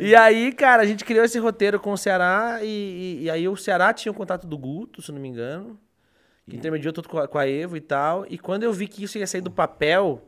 E 0.00 0.12
aí, 0.16 0.50
cara, 0.52 0.82
a 0.82 0.84
gente 0.84 1.04
criou 1.04 1.24
esse 1.24 1.38
roteiro 1.38 1.78
com 1.78 1.92
o 1.92 1.96
Ceará 1.96 2.58
e, 2.62 2.66
e- 2.66 3.22
e 3.26 3.30
aí 3.30 3.46
o 3.46 3.56
Ceará 3.56 3.94
tinha 3.94 4.10
o 4.10 4.14
contato 4.14 4.44
do 4.44 4.58
Guto, 4.58 5.00
se 5.00 5.12
não 5.12 5.20
me 5.20 5.28
engano. 5.28 5.78
Que 6.50 6.56
intermediou 6.56 6.92
tudo 6.92 7.08
com 7.08 7.18
a, 7.20 7.28
com 7.28 7.38
a 7.38 7.48
Evo 7.48 7.76
e 7.76 7.80
tal. 7.80 8.26
E 8.28 8.36
quando 8.36 8.64
eu 8.64 8.72
vi 8.72 8.88
que 8.88 9.04
isso 9.04 9.16
ia 9.16 9.26
sair 9.28 9.40
do 9.40 9.50
papel, 9.50 10.20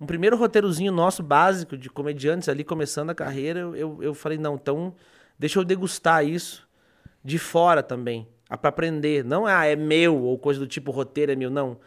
um 0.00 0.06
primeiro 0.06 0.36
roteirozinho 0.36 0.90
nosso 0.90 1.22
básico 1.22 1.78
de 1.78 1.88
comediantes 1.88 2.48
ali 2.48 2.64
começando 2.64 3.10
a 3.10 3.14
carreira, 3.14 3.60
eu, 3.60 3.96
eu 4.02 4.12
falei, 4.12 4.38
não, 4.38 4.56
então 4.56 4.92
deixa 5.38 5.56
eu 5.60 5.64
degustar 5.64 6.24
isso 6.26 6.68
de 7.24 7.38
fora 7.38 7.80
também. 7.80 8.26
Ah, 8.50 8.58
Pra 8.58 8.68
aprender. 8.68 9.24
Não 9.24 9.46
ah, 9.46 9.64
é 9.64 9.76
meu 9.76 10.16
ou 10.16 10.36
coisa 10.38 10.58
do 10.60 10.66
tipo 10.66 10.90
roteiro 10.90 11.32
é 11.32 11.36
meu, 11.36 11.48
não. 11.50 11.78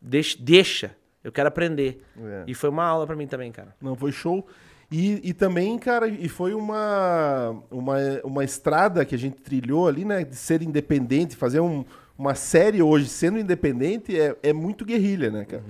Deixa, 0.00 0.36
deixa. 0.40 0.96
Eu 1.24 1.32
quero 1.32 1.48
aprender. 1.48 2.02
É. 2.18 2.44
E 2.46 2.54
foi 2.54 2.70
uma 2.70 2.84
aula 2.84 3.06
pra 3.06 3.16
mim 3.16 3.26
também, 3.26 3.50
cara. 3.50 3.74
Não, 3.80 3.96
foi 3.96 4.12
show. 4.12 4.46
E, 4.90 5.20
e 5.28 5.32
também, 5.32 5.78
cara, 5.78 6.08
e 6.08 6.28
foi 6.28 6.52
uma, 6.52 7.62
uma, 7.70 7.96
uma 8.24 8.44
estrada 8.44 9.04
que 9.04 9.14
a 9.14 9.18
gente 9.18 9.36
trilhou 9.36 9.86
ali, 9.86 10.04
né? 10.04 10.24
De 10.24 10.34
ser 10.34 10.62
independente, 10.62 11.36
fazer 11.36 11.60
um- 11.60 11.84
uma 12.18 12.34
série 12.34 12.82
hoje 12.82 13.08
sendo 13.08 13.38
independente 13.38 14.18
é, 14.18 14.36
é 14.42 14.52
muito 14.52 14.84
guerrilha, 14.84 15.30
né, 15.30 15.44
cara? 15.44 15.62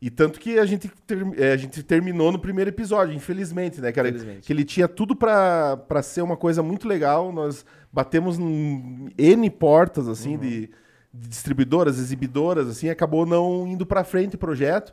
E 0.00 0.10
tanto 0.10 0.38
que 0.38 0.58
a 0.58 0.64
gente, 0.66 0.88
ter- 1.06 1.26
é, 1.40 1.52
a 1.52 1.56
gente 1.56 1.82
terminou 1.82 2.30
no 2.30 2.38
primeiro 2.38 2.68
episódio, 2.70 3.14
infelizmente, 3.14 3.80
né, 3.80 3.90
cara? 3.90 4.08
Infelizmente. 4.10 4.46
Que 4.46 4.52
ele 4.52 4.64
tinha 4.64 4.86
tudo 4.86 5.16
pra 5.16 6.02
ser 6.02 6.22
uma 6.22 6.36
coisa 6.36 6.62
muito 6.62 6.86
legal. 6.86 7.32
Nós 7.32 7.64
batemos 7.92 8.38
em 8.38 9.08
N 9.16 9.50
portas, 9.50 10.08
assim, 10.08 10.36
de, 10.38 10.70
de 11.12 11.28
distribuidoras, 11.28 11.98
exibidoras, 11.98 12.68
assim, 12.68 12.88
acabou 12.88 13.24
não 13.26 13.66
indo 13.66 13.84
pra 13.86 14.04
frente 14.04 14.36
o 14.36 14.38
projeto. 14.38 14.92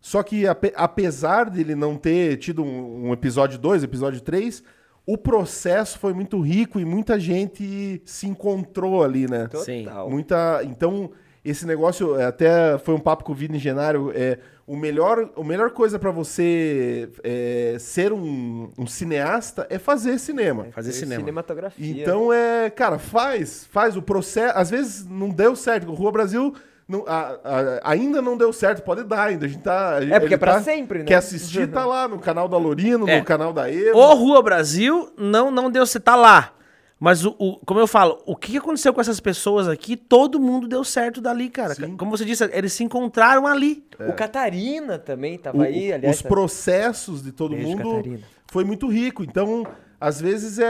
Só 0.00 0.22
que, 0.22 0.46
ape- 0.46 0.72
apesar 0.76 1.50
dele 1.50 1.74
não 1.74 1.96
ter 1.96 2.36
tido 2.36 2.62
um, 2.62 3.08
um 3.08 3.12
episódio 3.12 3.58
2, 3.58 3.82
episódio 3.82 4.20
3, 4.20 4.62
o 5.06 5.16
processo 5.16 5.98
foi 5.98 6.12
muito 6.12 6.40
rico 6.40 6.78
e 6.80 6.84
muita 6.84 7.18
gente 7.18 8.02
se 8.04 8.26
encontrou 8.26 9.02
ali, 9.04 9.28
né? 9.30 9.48
Sim. 9.64 9.84
Total. 9.84 10.10
Muita. 10.10 10.60
Então, 10.64 11.10
esse 11.44 11.64
negócio, 11.66 12.18
é, 12.18 12.24
até 12.24 12.76
foi 12.78 12.94
um 12.94 12.98
papo 13.00 13.22
com 13.24 13.32
o 13.32 13.34
Vini 13.34 13.58
Genário, 13.58 14.10
é, 14.14 14.38
o 14.66 14.76
melhor, 14.76 15.30
a 15.36 15.44
melhor 15.44 15.70
coisa 15.70 15.98
pra 15.98 16.10
você 16.10 17.08
é, 17.22 17.76
ser 17.78 18.12
um, 18.12 18.70
um 18.76 18.86
cineasta 18.86 19.66
é 19.70 19.78
fazer 19.78 20.18
cinema. 20.18 20.66
Fazer 20.72 20.90
É 20.90 20.92
cinema. 20.92 21.20
Cinematografia. 21.20 22.02
Então 22.02 22.32
é, 22.32 22.68
cara, 22.70 22.98
faz, 22.98 23.66
faz 23.70 23.96
o 23.96 24.02
processo. 24.02 24.58
Às 24.58 24.70
vezes 24.70 25.06
não 25.08 25.28
deu 25.30 25.54
certo. 25.54 25.88
O 25.90 25.94
Rua 25.94 26.10
Brasil 26.10 26.52
não- 26.88 27.04
a- 27.06 27.38
a- 27.44 27.90
ainda 27.90 28.20
não 28.20 28.36
deu 28.36 28.52
certo, 28.52 28.82
pode 28.82 29.04
dar 29.04 29.24
ainda. 29.28 29.46
A 29.46 29.48
gente 29.48 29.62
tá. 29.62 29.98
É, 30.02 30.18
porque 30.18 30.26
ele 30.26 30.34
é 30.34 30.38
pra 30.38 30.54
tá- 30.54 30.62
sempre, 30.62 30.98
né? 31.00 31.04
Quer 31.04 31.16
assistir, 31.16 31.66
tá 31.70 31.86
lá 31.86 32.08
no 32.08 32.18
canal 32.18 32.48
da 32.48 32.56
Lorino, 32.56 33.08
É. 33.08 33.18
no 33.18 33.24
canal 33.24 33.52
da 33.52 33.70
Eva. 33.70 33.96
O 33.96 34.14
Rua 34.14 34.42
Brasil 34.42 35.12
não, 35.16 35.50
não 35.50 35.70
deu, 35.70 35.86
você 35.86 36.00
tá 36.00 36.16
lá. 36.16 36.52
Mas, 36.98 37.24
o, 37.26 37.36
o- 37.38 37.56
como 37.66 37.78
eu 37.78 37.86
falo, 37.86 38.22
o 38.24 38.34
que 38.34 38.56
aconteceu 38.56 38.92
com 38.94 39.00
essas 39.00 39.20
pessoas 39.20 39.68
aqui, 39.68 39.96
todo 39.96 40.40
mundo 40.40 40.66
deu 40.66 40.82
certo 40.82 41.20
dali, 41.20 41.50
cara. 41.50 41.74
Sim. 41.74 41.94
Como 41.96 42.10
você 42.10 42.24
disse, 42.24 42.42
eles 42.52 42.72
se 42.72 42.82
encontraram 42.84 43.46
ali. 43.46 43.84
O 44.08 44.14
Catarina 44.14 44.98
também 44.98 45.36
tava 45.36 45.58
O- 45.58 45.62
aí, 45.62 45.92
aliás. 45.92 46.16
os 46.16 46.22
tá- 46.22 46.28
processos 46.28 47.22
de 47.22 47.32
todo 47.32 47.50
Beijo, 47.54 47.68
mundo 47.68 47.90
Catarina. 47.90 48.20
foi 48.50 48.64
muito 48.64 48.88
rico. 48.88 49.22
Então, 49.22 49.66
às 50.00 50.18
vezes, 50.20 50.58
é, 50.58 50.68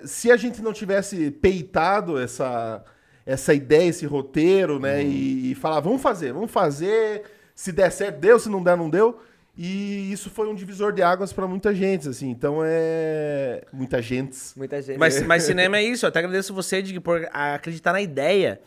é, 0.00 0.06
se 0.06 0.30
a 0.30 0.36
gente 0.36 0.60
não 0.60 0.72
tivesse 0.74 1.30
peitado 1.30 2.18
essa, 2.18 2.84
essa 3.24 3.54
ideia, 3.54 3.88
esse 3.88 4.04
roteiro, 4.04 4.78
né? 4.78 5.02
E, 5.02 5.52
e 5.52 5.54
falar, 5.54 5.80
vamos 5.80 6.02
fazer, 6.02 6.30
vamos 6.34 6.50
fazer. 6.50 7.22
Se 7.54 7.72
der 7.72 7.90
certo, 7.90 8.18
deu. 8.20 8.38
Se 8.38 8.50
não 8.50 8.62
der, 8.62 8.76
não 8.76 8.90
deu. 8.90 9.18
E 9.60 10.12
isso 10.12 10.30
foi 10.30 10.48
um 10.48 10.54
divisor 10.54 10.92
de 10.92 11.02
águas 11.02 11.32
para 11.32 11.44
muita 11.48 11.74
gente, 11.74 12.08
assim. 12.08 12.30
Então, 12.30 12.60
é... 12.62 13.64
Muita 13.72 14.00
gente. 14.00 14.38
Muita 14.56 14.80
gente. 14.80 14.96
Mas, 14.98 15.20
mas 15.26 15.42
cinema 15.42 15.78
é 15.78 15.82
isso. 15.82 16.06
Eu 16.06 16.10
até 16.10 16.20
agradeço 16.20 16.54
você 16.54 16.80
de 16.80 17.00
por 17.00 17.28
acreditar 17.32 17.92
na 17.92 18.00
ideia 18.00 18.60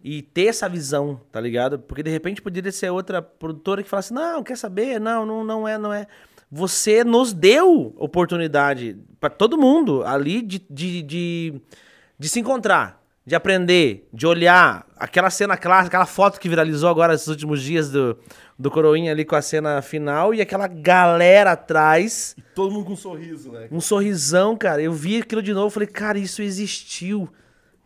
e 0.00 0.22
ter 0.22 0.46
essa 0.46 0.68
visão, 0.68 1.20
tá 1.32 1.40
ligado? 1.40 1.80
Porque 1.80 2.04
de 2.04 2.10
repente 2.10 2.40
poderia 2.40 2.70
ser 2.70 2.88
outra 2.90 3.20
produtora 3.20 3.82
que 3.82 3.88
falasse: 3.88 4.14
não, 4.14 4.44
quer 4.44 4.56
saber? 4.56 5.00
Não, 5.00 5.26
não, 5.26 5.42
não 5.42 5.66
é, 5.66 5.76
não 5.76 5.92
é. 5.92 6.06
Você 6.52 7.02
nos 7.02 7.32
deu 7.32 7.92
oportunidade 7.98 8.96
pra 9.18 9.28
todo 9.28 9.58
mundo 9.58 10.04
ali 10.04 10.40
de, 10.40 10.64
de, 10.70 11.02
de, 11.02 11.60
de 12.16 12.28
se 12.28 12.38
encontrar, 12.38 13.02
de 13.26 13.34
aprender, 13.34 14.08
de 14.12 14.24
olhar. 14.24 14.86
Aquela 14.96 15.30
cena 15.30 15.56
clássica, 15.56 15.88
aquela 15.88 16.06
foto 16.06 16.38
que 16.38 16.48
viralizou 16.48 16.88
agora 16.88 17.14
esses 17.14 17.28
últimos 17.28 17.60
dias 17.60 17.90
do, 17.90 18.16
do 18.58 18.70
Coroinha 18.70 19.12
ali 19.12 19.24
com 19.24 19.36
a 19.36 19.42
cena 19.42 19.80
final 19.80 20.34
e 20.34 20.40
aquela 20.40 20.66
galera 20.66 21.52
atrás. 21.52 22.34
E 22.36 22.42
todo 22.42 22.72
mundo 22.72 22.86
com 22.86 22.92
um 22.94 22.96
sorriso, 22.96 23.52
né? 23.52 23.68
Um 23.70 23.80
sorrisão, 23.80 24.56
cara. 24.56 24.82
Eu 24.82 24.92
vi 24.92 25.18
aquilo 25.18 25.42
de 25.42 25.54
novo, 25.54 25.70
falei, 25.70 25.86
cara, 25.88 26.18
isso 26.18 26.42
existiu. 26.42 27.28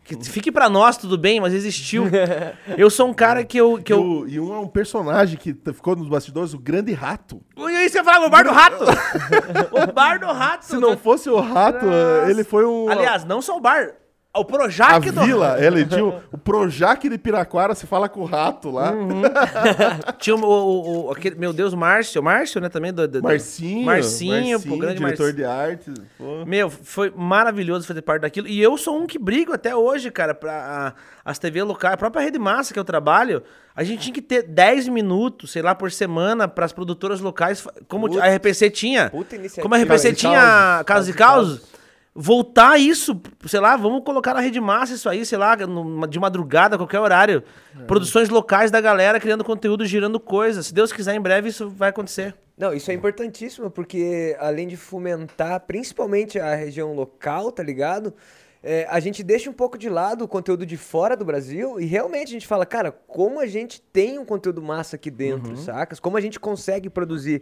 Que, 0.03 0.21
fique 0.25 0.51
pra 0.51 0.67
nós, 0.69 0.97
tudo 0.97 1.17
bem, 1.17 1.39
mas 1.39 1.53
existiu. 1.53 2.03
eu 2.77 2.89
sou 2.89 3.07
um 3.07 3.13
cara 3.13 3.43
que 3.45 3.57
eu. 3.57 3.81
Que 3.81 3.93
E, 3.93 3.95
eu... 3.95 4.01
o- 4.03 4.27
e 4.27 4.37
um 4.39 4.53
é 4.53 4.59
um 4.59 4.67
personagem 4.67 5.37
que 5.37 5.53
ficou 5.73 5.95
nos 5.95 6.09
bastidores, 6.09 6.53
o 6.53 6.59
Grande 6.59 6.91
Rato. 6.91 7.39
E 7.55 7.61
aí 7.63 7.87
você 7.87 8.03
fala, 8.03 8.25
o 8.25 8.29
Bar 8.29 8.43
do 8.43 8.51
Rato! 8.51 8.83
o 9.71 9.93
Bar 9.93 10.19
do 10.19 10.25
Rato! 10.25 10.65
Se 10.65 10.75
não 10.77 10.97
fosse 10.97 11.29
o 11.29 11.39
Rato, 11.39 11.85
Nossa. 11.85 12.29
ele 12.29 12.43
foi 12.43 12.65
um... 12.65 12.89
Aliás, 12.89 13.23
não 13.23 13.41
só 13.41 13.55
o 13.55 13.61
bar, 13.61 13.91
o 14.35 14.41
a 14.41 14.45
Projac 14.45 15.11
do 15.11 15.21
vila, 15.21 15.63
ele 15.63 15.85
tinha 15.85 16.03
o, 16.03 16.19
o 16.31 16.37
Projac 16.37 17.07
de 17.07 17.17
Piraquara, 17.19 17.75
se 17.75 17.85
fala 17.85 18.09
com 18.09 18.21
o 18.21 18.25
rato 18.25 18.71
lá. 18.71 18.91
Uhum. 18.91 19.21
Tinha 20.17 20.35
o, 20.35 20.39
o, 20.43 21.05
o- 21.07 21.11
aquele, 21.11 21.35
meu 21.35 21.53
Deus, 21.53 21.73
Márcio, 21.73 22.21
Márcio, 22.23 22.59
né, 22.59 22.69
também? 22.69 22.91
Do, 22.91 23.07
do- 23.07 23.21
Marcinho, 23.21 23.85
Marcinho, 23.85 24.59
pô, 24.59 24.77
grande 24.77 24.97
diretor 24.97 25.23
Marcinho. 25.25 25.33
de 25.33 25.43
arte. 25.45 25.91
pô. 26.17 26.45
Meu, 26.45 26.69
foi 26.69 27.13
maravilhoso 27.15 27.85
fazer 27.87 28.01
parte 28.01 28.21
daquilo. 28.21 28.47
E 28.47 28.59
eu 28.61 28.77
sou 28.77 28.97
um 28.99 29.05
que 29.05 29.19
brigo 29.19 29.53
até 29.53 29.75
hoje, 29.75 30.09
cara, 30.09 30.33
pra 30.33 30.93
a- 31.25 31.29
as 31.31 31.37
TV 31.37 31.61
locais, 31.63 31.93
a 31.93 31.97
própria 31.97 32.21
Rede 32.23 32.39
Massa 32.39 32.73
que 32.73 32.79
eu 32.79 32.83
trabalho, 32.83 33.43
a 33.75 33.83
gente 33.83 34.01
tinha 34.01 34.13
que 34.13 34.21
ter 34.21 34.43
10 34.43 34.87
minutos, 34.87 35.51
sei 35.51 35.61
lá, 35.61 35.73
por 35.75 35.91
semana 35.91 36.47
para 36.47 36.65
as 36.65 36.73
produtoras 36.73 37.21
locais, 37.21 37.65
como 37.87 38.07
Putz. 38.07 38.21
a 38.21 38.27
RPC 38.35 38.69
tinha. 38.71 39.09
Puta 39.09 39.35
iniciativa. 39.35 39.61
Como 39.61 39.75
a 39.75 39.77
RPC 39.77 39.89
Casos 39.89 40.05
e 40.05 40.15
tinha 40.15 40.33
Causos. 40.41 40.83
Casos 40.85 41.09
e 41.09 41.13
Causos. 41.13 41.72
Voltar 42.15 42.77
isso, 42.79 43.19
sei 43.47 43.59
lá, 43.59 43.75
vamos 43.75 44.03
colocar 44.03 44.35
na 44.35 44.39
Rede 44.39 44.59
Massa 44.61 44.93
isso 44.93 45.09
aí, 45.09 45.25
sei 45.25 45.37
lá, 45.37 45.55
numa- 45.57 46.07
de 46.07 46.19
madrugada, 46.19 46.77
qualquer 46.77 46.99
horário. 46.99 47.43
É. 47.79 47.83
Produções 47.85 48.29
locais 48.29 48.69
da 48.69 48.79
galera 48.79 49.19
criando 49.19 49.43
conteúdo, 49.43 49.83
girando 49.85 50.19
coisas. 50.19 50.67
Se 50.67 50.73
Deus 50.75 50.93
quiser, 50.93 51.15
em 51.15 51.21
breve 51.21 51.49
isso 51.49 51.69
vai 51.69 51.89
acontecer. 51.89 52.35
Não, 52.55 52.71
isso 52.71 52.91
é 52.91 52.93
importantíssimo, 52.93 53.71
porque 53.71 54.37
além 54.39 54.67
de 54.67 54.77
fomentar 54.77 55.59
principalmente 55.61 56.39
a 56.39 56.53
região 56.53 56.93
local, 56.93 57.51
tá 57.51 57.63
ligado? 57.63 58.13
É, 58.61 58.85
a 58.91 58.99
gente 58.99 59.23
deixa 59.23 59.49
um 59.49 59.53
pouco 59.53 59.75
de 59.75 59.89
lado 59.89 60.23
o 60.23 60.27
conteúdo 60.27 60.67
de 60.67 60.77
fora 60.77 61.17
do 61.17 61.25
Brasil 61.25 61.79
e 61.81 61.85
realmente 61.85 62.27
a 62.29 62.31
gente 62.33 62.47
fala, 62.47 62.63
cara, 62.65 62.91
como 62.91 63.39
a 63.39 63.47
gente 63.47 63.81
tem 63.81 64.19
um 64.19 64.23
conteúdo 64.23 64.61
massa 64.61 64.95
aqui 64.97 65.09
dentro, 65.09 65.57
sacas? 65.57 65.99
Como 65.99 66.15
a 66.15 66.21
gente 66.21 66.39
consegue 66.39 66.91
produzir. 66.91 67.41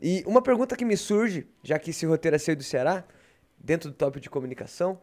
E 0.00 0.22
uma 0.24 0.40
pergunta 0.40 0.76
que 0.76 0.84
me 0.84 0.96
surge, 0.96 1.48
já 1.64 1.78
que 1.80 1.90
esse 1.90 2.06
roteiro 2.06 2.36
é 2.36 2.38
seu 2.38 2.54
do 2.54 2.62
Ceará, 2.62 3.02
dentro 3.58 3.90
do 3.90 3.94
tópico 3.94 4.20
de 4.20 4.30
comunicação, 4.30 5.00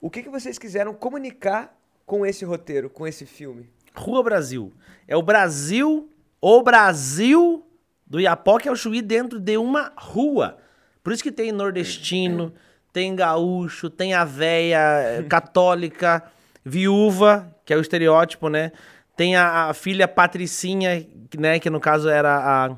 o 0.00 0.10
que, 0.10 0.22
que 0.22 0.28
vocês 0.28 0.58
quiseram 0.58 0.94
comunicar 0.94 1.76
com 2.06 2.24
esse 2.24 2.44
roteiro, 2.44 2.88
com 2.88 3.06
esse 3.06 3.26
filme? 3.26 3.68
Rua 3.94 4.22
Brasil. 4.22 4.72
É 5.06 5.16
o 5.16 5.22
Brasil, 5.22 6.08
o 6.40 6.62
Brasil 6.62 7.66
do 8.06 8.20
Iapoque 8.20 8.68
ao 8.68 8.76
Chuí 8.76 9.02
dentro 9.02 9.38
de 9.38 9.56
uma 9.56 9.92
rua. 9.96 10.58
Por 11.02 11.12
isso 11.12 11.22
que 11.22 11.32
tem 11.32 11.52
nordestino, 11.52 12.52
tem 12.92 13.14
gaúcho, 13.14 13.90
tem 13.90 14.14
a 14.14 14.24
véia 14.24 14.78
eh, 14.78 15.22
católica, 15.28 16.22
viúva, 16.64 17.54
que 17.64 17.72
é 17.72 17.76
o 17.76 17.80
estereótipo, 17.80 18.48
né? 18.48 18.72
Tem 19.16 19.36
a, 19.36 19.68
a 19.68 19.74
filha 19.74 20.06
Patricinha, 20.06 21.06
né, 21.36 21.58
que 21.58 21.68
no 21.68 21.80
caso 21.80 22.08
era 22.08 22.36
a 22.36 22.76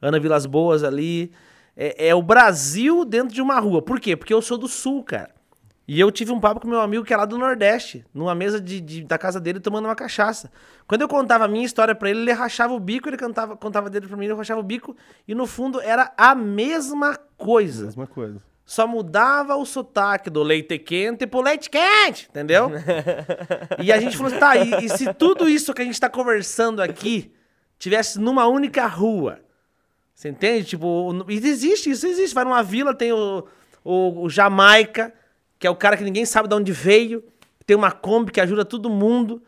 Ana 0.00 0.18
Vilas 0.18 0.46
Boas 0.46 0.82
ali. 0.82 1.30
É, 1.76 2.08
é 2.08 2.14
o 2.14 2.22
Brasil 2.22 3.04
dentro 3.04 3.34
de 3.34 3.40
uma 3.42 3.58
rua. 3.58 3.80
Por 3.82 3.98
quê? 4.00 4.16
Porque 4.16 4.32
eu 4.34 4.42
sou 4.42 4.58
do 4.58 4.68
sul, 4.68 5.02
cara. 5.02 5.30
E 5.86 5.98
eu 5.98 6.10
tive 6.12 6.30
um 6.30 6.38
papo 6.38 6.60
com 6.60 6.68
meu 6.68 6.80
amigo 6.80 7.04
que 7.04 7.12
é 7.12 7.16
lá 7.16 7.24
do 7.24 7.36
Nordeste, 7.36 8.04
numa 8.14 8.34
mesa 8.34 8.60
de, 8.60 8.80
de- 8.80 9.04
da 9.04 9.18
casa 9.18 9.40
dele 9.40 9.58
tomando 9.58 9.86
uma 9.86 9.96
cachaça. 9.96 10.50
Quando 10.86 11.00
eu 11.02 11.08
contava 11.08 11.44
a 11.44 11.48
minha 11.48 11.64
história 11.64 11.94
pra 11.94 12.08
ele, 12.08 12.20
ele 12.20 12.32
rachava 12.32 12.72
o 12.72 12.78
bico, 12.78 13.08
ele 13.08 13.16
cantava, 13.16 13.56
contava 13.56 13.90
dele 13.90 14.06
pra 14.06 14.16
mim, 14.16 14.26
ele 14.26 14.34
rachava 14.34 14.60
o 14.60 14.62
bico, 14.62 14.96
e 15.26 15.34
no 15.34 15.44
fundo 15.46 15.80
era 15.80 16.12
a 16.16 16.34
mesma 16.36 17.18
coisa. 17.36 17.86
Mesma 17.86 18.06
coisa. 18.06 18.40
Só 18.64 18.86
mudava 18.86 19.56
o 19.56 19.66
sotaque 19.66 20.30
do 20.30 20.42
leite 20.42 20.78
quente 20.78 21.26
pro 21.26 21.40
leite 21.42 21.68
quente, 21.68 22.28
entendeu? 22.30 22.70
e 23.82 23.92
a 23.92 23.98
gente 24.00 24.16
falou 24.16 24.30
assim, 24.30 24.38
tá, 24.38 24.56
e, 24.56 24.84
e 24.84 24.88
se 24.88 25.12
tudo 25.14 25.48
isso 25.48 25.74
que 25.74 25.82
a 25.82 25.84
gente 25.84 26.00
tá 26.00 26.08
conversando 26.08 26.80
aqui 26.80 27.32
tivesse 27.78 28.20
numa 28.20 28.46
única 28.46 28.86
rua? 28.86 29.40
Você 30.22 30.28
entende? 30.28 30.64
Tipo, 30.66 31.26
existe, 31.28 31.90
isso 31.90 32.06
existe. 32.06 32.32
Vai 32.32 32.44
numa 32.44 32.62
vila, 32.62 32.94
tem 32.94 33.12
o, 33.12 33.44
o, 33.82 34.22
o 34.22 34.30
Jamaica, 34.30 35.12
que 35.58 35.66
é 35.66 35.70
o 35.70 35.74
cara 35.74 35.96
que 35.96 36.04
ninguém 36.04 36.24
sabe 36.24 36.48
de 36.48 36.54
onde 36.54 36.70
veio, 36.70 37.24
tem 37.66 37.76
uma 37.76 37.90
Kombi 37.90 38.30
que 38.30 38.40
ajuda 38.40 38.64
todo 38.64 38.88
mundo. 38.88 39.42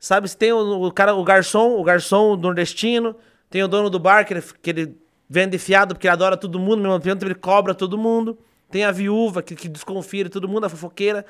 Sabe, 0.00 0.28
tem 0.34 0.52
o, 0.52 0.86
o 0.86 0.90
cara, 0.92 1.14
o 1.14 1.22
garçom, 1.22 1.78
o 1.78 1.84
garçom 1.84 2.34
nordestino, 2.34 3.14
tem 3.48 3.62
o 3.62 3.68
dono 3.68 3.88
do 3.88 4.00
bar, 4.00 4.24
que 4.26 4.34
ele, 4.34 4.42
que 4.60 4.70
ele 4.70 4.98
vende 5.30 5.56
fiado 5.56 5.94
porque 5.94 6.08
ele 6.08 6.14
adora 6.14 6.36
todo 6.36 6.58
mundo, 6.58 6.82
mesmo 6.82 6.98
tempo 6.98 7.24
ele 7.24 7.36
cobra 7.36 7.72
todo 7.72 7.96
mundo. 7.96 8.36
Tem 8.68 8.82
a 8.84 8.90
viúva 8.90 9.40
que, 9.40 9.54
que 9.54 9.68
desconfia 9.68 10.24
de 10.24 10.30
todo 10.30 10.48
mundo, 10.48 10.64
a 10.64 10.68
fofoqueira. 10.68 11.24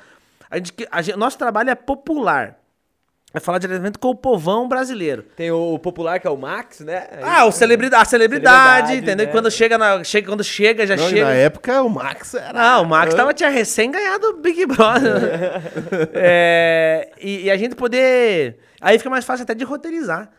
A 0.49 0.57
gente, 0.57 0.73
a 0.89 1.01
gente- 1.03 1.15
nosso 1.15 1.37
trabalho 1.37 1.69
é 1.69 1.75
popular. 1.75 2.57
É 3.31 3.39
falar 3.39 3.59
diretamente 3.59 3.99
com 3.99 4.07
o 4.07 4.15
povão 4.15 4.67
brasileiro. 4.67 5.21
Tem 5.35 5.51
o 5.51 5.77
popular 5.77 6.19
que 6.19 6.25
é 6.25 6.29
o 6.31 6.35
Max, 6.35 6.79
né? 6.79 7.07
Ah, 7.21 7.45
o 7.45 7.51
celebridade, 7.51 8.01
a 8.01 8.05
celebridade, 8.05 8.57
Celebridade, 8.87 8.97
entendeu? 9.03 9.25
né? 9.27 9.31
Quando 9.31 9.51
chega, 9.51 9.77
na, 9.77 10.03
chega, 10.03 10.27
quando 10.27 10.43
chega, 10.43 10.87
já 10.87 10.95
Não, 10.95 11.07
chega. 11.07 11.25
na 11.25 11.33
época 11.33 11.79
o 11.83 11.89
Max 11.89 12.33
era. 12.33 12.59
Ah, 12.59 12.79
o 12.81 12.85
Max 12.85 13.13
tava, 13.13 13.31
tinha 13.31 13.49
recém 13.49 13.91
ganhado 13.91 14.27
o 14.29 14.33
Big 14.37 14.65
Brother. 14.65 15.61
É, 16.13 17.11
e, 17.21 17.43
e 17.43 17.51
a 17.51 17.57
gente 17.57 17.75
poder. 17.75 18.57
Aí 18.81 18.97
fica 18.97 19.09
mais 19.09 19.25
fácil 19.25 19.43
até 19.43 19.53
de 19.53 19.63
roteirizar. 19.63 20.29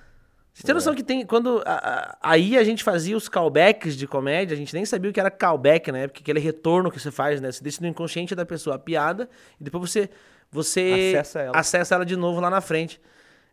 Você 0.52 0.64
tem 0.64 0.74
noção 0.74 0.94
que 0.94 1.02
tem. 1.02 1.24
Quando. 1.24 1.62
a- 1.64 1.72
a- 1.72 2.18
aí 2.32 2.58
a 2.58 2.64
gente 2.64 2.82
fazia 2.82 3.16
os 3.16 3.28
callbacks 3.28 3.96
de 3.96 4.06
comédia, 4.06 4.54
a 4.54 4.58
gente 4.58 4.74
nem 4.74 4.84
sabia 4.84 5.10
o 5.10 5.14
que 5.14 5.20
era 5.20 5.30
callback 5.30 5.92
na 5.92 5.98
época, 5.98 6.20
aquele 6.20 6.40
retorno 6.40 6.90
que 6.90 6.98
você 6.98 7.10
faz, 7.12 7.40
né? 7.40 7.52
Você 7.52 7.62
deixa 7.62 7.78
no 7.80 7.86
inconsciente 7.86 8.34
da 8.34 8.44
pessoa 8.44 8.76
a 8.76 8.78
piada 8.78 9.28
e 9.60 9.64
depois 9.64 9.88
você. 9.90 10.10
Você 10.52 11.14
Acessa 11.18 11.40
ela. 11.40 11.56
acessa 11.58 11.94
ela 11.94 12.04
de 12.04 12.16
novo 12.16 12.40
lá 12.40 12.50
na 12.50 12.60
frente. 12.60 13.00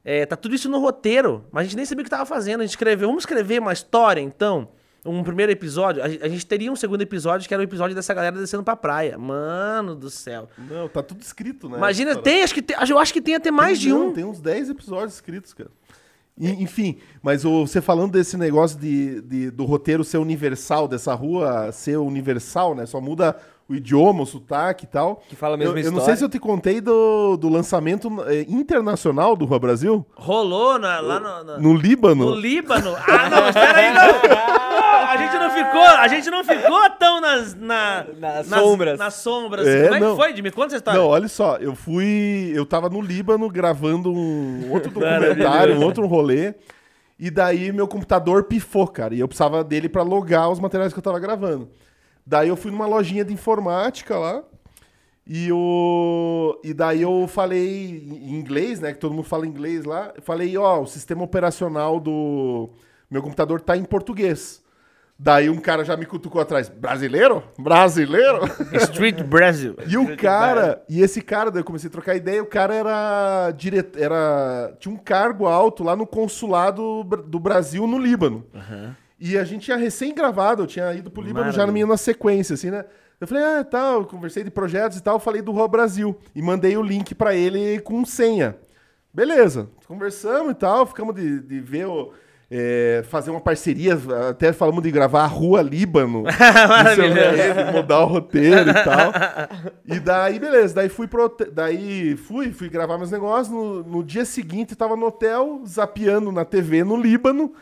É, 0.03 0.26
tá 0.26 0.36
tudo 0.36 0.56
isso 0.56 0.69
no 0.69 0.80
roteiro, 0.80 1.45
mas 1.52 1.61
a 1.61 1.64
gente 1.65 1.76
nem 1.76 1.86
sabia 1.86 2.02
o 2.02 2.03
que 2.06 2.10
tava 2.10 2.26
fazendo. 2.26 2.61
A 2.61 2.64
gente 2.64 2.72
escreveu, 2.72 3.07
vamos 3.10 3.24
escrever 3.24 3.60
uma 3.60 3.74
história, 3.74 4.22
então. 4.22 4.69
Um 5.06 5.24
primeiro 5.24 5.52
episódio. 5.52 6.03
A, 6.03 6.10
gen- 6.10 6.19
a 6.22 6.28
gente 6.28 6.45
teria 6.45 6.72
um 6.72 6.76
segundo 6.76 7.02
episódio, 7.02 7.48
que 7.48 7.53
era 7.53 7.61
o 7.61 7.64
episódio 7.64 7.95
dessa 7.95 8.14
galera 8.14 8.36
descendo 8.38 8.64
pra 8.64 8.76
praia. 8.76 9.18
Mano 9.18 9.95
do 9.95 10.10
céu. 10.10 10.49
Não, 10.57 10.90
tá 10.90 11.02
tudo 11.03 11.22
escrito, 11.22 11.69
né? 11.69 11.78
Imagina, 11.78 12.11
Essa 12.11 12.22
tem, 12.22 12.44
acho 12.44 12.53
que 12.53 12.61
tem, 12.61 12.76
eu 12.90 12.98
acho 12.99 13.14
que 13.14 13.22
tem 13.22 13.36
até 13.36 13.49
mais 13.52 13.78
Tem, 13.80 13.88
de 13.88 13.90
não, 13.94 14.07
um. 14.10 14.14
Tem 14.14 14.26
uns 14.26 14.40
10 14.41 14.69
episódios 14.69 15.14
escritos, 15.14 15.53
cara. 15.53 15.69
E, 16.38 16.49
enfim, 16.61 16.98
mas 17.22 17.44
você 17.44 17.80
falando 17.82 18.11
desse 18.11 18.36
negócio 18.38 18.78
de, 18.80 19.22
de- 19.22 19.49
do 19.52 19.64
roteiro 19.65 20.03
ser 20.03 20.18
universal, 20.18 20.88
dessa 20.88 21.14
rua 21.14 21.72
ser 21.72 21.98
universal, 21.98 22.76
né? 22.76 22.86
Só 22.86 22.99
muda 22.99 23.38
o 23.69 23.76
idioma, 23.76 24.23
o 24.23 24.26
sotaque 24.26 24.85
e 24.85 24.88
tal. 24.88 25.22
Que 25.27 25.35
fala 25.35 25.56
a 25.56 25.57
mesma 25.57 25.73
eu, 25.73 25.77
eu 25.77 25.84
não 25.91 25.99
história. 25.99 26.06
sei 26.06 26.15
se 26.18 26.23
eu 26.23 26.30
te 26.30 26.39
contei 26.39 26.80
do, 26.80 27.35
do 27.38 27.49
lançamento 27.49 28.10
eh, 28.27 28.45
internacional 28.48 29.35
do 29.35 29.45
Rua 29.45 29.60
Brasil, 29.60 30.06
Rolou 30.15 30.80
na- 30.80 30.99
lá 30.99 31.19
no, 31.19 31.44
no- 31.44 31.60
no 31.61 31.73
Líbano. 31.76 32.26
no 32.31 32.35
Líbano. 32.35 32.95
Ah, 32.95 33.30
não, 33.30 33.49
espera 33.49 33.77
aí, 33.77 33.94
não. 33.94 34.48
A 35.10 35.18
gente 35.18 35.34
não 35.39 35.49
ficou, 35.52 35.81
a 35.81 36.07
gente 36.07 36.30
não 36.30 36.44
ficou 36.44 36.89
tão 36.99 37.22
nas, 37.22 37.56
na- 37.56 38.06
Nas 38.19 38.48
sombras. 38.48 38.99
Nas 38.99 39.14
sombras. 39.15 39.68
É, 39.68 39.84
Como 39.84 39.95
é 39.95 39.99
não. 39.99 40.10
que 40.11 40.22
foi, 40.22 40.35
Jimmy? 40.35 40.52
Conta 40.52 40.68
essa 40.68 40.76
história. 40.77 40.99
Não, 40.99 41.07
olha 41.07 41.27
só, 41.27 41.57
eu 41.57 41.76
fui. 41.76 42.52
Eu 42.53 42.65
tava 42.65 42.89
no 42.89 43.02
Líbano 43.02 43.49
gravando 43.49 44.11
um 44.14 44.72
outro 44.72 44.91
documentário, 44.91 45.76
um 45.80 45.84
outro 45.84 46.06
rolê. 46.07 46.53
E 47.19 47.31
daí 47.31 47.72
meu 47.72 47.88
computador 47.88 48.44
pifou, 48.44 48.88
cara. 48.88 49.15
E 49.15 49.19
eu 49.19 49.27
precisava 49.27 49.64
dele 49.64 49.89
pra 49.89 50.03
logar 50.03 50.49
os 50.52 50.60
materiais 50.60 50.94
que 50.94 50.99
eu 50.99 51.03
tava 51.03 51.19
gravando. 51.19 51.68
Daí 52.28 52.49
eu 52.49 52.58
fui 52.58 52.72
numa 52.72 52.86
lojinha 52.86 53.24
de 53.24 53.34
informática 53.34 54.18
lá. 54.18 54.44
E, 55.26 55.49
o... 55.49 56.60
e 56.62 56.74
daí 56.74 57.02
eu 57.02 57.26
falei 57.26 58.06
em 58.06 58.36
inglês, 58.36 58.82
né? 58.82 58.91
Que 58.91 58.99
todo 58.99 59.14
mundo 59.14 59.24
fala 59.24 59.48
inglês 59.48 59.86
lá. 59.86 60.12
Eu 60.14 60.22
falei, 60.22 60.58
ó, 60.58 60.82
o 60.82 60.86
sistema 60.86 61.24
operacional 61.24 62.02
do 62.02 62.70
meu 63.10 63.22
computador 63.22 63.62
tá 63.62 63.78
em 63.78 63.86
português. 63.86 64.62
Daí 65.18 65.49
um 65.49 65.60
cara 65.60 65.86
já 65.86 65.95
me 65.95 66.06
cutucou 66.06 66.41
atrás. 66.41 66.68
Brasileiro? 66.68 67.41
Brasileiro? 67.58 68.41
Street 68.84 69.24
Brasil. 69.24 69.78
E 69.88 69.98
o 69.98 70.18
cara, 70.18 70.84
e 70.90 71.02
esse 71.02 71.22
cara, 71.22 71.49
daí 71.49 71.62
eu 71.62 71.66
comecei 71.66 71.88
a 71.88 71.91
trocar 71.91 72.14
ideia, 72.16 72.44
o 72.44 72.45
cara 72.45 72.76
era 72.76 73.52
diretor, 73.52 74.02
era 74.02 74.76
tinha 74.80 74.94
um 74.94 74.98
cargo 74.98 75.45
alto 75.48 75.82
lá 75.82 75.95
no 75.95 76.06
consulado 76.06 77.06
do 77.06 77.40
Brasil 77.40 77.88
no 77.88 77.98
Líbano. 77.98 78.45
E 79.19 79.38
a 79.38 79.44
gente 79.44 79.65
tinha 79.65 79.77
recém 79.77 80.14
gravado, 80.14 80.64
eu 80.64 80.68
tinha 80.68 80.94
ido 80.94 81.10
pro 81.10 81.23
Líbano 81.23 81.52
já 81.52 81.65
na 81.65 81.72
minha 81.72 81.85
na 81.85 81.98
sequência, 81.98 82.53
assim, 82.53 82.69
né? 82.69 82.85
Eu 83.19 83.27
falei, 83.27 83.44
ah, 83.44 83.64
tá, 83.64 83.94
eu 83.94 84.06
conversei 84.06 84.44
de 84.44 84.52
projetos 84.52 84.98
e 84.98 85.02
tal, 85.02 85.19
falei 85.19 85.41
do 85.41 85.52
Rua 85.52 85.68
Brasil 85.68 86.15
e 86.35 86.41
mandei 86.41 86.77
o 86.77 86.84
link 86.84 87.15
pra 87.15 87.35
ele 87.35 87.80
com 87.80 88.06
senha. 88.06 88.56
Beleza, 89.11 89.69
conversamos 89.88 90.52
e 90.52 90.56
tal, 90.56 90.85
ficamos 90.85 91.15
de, 91.15 91.39
de 91.39 91.60
ver 91.60 91.88
o 91.88 92.14
é, 92.49 93.03
fazer 93.10 93.30
uma 93.30 93.41
parceria, 93.41 93.99
até 94.30 94.53
falamos 94.53 94.81
de 94.81 94.89
gravar 94.89 95.23
a 95.23 95.27
Rua 95.27 95.61
Líbano. 95.61 96.23
Maravilhoso. 96.69 97.72
mudar 97.73 97.99
o 97.99 98.06
roteiro 98.06 98.69
e 98.69 98.73
tal. 98.73 99.11
E 99.89 100.02
daí, 100.02 100.38
beleza. 100.38 100.76
Daí 100.76 100.89
fui 100.89 101.07
pro 101.07 101.34
Daí 101.53 102.18
fui, 102.18 102.52
fui 102.52 102.68
gravar 102.68 102.98
meus 102.98 103.10
negócios. 103.10 103.49
No, 103.49 103.84
no 103.84 104.03
dia 104.03 104.26
seguinte, 104.26 104.76
tava 104.76 104.98
no 104.98 105.06
hotel, 105.06 105.61
zapeando 105.65 106.30
na 106.30 106.44
TV 106.44 106.84
no 106.84 106.98
Líbano. 106.98 107.53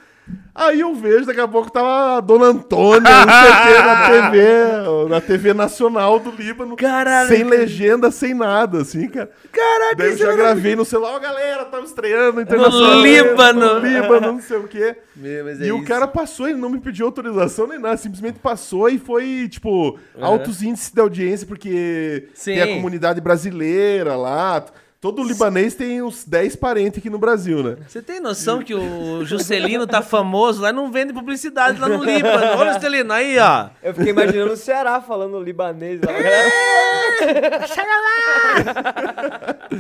Aí 0.58 0.80
eu 0.80 0.96
vejo, 0.96 1.26
daqui 1.26 1.40
a 1.42 1.48
pouco 1.48 1.70
tava 1.70 2.18
a 2.18 2.20
Dona 2.22 2.46
Antônia, 2.46 3.02
não 3.02 3.34
sei 3.34 3.52
o 3.52 3.62
quê, 3.68 3.84
na 3.84 4.08
TV, 4.32 5.10
na 5.10 5.22
TV 5.22 5.54
nacional 5.54 6.18
do 6.18 6.32
Líbano. 6.32 6.78
Caralho, 6.78 7.28
Sem 7.28 7.44
legenda, 7.44 8.10
sem 8.10 8.34
nada, 8.34 8.80
assim, 8.82 9.10
cara. 9.10 9.30
Caraca, 9.52 9.96
Daí 9.98 10.12
eu 10.12 10.18
já 10.18 10.34
gravei 10.34 10.74
no 10.76 10.86
celular, 10.86 11.16
ó, 11.16 11.20
galera, 11.20 11.66
tava 11.66 11.84
estreando 11.86 12.40
internacional. 12.40 13.02
Líbano. 13.02 13.80
No 13.82 13.86
Líbano, 13.86 14.32
não 14.34 14.42
sei 14.42 14.58
o 14.58 14.68
quê. 14.68 14.96
Meu, 15.14 15.50
é 15.50 15.54
E 15.56 15.72
o 15.74 15.78
isso. 15.80 15.86
cara 15.86 16.08
passou, 16.08 16.48
ele 16.48 16.58
não 16.58 16.70
me 16.70 16.80
pediu 16.80 17.06
autorização 17.06 17.68
nem 17.68 17.78
nada, 17.78 17.98
simplesmente 17.98 18.40
passou 18.40 18.88
e 18.90 18.98
foi, 18.98 19.50
tipo, 19.50 20.00
altos 20.22 20.64
índices 20.64 20.92
de 20.92 21.02
audiência, 21.02 21.46
porque 21.46 22.30
Sim. 22.34 22.54
tem 22.54 22.62
a 22.62 22.68
comunidade 22.76 23.20
brasileira 23.20 24.16
lá. 24.16 24.64
Todo 25.06 25.24
libanês 25.24 25.76
tem 25.76 26.02
uns 26.02 26.26
10 26.26 26.56
parentes 26.56 26.98
aqui 26.98 27.12
no 27.12 27.20
Brasil, 27.20 27.62
né? 27.62 27.78
Você 27.88 28.02
tem 28.02 28.20
noção 28.20 28.64
que 28.64 28.74
o 28.74 29.24
Juscelino 29.24 29.86
tá 29.86 30.02
famoso 30.02 30.64
lá 30.64 30.72
e 30.72 30.74
não 30.74 30.92
vende 30.92 31.14
publicidade 31.14 31.80
lá 31.80 31.88
no 31.88 32.04
Líbano? 32.04 32.44
Olha 32.58 32.72
o 32.72 32.74
Juscelino, 32.74 33.14
aí, 33.14 33.38
ó. 33.38 33.70
Eu 33.84 33.94
fiquei 33.94 34.10
imaginando 34.10 34.54
o 34.54 34.58
Ceará 34.58 35.00
falando 35.00 35.40
libanês 35.40 36.02
lá. 36.02 36.12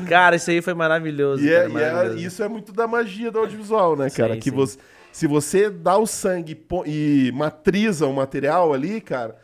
Cara, 0.07 0.35
isso 0.35 0.51
aí 0.51 0.61
foi 0.61 0.75
maravilhoso. 0.75 1.43
E, 1.43 1.49
cara, 1.49 1.63
é, 1.63 1.69
e 1.69 1.71
é- 1.71 1.91
maravilhoso. 1.91 2.27
isso 2.27 2.43
é 2.43 2.47
muito 2.47 2.71
da 2.71 2.85
magia 2.85 3.31
do 3.31 3.39
audiovisual, 3.39 3.95
né, 3.95 4.11
cara? 4.11 4.35
Sim, 4.35 4.39
que 4.39 4.51
sim. 4.51 4.55
você, 4.55 4.77
se 5.11 5.25
você 5.25 5.71
dá 5.71 5.97
o 5.97 6.05
sangue 6.05 6.55
e 6.85 7.31
matriza 7.33 8.05
o 8.05 8.13
material 8.13 8.71
ali, 8.71 9.01
cara, 9.01 9.35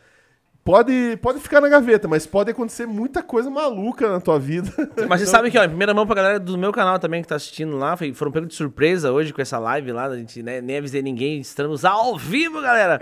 pode, 0.64 1.18
pode 1.20 1.40
ficar 1.40 1.60
na 1.60 1.68
gaveta, 1.68 2.06
mas 2.08 2.26
pode 2.26 2.50
acontecer 2.50 2.86
muita 2.86 3.22
coisa 3.22 3.50
maluca 3.50 4.08
na 4.08 4.20
tua 4.20 4.38
vida. 4.38 4.70
Mas 5.08 5.20
você 5.20 5.26
sabe 5.26 5.50
que, 5.50 5.58
ó, 5.58 5.64
em 5.64 5.68
primeira 5.68 5.92
mão 5.92 6.06
pra 6.06 6.14
galera 6.14 6.40
do 6.40 6.56
meu 6.56 6.72
canal 6.72 6.98
também 6.98 7.22
que 7.22 7.28
tá 7.28 7.36
assistindo 7.36 7.76
lá, 7.76 7.96
foi, 7.96 8.12
foram 8.14 8.32
pegos 8.32 8.48
de 8.48 8.54
surpresa 8.54 9.12
hoje 9.12 9.32
com 9.32 9.42
essa 9.42 9.58
live 9.58 9.92
lá, 9.92 10.06
a 10.06 10.16
gente 10.16 10.42
né, 10.42 10.60
nem 10.60 10.78
avisei 10.78 11.02
ninguém, 11.02 11.40
estamos 11.40 11.84
ao 11.84 12.16
vivo, 12.16 12.60
galera. 12.60 13.00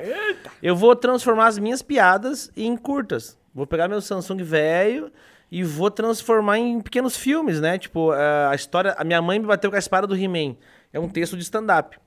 Eu 0.62 0.74
vou 0.74 0.96
transformar 0.96 1.46
as 1.46 1.58
minhas 1.58 1.82
piadas 1.82 2.50
em 2.56 2.76
curtas. 2.76 3.38
Vou 3.54 3.66
pegar 3.66 3.88
meu 3.88 4.00
Samsung 4.00 4.42
velho 4.42 5.10
e 5.50 5.64
vou 5.64 5.90
transformar 5.90 6.58
em 6.58 6.80
pequenos 6.80 7.16
filmes, 7.16 7.60
né? 7.60 7.76
Tipo, 7.76 8.12
a 8.12 8.54
história. 8.54 8.94
A 8.96 9.02
minha 9.02 9.20
mãe 9.20 9.38
me 9.38 9.46
bateu 9.46 9.68
com 9.68 9.76
a 9.76 9.78
espada 9.78 10.06
do 10.06 10.16
He-Man. 10.16 10.56
É 10.92 11.00
um 11.00 11.08
texto 11.08 11.36
de 11.36 11.42
stand-up. 11.42 11.98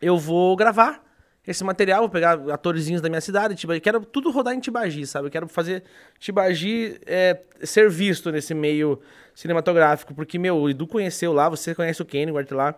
Eu 0.00 0.16
vou 0.16 0.54
gravar 0.54 1.02
esse 1.46 1.64
material, 1.64 2.00
vou 2.02 2.08
pegar 2.08 2.34
atorzinhos 2.52 3.00
da 3.02 3.08
minha 3.08 3.20
cidade, 3.20 3.56
Tiba- 3.56 3.78
quero 3.80 4.04
tudo 4.04 4.30
rodar 4.30 4.54
em 4.54 4.60
Tibagi, 4.60 5.06
sabe? 5.06 5.26
Eu 5.26 5.30
quero 5.30 5.48
fazer 5.48 5.82
Tibagi 6.18 7.00
é, 7.04 7.40
ser 7.62 7.90
visto 7.90 8.30
nesse 8.30 8.54
meio 8.54 9.00
cinematográfico, 9.34 10.14
porque, 10.14 10.38
meu, 10.38 10.56
o 10.56 10.70
Edu 10.70 10.86
conheceu 10.86 11.32
lá, 11.32 11.48
você 11.48 11.74
conhece 11.74 12.00
o 12.00 12.04
Kenny, 12.04 12.30
lá. 12.54 12.74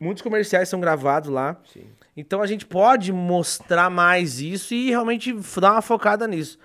Muitos 0.00 0.22
comerciais 0.22 0.68
são 0.68 0.80
gravados 0.80 1.28
lá. 1.28 1.56
Então 2.16 2.40
a 2.42 2.46
gente 2.46 2.64
pode 2.66 3.12
mostrar 3.12 3.90
mais 3.90 4.40
isso 4.40 4.72
e 4.74 4.88
realmente 4.88 5.32
dar 5.60 5.72
uma 5.72 5.82
focada 5.82 6.26
nisso. 6.26 6.58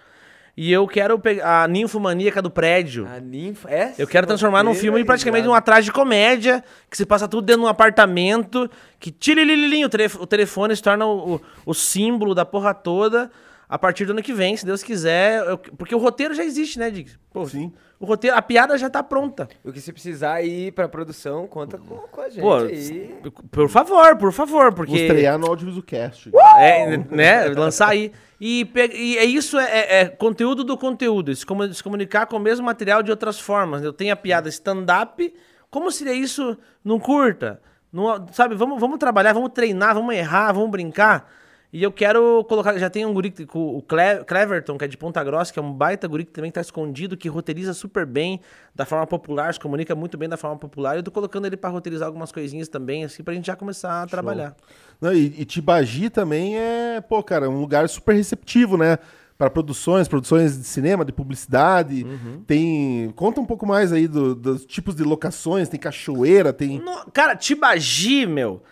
E 0.57 0.71
eu 0.71 0.87
quero 0.87 1.19
pegar 1.19 1.63
a 1.63 1.67
ninfomaníaca 1.67 2.41
do 2.41 2.49
prédio. 2.49 3.05
A 3.07 3.19
ninfa. 3.19 3.69
É? 3.69 3.93
Eu 3.97 4.07
quero 4.07 4.25
transformar 4.25 4.63
num 4.63 4.73
filme 4.73 5.03
praticamente 5.03 5.47
um 5.47 5.51
uma 5.51 5.57
atrás 5.57 5.83
de 5.83 5.91
comédia, 5.91 6.63
que 6.89 6.95
se 6.95 7.05
passa 7.05 7.27
tudo 7.27 7.45
dentro 7.45 7.61
de 7.61 7.65
um 7.67 7.69
apartamento, 7.69 8.69
que 8.99 9.11
tililililinho, 9.11 9.87
o, 9.87 9.89
telef- 9.89 10.15
o 10.17 10.25
telefone 10.25 10.73
se 10.75 10.81
torna 10.81 11.05
o, 11.05 11.35
o- 11.35 11.41
o 11.65 11.73
símbolo 11.73 12.33
da 12.33 12.45
porra 12.45 12.73
toda 12.73 13.29
a 13.67 13.77
partir 13.77 14.05
do 14.05 14.11
ano 14.11 14.21
que 14.23 14.31
vem, 14.31 14.55
se 14.55 14.65
Deus 14.65 14.81
quiser. 14.81 15.43
Eu- 15.45 15.57
porque 15.57 15.93
o 15.93 15.97
roteiro 15.97 16.33
já 16.33 16.43
existe, 16.45 16.79
né, 16.79 16.89
Diggs? 16.89 17.17
Pô, 17.33 17.45
Sim. 17.45 17.73
O 17.99 18.05
roteiro, 18.05 18.35
a 18.35 18.41
piada 18.41 18.77
já 18.77 18.89
tá 18.89 19.01
pronta. 19.01 19.47
O 19.63 19.71
que 19.71 19.79
se 19.79 19.91
precisar 19.93 20.41
ir 20.41 20.73
pra 20.73 20.87
produção, 20.87 21.47
conta 21.47 21.77
com, 21.77 21.95
com 21.95 22.21
a 22.21 22.29
gente 22.29 22.41
Pô, 22.41 22.55
aí. 22.55 23.15
por 23.51 23.69
favor, 23.69 24.17
por 24.17 24.33
favor, 24.33 24.73
porque... 24.73 24.91
Vou 24.91 25.01
estrear 25.01 25.37
no 25.37 25.47
Audiovisual 25.47 25.83
Cast. 25.83 26.29
É, 26.57 26.97
né? 26.97 27.45
Lançar 27.45 27.89
aí. 27.89 28.11
E, 28.39 28.65
pe- 28.65 28.91
e 28.93 29.17
é 29.17 29.23
isso, 29.23 29.57
é, 29.57 29.63
é- 29.71 29.99
é 30.01 30.05
conteúdo 30.09 30.63
do 30.63 30.77
conteúdo. 30.77 31.33
Se 31.33 31.45
comunicar 31.83 32.25
com 32.25 32.35
o 32.35 32.39
mesmo 32.39 32.65
material 32.65 33.01
de 33.01 33.11
outras 33.11 33.39
formas. 33.39 33.81
Eu 33.81 33.93
tenho 33.93 34.11
a 34.11 34.15
piada 34.17 34.49
stand-up. 34.49 35.33
Como 35.71 35.89
seria 35.89 36.13
isso 36.13 36.57
num 36.83 36.99
curta? 36.99 37.61
Num- 37.93 38.27
sabe, 38.33 38.55
vamos, 38.55 38.77
vamos 38.79 38.97
trabalhar, 38.99 39.31
vamos 39.31 39.51
treinar, 39.53 39.93
vamos 39.95 40.13
errar, 40.13 40.51
vamos 40.51 40.69
brincar. 40.69 41.31
E 41.75 41.83
eu 41.83 41.91
quero 41.91 42.41
colocar. 42.45 42.77
Já 42.77 42.89
tem 42.89 43.05
um 43.05 43.13
guri 43.13 43.33
o 43.53 43.81
Cle- 43.81 44.23
Cleverton, 44.25 44.77
que 44.77 44.85
é 44.85 44.87
de 44.87 44.95
Ponta 44.95 45.21
Grossa, 45.21 45.51
que 45.51 45.59
é 45.59 45.61
um 45.61 45.73
baita 45.73 46.07
guri 46.07 46.23
que 46.23 46.31
também 46.31 46.49
tá 46.49 46.61
escondido, 46.61 47.17
que 47.17 47.27
roteiriza 47.27 47.73
super 47.73 48.05
bem, 48.05 48.39
da 48.73 48.85
forma 48.85 49.05
popular, 49.05 49.53
se 49.53 49.59
comunica 49.59 49.93
muito 49.93 50.17
bem 50.17 50.29
da 50.29 50.37
forma 50.37 50.55
popular. 50.57 50.95
Eu 50.95 51.03
tô 51.03 51.11
colocando 51.11 51.45
ele 51.47 51.57
pra 51.57 51.69
roteirizar 51.69 52.07
algumas 52.07 52.31
coisinhas 52.31 52.69
também, 52.69 53.03
assim, 53.03 53.23
pra 53.23 53.33
gente 53.33 53.47
já 53.47 53.57
começar 53.57 54.03
a 54.03 54.07
trabalhar. 54.07 54.55
Não, 55.01 55.11
e, 55.11 55.33
e 55.37 55.43
Tibagi 55.43 56.09
também 56.09 56.57
é, 56.57 57.01
pô, 57.01 57.21
cara, 57.21 57.49
um 57.49 57.59
lugar 57.59 57.89
super 57.89 58.15
receptivo, 58.15 58.77
né? 58.77 58.97
Para 59.37 59.49
produções, 59.49 60.07
produções 60.07 60.57
de 60.57 60.63
cinema, 60.63 61.03
de 61.03 61.11
publicidade. 61.11 62.05
Uhum. 62.05 62.41
Tem. 62.47 63.11
Conta 63.17 63.41
um 63.41 63.45
pouco 63.45 63.65
mais 63.67 63.91
aí 63.91 64.07
do- 64.07 64.33
dos 64.33 64.65
tipos 64.65 64.95
de 64.95 65.03
locações, 65.03 65.67
tem 65.67 65.77
cachoeira, 65.77 66.53
tem. 66.53 66.79
No- 66.79 67.11
cara, 67.11 67.35
Tibagi, 67.35 68.25
meu. 68.25 68.63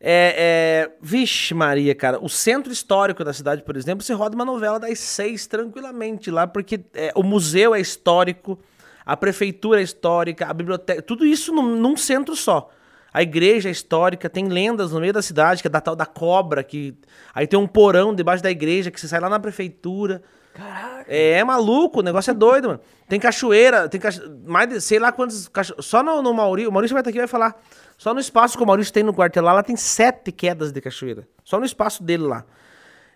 É, 0.00 0.88
é. 0.90 0.96
Vixe, 1.00 1.54
Maria, 1.54 1.94
cara. 1.94 2.18
O 2.22 2.28
centro 2.28 2.72
histórico 2.72 3.24
da 3.24 3.32
cidade, 3.32 3.62
por 3.62 3.76
exemplo, 3.76 4.04
você 4.04 4.12
roda 4.12 4.34
uma 4.34 4.44
novela 4.44 4.78
das 4.78 4.98
seis 4.98 5.46
tranquilamente 5.46 6.30
lá, 6.30 6.46
porque 6.46 6.80
é, 6.94 7.12
o 7.14 7.22
museu 7.22 7.74
é 7.74 7.80
histórico, 7.80 8.58
a 9.04 9.16
prefeitura 9.16 9.80
é 9.80 9.82
histórica, 9.82 10.46
a 10.46 10.54
biblioteca. 10.54 11.02
Tudo 11.02 11.26
isso 11.26 11.52
num, 11.52 11.76
num 11.76 11.96
centro 11.96 12.36
só. 12.36 12.70
A 13.12 13.22
igreja 13.22 13.68
é 13.68 13.72
histórica, 13.72 14.28
tem 14.28 14.48
lendas 14.48 14.92
no 14.92 15.00
meio 15.00 15.12
da 15.12 15.22
cidade, 15.22 15.62
que 15.62 15.66
é 15.66 15.70
da 15.70 15.80
tal 15.80 15.96
da 15.96 16.06
cobra, 16.06 16.62
que 16.62 16.94
aí 17.34 17.46
tem 17.46 17.58
um 17.58 17.66
porão 17.66 18.14
debaixo 18.14 18.42
da 18.42 18.50
igreja 18.50 18.90
que 18.90 19.00
você 19.00 19.08
sai 19.08 19.18
lá 19.18 19.28
na 19.28 19.40
prefeitura. 19.40 20.22
Caraca. 20.58 21.04
É, 21.06 21.34
é 21.34 21.44
maluco, 21.44 22.00
o 22.00 22.02
negócio 22.02 22.32
é 22.32 22.34
doido, 22.34 22.68
mano. 22.68 22.80
Tem 23.08 23.20
cachoeira, 23.20 23.88
tem 23.88 24.00
cacho... 24.00 24.20
mais 24.44 24.68
de, 24.68 24.80
sei 24.80 24.98
lá 24.98 25.12
quantos 25.12 25.46
cacho... 25.46 25.80
Só 25.80 26.02
no, 26.02 26.20
no 26.20 26.34
Maurício, 26.34 26.68
o 26.68 26.72
Maurício 26.72 26.94
vai 26.94 27.00
estar 27.00 27.10
aqui 27.10 27.18
e 27.18 27.20
vai 27.20 27.28
falar. 27.28 27.56
Só 27.96 28.12
no 28.12 28.18
espaço 28.18 28.56
que 28.56 28.62
o 28.62 28.66
Maurício 28.66 28.92
tem 28.92 29.04
no 29.04 29.14
quartel 29.14 29.44
lá, 29.44 29.52
lá 29.52 29.62
tem 29.62 29.76
sete 29.76 30.32
quedas 30.32 30.72
de 30.72 30.80
cachoeira. 30.80 31.28
Só 31.44 31.60
no 31.60 31.64
espaço 31.64 32.02
dele 32.02 32.24
lá. 32.24 32.44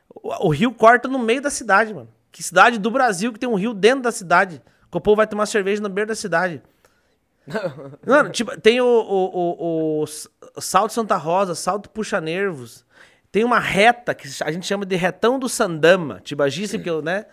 O, 0.08 0.46
o 0.46 0.50
rio 0.50 0.72
corta 0.72 1.08
no 1.08 1.18
meio 1.18 1.42
da 1.42 1.50
cidade, 1.50 1.92
mano. 1.92 2.08
Que 2.30 2.44
cidade 2.44 2.78
do 2.78 2.90
Brasil 2.90 3.32
que 3.32 3.40
tem 3.40 3.48
um 3.48 3.56
rio 3.56 3.74
dentro 3.74 4.02
da 4.02 4.12
cidade? 4.12 4.62
Que 4.88 4.96
o 4.96 5.00
povo 5.00 5.16
vai 5.16 5.26
tomar 5.26 5.46
cerveja 5.46 5.82
no 5.82 5.88
beiro 5.88 6.08
da 6.08 6.14
cidade. 6.14 6.62
Mano, 8.06 8.30
tipo, 8.30 8.58
tem 8.60 8.80
o, 8.80 8.86
o, 8.86 10.02
o, 10.02 10.04
o 10.04 10.60
Salto 10.60 10.92
Santa 10.92 11.16
Rosa, 11.16 11.54
Salto 11.54 11.90
Puxa 11.90 12.20
Nervos. 12.20 12.84
Tem 13.32 13.42
uma 13.44 13.58
reta 13.58 14.14
que 14.14 14.28
a 14.44 14.52
gente 14.52 14.66
chama 14.66 14.84
de 14.86 14.94
retão 14.94 15.38
do 15.38 15.48
Sandama. 15.48 16.20
Tibagi, 16.22 16.78
que 16.78 16.88
eu, 16.88 17.00
né? 17.02 17.24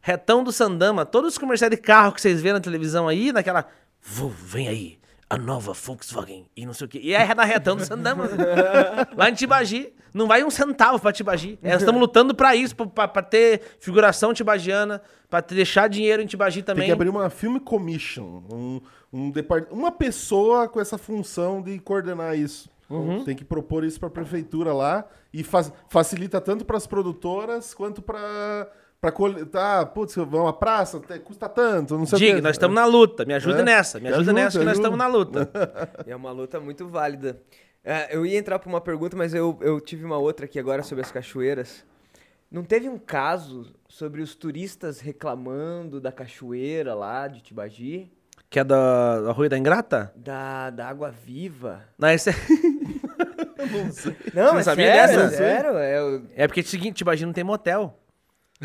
Retão 0.00 0.44
do 0.44 0.52
Sandama. 0.52 1.04
Todos 1.04 1.32
os 1.32 1.38
comerciais 1.38 1.70
de 1.72 1.76
carro 1.76 2.12
que 2.12 2.20
vocês 2.20 2.40
vêem 2.40 2.54
na 2.54 2.60
televisão 2.60 3.08
aí, 3.08 3.32
naquela. 3.32 3.66
"Vu, 4.00 4.28
vem 4.28 4.68
aí, 4.68 4.98
a 5.28 5.36
nova 5.36 5.72
Volkswagen 5.72 6.46
e 6.56 6.64
não 6.64 6.72
sei 6.72 6.84
o 6.86 6.88
quê. 6.88 7.00
E 7.02 7.12
é 7.12 7.34
na 7.34 7.42
retão 7.44 7.74
do 7.76 7.84
Sandama. 7.84 8.24
Lá 9.16 9.28
em 9.28 9.34
Tibagi. 9.34 9.92
Não 10.14 10.26
vai 10.26 10.42
um 10.42 10.50
centavo 10.50 10.98
pra 10.98 11.12
Tibagi. 11.12 11.58
É, 11.62 11.72
nós 11.72 11.82
estamos 11.82 12.00
lutando 12.00 12.34
pra 12.34 12.56
isso, 12.56 12.74
pra, 12.74 13.06
pra- 13.06 13.22
ter 13.22 13.60
figuração 13.78 14.32
tibagiana, 14.32 15.02
pra 15.28 15.40
deixar 15.40 15.86
dinheiro 15.88 16.22
em 16.22 16.26
Tibagi 16.26 16.62
Tem 16.62 16.74
também. 16.74 16.86
que 16.86 16.92
abrir 16.92 17.10
uma 17.10 17.28
film 17.28 17.58
commission. 17.58 18.42
Um, 18.50 18.80
um 19.12 19.30
depart... 19.30 19.66
Uma 19.70 19.92
pessoa 19.92 20.66
com 20.66 20.80
essa 20.80 20.96
função 20.96 21.60
de 21.60 21.78
coordenar 21.80 22.38
isso. 22.38 22.70
Uhum. 22.90 23.22
Tem 23.24 23.36
que 23.36 23.44
propor 23.44 23.84
isso 23.84 24.00
pra 24.00 24.08
prefeitura 24.08 24.72
lá 24.72 25.06
e 25.32 25.44
fa- 25.44 25.70
facilita 25.88 26.40
tanto 26.40 26.64
pras 26.64 26.86
produtoras 26.86 27.74
quanto 27.74 28.00
pra. 28.02 28.68
Pra 29.00 29.12
coletar, 29.12 29.86
putz, 29.92 30.16
vamos 30.16 30.48
à 30.48 30.52
praça, 30.52 30.96
até 30.96 31.20
custa 31.20 31.48
tanto, 31.48 31.96
não 31.96 32.04
sei 32.04 32.16
o 32.16 32.18
Diga, 32.18 32.34
quê. 32.34 32.40
nós 32.40 32.56
estamos 32.56 32.74
na 32.74 32.84
luta. 32.84 33.24
Me 33.24 33.32
ajuda 33.32 33.60
É. 33.60 33.62
nessa. 33.62 33.98
Me 33.98 34.04
Me 34.04 34.08
ajuda 34.08 34.22
ajuda, 34.22 34.32
nessa 34.32 34.58
que 34.58 34.64
nós 34.64 34.72
ajuda. 34.72 34.88
estamos 34.88 34.98
na 34.98 35.06
luta. 35.06 35.50
É 36.04 36.16
uma 36.16 36.32
luta 36.32 36.58
muito 36.58 36.88
válida. 36.88 37.40
É, 37.84 38.16
eu 38.16 38.26
ia 38.26 38.36
entrar 38.36 38.58
pra 38.58 38.68
uma 38.68 38.80
pergunta, 38.80 39.16
mas 39.16 39.32
eu, 39.32 39.56
eu 39.60 39.80
tive 39.80 40.04
uma 40.04 40.16
outra 40.18 40.46
aqui 40.46 40.58
agora 40.58 40.82
sobre 40.82 41.04
as 41.04 41.12
cachoeiras. 41.12 41.84
Não 42.50 42.64
teve 42.64 42.88
um 42.88 42.98
caso 42.98 43.66
sobre 43.88 44.20
os 44.20 44.34
turistas 44.34 44.98
reclamando 44.98 46.00
da 46.00 46.10
cachoeira 46.10 46.92
lá 46.92 47.28
de 47.28 47.40
Tibagi? 47.40 48.10
Que 48.50 48.60
é 48.60 48.64
da, 48.64 49.20
da 49.20 49.32
Rua 49.32 49.48
da 49.48 49.58
Ingrata? 49.58 50.10
Da, 50.16 50.70
da 50.70 50.88
água 50.88 51.10
viva? 51.24 51.82
Não, 51.98 52.08
esse 52.08 52.30
é... 52.30 52.34
Não, 54.32 54.52
não 54.52 54.58
é 54.60 54.62
sabia 54.62 54.86
sério, 55.08 55.16
dessa? 55.22 55.34
é 55.34 55.36
sério. 55.36 55.76
É, 55.78 56.02
o- 56.02 56.22
é 56.36 56.46
porque 56.46 56.60
é 56.60 56.62
o 56.62 56.66
seguinte, 56.66 56.96
Tibagi 56.96 57.26
não 57.26 57.32
tem 57.32 57.42
motel. 57.44 57.98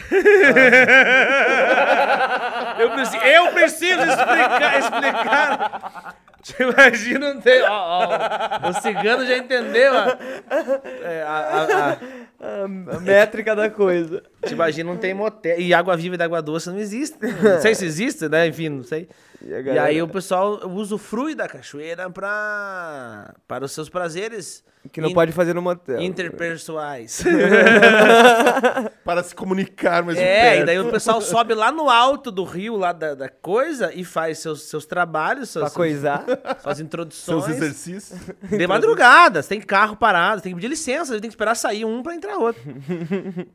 eu, 2.79 2.91
preciso, 2.91 3.23
eu 3.23 3.47
preciso 3.51 4.01
explicar, 4.01 4.79
explicar. 4.79 6.15
Tibagi 6.41 7.17
não 7.17 7.39
tem... 7.39 7.61
Ó, 7.63 7.69
ó, 7.71 8.69
o 8.69 8.73
cigano 8.81 9.25
já 9.25 9.37
entendeu. 9.37 9.93
É, 9.93 11.23
a- 11.23 11.27
a- 11.27 11.63
a- 11.63 11.97
a, 12.39 12.63
a 12.95 12.99
métrica 12.99 13.55
da 13.55 13.69
coisa. 13.69 14.21
Tibagi 14.45 14.83
não 14.83 14.97
tem 14.97 15.13
motel. 15.13 15.59
E 15.59 15.73
água 15.73 15.95
viva 15.95 16.15
e 16.17 16.21
água 16.21 16.41
doce 16.41 16.69
não 16.69 16.77
existe. 16.79 17.17
Não 17.21 17.61
sei 17.61 17.73
se 17.75 17.85
existe, 17.85 18.27
né? 18.27 18.45
Enfim, 18.47 18.69
não 18.69 18.83
sei. 18.83 19.07
E, 19.45 19.53
a 19.53 19.59
E 19.59 19.63
galera- 19.63 19.87
aí 19.87 20.01
o 20.01 20.07
pessoal 20.07 20.67
usufrui 20.69 21.35
da 21.35 21.47
cachoeira 21.47 22.09
pra, 22.09 23.33
para 23.47 23.65
os 23.65 23.71
seus 23.71 23.89
prazeres 23.89 24.63
Que 24.91 25.01
não 25.01 25.09
in- 25.09 25.13
pode 25.13 25.31
fazer 25.31 25.53
no 25.53 25.61
motel. 25.61 26.01
interpessoais. 26.01 27.23
Para 29.03 29.21
se 29.21 29.35
comunicar 29.35 30.01
mais 30.01 30.17
é, 30.17 30.41
perto. 30.51 30.61
e 30.61 30.65
daí 30.65 30.79
o 30.79 30.89
pessoal 30.89 31.19
sobe 31.21 31.53
lá 31.53 31.71
no 31.73 31.89
alto 31.89 32.31
do 32.31 32.45
rio, 32.45 32.77
lá 32.77 32.93
da, 32.93 33.13
da 33.13 33.27
coisa, 33.27 33.91
e 33.93 34.05
faz 34.05 34.39
seus, 34.39 34.61
seus 34.63 34.85
trabalhos, 34.85 35.51
Pra 35.51 35.61
suas, 35.63 35.73
coisar. 35.73 36.23
suas 36.61 36.79
introduções. 36.79 37.43
Seus 37.45 37.57
exercícios. 37.57 38.17
De 38.49 38.65
madrugada, 38.65 39.41
você 39.41 39.49
tem 39.49 39.59
carro 39.61 39.97
parado, 39.97 40.41
tem 40.41 40.53
que 40.53 40.55
pedir 40.55 40.69
licença, 40.69 41.11
tem 41.13 41.21
que 41.21 41.27
esperar 41.27 41.55
sair 41.55 41.83
um 41.83 42.01
pra 42.01 42.15
entrar 42.15 42.37
outro. 42.37 42.61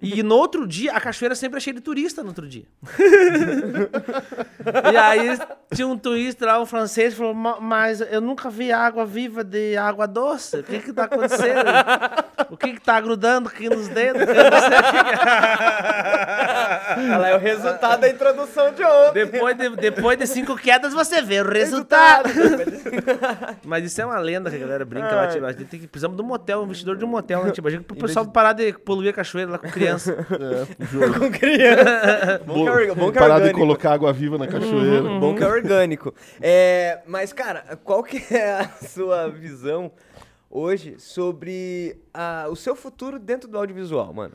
E 0.02 0.22
no 0.22 0.34
outro 0.36 0.66
dia, 0.66 0.92
a 0.92 1.00
cachoeira 1.00 1.34
sempre 1.34 1.56
é 1.56 1.60
cheia 1.60 1.74
de 1.74 1.80
turista 1.80 2.22
no 2.22 2.28
outro 2.28 2.46
dia. 2.46 2.64
e 4.92 4.96
aí 4.96 5.38
tinha 5.78 5.86
um 5.86 5.96
turista 5.96 6.44
lá, 6.44 6.60
um 6.60 6.66
francês, 6.66 7.14
falou, 7.14 7.32
"Ma- 7.32 7.58
mas 7.60 8.00
eu 8.00 8.20
nunca 8.20 8.50
vi 8.50 8.72
água 8.72 9.06
viva 9.06 9.44
de 9.44 9.76
água 9.76 10.08
doce. 10.08 10.56
O 10.58 10.62
que 10.64 10.80
que 10.80 10.92
tá 10.92 11.04
acontecendo? 11.04 11.60
O 12.50 12.56
que 12.56 12.72
que 12.72 12.80
tá 12.80 13.00
grudando 13.00 13.48
aqui 13.48 13.68
nos 13.68 13.86
dedos? 13.86 14.22
Eu 14.22 14.26
não 14.26 14.60
sei 14.60 14.78
o 14.78 14.82
que 14.82 15.04
que 15.04 15.28
é." 15.28 15.28
Ela 17.14 17.28
é 17.28 17.36
o 17.36 17.38
resultado 17.38 18.00
da 18.00 18.08
introdução 18.08 18.72
de 18.72 18.82
ontem. 18.82 19.24
Depois 19.26 19.56
de, 19.56 19.68
depois 19.76 20.18
de 20.18 20.26
cinco 20.26 20.56
quedas, 20.56 20.92
você 20.92 21.22
vê 21.22 21.40
o 21.40 21.48
resultado. 21.48 22.28
Mas 23.64 23.84
isso 23.84 24.00
é 24.00 24.06
uma 24.06 24.18
lenda 24.18 24.50
que 24.50 24.56
a 24.56 24.58
galera 24.58 24.84
brinca 24.84 25.14
lá, 25.14 25.28
tipo, 25.28 25.44
a 25.46 25.52
gente 25.52 25.64
tem 25.66 25.78
que, 25.80 25.86
precisamos 25.86 26.16
de 26.16 26.22
um 26.22 26.26
motel, 26.26 26.60
um 26.60 26.64
investidor 26.64 26.96
de 26.96 27.04
um 27.04 27.08
motel, 27.08 27.44
né? 27.44 27.52
Tipo, 27.52 27.68
a 27.68 27.70
gente, 27.70 27.84
pro 27.84 27.94
pessoal 27.96 28.26
parar 28.26 28.52
de 28.52 28.72
poluir 28.72 29.10
a 29.10 29.12
cachoeira 29.12 29.52
lá 29.52 29.58
com 29.58 29.68
criança. 29.70 30.12
É. 30.32 31.18
Com 31.18 31.30
criança. 31.30 32.40
Bom 32.48 32.64
que 32.64 32.70
é, 32.70 32.94
bom 32.94 33.12
que 33.12 33.18
é 33.18 33.20
Parar 33.20 33.40
de 33.40 33.52
colocar 33.52 33.92
água 33.92 34.12
viva 34.12 34.38
na 34.38 34.46
cachoeira. 34.46 35.02
Bom 35.02 35.34
que 35.34 35.42
é 35.42 35.46
orgânico. 35.46 35.67
É, 36.40 37.02
mas, 37.06 37.32
cara, 37.32 37.78
qual 37.84 38.02
que 38.02 38.22
é 38.34 38.52
a 38.52 38.68
sua 38.86 39.28
visão 39.28 39.92
hoje 40.50 40.96
sobre 40.98 41.98
ah, 42.12 42.46
o 42.50 42.56
seu 42.56 42.74
futuro 42.74 43.18
dentro 43.18 43.48
do 43.48 43.58
audiovisual, 43.58 44.12
mano? 44.12 44.34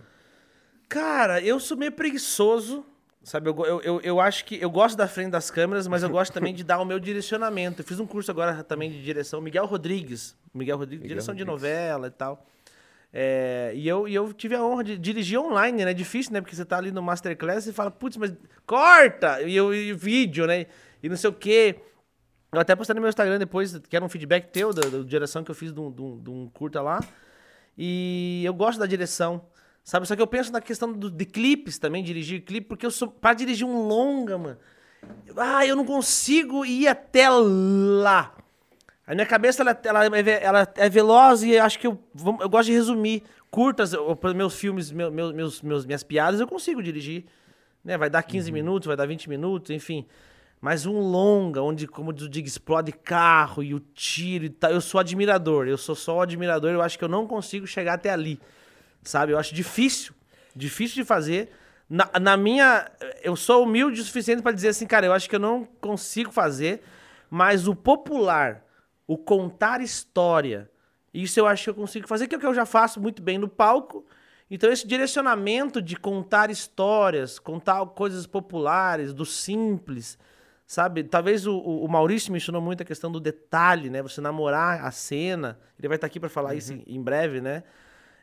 Cara, 0.88 1.42
eu 1.42 1.60
sou 1.60 1.76
meio 1.76 1.92
preguiçoso, 1.92 2.86
sabe? 3.24 3.50
Eu, 3.50 3.66
eu, 3.66 3.82
eu, 3.82 4.02
eu 4.02 4.20
acho 4.20 4.46
que 4.46 4.62
eu 4.62 4.70
gosto 4.70 4.96
da 4.96 5.08
frente 5.08 5.32
das 5.32 5.50
câmeras, 5.50 5.88
mas 5.88 6.04
eu 6.04 6.10
gosto 6.10 6.32
também 6.34 6.54
de 6.54 6.64
dar 6.64 6.80
o 6.80 6.86
meu 6.86 7.00
direcionamento. 7.00 7.82
Eu 7.82 7.86
fiz 7.86 8.00
um 8.00 8.06
curso 8.06 8.30
agora 8.30 8.64
também 8.64 8.92
de 8.92 9.04
direção, 9.04 9.42
Miguel 9.42 9.66
Rodrigues. 9.66 10.36
Miguel 10.54 10.78
Rodrigues, 10.78 11.08
direção 11.08 11.34
de 11.34 11.44
novela 11.44 12.08
e 12.08 12.12
tal. 12.12 12.46
É, 13.16 13.72
e, 13.76 13.88
eu, 13.88 14.08
e 14.08 14.16
eu 14.16 14.34
tive 14.34 14.56
a 14.56 14.64
honra 14.64 14.84
de 14.84 14.98
dirigir 14.98 15.40
online, 15.40 15.86
né? 15.86 15.92
É 15.92 15.94
difícil, 15.94 16.34
né? 16.34 16.42
Porque 16.42 16.56
você 16.56 16.66
tá 16.66 16.78
ali 16.78 16.92
no 16.92 17.02
Masterclass 17.02 17.68
e 17.68 17.74
fala, 17.74 17.92
putz, 17.92 18.18
mas 18.18 18.34
corta! 18.66 19.42
E, 19.44 19.56
eu, 19.56 19.74
e 19.74 19.94
vídeo, 19.94 20.48
né? 20.48 20.66
E 21.04 21.10
não 21.10 21.18
sei 21.18 21.30
o 21.30 21.34
quê. 21.34 21.76
Eu 22.52 22.60
até 22.60 22.76
postei 22.76 22.94
no 22.96 23.02
meu 23.02 23.10
Instagram 23.10 23.38
depois, 23.38 23.78
que 23.78 23.96
era 23.96 24.04
um 24.06 24.10
feedback 24.10 24.50
teu, 24.52 24.72
da, 24.74 24.82
da 24.88 25.00
direção 25.04 25.44
que 25.44 25.52
eu 25.52 25.56
fiz 25.56 25.72
de 25.74 25.80
um, 25.80 25.92
de 25.92 26.02
um- 26.02 26.20
de 26.24 26.30
um 26.30 26.48
curta 26.50 26.82
lá. 26.82 27.00
E 27.78 28.42
eu 28.46 28.54
gosto 28.54 28.80
da 28.80 28.86
direção, 28.86 29.46
sabe? 29.84 30.08
Só 30.08 30.16
que 30.16 30.22
eu 30.22 30.28
penso 30.28 30.52
na 30.52 30.62
questão 30.62 30.94
do- 30.94 31.10
de 31.12 31.26
clipes 31.26 31.78
também, 31.80 32.04
dirigir 32.04 32.42
clipe, 32.44 32.68
porque 32.68 32.86
eu 32.86 32.92
sou. 32.92 33.10
Pra 33.10 33.34
dirigir 33.34 33.66
um 33.66 33.88
longa, 33.88 34.38
mano. 34.38 34.58
Ah, 35.36 35.66
eu 35.66 35.76
não 35.76 35.86
consigo 35.86 36.64
ir 36.66 36.88
até 36.88 37.28
lá. 37.30 38.36
A 39.06 39.14
minha 39.14 39.26
cabeça 39.26 39.62
ela, 39.64 39.78
ela, 39.84 40.06
é 40.18 40.44
ela 40.44 40.74
é 40.76 40.90
veloz 40.90 41.44
e 41.44 41.52
eu 41.52 41.64
acho 41.64 41.78
que 41.78 41.88
eu, 41.88 42.00
eu 42.40 42.48
gosto 42.50 42.68
de 42.68 42.74
resumir. 42.74 43.24
Curtas, 43.52 43.92
eu- 43.94 44.18
meus 44.36 44.56
filmes, 44.56 44.92
meu- 44.92 45.12
meu- 45.12 45.34
meus, 45.34 45.62
meus, 45.62 45.86
minhas 45.86 46.04
piadas, 46.04 46.40
eu 46.40 46.48
consigo 46.48 46.82
dirigir. 46.82 47.26
Né? 47.84 47.98
Vai 47.98 48.10
dar 48.10 48.24
15 48.24 48.52
minutos, 48.52 48.88
vai 48.88 48.96
dar 48.96 49.06
20 49.06 49.28
minutos, 49.28 49.72
enfim. 49.72 50.06
Mas 50.64 50.86
um 50.86 50.98
longa, 50.98 51.62
onde, 51.62 51.86
como 51.86 52.14
diz 52.14 52.24
o 52.24 52.30
Dig, 52.30 52.48
explode 52.48 52.94
carro 52.94 53.62
e 53.62 53.74
o 53.74 53.82
tiro 53.82 54.46
e 54.46 54.50
tal. 54.50 54.72
Eu 54.72 54.80
sou 54.80 54.98
admirador, 54.98 55.68
eu 55.68 55.78
sou 55.78 55.94
só 55.94 56.22
admirador, 56.22 56.72
eu 56.72 56.82
acho 56.82 56.98
que 56.98 57.04
eu 57.04 57.10
não 57.10 57.28
consigo 57.28 57.68
chegar 57.68 57.96
até 57.96 58.10
ali. 58.10 58.40
Sabe? 59.02 59.34
Eu 59.34 59.38
acho 59.38 59.54
difícil. 59.54 60.14
Difícil 60.56 60.96
de 60.96 61.04
fazer. 61.04 61.50
Na, 61.90 62.10
na 62.18 62.38
minha. 62.38 62.90
Eu 63.22 63.36
sou 63.36 63.66
humilde 63.66 64.00
o 64.00 64.04
suficiente 64.06 64.42
pra 64.42 64.54
dizer 64.54 64.70
assim, 64.70 64.88
cara, 64.88 65.06
eu 65.06 65.12
acho 65.12 65.30
que 65.30 65.36
eu 65.36 65.40
não 65.40 65.66
consigo 65.82 66.32
fazer, 66.32 66.82
mas 67.30 67.68
o 67.68 67.76
popular, 67.76 68.64
o 69.06 69.18
contar 69.18 69.82
história, 69.82 70.72
isso 71.14 71.38
eu 71.42 71.46
acho 71.46 71.66
que 71.66 71.70
eu 71.72 71.76
consigo 71.76 72.08
fazer, 72.08 72.26
que 72.26 72.36
é 72.36 72.38
o 72.38 72.40
que 72.40 72.48
eu 72.48 72.54
já 72.54 72.66
faço 72.66 73.02
muito 73.02 73.22
bem 73.22 73.38
no 73.38 73.50
palco. 73.50 74.06
Então, 74.50 74.72
esse 74.72 74.88
direcionamento 74.88 75.82
de 75.82 75.98
contar 75.98 76.50
histórias, 76.50 77.38
contar 77.38 77.86
coisas 77.88 78.26
populares, 78.26 79.14
do 79.14 79.26
simples, 79.26 80.18
sabe? 80.74 81.04
Talvez 81.04 81.46
o, 81.46 81.58
o- 81.58 81.88
Maurício 81.88 82.32
me 82.32 82.38
ensinou 82.38 82.62
muito 82.62 82.82
a 82.82 82.86
questão 82.86 83.12
do 83.12 83.20
detalhe, 83.20 83.90
né? 83.90 84.02
Você 84.02 84.20
namorar 84.20 84.84
a 84.84 84.92
cena. 84.92 85.60
Ele 85.78 85.88
vai 85.88 85.96
estar 85.96 86.08
aqui 86.08 86.20
para 86.20 86.30
falar 86.30 86.56
isso 86.56 86.74
em, 86.74 87.02
breve, 87.02 87.40
né? 87.42 87.64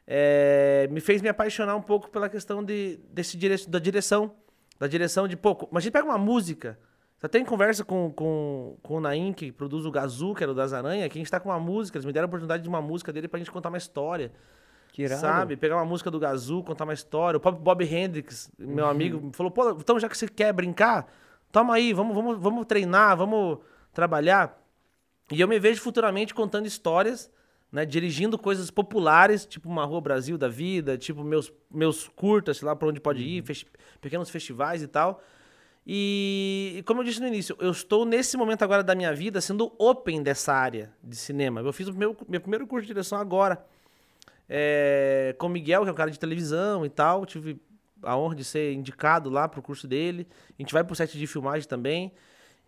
É, 0.06 0.89
me 0.90 1.01
fez 1.01 1.22
me 1.22 1.28
apaixonar 1.28 1.77
um 1.77 1.82
pouco 1.82 2.10
pela 2.10 2.28
questão 2.28 2.64
de, 2.64 2.98
desse 3.12 3.36
dire, 3.36 3.55
da 3.68 3.78
direção. 3.78 4.32
Da 4.78 4.86
direção 4.86 5.28
de, 5.28 5.36
pô, 5.36 5.68
mas 5.70 5.82
a 5.82 5.85
gente 5.85 5.93
pega 5.93 6.05
uma 6.06 6.18
música. 6.18 6.78
Você 7.18 7.28
tem 7.28 7.44
conversa 7.44 7.85
com, 7.85 8.10
com, 8.10 8.77
com 8.82 8.94
o 8.94 9.01
Naim, 9.01 9.32
que 9.32 9.52
produz 9.52 9.85
o 9.85 9.90
Gazu, 9.90 10.35
que 10.35 10.43
era 10.43 10.51
o 10.52 10.55
das 10.55 10.72
Aranha, 10.72 11.06
que 11.09 11.18
a 11.18 11.20
gente 11.20 11.31
tá 11.31 11.39
com 11.39 11.51
uma 11.51 11.60
música. 11.60 11.98
Eles 11.98 12.06
me 12.06 12.12
deram 12.12 12.24
a 12.24 12.28
oportunidade 12.28 12.62
de 12.62 12.68
uma 12.68 12.81
música 12.81 13.12
dele 13.12 13.28
pra 13.28 13.39
gente 13.39 13.51
contar 13.51 13.68
uma 13.68 13.77
história. 13.78 14.32
Que 14.93 15.02
irado. 15.02 15.20
Sabe? 15.20 15.56
Pegar 15.56 15.77
uma 15.77 15.85
música 15.85 16.10
do 16.10 16.18
Gazu, 16.18 16.64
contar 16.64 16.85
uma 16.85 16.94
história. 16.94 17.36
O 17.36 17.40
próprio 17.40 17.62
Bob 17.62 17.85
Hendrix, 17.85 18.51
meu 18.59 18.86
amigo, 18.86 19.20
me 19.20 19.32
falou: 19.35 19.52
pô, 19.52 19.70
então 19.72 20.01
já 20.01 20.09
que 20.09 20.16
você 20.16 20.27
quer 20.27 20.52
brincar, 20.52 21.06
toma 21.52 21.74
aí, 21.74 21.93
vamos, 21.93 22.14
vamos, 22.14 22.39
vamos 22.39 22.66
treinar, 22.66 23.16
vamos 23.16 23.59
trabalhar. 23.93 24.59
E 25.31 25.40
eu 25.40 25.48
me 25.48 25.59
vejo 25.59 25.81
futuramente 25.81 26.35
contando 26.35 26.66
histórias, 26.66 27.31
né? 27.70 27.86
Dirigindo 27.86 28.36
coisas 28.36 28.70
populares, 28.70 29.47
tipo 29.47 29.68
uma 29.68 29.85
Rua 29.85 30.01
Brasil 30.01 30.36
da 30.36 30.48
vida, 30.48 30.98
tipo 30.98 31.22
meus, 31.22 31.52
meus 31.70 32.09
curtas, 32.09 32.56
sei 32.56 32.66
lá 32.66 32.74
pra 32.74 32.89
onde 32.89 33.01
pode 33.01 33.22
ir, 33.22 33.44
festi- 33.44 33.66
pequenos 34.01 34.28
festivais 34.28 34.82
e 34.82 34.89
tal. 34.89 35.22
E, 35.86 36.74
e 36.78 36.82
como 36.82 37.01
eu 37.01 37.05
disse 37.05 37.20
no 37.20 37.27
início, 37.27 37.56
eu 37.59 37.70
estou 37.70 38.05
nesse 38.05 38.36
momento 38.36 38.62
agora 38.62 38.82
da 38.82 38.94
minha 38.94 39.14
vida 39.14 39.40
sendo 39.40 39.72
open 39.78 40.22
dessa 40.22 40.52
área 40.52 40.93
de 41.02 41.16
cinema. 41.16 41.60
Eu 41.60 41.72
fiz 41.72 41.89
o 41.89 41.94
meu, 41.94 42.16
meu 42.28 42.40
primeiro 42.40 42.66
curso 42.66 42.82
de 42.82 42.89
direção 42.89 43.18
agora. 43.18 43.64
É, 44.48 45.35
com 45.39 45.47
o 45.47 45.51
Miguel, 45.51 45.85
que 45.85 45.89
é 45.89 45.93
um 45.93 45.97
cara 45.97 46.10
de 46.10 46.18
televisão 46.18 46.85
e 46.85 46.90
tal. 46.90 47.24
Tive 47.24 47.60
a 48.02 48.16
honra 48.16 48.35
de 48.35 48.44
ser 48.44 48.72
indicado 48.72 49.28
lá 49.31 49.48
pro 49.48 49.62
curso 49.62 49.86
dele. 49.89 50.27
A 50.59 50.62
gente 50.62 50.72
vai 50.72 50.82
pro 50.85 50.94
set 50.94 51.16
de 51.18 51.27
filmagem 51.27 51.68
também. 51.68 52.12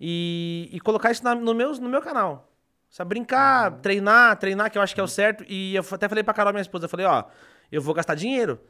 E, 0.00 0.68
e 0.72 0.80
colocar 0.80 1.10
isso 1.12 1.22
na- 1.22 1.34
no, 1.34 1.54
meu, 1.54 1.72
no 1.74 1.88
meu 1.88 2.00
canal. 2.02 2.50
Sabe, 2.90 3.08
brincar, 3.10 3.70
treinar, 3.80 4.36
treinar, 4.36 4.70
que 4.70 4.76
eu 4.76 4.82
acho 4.82 4.94
que 4.94 5.00
é 5.00 5.04
o 5.04 5.08
certo. 5.08 5.44
E 5.48 5.74
eu 5.74 5.84
até 5.92 6.08
falei 6.08 6.22
pra 6.24 6.34
Carol, 6.34 6.52
minha 6.52 6.60
esposa, 6.62 6.84
eu 6.84 6.88
falei, 6.88 7.06
ó, 7.06 7.24
eu 7.70 7.80
vou 7.80 7.94
gastar 7.94 8.14
dinheiro. 8.14 8.60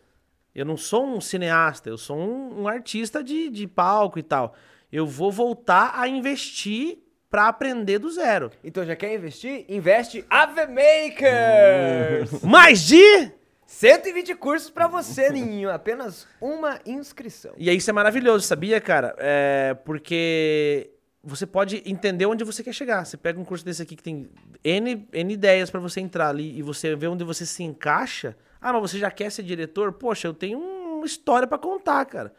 Eu 0.54 0.64
não 0.66 0.76
sou 0.76 1.04
um 1.06 1.20
cineasta, 1.20 1.88
eu 1.88 1.96
sou 1.96 2.16
um, 2.18 2.62
um 2.62 2.68
artista 2.68 3.24
de, 3.24 3.48
de 3.48 3.66
palco 3.66 4.18
e 4.18 4.22
tal. 4.22 4.54
Eu 4.92 5.06
vou 5.06 5.32
voltar 5.32 5.92
a 5.98 6.06
investir 6.06 6.98
pra 7.30 7.48
aprender 7.48 7.98
do 7.98 8.10
zero. 8.10 8.50
Então 8.62 8.84
já 8.84 8.94
quer 8.94 9.14
investir? 9.14 9.64
Investe 9.68 10.24
Ave 10.28 10.66
Makers! 10.66 12.42
Mais 12.42 12.86
de... 12.86 13.32
120 13.72 14.34
cursos 14.34 14.68
pra 14.68 14.86
você, 14.86 15.30
Ninho. 15.32 15.70
Apenas 15.70 16.26
uma 16.38 16.78
inscrição. 16.84 17.52
E 17.56 17.70
isso 17.72 17.88
é 17.88 17.92
maravilhoso, 17.92 18.46
sabia, 18.46 18.80
cara? 18.80 19.14
É, 19.18 19.74
porque 19.84 20.90
você 21.24 21.46
pode 21.46 21.82
entender 21.86 22.26
onde 22.26 22.44
você 22.44 22.62
quer 22.62 22.74
chegar. 22.74 23.04
Você 23.06 23.16
pega 23.16 23.40
um 23.40 23.44
curso 23.44 23.64
desse 23.64 23.80
aqui 23.80 23.96
que 23.96 24.02
tem 24.02 24.28
N, 24.62 25.08
N 25.10 25.32
ideias 25.32 25.70
pra 25.70 25.80
você 25.80 26.00
entrar 26.00 26.28
ali 26.28 26.56
e 26.56 26.62
você 26.62 26.94
vê 26.94 27.06
onde 27.06 27.24
você 27.24 27.46
se 27.46 27.62
encaixa. 27.62 28.36
Ah, 28.60 28.74
mas 28.74 28.82
você 28.82 28.98
já 28.98 29.10
quer 29.10 29.30
ser 29.32 29.42
diretor? 29.42 29.94
Poxa, 29.94 30.28
eu 30.28 30.34
tenho 30.34 30.58
uma 30.58 31.06
história 31.06 31.48
pra 31.48 31.56
contar, 31.56 32.04
cara. 32.04 32.32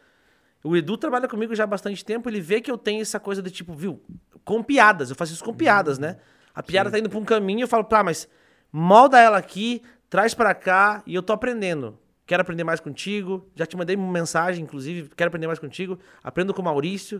O 0.63 0.77
Edu 0.77 0.97
trabalha 0.97 1.27
comigo 1.27 1.55
já 1.55 1.63
há 1.63 1.67
bastante 1.67 2.05
tempo, 2.05 2.29
ele 2.29 2.39
vê 2.39 2.61
que 2.61 2.71
eu 2.71 2.77
tenho 2.77 3.01
essa 3.01 3.19
coisa 3.19 3.41
de 3.41 3.51
tipo, 3.51 3.73
viu, 3.73 4.01
com 4.45 4.63
piadas, 4.63 5.09
eu 5.09 5.15
faço 5.15 5.33
isso 5.33 5.43
com 5.43 5.53
piadas, 5.53 5.99
né? 5.99 6.17
A 6.55 6.63
piada 6.63 6.89
tá 6.89 6.97
indo 6.97 7.09
pra 7.09 7.19
um 7.19 7.25
caminho, 7.25 7.63
eu 7.63 7.67
falo, 7.67 7.83
tá, 7.83 8.01
mas 8.01 8.29
molda 8.71 9.19
ela 9.19 9.37
aqui, 9.37 9.81
traz 10.13 10.35
pra 10.35 10.53
cá 10.53 11.01
e 11.07 11.15
eu 11.15 11.23
tô 11.23 11.33
aprendendo. 11.33 11.97
Quero 12.27 12.39
aprender 12.39 12.63
mais 12.63 12.79
contigo. 12.79 13.49
Já 13.55 13.65
te 13.65 13.75
mandei 13.75 13.95
uma 13.95 14.11
mensagem, 14.11 14.63
inclusive, 14.63 15.09
quero 15.17 15.29
aprender 15.29 15.47
mais 15.47 15.57
contigo. 15.57 15.97
Aprendo 16.23 16.53
com 16.53 16.61
o 16.61 16.65
Maurício. 16.65 17.19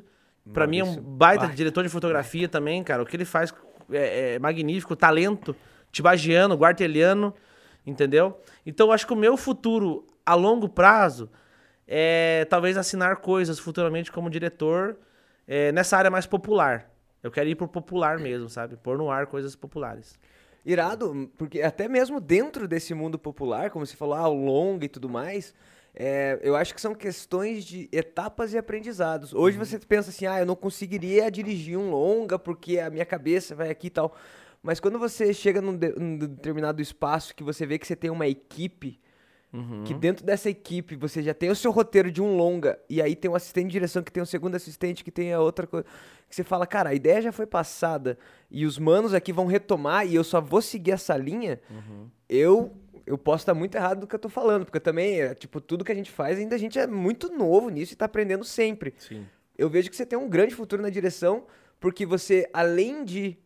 Pra 0.54 0.68
mim 0.68 0.78
é 0.78 0.84
um 0.84 1.02
baita, 1.02 1.46
baita. 1.46 1.56
diretor 1.56 1.82
de 1.82 1.90
fotografia 1.90 2.48
também, 2.48 2.84
cara. 2.84 3.02
O 3.02 3.06
que 3.08 3.16
ele 3.16 3.26
faz 3.26 3.52
é, 3.92 4.36
é 4.36 4.40
magnífico, 4.40 4.96
talento, 4.96 5.56
tibagiano, 5.92 6.54
guarteliano, 6.54 7.34
entendeu? 7.84 8.40
Então 8.64 8.90
eu 8.90 8.94
acho 8.94 9.08
que 9.08 9.14
o 9.14 9.16
meu 9.18 9.38
futuro 9.38 10.06
a 10.24 10.36
longo 10.36 10.70
prazo 10.70 11.32
é 11.88 12.46
talvez 12.48 12.78
assinar 12.78 13.16
coisas 13.16 13.58
futuramente 13.58 14.12
como 14.12 14.30
diretor 14.30 14.98
é, 15.48 15.72
nessa 15.72 15.98
área 15.98 16.12
mais 16.12 16.28
popular. 16.28 16.92
Eu 17.24 17.32
quero 17.32 17.50
ir 17.50 17.56
pro 17.56 17.68
popular 17.68 18.20
mesmo, 18.20 18.50
sabe? 18.50 18.78
Pôr 18.78 19.00
no 19.00 19.10
ar 19.10 19.26
coisas 19.26 19.56
populares. 19.56 20.16
Irado, 20.66 21.30
porque 21.38 21.62
até 21.62 21.88
mesmo 21.88 22.22
dentro 22.22 22.68
desse 22.68 22.94
mundo 22.94 23.20
popular, 23.20 23.70
como 23.70 23.86
você 23.86 23.96
falou, 23.96 24.16
ah, 24.16 24.30
o 24.30 24.46
longa 24.46 24.86
e 24.86 24.90
tudo 24.90 25.10
mais, 25.10 25.54
é, 25.94 26.40
eu 26.42 26.56
acho 26.56 26.74
que 26.74 26.80
são 26.80 26.96
questões 26.96 27.66
de 27.66 27.90
etapas 27.92 28.54
e 28.54 28.58
aprendizados. 28.58 29.34
Hoje 29.34 29.58
você 29.58 29.78
pensa 29.78 30.10
assim, 30.10 30.26
ah, 30.26 30.40
eu 30.40 30.46
não 30.46 30.56
conseguiria 30.56 31.30
dirigir 31.30 31.78
um 31.78 31.92
longa 31.92 32.40
porque 32.40 32.80
a 32.80 32.90
minha 32.90 33.06
cabeça 33.06 33.54
vai 33.54 33.70
aqui 33.70 33.88
e 33.88 33.90
tal. 33.90 34.16
Mas 34.62 34.80
quando 34.80 34.98
você 34.98 35.34
chega 35.34 35.62
num, 35.62 35.76
de- 35.76 35.94
num 36.00 36.18
determinado 36.18 36.82
espaço 36.82 37.36
que 37.36 37.44
você 37.44 37.66
vê 37.66 37.78
que 37.78 37.86
você 37.86 37.96
tem 37.96 38.10
uma 38.10 38.26
equipe, 38.28 39.00
que 39.86 39.94
dentro 39.94 40.26
dessa 40.26 40.50
equipe 40.50 40.96
você 40.96 41.22
já 41.22 41.34
tem 41.34 41.50
o 41.52 41.56
seu 41.56 41.72
roteiro 41.72 42.12
de 42.12 42.22
um 42.22 42.36
longa, 42.36 42.80
e 42.90 43.02
aí 43.02 43.16
tem 43.16 43.30
um 43.30 43.36
assistente 43.36 43.68
de 43.68 43.74
direção 43.74 44.02
que 44.02 44.12
tem 44.12 44.24
um 44.24 44.26
segundo 44.26 44.56
assistente 44.56 45.04
que 45.04 45.12
tem 45.12 45.32
a 45.32 45.40
outra 45.40 45.68
coisa. 45.68 45.86
Que 46.28 46.36
você 46.36 46.44
fala, 46.44 46.66
cara, 46.66 46.90
a 46.90 46.94
ideia 46.94 47.22
já 47.22 47.32
foi 47.32 47.46
passada 47.46 48.18
e 48.50 48.66
os 48.66 48.80
manos 48.80 49.14
aqui 49.14 49.32
vão 49.32 49.46
retomar 49.46 50.08
e 50.08 50.16
eu 50.16 50.24
só 50.24 50.42
vou 50.42 50.62
seguir 50.62 50.92
essa 50.92 51.16
linha, 51.16 51.62
eu. 52.28 52.76
Eu 53.06 53.18
posso 53.18 53.42
estar 53.42 53.54
muito 53.54 53.76
errado 53.76 54.00
do 54.00 54.08
que 54.08 54.16
eu 54.16 54.20
tô 54.20 54.30
falando, 54.30 54.64
porque 54.64 54.80
também, 54.80 55.20
é, 55.20 55.36
tipo, 55.36 55.60
tudo 55.60 55.84
que 55.84 55.92
a 55.92 55.96
gente 55.96 56.10
faz, 56.10 56.40
ainda 56.40 56.56
a 56.56 56.58
gente 56.58 56.80
é 56.80 56.88
muito 56.88 57.30
novo 57.30 57.68
nisso 57.68 57.92
e 57.92 57.98
tá 57.98 58.06
aprendendo 58.06 58.46
sempre. 58.46 58.94
Sim. 58.98 59.26
Eu 59.58 59.70
vejo 59.70 59.90
que 59.90 59.96
você 59.98 60.06
tem 60.06 60.18
um 60.18 60.30
grande 60.30 60.56
futuro 60.56 60.82
na 60.82 60.90
direção, 60.90 61.44
porque 61.82 62.06
você, 62.06 62.50
além 62.54 63.04
de 63.04 63.38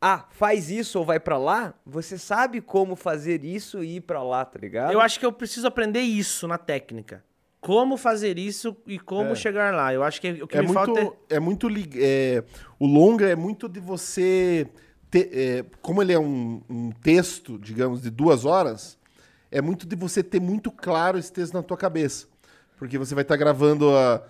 ah, 0.00 0.26
faz 0.30 0.70
isso 0.70 0.98
ou 0.98 1.04
vai 1.04 1.18
pra 1.18 1.36
lá, 1.36 1.74
você 1.84 2.16
sabe 2.16 2.60
como 2.60 2.94
fazer 2.94 3.44
isso 3.44 3.82
e 3.82 3.96
ir 3.96 4.00
pra 4.02 4.22
lá, 4.22 4.44
tá 4.44 4.58
ligado? 4.58 4.92
Eu 4.92 5.00
acho 5.00 5.18
que 5.18 5.26
eu 5.26 5.32
preciso 5.32 5.66
aprender 5.66 6.00
isso 6.00 6.46
na 6.46 6.56
técnica. 6.58 7.24
Como 7.60 7.96
fazer 7.96 8.38
isso 8.38 8.76
e 8.86 8.98
como 9.00 9.32
É. 9.32 9.34
chegar 9.34 9.74
lá. 9.74 9.92
Eu 9.92 10.04
acho 10.04 10.20
que 10.20 10.30
o 10.42 10.46
que 10.46 10.56
É 10.56 10.60
me 10.60 10.68
muito, 10.68 10.74
falta 10.78 11.00
é... 11.28 11.36
é 11.36 11.40
muito 11.40 11.68
é, 11.96 12.44
o 12.78 12.86
longa 12.86 13.28
é 13.28 13.34
muito 13.34 13.68
de 13.68 13.80
você 13.80 14.68
ter, 15.10 15.30
é, 15.32 15.64
como 15.82 16.00
ele 16.00 16.12
é 16.12 16.18
um, 16.18 16.62
um 16.70 16.90
texto, 16.92 17.58
digamos, 17.58 18.00
de 18.00 18.10
duas 18.10 18.44
horas, 18.44 18.96
é 19.50 19.60
muito 19.60 19.86
de 19.86 19.96
você 19.96 20.22
ter 20.22 20.40
muito 20.40 20.70
claro 20.70 21.18
esse 21.18 21.32
texto 21.32 21.54
na 21.54 21.62
tua 21.62 21.76
cabeça, 21.76 22.28
porque 22.78 22.96
você 22.96 23.14
vai 23.14 23.22
estar 23.22 23.36
gravando 23.36 23.90
a, 23.96 24.22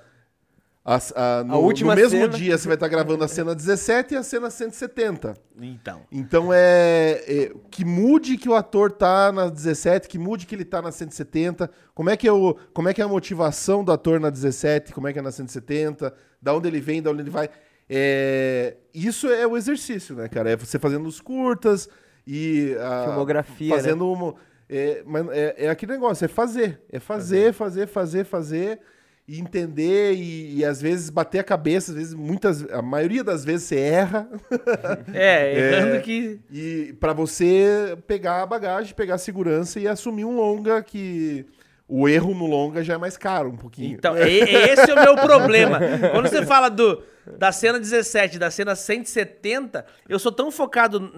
a, 0.96 1.40
a- 1.40 1.44
no, 1.44 1.58
última 1.58 1.94
no 1.94 2.00
mesmo 2.00 2.18
cena. 2.18 2.28
dia 2.28 2.56
você 2.56 2.66
vai 2.66 2.74
estar 2.76 2.88
gravando 2.88 3.22
a 3.22 3.28
cena 3.28 3.54
17 3.54 4.14
e 4.14 4.16
a 4.16 4.22
cena 4.22 4.48
170. 4.48 5.34
Então. 5.60 6.00
Então 6.10 6.48
é, 6.52 7.22
é, 7.26 7.52
que 7.70 7.84
mude 7.84 8.38
que 8.38 8.48
o 8.48 8.54
ator 8.54 8.90
tá 8.90 9.30
na 9.30 9.48
17, 9.50 10.08
que 10.08 10.18
mude 10.18 10.46
que 10.46 10.54
ele 10.54 10.64
tá 10.64 10.80
na 10.80 10.90
170. 10.90 11.70
Como 11.94 12.08
é 12.08 12.16
que 12.16 12.26
é 12.26 12.32
o, 12.32 12.56
como 12.72 12.88
é 12.88 12.94
que 12.94 13.02
é 13.02 13.04
a 13.04 13.08
motivação 13.08 13.84
do 13.84 13.92
ator 13.92 14.18
na 14.18 14.30
17, 14.30 14.94
como 14.94 15.06
é 15.08 15.12
que 15.12 15.18
é 15.18 15.22
na 15.22 15.30
170, 15.30 16.14
da 16.40 16.54
onde 16.54 16.68
ele 16.68 16.80
vem, 16.80 17.02
da 17.02 17.10
onde 17.10 17.20
ele 17.22 17.30
vai. 17.30 17.50
É, 17.90 18.76
isso 18.94 19.28
é 19.28 19.46
o 19.46 19.56
exercício, 19.56 20.14
né, 20.14 20.28
cara? 20.28 20.50
É 20.50 20.56
você 20.56 20.78
fazendo 20.78 21.06
os 21.06 21.20
curtas 21.20 21.88
e 22.26 22.74
a- 22.80 23.04
Filmografia, 23.06 23.74
fazendo 23.74 24.10
uma, 24.10 24.34
é, 24.68 25.02
mas 25.06 25.26
é, 25.30 25.54
é 25.66 25.68
aquele 25.70 25.92
negócio, 25.92 26.24
é 26.24 26.28
fazer, 26.28 26.80
é 26.90 26.98
fazer, 27.00 27.52
fazer, 27.52 27.86
fazer, 27.86 28.24
fazer 28.24 28.80
e 29.28 29.38
entender 29.38 30.14
e, 30.14 30.56
e 30.56 30.64
às 30.64 30.80
vezes 30.80 31.10
bater 31.10 31.38
a 31.40 31.44
cabeça, 31.44 31.90
às 31.92 31.96
vezes 31.98 32.14
muitas, 32.14 32.62
a 32.72 32.80
maioria 32.80 33.22
das 33.22 33.44
vezes 33.44 33.68
você 33.68 33.78
erra. 33.78 34.26
É, 35.12 35.58
errando 35.58 35.96
É. 35.96 36.00
que... 36.00 36.40
E 36.50 36.96
para 36.98 37.12
você 37.12 37.96
pegar 38.06 38.42
a 38.42 38.46
bagagem, 38.46 38.94
pegar 38.94 39.16
a 39.16 39.18
segurança 39.18 39.78
e 39.78 39.86
assumir 39.86 40.24
um 40.24 40.34
longa 40.34 40.82
que 40.82 41.44
o 41.86 42.08
erro 42.08 42.34
no 42.34 42.46
longa 42.46 42.82
já 42.82 42.94
é 42.94 42.98
mais 42.98 43.18
caro 43.18 43.50
um 43.50 43.56
pouquinho. 43.56 43.94
Então, 43.98 44.16
e- 44.16 44.40
esse 44.40 44.90
é 44.90 44.94
o 44.94 45.02
meu 45.02 45.14
problema. 45.16 45.78
Quando 46.12 46.26
você 46.28 46.44
fala 46.46 46.70
do, 46.70 47.02
da 47.38 47.52
cena 47.52 47.78
17, 47.78 48.38
da 48.38 48.50
cena 48.50 48.74
170, 48.74 49.84
eu 50.08 50.18
sou 50.18 50.32
tão 50.32 50.50
focado. 50.50 51.12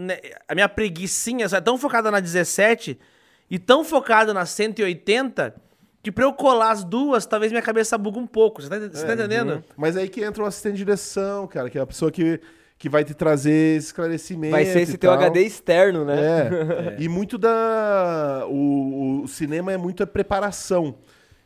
a 0.48 0.54
minha 0.54 0.68
preguiçinha 0.68 1.46
é 1.46 1.60
tão 1.60 1.78
focada 1.78 2.10
na 2.10 2.18
17 2.18 2.98
e 3.48 3.56
tão 3.58 3.84
focado 3.84 4.34
na 4.34 4.44
180 4.46 5.54
que 6.02 6.10
pra 6.10 6.24
eu 6.24 6.32
colar 6.32 6.70
as 6.70 6.82
duas, 6.84 7.26
talvez 7.26 7.52
minha 7.52 7.62
cabeça 7.62 7.98
bugue 7.98 8.18
um 8.18 8.26
pouco. 8.26 8.62
Você 8.62 8.68
tá, 8.68 8.78
você 8.78 9.06
tá 9.06 9.14
entendendo? 9.14 9.62
Mas 9.76 9.96
aí 9.96 10.08
que 10.08 10.22
entra 10.22 10.42
o 10.42 10.46
assistente 10.46 10.72
de 10.72 10.78
direção, 10.78 11.46
cara, 11.46 11.68
que 11.68 11.78
é 11.78 11.80
a 11.80 11.86
pessoa 11.86 12.10
que, 12.10 12.40
que 12.78 12.88
vai 12.88 13.04
te 13.04 13.12
trazer 13.12 13.76
esclarecimento. 13.76 14.52
Vai 14.52 14.64
ser 14.64 14.80
esse 14.80 14.94
e 14.94 14.98
teu 14.98 15.10
tal. 15.10 15.18
HD 15.20 15.42
externo, 15.42 16.04
né? 16.04 16.16
É. 16.18 16.96
E 17.02 17.08
muito 17.08 17.36
da. 17.36 18.44
O, 18.48 19.22
o 19.24 19.28
cinema 19.28 19.72
é 19.72 19.76
muito 19.76 20.02
a 20.02 20.06
preparação. 20.06 20.96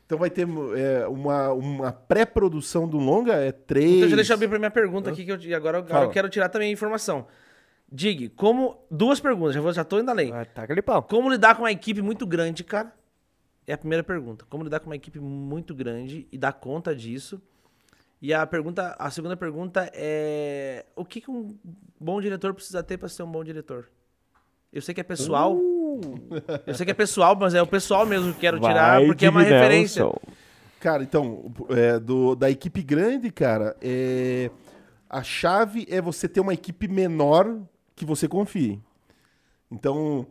Então 0.06 0.18
vai 0.18 0.30
ter 0.30 0.46
é, 0.76 1.06
uma, 1.08 1.52
uma 1.52 1.92
pré-produção 1.92 2.86
do 2.86 2.98
longa, 2.98 3.32
é 3.34 3.50
três. 3.50 3.96
Então, 3.96 4.08
já 4.10 4.16
deixa 4.16 4.32
eu 4.32 4.34
abrir 4.36 4.48
pra 4.48 4.58
minha 4.58 4.70
pergunta 4.70 5.10
aqui, 5.10 5.24
que 5.24 5.32
eu, 5.32 5.38
e 5.40 5.54
agora, 5.54 5.78
agora 5.78 6.04
eu 6.04 6.10
quero 6.10 6.28
tirar 6.28 6.48
também 6.48 6.68
a 6.68 6.72
informação. 6.72 7.26
Dig, 7.90 8.28
como. 8.30 8.84
Duas 8.90 9.18
perguntas, 9.18 9.54
já, 9.54 9.60
vou, 9.60 9.72
já 9.72 9.82
tô 9.82 9.98
indo 9.98 10.10
além. 10.10 10.32
Ah, 10.32 10.44
taca 10.44 10.72
ali 10.72 10.82
pau. 10.82 11.02
Como 11.02 11.30
lidar 11.30 11.54
com 11.56 11.62
uma 11.62 11.72
equipe 11.72 12.02
muito 12.02 12.26
grande, 12.26 12.62
cara? 12.62 12.92
É 13.66 13.72
a 13.72 13.78
primeira 13.78 14.04
pergunta. 14.04 14.44
Como 14.48 14.64
lidar 14.64 14.80
com 14.80 14.86
uma 14.86 14.96
equipe 14.96 15.18
muito 15.18 15.74
grande 15.74 16.28
e 16.30 16.36
dar 16.36 16.52
conta 16.52 16.94
disso? 16.94 17.40
E 18.20 18.32
a 18.32 18.46
pergunta, 18.46 18.94
a 18.98 19.10
segunda 19.10 19.36
pergunta 19.36 19.90
é 19.92 20.86
o 20.96 21.04
que, 21.04 21.20
que 21.20 21.30
um 21.30 21.56
bom 22.00 22.20
diretor 22.20 22.54
precisa 22.54 22.82
ter 22.82 22.96
para 22.96 23.08
ser 23.08 23.22
um 23.22 23.30
bom 23.30 23.44
diretor? 23.44 23.90
Eu 24.72 24.82
sei 24.82 24.94
que 24.94 25.00
é 25.00 25.04
pessoal. 25.04 25.56
Eu 26.66 26.74
sei 26.74 26.84
que 26.84 26.90
é 26.90 26.94
pessoal, 26.94 27.36
mas 27.36 27.54
é 27.54 27.62
o 27.62 27.66
pessoal 27.66 28.04
mesmo 28.04 28.32
que 28.34 28.40
quero 28.40 28.58
tirar 28.58 29.04
porque 29.06 29.26
é 29.26 29.30
uma 29.30 29.42
referência. 29.42 30.04
Cara, 30.80 31.02
então, 31.02 31.52
é, 31.70 31.98
do, 31.98 32.34
da 32.34 32.50
equipe 32.50 32.82
grande, 32.82 33.30
cara, 33.30 33.76
é, 33.80 34.50
a 35.08 35.22
chave 35.22 35.86
é 35.88 36.00
você 36.00 36.28
ter 36.28 36.40
uma 36.40 36.52
equipe 36.52 36.88
menor 36.88 37.58
que 37.94 38.04
você 38.04 38.26
confie. 38.28 38.80
Então, 39.70 40.26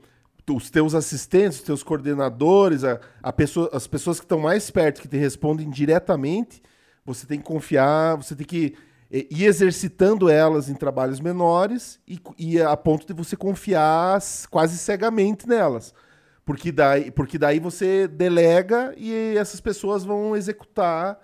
os 0.49 0.69
teus 0.69 0.93
assistentes, 0.93 1.59
os 1.59 1.63
teus 1.63 1.83
coordenadores, 1.83 2.83
a, 2.83 2.99
a 3.21 3.31
pessoa, 3.31 3.69
as 3.71 3.87
pessoas 3.87 4.19
que 4.19 4.25
estão 4.25 4.39
mais 4.39 4.69
perto, 4.69 5.01
que 5.01 5.07
te 5.07 5.17
respondem 5.17 5.69
diretamente, 5.69 6.61
você 7.05 7.25
tem 7.25 7.39
que 7.39 7.45
confiar, 7.45 8.17
você 8.17 8.35
tem 8.35 8.45
que 8.45 8.75
e, 9.13 9.27
e 9.29 9.45
exercitando 9.45 10.27
elas 10.27 10.69
em 10.69 10.73
trabalhos 10.73 11.19
menores 11.19 11.99
e, 12.07 12.19
e 12.37 12.59
a 12.59 12.75
ponto 12.75 13.05
de 13.05 13.13
você 13.13 13.35
confiar 13.35 14.19
quase 14.49 14.75
cegamente 14.77 15.47
nelas. 15.47 15.93
Porque 16.43 16.71
daí, 16.71 17.11
porque 17.11 17.37
daí 17.37 17.59
você 17.59 18.07
delega 18.07 18.93
e 18.97 19.37
essas 19.37 19.61
pessoas 19.61 20.03
vão 20.03 20.35
executar 20.35 21.19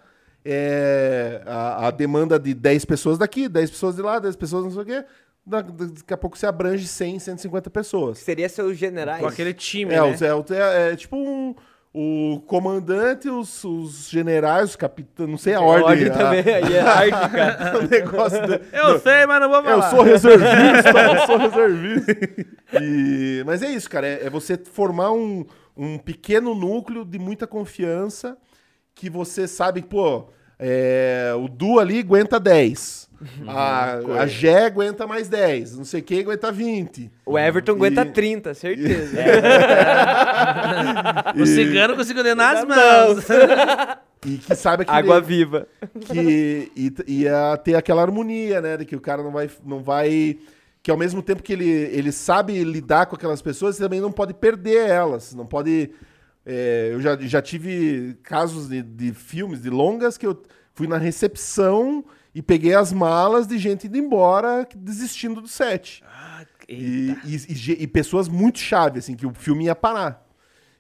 é, 0.46 1.41
a, 1.46 1.88
a 1.88 1.91
demanda 1.91 2.40
de 2.40 2.54
10 2.54 2.86
pessoas 2.86 3.18
daqui, 3.18 3.50
10 3.50 3.72
pessoas 3.72 3.96
de 3.96 4.02
lá, 4.04 4.20
10 4.20 4.36
pessoas 4.36 4.64
não 4.64 4.72
sei 4.72 4.82
o 4.82 4.86
quê. 4.86 5.06
Da- 5.45 5.61
Daqui 5.61 6.14
a 6.14 6.18
pouco 6.18 6.38
você 6.38 6.45
abrange 6.45 6.88
100, 6.88 7.20
150 7.20 7.70
pessoas. 7.70 8.20
Seria 8.20 8.48
seus 8.49 8.78
generais. 8.78 9.22
Com 9.22 9.28
aquele 9.28 9.53
time, 9.53 9.94
É, 9.94 10.02
né? 10.02 10.03
os- 10.14 10.22
é, 10.22 10.34
o- 10.34 10.45
é- 10.52 10.91
é 10.91 10.95
tipo 10.95 11.16
um, 11.18 11.56
o 11.91 12.40
comandante, 12.45 13.28
os, 13.30 13.64
os 13.64 14.10
generais, 14.10 14.70
os 14.70 14.76
capitães, 14.76 15.28
não 15.28 15.38
sei 15.38 15.56
a 15.56 15.61
ordem. 15.61 16.07
a- 16.07 16.14
também, 16.14 16.53
a 16.53 16.57
hierárquica. 16.60 17.80
o 17.80 17.88
negócio 17.88 18.45
do- 18.45 18.61
Eu 18.72 18.99
sei, 18.99 19.26
mas 19.26 19.41
não 19.41 19.49
vou 19.49 19.64
falar. 19.64 19.86
eu 19.86 19.90
sou 19.90 20.02
reservista, 20.03 20.90
eu 21.20 21.26
sou 21.26 21.38
reservista. 21.38 22.11
E- 22.82 23.44
mas 23.45 23.64
é 23.64 23.72
isso, 23.72 23.90
cara. 23.90 24.06
É, 24.06 24.26
é 24.28 24.30
você 24.30 24.56
formar 24.57 25.11
um, 25.11 25.45
um 25.76 25.98
pequeno 25.98 26.53
núcleo 26.53 27.03
de 27.03 27.18
muita 27.18 27.48
confiança 27.48 28.38
que 28.94 29.10
você 29.10 29.48
sabe, 29.48 29.82
pô, 29.82 30.28
é, 30.60 31.31
o 31.38 31.48
Du 31.48 31.80
ali 31.80 31.99
aguenta 31.99 32.40
10. 32.40 33.07
A, 33.48 33.95
a 34.22 34.27
Gé 34.27 34.65
aguenta 34.65 35.06
mais 35.06 35.27
10. 35.27 35.77
Não 35.77 35.84
sei 35.84 36.02
quem 36.02 36.22
aguenta 36.22 36.52
20. 36.53 37.11
O 37.26 37.38
Everton 37.38 37.73
aguenta 37.73 38.03
E- 38.03 38.11
30, 38.11 38.53
certeza. 38.53 39.18
O 41.40 41.45
cigano 41.45 41.95
conseguiu 41.95 42.23
ler 42.23 42.36
nas 42.36 42.65
mãos. 42.65 43.26
E 44.26 44.38
que 44.38 44.56
saiba 44.56 44.84
que 44.86 44.91
Água 44.91 45.18
ele- 45.18 45.26
viva. 45.26 45.68
que 46.02 46.72
e- 46.76 46.94
ia 47.07 47.57
ter 47.64 47.76
aquela 47.76 48.02
harmonia, 48.02 48.61
né? 48.61 48.77
De 48.77 48.86
que 48.86 48.95
o 48.95 49.02
cara 49.02 49.23
não 49.23 49.31
vai, 49.31 49.49
não 49.65 49.81
vai. 49.81 50.38
Que 50.81 50.91
ao 50.91 50.98
mesmo 50.98 51.22
tempo 51.22 51.44
que 51.44 51.53
ele, 51.53 51.69
ele 51.69 52.11
sabe 52.11 52.64
lidar 52.64 53.06
com 53.06 53.15
aquelas 53.15 53.41
pessoas, 53.41 53.76
ele 53.77 53.86
também 53.86 54.02
não 54.02 54.11
pode 54.11 54.34
perder 54.34 54.90
elas. 54.90 55.34
Não 55.34 55.45
pode. 55.45 55.91
É, 56.52 56.90
eu 56.92 57.00
já, 57.00 57.16
já 57.18 57.42
tive 57.42 58.18
casos 58.24 58.68
de, 58.68 58.82
de 58.82 59.14
filmes, 59.14 59.62
de 59.62 59.70
longas, 59.70 60.18
que 60.18 60.26
eu 60.26 60.42
fui 60.74 60.88
na 60.88 60.98
recepção 60.98 62.04
e 62.34 62.42
peguei 62.42 62.74
as 62.74 62.92
malas 62.92 63.46
de 63.46 63.58
gente 63.58 63.86
indo 63.88 63.98
embora, 63.98 64.68
desistindo 64.76 65.42
do 65.42 65.48
set. 65.48 66.04
E, 66.68 67.16
e, 67.26 67.36
e 67.36 67.56
ge- 67.56 67.78
e 67.80 67.86
pessoas 67.88 68.28
muito 68.28 68.58
chave, 68.60 68.98
assim, 69.00 69.16
que 69.16 69.26
o 69.28 69.34
filme 69.34 69.66
ia 69.66 69.76
parar. 69.76 70.26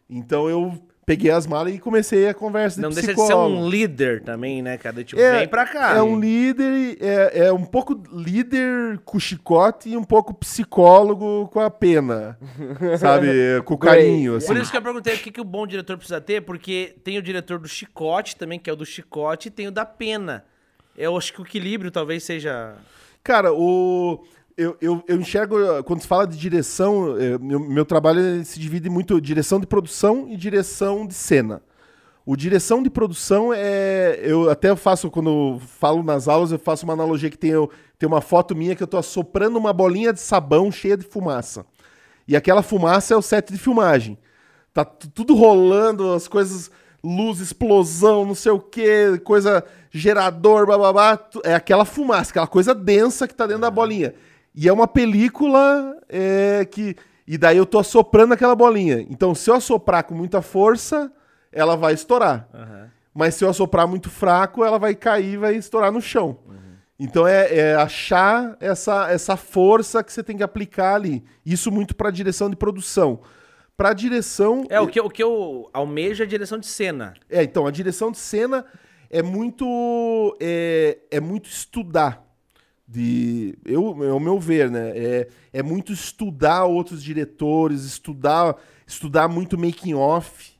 Então 0.09 0.49
eu 0.49 0.81
peguei 1.09 1.31
as 1.31 1.47
malas 1.47 1.73
e 1.73 1.79
comecei 1.79 2.29
a 2.29 2.35
conversa 2.35 2.75
de 2.75 2.83
Não 2.83 2.91
deixa 2.91 3.15
de 3.15 3.25
ser 3.25 3.33
um 3.33 3.67
líder 3.67 4.21
também, 4.21 4.61
né, 4.61 4.77
cara? 4.77 5.03
Tipo, 5.03 5.19
É, 5.19 5.39
vem 5.39 5.47
pra 5.47 5.65
cá. 5.65 5.97
É 5.97 6.03
um 6.03 6.19
líder, 6.19 6.97
é, 7.01 7.47
é 7.47 7.51
um 7.51 7.65
pouco 7.65 7.99
líder 8.13 8.99
com 8.99 9.19
chicote 9.19 9.89
e 9.89 9.97
um 9.97 10.03
pouco 10.03 10.35
psicólogo 10.35 11.49
com 11.51 11.61
a 11.61 11.71
pena. 11.71 12.37
sabe? 12.99 13.27
Com 13.65 13.75
carinho. 13.75 14.35
Assim. 14.35 14.45
Por 14.45 14.57
isso 14.57 14.69
que 14.69 14.77
eu 14.77 14.83
perguntei 14.83 15.15
o 15.15 15.17
que, 15.17 15.31
que 15.31 15.41
o 15.41 15.43
bom 15.43 15.65
diretor 15.65 15.97
precisa 15.97 16.21
ter, 16.21 16.41
porque 16.41 16.93
tem 17.03 17.17
o 17.17 17.23
diretor 17.23 17.57
do 17.57 17.67
chicote 17.67 18.35
também, 18.35 18.59
que 18.59 18.69
é 18.69 18.73
o 18.73 18.75
do 18.75 18.85
chicote, 18.85 19.47
e 19.47 19.51
tem 19.51 19.67
o 19.67 19.71
da 19.71 19.85
pena. 19.85 20.45
Eu 20.95 21.17
acho 21.17 21.33
que 21.33 21.41
o 21.41 21.43
equilíbrio 21.43 21.89
talvez 21.89 22.23
seja. 22.23 22.75
Cara, 23.23 23.51
o. 23.51 24.23
Eu, 24.61 24.75
eu, 24.81 25.01
eu 25.07 25.21
enxergo, 25.21 25.55
quando 25.85 26.01
se 26.01 26.07
fala 26.07 26.27
de 26.27 26.37
direção, 26.37 27.17
é, 27.17 27.37
meu, 27.37 27.61
meu 27.61 27.85
trabalho 27.85 28.43
se 28.43 28.59
divide 28.59 28.89
muito 28.89 29.17
em 29.17 29.21
direção 29.21 29.57
de 29.57 29.65
produção 29.65 30.27
e 30.27 30.35
direção 30.35 31.07
de 31.07 31.13
cena. 31.13 31.61
O 32.25 32.35
direção 32.35 32.83
de 32.83 32.89
produção 32.89 33.53
é. 33.53 34.19
Eu 34.21 34.49
até 34.49 34.75
faço, 34.75 35.09
quando 35.09 35.59
falo 35.79 36.03
nas 36.03 36.27
aulas, 36.27 36.51
eu 36.51 36.59
faço 36.59 36.83
uma 36.83 36.91
analogia 36.93 37.29
que 37.29 37.37
tem, 37.37 37.51
eu, 37.51 37.69
tem 37.97 38.05
uma 38.05 38.19
foto 38.19 38.53
minha 38.53 38.75
que 38.75 38.83
eu 38.83 38.87
tô 38.87 38.97
assoprando 38.97 39.57
uma 39.57 39.71
bolinha 39.71 40.11
de 40.11 40.19
sabão 40.19 40.69
cheia 40.69 40.97
de 40.97 41.05
fumaça. 41.05 41.65
E 42.27 42.35
aquela 42.35 42.61
fumaça 42.61 43.13
é 43.13 43.17
o 43.17 43.21
set 43.21 43.53
de 43.53 43.57
filmagem. 43.57 44.17
Tá 44.73 44.83
tu- 44.83 45.09
tudo 45.09 45.33
rolando, 45.35 46.11
as 46.11 46.27
coisas, 46.27 46.69
luz, 47.01 47.39
explosão, 47.39 48.25
não 48.25 48.35
sei 48.35 48.51
o 48.51 48.59
que, 48.59 49.17
coisa, 49.23 49.63
gerador, 49.89 50.67
bababá. 50.67 51.17
É 51.45 51.55
aquela 51.55 51.85
fumaça, 51.85 52.31
aquela 52.31 52.45
coisa 52.47 52.75
densa 52.75 53.25
que 53.25 53.33
tá 53.33 53.47
dentro 53.47 53.61
da 53.61 53.71
bolinha. 53.71 54.13
E 54.53 54.67
é 54.67 54.73
uma 54.73 54.87
película 54.87 55.97
é, 56.09 56.65
que. 56.65 56.95
E 57.27 57.37
daí 57.37 57.57
eu 57.57 57.65
tô 57.65 57.77
assoprando 57.79 58.33
aquela 58.33 58.55
bolinha. 58.55 59.05
Então, 59.09 59.35
se 59.35 59.49
eu 59.49 59.55
assoprar 59.55 60.03
com 60.03 60.15
muita 60.15 60.41
força, 60.41 61.11
ela 61.51 61.75
vai 61.75 61.93
estourar. 61.93 62.47
Mas 63.13 63.35
se 63.35 63.43
eu 63.43 63.49
assoprar 63.49 63.87
muito 63.87 64.09
fraco, 64.09 64.63
ela 64.63 64.79
vai 64.79 64.95
cair 64.95 65.33
e 65.33 65.37
vai 65.37 65.55
estourar 65.55 65.91
no 65.91 66.01
chão. 66.01 66.39
Então 67.01 67.25
é, 67.25 67.55
é 67.55 67.75
achar 67.75 68.57
essa, 68.59 69.09
essa 69.09 69.37
força 69.37 70.03
que 70.03 70.11
você 70.11 70.21
tem 70.21 70.35
que 70.35 70.43
aplicar 70.43 70.95
ali. 70.95 71.23
Isso 71.45 71.71
muito 71.71 71.95
para 71.95 72.11
direção 72.11 72.49
de 72.49 72.57
produção. 72.57 73.21
Para 73.77 73.93
direção. 73.93 74.65
É, 74.69 74.81
o 74.81 74.87
que, 74.87 74.99
eu- 74.99 75.05
o 75.05 75.09
que 75.09 75.23
eu 75.23 75.69
almejo 75.71 76.21
é 76.21 76.25
a 76.25 76.29
direção 76.29 76.57
de 76.59 76.65
cena. 76.67 77.13
É, 77.29 77.41
então, 77.41 77.65
a 77.65 77.71
direção 77.71 78.11
de 78.11 78.17
cena 78.17 78.65
é 79.09 79.21
muito. 79.23 80.35
É, 80.41 80.97
é 81.09 81.19
muito 81.21 81.47
estudar. 81.49 82.21
De, 82.91 83.55
eu, 83.63 84.03
é 84.03 84.11
o 84.11 84.19
meu 84.19 84.39
ver, 84.39 84.71
né? 84.71 84.89
É, 84.97 85.27
é 85.53 85.61
muito 85.61 85.93
estudar 85.93 86.65
outros 86.65 87.03
diretores, 87.03 87.83
estudar, 87.83 88.55
estudar 88.87 89.27
muito 89.27 89.59
making 89.59 89.93
off. 89.93 90.53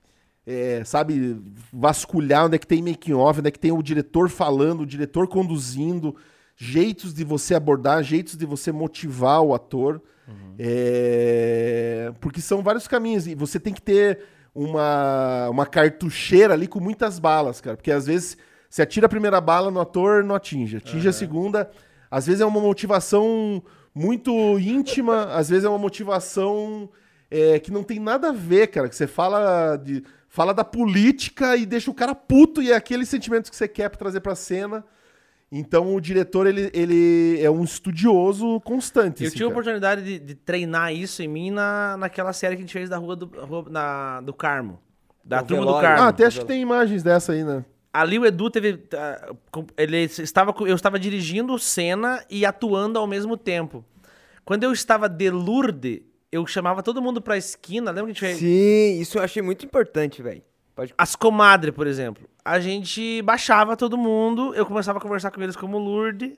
é, 0.46 0.84
sabe, 0.84 1.42
vasculhar 1.72 2.46
onde 2.46 2.56
é 2.56 2.60
que 2.60 2.68
tem 2.68 2.82
making 2.82 3.14
off, 3.14 3.40
onde 3.40 3.50
é 3.50 3.52
que 3.52 3.60
tem 3.60 3.72
o 3.72 3.82
diretor 3.82 4.30
falando, 4.30 4.82
o 4.82 4.86
diretor 4.86 5.28
conduzindo, 5.28 6.16
jeitos 6.56 7.14
de 7.14 7.24
você 7.24 7.56
abordar, 7.56 8.04
jeitos 8.04 8.36
de 8.36 8.46
você 8.46 8.72
motivar 8.72 9.42
o 9.42 9.54
ator. 9.54 10.02
É, 10.60 12.12
porque 12.20 12.42
são 12.42 12.62
vários 12.62 12.88
caminhos 12.88 13.26
e 13.26 13.34
você 13.34 13.60
tem 13.60 13.74
que 13.74 13.82
ter 13.82 14.20
uma, 14.54 15.50
uma 15.50 15.66
cartucheira 15.66 16.54
ali 16.54 16.68
com 16.68 16.80
muitas 16.80 17.18
balas, 17.18 17.62
cara. 17.62 17.78
Porque 17.78 17.92
às 17.92 18.06
vezes 18.06 18.38
você 18.70 18.82
atira 18.84 19.06
a 19.08 19.10
primeira 19.10 19.40
bala 19.42 19.72
no 19.72 19.80
ator, 19.80 20.24
não 20.24 20.36
atinge. 20.36 20.78
Atinge 20.78 21.08
a 21.08 21.14
segunda. 21.14 21.72
Às 22.10 22.28
vezes 22.28 22.42
é 22.42 22.46
uma 22.46 22.60
motivação 22.60 23.62
muito 23.94 24.32
íntima, 24.60 25.26
às 25.34 25.50
vezes 25.50 25.66
é 25.66 25.70
uma 25.70 25.78
motivação 25.78 26.90
é, 27.30 27.60
que 27.60 27.72
não 27.72 27.84
tem 27.84 28.00
nada 28.00 28.30
a 28.30 28.34
ver, 28.34 28.68
cara. 28.68 28.90
Que 28.90 28.96
você 28.96 29.08
fala 29.08 29.76
de 29.78 30.04
fala 30.28 30.54
da 30.54 30.64
política 30.64 31.56
e 31.58 31.66
deixa 31.66 31.90
o 31.90 31.94
cara 31.94 32.14
puto 32.14 32.62
e 32.62 32.72
é 32.72 32.76
aquele 32.76 33.06
sentimento 33.06 33.50
que 33.50 33.56
você 33.56 33.68
quer 33.68 33.90
pra 33.90 33.98
trazer 33.98 34.20
pra 34.20 34.36
cena. 34.36 34.86
Então 35.52 35.96
o 35.96 36.00
diretor 36.00 36.46
ele, 36.46 36.70
ele 36.74 37.42
é 37.42 37.50
um 37.50 37.64
estudioso 37.64 38.60
constante. 38.62 39.24
Eu 39.24 39.28
assim, 39.28 39.38
tive 39.38 39.46
a 39.46 39.48
cara. 39.48 39.60
oportunidade 39.60 40.04
de, 40.04 40.20
de 40.20 40.36
treinar 40.36 40.94
isso 40.94 41.24
em 41.24 41.28
mim 41.28 41.50
na, 41.50 41.98
naquela 41.98 42.32
série 42.34 42.56
que 42.56 42.62
a 42.62 42.66
gente 42.66 42.74
fez 42.74 42.88
da 42.88 42.98
Rua 42.98 43.16
do, 43.16 43.26
rua, 43.26 43.66
na, 43.68 44.22
do 44.22 44.34
Carmo. 44.34 44.80
Da 45.26 45.42
No 45.42 45.48
Turma 45.48 45.64
do 45.64 45.68
velório. 45.68 45.90
Carmo. 45.90 46.04
Ah, 46.04 46.08
até 46.10 46.26
acho 46.26 46.42
que 46.42 46.46
tem 46.46 46.62
imagens 46.62 47.02
dessa 47.02 47.34
aí, 47.34 47.44
né? 47.44 47.66
Ali 47.92 48.20
o 48.20 48.26
Edu 48.26 48.50
teve. 48.50 48.84
ah, 48.94 49.34
Ele 49.78 49.98
estava, 49.98 50.54
eu 50.62 50.76
estava 50.76 51.00
dirigindo 51.00 51.58
cena 51.58 52.24
e 52.30 52.46
atuando 52.46 53.00
ao 53.00 53.08
mesmo 53.08 53.36
tempo. 53.36 53.84
Quando 54.46 54.64
eu 54.64 54.72
estava 54.72 55.10
de 55.10 55.30
Lourdes, 55.30 56.02
eu 56.32 56.46
chamava 56.46 56.84
todo 56.84 57.02
mundo 57.02 57.22
pra 57.22 57.38
esquina. 57.38 57.92
Lembra 57.92 58.14
que 58.14 58.26
a 58.26 58.30
gente 58.30 58.38
fez? 58.38 58.38
Sim, 58.38 59.02
isso 59.02 59.18
eu 59.18 59.24
achei 59.24 59.42
muito 59.42 59.66
importante, 59.66 60.22
velho. 60.22 60.44
Pode... 60.76 60.94
As 60.98 61.16
comadres, 61.16 61.74
por 61.74 61.88
exemplo. 61.88 62.28
A 62.46 62.60
gente 62.60 63.22
baixava 63.22 63.76
todo 63.76 63.98
mundo, 63.98 64.54
eu 64.56 64.66
começava 64.66 64.98
a 64.98 65.02
conversar 65.02 65.32
com 65.32 65.42
eles 65.42 65.56
como 65.56 65.78
Lourdes. 65.78 66.32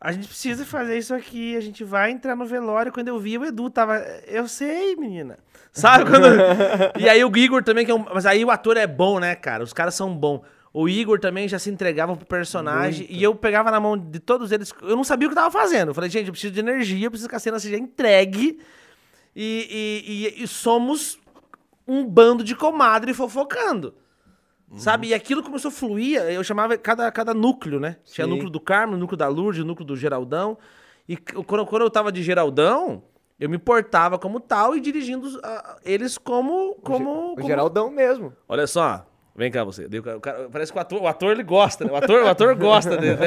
A 0.00 0.12
gente 0.12 0.26
precisa 0.26 0.64
fazer 0.66 0.98
isso 0.98 1.14
aqui, 1.14 1.56
a 1.56 1.60
gente 1.60 1.84
vai 1.84 2.10
entrar 2.10 2.34
no 2.36 2.44
velório. 2.44 2.92
Quando 2.92 3.08
eu 3.08 3.18
vi, 3.18 3.38
o 3.38 3.44
Edu 3.44 3.70
tava. 3.70 3.98
Eu 4.26 4.48
sei, 4.48 4.96
menina. 4.96 5.38
Sabe 5.72 6.04
quando. 6.10 6.26
e 7.00 7.08
aí 7.08 7.24
o 7.24 7.36
Igor 7.36 7.62
também, 7.62 7.84
que 7.86 7.90
é 7.90 7.94
um. 7.94 8.04
Mas 8.12 8.26
aí 8.26 8.44
o 8.44 8.50
ator 8.50 8.76
é 8.76 8.86
bom, 8.86 9.18
né, 9.18 9.34
cara? 9.34 9.64
Os 9.64 9.72
caras 9.72 9.94
são 9.94 10.14
bons. 10.14 10.42
O 10.76 10.88
Igor 10.88 11.20
também 11.20 11.46
já 11.46 11.56
se 11.58 11.70
entregava 11.70 12.16
pro 12.16 12.26
personagem. 12.26 13.06
E 13.08 13.22
eu 13.22 13.32
pegava 13.34 13.70
na 13.70 13.78
mão 13.78 13.96
de 13.96 14.18
todos 14.18 14.50
eles. 14.50 14.74
Eu 14.82 14.96
não 14.96 15.04
sabia 15.04 15.28
o 15.28 15.30
que 15.30 15.36
tava 15.36 15.48
fazendo. 15.50 15.90
Eu 15.90 15.94
falei, 15.94 16.10
gente, 16.10 16.26
eu 16.26 16.32
preciso 16.32 16.52
de 16.52 16.58
energia, 16.58 17.06
eu 17.06 17.10
preciso 17.12 17.28
que 17.28 17.36
a 17.36 17.38
cena 17.38 17.60
seja 17.60 17.78
entregue. 17.78 18.58
E, 19.36 19.68
e- 20.36 20.40
e- 20.40 20.42
e 20.42 20.48
somos 20.48 21.16
um 21.86 22.04
bando 22.04 22.42
de 22.42 22.56
comadre 22.56 23.14
fofocando. 23.14 23.94
Sabe? 24.76 25.08
E 25.08 25.14
aquilo 25.14 25.44
começou 25.44 25.68
a 25.68 25.72
fluir. 25.72 26.20
Eu 26.22 26.42
chamava 26.42 26.76
cada, 26.76 27.08
cada 27.12 27.32
núcleo, 27.32 27.78
né? 27.78 27.98
Tinha 28.04 28.24
Sim. 28.24 28.30
núcleo 28.32 28.50
do 28.50 28.58
Carmo, 28.58 28.96
núcleo 28.96 29.16
da 29.16 29.28
Lourdes, 29.28 29.64
núcleo 29.64 29.86
do 29.86 29.94
Geraldão. 29.96 30.58
E 31.08 31.16
quando, 31.16 31.64
quando 31.66 31.82
eu 31.82 31.90
tava 31.90 32.10
de 32.10 32.20
Geraldão, 32.24 33.04
eu 33.38 33.48
me 33.48 33.58
portava 33.58 34.18
como 34.18 34.40
tal 34.40 34.74
e 34.74 34.80
dirigindo 34.80 35.28
eles 35.84 36.18
como. 36.18 36.74
como, 36.82 37.32
O 37.32 37.34
como- 37.36 37.46
Geraldão 37.46 37.88
mesmo. 37.90 38.32
Olha 38.48 38.66
só. 38.66 39.06
Vem 39.36 39.50
cá 39.50 39.64
você. 39.64 39.86
O 39.86 40.20
cara- 40.20 40.48
parece 40.50 40.72
que 40.72 40.78
o 40.78 40.80
ator, 40.80 41.02
o 41.02 41.06
ator 41.08 41.32
ele 41.32 41.42
gosta, 41.42 41.84
né? 41.84 41.90
O 41.90 41.96
ator, 41.96 42.22
o 42.22 42.28
ator 42.28 42.54
gosta 42.54 42.96
dele, 42.96 43.16
né? 43.16 43.26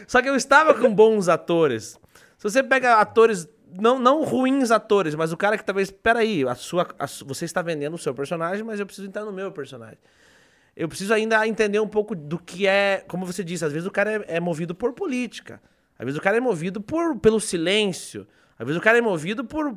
Só 0.08 0.22
que 0.22 0.28
eu 0.28 0.34
estava 0.36 0.72
com 0.74 0.92
bons 0.94 1.28
atores. 1.28 1.98
Se 2.38 2.44
você 2.44 2.62
pega 2.62 2.94
atores, 2.94 3.46
não, 3.78 3.98
não 3.98 4.24
ruins 4.24 4.70
atores, 4.70 5.14
mas 5.14 5.32
o 5.32 5.36
cara 5.36 5.58
que 5.58 5.64
talvez, 5.64 5.90
peraí, 5.90 6.46
a 6.48 6.54
sua, 6.54 6.86
a 6.98 7.06
você 7.26 7.44
está 7.44 7.60
vendendo 7.60 7.94
o 7.94 7.98
seu 7.98 8.14
personagem, 8.14 8.64
mas 8.64 8.80
eu 8.80 8.86
preciso 8.86 9.06
entrar 9.06 9.24
no 9.24 9.32
meu 9.32 9.52
personagem. 9.52 9.98
eu 10.74 10.88
preciso 10.88 11.12
ainda 11.12 11.46
entender 11.46 11.80
um 11.80 11.88
pouco 11.88 12.14
do 12.14 12.38
que 12.38 12.66
é, 12.66 13.04
como 13.08 13.26
você 13.26 13.44
disse, 13.44 13.64
às 13.64 13.72
vezes 13.72 13.86
o 13.86 13.90
cara 13.90 14.24
é, 14.26 14.36
é 14.36 14.40
movido 14.40 14.74
por 14.74 14.92
política, 14.94 15.60
às 15.98 16.04
vezes 16.06 16.18
o 16.18 16.22
cara 16.22 16.36
é 16.38 16.40
movido 16.40 16.80
por, 16.80 17.18
pelo 17.18 17.40
silêncio, 17.40 18.26
às 18.58 18.66
vezes 18.66 18.80
o 18.80 18.82
cara 18.82 18.96
é 18.96 19.00
movido 19.02 19.44
por, 19.44 19.76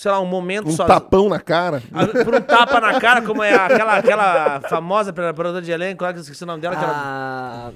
sei 0.00 0.10
lá, 0.10 0.18
um 0.20 0.24
momento 0.26 0.68
Um 0.68 0.70
sozinho. 0.70 0.86
tapão 0.88 1.28
na 1.28 1.38
cara. 1.38 1.82
Ah, 1.92 2.06
Por 2.24 2.34
um 2.34 2.40
tapa 2.40 2.80
na 2.80 2.98
cara, 2.98 3.20
como 3.22 3.42
é 3.42 3.52
aquela, 3.54 3.96
aquela 3.98 4.60
famosa 4.70 5.12
preparadora 5.12 5.60
de 5.62 5.70
elenco 5.70 6.02
lá, 6.04 6.12
que 6.12 6.18
eu 6.18 6.22
esqueci 6.22 6.42
o 6.42 6.46
nome 6.46 6.62
dela. 6.62 6.76
que 6.76 6.84
Ah, 6.84 7.70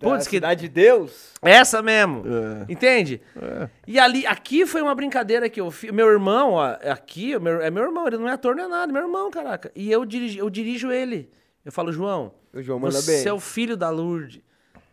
Putz, 0.00 0.26
que- 0.26 0.36
Cidade 0.36 0.62
de 0.62 0.68
Deus? 0.68 1.30
Essa 1.42 1.82
mesmo. 1.82 2.24
É. 2.26 2.72
Entende? 2.72 3.20
E 3.86 3.98
ali, 3.98 4.26
aqui 4.26 4.64
foi 4.66 4.80
uma 4.82 4.94
brincadeira 4.94 5.48
que 5.48 5.60
eu 5.60 5.70
fiz. 5.70 5.90
Meu 5.92 6.08
irmão, 6.08 6.52
ó, 6.54 6.76
aqui, 6.90 7.38
meu- 7.38 7.60
é 7.60 7.70
meu 7.70 7.84
irmão, 7.84 8.06
ele 8.06 8.16
não 8.18 8.28
é 8.28 8.32
ator 8.32 8.54
nem 8.56 8.68
nada, 8.68 8.92
meu 8.92 9.02
irmão, 9.02 9.30
caraca. 9.30 9.70
E 9.76 9.90
eu 9.92 10.04
dirijo, 10.04 10.38
eu 10.38 10.48
dirijo 10.50 10.90
ele. 10.90 11.30
Eu 11.64 11.70
falo, 11.70 11.92
João, 11.92 12.32
O 12.54 12.62
João 12.62 12.78
manda 12.80 13.00
você 13.00 13.18
bem. 13.22 13.28
é 13.28 13.32
o 13.32 13.38
filho 13.40 13.76
da 13.76 13.90
Lourdes. 13.90 14.40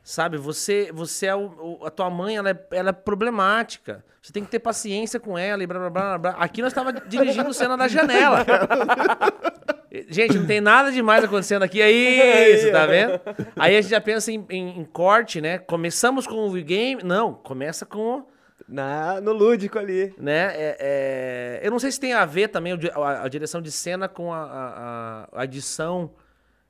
Sabe, 0.10 0.38
você, 0.38 0.90
você 0.94 1.26
é 1.26 1.36
o, 1.36 1.80
o- 1.82 1.86
a 1.86 1.90
tua 1.92 2.10
mãe, 2.10 2.38
ela 2.38 2.50
é, 2.52 2.68
ela 2.72 2.92
é 2.92 2.94
problemática. 2.94 4.06
Você 4.22 4.32
tem 4.32 4.42
que 4.42 4.50
ter 4.50 4.60
paciência 4.60 5.20
com 5.20 5.38
ela 5.38 5.62
e 5.62 5.68
blá 5.68 5.80
blá 5.80 5.90
blá 5.90 6.18
blá. 6.18 6.32
Aqui 6.40 6.62
nós 6.62 6.72
tava 6.72 6.94
dirigindo 6.94 7.54
cena 7.54 7.76
da 7.76 7.90
janela. 7.90 8.46
Gente, 10.10 10.38
não 10.38 10.46
tem 10.48 10.62
nada 10.62 10.92
demais 10.94 11.26
acontecendo 11.26 11.64
aqui. 11.64 11.82
É 11.82 12.50
isso, 12.52 12.72
tá 12.72 12.86
vendo? 12.86 13.20
Aí 13.58 13.76
a 13.76 13.82
gente 13.82 13.92
já 13.92 14.00
pensa 14.00 14.32
em, 14.32 14.46
em- 14.50 14.80
em 14.80 14.86
corte, 14.86 15.42
né? 15.42 15.58
Começamos 15.58 16.26
com 16.26 16.48
o 16.48 16.52
game. 16.54 17.02
Não, 17.04 17.34
começa 17.34 17.86
com. 17.86 18.26
Na, 18.68 19.20
no 19.20 19.34
lúdico 19.34 19.78
ali. 19.80 20.14
Né? 20.18 20.54
é- 20.56 20.78
é- 20.80 21.60
Eu 21.64 21.72
não 21.72 21.80
sei 21.80 21.92
se 21.92 22.00
tem 22.00 22.14
a 22.14 22.24
ver 22.26 22.48
também 22.50 22.74
a, 22.94 23.24
a 23.24 23.28
direção 23.28 23.62
de 23.62 23.72
cena 23.74 24.08
com 24.08 24.32
a, 24.34 24.40
a- 24.42 25.30
a 25.42 25.44
edição. 25.44 26.14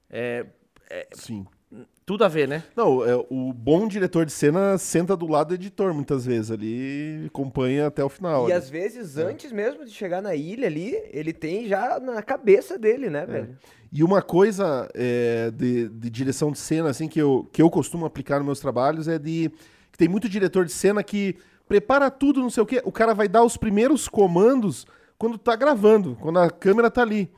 É, 0.10 0.46
Sim. 1.12 1.46
Tudo 2.08 2.24
a 2.24 2.30
ver, 2.30 2.48
né? 2.48 2.64
Não, 2.74 3.06
é, 3.06 3.14
o 3.30 3.52
bom 3.52 3.86
diretor 3.86 4.26
de 4.26 4.32
cena 4.32 4.78
senta 4.78 5.14
do 5.14 5.28
lado 5.28 5.50
do 5.50 5.56
editor 5.56 5.94
muitas 5.94 6.26
vezes 6.26 6.50
ali, 6.50 7.24
e 7.24 7.26
acompanha 7.28 7.88
até 7.88 8.02
o 8.02 8.08
final. 8.08 8.44
E 8.48 8.54
ali. 8.54 8.54
às 8.54 8.70
vezes, 8.70 9.18
antes 9.18 9.52
mesmo 9.52 9.84
de 9.84 9.92
chegar 9.92 10.22
na 10.22 10.34
ilha 10.34 10.68
ali, 10.68 10.96
ele 11.12 11.34
tem 11.34 11.68
já 11.68 12.00
na 12.00 12.24
cabeça 12.24 12.80
dele, 12.80 13.10
né, 13.10 13.26
velho? 13.26 13.58
E 13.92 14.06
uma 14.06 14.22
coisa 14.22 14.90
é, 14.94 15.52
de, 15.52 15.90
de 15.90 16.10
direção 16.10 16.50
de 16.50 16.60
cena, 16.60 16.90
assim, 16.90 17.10
que 17.10 17.22
eu, 17.22 17.46
que 17.52 17.62
eu 17.62 17.70
costumo 17.70 18.06
aplicar 18.06 18.38
nos 18.38 18.46
meus 18.46 18.60
trabalhos 18.62 19.10
é 19.10 19.20
de. 19.20 19.52
que 19.92 19.98
tem 19.98 20.08
muito 20.08 20.30
diretor 20.30 20.64
de 20.64 20.72
cena 20.72 21.04
que 21.04 21.36
prepara 21.68 22.10
tudo, 22.10 22.40
não 22.40 22.50
sei 22.50 22.64
o 22.64 22.66
quê. 22.66 22.82
O 22.86 22.92
cara 22.92 23.14
vai 23.14 23.28
dar 23.28 23.44
os 23.44 23.58
primeiros 23.58 24.08
comandos 24.08 24.88
quando 25.18 25.38
tá 25.38 25.58
gravando, 25.58 26.18
quando 26.22 26.40
a 26.40 26.50
câmera 26.50 26.90
tá 26.90 27.02
ali. 27.02 27.30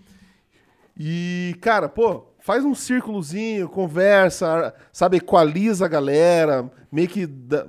E, 0.96 1.56
cara, 1.60 1.90
pô, 1.90 2.29
faz 2.42 2.64
um 2.66 2.74
círculozinho, 2.76 3.68
conversa, 3.70 4.74
sabe, 4.92 5.18
equaliza 5.18 5.86
a 5.86 5.90
galera, 5.90 6.70
meio 6.92 7.08
que 7.08 7.26
dá- 7.26 7.68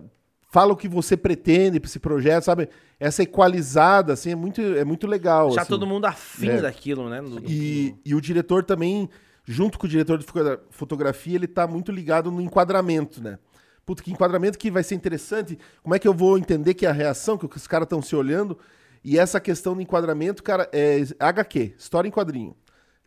fala 0.50 0.72
o 0.72 0.76
que 0.76 0.88
você 0.88 1.16
pretende 1.16 1.78
pra 1.78 1.88
esse 1.88 1.98
projeto, 1.98 2.44
sabe? 2.44 2.68
Essa 2.98 3.22
equalizada, 3.22 4.12
assim, 4.12 4.32
é 4.32 4.34
muito, 4.34 4.60
é 4.60 4.84
muito 4.84 5.06
legal. 5.06 5.50
Já 5.52 5.62
assim. 5.62 5.68
todo 5.70 5.86
mundo 5.86 6.04
afim 6.06 6.48
É. 6.50 6.60
daquilo, 6.60 7.08
né? 7.08 7.20
Do- 7.22 7.40
do- 7.40 7.50
E, 7.50 7.94
e 8.04 8.14
o 8.14 8.20
diretor 8.20 8.64
também, 8.64 9.08
junto 9.44 9.78
com 9.78 9.86
o 9.86 9.88
diretor 9.88 10.18
de 10.18 10.24
fotogra- 10.24 10.60
fotografia, 10.70 11.34
ele 11.36 11.46
tá 11.46 11.66
muito 11.66 11.92
ligado 11.92 12.30
no 12.30 12.40
enquadramento, 12.40 13.22
né? 13.22 13.38
Puta, 13.86 14.02
que 14.02 14.12
enquadramento 14.12 14.58
que 14.58 14.70
vai 14.70 14.82
ser 14.82 14.94
interessante. 14.94 15.58
Como 15.82 15.94
é 15.94 15.98
que 15.98 16.06
eu 16.06 16.14
vou 16.14 16.36
entender 16.36 16.74
que 16.74 16.84
é 16.84 16.88
a 16.90 16.92
reação, 16.92 17.38
que 17.38 17.46
os 17.46 17.66
caras 17.66 17.86
estão 17.86 18.02
se 18.02 18.14
olhando? 18.14 18.58
E 19.02 19.18
essa 19.18 19.40
questão 19.40 19.74
do 19.74 19.80
enquadramento, 19.80 20.42
cara, 20.42 20.68
é 20.72 21.02
HQ, 21.18 21.74
história 21.78 22.06
em 22.06 22.10
quadrinho. 22.12 22.54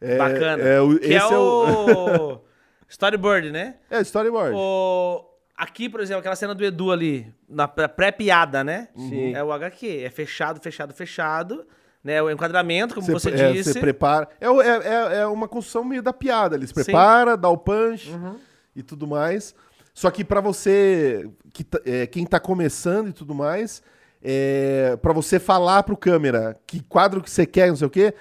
É, 0.04 0.18
Bacana. 0.18 0.64
É, 0.64 0.82
o, 0.82 1.00
que 1.00 1.06
esse 1.06 1.34
é 1.34 1.38
o. 1.38 2.40
Storyboard, 2.90 3.52
né? 3.52 3.76
É, 3.90 4.02
storyboard. 4.02 4.54
O... 4.56 5.26
Aqui, 5.58 5.88
por 5.90 6.00
exemplo, 6.02 6.20
aquela 6.20 6.36
cena 6.36 6.54
do 6.54 6.64
Edu 6.64 6.92
ali, 6.92 7.34
na 7.48 7.68
pré- 7.68 7.88
pré-piada, 7.88 8.64
né? 8.64 8.90
Sim. 8.96 9.34
É 9.34 9.44
o 9.44 9.52
HQ. 9.52 10.04
É 10.04 10.10
fechado, 10.10 10.60
fechado, 10.62 10.94
fechado. 10.94 11.66
Né? 12.04 12.22
O 12.22 12.30
enquadramento, 12.30 12.94
como 12.96 13.08
você, 13.08 13.30
é, 13.30 13.52
disse. 13.54 13.74
Você 13.74 13.80
prepara. 13.80 14.28
É, 14.42 14.46
é, 14.48 15.16
é, 15.16 15.20
é 15.22 15.26
uma 15.26 15.48
construção 15.48 15.84
meio 15.84 16.04
da 16.04 16.12
piada. 16.12 16.56
Ele 16.56 16.68
se 16.68 16.74
Sim. 16.74 16.80
Uhum. 16.82 16.84
prepara, 16.84 17.38
dá 17.38 17.50
o 17.50 17.58
punch 17.58 18.12
e 18.76 18.84
tudo 18.84 19.08
mais. 19.08 19.56
Só 19.94 20.12
que 20.12 20.24
pra 20.24 20.42
você, 20.42 21.30
que 21.54 21.64
tá- 21.64 21.80
é, 21.86 22.06
quem 22.08 22.26
tá 22.26 22.40
começando 22.40 23.10
e 23.10 23.14
tudo 23.14 23.34
mais, 23.34 23.82
é, 24.22 24.98
para 25.02 25.14
você 25.14 25.40
falar 25.40 25.84
pro 25.84 25.96
câmera 25.96 26.60
que 26.68 26.82
quadro 26.84 27.22
que 27.22 27.30
você 27.30 27.46
quer, 27.46 27.70
não 27.70 27.76
sei 27.76 27.88
o 27.88 27.92
quê. 27.92 28.14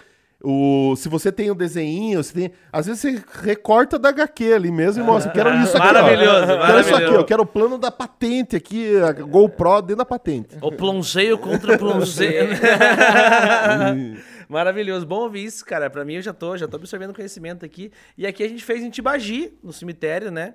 O, 0.45 0.95
se 0.97 1.09
você 1.09 1.31
tem 1.31 1.51
o 1.51 1.55
desenho, 1.55 2.23
você 2.23 2.33
tem, 2.33 2.53
às 2.73 2.87
vezes 2.87 3.01
você 3.01 3.23
recorta 3.43 3.97
da 3.99 4.09
HQ 4.09 4.53
ali 4.53 4.73
mesmo 4.73 5.03
e 5.03 5.07
mostra, 5.07 5.31
quero 5.31 5.55
isso 5.63 5.77
aqui. 5.77 5.87
ó. 5.87 5.93
Maravilhoso, 5.93 6.47
Quero 6.47 6.81
isso 6.81 6.95
aqui, 6.97 7.15
eu 7.15 7.25
quero 7.25 7.43
o 7.43 7.47
plano 7.47 7.79
da 7.79 7.91
patente 7.93 8.57
aqui, 8.57 8.99
a 8.99 9.13
GoPro 9.13 9.81
dentro 9.83 9.97
da 9.99 10.05
patente. 10.05 10.57
O 10.61 10.73
plongeio 10.73 11.39
contra 11.39 11.75
o 11.75 11.79
plongeio. 11.79 12.49
Maravilhoso. 14.49 15.07
Bom 15.07 15.21
ouvir 15.21 15.45
isso, 15.45 15.65
cara. 15.65 15.89
Pra 15.89 16.05
mim, 16.05 16.15
eu 16.15 16.23
já 16.23 16.33
tô, 16.33 16.57
já 16.57 16.69
tô 16.69 16.77
absorvendo 16.77 17.15
conhecimento 17.15 17.65
aqui. 17.65 17.91
E 18.19 18.27
aqui 18.27 18.43
a 18.43 18.49
gente 18.49 18.63
fez 18.65 18.83
em 18.83 18.91
Tibagi, 18.91 19.55
no 19.63 19.73
cemitério, 19.73 20.31
né? 20.31 20.55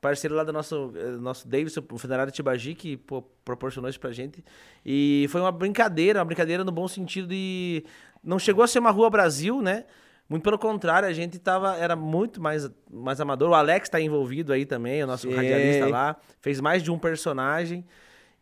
Parceiro 0.00 0.34
lá 0.34 0.44
do 0.44 0.52
nosso, 0.52 0.92
eh, 0.96 1.10
nosso 1.12 1.48
Davidson, 1.48 1.82
o 1.90 1.98
Federado 1.98 2.30
de 2.30 2.34
Tibagi, 2.36 2.74
que 2.74 2.96
pô, 2.96 3.22
proporcionou 3.44 3.88
isso 3.88 3.98
pra 3.98 4.12
gente. 4.12 4.44
E 4.84 5.26
foi 5.30 5.40
uma 5.40 5.50
brincadeira, 5.50 6.18
uma 6.18 6.24
brincadeira 6.24 6.64
no 6.64 6.72
bom 6.72 6.86
sentido 6.86 7.28
de... 7.28 7.84
Não 8.26 8.38
chegou 8.38 8.64
a 8.64 8.66
ser 8.66 8.80
uma 8.80 8.90
rua 8.90 9.08
Brasil, 9.08 9.62
né? 9.62 9.84
Muito 10.28 10.42
pelo 10.42 10.58
contrário, 10.58 11.08
a 11.08 11.12
gente 11.12 11.38
tava, 11.38 11.76
era 11.76 11.94
muito 11.94 12.42
mais, 12.42 12.68
mais 12.90 13.20
amador. 13.20 13.50
O 13.50 13.54
Alex 13.54 13.88
tá 13.88 14.00
envolvido 14.00 14.52
aí 14.52 14.66
também, 14.66 15.02
o 15.04 15.06
nosso 15.06 15.28
Sim. 15.28 15.34
radialista 15.36 15.86
lá. 15.86 16.16
Fez 16.40 16.60
mais 16.60 16.82
de 16.82 16.90
um 16.90 16.98
personagem. 16.98 17.84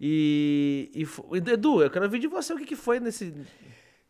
E, 0.00 0.90
e 0.94 1.50
Edu, 1.52 1.82
eu 1.82 1.90
quero 1.90 2.06
ouvir 2.06 2.18
de 2.18 2.26
você 2.26 2.52
o 2.54 2.56
que, 2.56 2.64
que 2.64 2.76
foi 2.76 2.98
nesse. 3.00 3.34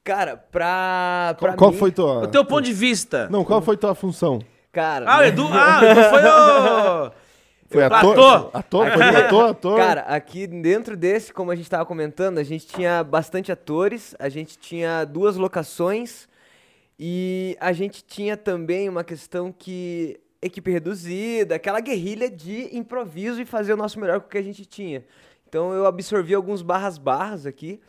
Cara, 0.05 0.37
pra. 0.37 1.35
pra 1.39 1.49
Qual, 1.51 1.57
qual 1.57 1.71
mim- 1.73 1.79
foi 1.79 1.91
tua. 1.91 2.23
O 2.25 2.27
teu 2.29 2.45
ponto 2.45 2.63
de 2.63 2.73
vista. 2.73 3.29
Não, 3.29 3.45
qual 3.45 3.61
foi 3.61 3.77
tua 3.77 3.95
função? 3.95 4.39
Cara. 4.73 5.07
Ah, 5.09 5.19
o 5.19 5.23
Edu. 5.25 5.47
Ah, 5.53 5.81
o 5.81 5.85
Edu 5.85 6.03
foi 6.11 6.23
o. 6.25 7.24
Foi 7.71 7.83
Ator. 7.83 8.13
ator? 8.13 8.51
Ator? 8.53 8.91
Foi 8.91 9.03
ator? 9.03 9.51
Ator? 9.51 9.77
Cara, 9.77 10.01
aqui 10.03 10.47
dentro 10.47 10.97
desse, 10.97 11.33
como 11.33 11.51
a 11.51 11.57
gente 11.57 11.69
tava 11.69 11.85
comentando, 11.87 12.39
a 12.39 12.43
gente 12.43 12.67
tinha 12.67 13.03
bastante 13.03 13.51
atores, 13.51 14.15
a 14.19 14.29
gente 14.29 14.59
tinha 14.59 15.05
duas 15.05 15.37
locações 15.37 16.29
e 16.99 17.57
a 17.61 17.73
gente 17.73 18.05
tinha 18.05 18.37
também 18.37 18.89
uma 18.89 19.03
questão 19.03 19.51
que 19.51 20.21
equipe 20.41 20.71
reduzida, 20.71 21.55
aquela 21.55 21.81
guerrilha 21.81 22.31
de 22.31 22.77
improviso 22.77 23.41
e 23.41 23.47
fazer 23.47 23.73
o 23.73 23.77
nosso 23.77 23.99
melhor 23.99 24.21
com 24.21 24.27
o 24.27 24.31
que 24.31 24.39
a 24.39 24.43
gente 24.43 24.67
tinha. 24.67 25.05
Então 25.49 25.73
eu 25.73 25.87
absorvi 25.87 26.35
alguns 26.35 26.63
barras 26.63 26.99
barras 26.99 27.47
aqui. 27.47 27.81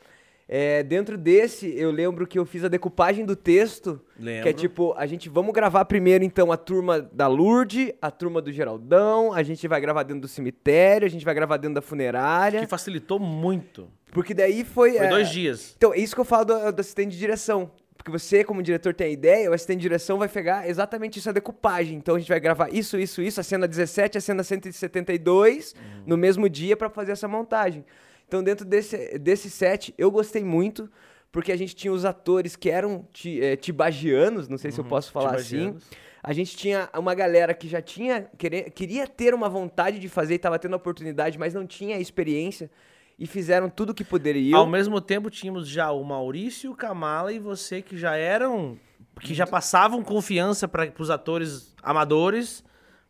É, 0.48 0.84
dentro 0.84 1.18
desse, 1.18 1.74
eu 1.76 1.90
lembro 1.90 2.28
que 2.28 2.38
eu 2.38 2.46
fiz 2.46 2.64
a 2.64 2.68
decupagem 2.68 3.26
do 3.26 3.36
texto, 3.36 4.00
que 4.16 4.24
Lembro. 4.24 4.50
é 4.50 4.54
tipo, 4.54 4.94
a 4.96 5.08
gente 5.08 5.28
vamos 5.28 5.52
gravar 5.52 5.84
primeiro 5.86 6.24
então 6.24 6.52
a 6.52 6.58
turma 6.58 7.02
da 7.02 7.28
Lourdes, 7.28 7.92
a 8.00 8.12
turma 8.12 8.42
do 8.44 8.52
Geraldão, 8.52 9.34
a 9.34 9.42
gente 9.42 9.68
vai 9.68 9.82
gravar 9.82 10.04
dentro 10.04 10.22
do 10.22 10.28
cemitério, 10.28 11.06
a 11.08 11.10
gente 11.10 11.26
vai 11.26 11.34
gravar 11.34 11.58
dentro 11.58 11.74
da 11.76 11.82
funerária, 11.82 12.60
Que 12.62 12.68
facilitou 12.68 13.18
muito. 13.20 13.88
porque 14.12 14.36
daí 14.36 14.64
foi... 14.64 14.92
Foi 14.98 15.06
é, 15.08 15.10
dois 15.10 15.30
dias. 15.30 15.74
Então, 15.78 15.92
é 15.92 15.98
isso 15.98 16.14
que 16.14 16.22
eu 16.22 16.26
falo 16.26 16.46
do, 16.46 16.72
do 16.74 16.80
assistente 16.80 17.12
de 17.14 17.18
direção. 17.18 17.72
Porque 17.98 18.12
você, 18.12 18.44
como 18.44 18.62
diretor, 18.62 18.94
tem 18.94 19.08
a 19.08 19.10
ideia, 19.10 19.50
o 19.50 19.54
assistente 19.54 19.78
de 19.78 19.82
direção 19.84 20.20
vai 20.20 20.28
pegar 20.30 20.70
exatamente 20.70 21.18
isso, 21.18 21.28
a 21.28 21.34
decupagem. 21.34 21.98
Então 21.98 22.14
a 22.16 22.20
gente 22.20 22.28
vai 22.30 22.40
gravar 22.40 22.72
isso, 22.72 23.00
isso, 23.00 23.20
isso, 23.20 23.40
a 23.40 23.44
cena 23.44 23.68
17, 23.68 24.20
a 24.20 24.22
cena 24.22 24.44
172, 24.44 25.74
Uhum. 25.74 26.04
no 26.06 26.18
mesmo 26.18 26.48
dia 26.48 26.78
pra 26.78 26.88
fazer 26.88 27.14
essa 27.14 27.28
montagem. 27.28 27.84
Então, 28.28 28.44
dentro 28.44 28.66
desse, 28.66 29.18
desse 29.20 29.50
set, 29.50 29.94
eu 29.98 30.10
gostei 30.10 30.44
muito, 30.44 30.90
porque 31.32 31.52
a 31.52 31.58
gente 31.58 31.76
tinha 31.76 31.94
os 31.94 32.06
atores 32.06 32.56
que 32.56 32.70
eram 32.70 33.08
ti, 33.14 33.42
eh, 33.42 33.56
tibagianos, 33.56 34.48
não 34.48 34.58
sei 34.58 34.72
se 34.72 34.80
eu 34.80 34.86
posso 34.86 35.12
falar 35.12 35.36
assim. 35.36 35.58
Uhum. 35.58 35.74
tibagianos. 35.74 36.06
A 36.28 36.34
gente 36.34 36.58
tinha 36.58 36.90
uma 36.98 37.14
galera 37.14 37.54
que 37.54 37.68
já 37.68 37.80
tinha, 37.80 38.28
querer, 38.36 38.72
queria 38.72 39.06
ter 39.06 39.32
uma 39.36 39.48
vontade 39.48 40.00
de 40.00 40.10
fazer 40.10 40.34
e 40.34 40.40
tava 40.40 40.58
tendo 40.58 40.74
a 40.74 40.78
oportunidade, 40.78 41.38
mas 41.38 41.54
não 41.54 41.68
tinha 41.68 42.00
experiência. 42.00 42.72
E 43.18 43.28
fizeram 43.28 43.70
tudo 43.70 43.92
o 43.92 43.94
que 43.94 44.04
poderiam. 44.04 44.60
Ao 44.60 44.66
mesmo 44.66 45.00
tempo, 45.00 45.30
tínhamos 45.30 45.68
já 45.68 45.92
o 45.92 46.04
Maurício, 46.04 46.72
o 46.72 46.76
Kamala 46.76 47.32
e 47.32 47.38
você 47.38 47.80
que 47.80 47.96
já 47.96 48.16
eram. 48.16 48.76
que 49.22 49.36
já 49.36 49.46
passavam 49.46 50.04
confiança 50.04 50.68
para 50.68 50.92
os 50.98 51.12
atores 51.12 51.76
amadores. 51.84 52.64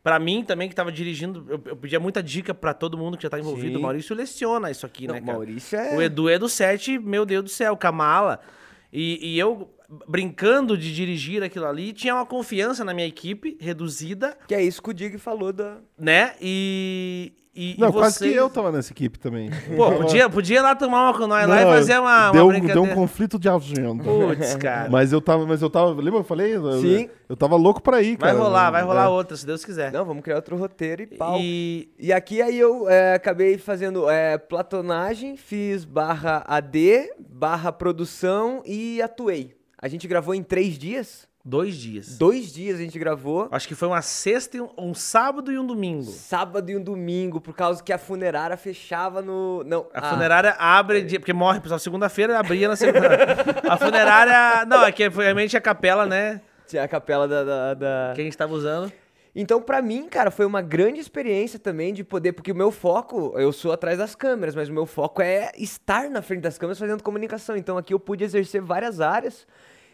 Pra 0.05 0.19
mim 0.19 0.43
também, 0.43 0.69
que 0.69 0.75
tava 0.75 0.91
dirigindo, 0.91 1.43
eu, 1.49 1.59
eu 1.65 1.75
pedia 1.75 1.99
muita 1.99 2.21
dica 2.21 2.53
pra 2.53 2.75
todo 2.75 2.95
mundo 2.95 3.17
que 3.17 3.23
já 3.23 3.29
tá 3.31 3.39
envolvido. 3.39 3.71
Sim. 3.71 3.77
O 3.77 3.81
Maurício 3.81 4.15
leciona 4.15 4.69
isso 4.69 4.85
aqui, 4.85 5.07
Não, 5.07 5.15
né, 5.15 5.19
cara? 5.19 5.33
Maurício 5.33 5.79
é- 5.79 5.97
O 5.97 5.99
Edu 5.99 6.29
é 6.29 6.37
do 6.37 6.47
set, 6.47 6.99
meu 6.99 7.25
Deus 7.25 7.43
do 7.45 7.49
céu, 7.49 7.75
Kamala. 7.75 8.39
E, 8.93 9.17
e 9.33 9.39
eu, 9.39 9.67
brincando 10.07 10.77
de 10.77 10.93
dirigir 10.93 11.43
aquilo 11.43 11.65
ali, 11.65 11.93
tinha 11.93 12.13
uma 12.15 12.25
confiança 12.25 12.83
na 12.83 12.93
minha 12.93 13.07
equipe, 13.07 13.57
reduzida, 13.59 14.37
Que 14.47 14.55
é 14.55 14.61
isso 14.63 14.81
que 14.81 14.89
o 14.89 14.93
Dig 14.93 15.17
falou 15.17 15.51
da. 15.53 15.77
né? 15.97 16.33
E, 16.41 17.33
E, 17.57 17.73
Não, 17.79 17.87
e 17.87 17.93
quase 17.93 18.17
vocês- 18.17 18.31
que 18.33 18.37
eu 18.37 18.49
tava 18.49 18.69
nessa 18.69 18.91
equipe 18.91 19.17
também. 19.17 19.49
Pô, 19.77 19.89
podia, 19.93 20.29
podia 20.29 20.57
ir 20.57 20.61
lá 20.61 20.75
tomar 20.75 21.03
uma 21.09 21.17
com 21.17 21.25
nós 21.25 21.47
lá 21.47 21.61
e 21.61 21.65
fazer 21.65 21.97
uma, 21.97 22.25
uma 22.25 22.31
deu, 22.33 22.47
brincadeira. 22.49 22.81
deu 22.81 22.91
um 22.91 22.93
conflito 22.93 23.39
de 23.39 23.47
agenda. 23.47 24.03
Putz, 24.03 24.55
cara. 24.55 24.89
Mas 24.89 25.13
eu 25.13 25.21
tava, 25.21 25.45
mas 25.47 25.61
eu 25.61 25.69
tava, 25.69 25.91
lembra 25.91 26.11
que 26.11 26.17
eu 26.17 26.23
falei? 26.25 26.53
Eu- 26.53 26.81
Sim. 26.81 27.09
Eu 27.29 27.37
tava 27.37 27.55
louco 27.55 27.81
pra 27.81 28.01
ir, 28.01 28.17
Vai 28.17 28.31
cara. 28.33 28.43
rolar, 28.43 28.71
vai 28.71 28.83
rolar 28.83 29.05
É. 29.05 29.07
outra, 29.07 29.37
se 29.37 29.45
Deus 29.45 29.63
quiser. 29.63 29.89
Não, 29.93 30.03
vamos 30.03 30.21
criar 30.21 30.35
outro 30.35 30.57
roteiro 30.57 31.03
e 31.03 31.07
pau. 31.07 31.37
E 31.39 31.87
E 31.97 32.11
aqui 32.11 32.41
aí 32.41 32.59
eu 32.59 32.89
é, 32.89 33.13
acabei 33.13 33.57
fazendo 33.57 34.09
é, 34.09 34.37
platonagem, 34.37 35.37
fiz 35.37 35.85
barra 35.85 36.43
AD, 36.45 37.09
barra 37.17 37.71
produção 37.71 38.61
e 38.65 39.01
atuei. 39.01 39.54
A 39.85 39.87
gente 39.87 40.07
gravou 40.07 40.33
em 40.33 40.41
três 40.41 40.79
dias. 40.79 41.27
dois 41.43 41.75
dias. 41.75 42.17
Dois 42.17 42.51
dias 42.51 42.79
a 42.79 42.81
gente 42.81 42.97
gravou. 42.97 43.47
Acho 43.51 43.67
que 43.67 43.75
foi 43.75 43.87
uma 43.87 44.01
sexta, 44.01 44.57
um, 44.57 44.69
um 44.79 44.93
sábado 44.95 45.51
e 45.51 45.59
um 45.59 45.63
domingo. 45.67 46.09
Sábado 46.09 46.71
e 46.71 46.75
um 46.75 46.81
domingo, 46.81 47.39
por 47.39 47.53
causa 47.55 47.83
que 47.83 47.93
a 47.93 47.97
funerária 47.99 48.57
fechava 48.57 49.21
no. 49.21 49.63
Não, 49.63 49.85
A 49.93 50.09
funerária 50.09 50.55
abre, 50.57 51.03
porque 51.19 51.33
morre, 51.33 51.59
pessoal, 51.59 51.77
segunda-feira 51.77 52.39
abria 52.39 52.67
na 52.67 52.75
segunda. 52.75 53.07
a 53.69 53.77
funerária. 53.77 54.65
Não, 54.65 54.83
é 54.85 54.91
que 54.91 55.07
realmente 55.07 55.55
a 55.55 55.61
capela, 55.61 56.07
né? 56.07 56.41
Tinha 56.65 56.81
a 56.83 56.87
capela 56.87 57.27
da. 57.27 57.43
da- 57.43 57.73
da- 57.75 58.11
Que 58.15 58.21
a 58.21 58.23
gente 58.23 58.35
tava 58.35 58.55
usando. 58.55 58.91
Então, 59.35 59.61
pra 59.61 59.83
mim, 59.83 60.07
cara, 60.09 60.31
foi 60.31 60.47
uma 60.47 60.63
grande 60.63 60.99
experiência 60.99 61.59
também 61.59 61.93
de 61.93 62.03
poder, 62.03 62.31
porque 62.33 62.51
o 62.51 62.55
meu 62.55 62.71
foco, 62.71 63.33
eu 63.37 63.51
sou 63.51 63.71
atrás 63.71 63.99
das 63.99 64.15
câmeras, 64.15 64.55
mas 64.55 64.67
o 64.67 64.73
meu 64.73 64.87
foco 64.87 65.21
é 65.21 65.51
estar 65.57 66.09
na 66.09 66.23
frente 66.23 66.39
das 66.41 66.57
câmeras 66.57 66.79
fazendo 66.79 67.03
comunicação. 67.03 67.55
Então, 67.55 67.77
aqui 67.77 67.93
eu 67.93 67.99
pude 67.99 68.23
exercer 68.23 68.61
várias 68.61 68.99
áreas. 68.99 69.45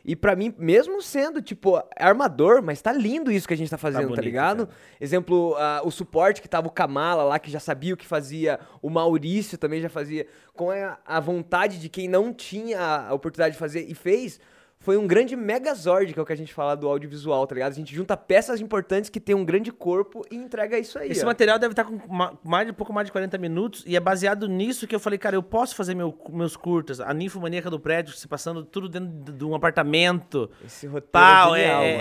E 0.03 0.15
pra 0.15 0.35
mim, 0.35 0.53
mesmo 0.57 1.01
sendo, 1.01 1.41
tipo, 1.41 1.81
armador, 1.95 2.61
mas 2.61 2.81
tá 2.81 2.91
lindo 2.91 3.31
isso 3.31 3.47
que 3.47 3.53
a 3.53 3.57
gente 3.57 3.69
tá 3.69 3.77
fazendo, 3.77 4.01
tá, 4.01 4.07
bonito, 4.07 4.23
ligado? 4.23 4.69
Exemplo, 4.99 5.55
ah, 5.57 5.81
o 5.83 5.91
suporte 5.91 6.41
que 6.41 6.49
tava 6.49 6.67
o 6.67 6.71
Kamala 6.71 7.23
lá, 7.23 7.39
que 7.39 7.51
já 7.51 7.59
sabia 7.59 7.93
o 7.93 7.97
que 7.97 8.07
fazia, 8.07 8.59
o 8.81 8.89
Maurício 8.89 9.57
também 9.57 9.81
já 9.81 9.89
fazia, 9.89 10.25
com 10.53 10.71
a, 10.71 10.97
a 11.05 11.19
vontade 11.19 11.79
de 11.79 11.87
quem 11.87 12.07
não 12.07 12.33
tinha 12.33 13.07
a 13.07 13.13
oportunidade 13.13 13.53
de 13.53 13.59
fazer 13.59 13.85
e 13.87 13.93
fez, 13.93 14.39
foi 14.83 14.97
um 14.97 15.05
grande 15.05 15.35
megazord, 15.35 16.11
que 16.11 16.19
é 16.19 16.21
o 16.21 16.25
que 16.25 16.33
a 16.33 16.35
gente 16.35 16.51
fala 16.53 16.75
do 16.75 16.87
audiovisual, 16.89 17.45
tá 17.45 17.53
ligado? 17.53 17.71
A 17.71 17.75
gente 17.75 17.93
junta 17.95 18.17
peças 18.17 18.59
importantes 18.59 19.09
que 19.11 19.19
tem 19.19 19.35
um 19.35 19.45
grande 19.45 19.71
corpo 19.71 20.25
e 20.31 20.35
entrega 20.35 20.77
isso 20.79 20.97
aí. 20.97 21.11
Esse 21.11 21.23
ó. 21.23 21.27
material 21.27 21.59
deve 21.59 21.73
estar 21.73 21.83
com 21.85 21.99
ma- 22.11 22.33
mais 22.43 22.65
de 22.65 22.73
pouco 22.73 22.91
mais 22.91 23.05
de 23.05 23.11
40 23.11 23.37
minutos 23.37 23.83
e 23.85 23.95
é 23.95 23.99
baseado 23.99 24.47
nisso 24.47 24.87
que 24.87 24.95
eu 24.95 24.99
falei, 24.99 25.19
cara, 25.19 25.35
eu 25.35 25.43
posso 25.43 25.75
fazer 25.75 25.93
meu- 25.93 26.17
meus 26.29 26.57
curtas. 26.57 26.99
A 26.99 27.13
ninfomaníaca 27.13 27.69
do 27.69 27.79
prédio, 27.79 28.13
se 28.15 28.27
passando 28.27 28.65
tudo 28.65 28.89
dentro 28.89 29.31
de 29.33 29.45
um 29.45 29.53
apartamento. 29.53 30.49
Esse 30.65 30.87
roteiro 30.87 31.11
Pau, 31.11 31.55
é 31.55 31.61
é, 31.61 31.63
genial, 31.63 31.83
é- 31.83 31.97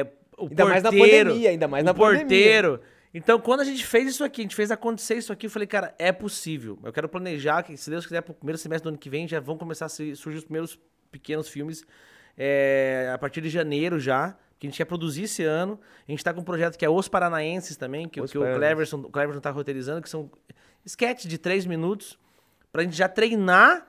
é 0.00 0.06
o 0.38 0.46
Ainda 0.48 0.64
mais 0.64 0.82
na 0.82 0.90
porteiro, 0.90 1.28
pandemia, 1.30 1.50
ainda 1.50 1.68
mais 1.68 1.82
o 1.82 1.86
na 1.86 1.94
pandemia. 1.94 2.20
porteiro. 2.22 2.80
Então, 3.12 3.38
quando 3.38 3.60
a 3.60 3.64
gente 3.64 3.84
fez 3.86 4.08
isso 4.08 4.24
aqui, 4.24 4.40
a 4.40 4.44
gente 4.44 4.56
fez 4.56 4.70
acontecer 4.72 5.14
isso 5.16 5.32
aqui, 5.32 5.46
eu 5.46 5.50
falei, 5.50 5.68
cara, 5.68 5.94
é 5.98 6.10
possível. 6.10 6.78
Eu 6.82 6.92
quero 6.92 7.08
planejar 7.08 7.62
que, 7.62 7.76
se 7.76 7.88
Deus 7.88 8.04
quiser, 8.04 8.22
pro 8.22 8.34
primeiro 8.34 8.58
semestre 8.58 8.84
do 8.84 8.88
ano 8.88 8.98
que 8.98 9.08
vem, 9.08 9.28
já 9.28 9.38
vão 9.38 9.56
começar 9.56 9.86
a 9.86 9.88
surgir 9.88 10.38
os 10.38 10.44
primeiros 10.44 10.76
pequenos 11.12 11.48
filmes 11.48 11.84
é, 12.36 13.10
a 13.14 13.18
partir 13.18 13.40
de 13.40 13.48
janeiro 13.48 13.98
já. 13.98 14.36
Que 14.58 14.66
a 14.66 14.70
gente 14.70 14.76
quer 14.76 14.84
produzir 14.84 15.24
esse 15.24 15.42
ano. 15.42 15.78
A 16.08 16.10
gente 16.10 16.24
tá 16.24 16.32
com 16.32 16.40
um 16.40 16.44
projeto 16.44 16.78
que 16.78 16.84
é 16.84 16.88
Os 16.88 17.08
Paranaenses 17.08 17.76
também, 17.76 18.08
que, 18.08 18.20
Os 18.20 18.30
que 18.30 18.38
o 18.38 18.40
Paranaenses. 18.40 18.66
Cleverson, 18.66 18.96
o 18.98 19.10
Cleverson 19.10 19.40
tá 19.40 19.50
roteirizando, 19.50 20.00
que 20.00 20.08
são 20.08 20.30
sketches 20.84 21.28
de 21.28 21.38
três 21.38 21.66
minutos, 21.66 22.18
pra 22.72 22.82
gente 22.82 22.96
já 22.96 23.08
treinar 23.08 23.86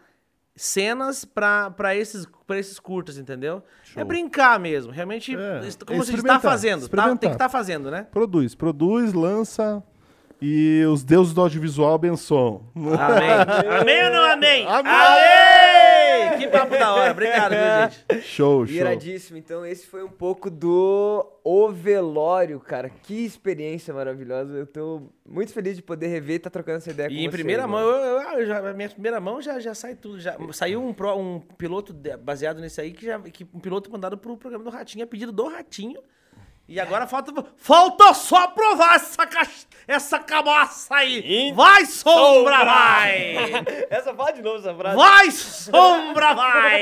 cenas 0.56 1.26
pra, 1.26 1.70
pra, 1.70 1.96
esses, 1.96 2.26
pra 2.48 2.58
esses 2.58 2.80
curtas, 2.80 3.18
entendeu? 3.18 3.62
É 3.96 4.04
brincar 4.04 4.60
mesmo. 4.60 4.92
Realmente, 4.92 5.36
É, 5.36 5.38
como 5.38 5.52
a 5.60 5.62
gente 5.64 5.78
tá 5.78 6.02
experimentar, 6.02 6.42
fazendo. 6.42 6.90
Tá, 6.90 7.16
tem 7.16 7.30
que 7.30 7.36
estar 7.36 7.50
fazendo, 7.50 7.92
né? 7.92 8.08
Produz, 8.12 8.56
produz, 8.56 9.14
lança 9.14 9.84
e 10.42 10.84
os 10.86 11.04
deuses 11.04 11.34
do 11.34 11.42
audiovisual 11.42 11.94
abençoam. 11.96 12.62
Amém. 12.76 13.30
amém 13.82 14.06
ou 14.06 14.12
não 14.12 14.32
amém? 14.32 14.66
Amém! 14.68 14.92
Amém! 14.92 15.65
Que 16.38 16.48
papo 16.48 16.72
da 16.78 16.94
hora. 16.94 17.12
Obrigado, 17.12 17.52
viu, 17.52 18.16
gente? 18.16 18.22
Show, 18.26 18.66
show. 18.66 18.76
Iradíssimo. 18.76 19.38
Então, 19.38 19.66
esse 19.66 19.86
foi 19.88 20.04
um 20.04 20.10
pouco 20.10 20.50
do 20.50 21.26
O 21.44 21.70
Velório, 21.72 22.60
cara. 22.60 22.90
Que 22.90 23.26
experiência 23.26 23.94
maravilhosa. 23.94 24.54
Eu 24.54 24.66
tô 24.68 25.04
muito 25.28 25.54
feliz 25.54 25.76
de 25.76 25.82
poder 25.82 26.08
rever 26.08 26.34
e 26.34 26.38
estar 26.38 26.50
trocando 26.50 26.78
essa 26.78 26.92
ideia 26.92 27.10
com 27.10 27.16
E 27.16 27.20
em 27.24 27.30
você, 27.30 27.32
primeira 27.38 27.68
mão, 27.68 27.82
mano. 27.86 27.98
eu, 27.98 28.18
eu- 28.20 28.40
eu 28.40 28.46
já, 28.46 28.70
a 28.70 28.74
minha 28.74 28.90
primeira 28.90 29.20
mão 29.20 29.42
já, 29.42 29.60
já 29.60 29.74
sai 29.74 29.96
tudo. 29.96 30.20
Já, 30.20 30.36
saiu 30.52 30.84
um, 30.84 30.94
pro- 30.94 31.16
um 31.18 31.40
piloto 31.40 31.94
baseado 32.22 32.60
nesse 32.60 32.82
aí, 32.82 32.92
que, 32.92 33.06
já, 33.06 33.20
que 33.20 33.46
um 33.54 33.60
piloto 33.60 33.92
mandado 33.92 34.18
pro 34.18 34.36
programa 34.38 34.64
do 34.64 34.70
Ratinho, 34.70 35.04
a 35.04 35.08
pedido 35.08 35.32
do 35.32 35.48
Ratinho. 35.48 36.02
E 36.68 36.80
agora 36.80 37.06
falta. 37.06 37.32
Falta 37.58 38.12
só 38.16 38.44
aprovar 38.46 38.96
essa, 38.96 39.28
caixa, 39.28 39.68
essa 39.88 40.18
cabaça 40.18 40.96
aí! 40.96 41.54
Vai, 41.54 41.86
sombra, 41.86 42.66
vai! 42.66 43.36
Essa 43.90 44.16
fala 44.16 44.32
de 44.32 44.42
novo 44.42 44.58
essa 44.58 44.74
frase. 44.74 44.96
Vai, 44.96 45.32
sombra, 45.32 46.34
vai! 46.34 46.82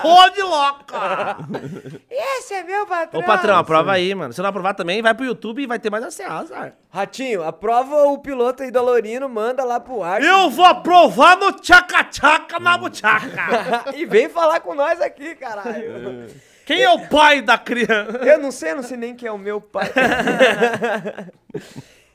Tô 0.00 0.28
de 0.30 0.42
louca! 0.42 1.36
Esse 2.10 2.54
é 2.54 2.62
meu 2.62 2.86
patrão. 2.86 3.20
Ô, 3.20 3.24
patrão, 3.24 3.58
aprova 3.58 3.92
aí, 3.92 4.14
mano. 4.14 4.32
Se 4.32 4.40
não 4.40 4.48
aprovar 4.48 4.72
também, 4.72 5.02
vai 5.02 5.12
pro 5.12 5.26
YouTube 5.26 5.62
e 5.62 5.66
vai 5.66 5.78
ter 5.78 5.90
mais 5.90 6.20
a 6.20 6.38
azar. 6.38 6.74
Ratinho, 6.90 7.42
aprova 7.42 8.04
o 8.04 8.18
piloto 8.18 8.62
aí 8.62 8.70
do 8.70 8.78
Alorino, 8.78 9.28
manda 9.28 9.64
lá 9.64 9.78
pro 9.78 10.02
ar. 10.02 10.22
Eu 10.22 10.48
vou 10.48 10.64
aprovar 10.64 11.36
no 11.36 11.52
tchaca-tchaca 11.52 12.58
na 12.58 12.78
buchaca! 12.78 13.92
e 13.94 14.06
vem 14.06 14.30
falar 14.30 14.60
com 14.60 14.74
nós 14.74 14.98
aqui, 15.00 15.34
caralho. 15.34 16.26
Quem 16.64 16.82
é 16.82 16.90
o 16.90 17.06
pai 17.08 17.42
da 17.42 17.58
criança? 17.58 18.18
Eu 18.18 18.38
não 18.38 18.50
sei, 18.50 18.72
eu 18.72 18.76
não 18.76 18.82
sei 18.82 18.96
nem 18.96 19.14
quem 19.14 19.28
é 19.28 19.32
o 19.32 19.38
meu 19.38 19.60
pai. 19.60 19.90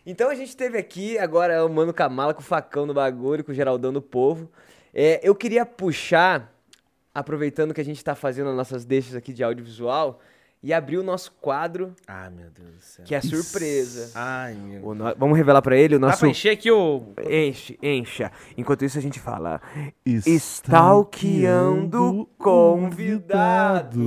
então 0.05 0.29
a 0.29 0.35
gente 0.35 0.57
teve 0.57 0.77
aqui 0.77 1.17
agora 1.19 1.65
o 1.65 1.69
Mano 1.69 1.93
Kamala 1.93 2.33
com 2.33 2.41
o 2.41 2.43
facão 2.43 2.85
no 2.85 2.93
bagulho, 2.93 3.43
com 3.43 3.51
o 3.51 3.55
Geraldão 3.55 3.93
do 3.93 4.01
Povo. 4.01 4.49
É, 4.93 5.19
eu 5.23 5.35
queria 5.35 5.65
puxar, 5.65 6.53
aproveitando 7.13 7.73
que 7.73 7.81
a 7.81 7.85
gente 7.85 8.03
tá 8.03 8.15
fazendo 8.15 8.49
as 8.49 8.55
nossas 8.55 8.85
deixas 8.85 9.15
aqui 9.15 9.33
de 9.33 9.43
audiovisual, 9.43 10.19
e 10.61 10.73
abrir 10.73 10.97
o 10.97 11.03
nosso 11.03 11.31
quadro, 11.41 11.93
Ai, 12.07 12.29
meu 12.29 12.49
Deus 12.49 12.69
do 12.75 12.81
céu. 12.81 13.05
que 13.05 13.15
é 13.15 13.21
surpresa. 13.21 14.11
Ai, 14.13 14.53
meu 14.55 14.93
no- 14.93 15.15
Vamos 15.17 15.37
revelar 15.37 15.61
pra 15.61 15.77
ele 15.77 15.95
o 15.95 15.99
Dá 15.99 16.07
nosso. 16.07 16.19
pra 16.19 16.27
encher 16.29 16.51
aqui 16.51 16.69
o... 16.69 17.13
Enche, 17.29 17.79
encha. 17.81 18.29
Enquanto 18.57 18.83
isso 18.83 18.97
a 18.97 19.01
gente 19.01 19.19
fala. 19.19 19.61
Stalkeando 20.05 22.27
convidado. 22.37 23.99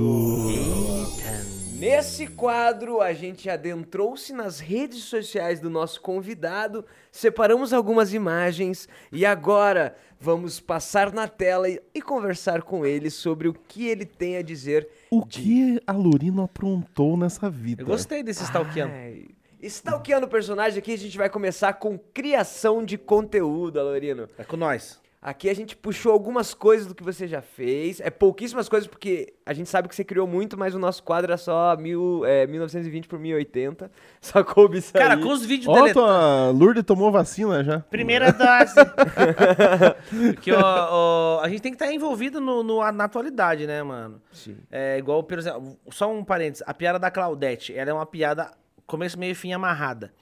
Nesse 1.73 2.27
quadro, 2.27 3.01
a 3.01 3.13
gente 3.13 3.49
adentrou-se 3.49 4.31
nas 4.31 4.59
redes 4.59 5.03
sociais 5.03 5.59
do 5.59 5.69
nosso 5.69 5.99
convidado, 6.01 6.85
separamos 7.11 7.73
algumas 7.73 8.13
imagens 8.13 8.87
e 9.11 9.25
agora 9.25 9.95
vamos 10.19 10.59
passar 10.59 11.11
na 11.11 11.27
tela 11.27 11.67
e, 11.69 11.81
e 11.93 12.01
conversar 12.01 12.61
com 12.61 12.85
ele 12.85 13.09
sobre 13.09 13.47
o 13.47 13.53
que 13.53 13.87
ele 13.87 14.05
tem 14.05 14.37
a 14.37 14.41
dizer. 14.41 14.87
O 15.11 15.25
que 15.25 15.81
a 15.85 15.91
Lorino 15.91 16.43
aprontou 16.43 17.17
nessa 17.17 17.49
vida? 17.49 17.81
Eu 17.81 17.87
gostei 17.87 18.23
desse 18.23 18.43
stalkeando. 18.43 18.93
Ai, 18.93 19.25
Stalkeando 19.61 20.25
o 20.25 20.29
personagem 20.29 20.79
aqui, 20.79 20.93
a 20.93 20.97
gente 20.97 21.17
vai 21.17 21.29
começar 21.29 21.71
com 21.73 21.97
criação 21.97 22.83
de 22.83 22.97
conteúdo, 22.97 23.79
Alorino. 23.79 24.27
É 24.37 24.43
com 24.43 24.57
nós. 24.57 25.01
Aqui 25.25 25.49
a 25.49 25.55
gente 25.55 25.73
puxou 25.77 26.11
algumas 26.11 26.53
coisas 26.53 26.85
do 26.85 26.93
que 26.93 27.01
você 27.01 27.25
já 27.29 27.41
fez. 27.41 28.01
É 28.01 28.09
pouquíssimas 28.09 28.67
coisas, 28.67 28.85
porque 28.89 29.33
a 29.45 29.53
gente 29.53 29.69
sabe 29.69 29.87
que 29.87 29.95
você 29.95 30.03
criou 30.03 30.27
muito, 30.27 30.57
mas 30.57 30.75
o 30.75 30.79
nosso 30.79 31.01
quadro 31.01 31.31
é 31.31 31.37
só 31.37 31.77
mil, 31.77 32.25
é, 32.25 32.45
1920 32.45 33.07
por 33.07 33.17
1080. 33.17 33.89
Só 34.19 34.43
coube 34.43 34.79
isso 34.79 34.91
Cara, 34.91 35.15
aí. 35.15 35.21
com 35.21 35.29
os 35.29 35.45
vídeos 35.45 35.67
Ó, 35.73 35.81
dele... 35.81 35.93
tua 35.93 36.49
Lourdes 36.51 36.83
tomou 36.83 37.09
vacina 37.11 37.63
já. 37.63 37.79
Primeira 37.79 38.31
dose. 38.33 38.75
Porque 40.33 40.51
ó, 40.51 40.59
ó, 40.91 41.41
a 41.41 41.49
gente 41.49 41.61
tem 41.61 41.71
que 41.71 41.81
estar 41.81 41.93
envolvido 41.93 42.39
no, 42.41 42.63
no- 42.63 42.91
na 42.91 43.03
atualidade, 43.05 43.65
né, 43.67 43.81
mano? 43.83 44.21
Sim. 44.31 44.57
É 44.71 44.97
igual, 44.97 45.23
por 45.23 45.37
exemplo, 45.39 45.77
só 45.89 46.11
um 46.11 46.23
parênteses. 46.23 46.63
A 46.67 46.73
piada 46.73 46.99
da 46.99 47.09
Claudete, 47.11 47.73
ela 47.73 47.89
é 47.89 47.93
uma 47.93 48.05
piada 48.05 48.51
começo, 48.85 49.17
meio 49.17 49.31
e 49.31 49.35
fim 49.35 49.53
amarrada. 49.53 50.13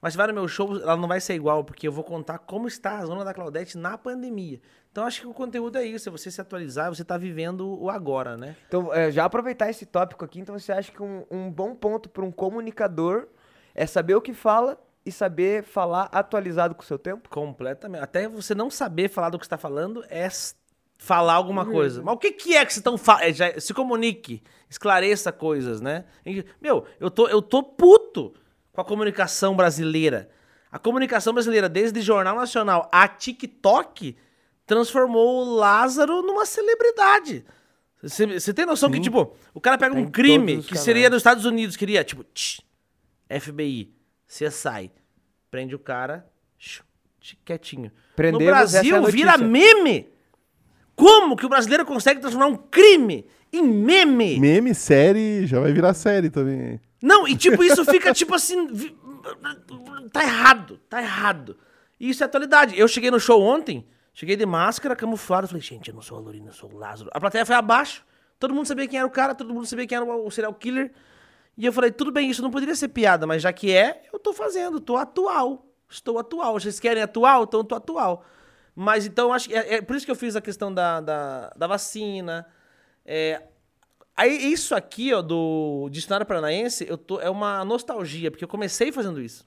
Mas 0.00 0.14
se 0.14 0.16
vai 0.16 0.26
no 0.26 0.32
meu 0.32 0.48
show, 0.48 0.76
ela 0.76 0.96
não 0.96 1.06
vai 1.06 1.20
ser 1.20 1.34
igual, 1.34 1.62
porque 1.62 1.86
eu 1.86 1.92
vou 1.92 2.02
contar 2.02 2.38
como 2.38 2.66
está 2.66 2.98
a 2.98 3.04
zona 3.04 3.24
da 3.24 3.34
Claudete 3.34 3.76
na 3.76 3.98
pandemia. 3.98 4.60
Então 4.90 5.04
acho 5.04 5.20
que 5.20 5.26
o 5.26 5.34
conteúdo 5.34 5.76
é 5.76 5.84
isso, 5.84 6.08
é 6.08 6.12
você 6.12 6.30
se 6.30 6.40
atualizar, 6.40 6.88
você 6.88 7.04
tá 7.04 7.16
vivendo 7.18 7.78
o 7.80 7.90
agora, 7.90 8.36
né? 8.36 8.56
Então, 8.66 8.92
é, 8.92 9.10
já 9.10 9.24
aproveitar 9.24 9.68
esse 9.68 9.84
tópico 9.84 10.24
aqui, 10.24 10.40
então 10.40 10.58
você 10.58 10.72
acha 10.72 10.90
que 10.90 11.02
um, 11.02 11.24
um 11.30 11.50
bom 11.50 11.74
ponto 11.74 12.08
para 12.08 12.24
um 12.24 12.32
comunicador 12.32 13.28
é 13.74 13.86
saber 13.86 14.14
o 14.14 14.20
que 14.20 14.32
fala 14.32 14.80
e 15.04 15.12
saber 15.12 15.62
falar 15.64 16.08
atualizado 16.12 16.74
com 16.74 16.82
o 16.82 16.86
seu 16.86 16.98
tempo? 16.98 17.28
Completamente. 17.28 18.02
Até 18.02 18.26
você 18.28 18.54
não 18.54 18.70
saber 18.70 19.08
falar 19.08 19.30
do 19.30 19.38
que 19.38 19.44
está 19.44 19.58
falando 19.58 20.04
é 20.08 20.28
falar 20.98 21.34
alguma 21.34 21.64
coisa. 21.64 22.02
Mas 22.02 22.14
o 22.14 22.18
que, 22.18 22.32
que 22.32 22.56
é 22.56 22.64
que 22.64 22.72
vocês 22.72 22.78
estão 22.78 22.98
falando? 22.98 23.60
Se 23.60 23.72
comunique, 23.72 24.42
esclareça 24.68 25.32
coisas, 25.32 25.80
né? 25.80 26.04
Meu, 26.60 26.84
eu 26.98 27.10
tô, 27.10 27.28
eu 27.28 27.40
tô 27.40 27.62
puto 27.62 28.34
com 28.72 28.80
a 28.80 28.84
comunicação 28.84 29.56
brasileira. 29.56 30.28
A 30.70 30.78
comunicação 30.78 31.32
brasileira, 31.32 31.68
desde 31.68 32.00
Jornal 32.00 32.36
Nacional 32.36 32.88
a 32.92 33.08
TikTok, 33.08 34.16
transformou 34.66 35.42
o 35.42 35.54
Lázaro 35.56 36.22
numa 36.22 36.46
celebridade. 36.46 37.44
Você 38.02 38.54
tem 38.54 38.64
noção 38.64 38.90
que, 38.90 39.00
tipo, 39.00 39.36
o 39.52 39.60
cara 39.60 39.76
pega 39.76 39.94
Tá 39.94 40.00
um 40.00 40.10
crime 40.10 40.62
que 40.62 40.78
seria 40.78 41.10
dos 41.10 41.18
Estados 41.18 41.44
Unidos, 41.44 41.76
queria, 41.76 42.02
tipo, 42.02 42.24
tch, 42.24 42.60
FBI, 43.28 43.92
CSI, 44.26 44.90
prende 45.50 45.74
o 45.74 45.78
cara, 45.78 46.26
Shoo, 46.56 46.84
quietinho. 47.44 47.92
Prendemos, 48.16 48.44
no 48.44 48.48
é 48.48 48.52
Brasil 48.52 49.04
vira 49.06 49.36
meme. 49.36 50.08
Como 50.94 51.36
que 51.36 51.44
o 51.44 51.48
brasileiro 51.48 51.84
consegue 51.84 52.20
transformar 52.20 52.46
um 52.46 52.56
crime 52.56 53.26
em 53.52 53.62
meme? 53.62 54.38
Meme, 54.38 54.74
série, 54.74 55.46
já 55.46 55.60
vai 55.60 55.72
virar 55.72 55.92
série 55.92 56.30
também. 56.30 56.80
Não, 57.02 57.26
e 57.26 57.36
tipo, 57.36 57.62
isso 57.62 57.84
fica 57.84 58.12
tipo 58.12 58.34
assim. 58.34 58.66
Tá 60.12 60.22
errado, 60.22 60.80
tá 60.88 61.00
errado. 61.00 61.58
E 61.98 62.08
isso 62.10 62.22
é 62.22 62.26
atualidade. 62.26 62.78
Eu 62.78 62.88
cheguei 62.88 63.10
no 63.10 63.20
show 63.20 63.42
ontem, 63.42 63.86
cheguei 64.14 64.36
de 64.36 64.46
máscara, 64.46 64.96
camuflado, 64.96 65.48
falei, 65.48 65.62
gente, 65.62 65.88
eu 65.88 65.94
não 65.94 66.02
sou 66.02 66.18
a 66.18 66.20
Lorina, 66.20 66.48
eu 66.48 66.52
sou 66.52 66.72
o 66.72 66.76
Lázaro. 66.76 67.10
A 67.12 67.20
plateia 67.20 67.44
foi 67.44 67.56
abaixo, 67.56 68.04
todo 68.38 68.54
mundo 68.54 68.66
sabia 68.66 68.88
quem 68.88 68.98
era 68.98 69.06
o 69.06 69.10
cara, 69.10 69.34
todo 69.34 69.52
mundo 69.52 69.66
sabia 69.66 69.86
quem 69.86 69.96
era 69.96 70.04
o 70.04 70.30
serial 70.30 70.54
killer. 70.54 70.92
E 71.56 71.66
eu 71.66 71.72
falei, 71.72 71.90
tudo 71.90 72.10
bem, 72.10 72.30
isso 72.30 72.40
não 72.40 72.50
poderia 72.50 72.74
ser 72.74 72.88
piada, 72.88 73.26
mas 73.26 73.42
já 73.42 73.52
que 73.52 73.70
é, 73.70 74.02
eu 74.12 74.18
tô 74.18 74.32
fazendo, 74.32 74.80
tô 74.80 74.96
atual. 74.96 75.66
Estou 75.90 76.18
atual. 76.18 76.54
Vocês 76.58 76.78
querem 76.78 77.02
atual? 77.02 77.44
Então 77.44 77.60
eu 77.60 77.64
tô 77.64 77.74
atual. 77.74 78.24
Mas 78.74 79.04
então, 79.04 79.32
acho 79.32 79.48
que 79.48 79.54
é, 79.54 79.74
é 79.74 79.82
por 79.82 79.96
isso 79.96 80.06
que 80.06 80.10
eu 80.10 80.16
fiz 80.16 80.36
a 80.36 80.40
questão 80.40 80.72
da, 80.72 81.00
da, 81.00 81.52
da 81.56 81.66
vacina. 81.66 82.46
É, 83.04 83.42
Aí, 84.20 84.52
isso 84.52 84.74
aqui, 84.74 85.14
ó, 85.14 85.22
do 85.22 85.88
Dicionário 85.90 86.26
Paranaense, 86.26 86.86
eu 86.86 86.98
tô, 86.98 87.18
é 87.22 87.30
uma 87.30 87.64
nostalgia, 87.64 88.30
porque 88.30 88.44
eu 88.44 88.48
comecei 88.48 88.92
fazendo 88.92 89.18
isso. 89.18 89.46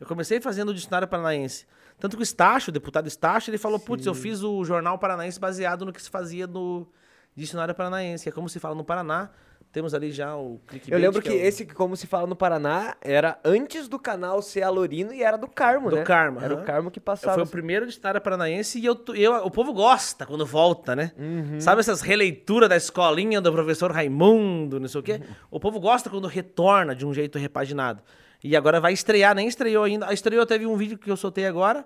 Eu 0.00 0.06
comecei 0.06 0.40
fazendo 0.40 0.70
o 0.70 0.74
Dicionário 0.74 1.06
Paranaense. 1.06 1.64
Tanto 1.96 2.16
que 2.16 2.22
o 2.22 2.24
Estácio, 2.24 2.70
o 2.70 2.72
deputado 2.72 3.06
Estácio, 3.06 3.52
ele 3.52 3.56
falou, 3.56 3.78
putz, 3.78 4.04
eu 4.04 4.12
fiz 4.12 4.42
o 4.42 4.64
Jornal 4.64 4.98
Paranaense 4.98 5.38
baseado 5.38 5.86
no 5.86 5.92
que 5.92 6.02
se 6.02 6.10
fazia 6.10 6.48
no 6.48 6.88
Dicionário 7.36 7.72
Paranaense, 7.72 8.24
que 8.24 8.30
é 8.30 8.32
como 8.32 8.48
se 8.48 8.58
fala 8.58 8.74
no 8.74 8.82
Paraná. 8.82 9.30
Temos 9.72 9.94
ali 9.94 10.10
já 10.10 10.36
o 10.36 10.60
clickbait, 10.66 10.92
Eu 10.92 10.98
lembro 10.98 11.22
que, 11.22 11.28
é 11.28 11.32
o- 11.32 11.36
esse, 11.46 11.64
como 11.64 11.96
se 11.96 12.06
fala 12.08 12.26
no 12.26 12.34
Paraná, 12.34 12.96
era 13.00 13.38
antes 13.44 13.86
do 13.86 14.00
canal 14.00 14.42
ser 14.42 14.62
Alorino 14.62 15.14
e 15.14 15.22
era 15.22 15.36
do 15.38 15.46
Carmo, 15.46 15.90
Do 15.90 15.96
né? 15.96 16.02
Carmo, 16.02 16.40
Era 16.40 16.54
o 16.54 16.64
Carmo 16.64 16.90
que 16.90 16.98
Foi 16.98 17.04
passava. 17.04 17.42
o 17.42 17.46
primeiro 17.46 17.86
dicionário 17.86 18.20
paranaense 18.20 18.80
e 18.80 18.84
eu, 18.86 19.00
eu, 19.14 19.32
o 19.44 19.50
povo 19.50 19.72
gosta 19.72 20.26
quando 20.26 20.44
volta, 20.44 20.96
né? 20.96 21.12
Uhum. 21.16 21.60
Sabe 21.60 21.78
essas 21.80 22.00
releituras 22.00 22.68
da 22.68 22.76
escolinha 22.76 23.40
do 23.40 23.52
professor 23.52 23.92
Raimundo, 23.92 24.80
não 24.80 24.88
sei 24.88 25.00
o 25.00 25.04
quê? 25.04 25.20
O 25.50 25.60
povo 25.60 25.78
gosta 25.78 26.10
quando 26.10 26.26
retorna 26.26 26.92
de 26.92 27.06
um 27.06 27.14
jeito 27.14 27.38
repaginado. 27.38 28.02
E 28.42 28.56
agora 28.56 28.80
vai 28.80 28.92
estrear, 28.92 29.36
nem 29.36 29.46
estreou 29.46 29.84
ainda. 29.84 30.12
Estreou, 30.12 30.44
teve 30.46 30.66
um 30.66 30.76
vídeo 30.76 30.98
que 30.98 31.10
eu 31.10 31.16
soltei 31.16 31.46
agora. 31.46 31.84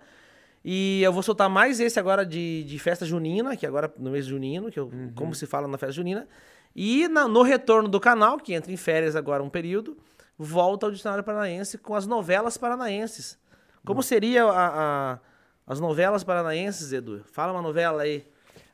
E 0.65 1.03
eu 1.03 1.13
vou 1.13 1.23
soltar 1.23 1.51
mais 1.51 1.79
esse 1.81 1.99
agora 2.01 2.25
de, 2.25 2.65
de 2.65 2.79
festa 2.79 3.05
junina, 3.05 3.55
que 3.57 3.67
agora 3.67 3.93
no 3.99 4.11
mês 4.11 4.25
junino, 4.25 4.71
que 4.71 4.81
eu, 4.81 4.87
Uhum. 4.87 5.13
como 5.15 5.35
se 5.35 5.47
fala 5.47 5.69
na 5.69 5.77
festa 5.77 5.93
junina. 5.93 6.27
E 6.75 7.07
na- 7.09 7.28
no 7.28 7.43
retorno 7.43 7.89
do 7.89 8.01
canal, 8.01 8.39
que 8.39 8.53
entra 8.55 8.73
em 8.73 8.77
férias 8.77 9.15
agora 9.15 9.43
um 9.43 9.49
período, 9.49 9.97
volta 10.39 10.86
ao 10.86 10.93
Dicionário 10.93 11.23
Paranaense 11.25 11.78
com 11.78 11.94
as 11.94 12.07
novelas 12.07 12.57
paranaenses. 12.57 13.39
Como 13.85 14.03
seria 14.03 14.44
a- 14.44 15.12
a- 15.12 15.19
as 15.67 15.78
novelas 15.78 16.25
paranaenses, 16.25 16.93
Edu? 16.93 17.23
Fala 17.33 17.53
uma 17.53 17.62
novela 17.62 18.03
aí. 18.03 18.27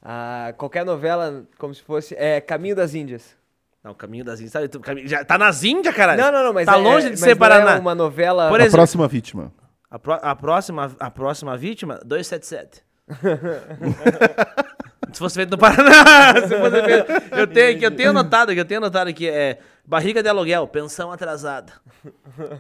Ah, 0.03 0.55
qualquer 0.57 0.85
novela, 0.85 1.45
como 1.59 1.75
se 1.75 1.83
fosse. 1.83 2.15
É 2.17 2.41
Caminho 2.41 2.75
das 2.75 2.95
Índias. 2.95 3.37
Não, 3.85 3.93
Caminho 3.95 4.25
das 4.25 4.39
Índias. 4.41 4.53
Sabe, 4.53 4.69
tu- 4.69 4.81
Caminho- 4.81 5.07
já 5.09 5.23
tá 5.25 5.37
nas 5.37 5.62
Índias, 5.65 5.95
caralho? 5.95 6.20
Não, 6.23 6.33
não, 6.33 6.45
não, 6.45 6.53
mas 6.55 6.65
Tá 6.67 6.75
é- 6.79 6.81
longe 6.81 7.07
de 7.07 7.11
mas 7.12 7.20
ser 7.20 7.31
não 7.31 7.37
Paraná. 7.39 7.77
É 7.77 7.79
uma 7.81 7.95
novela. 7.95 8.49
Por 8.49 8.59
A 8.61 8.62
exemplo- 8.62 8.79
próxima 8.79 9.07
vítima. 9.09 9.53
A, 9.91 9.99
pró- 9.99 10.20
a 10.23 10.37
próxima, 10.37 10.97
a 11.01 11.11
próxima 11.11 11.57
vítima, 11.57 12.01
277. 12.05 12.83
Se 15.13 15.19
fosse 15.19 15.35
feito 15.37 15.51
no 15.51 15.59
Paraná, 15.59 16.35
se 16.47 16.59
fosse 16.59 16.83
feito, 16.83 17.37
eu 17.37 17.47
tenho 17.47 17.77
aqui, 17.77 17.85
eu 17.85 17.91
tenho 17.91 18.11
anotado 18.11 18.51
aqui, 18.51 18.61
eu 18.61 18.65
tenho 18.65 18.81
anotado 18.81 19.11
aqui, 19.11 19.29
é 19.29 19.59
barriga 19.85 20.23
de 20.23 20.29
aluguel, 20.29 20.67
pensão 20.69 21.11
atrasada. 21.11 21.73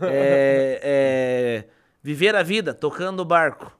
É, 0.02 0.80
é, 0.82 1.64
viver 2.02 2.34
a 2.34 2.42
vida, 2.42 2.74
tocando 2.74 3.20
o 3.20 3.24
barco. 3.24 3.72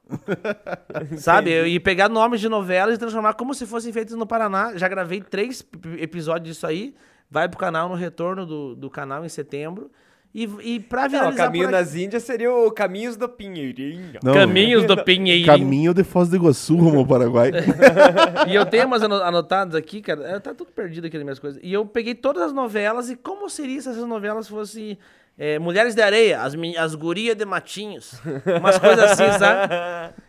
Sabe? 1.19 1.51
Eu 1.51 1.67
ia 1.67 1.81
pegar 1.81 2.09
nomes 2.09 2.41
de 2.41 2.49
novelas 2.49 2.95
e 2.95 2.99
transformar 2.99 3.35
como 3.35 3.55
se 3.55 3.67
fossem 3.67 3.93
feitos 3.93 4.15
no 4.15 4.27
Paraná. 4.27 4.77
Já 4.77 4.89
gravei 4.89 5.21
três 5.21 5.65
episódios 5.99 6.55
disso 6.55 6.67
aí. 6.67 6.95
Vai 7.31 7.49
pro 7.49 7.59
canal 7.59 7.89
no 7.89 7.95
retorno 7.95 8.45
do, 8.45 8.75
do 8.75 8.91
canal 8.91 9.25
em 9.25 9.29
setembro. 9.29 9.91
E, 10.33 10.45
e 10.63 10.79
pra 10.81 11.03
Não, 11.03 11.11
viralizar 11.11 11.45
Caminho 11.47 11.65
por 11.69 11.75
aqui- 11.75 11.85
das 11.85 11.95
Índias 11.97 12.23
seria 12.23 12.53
o 12.55 12.71
Caminhos 12.71 13.17
do 13.17 13.29
Pinheirinho. 13.29 14.13
Não, 14.23 14.33
Caminhos 14.33 14.85
do 14.87 14.97
Pinheirinho. 15.03 15.47
Caminho 15.47 15.93
de 15.93 16.05
Foz 16.05 16.29
do 16.29 16.37
Iguaçu 16.37 16.77
rumo 16.77 17.01
ao 17.01 17.07
Paraguai. 17.07 17.51
E 18.49 18.55
eu 18.55 18.65
tenho 18.65 18.87
umas 18.87 19.03
ano- 19.03 19.23
anotadas 19.23 19.75
aqui, 19.75 20.01
cara. 20.01 20.23
é, 20.29 20.39
Tá 20.39 20.55
tudo 20.55 20.71
perdido 20.71 21.07
aqui 21.09 21.17
nas 21.17 21.25
minhas 21.25 21.39
coisas. 21.41 21.61
E 21.65 21.73
eu 21.73 21.85
peguei 21.85 22.15
todas 22.15 22.43
as 22.45 22.53
novelas 22.53 23.11
e 23.11 23.17
como 23.17 23.51
seria 23.51 23.81
se 23.83 23.89
essas 23.89 24.05
novelas 24.07 24.47
fossem 24.49 24.97
é, 25.37 25.59
Mulheres 25.59 25.95
de 25.97 26.03
Areia, 26.03 26.43
as, 26.43 26.55
as 26.79 26.95
gurias 26.95 27.35
de 27.37 27.45
matinhos. 27.45 28.13
Umas 28.61 28.79
coisas 28.79 29.11
assim, 29.11 29.33
sabe? 29.39 29.73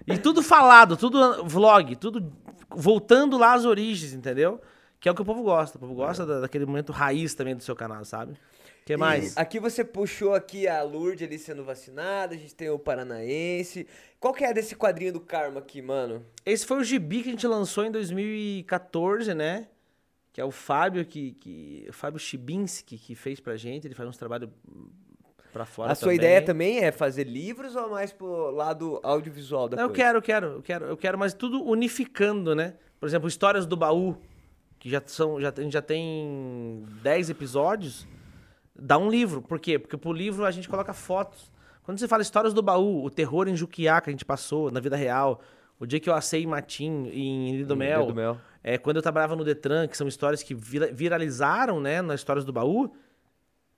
E 0.07 0.17
tudo 0.17 0.41
falado, 0.41 0.97
tudo 0.97 1.43
vlog, 1.45 1.95
tudo 1.95 2.31
voltando 2.69 3.37
lá 3.37 3.53
às 3.53 3.65
origens, 3.65 4.13
entendeu? 4.13 4.59
Que 4.99 5.07
é 5.09 5.11
o 5.11 5.15
que 5.15 5.21
o 5.21 5.25
povo 5.25 5.43
gosta. 5.43 5.77
O 5.77 5.81
povo 5.81 5.93
gosta 5.93 6.25
da- 6.25 6.39
daquele 6.41 6.65
momento 6.65 6.91
raiz 6.91 7.35
também 7.35 7.55
do 7.55 7.61
seu 7.61 7.75
canal, 7.75 8.03
sabe? 8.05 8.33
O 8.81 8.85
que 8.85 8.97
mais? 8.97 9.35
E 9.35 9.39
aqui 9.39 9.59
você 9.59 9.83
puxou 9.83 10.33
aqui 10.33 10.67
a 10.67 10.81
Lourdes 10.81 11.27
ali 11.27 11.37
sendo 11.37 11.63
vacinada, 11.63 12.33
a 12.33 12.37
gente 12.37 12.55
tem 12.55 12.69
o 12.69 12.79
Paranaense. 12.79 13.87
Qual 14.19 14.33
que 14.33 14.43
é 14.43 14.53
desse 14.53 14.75
quadrinho 14.75 15.13
do 15.13 15.19
Karma 15.19 15.59
aqui, 15.59 15.81
mano? 15.81 16.25
Esse 16.45 16.65
foi 16.65 16.77
o 16.77 16.83
gibi 16.83 17.21
que 17.21 17.29
a 17.29 17.31
gente 17.31 17.47
lançou 17.47 17.83
em 17.85 17.91
2014, 17.91 19.33
né? 19.33 19.67
Que 20.33 20.41
é 20.41 20.45
o 20.45 20.51
Fábio, 20.51 21.05
que, 21.05 21.33
que, 21.33 21.85
o 21.89 21.93
Fábio 21.93 22.19
Chibinski 22.19 22.97
que 22.97 23.15
fez 23.15 23.39
pra 23.39 23.55
gente. 23.55 23.85
Ele 23.85 23.93
faz 23.95 24.07
uns 24.09 24.17
trabalhos 24.17 24.49
pra 25.51 25.65
fora 25.65 25.91
a 25.91 25.95
sua 25.95 26.05
também. 26.05 26.15
ideia 26.17 26.41
também 26.41 26.79
é 26.79 26.91
fazer 26.91 27.25
livros 27.25 27.75
ou 27.75 27.89
mais 27.89 28.11
pro 28.13 28.49
lado 28.51 28.99
audiovisual 29.03 29.67
da 29.67 29.75
Não, 29.77 29.83
eu 29.83 29.89
coisa? 29.89 30.03
quero, 30.03 30.17
eu 30.17 30.21
quero, 30.21 30.47
eu 30.47 30.61
quero, 30.61 30.85
eu 30.85 30.97
quero, 30.97 31.17
mas 31.19 31.33
tudo 31.33 31.61
unificando, 31.63 32.55
né? 32.55 32.75
Por 32.99 33.07
exemplo, 33.07 33.27
Histórias 33.27 33.65
do 33.65 33.75
Baú, 33.75 34.15
que 34.79 34.89
já 34.89 35.01
são, 35.05 35.39
já 35.41 35.51
tem, 35.51 35.69
já 35.69 35.81
tem 35.81 36.83
10 37.03 37.29
episódios, 37.31 38.07
dá 38.81 38.97
um 38.97 39.09
livro. 39.09 39.41
Por 39.41 39.59
quê? 39.59 39.77
Porque 39.79 39.95
pro 39.95 40.11
livro 40.11 40.45
a 40.45 40.51
gente 40.51 40.67
coloca 40.67 40.93
fotos. 40.93 41.51
Quando 41.83 41.99
você 41.99 42.07
fala 42.07 42.21
Histórias 42.21 42.53
do 42.53 42.61
Baú, 42.61 43.03
o 43.05 43.09
terror 43.09 43.47
em 43.47 43.55
Juquiá 43.55 44.01
que 44.01 44.09
a 44.09 44.13
gente 44.13 44.25
passou 44.25 44.71
na 44.71 44.79
vida 44.79 44.95
real, 44.95 45.41
o 45.79 45.85
dia 45.85 45.99
que 45.99 46.09
eu 46.09 46.13
assei 46.13 46.45
Matim 46.45 47.09
em 47.11 47.55
Lidomel, 47.57 48.01
Lidomel. 48.01 48.37
é, 48.63 48.77
quando 48.77 48.97
eu 48.97 49.01
trabalhava 49.01 49.35
no 49.35 49.43
Detran, 49.43 49.87
que 49.87 49.97
são 49.97 50.07
histórias 50.07 50.43
que 50.43 50.53
vira- 50.53 50.91
viralizaram, 50.91 51.79
né, 51.79 52.01
nas 52.01 52.19
Histórias 52.19 52.45
do 52.45 52.53
Baú, 52.53 52.91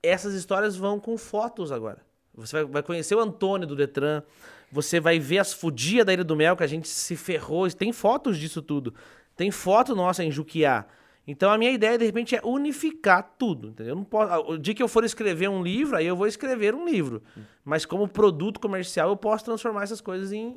essas 0.02 0.34
histórias 0.34 0.76
vão 0.76 1.00
com 1.00 1.16
fotos 1.16 1.72
agora. 1.72 1.98
Você 2.34 2.56
vai, 2.56 2.64
vai 2.64 2.82
conhecer 2.82 3.14
o 3.14 3.20
Antônio 3.20 3.66
do 3.66 3.74
Detran, 3.76 4.22
você 4.70 5.00
vai 5.00 5.18
ver 5.18 5.38
as 5.38 5.52
fudias 5.52 6.04
da 6.04 6.12
Ilha 6.12 6.24
do 6.24 6.36
Mel, 6.36 6.56
que 6.56 6.64
a 6.64 6.66
gente 6.66 6.88
se 6.88 7.16
ferrou. 7.16 7.70
Tem 7.70 7.92
fotos 7.92 8.36
disso 8.36 8.60
tudo. 8.60 8.92
Tem 9.36 9.50
foto 9.50 9.94
nossa 9.94 10.22
em 10.24 10.30
Juquiá. 10.30 10.84
Então 11.26 11.50
a 11.50 11.56
minha 11.56 11.70
ideia, 11.70 11.96
de 11.96 12.04
repente, 12.04 12.36
é 12.36 12.40
unificar 12.44 13.34
tudo. 13.38 13.68
Entendeu? 13.68 13.92
Eu 13.92 13.96
não 13.96 14.04
posso, 14.04 14.52
o 14.52 14.58
dia 14.58 14.74
que 14.74 14.82
eu 14.82 14.88
for 14.88 15.04
escrever 15.04 15.48
um 15.48 15.62
livro, 15.62 15.96
aí 15.96 16.06
eu 16.06 16.16
vou 16.16 16.26
escrever 16.26 16.74
um 16.74 16.84
livro. 16.84 17.22
Mas 17.64 17.86
como 17.86 18.06
produto 18.06 18.60
comercial, 18.60 19.08
eu 19.08 19.16
posso 19.16 19.44
transformar 19.44 19.84
essas 19.84 20.00
coisas 20.00 20.32
em, 20.32 20.56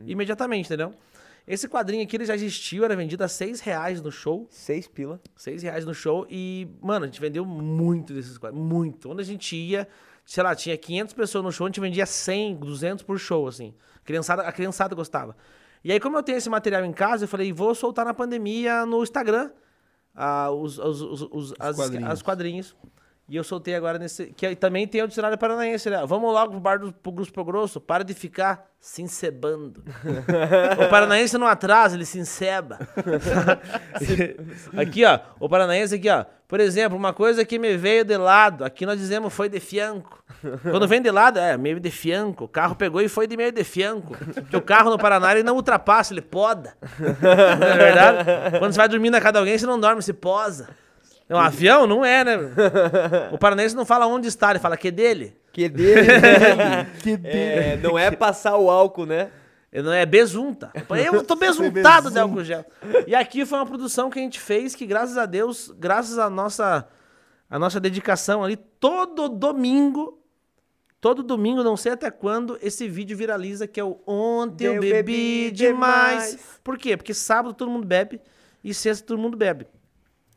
imediatamente, 0.00 0.66
entendeu? 0.66 0.92
Esse 1.46 1.66
quadrinho 1.66 2.02
aqui 2.02 2.14
ele 2.16 2.26
já 2.26 2.34
existiu, 2.34 2.84
era 2.84 2.94
vendido 2.94 3.24
a 3.24 3.28
seis 3.28 3.60
reais 3.60 4.02
no 4.02 4.12
show. 4.12 4.46
Seis 4.50 4.86
pila. 4.86 5.20
Seis 5.34 5.62
reais 5.62 5.86
no 5.86 5.94
show 5.94 6.26
e, 6.28 6.68
mano, 6.82 7.04
a 7.04 7.08
gente 7.08 7.20
vendeu 7.20 7.44
muito 7.44 8.12
desses 8.12 8.36
quadros, 8.36 8.60
muito. 8.60 9.10
Onde 9.10 9.22
a 9.22 9.24
gente 9.24 9.56
ia, 9.56 9.88
sei 10.26 10.42
lá, 10.42 10.54
tinha 10.54 10.76
500 10.76 11.14
pessoas 11.14 11.44
no 11.44 11.50
show, 11.50 11.66
a 11.66 11.70
gente 11.70 11.80
vendia 11.80 12.04
100, 12.04 12.56
200 12.56 13.04
por 13.04 13.18
show, 13.18 13.46
assim. 13.46 13.72
A 13.96 14.04
criançada, 14.04 14.42
a 14.42 14.52
criançada 14.52 14.94
gostava. 14.94 15.34
E 15.82 15.90
aí, 15.90 15.98
como 16.00 16.18
eu 16.18 16.22
tenho 16.22 16.36
esse 16.36 16.50
material 16.50 16.84
em 16.84 16.92
casa, 16.92 17.24
eu 17.24 17.28
falei, 17.28 17.50
vou 17.50 17.74
soltar 17.74 18.04
na 18.04 18.12
pandemia 18.12 18.84
no 18.84 19.02
Instagram 19.02 19.50
ah, 20.18 20.50
os, 20.50 20.78
os, 20.78 21.00
os, 21.00 21.22
os- 21.22 21.54
as, 21.60 21.76
as 22.10 22.22
quadrinhos. 22.22 22.74
E 23.28 23.36
eu 23.36 23.44
soltei 23.44 23.74
agora 23.74 23.98
nesse. 23.98 24.26
Que 24.28 24.56
também 24.56 24.88
tem 24.88 25.02
o 25.02 25.06
dicionário 25.06 25.36
paranaense, 25.36 25.90
né? 25.90 26.02
Vamos 26.06 26.32
logo 26.32 26.52
pro 26.52 26.60
bar 26.60 26.78
do 26.78 26.90
pro 26.92 27.12
Grupo 27.12 27.44
Grosso, 27.44 27.78
para 27.78 28.02
de 28.02 28.14
ficar 28.14 28.66
se 28.80 29.02
encebando. 29.02 29.84
o 30.82 30.88
paranaense 30.88 31.36
não 31.36 31.46
atrasa, 31.46 31.94
ele 31.94 32.06
se 32.06 32.18
enceba. 32.18 32.78
aqui, 34.74 35.04
ó. 35.04 35.20
O 35.38 35.46
paranaense 35.46 35.94
aqui, 35.94 36.08
ó. 36.08 36.24
Por 36.48 36.58
exemplo, 36.58 36.96
uma 36.96 37.12
coisa 37.12 37.44
que 37.44 37.58
me 37.58 37.76
veio 37.76 38.02
de 38.02 38.16
lado. 38.16 38.64
Aqui 38.64 38.86
nós 38.86 38.98
dizemos 38.98 39.30
foi 39.30 39.50
de 39.50 39.60
fianco. 39.60 40.24
Quando 40.62 40.88
vem 40.88 41.02
de 41.02 41.10
lado, 41.10 41.38
é 41.38 41.54
meio 41.58 41.78
de 41.78 41.90
fianco. 41.90 42.44
O 42.44 42.48
carro 42.48 42.74
pegou 42.74 43.02
e 43.02 43.08
foi 43.08 43.26
de 43.26 43.36
meio 43.36 43.52
de 43.52 43.62
fianco. 43.62 44.16
Porque 44.16 44.56
o 44.56 44.62
carro 44.62 44.88
no 44.88 44.96
Paraná 44.96 45.32
ele 45.32 45.42
não 45.42 45.54
ultrapassa, 45.56 46.14
ele 46.14 46.22
poda. 46.22 46.74
Não 46.98 47.66
é 47.66 47.76
verdade? 47.76 48.58
Quando 48.58 48.72
você 48.72 48.78
vai 48.78 48.88
dormir 48.88 49.10
na 49.10 49.20
casa 49.20 49.32
de 49.32 49.38
alguém, 49.40 49.58
você 49.58 49.66
não 49.66 49.78
dorme, 49.78 50.00
você 50.00 50.14
posa. 50.14 50.70
É 51.28 51.34
um 51.34 51.38
avião? 51.38 51.86
Não 51.86 52.04
é, 52.04 52.24
né? 52.24 52.36
O 53.32 53.38
paranaense 53.38 53.76
não 53.76 53.84
fala 53.84 54.06
onde 54.06 54.28
está, 54.28 54.50
ele 54.50 54.58
fala 54.58 54.76
que 54.76 54.88
é 54.88 54.90
dele. 54.90 55.36
Que 55.52 55.68
dele, 55.68 56.06
que 57.02 57.18
É, 57.24 57.76
não 57.82 57.98
é 57.98 58.10
passar 58.10 58.56
o 58.56 58.70
álcool, 58.70 59.06
né? 59.06 59.30
Ele 59.70 59.82
não 59.82 59.92
é 59.92 60.06
besunta. 60.06 60.70
Eu 61.04 61.22
tô 61.22 61.36
besuntado 61.36 62.10
de 62.10 62.18
álcool 62.18 62.42
gel. 62.42 62.64
E 63.06 63.14
aqui 63.14 63.44
foi 63.44 63.58
uma 63.58 63.66
produção 63.66 64.08
que 64.08 64.18
a 64.18 64.22
gente 64.22 64.40
fez 64.40 64.74
que, 64.74 64.86
graças 64.86 65.18
a 65.18 65.26
Deus, 65.26 65.72
graças 65.78 66.18
à 66.18 66.30
nossa, 66.30 66.88
à 67.50 67.58
nossa 67.58 67.78
dedicação 67.78 68.42
ali, 68.42 68.56
todo 68.56 69.28
domingo 69.28 70.18
Todo 71.00 71.22
domingo, 71.22 71.62
não 71.62 71.76
sei 71.76 71.92
até 71.92 72.10
quando, 72.10 72.58
esse 72.60 72.88
vídeo 72.88 73.16
viraliza 73.16 73.68
que 73.68 73.78
é 73.78 73.84
o 73.84 74.00
Ontem 74.04 74.64
eu, 74.64 74.74
Eu 74.74 74.80
bebi, 74.80 74.92
bebi 74.94 75.50
demais. 75.52 76.30
demais. 76.30 76.60
Por 76.64 76.76
quê? 76.76 76.96
Porque 76.96 77.14
sábado 77.14 77.54
todo 77.54 77.70
mundo 77.70 77.86
bebe 77.86 78.20
e 78.64 78.74
sexta 78.74 79.06
todo 79.06 79.16
mundo 79.16 79.36
bebe. 79.36 79.68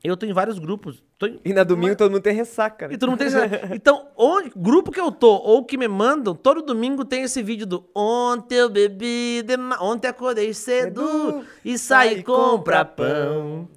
Eu 0.03 0.17
tô 0.17 0.25
em 0.25 0.33
vários 0.33 0.57
grupos. 0.57 1.03
Em... 1.21 1.39
E 1.45 1.53
na 1.53 1.63
domingo 1.63 1.95
todo 1.95 2.09
mundo 2.11 2.21
tem 2.21 2.33
ressaca, 2.33 2.87
né? 2.87 2.95
E 2.95 2.97
todo 2.97 3.09
mundo 3.11 3.19
tem 3.19 3.27
esse... 3.27 3.37
Então, 3.73 4.07
onde, 4.17 4.51
grupo 4.55 4.91
que 4.91 4.99
eu 4.99 5.11
tô 5.11 5.35
ou 5.35 5.63
que 5.63 5.77
me 5.77 5.87
mandam, 5.87 6.33
todo 6.33 6.63
domingo 6.63 7.05
tem 7.05 7.21
esse 7.23 7.43
vídeo 7.43 7.67
do 7.67 7.87
Ontem 7.93 8.55
eu 8.55 8.69
bebi 8.69 9.43
demais. 9.43 9.79
Ontem 9.79 10.07
acordei 10.07 10.53
cedo 10.53 11.45
e 11.63 11.77
saí 11.77 12.23
comprar 12.23 12.85
pão. 12.85 13.69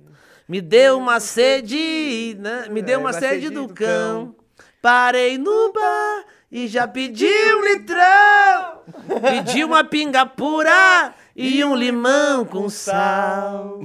Me 0.48 0.60
deu 0.60 0.98
uma 0.98 1.20
sede, 1.20 2.36
né? 2.38 2.68
Me 2.70 2.80
deu 2.80 2.94
É, 2.94 2.98
uma 2.98 3.10
uma 3.10 3.12
sede 3.12 3.50
do 3.50 3.66
do 3.66 3.74
cão. 3.74 4.34
Parei 4.80 5.38
no 5.38 5.72
bar 5.72 6.24
e 6.50 6.68
já 6.68 6.86
pedi 6.86 7.26
um 7.26 7.64
litrão. 7.64 8.82
Pedi 9.20 9.64
uma 9.64 9.82
pinga 9.82 10.26
pura 10.26 11.14
e 11.34 11.64
um 11.64 11.74
limão 11.74 12.44
com 12.44 12.68
sal. 12.68 13.80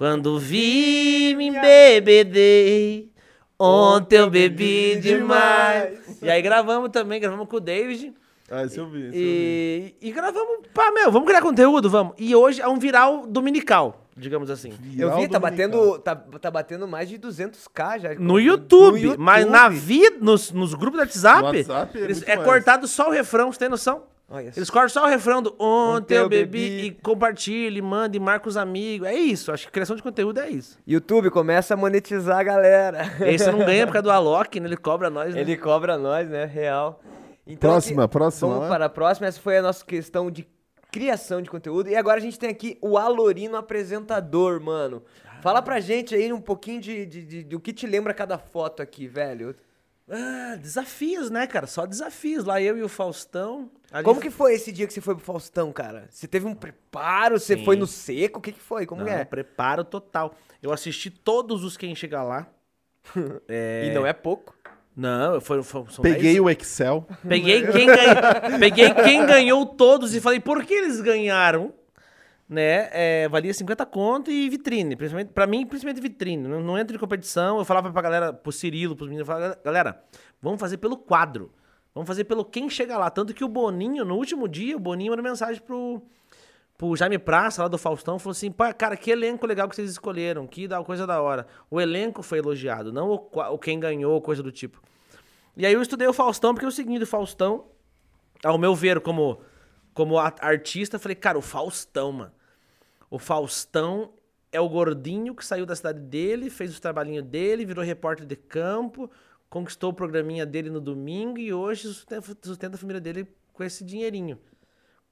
Quando 0.00 0.38
vi, 0.38 1.34
me 1.36 1.48
embebedei. 1.48 3.10
Ontem 3.58 4.16
eu 4.16 4.30
bebi 4.30 4.96
demais. 4.98 5.98
E 6.22 6.30
aí 6.30 6.40
gravamos 6.40 6.88
também, 6.88 7.20
gravamos 7.20 7.46
com 7.46 7.56
o 7.58 7.60
David. 7.60 8.14
Ah, 8.50 8.64
esse 8.64 8.78
eu 8.78 8.88
vi. 8.88 8.98
esse 9.00 9.08
eu 9.08 9.12
vi. 9.12 9.94
E, 10.00 10.08
e 10.08 10.10
gravamos, 10.10 10.60
pá, 10.72 10.90
meu, 10.90 11.12
vamos 11.12 11.28
criar 11.28 11.42
conteúdo, 11.42 11.90
vamos. 11.90 12.14
E 12.16 12.34
hoje 12.34 12.62
é 12.62 12.66
um 12.66 12.78
viral 12.78 13.26
dominical, 13.26 14.06
digamos 14.16 14.48
assim. 14.50 14.70
Eu 14.70 14.78
vi, 14.78 14.88
Viral 14.96 15.10
tá 15.28 15.38
dominical. 15.38 15.40
batendo, 15.40 15.98
tá, 15.98 16.16
tá 16.16 16.50
batendo 16.50 16.88
mais 16.88 17.06
de 17.06 17.18
200k 17.18 17.98
já. 18.00 18.14
No 18.14 18.40
YouTube, 18.40 19.02
No 19.06 19.18
mas 19.18 19.40
YouTube. 19.44 19.52
na 19.52 19.68
vida, 19.68 20.16
nos, 20.22 20.50
nos 20.50 20.72
grupos 20.72 20.92
do 20.98 21.00
WhatsApp, 21.02 21.40
No 21.42 21.46
WhatsApp 21.48 21.98
é 21.98 22.00
eles- 22.04 22.22
é, 22.26 22.38
cortado 22.38 22.88
só 22.88 23.08
o 23.10 23.12
refrão, 23.12 23.52
você 23.52 23.58
tem 23.58 23.68
noção? 23.68 24.04
Olha 24.32 24.52
Eles 24.56 24.68
só. 24.68 24.72
cortam 24.72 24.88
só 24.90 25.04
o 25.04 25.08
refrão 25.08 25.42
do 25.42 25.54
ontem 25.58 26.14
eu 26.14 26.28
bebi, 26.28 26.46
bebi. 26.70 26.86
e 26.86 26.90
compartilhe, 26.92 27.82
manda 27.82 28.16
e 28.16 28.20
marca 28.20 28.48
os 28.48 28.56
amigos. 28.56 29.08
É 29.08 29.14
isso, 29.14 29.50
acho 29.50 29.66
que 29.66 29.72
criação 29.72 29.96
de 29.96 30.02
conteúdo 30.02 30.38
é 30.38 30.48
isso. 30.48 30.78
YouTube 30.86 31.30
começa 31.30 31.74
a 31.74 31.76
monetizar 31.76 32.38
a 32.38 32.42
galera. 32.44 33.02
Esse 33.26 33.50
não 33.50 33.58
ganha 33.58 33.86
por 33.86 33.92
causa 33.92 34.04
do 34.04 34.10
Alok, 34.12 34.60
né? 34.60 34.68
Ele 34.68 34.76
cobra 34.76 35.10
nós, 35.10 35.34
né? 35.34 35.40
Ele 35.40 35.56
cobra 35.56 35.98
nós, 35.98 36.28
né? 36.28 36.44
Real. 36.44 37.00
Então, 37.44 37.70
Próxima, 37.70 38.06
próxima, 38.06 38.48
Vamos 38.48 38.62
né? 38.64 38.68
para 38.68 38.84
a 38.84 38.88
próxima. 38.88 39.26
Essa 39.26 39.40
foi 39.40 39.58
a 39.58 39.62
nossa 39.62 39.84
questão 39.84 40.30
de 40.30 40.46
criação 40.92 41.42
de 41.42 41.50
conteúdo. 41.50 41.88
E 41.88 41.96
agora 41.96 42.18
a 42.18 42.20
gente 42.22 42.38
tem 42.38 42.50
aqui 42.50 42.78
o 42.80 42.96
Alorino 42.96 43.56
apresentador, 43.56 44.60
mano. 44.60 45.02
Fala 45.42 45.60
pra 45.62 45.80
gente 45.80 46.14
aí 46.14 46.32
um 46.32 46.40
pouquinho 46.40 46.80
de, 46.80 47.04
de- 47.06 47.24
de- 47.24 47.44
do 47.44 47.58
que 47.58 47.72
te 47.72 47.86
lembra 47.86 48.12
cada 48.14 48.38
foto 48.38 48.80
aqui, 48.82 49.08
velho. 49.08 49.56
Ah, 50.10 50.56
desafios, 50.56 51.30
né, 51.30 51.46
cara? 51.46 51.66
Só 51.66 51.86
desafios. 51.86 52.44
Lá 52.44 52.60
eu 52.60 52.76
e 52.76 52.82
o 52.82 52.88
Faustão. 52.88 53.70
a 53.92 54.02
Como 54.02 54.20
que 54.20 54.30
foi 54.30 54.54
esse 54.54 54.72
dia 54.72 54.86
que 54.86 54.92
você 54.92 55.00
foi 55.00 55.14
pro 55.14 55.24
Faustão, 55.24 55.72
cara? 55.72 56.06
Você 56.10 56.26
teve 56.26 56.46
um 56.46 56.54
preparo? 56.54 57.38
Você 57.38 57.56
Sim. 57.56 57.64
foi 57.64 57.76
no 57.76 57.86
seco? 57.86 58.38
O 58.38 58.42
que 58.42 58.52
que 58.52 58.60
foi? 58.60 58.86
Como 58.86 59.02
Não, 59.04 59.08
é? 59.12 59.24
preparo 59.24 59.84
total. 59.84 60.34
Eu 60.62 60.72
assisti 60.72 61.10
todos 61.10 61.62
os 61.64 61.76
Quem 61.76 61.94
Chega 61.94 62.22
Lá. 62.22 62.46
E 63.48 63.90
não 63.94 64.04
é 64.06 64.12
pouco. 64.12 64.54
Não, 64.96 65.40
foi, 65.40 65.62
foi, 65.62 65.84
são 65.88 66.02
Peguei 66.02 66.34
10. 66.34 66.40
o 66.40 66.50
Excel. 66.50 67.06
Peguei 67.26 67.66
quem, 67.68 67.86
ganha- 67.86 68.58
Peguei 68.58 68.92
quem 68.94 69.24
ganhou 69.24 69.64
todos 69.64 70.14
e 70.14 70.20
falei, 70.20 70.40
por 70.40 70.62
que 70.64 70.74
eles 70.74 71.00
ganharam? 71.00 71.72
Né? 72.50 72.88
É, 72.90 73.28
valia 73.28 73.54
50 73.54 73.86
conto 73.86 74.28
e 74.28 74.50
vitrine. 74.50 74.96
Principalmente, 74.96 75.28
pra 75.28 75.46
mim, 75.46 75.64
principalmente 75.64 76.02
vitrine. 76.02 76.48
Não, 76.48 76.60
não 76.60 76.76
entra 76.76 76.96
em 76.96 76.98
competição. 76.98 77.58
Eu 77.58 77.64
falava 77.64 77.92
pra 77.92 78.02
galera, 78.02 78.32
pro 78.32 78.50
Cirilo, 78.50 78.96
pros 78.96 79.08
meninos, 79.08 79.28
eu 79.28 79.32
falava, 79.32 79.56
galera, 79.64 80.02
vamos 80.42 80.58
fazer 80.58 80.78
pelo 80.78 80.96
quadro. 80.96 81.52
Vamos 81.94 82.08
fazer 82.08 82.24
pelo 82.24 82.44
quem 82.44 82.68
chega 82.68 82.98
lá. 82.98 83.08
Tanto 83.08 83.32
que 83.32 83.44
o 83.44 83.48
Boninho, 83.48 84.04
no 84.04 84.16
último 84.16 84.48
dia, 84.48 84.76
o 84.76 84.80
Boninho 84.80 85.12
mandou 85.12 85.22
mensagem 85.22 85.62
pro, 85.62 86.02
pro 86.76 86.96
Jaime 86.96 87.18
Praça, 87.18 87.62
lá 87.62 87.68
do 87.68 87.78
Faustão, 87.78 88.18
falou 88.18 88.32
assim: 88.32 88.50
"Pá, 88.50 88.72
cara, 88.72 88.96
que 88.96 89.12
elenco 89.12 89.46
legal 89.46 89.68
que 89.68 89.76
vocês 89.76 89.88
escolheram, 89.88 90.44
que 90.44 90.66
da 90.66 90.82
coisa 90.82 91.06
da 91.06 91.22
hora. 91.22 91.46
O 91.70 91.80
elenco 91.80 92.20
foi 92.20 92.38
elogiado, 92.38 92.92
não 92.92 93.10
o, 93.10 93.30
o 93.52 93.58
quem 93.58 93.78
ganhou, 93.78 94.20
coisa 94.20 94.42
do 94.42 94.50
tipo. 94.50 94.82
E 95.56 95.64
aí 95.64 95.72
eu 95.72 95.82
estudei 95.82 96.08
o 96.08 96.12
Faustão, 96.12 96.52
porque 96.52 96.64
é 96.64 96.68
o 96.68 96.72
seguinte: 96.72 97.04
o 97.04 97.06
Faustão, 97.06 97.66
ao 98.44 98.58
meu 98.58 98.74
ver, 98.74 99.00
como, 99.00 99.40
como 99.94 100.18
artista, 100.18 100.98
falei, 100.98 101.14
cara, 101.14 101.38
o 101.38 101.42
Faustão, 101.42 102.10
mano. 102.10 102.39
O 103.10 103.18
Faustão 103.18 104.12
é 104.52 104.60
o 104.60 104.68
gordinho 104.68 105.34
que 105.34 105.44
saiu 105.44 105.66
da 105.66 105.74
cidade 105.74 106.00
dele, 106.00 106.48
fez 106.48 106.70
os 106.70 106.80
trabalhinhos 106.80 107.24
dele, 107.24 107.64
virou 107.64 107.84
repórter 107.84 108.24
de 108.24 108.36
campo, 108.36 109.10
conquistou 109.48 109.90
o 109.90 109.94
programinha 109.94 110.46
dele 110.46 110.70
no 110.70 110.80
domingo 110.80 111.38
e 111.38 111.52
hoje 111.52 111.92
sustenta, 111.92 112.76
a 112.76 112.78
família 112.78 113.00
dele 113.00 113.26
com 113.52 113.64
esse 113.64 113.84
dinheirinho. 113.84 114.38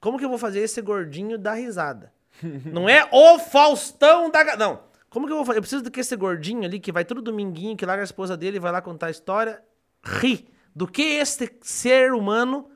Como 0.00 0.16
que 0.16 0.24
eu 0.24 0.28
vou 0.28 0.38
fazer 0.38 0.60
esse 0.60 0.80
gordinho 0.80 1.36
dar 1.36 1.54
risada? 1.54 2.12
Não 2.72 2.88
é 2.88 3.08
o 3.12 3.38
Faustão 3.38 4.30
da... 4.30 4.56
Não. 4.56 4.86
Como 5.10 5.26
que 5.26 5.32
eu 5.32 5.36
vou 5.36 5.44
fazer? 5.44 5.58
Eu 5.58 5.62
preciso 5.62 5.82
do 5.82 5.90
que 5.90 6.00
esse 6.00 6.14
gordinho 6.14 6.64
ali, 6.64 6.78
que 6.78 6.92
vai 6.92 7.04
todo 7.04 7.22
dominguinho, 7.22 7.76
que 7.76 7.86
larga 7.86 8.02
a 8.02 8.04
esposa 8.04 8.36
dele 8.36 8.58
e 8.58 8.60
vai 8.60 8.70
lá 8.70 8.80
contar 8.80 9.06
a 9.06 9.10
história, 9.10 9.62
ri. 10.02 10.48
Do 10.74 10.86
que 10.86 11.02
este 11.02 11.50
ser 11.62 12.12
humano, 12.12 12.70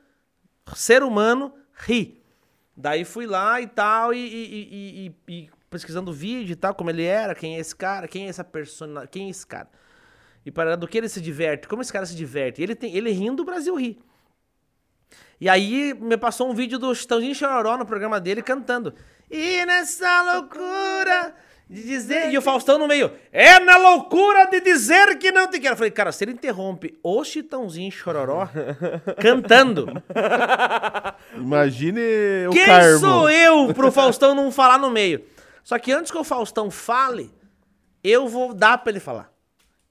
ser 0.75 1.03
humano, 1.03 1.53
ri. 1.73 2.22
Daí 2.75 3.05
fui 3.05 3.25
lá 3.27 3.61
e 3.61 3.67
tal, 3.67 4.13
e, 4.13 4.17
e- 4.17 5.07
e- 5.27 5.33
e- 5.33 5.49
pesquisando 5.69 6.11
vídeo 6.13 6.53
e 6.53 6.55
tal, 6.55 6.73
como 6.73 6.89
ele 6.89 7.03
era, 7.03 7.33
quem 7.35 7.55
é 7.55 7.59
esse 7.59 7.75
cara, 7.75 8.07
quem 8.07 8.25
é 8.25 8.29
essa 8.29 8.43
persona, 8.43 9.07
quem 9.07 9.27
é 9.27 9.29
esse 9.29 9.45
cara. 9.45 9.69
E 10.45 10.51
para 10.51 10.75
do 10.75 10.87
que 10.87 10.97
ele 10.97 11.07
se 11.09 11.21
diverte, 11.21 11.67
como 11.67 11.81
esse 11.81 11.93
cara 11.93 12.05
se 12.05 12.15
diverte. 12.15 12.61
Ele, 12.61 12.75
tem, 12.75 12.95
ele 12.95 13.11
rindo, 13.11 13.43
o 13.43 13.45
Brasil 13.45 13.75
ri. 13.75 13.99
E 15.39 15.47
aí 15.49 15.93
me 15.93 16.17
passou 16.17 16.49
um 16.49 16.53
vídeo 16.53 16.77
do 16.79 16.93
Chitãozinho 16.93 17.33
Chororó 17.35 17.77
no 17.77 17.85
programa 17.85 18.19
dele 18.19 18.41
cantando. 18.41 18.93
E 19.29 19.65
nessa 19.65 20.21
loucura 20.33 21.35
de 21.69 21.81
dizer. 21.83 22.31
E 22.31 22.37
o 22.37 22.41
Faustão 22.41 22.77
no 22.77 22.87
meio. 22.87 23.11
É 23.31 23.59
na 23.59 23.77
loucura 23.77 24.45
de 24.45 24.59
dizer 24.61 25.17
que 25.17 25.31
não 25.31 25.47
te 25.47 25.59
quero. 25.59 25.73
Eu 25.73 25.77
falei, 25.77 25.91
cara, 25.91 26.11
se 26.11 26.23
ele 26.23 26.33
interrompe 26.33 26.97
o 27.01 27.23
Chitãozinho 27.23 27.91
Chororó 27.91 28.47
cantando. 29.21 29.87
Imagine 31.35 32.47
o 32.47 32.51
Quem 32.51 32.65
Carmo. 32.65 32.99
sou 32.99 33.29
eu 33.29 33.73
pro 33.73 33.91
Faustão 33.91 34.35
não 34.35 34.51
falar 34.51 34.77
no 34.77 34.89
meio? 34.89 35.23
Só 35.63 35.77
que 35.79 35.91
antes 35.91 36.11
que 36.11 36.17
o 36.17 36.23
Faustão 36.23 36.69
fale, 36.69 37.33
eu 38.03 38.27
vou 38.27 38.53
dar 38.53 38.77
pra 38.79 38.91
ele 38.91 38.99
falar. 38.99 39.31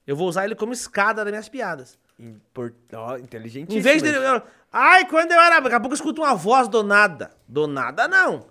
Eu 0.05 0.15
vou 0.15 0.27
usar 0.27 0.45
ele 0.45 0.55
como 0.55 0.73
escada 0.73 1.23
das 1.23 1.31
minhas 1.31 1.49
piadas. 1.49 1.97
Import... 2.19 2.73
Ó, 2.93 3.17
inteligentíssimo. 3.17 3.79
Em 3.79 3.81
vez 3.81 4.01
dele. 4.01 4.17
eu- 4.17 4.41
ai, 4.71 5.05
quando 5.05 5.31
eu 5.31 5.39
era. 5.39 5.59
Daqui 5.59 5.75
a 5.75 5.79
pouco 5.79 5.93
eu 5.93 5.97
escuto 5.97 6.21
uma 6.21 6.35
voz 6.35 6.67
do 6.67 6.83
nada. 6.83 7.31
Do 7.47 7.65
nada, 7.67 8.07
não. 8.07 8.45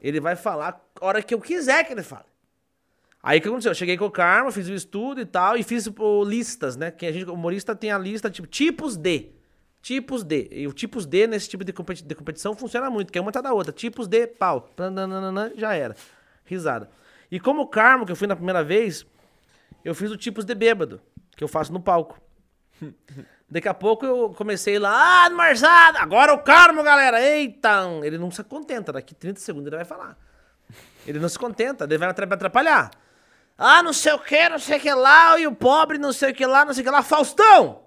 Ele 0.00 0.20
vai 0.20 0.36
falar 0.36 0.80
a 1.00 1.06
hora 1.06 1.22
que 1.22 1.34
eu 1.34 1.40
quiser 1.40 1.84
que 1.84 1.92
ele 1.92 2.02
fale. 2.02 2.26
Aí 3.22 3.38
o 3.38 3.42
que 3.42 3.48
aconteceu? 3.48 3.72
Eu 3.72 3.74
cheguei 3.74 3.96
com 3.96 4.04
o 4.04 4.10
Karma, 4.10 4.52
fiz 4.52 4.68
o 4.68 4.72
estudo 4.74 5.20
e 5.20 5.26
tal, 5.26 5.56
e 5.56 5.62
fiz 5.62 5.88
pô, 5.88 6.22
listas, 6.24 6.76
né? 6.76 6.90
Que 6.90 7.04
a 7.06 7.12
gente, 7.12 7.28
o 7.28 7.34
humorista 7.34 7.74
tem 7.74 7.90
a 7.90 7.98
lista, 7.98 8.30
tipo, 8.30 8.46
tipos 8.46 8.96
de. 8.96 9.30
Tipos 9.82 10.22
de. 10.22 10.48
E 10.52 10.66
o 10.66 10.72
tipos 10.72 11.04
de 11.04 11.26
nesse 11.26 11.48
tipo 11.48 11.64
de, 11.64 11.72
competi- 11.72 12.04
de 12.04 12.14
competição 12.14 12.54
funciona 12.54 12.88
muito, 12.88 13.12
que 13.12 13.18
é 13.18 13.20
uma 13.20 13.30
atrás 13.30 13.42
da 13.44 13.52
outra. 13.52 13.72
Tipos 13.72 14.06
de 14.06 14.26
pau. 14.26 14.60
Tananana, 14.76 15.52
Já 15.56 15.74
era. 15.74 15.96
Risada. 16.44 16.88
E 17.30 17.38
como 17.40 17.62
o 17.62 17.66
Karma, 17.66 18.06
que 18.06 18.12
eu 18.12 18.16
fui 18.16 18.26
na 18.26 18.36
primeira 18.36 18.62
vez, 18.64 19.04
eu 19.84 19.94
fiz 19.94 20.10
o 20.10 20.16
tipos 20.16 20.44
de 20.44 20.54
bêbado, 20.54 21.00
que 21.36 21.42
eu 21.44 21.48
faço 21.48 21.72
no 21.72 21.80
palco. 21.80 22.20
Daqui 23.50 23.68
a 23.68 23.72
pouco 23.74 24.04
eu 24.04 24.30
comecei 24.36 24.78
lá, 24.78 25.24
ah, 25.24 25.30
Marzada, 25.30 26.00
agora 26.00 26.34
o 26.34 26.38
Carmo, 26.42 26.82
galera, 26.82 27.20
eita! 27.22 27.82
Ele 28.02 28.18
não 28.18 28.30
se 28.30 28.44
contenta, 28.44 28.92
daqui 28.92 29.14
30 29.14 29.40
segundos 29.40 29.68
ele 29.68 29.76
vai 29.76 29.84
falar. 29.86 30.18
Ele 31.06 31.18
não 31.18 31.28
se 31.30 31.38
contenta, 31.38 31.84
ele 31.84 31.96
vai 31.96 32.10
atra- 32.10 32.26
atrapalhar. 32.34 32.90
Ah, 33.56 33.82
não 33.82 33.92
sei 33.94 34.12
o 34.12 34.18
que, 34.18 34.48
não 34.50 34.58
sei 34.58 34.76
o 34.76 34.80
que 34.80 34.92
lá, 34.92 35.38
e 35.40 35.46
o 35.46 35.54
pobre, 35.54 35.96
não 35.96 36.12
sei 36.12 36.30
o 36.32 36.34
que 36.34 36.44
lá, 36.44 36.64
não 36.64 36.74
sei 36.74 36.82
o 36.82 36.84
que 36.84 36.90
lá. 36.90 37.02
Faustão! 37.02 37.82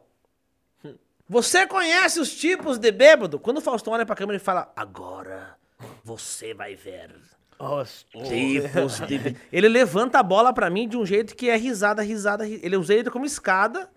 Você 1.30 1.66
conhece 1.66 2.20
os 2.20 2.34
tipos 2.36 2.78
de 2.78 2.92
bêbado? 2.92 3.40
Quando 3.40 3.60
o 3.60 3.62
Faustão 3.62 3.94
olha 3.94 4.06
pra 4.06 4.16
câmera 4.16 4.38
e 4.38 4.40
fala, 4.44 4.72
agora 4.76 5.56
você 6.04 6.54
vai 6.54 6.76
ver. 6.76 7.16
Nossa, 7.60 8.04
Tipos 8.26 9.00
de... 9.02 9.18
bê-". 9.20 9.36
Ele 9.54 9.70
levanta 9.70 10.20
a 10.20 10.24
bola 10.24 10.52
pra 10.52 10.70
mim 10.70 10.88
de 10.90 10.98
um 10.98 11.06
jeito 11.06 11.36
que 11.36 11.50
é 11.50 11.56
risada, 11.56 12.02
risada, 12.02 12.44
ri- 12.46 12.60
Ele 12.64 12.76
usei 12.76 13.00
ele 13.00 13.12
como 13.12 13.24
escada. 13.26 13.88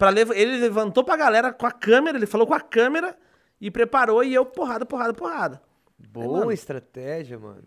Pra 0.00 0.08
lev... 0.08 0.30
Ele 0.32 0.56
levantou 0.56 1.04
pra 1.04 1.14
galera 1.14 1.52
com 1.52 1.66
a 1.66 1.70
câmera, 1.70 2.16
ele 2.16 2.24
falou 2.24 2.46
com 2.46 2.54
a 2.54 2.60
câmera 2.60 3.14
e 3.60 3.70
preparou 3.70 4.24
e 4.24 4.32
eu 4.32 4.46
porrada, 4.46 4.86
porrada, 4.86 5.12
porrada. 5.12 5.60
boa 5.98 6.38
mano. 6.38 6.52
estratégia, 6.52 7.38
mano. 7.38 7.64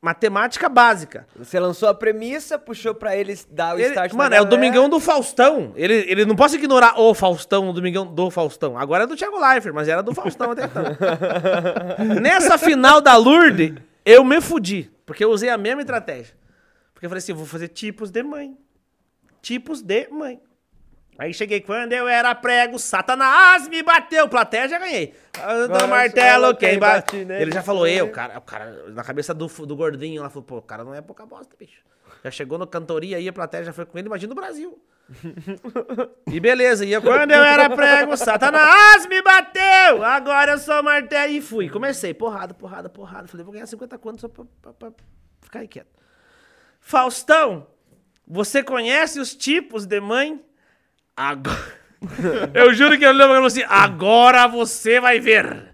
Matemática 0.00 0.68
básica. 0.68 1.26
Você 1.34 1.58
lançou 1.58 1.88
a 1.88 1.94
premissa, 1.94 2.56
puxou 2.56 2.94
pra 2.94 3.16
eles 3.16 3.44
dar 3.50 3.74
o 3.74 3.80
Ele- 3.80 3.88
start 3.88 4.12
mano, 4.12 4.36
é 4.36 4.40
o. 4.40 4.44
Domingão 4.44 4.88
do 4.88 5.00
Faustão. 5.00 5.72
Ele, 5.74 5.94
ele 6.08 6.24
não 6.24 6.36
pode 6.36 6.54
ignorar 6.54 7.00
o 7.00 7.12
Faustão, 7.12 7.70
o 7.70 7.72
Domingão 7.72 8.06
do 8.06 8.30
Faustão. 8.30 8.78
Agora 8.78 9.02
é 9.02 9.06
do 9.08 9.16
Thiago 9.16 9.40
Leifert, 9.40 9.74
mas 9.74 9.88
era 9.88 10.00
do 10.00 10.14
Faustão 10.14 10.52
até 10.52 10.66
então. 10.66 10.84
Nessa 12.22 12.56
final 12.56 13.00
da 13.00 13.16
Lourdes, 13.16 13.74
eu 14.04 14.24
me 14.24 14.40
fudi. 14.40 14.92
Porque 15.04 15.24
eu 15.24 15.30
usei 15.30 15.48
a 15.48 15.58
mesma 15.58 15.80
estratégia. 15.80 16.36
Porque 16.92 17.06
eu 17.06 17.10
falei 17.10 17.18
assim, 17.18 17.32
eu 17.32 17.36
vou 17.36 17.46
fazer 17.46 17.66
tipos 17.66 18.12
de 18.12 18.22
mãe. 18.22 18.56
Tipos 19.42 19.82
de 19.82 20.06
mãe. 20.08 20.40
Aí 21.18 21.32
cheguei 21.32 21.60
quando 21.60 21.92
eu 21.92 22.08
era 22.08 22.34
prego, 22.34 22.78
Satanás 22.78 23.68
me 23.68 23.82
bateu, 23.82 24.28
plateia 24.28 24.68
já 24.68 24.78
ganhei. 24.78 25.14
Do 25.68 25.88
martelo, 25.88 26.56
quem 26.56 26.78
bate. 26.78 27.16
Ele 27.42 27.52
já 27.52 27.62
falou, 27.62 27.86
eu, 27.86 28.10
cara, 28.10 28.38
o 28.38 28.42
cara, 28.42 28.84
na 28.90 29.04
cabeça 29.04 29.32
do, 29.32 29.46
do 29.46 29.76
gordinho 29.76 30.22
lá, 30.22 30.28
falou, 30.28 30.42
pô, 30.44 30.56
o 30.58 30.62
cara 30.62 30.82
não 30.84 30.94
é 30.94 31.00
pouca 31.00 31.24
bosta, 31.24 31.54
bicho. 31.58 31.80
Já 32.24 32.30
chegou 32.30 32.58
no 32.58 32.66
cantoria 32.66 33.16
aí, 33.18 33.28
a 33.28 33.32
plateia 33.32 33.64
já 33.64 33.72
foi 33.72 33.84
com 33.86 33.96
ele, 33.98 34.08
imagina 34.08 34.32
o 34.32 34.36
Brasil. 34.36 34.82
e 36.32 36.40
beleza, 36.40 36.84
e 36.84 36.92
eu, 36.92 37.02
quando 37.02 37.30
eu 37.30 37.42
era 37.42 37.68
prego, 37.76 38.16
Satanás 38.16 39.06
me 39.06 39.20
bateu, 39.22 40.02
agora 40.02 40.52
eu 40.52 40.58
sou 40.58 40.82
martelo. 40.82 41.32
E 41.32 41.40
fui, 41.42 41.68
comecei, 41.68 42.14
porrada, 42.14 42.54
porrada, 42.54 42.88
porrada. 42.88 43.28
Falei, 43.28 43.44
vou 43.44 43.52
ganhar 43.52 43.66
50 43.66 43.98
contos 43.98 44.20
só 44.22 44.28
pra, 44.28 44.44
pra- 44.62 44.72
pra 44.72 44.92
ficar 45.42 45.58
aí 45.60 45.68
quieto. 45.68 45.88
Faustão, 46.80 47.66
você 48.26 48.62
conhece 48.62 49.20
os 49.20 49.34
tipos 49.34 49.86
de 49.86 50.00
mãe? 50.00 50.42
Agora. 51.16 51.84
Eu 52.52 52.74
juro 52.74 52.98
que 52.98 53.04
eu 53.04 53.12
lembro 53.12 53.34
falou 53.34 53.46
assim: 53.46 53.64
agora 53.66 54.46
você 54.46 55.00
vai 55.00 55.18
ver. 55.20 55.72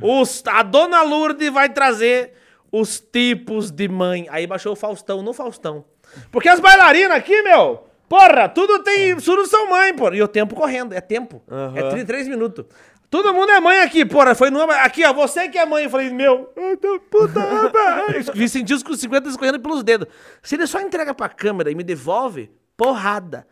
Os, 0.00 0.42
a 0.46 0.62
dona 0.62 1.02
Lourdes 1.02 1.50
vai 1.52 1.68
trazer 1.68 2.32
os 2.72 2.98
tipos 2.98 3.70
de 3.70 3.88
mãe. 3.88 4.26
Aí 4.30 4.46
baixou 4.46 4.72
o 4.72 4.76
Faustão 4.76 5.22
no 5.22 5.32
Faustão. 5.34 5.84
Porque 6.30 6.48
as 6.48 6.60
bailarinas 6.60 7.16
aqui, 7.18 7.42
meu, 7.42 7.86
porra, 8.08 8.48
tudo 8.48 8.78
tem. 8.82 9.16
Tudo 9.16 9.46
são 9.46 9.68
mãe, 9.68 9.94
porra. 9.94 10.16
E 10.16 10.22
o 10.22 10.28
tempo 10.28 10.54
correndo, 10.54 10.94
é 10.94 11.00
tempo. 11.00 11.42
É 11.50 11.80
Aham. 11.80 11.88
tri- 11.90 12.04
três 12.04 12.26
minutos. 12.28 12.64
Todo 13.10 13.32
mundo 13.34 13.50
é 13.52 13.60
mãe 13.60 13.80
aqui, 13.80 14.04
porra. 14.04 14.34
Foi 14.34 14.50
numa. 14.50 14.76
Aqui, 14.76 15.04
ó, 15.04 15.12
você 15.12 15.48
que 15.48 15.58
é 15.58 15.66
mãe. 15.66 15.84
Eu 15.84 15.90
falei, 15.90 16.08
meu. 16.10 16.50
tá 16.54 16.88
Puta. 17.10 17.40
Vi 18.34 18.48
sentir 18.48 18.74
os 18.74 18.82
50 18.82 19.28
escorrendo 19.28 19.60
pelos 19.60 19.82
dedos. 19.82 20.08
Se 20.42 20.54
ele 20.54 20.66
só 20.66 20.80
entrega 20.80 21.12
pra 21.14 21.28
câmera 21.28 21.70
e 21.70 21.74
me 21.74 21.84
devolve, 21.84 22.50
porrada. 22.76 23.46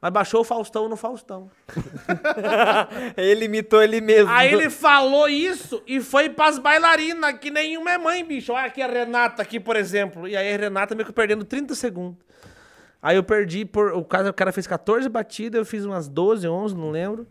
Mas 0.00 0.12
baixou 0.12 0.42
o 0.42 0.44
Faustão 0.44 0.88
no 0.88 0.96
Faustão. 0.96 1.50
Ele 3.16 3.46
imitou 3.46 3.82
ele 3.82 4.00
mesmo. 4.00 4.30
Aí 4.30 4.52
ele 4.52 4.70
falou 4.70 5.28
isso 5.28 5.82
e 5.88 6.00
foi 6.00 6.30
pras 6.30 6.56
bailarinas, 6.56 7.32
que 7.38 7.50
nenhuma 7.50 7.90
é 7.90 7.98
mãe, 7.98 8.24
bicho. 8.24 8.52
Olha 8.52 8.66
aqui 8.66 8.80
a 8.80 8.86
Renata 8.86 9.42
aqui, 9.42 9.58
por 9.58 9.74
exemplo. 9.74 10.28
E 10.28 10.36
aí 10.36 10.54
a 10.54 10.56
Renata 10.56 10.94
meio 10.94 11.04
que 11.04 11.12
perdendo 11.12 11.44
30 11.44 11.74
segundos. 11.74 12.24
Aí 13.02 13.16
eu 13.16 13.24
perdi 13.24 13.64
por. 13.64 13.92
O 13.92 14.04
cara, 14.04 14.30
o 14.30 14.32
cara 14.34 14.52
fez 14.52 14.68
14 14.68 15.08
batidas, 15.08 15.58
eu 15.58 15.66
fiz 15.66 15.84
umas 15.84 16.08
12, 16.08 16.46
11, 16.46 16.76
não 16.76 16.90
lembro. 16.90 17.26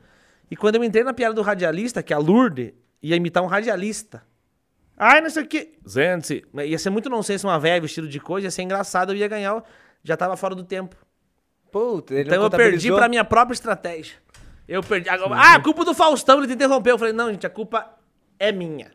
E 0.51 0.55
quando 0.55 0.75
eu 0.75 0.83
entrei 0.83 1.05
na 1.05 1.13
piada 1.13 1.33
do 1.33 1.41
radialista, 1.41 2.03
que 2.03 2.11
é 2.11 2.15
a 2.15 2.19
Lourdes, 2.19 2.73
ia 3.01 3.15
imitar 3.15 3.41
um 3.43 3.47
radialista. 3.47 4.23
Ai, 4.97 5.21
não 5.21 5.29
sei 5.29 5.43
o 5.43 5.47
que. 5.47 5.77
Gente, 5.85 6.43
ia 6.65 6.79
ser 6.79 6.89
muito 6.89 7.09
nonsense 7.09 7.45
uma 7.45 7.59
velha 7.59 7.79
vestido 7.79 8.09
de 8.09 8.19
coisa, 8.19 8.47
ia 8.47 8.51
ser 8.51 8.63
engraçado, 8.63 9.13
eu 9.13 9.15
ia 9.15 9.27
ganhar. 9.27 9.63
Já 10.03 10.17
tava 10.17 10.35
fora 10.35 10.55
do 10.55 10.63
tempo. 10.63 10.95
Puta, 11.71 12.13
ele 12.13 12.29
Então 12.29 12.43
eu 12.43 12.49
perdi 12.49 12.91
pra 12.91 13.07
minha 13.09 13.23
própria 13.25 13.53
estratégia. 13.53 14.15
Eu 14.67 14.81
perdi. 14.83 15.09
Agora, 15.09 15.35
ah, 15.35 15.55
a 15.55 15.59
culpa 15.61 15.85
do 15.85 15.93
Faustão, 15.93 16.39
ele 16.39 16.47
te 16.47 16.53
interrompeu. 16.53 16.95
Eu 16.95 16.97
falei, 16.99 17.13
não, 17.13 17.29
gente, 17.31 17.45
a 17.47 17.49
culpa 17.49 17.87
é 18.39 18.51
minha. 18.51 18.91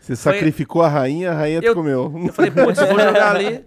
Você 0.00 0.16
sacrificou 0.16 0.82
a 0.82 0.88
rainha, 0.88 1.30
a 1.30 1.34
rainha 1.34 1.60
te 1.60 1.66
Eu, 1.66 1.74
comeu. 1.74 2.12
eu 2.26 2.32
falei, 2.32 2.50
putz, 2.50 2.78
vou 2.80 2.98
jogar 3.00 3.36
ali. 3.36 3.64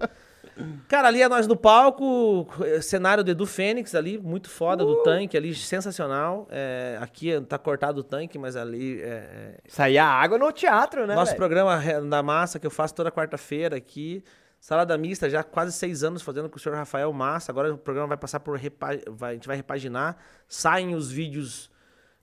Cara, 0.88 1.08
ali 1.08 1.22
é 1.22 1.30
nós 1.30 1.46
no 1.46 1.56
palco, 1.56 2.48
eh, 2.64 2.82
cenário 2.82 3.24
do 3.24 3.30
Edu 3.30 3.46
Fênix 3.46 3.94
ali, 3.94 4.18
muito 4.18 4.50
foda, 4.50 4.84
Uh! 4.84 4.88
do 4.88 5.04
tanque 5.04 5.38
ali, 5.38 5.54
sensacional. 5.54 6.48
É, 6.50 6.98
aqui 7.00 7.40
tá 7.42 7.58
cortado 7.60 8.02
o 8.02 8.04
tanque, 8.04 8.40
mas 8.40 8.56
ali 8.56 9.00
é, 9.02 9.06
é, 9.06 9.52
Saía 9.68 10.04
água 10.04 10.38
no 10.40 10.52
teatro, 10.52 11.06
né? 11.06 11.14
nosso 11.14 11.28
velho? 11.32 11.38
programa 11.38 11.78
Re- 11.78 12.02
da 12.02 12.24
Massa, 12.24 12.60
que 12.60 12.66
eu 12.66 12.72
faço 12.72 12.96
toda 12.96 13.12
quarta-feira 13.12 13.76
aqui. 13.78 14.24
Salada 14.68 14.98
Mista, 14.98 15.30
já 15.30 15.44
quase 15.44 15.72
seis 15.72 16.04
anos 16.04 16.22
fazendo 16.22 16.50
com 16.50 16.58
o 16.58 16.60
senhor 16.60 16.76
Rafael 16.76 17.14
Massa. 17.14 17.54
Agora 17.54 17.74
o 17.74 17.78
programa 17.78 18.10
vai 18.10 18.18
passar 18.18 18.42
por. 18.42 18.58
Repa... 18.58 19.00
Vai, 19.10 19.32
a 19.32 19.34
gente 19.36 19.48
vai 19.48 19.56
repaginar. 19.56 20.18
Saem 20.46 20.94
os 20.94 21.10
vídeos 21.10 21.72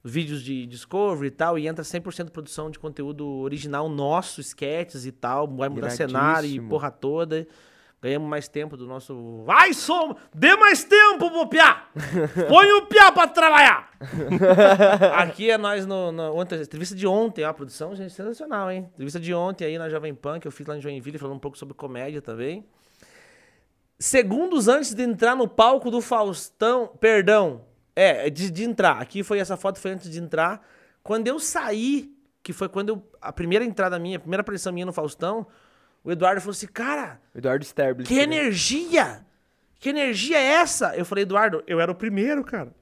vídeos 0.04 0.42
de 0.42 0.66
Discovery 0.66 1.28
e 1.28 1.30
tal, 1.30 1.58
e 1.58 1.66
entra 1.66 1.82
100% 1.82 2.26
de 2.26 2.30
produção 2.30 2.70
de 2.70 2.78
conteúdo 2.78 3.26
original 3.26 3.88
nosso, 3.88 4.42
sketches 4.42 5.06
e 5.06 5.10
tal. 5.10 5.48
Vai 5.56 5.70
mudar 5.70 5.88
cenário 5.88 6.46
e 6.46 6.60
porra 6.60 6.90
toda. 6.90 7.48
Ganhamos 8.04 8.28
mais 8.28 8.48
tempo 8.48 8.76
do 8.76 8.86
nosso. 8.86 9.42
Vai, 9.46 9.72
som! 9.72 10.14
Dê 10.34 10.54
mais 10.56 10.84
tempo 10.84 11.30
pro 11.30 11.48
Piá! 11.48 11.86
Põe 12.50 12.70
o 12.72 12.84
Piá 12.84 13.10
pra 13.10 13.26
trabalhar! 13.26 13.96
Aqui 15.16 15.50
é 15.50 15.56
nós 15.56 15.86
no, 15.86 16.12
no 16.12 16.34
ontem, 16.36 16.60
entrevista 16.60 16.94
de 16.94 17.06
ontem, 17.06 17.46
ó, 17.46 17.48
a 17.48 17.54
produção, 17.54 17.96
gente, 17.96 18.12
sensacional, 18.12 18.70
hein? 18.70 18.90
Entrevista 18.92 19.18
de 19.18 19.32
ontem 19.32 19.64
aí 19.64 19.78
na 19.78 19.88
Jovem 19.88 20.14
Pan, 20.14 20.38
que 20.38 20.46
eu 20.46 20.52
fiz 20.52 20.66
lá 20.66 20.76
em 20.76 20.82
Joinville, 20.82 21.16
falando 21.16 21.36
um 21.36 21.40
pouco 21.40 21.56
sobre 21.56 21.72
comédia 21.72 22.20
também. 22.20 22.66
Segundos 23.98 24.68
antes 24.68 24.92
de 24.92 25.02
entrar 25.02 25.34
no 25.34 25.48
palco 25.48 25.90
do 25.90 26.02
Faustão, 26.02 26.88
perdão, 27.00 27.62
é, 27.96 28.28
de, 28.28 28.50
de 28.50 28.64
entrar, 28.64 29.00
aqui 29.00 29.22
foi 29.22 29.38
essa 29.38 29.56
foto 29.56 29.80
foi 29.80 29.92
antes 29.92 30.10
de 30.10 30.20
entrar. 30.20 30.62
Quando 31.02 31.26
eu 31.26 31.38
saí, 31.38 32.14
que 32.42 32.52
foi 32.52 32.68
quando 32.68 32.90
eu, 32.90 33.02
a 33.18 33.32
primeira 33.32 33.64
entrada 33.64 33.98
minha, 33.98 34.18
a 34.18 34.20
primeira 34.20 34.42
aparição 34.42 34.74
minha 34.74 34.84
no 34.84 34.92
Faustão, 34.92 35.46
o 36.04 36.12
Eduardo 36.12 36.40
falou 36.40 36.52
assim, 36.52 36.66
cara, 36.66 37.20
Eduardo 37.34 37.64
Sterblich. 37.64 38.06
que 38.06 38.18
energia! 38.20 39.24
Que 39.80 39.88
energia 39.90 40.38
é 40.38 40.44
essa? 40.44 40.94
Eu 40.96 41.04
falei, 41.04 41.22
Eduardo, 41.22 41.62
eu 41.66 41.80
era 41.80 41.90
o 41.90 41.94
primeiro, 41.94 42.42
cara. 42.44 42.72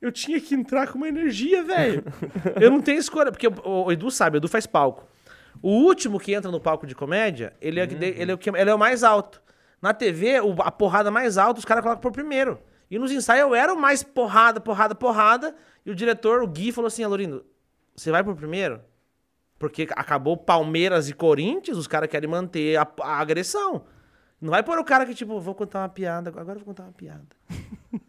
Eu 0.00 0.10
tinha 0.10 0.40
que 0.40 0.54
entrar 0.54 0.88
com 0.88 0.98
uma 0.98 1.08
energia, 1.08 1.62
velho. 1.62 2.02
eu 2.60 2.70
não 2.70 2.80
tenho 2.80 2.98
escolha, 2.98 3.30
porque 3.30 3.46
o, 3.48 3.92
Edu 3.92 4.10
sabe, 4.10 4.36
o 4.36 4.38
Edu 4.38 4.48
faz 4.48 4.66
palco. 4.66 5.06
O 5.62 5.70
último 5.70 6.18
que 6.18 6.34
entra 6.34 6.50
no 6.50 6.60
palco 6.60 6.86
de 6.86 6.94
comédia, 6.94 7.52
ele 7.60 7.78
é, 7.80 7.84
o 7.84 7.88
que 7.88 7.94
de- 7.94 8.06
ele 8.20 8.30
é, 8.30 8.34
o, 8.34 8.38
que, 8.38 8.50
ele 8.50 8.68
é 8.70 8.74
o 8.74 8.78
mais 8.78 9.02
alto. 9.04 9.40
Na 9.80 9.94
TV, 9.94 10.40
o- 10.40 10.60
a 10.60 10.70
porrada 10.70 11.10
mais 11.10 11.38
alta, 11.38 11.58
os 11.60 11.64
caras 11.64 11.82
colocam 11.82 12.02
por 12.02 12.12
primeiro. 12.12 12.58
E 12.90 12.98
nos 12.98 13.10
ensaios 13.12 13.42
eu 13.48 13.54
era 13.54 13.72
o 13.72 13.78
mais 13.80 14.02
porrada, 14.02 14.60
porrada, 14.60 14.94
porrada. 14.94 15.54
E 15.86 15.90
o 15.90 15.94
diretor, 15.94 16.42
o 16.42 16.46
Gui, 16.48 16.72
falou 16.72 16.88
assim, 16.88 17.02
Alorindo, 17.04 17.46
você 17.96 18.10
vai 18.10 18.22
por 18.24 18.34
primeiro? 18.34 18.80
Porque 19.58 19.86
acabou 19.92 20.36
Palmeiras 20.36 21.08
e 21.08 21.12
Corinthians, 21.12 21.78
os 21.78 21.86
caras 21.86 22.08
querem 22.10 22.28
manter 22.28 22.76
a, 22.76 22.86
a 23.02 23.18
agressão. 23.20 23.84
Não 24.40 24.50
vai 24.50 24.62
pôr 24.62 24.78
o 24.78 24.84
cara 24.84 25.06
que, 25.06 25.14
tipo, 25.14 25.40
vou 25.40 25.54
contar 25.54 25.80
uma 25.82 25.88
piada, 25.88 26.28
agora 26.28 26.58
vou 26.58 26.64
contar 26.66 26.82
uma 26.82 26.92
piada. 26.92 27.24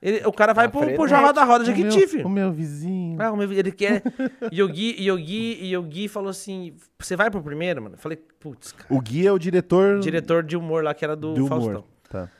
Ele- 0.00 0.24
o 0.24 0.32
cara 0.32 0.54
vai 0.54 0.66
Tá 0.66 0.70
pro, 0.70 0.78
pro 0.78 0.86
frenético. 0.90 1.08
Jornal 1.08 1.32
da 1.32 1.42
Roda 1.44 1.64
o, 1.64 1.66
Jequiti, 1.66 2.16
meu, 2.18 2.26
o 2.26 2.30
meu 2.30 2.52
vizinho. 2.52 3.20
ah, 3.20 3.32
o 3.32 3.36
meu- 3.36 3.52
ele 3.52 3.72
quer. 3.72 4.00
E 4.52 4.62
o 4.62 4.68
Gui, 4.68 4.94
e 4.96 5.10
o 5.10 5.16
Gui, 5.16 5.58
e 5.60 5.76
o 5.76 5.82
Gui 5.82 6.06
falou 6.06 6.30
assim: 6.30 6.76
você 6.96 7.16
vai 7.16 7.28
pro 7.32 7.42
primeiro, 7.42 7.82
mano? 7.82 7.96
Eu 7.96 7.98
falei, 7.98 8.16
putz, 8.16 8.70
cara. 8.70 8.86
O 8.94 9.00
Gui 9.00 9.26
é 9.26 9.32
o 9.32 9.38
diretor 9.38 9.98
Diretor 9.98 10.44
de 10.44 10.56
humor 10.56 10.84
lá, 10.84 10.94
que 10.94 11.04
era 11.04 11.16
do, 11.16 11.34
do 11.34 11.46
humor. 11.46 11.48
Faustão. 11.48 11.84
Tá. 12.08 12.30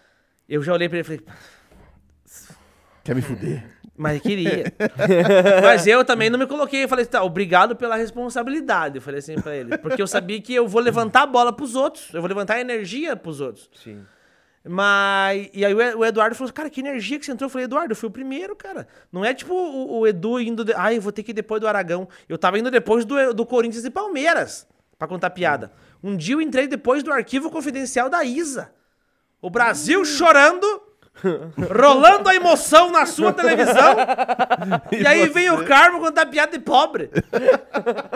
Eu 0.49 0.63
já 0.63 0.73
olhei 0.73 0.89
pra 0.89 0.99
ele 0.99 1.03
e 1.03 1.05
falei, 1.19 1.21
Quer 3.03 3.17
me 3.17 3.23
fuder? 3.23 3.65
Mas 3.99 4.23
queria. 4.23 4.73
mas 5.61 5.87
eu 5.87 6.05
também 6.05 6.31
não 6.31 6.39
me 6.39 6.47
coloquei. 6.47 6.85
Eu 6.85 6.89
falei, 6.89 7.05
tá, 7.05 7.23
obrigado 7.23 7.75
pela 7.75 7.97
responsabilidade. 7.97 8.97
Eu 8.97 9.03
falei 9.03 9.19
assim 9.19 9.35
pra 9.41 9.57
ele. 9.57 9.77
Porque 9.79 10.01
eu 10.01 10.07
sabia 10.07 10.41
que 10.41 10.55
eu 10.55 10.69
vou 10.69 10.81
levantar 10.81 11.23
a 11.23 11.27
bola 11.27 11.53
pros 11.53 11.75
outros. 11.75 12.09
Eu 12.15 12.21
vou 12.21 12.29
levantar 12.29 12.55
a 12.55 12.61
energia 12.61 13.17
pros 13.17 13.41
outros. 13.41 13.69
Sim. 13.83 14.05
Mas. 14.65 15.51
E 15.53 15.65
aí 15.65 15.75
o 15.75 16.05
Eduardo 16.05 16.37
falou: 16.37 16.53
Cara, 16.53 16.71
que 16.71 16.81
energia 16.81 17.19
que 17.19 17.27
você 17.27 17.33
entrou. 17.33 17.47
Eu 17.47 17.51
falei: 17.51 17.65
Eduardo, 17.65 17.93
eu 17.93 17.97
fui 17.97 18.09
o 18.09 18.13
primeiro, 18.13 18.55
cara. 18.55 18.87
Não 19.11 19.25
é 19.25 19.35
tipo 19.35 19.53
o, 19.53 19.99
o 20.01 20.07
Edu 20.07 20.39
indo. 20.39 20.65
De... 20.65 20.73
Ai, 20.75 20.99
eu 20.99 21.01
vou 21.01 21.11
ter 21.11 21.23
que 21.23 21.33
ir 21.33 21.35
depois 21.35 21.61
do 21.61 21.67
Aragão. 21.67 22.09
Eu 22.29 22.39
tava 22.39 22.59
indo 22.59 22.71
depois 22.71 23.05
do, 23.05 23.35
do 23.35 23.45
Corinthians 23.45 23.85
e 23.85 23.91
Palmeiras 23.91 24.67
pra 24.99 25.09
contar 25.09 25.31
piada. 25.31 25.73
Um 26.03 26.17
dia 26.17 26.35
eu 26.35 26.41
entrei 26.41 26.67
depois 26.69 27.03
do 27.03 27.13
arquivo 27.13 27.51
confidencial 27.51 28.09
da 28.09 28.23
Isa. 28.25 28.73
O 29.41 29.51
Brasil 29.51 30.05
chorando. 30.05 30.88
Rolando 31.77 32.29
a 32.29 32.35
emoção 32.35 32.91
na 32.91 33.07
sua 33.07 33.33
televisão. 33.33 33.97
e 34.93 35.07
aí 35.07 35.29
vem 35.29 35.51
o 35.51 35.65
Carmo 35.65 36.01
contar 36.01 36.27
piada 36.27 36.53
de 36.53 36.59
pobre. 36.59 37.11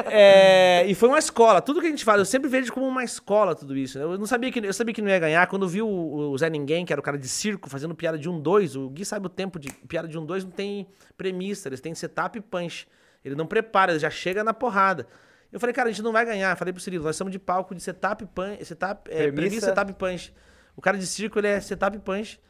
É, 0.06 0.84
e 0.86 0.94
foi 0.94 1.08
uma 1.08 1.18
escola. 1.18 1.60
Tudo 1.60 1.80
que 1.80 1.86
a 1.86 1.90
gente 1.90 2.04
fala, 2.04 2.20
eu 2.20 2.24
sempre 2.24 2.48
vejo 2.48 2.72
como 2.72 2.86
uma 2.86 3.04
escola 3.04 3.54
tudo 3.54 3.76
isso. 3.76 3.98
né? 3.98 4.04
Eu 4.04 4.18
não 4.18 4.26
sabia 4.26 4.50
que 4.50 4.58
eu 4.64 4.72
sabia 4.72 4.94
que 4.94 5.02
não 5.02 5.08
ia 5.10 5.18
ganhar. 5.18 5.46
Quando 5.46 5.62
eu 5.62 5.68
vi 5.68 5.82
o, 5.82 5.88
o 5.88 6.38
Zé 6.38 6.48
Ninguém, 6.50 6.84
que 6.84 6.92
era 6.92 7.00
o 7.00 7.02
cara 7.02 7.18
de 7.18 7.28
circo, 7.28 7.68
fazendo 7.68 7.94
piada 7.94 8.18
de 8.18 8.28
um 8.28 8.40
dois, 8.40 8.76
o 8.76 8.88
Gui 8.88 9.04
sabe 9.04 9.26
o 9.26 9.30
tempo 9.30 9.58
de 9.58 9.70
piada 9.88 10.08
de 10.08 10.18
um 10.18 10.24
dois 10.24 10.44
não 10.44 10.50
tem 10.50 10.86
premissa, 11.16 11.68
eles 11.68 11.80
têm 11.80 11.94
setup 11.94 12.38
e 12.38 12.40
punch. 12.40 12.86
Ele 13.24 13.34
não 13.34 13.46
prepara, 13.46 13.92
ele 13.92 13.98
já 14.00 14.10
chega 14.10 14.42
na 14.42 14.52
porrada. 14.52 15.06
Eu 15.52 15.60
falei, 15.60 15.74
cara, 15.74 15.88
a 15.88 15.92
gente 15.92 16.02
não 16.02 16.12
vai 16.12 16.24
ganhar. 16.24 16.56
Falei 16.56 16.72
pro 16.72 16.82
Cirilo, 16.82 17.04
nós 17.04 17.14
estamos 17.14 17.30
de 17.30 17.38
palco 17.38 17.74
de 17.74 17.82
setup, 17.82 18.24
punch, 18.26 18.64
setup, 18.64 19.10
é, 19.10 19.24
Premissa. 19.24 19.32
premissa, 19.34 19.66
setup 19.66 19.90
e 19.90 19.94
punch. 19.94 20.34
O 20.74 20.80
cara 20.80 20.96
de 20.96 21.06
circo, 21.06 21.38
ele 21.38 21.48
é 21.48 21.60
setup 21.60 21.96
e 21.96 22.00
punch. 22.00 22.40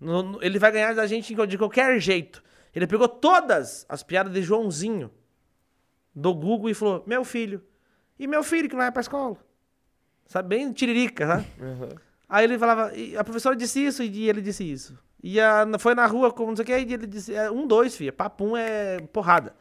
No- 0.00 0.38
ele 0.42 0.58
vai 0.58 0.70
ganhar 0.72 0.94
da 0.94 1.06
gente 1.06 1.34
de 1.46 1.58
qualquer 1.58 1.98
jeito. 2.00 2.42
Ele 2.74 2.86
pegou 2.86 3.08
todas 3.08 3.86
as 3.88 4.02
piadas 4.02 4.32
de 4.32 4.42
Joãozinho 4.42 5.10
do 6.14 6.34
Google 6.34 6.70
e 6.70 6.74
falou: 6.74 7.02
Meu 7.06 7.24
filho. 7.24 7.62
E 8.18 8.26
meu 8.26 8.42
filho 8.42 8.68
que 8.68 8.74
não 8.74 8.82
vai 8.82 8.92
pra 8.92 9.00
escola. 9.00 9.36
Sabe, 10.26 10.48
bem 10.48 10.72
tiririca, 10.72 11.26
tá? 11.26 11.44
Aí 12.28 12.44
ele 12.44 12.58
falava: 12.58 12.94
"E 12.94 13.16
a 13.16 13.22
professora 13.24 13.54
disse 13.56 13.84
isso 13.84 14.02
e 14.02 14.28
ele 14.28 14.40
disse 14.42 14.64
isso. 14.70 14.98
E 15.22 15.40
a, 15.40 15.66
foi 15.78 15.94
na 15.94 16.06
rua, 16.06 16.32
como 16.32 16.48
não 16.48 16.56
sei 16.56 16.62
o 16.64 16.66
que, 16.66 16.72
e 16.78 16.92
ele 16.94 17.06
disse: 17.06 17.34
é, 17.34 17.50
Um, 17.50 17.66
dois, 17.66 17.96
filha. 17.96 18.12
Papum 18.12 18.56
é 18.56 18.98
porrada. 19.12 19.54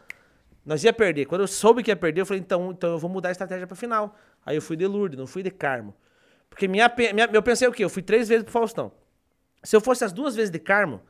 Nós 0.66 0.84
ia 0.84 0.92
perder. 0.92 1.26
Quando 1.28 1.42
eu 1.42 1.48
soube 1.48 1.84
que 1.84 1.92
ia 1.92 1.96
perder, 1.96 2.22
eu 2.22 2.26
falei: 2.26 2.42
Então, 2.42 2.72
então 2.72 2.92
eu 2.92 2.98
vou 2.98 3.10
mudar 3.10 3.30
a 3.30 3.32
estratégia 3.32 3.68
pra 3.68 3.76
final. 3.76 4.16
Aí 4.46 4.56
eu 4.58 4.62
fui 4.62 4.76
de 4.76 4.86
Lourdes, 4.88 5.18
não 5.18 5.28
fui 5.28 5.44
de 5.44 5.52
Carmo. 5.52 5.96
Porque 6.50 6.68
minha, 6.68 6.92
minha, 7.14 7.30
eu 7.32 7.44
pensei 7.44 7.68
o 7.68 7.72
quê? 7.72 7.84
Eu 7.84 7.90
fui 7.90 8.02
três 8.02 8.28
vezes 8.28 8.44
pro 8.44 8.52
Faustão. 8.54 8.92
Se 9.66 9.76
eu 9.76 9.82
fosse 9.82 10.06
as 10.06 10.14
duas 10.14 10.36
vezes 10.36 10.52
de 10.52 10.60
Carmo, 10.60 11.02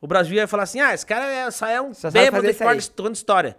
O 0.00 0.06
Brasil 0.06 0.36
ia 0.36 0.46
falar 0.46 0.62
assim: 0.62 0.80
ah, 0.80 0.94
esse 0.94 1.04
cara 1.04 1.26
é, 1.26 1.50
só 1.50 1.66
é 1.66 1.80
um 1.80 1.92
Só 1.92 2.10
bêbado 2.10 2.54
quarta 2.54 2.88
contando 2.88 3.14
história. 3.14 3.56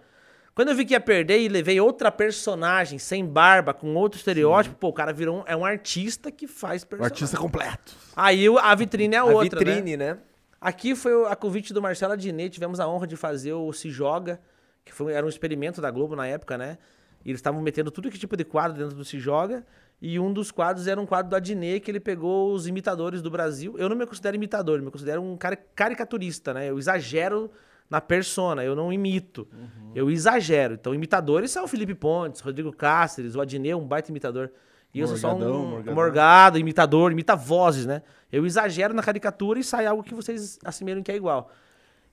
Quando 0.56 0.70
eu 0.70 0.76
vi 0.76 0.86
que 0.86 0.94
ia 0.94 1.00
perder 1.00 1.40
e 1.40 1.48
levei 1.48 1.80
outra 1.80 2.12
personagem 2.12 2.98
sem 2.98 3.24
barba, 3.24 3.76
com 3.76 3.94
outro 3.94 4.18
estereótipo, 4.18 4.76
pô, 4.76 4.88
o 4.88 4.94
cara 4.94 5.14
virou 5.14 5.42
um, 5.42 5.44
é 5.46 5.56
um 5.56 5.64
artista 5.64 6.32
que 6.32 6.48
faz 6.48 6.84
personagem. 6.84 7.14
artista 7.14 7.38
completo. 7.38 7.94
Aí 8.16 8.48
a 8.48 8.74
vitrine 8.74 9.16
é 9.16 9.20
a 9.20 9.22
A 9.22 9.26
outra, 9.26 9.60
né? 9.60 9.66
vitrine, 9.66 9.98
né? 9.98 10.18
Aqui 10.60 10.96
foi 10.96 11.28
a 11.28 11.36
convite 11.36 11.72
do 11.74 11.80
Marcelo 11.82 12.14
Adnet, 12.14 12.50
tivemos 12.50 12.80
a 12.80 12.88
honra 12.88 13.06
de 13.06 13.16
fazer 13.16 13.54
o 13.54 13.72
Se 13.72 13.92
Joga, 13.92 14.42
que 14.84 14.92
foi, 14.92 15.14
era 15.14 15.24
um 15.24 15.30
experimento 15.30 15.80
da 15.80 15.92
Globo 15.92 16.16
na 16.16 16.26
época, 16.26 16.58
né? 16.58 16.80
E 17.24 17.30
eles 17.30 17.40
estavam 17.40 17.62
metendo 17.62 17.92
tudo 17.92 18.10
que 18.10 18.18
tipo 18.18 18.36
de 18.36 18.44
quadro 18.44 18.76
dentro 18.76 18.96
do 18.96 19.06
Se 19.06 19.20
Joga, 19.20 19.64
e 20.02 20.20
um 20.20 20.32
dos 20.32 20.52
quadros 20.52 20.88
era 20.88 21.00
um 21.02 21.06
quadro 21.06 21.30
do 21.32 21.36
Adnet, 21.36 21.80
que 21.80 21.90
ele 21.92 22.00
pegou 22.00 22.54
os 22.54 22.68
imitadores 22.68 23.22
do 23.22 23.32
Brasil. 23.32 23.76
Eu 23.78 23.90
não 23.90 23.96
me 23.96 24.06
considero 24.06 24.36
imitador, 24.36 24.80
eu 24.80 24.86
me 24.86 24.92
considero 24.92 25.22
um 25.22 25.36
cari- 25.36 25.58
caricaturista, 25.76 26.54
né? 26.54 26.70
Eu 26.70 26.78
exagero 26.78 27.50
na 27.90 28.00
persona, 28.02 28.64
eu 28.64 28.76
não 28.76 28.92
imito, 28.92 29.48
eu 29.96 30.12
exagero. 30.12 30.74
Então, 30.76 30.94
imitadores 30.94 31.52
são 31.52 31.64
o 31.64 31.68
Felipe 31.68 31.96
Pontes, 31.96 32.42
Rodrigo 32.42 32.72
Cáceres, 32.72 33.34
o 33.36 33.42
Adnet, 33.42 33.74
um 33.74 33.88
baita 33.88 34.12
imitador. 34.12 34.52
E 34.94 35.00
eu 35.00 35.08
sou 35.08 35.18
só 35.18 35.36
um 35.36 35.40
Morgadão. 35.70 35.94
morgado, 35.96 36.58
imitador, 36.60 37.12
imita 37.12 37.36
vozes, 37.36 37.86
né? 37.86 38.02
Eu 38.32 38.46
exagero 38.46 38.94
na 38.94 39.04
caricatura 39.04 39.60
e 39.60 39.64
sai 39.64 39.86
algo 39.86 40.04
que 40.04 40.14
vocês 40.14 40.58
assimilem 40.64 41.04
que 41.04 41.12
é 41.12 41.16
igual. 41.16 41.52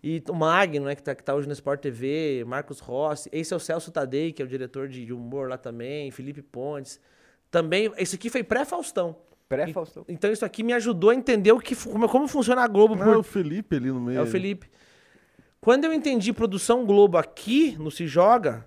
E 0.02 0.22
o 0.28 0.34
Magno, 0.34 0.84
né, 0.86 0.94
que 0.94 1.02
tá, 1.02 1.14
que 1.14 1.22
tá 1.24 1.34
hoje 1.34 1.46
no 1.46 1.52
Sport 1.54 1.80
TV, 1.80 2.44
Marcos 2.46 2.78
Rossi, 2.80 3.28
esse 3.32 3.54
é 3.54 3.56
o 3.56 3.60
Celso 3.60 3.90
Tadei, 3.90 4.32
que 4.32 4.42
é 4.42 4.44
o 4.44 4.48
diretor 4.48 4.86
de 4.88 5.04
de 5.06 5.12
humor 5.12 5.48
lá 5.48 5.56
também, 5.56 6.10
Felipe 6.10 6.42
Pontes. 6.42 7.00
Também, 7.54 7.92
esse 7.96 8.16
aqui 8.16 8.28
foi 8.28 8.42
pré-Faustão. 8.42 9.14
Pré-Faustão. 9.48 10.04
Então 10.08 10.32
isso 10.32 10.44
aqui 10.44 10.62
me 10.64 10.72
ajudou 10.72 11.10
a 11.10 11.14
entender 11.14 11.52
o 11.52 11.60
que, 11.60 11.76
como, 11.76 12.08
como 12.08 12.26
funciona 12.26 12.62
a 12.62 12.66
Globo. 12.66 12.96
Não 12.96 13.04
por- 13.04 13.14
é 13.14 13.18
o 13.18 13.22
Felipe 13.22 13.76
ali 13.76 13.90
no 13.92 14.00
meio. 14.00 14.18
é 14.18 14.22
o 14.22 14.26
Felipe. 14.26 14.68
Quando 15.60 15.84
eu 15.84 15.92
entendi 15.92 16.32
produção 16.32 16.84
Globo 16.84 17.16
aqui 17.16 17.76
no 17.78 17.90
Se 17.90 18.06
Joga, 18.06 18.66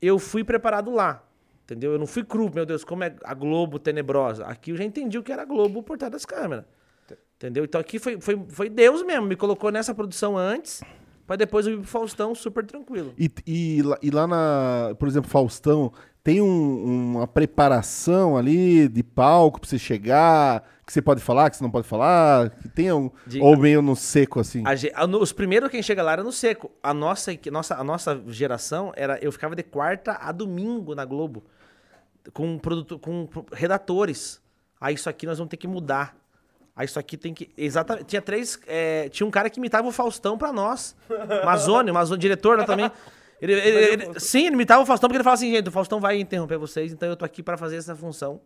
eu 0.00 0.18
fui 0.18 0.44
preparado 0.44 0.90
lá. 0.92 1.24
Entendeu? 1.64 1.92
Eu 1.92 1.98
não 1.98 2.06
fui 2.06 2.24
cru, 2.24 2.50
meu 2.54 2.64
Deus, 2.66 2.84
como 2.84 3.04
é 3.04 3.14
a 3.24 3.34
Globo 3.34 3.78
tenebrosa. 3.78 4.44
Aqui 4.46 4.70
eu 4.70 4.76
já 4.76 4.84
entendi 4.84 5.18
o 5.18 5.22
que 5.22 5.32
era 5.32 5.42
a 5.42 5.44
Globo 5.44 5.82
por 5.82 5.96
trás 5.98 6.12
das 6.12 6.24
câmeras. 6.24 6.64
Entendeu? 7.36 7.64
Então 7.64 7.80
aqui 7.80 7.98
foi, 7.98 8.20
foi, 8.20 8.38
foi 8.48 8.68
Deus 8.68 9.02
mesmo, 9.04 9.26
me 9.26 9.36
colocou 9.36 9.70
nessa 9.70 9.94
produção 9.94 10.36
antes, 10.36 10.82
pra 11.26 11.36
depois 11.36 11.66
eu 11.66 11.74
ir 11.74 11.76
pro 11.76 11.86
Faustão 11.86 12.34
super 12.34 12.64
tranquilo. 12.66 13.12
E, 13.18 13.30
e, 13.46 13.80
e 14.02 14.10
lá 14.10 14.26
na, 14.26 14.94
por 14.98 15.06
exemplo, 15.06 15.30
Faustão, 15.30 15.92
tem 16.24 16.40
um- 16.42 17.14
uma 17.16 17.26
preparação 17.26 18.36
ali 18.36 18.88
de 18.88 19.02
palco 19.02 19.60
pra 19.60 19.68
você 19.68 19.78
chegar, 19.78 20.62
que 20.86 20.92
você 20.92 21.00
pode 21.02 21.20
falar, 21.20 21.48
que 21.50 21.56
você 21.56 21.62
não 21.64 21.70
pode 21.70 21.86
falar, 21.86 22.50
que 22.50 22.68
tem 22.68 22.92
um, 22.92 23.10
De- 23.26 23.40
ou 23.40 23.56
meio 23.56 23.80
no 23.82 23.94
seco 23.96 24.40
assim. 24.40 24.62
A 24.66 24.74
ge- 24.74 24.92
a- 24.94 25.06
no- 25.06 25.20
os 25.22 25.32
primeiros 25.32 25.70
quem 25.70 25.82
chega 25.82 26.02
lá 26.02 26.12
era 26.12 26.22
no 26.24 26.32
seco. 26.32 26.70
A 26.82 26.92
nossa, 26.94 27.30
nossa, 27.50 27.74
a 27.76 27.84
nossa 27.84 28.22
geração 28.28 28.92
era. 28.96 29.18
Eu 29.22 29.30
ficava 29.32 29.54
de 29.56 29.62
quarta 29.62 30.18
a 30.20 30.32
domingo 30.32 30.94
na 30.94 31.04
Globo. 31.04 31.44
Com, 32.32 32.58
produto, 32.58 32.98
com 32.98 33.26
redatores. 33.52 34.40
Aí 34.80 34.94
isso 34.94 35.08
aqui 35.08 35.24
nós 35.26 35.38
vamos 35.38 35.50
ter 35.50 35.56
que 35.56 35.66
mudar. 35.68 36.14
Aí 36.76 36.84
isso 36.84 36.98
aqui 36.98 37.16
tem 37.16 37.32
que. 37.34 37.48
Exatamente. 37.56 38.04
Tinha 38.06 38.20
três. 38.22 38.58
é, 38.66 39.08
tinha 39.08 39.26
um 39.26 39.30
cara 39.30 39.48
que 39.50 39.58
imitava 39.58 39.88
o 39.88 39.92
Faustão 39.92 40.36
pra 40.38 40.52
nós. 40.52 40.94
Mazone, 41.44 41.90
Mazone, 41.90 42.20
diretor 42.20 42.58
lá 42.58 42.64
também. 42.64 42.90
Ele, 43.40 43.52
ele- 43.52 44.02
ele- 44.04 44.20
sim, 44.20 44.46
ele 44.46 44.54
imitava 44.54 44.82
o 44.82 44.86
Faustão 44.86 45.08
porque 45.08 45.16
ele 45.18 45.24
falava 45.24 45.38
assim, 45.40 45.50
gente, 45.54 45.68
o 45.68 45.72
Faustão 45.72 46.00
vai 46.00 46.18
interromper 46.18 46.56
vocês, 46.58 46.92
então 46.92 47.08
eu 47.08 47.16
tô 47.16 47.24
aqui 47.24 47.42
pra 47.42 47.56
fazer 47.56 47.76
essa 47.76 47.94
função. 47.94 48.40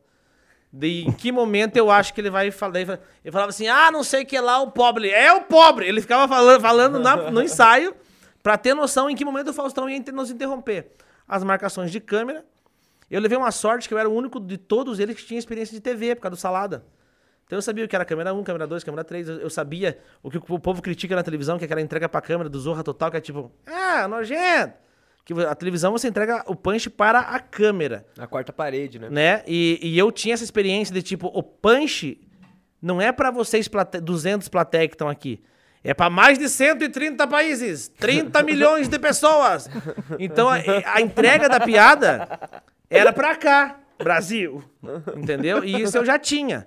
De 0.73 1.05
em 1.07 1.13
que 1.13 1.31
momento 1.31 1.77
eu 1.77 1.91
acho 1.91 2.15
que 2.15 2.21
ele 2.21 2.31
vai 2.31 2.51
falar. 2.51 2.81
Ele 2.81 3.31
falava 3.31 3.51
assim: 3.51 3.69
ah, 3.69 3.91
não 3.91 4.03
sei 4.03 4.23
o 4.23 4.27
que 4.27 4.41
lá, 4.41 4.59
o 4.61 4.71
pobre. 4.71 5.11
É 5.11 5.31
o 5.33 5.43
pobre! 5.43 5.87
Ele 5.87 6.01
ficava 6.01 6.27
falando, 6.27 6.61
falando 6.63 6.99
na- 6.99 7.31
no 7.31 7.43
ensaio 7.45 7.95
pra 8.43 8.57
ter 8.57 8.73
noção 8.75 9.11
em 9.11 9.15
que 9.15 9.23
momento 9.25 9.49
o 9.49 9.53
Faustão 9.53 9.89
ia 9.89 10.03
nos 10.13 10.31
interromper. 10.31 10.91
As 11.29 11.45
marcações 11.45 11.91
de 11.91 12.01
câmera. 12.01 12.45
Eu 13.11 13.21
levei 13.21 13.37
uma 13.37 13.51
sorte 13.51 13.87
que 13.87 13.93
eu 13.93 13.99
era 13.99 14.09
o 14.09 14.15
único 14.15 14.41
de 14.41 14.57
todos 14.57 14.99
eles 14.99 15.15
que 15.17 15.27
tinha 15.27 15.39
experiência 15.39 15.75
de 15.75 15.81
TV, 15.83 16.15
por 16.15 16.23
causa 16.23 16.37
do 16.37 16.41
salada. 16.41 16.83
Então 17.47 17.59
eu 17.59 17.63
sabia 17.63 17.85
o 17.85 17.89
que 17.89 17.95
era 17.95 18.05
câmera 18.05 18.33
1, 18.33 18.43
câmera 18.45 18.67
2, 18.67 18.83
câmera 18.85 19.05
3. 19.05 19.29
Eu, 19.29 19.51
sabia 19.51 19.99
o 20.23 20.31
que 20.31 20.39
o 20.39 20.59
povo 20.59 20.81
critica 20.81 21.15
na 21.15 21.23
televisão, 21.23 21.59
que 21.59 21.65
é 21.65 21.67
aquela 21.67 21.81
entrega 21.81 22.09
pra 22.09 22.21
câmera 22.21 22.49
do 22.49 22.59
Zorra 22.59 22.83
Total, 22.83 23.11
que 23.11 23.17
é 23.17 23.21
tipo, 23.21 23.53
ah, 23.67 24.09
nojento. 24.09 24.75
Que 25.25 25.33
a 25.35 25.55
televisão 25.55 25.93
você 25.93 26.09
entrega 26.09 26.43
o 26.47 26.57
punch 26.57 26.91
para 26.91 27.21
a 27.21 27.39
câmera 27.39 28.05
Na 28.17 28.27
quarta 28.27 28.53
parede, 28.53 28.99
né? 28.99 29.09
né? 29.09 29.43
E, 29.47 29.79
e 29.81 29.97
eu 29.97 30.11
tinha 30.11 30.35
essa 30.35 30.43
experiência 30.43 30.93
de 30.93 31.01
tipo, 31.01 31.29
o 31.29 31.43
punch 31.43 32.21
não 32.81 33.01
é 33.01 33.13
pra 33.13 33.31
vocês 33.31 33.69
plate 33.69 34.01
200 34.01 34.49
plateia 34.49 34.89
que 34.89 34.95
estão 34.95 35.09
aqui. 35.09 35.41
É 35.85 35.95
pra 35.95 36.11
mais 36.11 36.39
de 36.39 36.49
130 36.49 37.27
países, 37.27 37.89
30 37.89 38.43
milhões 38.45 38.89
de 38.89 38.99
pessoas. 38.99 39.69
Então 40.19 40.49
a, 40.49 40.57
a 40.87 41.01
entrega 41.01 41.49
da 41.49 41.61
piada 41.61 42.29
era 42.91 43.13
pra 43.13 43.37
cá, 43.37 43.79
Brasil. 43.99 44.63
Entendeu? 45.17 45.65
E 45.65 45.83
isso 45.83 45.97
eu 45.97 46.05
já 46.05 46.19
tinha. 46.19 46.67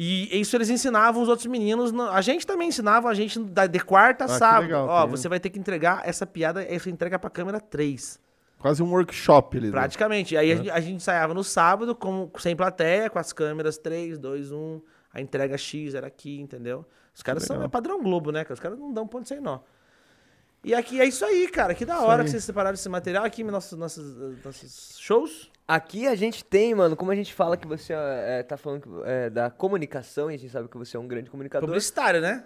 E 0.00 0.40
isso 0.40 0.54
eles 0.56 0.70
ensinavam 0.70 1.20
os 1.20 1.28
outros 1.28 1.46
meninos. 1.48 1.90
no- 1.90 2.08
A 2.08 2.20
gente 2.20 2.46
também 2.46 2.68
ensinava 2.68 3.08
a 3.08 3.14
gente 3.14 3.36
da- 3.40 3.66
de 3.66 3.80
quarta 3.80 4.24
a 4.24 4.26
Ah, 4.26 4.38
sábado. 4.38 4.62
legal, 4.62 4.86
Ó, 4.86 5.00
tem- 5.02 5.10
você 5.10 5.28
vai 5.28 5.40
ter 5.40 5.50
que 5.50 5.58
entregar 5.58 6.02
essa 6.04 6.24
piada, 6.24 6.62
essa 6.62 6.88
entrega 6.88 7.18
pra 7.18 7.28
câmera 7.28 7.58
3. 7.60 8.20
Quase 8.60 8.80
um 8.80 8.90
workshop 8.92 9.56
ali. 9.58 9.66
né? 9.66 9.72
Praticamente. 9.72 10.36
Aí 10.36 10.52
a 10.52 10.56
gente- 10.56 10.70
a 10.70 10.78
gente 10.80 10.94
ensaiava 10.96 11.34
no 11.34 11.42
sábado, 11.42 11.96
com, 11.96 12.30
sem 12.38 12.54
plateia, 12.54 13.10
com 13.10 13.18
as 13.18 13.32
câmeras 13.32 13.76
3, 13.76 14.18
2, 14.18 14.52
1. 14.52 14.80
A 15.12 15.20
entrega 15.20 15.58
X 15.58 15.94
era 15.94 16.06
aqui, 16.06 16.40
entendeu? 16.40 16.84
Os 17.12 17.22
caras 17.22 17.42
são 17.42 17.60
é 17.60 17.66
padrão 17.68 18.00
Globo, 18.00 18.30
né? 18.30 18.46
Os 18.48 18.60
caras 18.60 18.78
não 18.78 18.92
dão 18.92 19.04
ponto 19.06 19.26
sem 19.26 19.40
nó. 19.40 19.58
E 20.62 20.74
aqui 20.74 21.00
é 21.00 21.04
isso 21.06 21.24
aí, 21.24 21.48
cara. 21.48 21.74
Que 21.74 21.84
da 21.84 22.00
hora 22.02 22.22
que 22.22 22.30
vocês 22.30 22.44
separaram 22.44 22.74
esse 22.74 22.88
material 22.88 23.24
aqui, 23.24 23.42
nossos, 23.42 23.76
nossos, 23.76 24.16
nossos 24.44 24.96
shows. 25.00 25.50
Aqui 25.68 26.08
a 26.08 26.14
gente 26.14 26.42
tem, 26.42 26.74
mano, 26.74 26.96
como 26.96 27.10
a 27.10 27.14
gente 27.14 27.34
fala 27.34 27.54
que 27.54 27.68
você 27.68 27.92
é, 27.92 28.42
tá 28.42 28.56
falando 28.56 28.80
que, 28.80 28.88
é, 29.04 29.28
da 29.28 29.50
comunicação, 29.50 30.30
e 30.30 30.34
a 30.34 30.38
gente 30.38 30.50
sabe 30.50 30.66
que 30.66 30.78
você 30.78 30.96
é 30.96 31.00
um 31.00 31.06
grande 31.06 31.28
comunicador. 31.28 31.68
Publicitário, 31.68 32.22
né? 32.22 32.44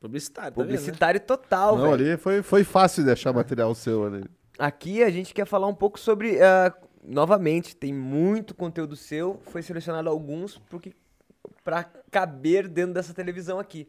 Publicitário, 0.00 0.50
tá 0.50 0.62
vendo, 0.62 0.72
né? 0.72 0.76
Publicitário 0.76 1.20
total, 1.20 1.76
Não, 1.76 1.90
velho. 1.92 1.94
ali 1.94 2.16
foi, 2.16 2.42
foi 2.42 2.64
fácil 2.64 3.04
de 3.04 3.12
achar 3.12 3.32
material 3.32 3.72
seu 3.72 4.04
ali. 4.04 4.24
Aqui 4.58 5.04
a 5.04 5.10
gente 5.10 5.32
quer 5.32 5.46
falar 5.46 5.68
um 5.68 5.74
pouco 5.74 5.96
sobre. 6.00 6.42
ah, 6.42 6.74
novamente, 7.04 7.76
tem 7.76 7.94
muito 7.94 8.52
conteúdo 8.52 8.96
seu. 8.96 9.40
Foi 9.46 9.62
selecionado 9.62 10.08
alguns 10.08 10.58
porque 10.58 10.92
para 11.62 11.84
caber 12.10 12.66
dentro 12.66 12.94
dessa 12.94 13.14
televisão 13.14 13.60
aqui. 13.60 13.88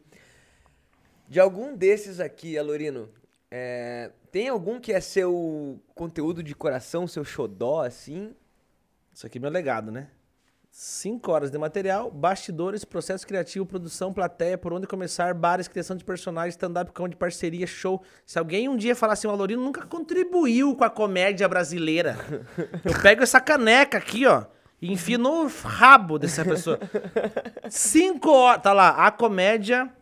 De 1.28 1.40
algum 1.40 1.76
desses 1.76 2.20
aqui, 2.20 2.56
Alorino, 2.56 3.08
é, 3.50 4.12
tem 4.30 4.48
algum 4.48 4.78
que 4.78 4.92
é 4.92 5.00
seu 5.00 5.80
conteúdo 5.96 6.44
de 6.44 6.54
coração, 6.54 7.08
seu 7.08 7.24
xodó, 7.24 7.82
assim? 7.82 8.34
Isso 9.18 9.26
aqui 9.26 9.38
é 9.38 9.40
meu 9.40 9.50
legado, 9.50 9.90
né? 9.90 10.06
Cinco 10.70 11.32
horas 11.32 11.50
de 11.50 11.58
material, 11.58 12.08
bastidores, 12.08 12.84
processo 12.84 13.26
criativo, 13.26 13.66
produção, 13.66 14.12
plateia, 14.12 14.56
por 14.56 14.72
onde 14.72 14.86
começar, 14.86 15.34
bares, 15.34 15.66
criação 15.66 15.96
de 15.96 16.04
personagens, 16.04 16.54
stand-up, 16.54 16.92
de 17.10 17.16
parceria, 17.16 17.66
show. 17.66 18.00
Se 18.24 18.38
alguém 18.38 18.68
um 18.68 18.76
dia 18.76 18.94
falar 18.94 19.14
assim, 19.14 19.26
o 19.26 19.30
Alorino 19.32 19.60
nunca 19.60 19.84
contribuiu 19.86 20.76
com 20.76 20.84
a 20.84 20.88
comédia 20.88 21.48
brasileira. 21.48 22.16
Eu 22.86 23.02
pego 23.02 23.24
essa 23.24 23.40
caneca 23.40 23.98
aqui, 23.98 24.24
ó, 24.24 24.44
e 24.80 24.92
enfio 24.92 25.18
no 25.18 25.48
rabo 25.48 26.16
dessa 26.16 26.44
pessoa. 26.44 26.78
Cinco 27.68 28.30
horas, 28.30 28.62
tá 28.62 28.72
lá, 28.72 29.04
a 29.04 29.10
comédia, 29.10 29.92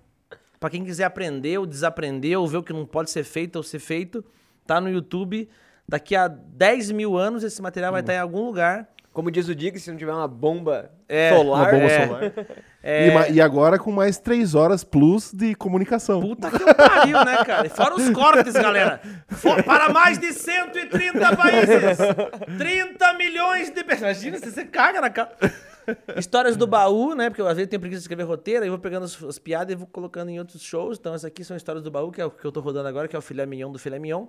pra 0.60 0.68
quem 0.68 0.84
quiser 0.84 1.04
aprender 1.04 1.56
ou 1.56 1.64
desaprender, 1.64 2.38
ou 2.38 2.46
ver 2.46 2.58
o 2.58 2.62
que 2.62 2.74
não 2.74 2.84
pode 2.84 3.10
ser 3.10 3.24
feito 3.24 3.56
ou 3.56 3.62
ser 3.62 3.78
feito, 3.78 4.22
tá 4.66 4.78
no 4.78 4.90
YouTube. 4.90 5.48
Daqui 5.88 6.16
a 6.16 6.26
10 6.26 6.90
mil 6.90 7.16
anos 7.16 7.44
esse 7.44 7.62
material 7.62 7.92
vai 7.92 8.00
estar 8.00 8.14
em 8.14 8.18
algum 8.18 8.44
lugar. 8.44 8.88
Como 9.16 9.30
diz 9.30 9.48
o 9.48 9.54
Dig, 9.54 9.78
se 9.80 9.90
não 9.90 9.96
tiver 9.96 10.12
uma 10.12 10.28
bomba 10.28 10.90
É, 11.08 11.34
solar. 11.34 11.62
Uma 11.62 11.72
bomba 11.72 11.90
é. 11.90 12.06
solar. 12.06 12.32
É, 12.88 13.30
E, 13.30 13.32
e 13.32 13.40
agora 13.40 13.78
com 13.80 13.90
mais 13.90 14.16
três 14.18 14.54
horas 14.54 14.84
plus 14.84 15.32
de 15.32 15.56
comunicação. 15.56 16.20
Puta 16.20 16.48
que 16.50 16.72
pariu, 16.74 17.24
né, 17.24 17.44
cara? 17.44 17.66
E 17.66 17.70
Fora 17.70 17.94
os 17.96 18.08
cortes, 18.10 18.52
galera. 18.52 19.00
For- 19.28 19.60
para 19.64 19.88
mais 19.92 20.18
de 20.18 20.32
130 20.32 21.34
países. 21.34 21.98
30 22.58 23.14
milhões 23.14 23.70
de 23.70 23.82
pessoas. 23.82 24.22
Imagina, 24.22 24.38
você, 24.38 24.50
você 24.52 24.64
caga 24.66 25.00
na 25.00 25.10
cara. 25.10 25.32
Histórias 26.16 26.56
do 26.56 26.66
baú, 26.66 27.14
né? 27.14 27.28
Porque 27.28 27.40
eu, 27.40 27.48
às 27.48 27.56
vezes 27.56 27.68
tenho 27.70 27.80
preguiça 27.80 28.00
de 28.00 28.04
escrever 28.04 28.22
roteiro, 28.24 28.62
aí 28.62 28.68
eu 28.68 28.72
vou 28.72 28.80
pegando 28.80 29.04
as, 29.04 29.20
as 29.24 29.38
piadas 29.38 29.72
e 29.72 29.76
vou 29.76 29.86
colocando 29.88 30.28
em 30.28 30.38
outros 30.38 30.62
shows. 30.62 30.96
Então, 30.98 31.12
essas 31.12 31.24
aqui 31.24 31.42
são 31.42 31.56
histórias 31.56 31.82
do 31.82 31.90
baú, 31.90 32.12
que 32.12 32.20
é 32.20 32.24
o 32.24 32.30
que 32.30 32.44
eu 32.44 32.52
tô 32.52 32.60
rodando 32.60 32.86
agora, 32.86 33.08
que 33.08 33.16
é 33.16 33.18
o 33.18 33.22
filé 33.22 33.46
mignon 33.46 33.72
do 33.72 33.78
filé 33.80 33.98
mignon. 33.98 34.26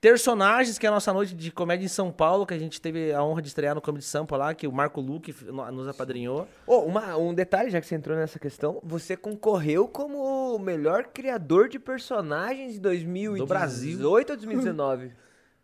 Personagens, 0.00 0.78
que 0.78 0.86
é 0.86 0.88
a 0.88 0.92
nossa 0.92 1.12
noite 1.12 1.34
de 1.34 1.52
comédia 1.52 1.84
em 1.84 1.88
São 1.88 2.10
Paulo, 2.10 2.46
que 2.46 2.54
a 2.54 2.58
gente 2.58 2.80
teve 2.80 3.12
a 3.12 3.22
honra 3.22 3.42
de 3.42 3.48
estrear 3.48 3.74
no 3.74 3.82
Comedy 3.82 4.02
Sampa 4.04 4.34
lá, 4.34 4.54
que 4.54 4.66
o 4.66 4.72
Marco 4.72 4.98
Luque 4.98 5.34
no- 5.44 5.70
nos 5.70 5.86
apadrinhou. 5.88 6.48
Ô, 6.66 6.78
uma- 6.78 7.18
um 7.18 7.34
detalhe, 7.34 7.68
já 7.70 7.78
que 7.82 7.86
você 7.86 7.96
entrou 7.96 8.16
nessa 8.16 8.38
questão, 8.38 8.80
você 8.82 9.14
concorreu 9.14 9.86
como 9.86 10.54
o 10.54 10.58
melhor 10.58 11.04
criador 11.08 11.68
de 11.68 11.78
personagens 11.78 12.76
em 12.76 12.80
2018 12.80 13.38
Do 13.40 13.46
Brasil. 13.46 13.98
ou 14.10 14.24
2019? 14.24 15.12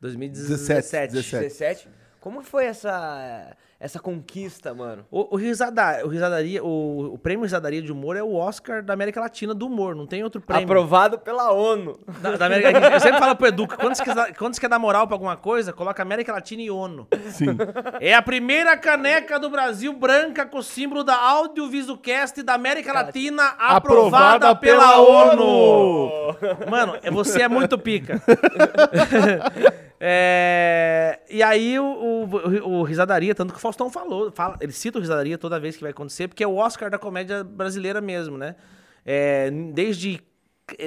2017. 0.03 1.13
17. 1.13 1.13
17. 1.15 1.89
Como 2.27 2.43
foi 2.43 2.65
essa, 2.67 3.57
essa 3.79 4.01
conquista, 4.01 4.75
mano? 4.75 5.07
O, 5.13 5.37
o, 5.37 5.39
risada, 5.39 6.05
o, 6.05 6.09
risadaria, 6.09 6.61
o, 6.65 7.15
o 7.15 7.19
prêmio 7.19 7.45
Risadaria 7.45 7.81
de 7.81 7.93
Humor 7.93 8.17
é 8.17 8.23
o 8.25 8.35
Oscar 8.35 8.83
da 8.83 8.93
América 8.93 9.21
Latina 9.21 9.55
do 9.55 9.67
humor, 9.69 9.95
não 9.95 10.09
tem 10.09 10.25
outro 10.25 10.41
prêmio. 10.41 10.65
Aprovado 10.65 11.21
pela 11.21 11.53
ONU. 11.53 12.01
Da, 12.21 12.33
da 12.37 12.47
América 12.47 12.73
Latina. 12.73 12.97
Eu 12.97 12.99
sempre 13.01 13.21
falo 13.21 13.37
pro 13.37 13.47
Edu, 13.47 13.69
quando 13.69 13.95
você, 13.95 14.03
quer, 14.03 14.15
dar- 14.17 14.35
quando 14.35 14.55
você 14.55 14.61
quer 14.61 14.69
dar 14.69 14.81
moral 14.81 15.07
pra 15.07 15.15
alguma 15.15 15.37
coisa, 15.37 15.73
coloca 15.73 16.03
América 16.03 16.33
Latina 16.33 16.63
e 16.63 16.69
ONU. 16.69 17.07
Sim. 17.31 17.57
É 18.01 18.13
a 18.13 18.21
primeira 18.23 18.77
caneca 18.77 19.39
do 19.39 19.49
Brasil 19.49 19.93
branca 19.93 20.45
com 20.45 20.59
o 20.59 20.63
símbolo 20.65 21.05
da 21.05 21.15
Audiovisualcast 21.17 22.43
da 22.43 22.55
América 22.55 22.93
Latina 22.93 23.45
aprovada, 23.57 24.49
Aprovada 24.51 24.57
pela, 24.57 24.81
pela 24.81 25.01
ONU. 25.01 26.37
Mano, 26.69 26.99
é- 27.05 27.09
você 27.09 27.43
é 27.43 27.49
muito 27.49 27.79
pica. 27.79 28.21
É, 29.99 31.21
e 31.31 31.43
aí 31.43 31.79
o, 31.79 31.85
o, 31.85 32.81
o 32.81 32.83
Risadaria, 32.83 33.35
tanto 33.35 33.53
que 33.53 33.59
o 33.59 33.63
Faustão 33.63 33.91
falou, 33.91 34.31
fala, 34.31 34.57
ele 34.61 34.73
cita 34.73 34.99
o 34.99 35.01
Risadaria 35.01 35.39
toda 35.39 35.59
vez 35.59 35.77
que 35.77 35.83
vai 35.83 35.91
acontecer, 35.91 36.29
porque 36.29 36.45
é 36.45 36.47
o 36.47 36.57
Oscar 36.57 36.91
da 36.91 36.99
comédia 36.99 37.43
brasileira 37.43 38.01
mesmo, 38.01 38.37
né? 38.37 38.57
É, 39.05 39.51
desde 39.51 40.23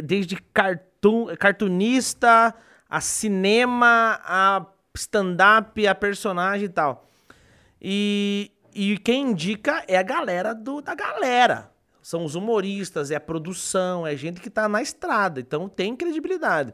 desde 0.03 0.35
cartoon, 0.35 1.27
cartunista, 1.37 2.53
a 2.89 3.01
cinema, 3.01 4.19
a 4.23 4.65
stand-up, 4.95 5.87
a 5.87 5.95
personagem 5.95 6.65
e 6.65 6.69
tal. 6.69 7.07
E, 7.81 8.51
e 8.73 8.97
quem 8.97 9.29
indica 9.29 9.83
é 9.87 9.97
a 9.97 10.03
galera 10.03 10.53
do, 10.53 10.81
da 10.81 10.93
galera. 10.95 11.71
São 12.01 12.25
os 12.25 12.35
humoristas, 12.35 13.11
é 13.11 13.15
a 13.15 13.21
produção, 13.21 14.05
é 14.05 14.15
gente 14.15 14.41
que 14.41 14.49
tá 14.49 14.67
na 14.67 14.81
estrada. 14.81 15.39
Então 15.39 15.69
tem 15.69 15.95
credibilidade. 15.95 16.73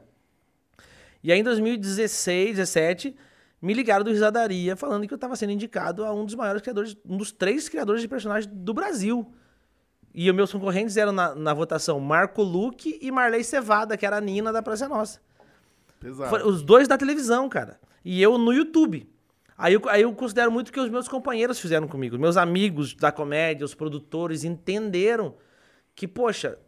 E 1.25 1.31
aí 1.31 1.39
em 1.39 1.43
2016, 1.43 2.57
17, 2.57 3.15
me 3.59 3.73
ligaram 3.73 4.05
do 4.05 4.11
Risadaria 4.11 4.75
falando 4.75 5.07
que 5.07 5.13
eu 5.13 5.17
tava 5.17 5.35
sendo 5.35 5.53
indicado 5.53 6.05
a 6.05 6.13
um 6.13 6.23
dos 6.23 6.35
maiores 6.35 6.61
criadores, 6.61 6.95
um 7.03 7.17
dos 7.17 7.31
três 7.31 7.67
criadores 7.67 8.03
de 8.03 8.07
personagens 8.07 8.45
do 8.45 8.75
Brasil. 8.75 9.33
E 10.13 10.29
os 10.29 10.35
meus 10.35 10.51
concorrentes 10.51 10.95
eram 10.97 11.11
na, 11.11 11.33
na 11.33 11.51
votação 11.51 11.99
Marco 11.99 12.43
Luque 12.43 12.99
e 13.01 13.09
Marley 13.09 13.43
Cevada, 13.43 13.97
que 13.97 14.05
era 14.05 14.17
a 14.17 14.21
Nina 14.21 14.53
da 14.53 14.61
Praça 14.61 14.87
Nossa. 14.87 15.19
Pesado. 15.99 16.47
Os 16.47 16.61
dois 16.61 16.87
da 16.87 16.95
televisão, 16.95 17.49
cara. 17.49 17.79
E 18.03 18.21
eu 18.21 18.37
no 18.37 18.53
YouTube. 18.53 19.09
Aí 19.57 19.73
eu, 19.73 19.81
aí 19.89 20.03
eu 20.03 20.13
considero 20.13 20.51
muito 20.51 20.71
que 20.71 20.79
os 20.79 20.91
meus 20.91 21.07
companheiros 21.07 21.59
fizeram 21.59 21.87
comigo. 21.87 22.19
Meus 22.19 22.37
amigos 22.37 22.93
da 22.93 23.11
comédia, 23.11 23.65
os 23.65 23.73
produtores, 23.73 24.43
entenderam 24.43 25.33
que, 25.95 26.07
poxa, 26.07 26.59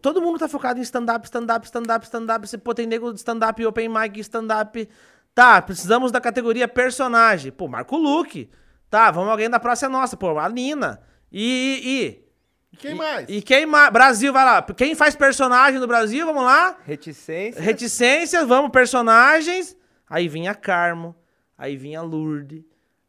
todo 0.00 0.20
mundo 0.20 0.38
tá 0.38 0.48
focado 0.48 0.78
em 0.78 0.82
stand-up, 0.82 1.24
stand-up, 1.26 1.64
stand-up, 1.66 2.04
stand-up. 2.04 2.46
Você, 2.48 2.58
pô, 2.58 2.74
tem 2.74 2.86
nego 2.86 3.12
de 3.12 3.18
stand-up, 3.18 3.64
open 3.66 3.88
mic, 3.88 4.18
stand-up. 4.20 4.88
Tá, 5.34 5.60
precisamos 5.60 6.12
da 6.12 6.20
categoria 6.20 6.68
personagem. 6.68 7.50
Pô, 7.50 7.66
Marco 7.68 7.96
Luque. 7.96 8.48
Tá, 8.88 9.10
vamos 9.10 9.30
alguém 9.30 9.50
da 9.50 9.58
Praça 9.58 9.88
Nossa. 9.88 10.16
Pô, 10.16 10.38
a 10.38 10.48
Nina. 10.48 11.00
E, 11.32 11.80
e, 11.84 12.24
E 12.72 12.76
quem 12.76 12.92
e- 12.92 12.94
mais? 12.94 13.28
E 13.28 13.42
quem 13.42 13.66
mais? 13.66 13.92
Brasil, 13.92 14.32
vai 14.32 14.44
lá. 14.44 14.62
Quem 14.62 14.94
faz 14.94 15.16
personagem 15.16 15.80
no 15.80 15.86
Brasil, 15.86 16.24
vamos 16.26 16.44
lá. 16.44 16.76
Reticência. 16.84 17.60
Reticências, 17.60 18.46
vamos, 18.46 18.70
personagens. 18.70 19.76
Aí 20.08 20.28
vinha 20.28 20.54
Carmo, 20.54 21.16
aí 21.58 21.76
vinha 21.76 22.00
Lourdes, 22.02 22.62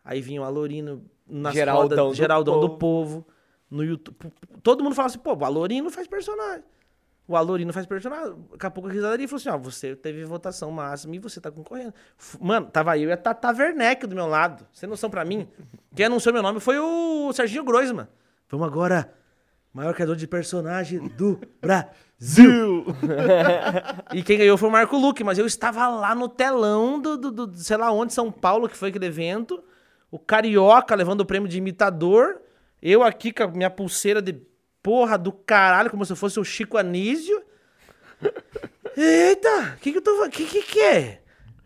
aí 0.04 0.22
vinha 0.22 0.42
o 0.42 0.46
Alorino 0.46 1.06
nas 1.28 1.54
Geraldão 1.54 1.84
rodas, 1.84 1.98
do 2.00 2.14
Geraldão 2.16 2.60
do 2.60 2.70
Povo. 2.70 2.78
Povo. 3.22 3.28
No 3.70 3.84
YouTube. 3.84 4.32
Todo 4.64 4.84
mundo 4.84 4.96
fala 4.96 5.08
assim, 5.08 5.20
pô, 5.20 5.34
o 5.36 5.44
Alorino 5.46 5.90
faz 5.90 6.08
personagem. 6.08 6.64
O 7.28 7.36
Alorino 7.36 7.74
faz 7.74 7.86
personagem. 7.88 8.36
Daqui 8.52 8.66
a 8.66 8.70
pouco 8.72 8.88
a 8.90 8.92
risadaria 8.92 9.28
falou 9.28 9.38
assim: 9.40 9.50
ó, 9.50 9.58
você 9.58 9.96
teve 9.96 10.24
votação 10.26 10.70
máxima 10.72 11.16
e 11.16 11.20
você 11.20 11.42
tá 11.42 11.50
concorrendo. 11.52 11.94
Mano, 12.40 12.68
tava 12.68 12.98
eu 12.98 13.10
e 13.10 13.12
a 13.12 13.18
Tata 13.18 13.50
Werneck 13.52 14.06
do 14.06 14.16
meu 14.16 14.28
lado. 14.28 14.66
Sem 14.72 14.88
noção 14.88 15.10
pra 15.10 15.26
mim. 15.26 15.48
Quem 15.96 16.06
anunciou 16.06 16.34
meu 16.34 16.44
nome 16.44 16.60
foi 16.60 16.78
o 16.80 17.32
Serginho 17.34 17.64
Groisman. 17.64 18.08
Vamos 18.50 18.68
agora. 18.68 19.12
Maior 19.74 19.94
criador 19.94 20.16
de 20.16 20.28
personagem 20.28 21.00
do 21.08 21.40
Brasil. 21.62 22.86
E 24.14 24.24
quem 24.24 24.38
ganhou 24.38 24.58
foi 24.58 24.70
o 24.70 24.72
Marco 24.72 24.96
Luque, 24.98 25.24
mas 25.24 25.38
eu 25.38 25.46
estava 25.46 25.88
lá 25.90 26.16
no 26.16 26.30
telão 26.30 27.00
do, 27.00 27.18
do, 27.18 27.32
do- 27.32 27.56
sei 27.58 27.76
lá 27.76 27.92
onde, 27.92 28.14
São 28.14 28.32
Paulo, 28.32 28.70
que 28.70 28.78
foi 28.78 28.90
aquele 28.90 29.08
evento. 29.08 29.62
O 30.10 30.18
Carioca 30.18 30.96
levando 30.96 31.22
o 31.22 31.26
prêmio 31.26 31.50
de 31.50 31.58
imitador. 31.58 32.38
Eu 32.82 33.04
aqui 33.04 33.34
com 33.34 33.44
a 33.44 33.48
minha 33.48 33.70
pulseira 33.70 34.22
de 34.22 34.34
porra 34.86 35.18
do 35.18 35.32
caralho, 35.32 35.90
como 35.90 36.06
se 36.06 36.12
eu 36.12 36.16
fosse 36.16 36.40
o 36.40 36.44
Chico 36.44 36.78
Anísio. 36.78 37.42
Eita, 38.96 39.74
o 39.76 39.80
que 39.80 39.92
que 39.92 39.98
eu 39.98 40.02
tô... 40.02 40.24
O 40.24 40.30
que 40.30 40.46
que 40.46 40.62
que 40.62 40.80
é? 40.80 41.24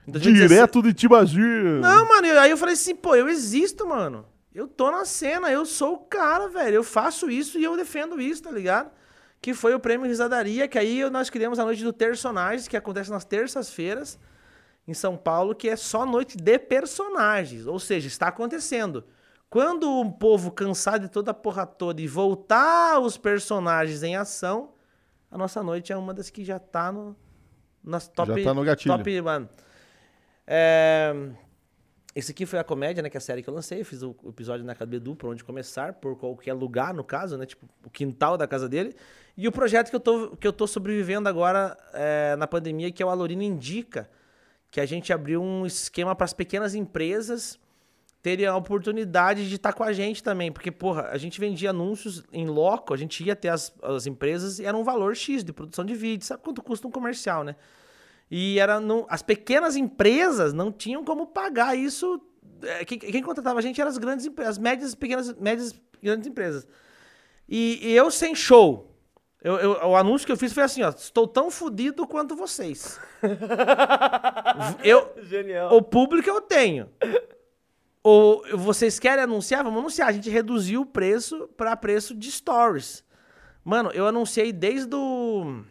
Em 0.08 0.12
2016 0.12 0.50
Direto 0.50 0.82
de 0.82 0.94
Tibagi. 0.94 1.38
não, 1.38 2.08
mano, 2.08 2.40
aí 2.40 2.50
eu 2.50 2.56
falei 2.56 2.76
assim, 2.76 2.96
pô, 2.96 3.18
eu 3.18 3.28
existo, 3.28 3.86
mano. 3.86 4.26
Eu 4.56 4.70
tô 4.70 4.90
na 4.90 5.04
cena, 5.04 5.52
eu 5.52 5.66
sou 5.66 5.96
o 5.96 5.98
cara, 5.98 6.48
velho. 6.48 6.76
Eu 6.76 6.84
faço 6.84 7.30
isso 7.30 7.60
e 7.60 7.64
eu 7.66 7.76
defendo 7.76 8.22
isso, 8.22 8.44
tá 8.44 8.52
ligado? 8.52 8.90
Que 9.42 9.54
foi 9.54 9.74
o 9.74 9.80
prêmio 9.82 10.08
Risadaria, 10.08 10.66
que 10.70 10.80
aí 10.80 11.08
nós 11.10 11.30
criamos 11.30 11.60
a 11.60 11.66
noite 11.66 11.84
do 11.84 11.94
Personagens, 11.94 12.70
que 12.70 12.78
acontece 12.78 13.12
nas 13.12 13.26
terças-feiras 13.26 14.18
em 14.88 14.94
São 14.94 15.18
Paulo, 15.18 15.54
que 15.54 15.68
é 15.68 15.76
só 15.76 16.06
noite 16.06 16.38
de 16.38 16.58
personagens. 16.58 17.68
Ou 17.68 17.80
seja, 17.80 18.08
está 18.08 18.30
acontecendo. 18.30 19.04
Quando 19.50 19.90
o 20.00 20.12
povo 20.12 20.52
cansar 20.52 21.00
de 21.00 21.10
toda 21.10 21.32
a 21.32 21.34
porra 21.34 21.66
toda 21.66 22.02
e 22.02 22.08
voltar 22.08 23.00
os 23.00 23.18
personagens 23.18 24.04
em 24.04 24.16
ação, 24.16 24.74
a 25.32 25.38
nossa 25.38 25.64
noite 25.64 25.92
é 25.92 25.98
uma 25.98 26.14
das 26.14 26.30
que 26.30 26.44
já 26.44 26.60
tá 26.60 26.92
no. 26.92 27.16
Nas 27.84 28.08
top, 28.08 28.44
tá 28.44 28.54
no 28.54 28.64
gatilho. 28.64 28.96
Top, 28.96 29.22
mano. 29.22 29.50
É, 30.46 31.14
esse 32.14 32.32
aqui 32.32 32.46
foi 32.46 32.60
a 32.60 32.64
comédia, 32.64 33.02
né? 33.02 33.10
Que 33.10 33.18
é 33.18 33.20
a 33.20 33.22
série 33.22 33.42
que 33.42 33.50
eu 33.50 33.54
lancei. 33.54 33.82
Eu 33.82 33.86
fiz 33.86 34.04
o 34.04 34.16
o 34.22 34.30
episódio 34.30 34.66
na 34.66 34.76
casa 34.76 34.88
do 34.88 34.96
Edu, 34.96 35.16
por 35.16 35.30
onde 35.30 35.44
começar, 35.44 35.94
por 35.94 36.16
qualquer 36.18 36.54
lugar, 36.54 36.94
no 36.94 37.04
caso, 37.04 37.38
né? 37.38 37.46
Tipo, 37.46 37.68
o 37.84 37.90
quintal 37.90 38.38
da 38.38 38.48
casa 38.48 38.70
dele. 38.70 38.96
E 39.36 39.48
o 39.48 39.52
projeto 39.52 39.90
que 39.90 39.96
eu 39.96 40.00
tô, 40.00 40.38
que 40.38 40.46
eu 40.46 40.54
tô 40.54 40.68
sobrevivendo 40.68 41.28
agora 41.28 41.76
é, 41.94 42.36
na 42.36 42.46
pandemia, 42.46 42.92
que 42.92 43.02
é 43.02 43.06
o 43.06 43.10
Alorino 43.10 43.42
Indica, 43.42 44.10
que 44.70 44.80
a 44.80 44.86
gente 44.86 45.12
abriu 45.12 45.42
um 45.42 45.66
esquema 45.66 46.16
para 46.16 46.26
as 46.26 46.34
pequenas 46.34 46.76
empresas 46.76 47.58
terem 48.22 48.46
a 48.46 48.56
oportunidade 48.56 49.48
de 49.48 49.56
estar 49.56 49.72
com 49.74 49.84
a 49.84 49.94
gente 49.94 50.22
também. 50.24 50.52
Porque, 50.52 50.72
porra, 50.72 51.08
a 51.12 51.18
gente 51.18 51.40
vendia 51.40 51.70
anúncios 51.70 52.24
em 52.34 52.48
loco, 52.48 52.94
a 52.94 52.98
gente 52.98 53.24
ia 53.24 53.34
até 53.34 53.50
as, 53.50 53.74
as 53.82 54.06
empresas 54.06 54.60
e 54.60 54.66
era 54.66 54.76
um 54.76 54.84
valor 54.84 55.16
X 55.16 55.44
de 55.44 55.54
produção 55.54 55.86
de 55.86 55.96
vídeo. 55.96 56.26
Sabe 56.26 56.44
quanto 56.44 56.62
custa 56.62 56.88
um 56.88 56.92
comercial, 56.92 57.44
né? 57.44 57.56
E 58.30 58.60
era 58.60 58.80
não, 58.80 59.06
as 59.10 59.22
pequenas 59.22 59.76
empresas 59.76 60.54
não 60.54 60.72
tinham 60.72 61.04
como 61.04 61.26
pagar 61.28 61.76
isso. 61.78 62.22
É, 62.62 62.84
Quem, 62.86 63.00
quem 63.00 63.24
contratava 63.24 63.58
a 63.58 63.62
gente 63.62 63.80
eram 63.80 63.90
as 63.90 63.98
grandes 63.98 64.26
empresas, 64.26 64.52
as 64.52 64.58
médias, 64.60 64.94
pequenas, 64.94 65.34
médias, 65.36 65.74
grandes 66.04 66.28
empresas. 66.28 66.68
E, 67.48 67.80
e 67.82 67.96
eu 67.96 68.12
sem 68.12 68.36
show. 68.36 68.86
Eu, 69.42 69.56
eu- 69.58 69.72
o 69.90 69.96
anúncio 69.96 70.26
que 70.26 70.32
eu 70.32 70.38
fiz 70.38 70.52
foi 70.52 70.64
assim, 70.64 70.84
ó. 70.84 70.90
Estou 70.90 71.26
tão 71.26 71.50
fudido 71.50 72.06
quanto 72.06 72.36
vocês. 72.36 73.00
eu, 74.84 75.12
Genial. 75.24 75.74
o 75.76 75.82
público 75.82 76.30
eu 76.30 76.42
tenho. 76.42 76.90
Ou 78.04 78.44
vocês 78.58 78.98
querem 78.98 79.24
anunciar? 79.24 79.64
Vamos 79.64 79.80
anunciar. 79.80 80.08
A 80.08 80.12
gente 80.12 80.30
reduziu 80.30 80.82
o 80.82 80.86
preço 80.86 81.50
para 81.58 81.76
preço 81.76 82.16
de 82.16 82.32
stories. 82.32 83.04
Mano, 83.64 83.92
eu 83.92 84.08
anunciei 84.08 84.54
desde 84.54 84.96
o 84.96 85.64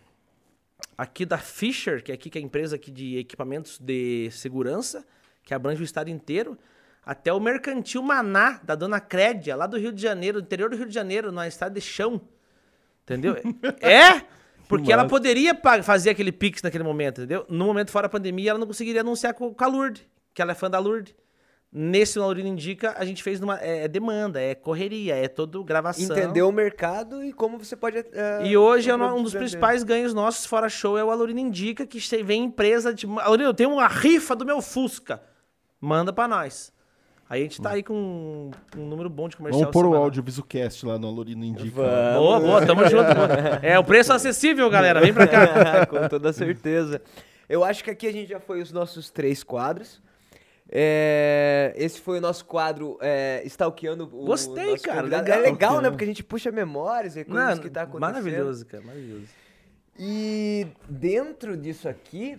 aqui 0.97 1.25
da 1.25 1.39
Fisher, 1.39 2.03
que 2.03 2.11
é 2.11 2.15
aqui 2.15 2.29
que 2.29 2.39
é 2.39 2.41
a 2.41 2.45
empresa 2.45 2.77
aqui 2.77 2.91
de 2.91 3.17
equipamentos 3.19 3.79
de 3.79 4.31
segurança, 4.33 5.07
que 5.43 5.55
abrange 5.55 5.81
o 5.81 5.85
estado 5.85 6.11
inteiro, 6.11 6.59
até 7.05 7.33
o 7.33 7.41
Mercantil 7.41 8.03
Maná, 8.03 8.61
da 8.63 8.75
Dona 8.75 9.01
Crédia, 9.01 9.57
lá 9.57 9.67
do 9.67 9.79
Rio 9.79 9.93
de 9.93 10.03
Janeiro, 10.03 10.43
do 10.43 10.45
interior 10.45 10.69
do 10.69 10.77
Rio 10.77 10.87
de 10.87 10.95
Janeiro, 10.95 11.33
na 11.33 11.49
estrada 11.49 11.75
de 11.75 11.81
chão. 11.81 12.21
Entendeu? 13.05 13.37
é! 13.81 14.23
Porque 14.69 14.93
ela 14.93 15.07
poderia 15.07 15.59
fazer 15.83 16.11
aquele 16.11 16.31
pix 16.31 16.61
naquele 16.63 16.85
momento, 16.85 17.23
entendeu? 17.23 17.47
No 17.49 17.65
momento 17.65 17.91
fora 17.91 18.07
da 18.07 18.11
pandemia, 18.11 18.51
ela 18.51 18.59
não 18.59 18.67
conseguiria 18.67 19.01
anunciar 19.01 19.33
com, 19.33 19.55
com 19.55 19.65
a 19.65 19.67
Lourdes, 19.67 20.05
que 20.35 20.43
ela 20.43 20.53
é 20.53 20.55
fã 20.55 20.69
da 20.69 20.79
Lourdes. 20.79 21.15
Nesse 21.71 22.19
Laurino 22.19 22.49
Indica, 22.49 22.95
a 22.97 23.05
gente 23.05 23.23
fez 23.23 23.41
numa. 23.41 23.61
É, 23.61 23.85
é 23.85 23.89
demanda, 23.89 24.41
é 24.41 24.55
correria, 24.55 25.15
é 25.15 25.29
todo 25.29 25.63
gravação. 25.63 26.17
Entendeu 26.17 26.49
o 26.49 26.53
mercado 26.53 27.23
e 27.23 27.31
como 27.31 27.59
você 27.59 27.77
pode. 27.77 27.99
eh, 27.99 28.41
E 28.47 28.57
hoje 28.57 28.89
é 28.89 28.97
um 28.97 29.23
dos 29.23 29.35
principais 29.35 29.83
ganhos 29.83 30.15
nossos 30.15 30.47
fora 30.47 30.71
show 30.71 30.97
é 30.97 31.05
o 31.05 31.11
Alorino 31.11 31.41
Indica, 31.41 31.87
que 31.87 31.99
vem 32.23 32.45
empresa 32.45 32.95
de. 32.95 33.07
Alorino, 33.21 33.51
eu 33.51 33.55
tenho 33.55 33.71
uma 33.71 33.87
rifa 33.87 34.35
do 34.35 34.47
meu 34.47 34.63
Fusca. 34.63 35.21
Manda 35.79 36.11
pra 36.11 36.27
nós. 36.27 36.73
Aí 37.31 37.41
a 37.41 37.43
gente 37.43 37.61
tá 37.61 37.73
aí 37.73 37.83
com 37.83 38.51
um, 38.75 38.87
número 38.87 39.11
bom 39.11 39.29
de 39.29 39.37
comercial. 39.37 39.61
Vamos 39.61 39.73
pôr 39.73 39.85
o 39.85 39.89
semanal. 39.89 40.05
audiovisualcast 40.05 40.87
lá 40.87 40.99
no 40.99 41.07
Alorino 41.09 41.45
Indica. 41.45 41.83
Boa, 42.17 42.41
boa, 42.41 42.67
tamo 42.67 42.89
junto. 42.89 43.11
É 43.63 43.79
o 43.79 43.85
preço 43.85 44.11
acessível, 44.15 44.71
galera. 44.71 45.03
Vem 45.03 45.13
pra 45.13 45.27
cá. 45.27 45.85
Com 45.85 46.09
toda 46.09 46.33
certeza. 46.33 47.03
Eu 47.47 47.63
acho 47.63 47.85
que 47.85 47.91
aqui 47.91 48.07
a 48.07 48.13
gente 48.13 48.31
já 48.31 48.41
foi 48.41 48.63
os 48.63 48.73
nossos 48.73 49.11
três 49.11 49.45
quadros. 49.45 50.01
É, 50.71 51.73
esse 51.77 52.01
foi 52.01 52.19
o 52.19 52.21
nosso 52.21 52.45
quadro 52.45 52.99
é, 53.01 53.43
stalkeando 53.47 54.05
o 54.05 54.27
Gostei, 54.27 54.73
nosso 54.73 54.83
cara, 54.83 54.99
convidado. 54.99 55.25
legal. 55.25 55.39
É 55.39 55.51
legal, 55.51 55.81
né? 55.81 55.91
Porque 55.91 56.05
a 56.05 56.07
gente 56.07 56.23
puxa 56.23 56.53
memórias 56.53 57.17
e 57.17 57.25
coisas 57.25 57.45
Mano, 57.45 57.63
que 57.63 57.71
tá 57.71 57.83
acontecendo. 57.83 58.13
maravilhoso, 58.13 58.67
cara, 58.67 58.85
maravilhoso. 58.85 59.29
E 59.99 60.67
dentro 60.89 61.57
disso 61.57 61.89
aqui, 61.89 62.39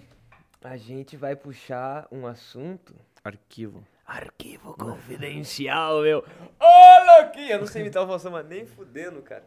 a 0.64 0.78
gente 0.78 1.18
vai 1.18 1.36
puxar 1.36 2.08
um 2.12 2.28
assunto 2.28 2.94
Arquivo. 3.24 3.86
Arquivo 4.06 4.74
confidencial, 4.76 6.02
meu. 6.02 6.24
Ô, 6.60 7.22
louquinho! 7.22 7.52
Eu 7.52 7.60
não 7.60 7.68
sei 7.68 7.82
imitar 7.82 8.04
o 8.04 8.08
Faustão, 8.08 8.32
mas 8.32 8.46
nem 8.48 8.66
fudendo, 8.66 9.22
cara. 9.22 9.44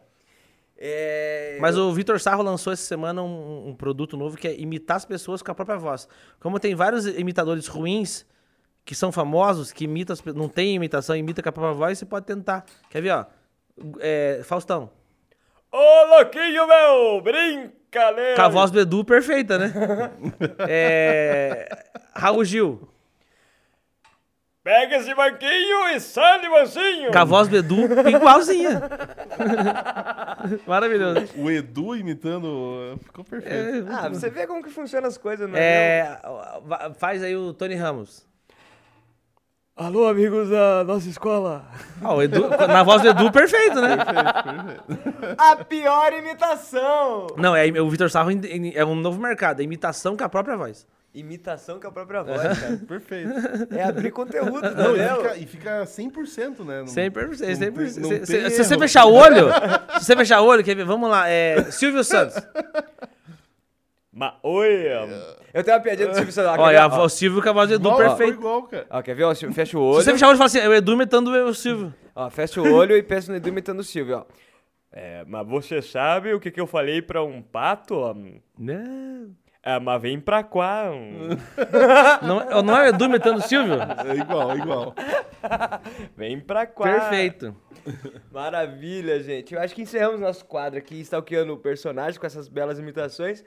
É... 0.77 1.57
Mas 1.59 1.77
o 1.77 1.91
Vitor 1.93 2.19
Sarro 2.19 2.43
lançou 2.43 2.71
essa 2.71 2.83
semana 2.83 3.21
um, 3.21 3.69
um 3.69 3.75
produto 3.75 4.15
novo 4.15 4.37
que 4.37 4.47
é 4.47 4.59
imitar 4.59 4.97
as 4.97 5.05
pessoas 5.05 5.41
com 5.41 5.51
a 5.51 5.55
própria 5.55 5.77
voz. 5.77 6.07
Como 6.39 6.59
tem 6.59 6.75
vários 6.75 7.05
imitadores 7.05 7.67
ruins 7.67 8.25
que 8.85 8.95
são 8.95 9.11
famosos, 9.11 9.71
que 9.71 9.85
imitam 9.85 10.15
não 10.35 10.49
tem 10.49 10.75
imitação, 10.75 11.15
imita 11.15 11.41
com 11.41 11.49
a 11.49 11.51
própria 11.51 11.73
voz, 11.73 11.97
você 11.97 12.05
pode 12.05 12.25
tentar. 12.25 12.65
Quer 12.89 13.01
ver, 13.01 13.11
ó? 13.11 13.25
É, 13.99 14.41
Faustão. 14.43 14.89
Ô, 15.71 16.05
louquinho, 16.17 16.67
meu! 16.67 17.21
Brincadeira! 17.21 18.35
Com 18.35 18.41
a 18.41 18.49
voz 18.49 18.69
do 18.69 18.79
Edu 18.79 19.03
perfeita, 19.03 19.57
né? 19.57 19.73
é, 20.69 21.67
Raul 22.13 22.43
Gil. 22.43 22.87
Pega 24.63 24.95
esse 24.95 25.13
banquinho 25.13 25.89
e 25.89 25.99
sale, 25.99 26.47
mansinho! 26.47 27.11
Com 27.11 27.17
a 27.17 27.25
voz 27.25 27.47
do 27.49 27.57
Edu 27.57 27.81
igualzinha. 28.07 28.81
Maravilhoso. 30.65 31.27
O 31.37 31.51
Edu 31.51 31.95
imitando. 31.95 32.97
Ficou 33.03 33.25
perfeito. 33.25 33.87
Ah, 33.91 34.07
você 34.07 34.29
vê 34.29 34.47
como 34.47 34.63
que 34.63 34.69
funcionam 34.69 35.09
as 35.09 35.17
coisas, 35.17 35.49
né? 35.49 35.59
É, 35.59 36.19
faz 36.97 37.21
aí 37.23 37.35
o 37.35 37.53
Tony 37.53 37.75
Ramos. 37.75 38.25
Alô, 39.75 40.07
amigos 40.07 40.49
da 40.49 40.83
nossa 40.83 41.09
escola. 41.09 41.65
Ó, 42.03 42.17
o 42.17 42.21
Edu, 42.21 42.47
na 42.47 42.83
voz 42.83 43.01
do 43.01 43.07
Edu, 43.07 43.31
perfeito, 43.31 43.81
né? 43.81 43.97
A 45.35 45.55
pior 45.65 46.13
imitação! 46.13 47.25
Não, 47.37 47.55
é 47.55 47.65
o 47.81 47.89
Vitor 47.89 48.07
Sarro 48.11 48.29
é 48.75 48.85
um 48.85 48.93
novo 48.95 49.19
mercado, 49.19 49.61
é 49.61 49.63
imitação 49.63 50.15
com 50.15 50.23
a 50.23 50.29
própria 50.29 50.55
voz. 50.55 50.85
Imitação 51.11 51.79
com 51.79 51.87
a 51.87 51.91
própria 51.91 52.21
voz, 52.21 52.41
cara. 52.59 52.77
Perfeito. 52.87 53.31
É 53.75 53.83
abrir 53.83 54.11
conteúdo, 54.11 54.61
Não, 54.75 54.95
e, 54.95 54.99
fica, 55.17 55.37
e 55.37 55.45
fica 55.47 55.83
100%, 55.85 56.63
né? 56.63 56.79
Não- 56.81 56.85
100%. 56.85 57.39
não 57.41 57.55
100%. 57.55 57.73
tem- 57.75 57.89
Se, 57.89 57.99
não 57.99 58.09
se- 58.09 58.25
se 58.27 58.35
erro. 58.37 58.49
você 58.63 58.77
fechar 58.79 59.05
o 59.05 59.13
olho, 59.13 59.47
se 59.99 60.05
você 60.05 60.15
fechar 60.15 60.41
o 60.41 60.45
olho, 60.45 60.63
quer 60.63 60.75
ver? 60.75 60.85
Vamos 60.85 61.09
lá. 61.09 61.27
É, 61.27 61.63
Silvio 61.71 62.03
Santos. 62.03 62.35
Ma 64.11 64.35
oi, 64.43 64.85
Eu 65.53 65.63
tenho 65.63 65.77
uma 65.77 65.83
piadinha 65.83 66.07
do 66.07 66.15
Silvio 66.15 66.31
Santos. 66.33 66.59
Olha, 66.59 66.87
Ó, 66.87 67.05
o 67.05 67.09
Silvio 67.09 67.41
com 67.41 67.49
a 67.49 67.53
voz 67.53 67.69
do 67.69 67.75
Edu, 67.75 67.87
Igual, 67.89 67.97
perfeito. 67.99 68.33
igual, 68.39 68.63
cara. 68.63 68.85
Ó, 68.89 69.01
quer 69.01 69.13
ver? 69.15 69.23
Ó, 69.23 69.33
Silvio, 69.35 69.53
fecha 69.55 69.77
o 69.77 69.81
Se 69.81 69.85
olho. 69.97 70.03
você 70.03 70.11
fechar 70.13 70.25
o 70.25 70.29
olho 70.29 70.35
e 70.35 70.37
falar 70.37 70.45
assim, 70.47 70.59
é 70.59 70.67
o 70.67 70.73
Edu 70.73 70.93
imitando 70.93 71.27
o 71.29 71.53
Silvio. 71.53 71.93
Ó, 72.15 72.29
fecha 72.29 72.61
o 72.61 72.73
olho 72.73 72.97
e 72.97 73.03
pensa 73.03 73.31
no 73.31 73.37
Edu 73.37 73.49
imitando 73.49 73.79
o 73.79 73.83
Silvio, 73.83 74.17
ó. 74.17 74.25
É, 74.91 75.23
mas 75.27 75.47
você 75.47 75.81
sabe 75.81 76.33
o 76.33 76.39
que, 76.39 76.51
que 76.51 76.59
eu 76.61 76.67
falei 76.67 77.01
pra 77.01 77.23
um 77.23 77.41
pato? 77.41 77.95
ó? 77.95 78.15
Não. 78.57 79.31
É, 79.65 79.79
mas 79.79 80.01
vem 80.01 80.19
pra 80.19 80.43
cá. 80.43 80.91
hum. 80.91 81.29
Não, 82.21 82.61
não 82.63 82.77
é 82.77 82.83
o 82.83 82.87
Edu 82.87 83.05
imitando 83.05 83.37
o 83.37 83.41
Silvio? 83.41 83.75
É 83.75 84.15
igual, 84.17 84.51
é 84.51 84.57
igual. 84.57 84.93
Vem 86.17 86.39
pra 86.39 86.65
cá. 86.65 86.83
Perfeito. 86.83 87.55
Maravilha, 88.31 89.21
gente. 89.23 89.53
Eu 89.53 89.61
acho 89.61 89.73
que 89.73 89.81
encerramos 89.81 90.19
nosso 90.19 90.43
quadro 90.45 90.77
aqui, 90.79 90.99
stalkeando 91.01 91.53
o 91.53 91.57
personagem 91.57 92.19
com 92.19 92.25
essas 92.25 92.47
belas 92.49 92.77
imitações. 92.79 93.43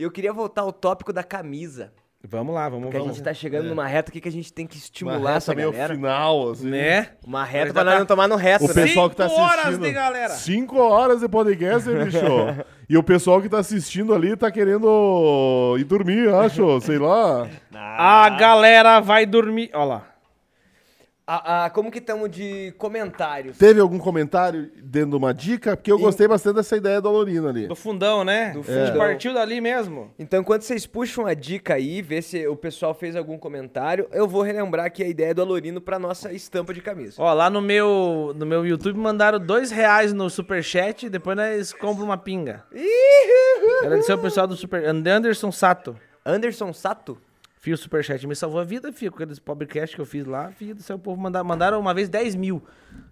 Eu 0.00 0.10
queria 0.12 0.32
voltar 0.32 0.62
ao 0.62 0.72
tópico 0.72 1.12
da 1.12 1.24
camisa. 1.24 1.92
Vamos 2.22 2.54
lá, 2.54 2.68
vamos, 2.68 2.84
Porque 2.86 2.96
a 2.96 3.00
vamos. 3.00 3.16
gente 3.16 3.24
tá 3.24 3.32
chegando 3.34 3.68
numa 3.68 3.86
reta 3.86 4.10
aqui 4.10 4.20
que 4.20 4.28
a 4.28 4.32
gente 4.32 4.52
tem 4.52 4.66
que 4.66 4.76
Uma 4.76 4.80
estimular 4.80 5.18
reta 5.18 5.30
essa 5.38 5.54
meio 5.54 5.70
galera. 5.72 5.94
final, 5.94 6.50
assim. 6.50 6.68
Né? 6.68 7.10
Uma 7.26 7.44
reta 7.44 7.72
pra 7.72 7.84
tá- 7.84 7.98
não 7.98 8.06
tomar 8.06 8.28
no 8.28 8.34
reto, 8.36 8.64
O 8.64 8.68
né? 8.68 8.74
pessoal 8.74 9.08
que 9.10 9.16
tá 9.16 9.28
Cinco 9.28 9.40
horas 9.40 9.58
assistindo. 9.60 9.82
tem 9.82 9.92
galera. 9.94 10.28
Cinco 10.34 10.78
horas 10.78 11.20
de 11.20 11.28
podcast, 11.28 11.88
hein, 11.90 12.04
bicho? 12.04 12.18
e 12.88 12.96
o 12.96 13.02
pessoal 13.04 13.40
que 13.40 13.48
tá 13.48 13.58
assistindo 13.58 14.12
ali 14.14 14.36
tá 14.36 14.50
querendo 14.50 15.76
ir 15.78 15.84
dormir, 15.84 16.28
acho, 16.34 16.80
sei 16.80 16.98
lá. 16.98 17.48
A 17.74 18.28
galera 18.30 19.00
vai 19.00 19.24
dormir. 19.26 19.70
Olha 19.74 19.84
lá. 19.84 20.06
Ah, 21.30 21.66
ah, 21.66 21.70
como 21.70 21.90
que 21.90 21.98
estamos 21.98 22.30
de 22.30 22.72
comentários? 22.78 23.58
Teve 23.58 23.78
algum 23.80 23.98
comentário 23.98 24.70
dando 24.82 25.12
uma 25.14 25.34
dica? 25.34 25.76
Porque 25.76 25.92
eu 25.92 25.98
gostei 25.98 26.26
bastante 26.26 26.56
dessa 26.56 26.74
ideia 26.74 27.02
do 27.02 27.08
Alorino 27.08 27.46
ali. 27.46 27.66
Do 27.66 27.76
fundão, 27.76 28.24
né? 28.24 28.52
Do 28.52 28.60
A 28.60 28.62
gente 28.62 28.86
fundão. 28.86 28.96
partiu 28.96 29.34
dali 29.34 29.60
mesmo. 29.60 30.10
Então, 30.18 30.40
enquanto 30.40 30.62
vocês 30.62 30.86
puxam 30.86 31.26
a 31.26 31.34
dica 31.34 31.74
aí, 31.74 32.00
vê 32.00 32.22
se 32.22 32.46
o 32.48 32.56
pessoal 32.56 32.94
fez 32.94 33.14
algum 33.14 33.36
comentário, 33.36 34.08
eu 34.10 34.26
vou 34.26 34.40
relembrar 34.40 34.86
aqui 34.86 35.02
a 35.02 35.06
ideia 35.06 35.34
do 35.34 35.42
Alorino 35.42 35.82
pra 35.82 35.98
nossa 35.98 36.32
estampa 36.32 36.72
de 36.72 36.80
camisa. 36.80 37.16
Ó, 37.18 37.30
lá 37.34 37.50
no 37.50 37.60
meu, 37.60 38.32
no 38.34 38.46
meu 38.46 38.64
YouTube 38.64 38.98
mandaram 38.98 39.38
dois 39.38 39.70
reais 39.70 40.14
no 40.14 40.30
superchat, 40.30 41.10
depois 41.10 41.36
nós 41.36 41.74
compram 41.74 42.06
uma 42.06 42.16
pinga. 42.16 42.64
Agradecer 43.82 44.12
ao 44.12 44.18
pessoal 44.18 44.46
do 44.46 44.56
Super... 44.56 44.82
Anderson 44.86 45.52
Sato. 45.52 45.94
Anderson 46.24 46.72
Sato? 46.72 47.18
Fio 47.60 47.76
Superchat 47.76 48.24
me 48.26 48.36
salvou 48.36 48.60
a 48.60 48.64
vida, 48.64 48.92
fio, 48.92 49.10
com 49.10 49.16
aqueles 49.16 49.38
podcast 49.38 49.94
que 49.94 50.00
eu 50.00 50.06
fiz 50.06 50.24
lá, 50.24 50.52
fio 50.52 50.74
do 50.74 50.82
céu, 50.82 50.96
o 50.96 50.98
povo 50.98 51.20
mandar, 51.20 51.42
mandaram 51.42 51.80
uma 51.80 51.92
vez 51.92 52.08
10 52.08 52.36
mil. 52.36 52.62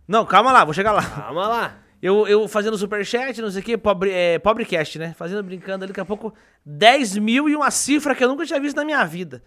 Não, 0.07 0.25
calma 0.25 0.53
lá, 0.53 0.65
vou 0.65 0.73
chegar 0.73 0.93
lá. 0.93 1.03
Calma 1.03 1.49
lá. 1.49 1.79
Eu, 2.01 2.29
eu 2.29 2.47
fazendo 2.47 2.79
superchat, 2.79 3.41
não 3.41 3.51
sei 3.51 3.61
o 3.61 3.65
que, 3.65 3.77
pobre, 3.77 4.11
é, 4.13 4.39
pobrecast, 4.39 4.99
né? 4.99 5.15
Fazendo, 5.15 5.43
brincando 5.43 5.85
ali, 5.85 5.93
daqui 5.93 6.01
a 6.01 6.05
pouco 6.05 6.33
10 6.65 7.19
mil 7.19 7.49
e 7.49 7.57
uma 7.57 7.71
cifra 7.71 8.15
que 8.15 8.23
eu 8.23 8.29
nunca 8.29 8.47
tinha 8.47 8.61
visto 8.61 8.77
na 8.77 8.85
minha 8.85 9.05
vida. 9.05 9.43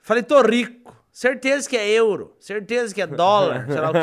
Falei, 0.00 0.22
tô 0.22 0.40
rico. 0.42 0.96
Certeza 1.18 1.68
que 1.68 1.76
é 1.76 1.90
euro. 1.90 2.36
Certeza 2.38 2.94
que 2.94 3.02
é 3.02 3.06
dólar. 3.06 3.66
sei 3.72 3.80
lá 3.80 3.90
o 3.90 3.92
quê. 3.92 3.98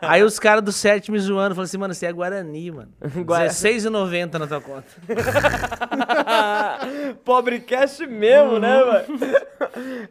Aí 0.00 0.20
os 0.24 0.36
caras 0.40 0.64
do 0.64 0.72
set 0.72 1.08
me 1.12 1.18
zoando. 1.20 1.54
Falaram 1.54 1.62
assim, 1.62 1.78
mano, 1.78 1.94
você 1.94 2.06
é 2.06 2.12
Guarani, 2.12 2.72
mano. 2.72 2.92
Guara- 3.24 3.44
R$16,90 3.44 4.38
na 4.40 4.46
tua 4.48 4.60
conta. 4.60 4.84
Pobrecast 7.24 8.04
mesmo, 8.08 8.58
né, 8.58 8.84
mano? 8.84 9.04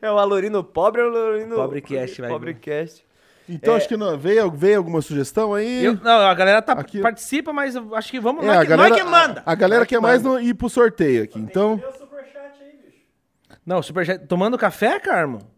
É 0.01 0.09
o 0.09 0.17
Alorino 0.17 0.63
pobre 0.63 1.01
ou 1.01 1.11
o 1.11 1.13
Alorino... 1.13 1.55
Pobrecast, 1.57 2.21
vai, 2.21 2.29
Pobrecast. 2.29 3.03
Então 3.49 3.75
acho 3.75 3.89
que 3.89 3.97
não, 3.97 4.17
veio, 4.17 4.49
veio 4.49 4.77
alguma 4.77 5.01
sugestão 5.01 5.53
aí? 5.53 5.83
Eu- 5.83 5.99
não, 6.01 6.21
a 6.21 6.33
galera 6.33 6.61
tá, 6.61 6.71
Aqui- 6.71 7.01
participa, 7.01 7.51
mas 7.51 7.75
acho 7.75 8.09
que 8.09 8.21
vamos... 8.21 8.45
É, 8.45 8.47
nós, 8.47 8.57
a 8.59 8.61
que, 8.61 8.67
galera, 8.67 8.89
nós 8.89 8.97
que 8.97 9.03
manda. 9.05 9.43
A 9.45 9.55
galera 9.55 9.85
quer 9.85 9.99
mais 9.99 10.23
no- 10.23 10.39
ir 10.39 10.53
pro 10.53 10.69
sorteio 10.69 11.25
aqui. 11.25 11.37
Então, 11.37 11.83
Não, 13.65 13.83
superchat... 13.83 14.25
Tomando 14.25 14.57
café, 14.57 15.01
Carmo? 15.01 15.51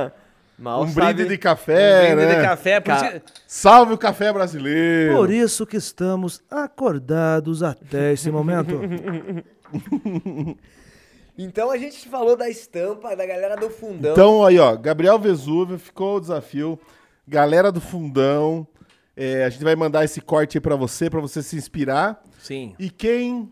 Ah, 0.04 0.12
mal 0.56 0.82
um 0.82 0.88
sabe- 0.88 1.14
brinde 1.14 1.28
de 1.30 1.36
café, 1.38 2.14
Brinde 2.14 2.26
né? 2.28 2.36
de 2.36 2.42
café, 2.42 2.78
por 2.80 2.86
Ca- 2.96 2.96
isso 2.96 3.20
que- 3.20 3.32
Salve 3.48 3.92
o 3.94 3.98
café 3.98 4.32
brasileiro. 4.32 5.16
Por 5.16 5.28
isso 5.30 5.66
que 5.66 5.76
estamos 5.76 6.40
acordados 6.50 7.62
até 7.64 8.12
esse 8.12 8.30
momento. 8.30 8.78
Então 11.36 11.70
a 11.70 11.78
gente 11.78 12.06
falou 12.10 12.36
da 12.36 12.46
estampa, 12.50 13.16
da 13.16 13.24
galera 13.24 13.56
do 13.56 13.70
fundão. 13.70 14.12
Então, 14.12 14.44
aí, 14.44 14.58
ó, 14.58 14.76
Gabriel 14.76 15.18
Vesúvio, 15.18 15.78
ficou 15.78 16.18
o 16.18 16.20
desafio. 16.20 16.78
Galera 17.26 17.72
do 17.72 17.80
Fundão, 17.80 18.66
é, 19.16 19.42
a 19.44 19.48
gente 19.48 19.64
vai 19.64 19.74
mandar 19.74 20.04
esse 20.04 20.20
corte 20.20 20.58
aí 20.58 20.60
pra 20.60 20.76
você, 20.76 21.08
pra 21.08 21.20
você 21.22 21.42
se 21.42 21.56
inspirar. 21.56 22.22
Sim. 22.38 22.74
E 22.78 22.90
quem 22.90 23.50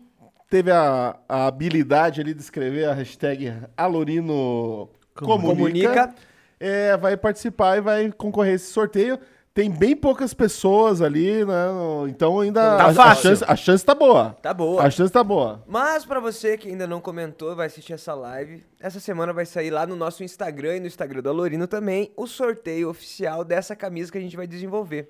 teve 0.51 0.69
a, 0.69 1.15
a 1.29 1.47
habilidade 1.47 2.19
ali 2.19 2.33
de 2.33 2.41
escrever 2.41 2.83
a 2.85 2.93
hashtag 2.93 3.53
Alorino 3.77 4.89
Comunica, 5.15 5.47
Comunica. 5.55 6.15
é, 6.59 6.97
vai 6.97 7.15
participar 7.15 7.77
e 7.77 7.81
vai 7.81 8.11
concorrer 8.11 8.51
a 8.51 8.55
esse 8.55 8.71
sorteio. 8.71 9.17
Tem 9.53 9.69
bem 9.69 9.95
poucas 9.95 10.33
pessoas 10.33 11.01
ali, 11.01 11.43
né? 11.45 11.65
Então 12.09 12.39
ainda 12.41 12.61
Tá 12.77 12.85
a, 12.85 12.89
a 12.89 12.93
fácil. 12.93 13.23
chance, 13.29 13.43
a 13.47 13.55
chance 13.55 13.85
tá 13.85 13.93
boa. 13.95 14.37
Tá 14.41 14.53
boa. 14.53 14.83
A 14.83 14.89
chance 14.89 15.11
tá 15.11 15.23
boa. 15.23 15.61
Mas 15.67 16.05
pra 16.05 16.19
você 16.21 16.57
que 16.57 16.69
ainda 16.69 16.85
não 16.87 17.01
comentou, 17.01 17.53
vai 17.55 17.67
assistir 17.67 17.93
essa 17.93 18.13
live, 18.13 18.63
essa 18.79 18.99
semana 18.99 19.31
vai 19.33 19.45
sair 19.45 19.69
lá 19.69 19.85
no 19.85 19.95
nosso 19.95 20.23
Instagram 20.23 20.77
e 20.77 20.79
no 20.81 20.87
Instagram 20.87 21.21
do 21.21 21.29
Alorino 21.29 21.67
também 21.67 22.11
o 22.15 22.27
sorteio 22.27 22.89
oficial 22.89 23.43
dessa 23.45 23.73
camisa 23.75 24.11
que 24.11 24.17
a 24.17 24.21
gente 24.21 24.37
vai 24.37 24.47
desenvolver. 24.47 25.09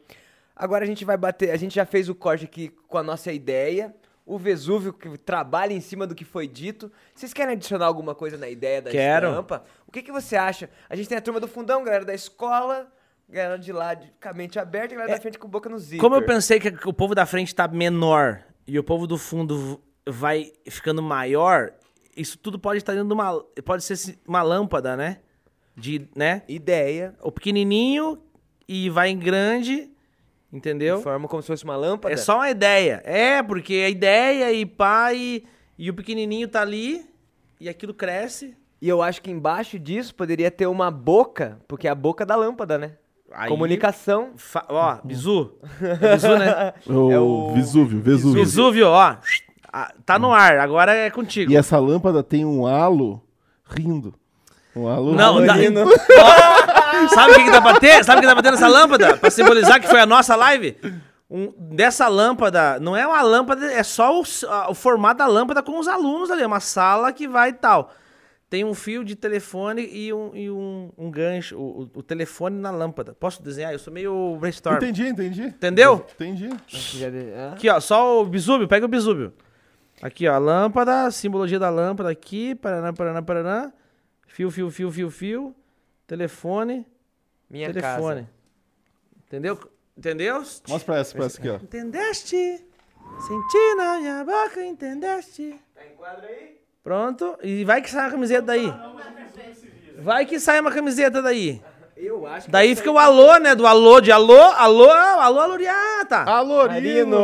Agora 0.56 0.84
a 0.84 0.88
gente 0.88 1.06
vai 1.06 1.18
bater, 1.18 1.52
a 1.52 1.58
gente 1.58 1.76
já 1.76 1.86
fez 1.86 2.10
o 2.10 2.16
corte 2.16 2.46
aqui 2.46 2.72
com 2.88 2.98
a 2.98 3.04
nossa 3.04 3.32
ideia, 3.32 3.94
o 4.34 4.38
Vesúvio 4.38 4.94
que 4.94 5.18
trabalha 5.18 5.74
em 5.74 5.82
cima 5.82 6.08
do 6.08 6.16
que 6.16 6.24
foi 6.24 6.48
dito. 6.48 6.92
Vocês 7.14 7.34
querem 7.34 7.54
adicionar 7.54 7.86
alguma 7.86 8.16
coisa 8.16 8.38
na 8.38 8.48
ideia 8.50 8.82
da 8.82 8.90
Quero. 8.92 9.28
estampa? 9.30 9.64
O 9.88 9.92
que, 9.92 10.02
que 10.02 10.12
você 10.12 10.36
acha? 10.36 10.70
A 10.90 10.96
gente 10.96 11.10
tem 11.10 11.18
a 11.18 11.22
turma 11.22 11.40
do 11.40 11.48
fundão, 11.48 11.84
galera 11.84 12.06
da 12.06 12.14
escola, 12.14 12.88
galera 13.30 13.58
de 13.60 13.72
lá 13.74 13.94
de 13.94 14.12
com 14.22 14.30
a 14.30 14.34
mente 14.34 14.58
aberta 14.58 14.94
e 14.94 14.98
galera 14.98 15.16
da 15.16 15.22
frente 15.22 15.38
com 15.38 15.48
boca 15.48 15.68
no 15.70 15.78
zíper. 15.78 16.00
Como 16.00 16.16
eu 16.16 16.26
pensei 16.26 16.60
que 16.60 16.70
o 16.88 16.94
povo 16.94 17.14
da 17.14 17.26
frente 17.26 17.54
tá 17.54 17.68
menor 17.68 18.42
e 18.66 18.80
o 18.80 18.84
povo 18.84 19.06
do 19.06 19.18
fundo 19.18 19.82
vai 20.08 20.52
ficando 20.70 21.02
maior, 21.02 21.74
isso 22.16 22.38
tudo 22.38 22.58
pode 22.58 22.78
estar 22.78 22.94
dentro 22.94 23.08
de 23.10 23.14
uma. 23.14 23.44
Pode 23.66 23.84
ser 23.84 23.96
se- 23.98 24.20
uma 24.28 24.42
lâmpada, 24.42 24.96
né? 24.96 25.18
De, 25.76 26.08
né? 26.16 26.44
Ideia, 26.48 27.16
O 27.22 27.32
pequenininho 27.32 28.22
e 28.68 28.90
vai 28.90 29.10
em 29.10 29.18
grande, 29.20 29.90
entendeu? 30.52 31.02
forma 31.02 31.28
como 31.28 31.42
se 31.42 31.48
fosse 31.48 31.64
uma 31.64 31.76
lâmpada. 31.76 32.14
É 32.14 32.18
só 32.18 32.38
uma 32.38 32.50
ideia. 32.50 33.02
É, 33.06 33.42
porque 33.44 33.74
a 33.86 33.90
ideia 33.90 34.52
e 34.52 34.66
pá, 34.66 35.14
e, 35.14 35.44
e 35.78 35.90
o 35.90 35.94
pequenininho 35.94 36.48
tá 36.48 36.62
ali 36.62 37.06
e 37.60 37.70
aquilo 37.70 37.94
cresce. 37.94 38.56
E 38.82 38.90
eu 38.90 39.02
acho 39.02 39.22
que 39.22 39.30
embaixo 39.30 39.78
disso 39.78 40.14
poderia 40.16 40.50
ter 40.50 40.66
uma 40.66 40.90
boca, 40.90 41.60
porque 41.68 41.88
é 41.88 41.92
a 41.92 41.96
boca 41.96 42.26
da 42.26 42.36
lâmpada, 42.36 42.78
né? 42.78 42.94
Aí- 43.32 43.48
Comunicação. 43.48 44.32
Fa- 44.36 44.66
ó, 44.68 44.98
bizu. 45.04 45.54
É 45.82 46.14
bizu, 46.16 46.38
né? 46.38 46.74
O, 46.88 47.12
É 47.12 47.20
o 47.20 47.54
Vesúvio, 47.54 48.02
Vesúvio. 48.02 48.44
Vesúvio, 48.44 48.88
ó. 48.90 49.16
Tá 50.06 50.20
no 50.20 50.34
ar, 50.34 50.58
agora 50.60 50.94
é 50.94 51.10
contigo. 51.10 51.50
E 51.52 51.56
essa 51.56 51.80
lâmpada 51.80 52.22
tem 52.24 52.44
um 52.44 52.66
halo 52.68 53.24
rindo. 53.66 54.14
Um 54.76 54.88
halo 54.88 55.14
Não, 55.16 55.46
dá- 55.46 55.54
Alorino. 55.54 55.86
Sabe 57.10 57.32
o 57.32 57.36
que, 57.36 57.44
que 57.46 57.52
dá 57.52 57.62
pra 57.62 57.80
ter? 57.80 58.04
Sabe 58.04 58.20
o 58.20 58.22
que 58.22 58.28
dá 58.28 58.34
pra 58.34 58.44
ter 58.44 58.52
nessa 58.52 58.68
lâmpada? 58.68 59.18
Pra 59.18 59.30
simbolizar 59.30 59.80
que 59.80 59.88
foi 59.88 60.00
a 60.00 60.06
nossa 60.06 60.36
live? 60.36 60.78
Um, 61.30 61.54
dessa 61.58 62.08
lâmpada, 62.10 62.78
não 62.80 62.96
é 62.96 63.08
uma 63.08 63.22
lâmpada, 63.22 63.66
é 63.72 63.84
só 63.84 64.20
o, 64.20 64.24
a- 64.50 64.70
o 64.70 64.74
formato 64.74 65.20
da 65.20 65.28
lâmpada 65.28 65.64
com 65.64 65.80
os 65.80 65.88
alunos 65.88 66.30
ali. 66.30 66.42
É 66.44 66.48
uma 66.48 66.60
sala 66.60 67.12
que 67.14 67.28
vai 67.28 67.50
e 67.50 67.54
tal. 67.54 67.94
Tem 68.50 68.66
um 68.66 68.74
fio 68.74 69.02
de 69.06 69.16
telefone 69.16 69.88
e 69.90 70.12
um, 70.14 70.32
e 70.36 70.52
um, 70.52 70.92
um 70.98 71.10
gancho, 71.10 71.58
o, 71.58 71.90
o- 71.94 72.04
telefone 72.04 72.58
na 72.60 72.70
lâmpada. 72.70 73.16
Posso 73.18 73.42
desenhar? 73.42 73.72
Eu 73.72 73.80
sou 73.80 73.94
meio 73.94 74.36
brainstorm. 74.42 74.76
Entendi, 74.76 75.08
entendi. 75.08 75.44
Entendeu? 75.44 76.06
Entendi. 76.16 76.50
Aqui, 77.54 77.70
ó, 77.70 77.80
só 77.80 78.22
o 78.22 78.26
bisúbio, 78.26 78.68
pega 78.68 78.86
o 78.86 78.90
bisúbio. 78.90 79.32
Aqui, 80.02 80.28
ó, 80.28 80.34
a 80.34 80.38
lâmpada, 80.38 81.10
simbologia 81.12 81.58
da 81.60 81.70
lâmpada 81.70 82.10
aqui, 82.10 82.54
paraná, 82.56 82.92
paraná, 82.92 83.22
paraná. 83.22 83.72
Fio, 84.28 84.52
fio, 84.52 84.70
fio, 84.70 84.92
fio, 84.92 85.10
fio. 85.10 85.56
Telefone, 86.06 86.86
Minha 87.52 87.74
telefone. 87.74 88.22
casa. 88.22 88.30
Entendeu? 89.28 89.60
Entendeu? 89.98 90.38
Mostra 90.38 90.80
pra 90.86 90.98
essa, 91.00 91.16
pra 91.16 91.26
essa 91.26 91.38
aqui, 91.38 91.50
ó. 91.50 91.56
Entendeste? 91.56 92.36
Senti 93.20 93.76
na 93.76 94.00
minha 94.00 94.24
boca, 94.24 94.64
entendeste? 94.64 95.60
Tá 95.76 95.86
em 95.86 95.96
quadro 95.96 96.26
aí? 96.26 96.62
Pronto. 96.82 97.38
E 97.44 97.64
vai 97.66 97.82
que 97.82 97.90
sai 97.90 98.06
uma 98.06 98.12
camiseta 98.12 98.42
daí. 98.42 98.74
Vai 100.00 100.26
que 100.26 100.40
sai 100.40 100.60
uma 100.60 100.72
camiseta 100.72 101.22
daí. 101.22 101.62
Eu 102.04 102.26
acho 102.26 102.46
que. 102.48 102.52
Daí 102.52 102.76
fica 102.76 102.90
o 102.92 102.98
alô, 102.98 103.38
né? 103.38 103.54
Do 103.54 103.68
alô, 103.68 104.02
de 104.02 104.12
alô, 104.12 104.34
alô, 104.36 104.90
alô, 104.90 105.40
aloriata. 105.40 106.24
Alorino! 106.24 107.18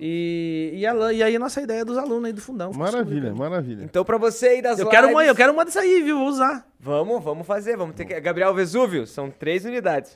E, 0.00 0.70
e, 0.76 0.86
a 0.86 1.12
e 1.12 1.22
aí 1.22 1.36
a 1.36 1.38
nossa 1.38 1.60
ideia 1.60 1.80
é 1.80 1.84
dos 1.84 1.98
alunos 1.98 2.24
aí 2.24 2.32
do 2.32 2.40
fundão. 2.40 2.72
Maravilha, 2.72 3.34
maravilha. 3.34 3.84
Então, 3.84 4.02
pra 4.04 4.16
você 4.16 4.46
aí 4.48 4.62
das 4.62 4.78
Eu 4.78 4.88
quero 4.88 5.08
uma, 5.08 5.20
lives- 5.20 5.28
eu 5.28 5.34
quero 5.36 5.52
uma 5.52 5.64
dessa 5.64 5.80
aí, 5.80 6.00
viu? 6.02 6.18
Vou 6.18 6.28
usar. 6.28 6.64
Vamos, 6.80 7.22
vamos 7.22 7.46
fazer. 7.46 7.76
Vamos 7.76 7.94
ter 7.94 8.06
que. 8.06 8.18
Gabriel 8.18 8.54
Vesúvio, 8.54 9.06
são 9.06 9.30
três 9.30 9.64
unidades. 9.66 10.14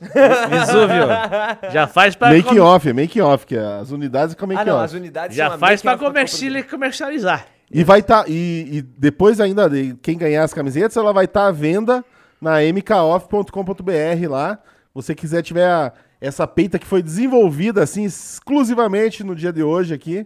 Vesúvio. 0.49 1.05
Já 1.71 1.85
faz 1.85 2.15
pra 2.15 2.31
Make 2.31 2.59
off, 2.59 2.89
é 2.89 2.93
make 2.93 3.21
off, 3.21 3.45
que 3.45 3.55
as 3.55 3.91
unidades 3.91 4.33
com 4.33 4.47
make 4.47 4.61
ah, 4.61 4.65
não, 4.65 4.75
off. 4.77 4.85
as 4.85 4.93
unidades 4.93 5.37
Já 5.37 5.55
faz 5.57 5.81
pra 5.83 5.95
comerci- 5.97 6.63
comercializar. 6.63 7.45
E 7.71 7.83
vai 7.83 7.99
estar. 7.99 8.25
e, 8.27 8.77
e 8.77 8.81
depois 8.81 9.39
ainda, 9.39 9.69
de 9.69 9.95
quem 10.01 10.17
ganhar 10.17 10.43
as 10.43 10.53
camisetas, 10.53 10.97
ela 10.97 11.13
vai 11.13 11.25
estar 11.25 11.45
à 11.47 11.51
venda 11.51 12.03
na 12.41 12.61
mkoff.com.br 12.63 14.29
lá. 14.29 14.59
você 14.93 15.13
quiser 15.15 15.41
tiver 15.41 15.93
essa 16.19 16.47
peita 16.47 16.79
que 16.79 16.85
foi 16.85 17.01
desenvolvida 17.01 17.83
assim 17.83 18.03
exclusivamente 18.03 19.23
no 19.23 19.35
dia 19.35 19.51
de 19.51 19.63
hoje 19.63 19.93
aqui, 19.93 20.25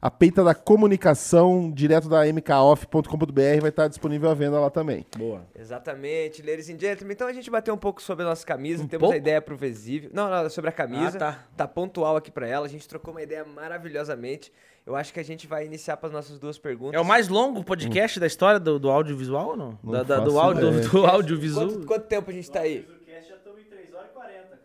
a 0.00 0.10
peita 0.10 0.44
da 0.44 0.54
comunicação 0.54 1.70
direto 1.70 2.08
da 2.08 2.24
mkoff.com.br 2.26 3.60
vai 3.60 3.70
estar 3.70 3.88
disponível 3.88 4.30
à 4.30 4.34
venda 4.34 4.58
lá 4.60 4.70
também. 4.70 5.04
Boa. 5.16 5.42
Exatamente, 5.58 6.42
ladies 6.42 6.68
and 6.70 6.78
gentlemen. 6.78 7.12
Então 7.14 7.26
a 7.26 7.32
gente 7.32 7.50
bateu 7.50 7.74
um 7.74 7.78
pouco 7.78 8.00
sobre 8.00 8.24
a 8.24 8.28
nossa 8.28 8.46
camisa, 8.46 8.86
temos 8.86 9.00
pouco? 9.00 9.14
a 9.14 9.16
ideia 9.16 9.40
pro 9.42 9.56
Vesível. 9.56 10.10
Não, 10.12 10.30
não, 10.30 10.48
sobre 10.48 10.70
a 10.70 10.72
camisa. 10.72 11.18
Ah, 11.20 11.36
tá. 11.56 11.66
pontual 11.66 12.16
aqui 12.16 12.30
pra 12.30 12.46
ela. 12.46 12.66
A 12.66 12.68
gente 12.68 12.86
trocou 12.88 13.12
uma 13.12 13.22
ideia 13.22 13.44
maravilhosamente. 13.44 14.52
Eu 14.86 14.96
acho 14.96 15.12
que 15.12 15.20
a 15.20 15.24
gente 15.24 15.46
vai 15.46 15.66
iniciar 15.66 15.98
para 15.98 16.06
as 16.06 16.12
nossas 16.14 16.38
duas 16.38 16.58
perguntas. 16.58 16.94
É 16.94 17.00
o 17.00 17.04
mais 17.04 17.28
longo 17.28 17.62
podcast 17.62 18.18
da 18.18 18.26
história 18.26 18.58
do, 18.58 18.78
do 18.78 18.88
audiovisual 18.90 19.48
ou 19.48 19.56
não? 19.56 19.78
Não 19.82 19.92
Da- 19.92 20.02
da- 20.02 20.20
do 20.20 20.38
áudio, 20.38 20.68
ideia. 20.70 20.88
do 20.88 21.06
audiovisual. 21.06 21.66
Quanto, 21.68 21.86
quanto 21.86 22.06
tempo 22.06 22.30
a 22.30 22.32
gente 22.32 22.50
tá 22.50 22.60
aí? 22.60 22.86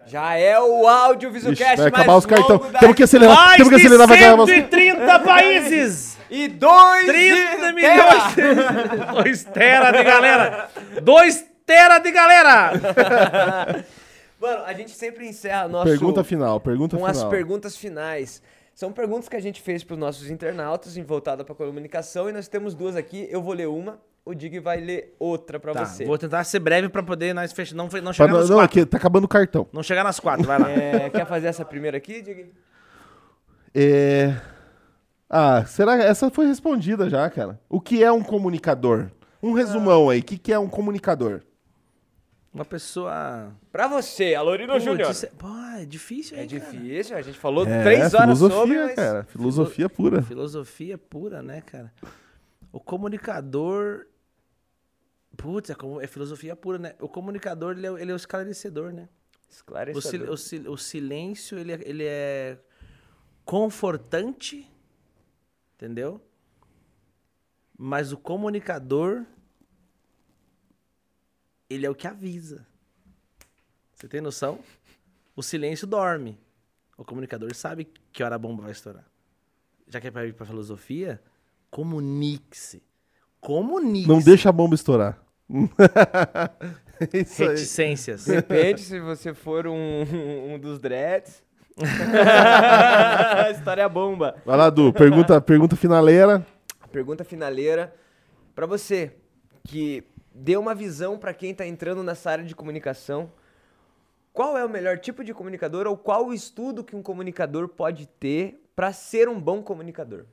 Já 0.06 0.36
é 0.36 0.60
o 0.60 0.88
audiovisualcast 0.88 1.74
Ixi, 1.74 1.82
vai 1.82 1.92
mais 1.92 2.04
acabar 2.04 2.18
os 2.18 2.26
cartões. 2.26 2.60
longo 2.60 2.72
da 2.72 2.80
Temos 2.80 2.96
que 2.96 3.04
acelerar, 3.04 3.36
Mais 3.36 3.58
temos 3.58 3.70
que 3.70 3.76
de 3.76 3.86
acelerar, 3.86 4.08
vai 4.08 4.18
acabar 4.18 4.44
os 4.44 4.50
130 4.50 5.20
países! 5.20 6.18
E 6.30 6.48
dois 6.48 7.06
30 7.06 7.68
de 7.68 7.74
milhões! 7.74 8.36
terra. 8.36 9.14
2 9.14 9.44
tera 9.46 9.92
de 9.92 10.04
galera! 10.04 10.70
2 11.02 11.46
tera 11.66 12.00
de 12.00 12.12
galera! 12.12 13.86
Mano, 14.42 14.64
a 14.66 14.74
gente 14.74 14.92
sempre 14.92 15.26
encerra 15.26 15.70
nosso... 15.70 15.86
Pergunta 15.86 16.24
final, 16.24 16.60
pergunta 16.60 16.98
com 16.98 17.06
final. 17.06 17.24
as 17.24 17.30
perguntas 17.30 17.78
finais. 17.78 18.42
São 18.76 18.92
perguntas 18.92 19.30
que 19.30 19.36
a 19.36 19.42
gente 19.42 19.62
fez 19.62 19.84
para 19.84 19.94
os 19.94 20.00
nossos 20.00 20.30
internautas, 20.30 20.98
em 20.98 21.04
voltada 21.04 21.46
para 21.46 21.56
comunicação, 21.56 22.28
e 22.28 22.34
nós 22.34 22.48
temos 22.48 22.74
duas 22.74 22.96
aqui. 22.96 23.28
Eu 23.30 23.42
vou 23.42 23.54
ler 23.54 23.68
uma, 23.68 24.02
o 24.26 24.34
Dig 24.34 24.60
vai 24.60 24.80
ler 24.80 25.16
outra 25.20 25.60
para 25.60 25.74
Tá, 25.74 25.86
você. 25.86 26.06
vou 26.06 26.18
tentar 26.18 26.44
ser 26.46 26.60
breve 26.60 26.88
pra 26.90 27.04
poder 27.04 27.34
nós 27.34 27.52
fechar, 27.52 27.76
não, 27.76 27.86
não 27.86 27.90
Pra 27.90 28.14
chegar 28.14 28.32
não, 28.32 28.40
nas 28.40 28.50
não, 28.50 28.58
quatro. 28.58 28.80
aqui 28.82 28.90
tá 28.90 28.98
acabando 28.98 29.26
o 29.26 29.28
cartão. 29.28 29.68
Não 29.74 29.84
chegar 29.84 30.04
nas 30.04 30.20
quatro, 30.20 30.46
vai 30.46 30.58
lá. 30.60 30.70
É, 30.72 31.10
quer 31.10 31.26
fazer 31.26 31.48
essa 31.48 31.66
primeira 31.66 31.98
aqui, 31.98 32.22
Dig? 32.22 32.52
É... 33.76 34.36
Ah, 35.30 35.66
será 35.66 35.98
que 35.98 36.04
essa 36.04 36.30
foi 36.30 36.46
respondida 36.46 37.10
já, 37.10 37.28
cara? 37.30 37.60
O 37.68 37.82
que 37.82 38.04
é 38.04 38.12
um 38.12 38.22
comunicador? 38.22 39.10
Um 39.42 39.54
resumão 39.54 40.10
aí, 40.10 40.20
o 40.20 40.24
que, 40.24 40.38
que 40.38 40.54
é 40.54 40.60
um 40.60 40.70
comunicador? 40.70 41.42
Uma 42.54 42.64
pessoa... 42.64 43.52
Para 43.72 43.88
você, 43.88 44.36
Alorino 44.36 44.80
Júnior. 44.80 45.10
isso 45.10 45.26
é- 45.26 45.30
Pô, 45.36 45.48
é 45.80 45.86
difícil, 45.86 46.38
É 46.38 46.44
hein, 46.44 46.48
cara? 46.48 46.60
difícil, 46.72 47.18
a 47.18 47.22
gente 47.24 47.40
falou 47.40 47.68
É, 47.68 47.82
três 47.84 48.14
horas 48.14 48.38
filosofia, 48.38 48.58
sobre, 48.60 48.78
mas... 48.86 48.96
cara. 48.96 49.24
Filosofia 49.24 49.90
pura. 49.90 50.22
Filosofia 50.22 50.98
pura, 51.00 51.42
né, 51.42 51.62
cara? 51.66 51.92
O 52.72 52.80
comunicador. 52.80 54.06
Putz, 55.38 55.70
é, 55.70 55.76
como- 55.76 56.00
é 56.02 56.08
filosofia 56.08 56.56
pura, 56.56 56.78
né? 56.78 56.96
O 57.00 57.08
comunicador, 57.10 57.76
ele 57.78 57.86
é, 57.88 57.92
o- 57.92 57.98
ele 57.98 58.12
é 58.12 58.14
o 58.14 58.18
esclarecedor, 58.18 58.92
né? 58.94 59.10
O, 59.50 59.52
Esclarecedor. 59.54 60.30
o, 60.30 60.38
sil- 60.38 60.72
o 60.72 60.78
silêncio, 60.78 61.58
ele 61.58 61.72
é, 61.74 61.80
ele 61.88 62.04
é 62.06 62.60
confortante, 63.46 64.70
entendeu? 65.76 66.22
Mas 67.78 68.12
o 68.12 68.18
comunicador, 68.18 69.26
ele 71.70 71.86
é 71.86 71.90
o 71.90 71.96
que 71.96 72.08
avisa. 72.08 72.66
Você 73.96 74.08
tem 74.08 74.22
noção? 74.22 74.60
O 75.36 75.42
silêncio 75.42 75.88
dorme. 75.88 76.40
O 76.98 77.04
comunicador 77.04 77.54
sabe 77.56 77.86
que 78.12 78.24
hora 78.24 78.36
a 78.36 78.40
bomba 78.40 78.64
vai 78.64 78.72
estourar. 78.72 79.06
Já 79.88 80.00
que 80.00 80.08
é 80.08 80.12
pra 80.12 80.26
ir 80.26 80.34
pra 80.34 80.46
filosofia, 80.46 81.22
comunique-se. 81.72 82.84
Comunique-se. 83.44 84.08
Não 84.08 84.20
deixa 84.20 84.50
a 84.50 84.52
bomba 84.52 84.76
estourar. 84.76 85.18
Isso 87.14 87.44
aí. 87.44 87.50
Reticências. 87.50 88.26
Depende 88.26 88.82
se 88.82 89.00
você 89.00 89.34
for 89.34 89.68
um, 89.68 90.04
um 90.54 90.60
dos 90.60 90.80
dreads. 90.80 91.44
História 93.52 93.90
bomba. 93.90 94.36
Vai 94.46 94.58
lá, 94.58 94.70
Du. 94.70 94.94
Pergunta, 94.94 95.42
pergunta 95.42 95.76
finaleira. 95.76 96.46
Pergunta 96.92 97.24
finaleira 97.24 97.94
pra 98.54 98.66
você 98.66 99.12
que 99.64 100.04
dê 100.34 100.56
uma 100.56 100.76
visão 100.76 101.18
pra 101.18 101.34
quem 101.34 101.54
tá 101.54 101.66
entrando 101.66 102.04
nessa 102.04 102.30
área 102.32 102.46
de 102.46 102.56
comunicação. 102.56 103.32
Qual 104.32 104.58
é 104.58 104.66
o 104.66 104.70
melhor 104.70 104.98
tipo 105.00 105.24
de 105.24 105.34
comunicador 105.34 105.86
ou 105.88 105.98
qual 105.98 106.28
o 106.28 106.34
estudo 106.34 106.84
que 106.84 106.96
um 106.96 107.04
comunicador 107.04 107.68
pode 107.68 108.08
ter 108.08 108.64
pra 108.76 108.92
ser 108.94 109.28
um 109.30 109.40
bom 109.40 109.62
comunicador? 109.62 110.26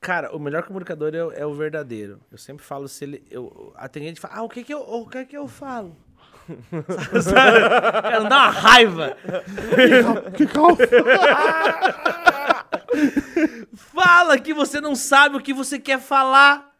Cara, 0.00 0.34
o 0.34 0.38
melhor 0.38 0.62
comunicador 0.62 1.14
é, 1.14 1.22
o- 1.24 1.32
é 1.32 1.44
o 1.46 1.52
verdadeiro. 1.54 2.20
Eu 2.32 2.38
sempre 2.38 2.64
falo 2.64 2.88
se 2.88 3.04
ele. 3.04 3.22
Eu, 3.30 3.74
tem 3.92 4.02
gente 4.04 4.14
que 4.14 4.20
fala, 4.22 4.36
ah, 4.38 4.42
o 4.42 4.48
que 4.48 4.64
que 4.64 4.72
eu, 4.72 4.80
o 4.80 5.06
que 5.06 5.24
que 5.26 5.36
eu 5.36 5.46
falo? 5.46 5.94
Sabe? 7.22 7.60
Cara, 8.00 8.20
dá 8.20 8.36
uma 8.36 8.48
raiva. 8.50 9.16
Que 10.36 10.46
cal... 10.46 10.70
Fala 13.76 14.38
que 14.38 14.52
você 14.54 14.80
não 14.80 14.94
sabe 14.96 15.36
o 15.36 15.40
que 15.40 15.52
você 15.52 15.78
quer 15.78 16.00
falar. 16.00 16.70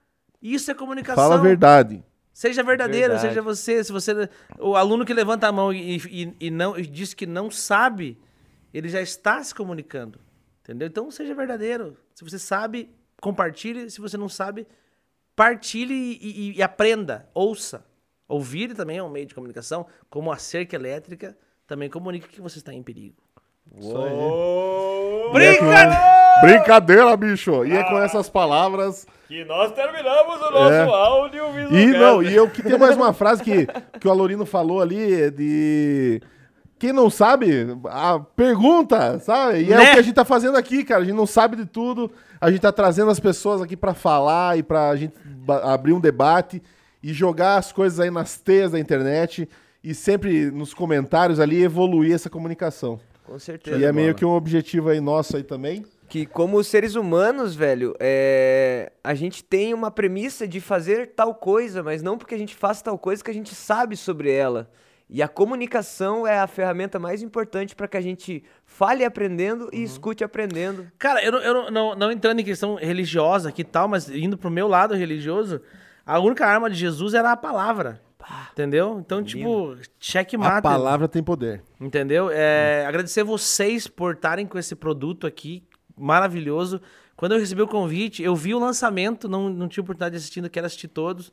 Isso 0.42 0.70
é 0.70 0.74
comunicação. 0.74 1.22
Fala 1.22 1.34
a 1.36 1.38
verdade. 1.38 2.02
Seja 2.32 2.62
verdadeiro, 2.62 3.12
Verdade. 3.12 3.28
seja 3.28 3.42
você. 3.42 3.84
Se 3.84 3.92
você. 3.92 4.28
O 4.58 4.74
aluno 4.76 5.04
que 5.04 5.12
levanta 5.12 5.46
a 5.46 5.52
mão 5.52 5.72
e, 5.72 5.96
e, 5.98 6.34
e 6.40 6.50
não, 6.50 6.78
e 6.78 6.86
diz 6.86 7.12
que 7.12 7.26
não 7.26 7.50
sabe, 7.50 8.18
ele 8.72 8.88
já 8.88 9.00
está 9.00 9.42
se 9.44 9.54
comunicando. 9.54 10.18
Entendeu? 10.62 10.88
Então 10.88 11.10
seja 11.10 11.34
verdadeiro. 11.34 11.96
Se 12.14 12.24
você 12.24 12.38
sabe, 12.38 12.90
compartilhe. 13.20 13.90
Se 13.90 14.00
você 14.00 14.16
não 14.16 14.28
sabe, 14.28 14.66
partilhe 15.36 16.18
e, 16.20 16.50
e- 16.52 16.58
e 16.58 16.62
aprenda. 16.62 17.28
Ouça. 17.34 17.84
Ouvir 18.28 18.74
também 18.74 18.98
é 18.98 19.02
um 19.02 19.08
meio 19.10 19.26
de 19.26 19.34
comunicação, 19.34 19.86
como 20.08 20.30
a 20.30 20.36
cerca 20.36 20.76
elétrica 20.76 21.36
também 21.66 21.88
comunica 21.90 22.28
que 22.28 22.40
você 22.40 22.58
está 22.58 22.72
em 22.72 22.82
perigo. 22.82 23.16
Brincadeira! 25.32 26.00
Brincadeira, 26.42 27.16
bicho! 27.16 27.64
E 27.64 27.72
é 27.72 27.84
com 27.84 27.98
essas 27.98 28.28
palavras. 28.30 29.06
Que 29.28 29.44
nós 29.44 29.72
terminamos 29.72 30.36
o 30.40 30.50
nosso 30.50 30.72
É. 30.72 30.82
audiovisual. 30.86 31.72
E 31.80 31.86
não, 31.92 32.22
e 32.22 32.34
eu 32.34 32.48
que 32.48 32.62
tem 32.62 32.78
mais 32.78 32.96
uma 32.96 33.12
frase 33.12 33.42
que, 33.42 33.66
que 34.00 34.08
o 34.08 34.10
Alorino 34.10 34.44
falou 34.46 34.80
ali 34.80 35.22
é 35.22 35.30
de. 35.30 36.20
Quem 36.80 36.94
não 36.94 37.10
sabe, 37.10 37.66
a 37.84 38.18
pergunta, 38.18 39.18
sabe? 39.18 39.64
E 39.64 39.72
é 39.72 39.76
Né? 39.76 39.82
o 39.90 39.92
que 39.92 39.98
a 39.98 40.02
gente 40.02 40.14
tá 40.14 40.24
fazendo 40.24 40.56
aqui, 40.56 40.82
cara. 40.82 41.02
A 41.02 41.04
gente 41.04 41.14
não 41.14 41.26
sabe 41.26 41.54
de 41.54 41.66
tudo. 41.66 42.10
A 42.40 42.50
gente 42.50 42.62
tá 42.62 42.72
trazendo 42.72 43.10
as 43.10 43.20
pessoas 43.20 43.60
aqui 43.60 43.76
pra 43.76 43.92
falar 43.92 44.56
e 44.58 44.62
pra 44.62 44.96
gente 44.96 45.12
abrir 45.62 45.92
um 45.92 46.00
debate 46.00 46.62
e 47.02 47.12
jogar 47.12 47.58
as 47.58 47.70
coisas 47.70 48.00
aí 48.00 48.10
nas 48.10 48.38
teias 48.38 48.72
da 48.72 48.80
internet 48.80 49.46
e 49.84 49.94
sempre 49.94 50.50
nos 50.50 50.72
comentários 50.72 51.38
ali 51.38 51.62
evoluir 51.62 52.14
essa 52.14 52.30
comunicação. 52.30 52.98
Com 53.24 53.38
certeza. 53.38 53.76
e 53.78 53.84
é 53.84 53.92
meio 53.92 54.14
que 54.14 54.24
um 54.24 54.30
objetivo 54.30 54.88
aí 54.88 55.00
nosso 55.00 55.36
aí 55.36 55.42
também. 55.42 55.84
que 56.08 56.24
como 56.26 56.64
seres 56.64 56.94
humanos, 56.96 57.54
velho, 57.54 57.94
é, 58.00 58.90
a 59.04 59.14
gente 59.14 59.44
tem 59.44 59.72
uma 59.74 59.90
premissa 59.90 60.48
de 60.48 60.60
fazer 60.60 61.08
tal 61.14 61.34
coisa, 61.34 61.82
mas 61.82 62.02
não 62.02 62.16
porque 62.18 62.34
a 62.34 62.38
gente 62.38 62.56
faça 62.56 62.82
tal 62.82 62.98
coisa 62.98 63.22
que 63.22 63.30
a 63.30 63.34
gente 63.34 63.54
sabe 63.54 63.96
sobre 63.96 64.32
ela. 64.32 64.68
E 65.12 65.22
a 65.22 65.28
comunicação 65.28 66.24
é 66.24 66.38
a 66.38 66.46
ferramenta 66.46 66.96
mais 66.96 67.20
importante 67.20 67.74
para 67.74 67.88
que 67.88 67.96
a 67.96 68.00
gente 68.00 68.44
fale 68.64 69.04
aprendendo 69.04 69.68
e 69.72 69.82
escute 69.82 70.22
aprendendo. 70.22 70.86
Cara, 70.96 71.22
eu, 71.24 71.32
não, 71.32 71.38
eu 71.40 71.54
não, 71.54 71.70
não, 71.70 71.94
não 71.96 72.12
entrando 72.12 72.38
em 72.38 72.44
questão 72.44 72.76
religiosa 72.76 73.48
aqui 73.48 73.62
e 73.62 73.64
tal, 73.64 73.88
mas 73.88 74.08
indo 74.08 74.38
pro 74.38 74.50
meu 74.50 74.68
lado 74.68 74.94
religioso, 74.94 75.60
a 76.06 76.20
única 76.20 76.46
arma 76.46 76.70
de 76.70 76.76
Jesus 76.76 77.12
era 77.12 77.32
a 77.32 77.36
palavra. 77.36 78.00
Entendeu? 78.52 79.00
Então, 79.04 79.22
tipo, 79.24 79.76
cheque 79.98 80.36
A 80.36 80.62
palavra 80.62 81.08
tem 81.08 81.22
poder. 81.22 81.62
Entendeu? 81.80 82.30
É, 82.30 82.84
Agradecer 82.86 83.24
vocês 83.24 83.88
por 83.88 84.14
estarem 84.14 84.46
com 84.46 84.58
esse 84.58 84.76
produto 84.76 85.26
aqui, 85.26 85.64
maravilhoso. 85.96 86.80
Quando 87.16 87.32
eu 87.32 87.40
recebi 87.40 87.62
o 87.62 87.66
convite, 87.66 88.22
eu 88.22 88.36
vi 88.36 88.54
o 88.54 88.58
lançamento, 88.60 89.28
não, 89.28 89.48
não 89.48 89.66
tive 89.66 89.80
oportunidade 89.80 90.12
de 90.12 90.18
assistir, 90.18 90.48
quero 90.48 90.66
assistir 90.66 90.88
todos. 90.88 91.32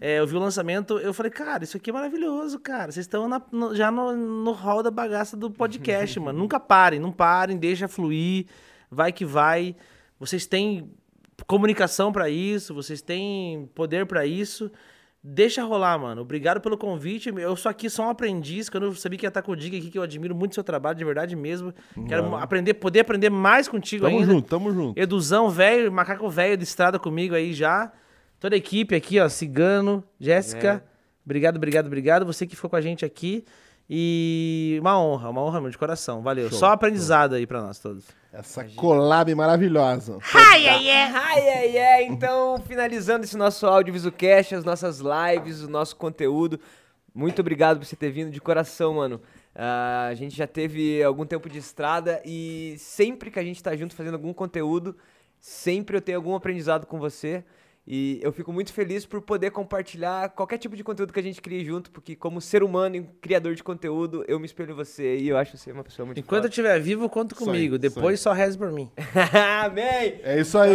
É, 0.00 0.18
eu 0.18 0.26
vi 0.26 0.36
o 0.36 0.38
lançamento, 0.38 0.98
eu 0.98 1.14
falei, 1.14 1.30
cara, 1.32 1.64
isso 1.64 1.76
aqui 1.76 1.88
é 1.88 1.92
maravilhoso, 1.92 2.58
cara. 2.58 2.92
Vocês 2.92 3.04
estão 3.06 3.26
na- 3.26 3.40
no- 3.50 3.74
já 3.74 3.90
no, 3.90 4.14
no 4.14 4.52
hall 4.52 4.82
da 4.82 4.90
bagaça 4.90 5.36
do 5.36 5.50
podcast, 5.50 6.18
mano. 6.20 6.38
Nunca 6.38 6.60
parem, 6.60 7.00
não 7.00 7.10
parem, 7.10 7.56
deixa 7.56 7.88
fluir, 7.88 8.46
vai 8.90 9.10
que 9.12 9.24
vai. 9.24 9.74
Vocês 10.20 10.44
têm 10.46 10.90
comunicação 11.46 12.12
pra 12.12 12.28
isso, 12.28 12.74
vocês 12.74 13.00
têm 13.00 13.68
poder 13.74 14.06
pra 14.06 14.26
isso. 14.26 14.70
Deixa 15.28 15.64
rolar, 15.64 15.98
mano. 15.98 16.22
Obrigado 16.22 16.60
pelo 16.60 16.78
convite. 16.78 17.30
Eu 17.36 17.56
sou 17.56 17.68
aqui 17.68 17.90
só 17.90 18.04
um 18.06 18.10
aprendiz. 18.10 18.68
Quando 18.68 18.84
eu 18.84 18.94
sabia 18.94 19.18
que 19.18 19.26
ia 19.26 19.28
estar 19.28 19.42
com 19.42 19.50
o 19.52 19.56
Diga 19.56 19.76
aqui, 19.76 19.90
que 19.90 19.98
eu 19.98 20.02
admiro 20.02 20.36
muito 20.36 20.52
o 20.52 20.54
seu 20.54 20.62
trabalho, 20.62 20.96
de 20.96 21.04
verdade 21.04 21.34
mesmo. 21.34 21.74
Quero 22.06 22.36
aprender, 22.36 22.74
poder 22.74 23.00
aprender 23.00 23.28
mais 23.28 23.66
contigo 23.66 24.04
Tamo 24.04 24.18
ainda. 24.20 24.30
junto, 24.32 24.48
tamo 24.48 24.72
junto. 24.72 25.00
Eduzão, 25.00 25.50
velho, 25.50 25.90
macaco 25.90 26.28
velho 26.30 26.56
de 26.56 26.62
estrada 26.62 26.96
comigo 26.98 27.34
aí 27.34 27.52
já. 27.52 27.90
Toda 28.38 28.54
a 28.54 28.58
equipe 28.58 28.94
aqui, 28.94 29.18
ó, 29.18 29.28
Cigano, 29.28 30.04
Jéssica. 30.20 30.84
Obrigado, 31.24 31.56
obrigado, 31.56 31.86
obrigado. 31.86 32.26
Você 32.26 32.46
que 32.46 32.54
ficou 32.54 32.70
com 32.70 32.76
a 32.76 32.80
gente 32.80 33.04
aqui. 33.04 33.44
E 33.88 34.78
uma 34.80 35.00
honra, 35.00 35.30
uma 35.30 35.42
honra, 35.42 35.60
meu, 35.60 35.70
de 35.70 35.78
coração. 35.78 36.20
Valeu. 36.20 36.48
Show, 36.48 36.58
Só 36.58 36.66
aprendizado 36.72 37.34
aí 37.34 37.46
pra 37.46 37.62
nós 37.62 37.78
todos. 37.78 38.04
Essa 38.32 38.64
collab 38.64 39.32
maravilhosa. 39.34 40.18
Ai, 40.34 40.66
ai, 40.66 40.90
ai, 40.90 41.48
ai, 41.48 41.78
ai. 41.78 42.04
Então, 42.04 42.60
finalizando 42.66 43.24
esse 43.24 43.36
nosso 43.36 43.64
audiovisualcast, 43.66 44.56
as 44.56 44.64
nossas 44.64 45.00
lives, 45.00 45.62
o 45.62 45.68
nosso 45.70 45.94
conteúdo. 45.96 46.58
Muito 47.14 47.40
obrigado 47.40 47.78
por 47.78 47.86
você 47.86 47.96
ter 47.96 48.10
vindo 48.10 48.30
de 48.30 48.40
coração, 48.40 48.94
mano. 48.94 49.20
Ah, 49.54 50.08
a 50.10 50.14
gente 50.14 50.36
já 50.36 50.46
teve 50.46 51.02
algum 51.02 51.24
tempo 51.24 51.48
de 51.48 51.58
estrada 51.58 52.20
e 52.24 52.74
sempre 52.78 53.30
que 53.30 53.38
a 53.38 53.42
gente 53.42 53.62
tá 53.62 53.74
junto 53.74 53.94
fazendo 53.94 54.14
algum 54.14 54.34
conteúdo, 54.34 54.94
sempre 55.40 55.96
eu 55.96 56.00
tenho 56.02 56.18
algum 56.18 56.34
aprendizado 56.34 56.86
com 56.86 56.98
você. 56.98 57.42
E 57.86 58.18
eu 58.22 58.32
fico 58.32 58.52
muito 58.52 58.72
feliz 58.72 59.06
por 59.06 59.22
poder 59.22 59.52
compartilhar 59.52 60.30
qualquer 60.30 60.58
tipo 60.58 60.74
de 60.74 60.82
conteúdo 60.82 61.12
que 61.12 61.20
a 61.20 61.22
gente 61.22 61.40
crie 61.40 61.64
junto, 61.64 61.90
porque 61.90 62.16
como 62.16 62.40
ser 62.40 62.64
humano 62.64 62.96
e 62.96 63.02
criador 63.20 63.54
de 63.54 63.62
conteúdo, 63.62 64.24
eu 64.26 64.40
me 64.40 64.46
espelho 64.46 64.72
em 64.72 64.74
você 64.74 65.18
e 65.18 65.28
eu 65.28 65.36
acho 65.36 65.56
você 65.56 65.70
uma 65.70 65.84
pessoa 65.84 66.04
muito 66.04 66.18
Enquanto 66.18 66.44
eu 66.44 66.48
estiver 66.48 66.80
vivo, 66.80 67.08
conta 67.08 67.34
comigo. 67.34 67.76
isso 67.76 67.94
Depois 67.94 68.18
só 68.18 68.32
reze 68.32 68.58
por 68.58 68.72
mim. 68.72 68.90
Amém! 69.62 70.16
É 70.26 70.40
isso 70.40 70.58
aí. 70.58 70.72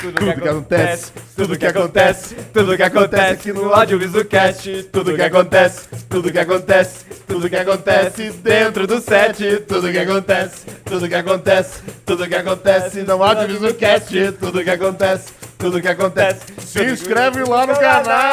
Tudo 0.00 0.14
Tudo 0.14 0.34
que 0.34 0.48
acontece, 0.48 1.12
tudo 1.36 1.58
que 1.58 1.66
acontece, 1.66 2.34
tudo 2.54 2.74
que 2.74 2.82
acontece 2.82 3.32
aqui 3.32 3.52
no 3.52 3.74
Audiovisualcast, 3.74 4.84
tudo 4.84 5.14
que 5.14 5.22
acontece, 5.22 5.88
tudo 6.08 6.32
que 6.32 6.38
acontece, 6.38 7.04
tudo 7.26 7.50
que 7.50 7.56
acontece 7.56 8.30
dentro 8.30 8.86
do 8.86 8.98
set, 8.98 9.60
tudo 9.68 9.92
que 9.92 9.98
acontece, 9.98 10.64
tudo 10.86 11.06
que 11.06 11.14
acontece, 11.14 11.82
tudo 12.06 12.26
que 12.26 12.34
acontece 12.34 13.02
no 13.02 13.22
Audiovisualcast, 13.22 14.32
tudo 14.40 14.64
que 14.64 14.70
acontece, 14.70 15.32
tudo 15.58 15.82
que 15.82 15.88
acontece. 15.88 16.40
Se 16.64 16.82
inscreve 16.82 17.44
lá 17.44 17.66
no 17.66 17.74
canal. 17.78 18.24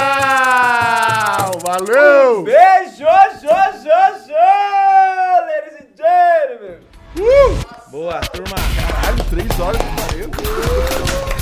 Valeu! 1.65 2.43
Beijo, 2.43 3.03
jo, 3.03 3.57
jo, 3.83 3.93
jo, 4.25 4.33
ladies 5.47 5.75
and 5.81 5.91
gentlemen. 5.97 6.79
Boa, 7.91 8.21
turma. 8.21 8.55
Caralho, 9.01 9.23
3 9.29 9.59
horas 9.59 9.81
e 9.81 10.27
40. 10.27 11.36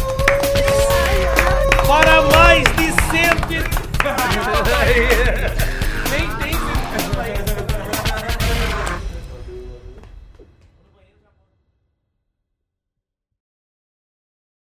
Para 1.88 2.22
mais 2.24 2.64
de 2.76 2.92
100. 2.92 3.06
Nem 6.12 6.28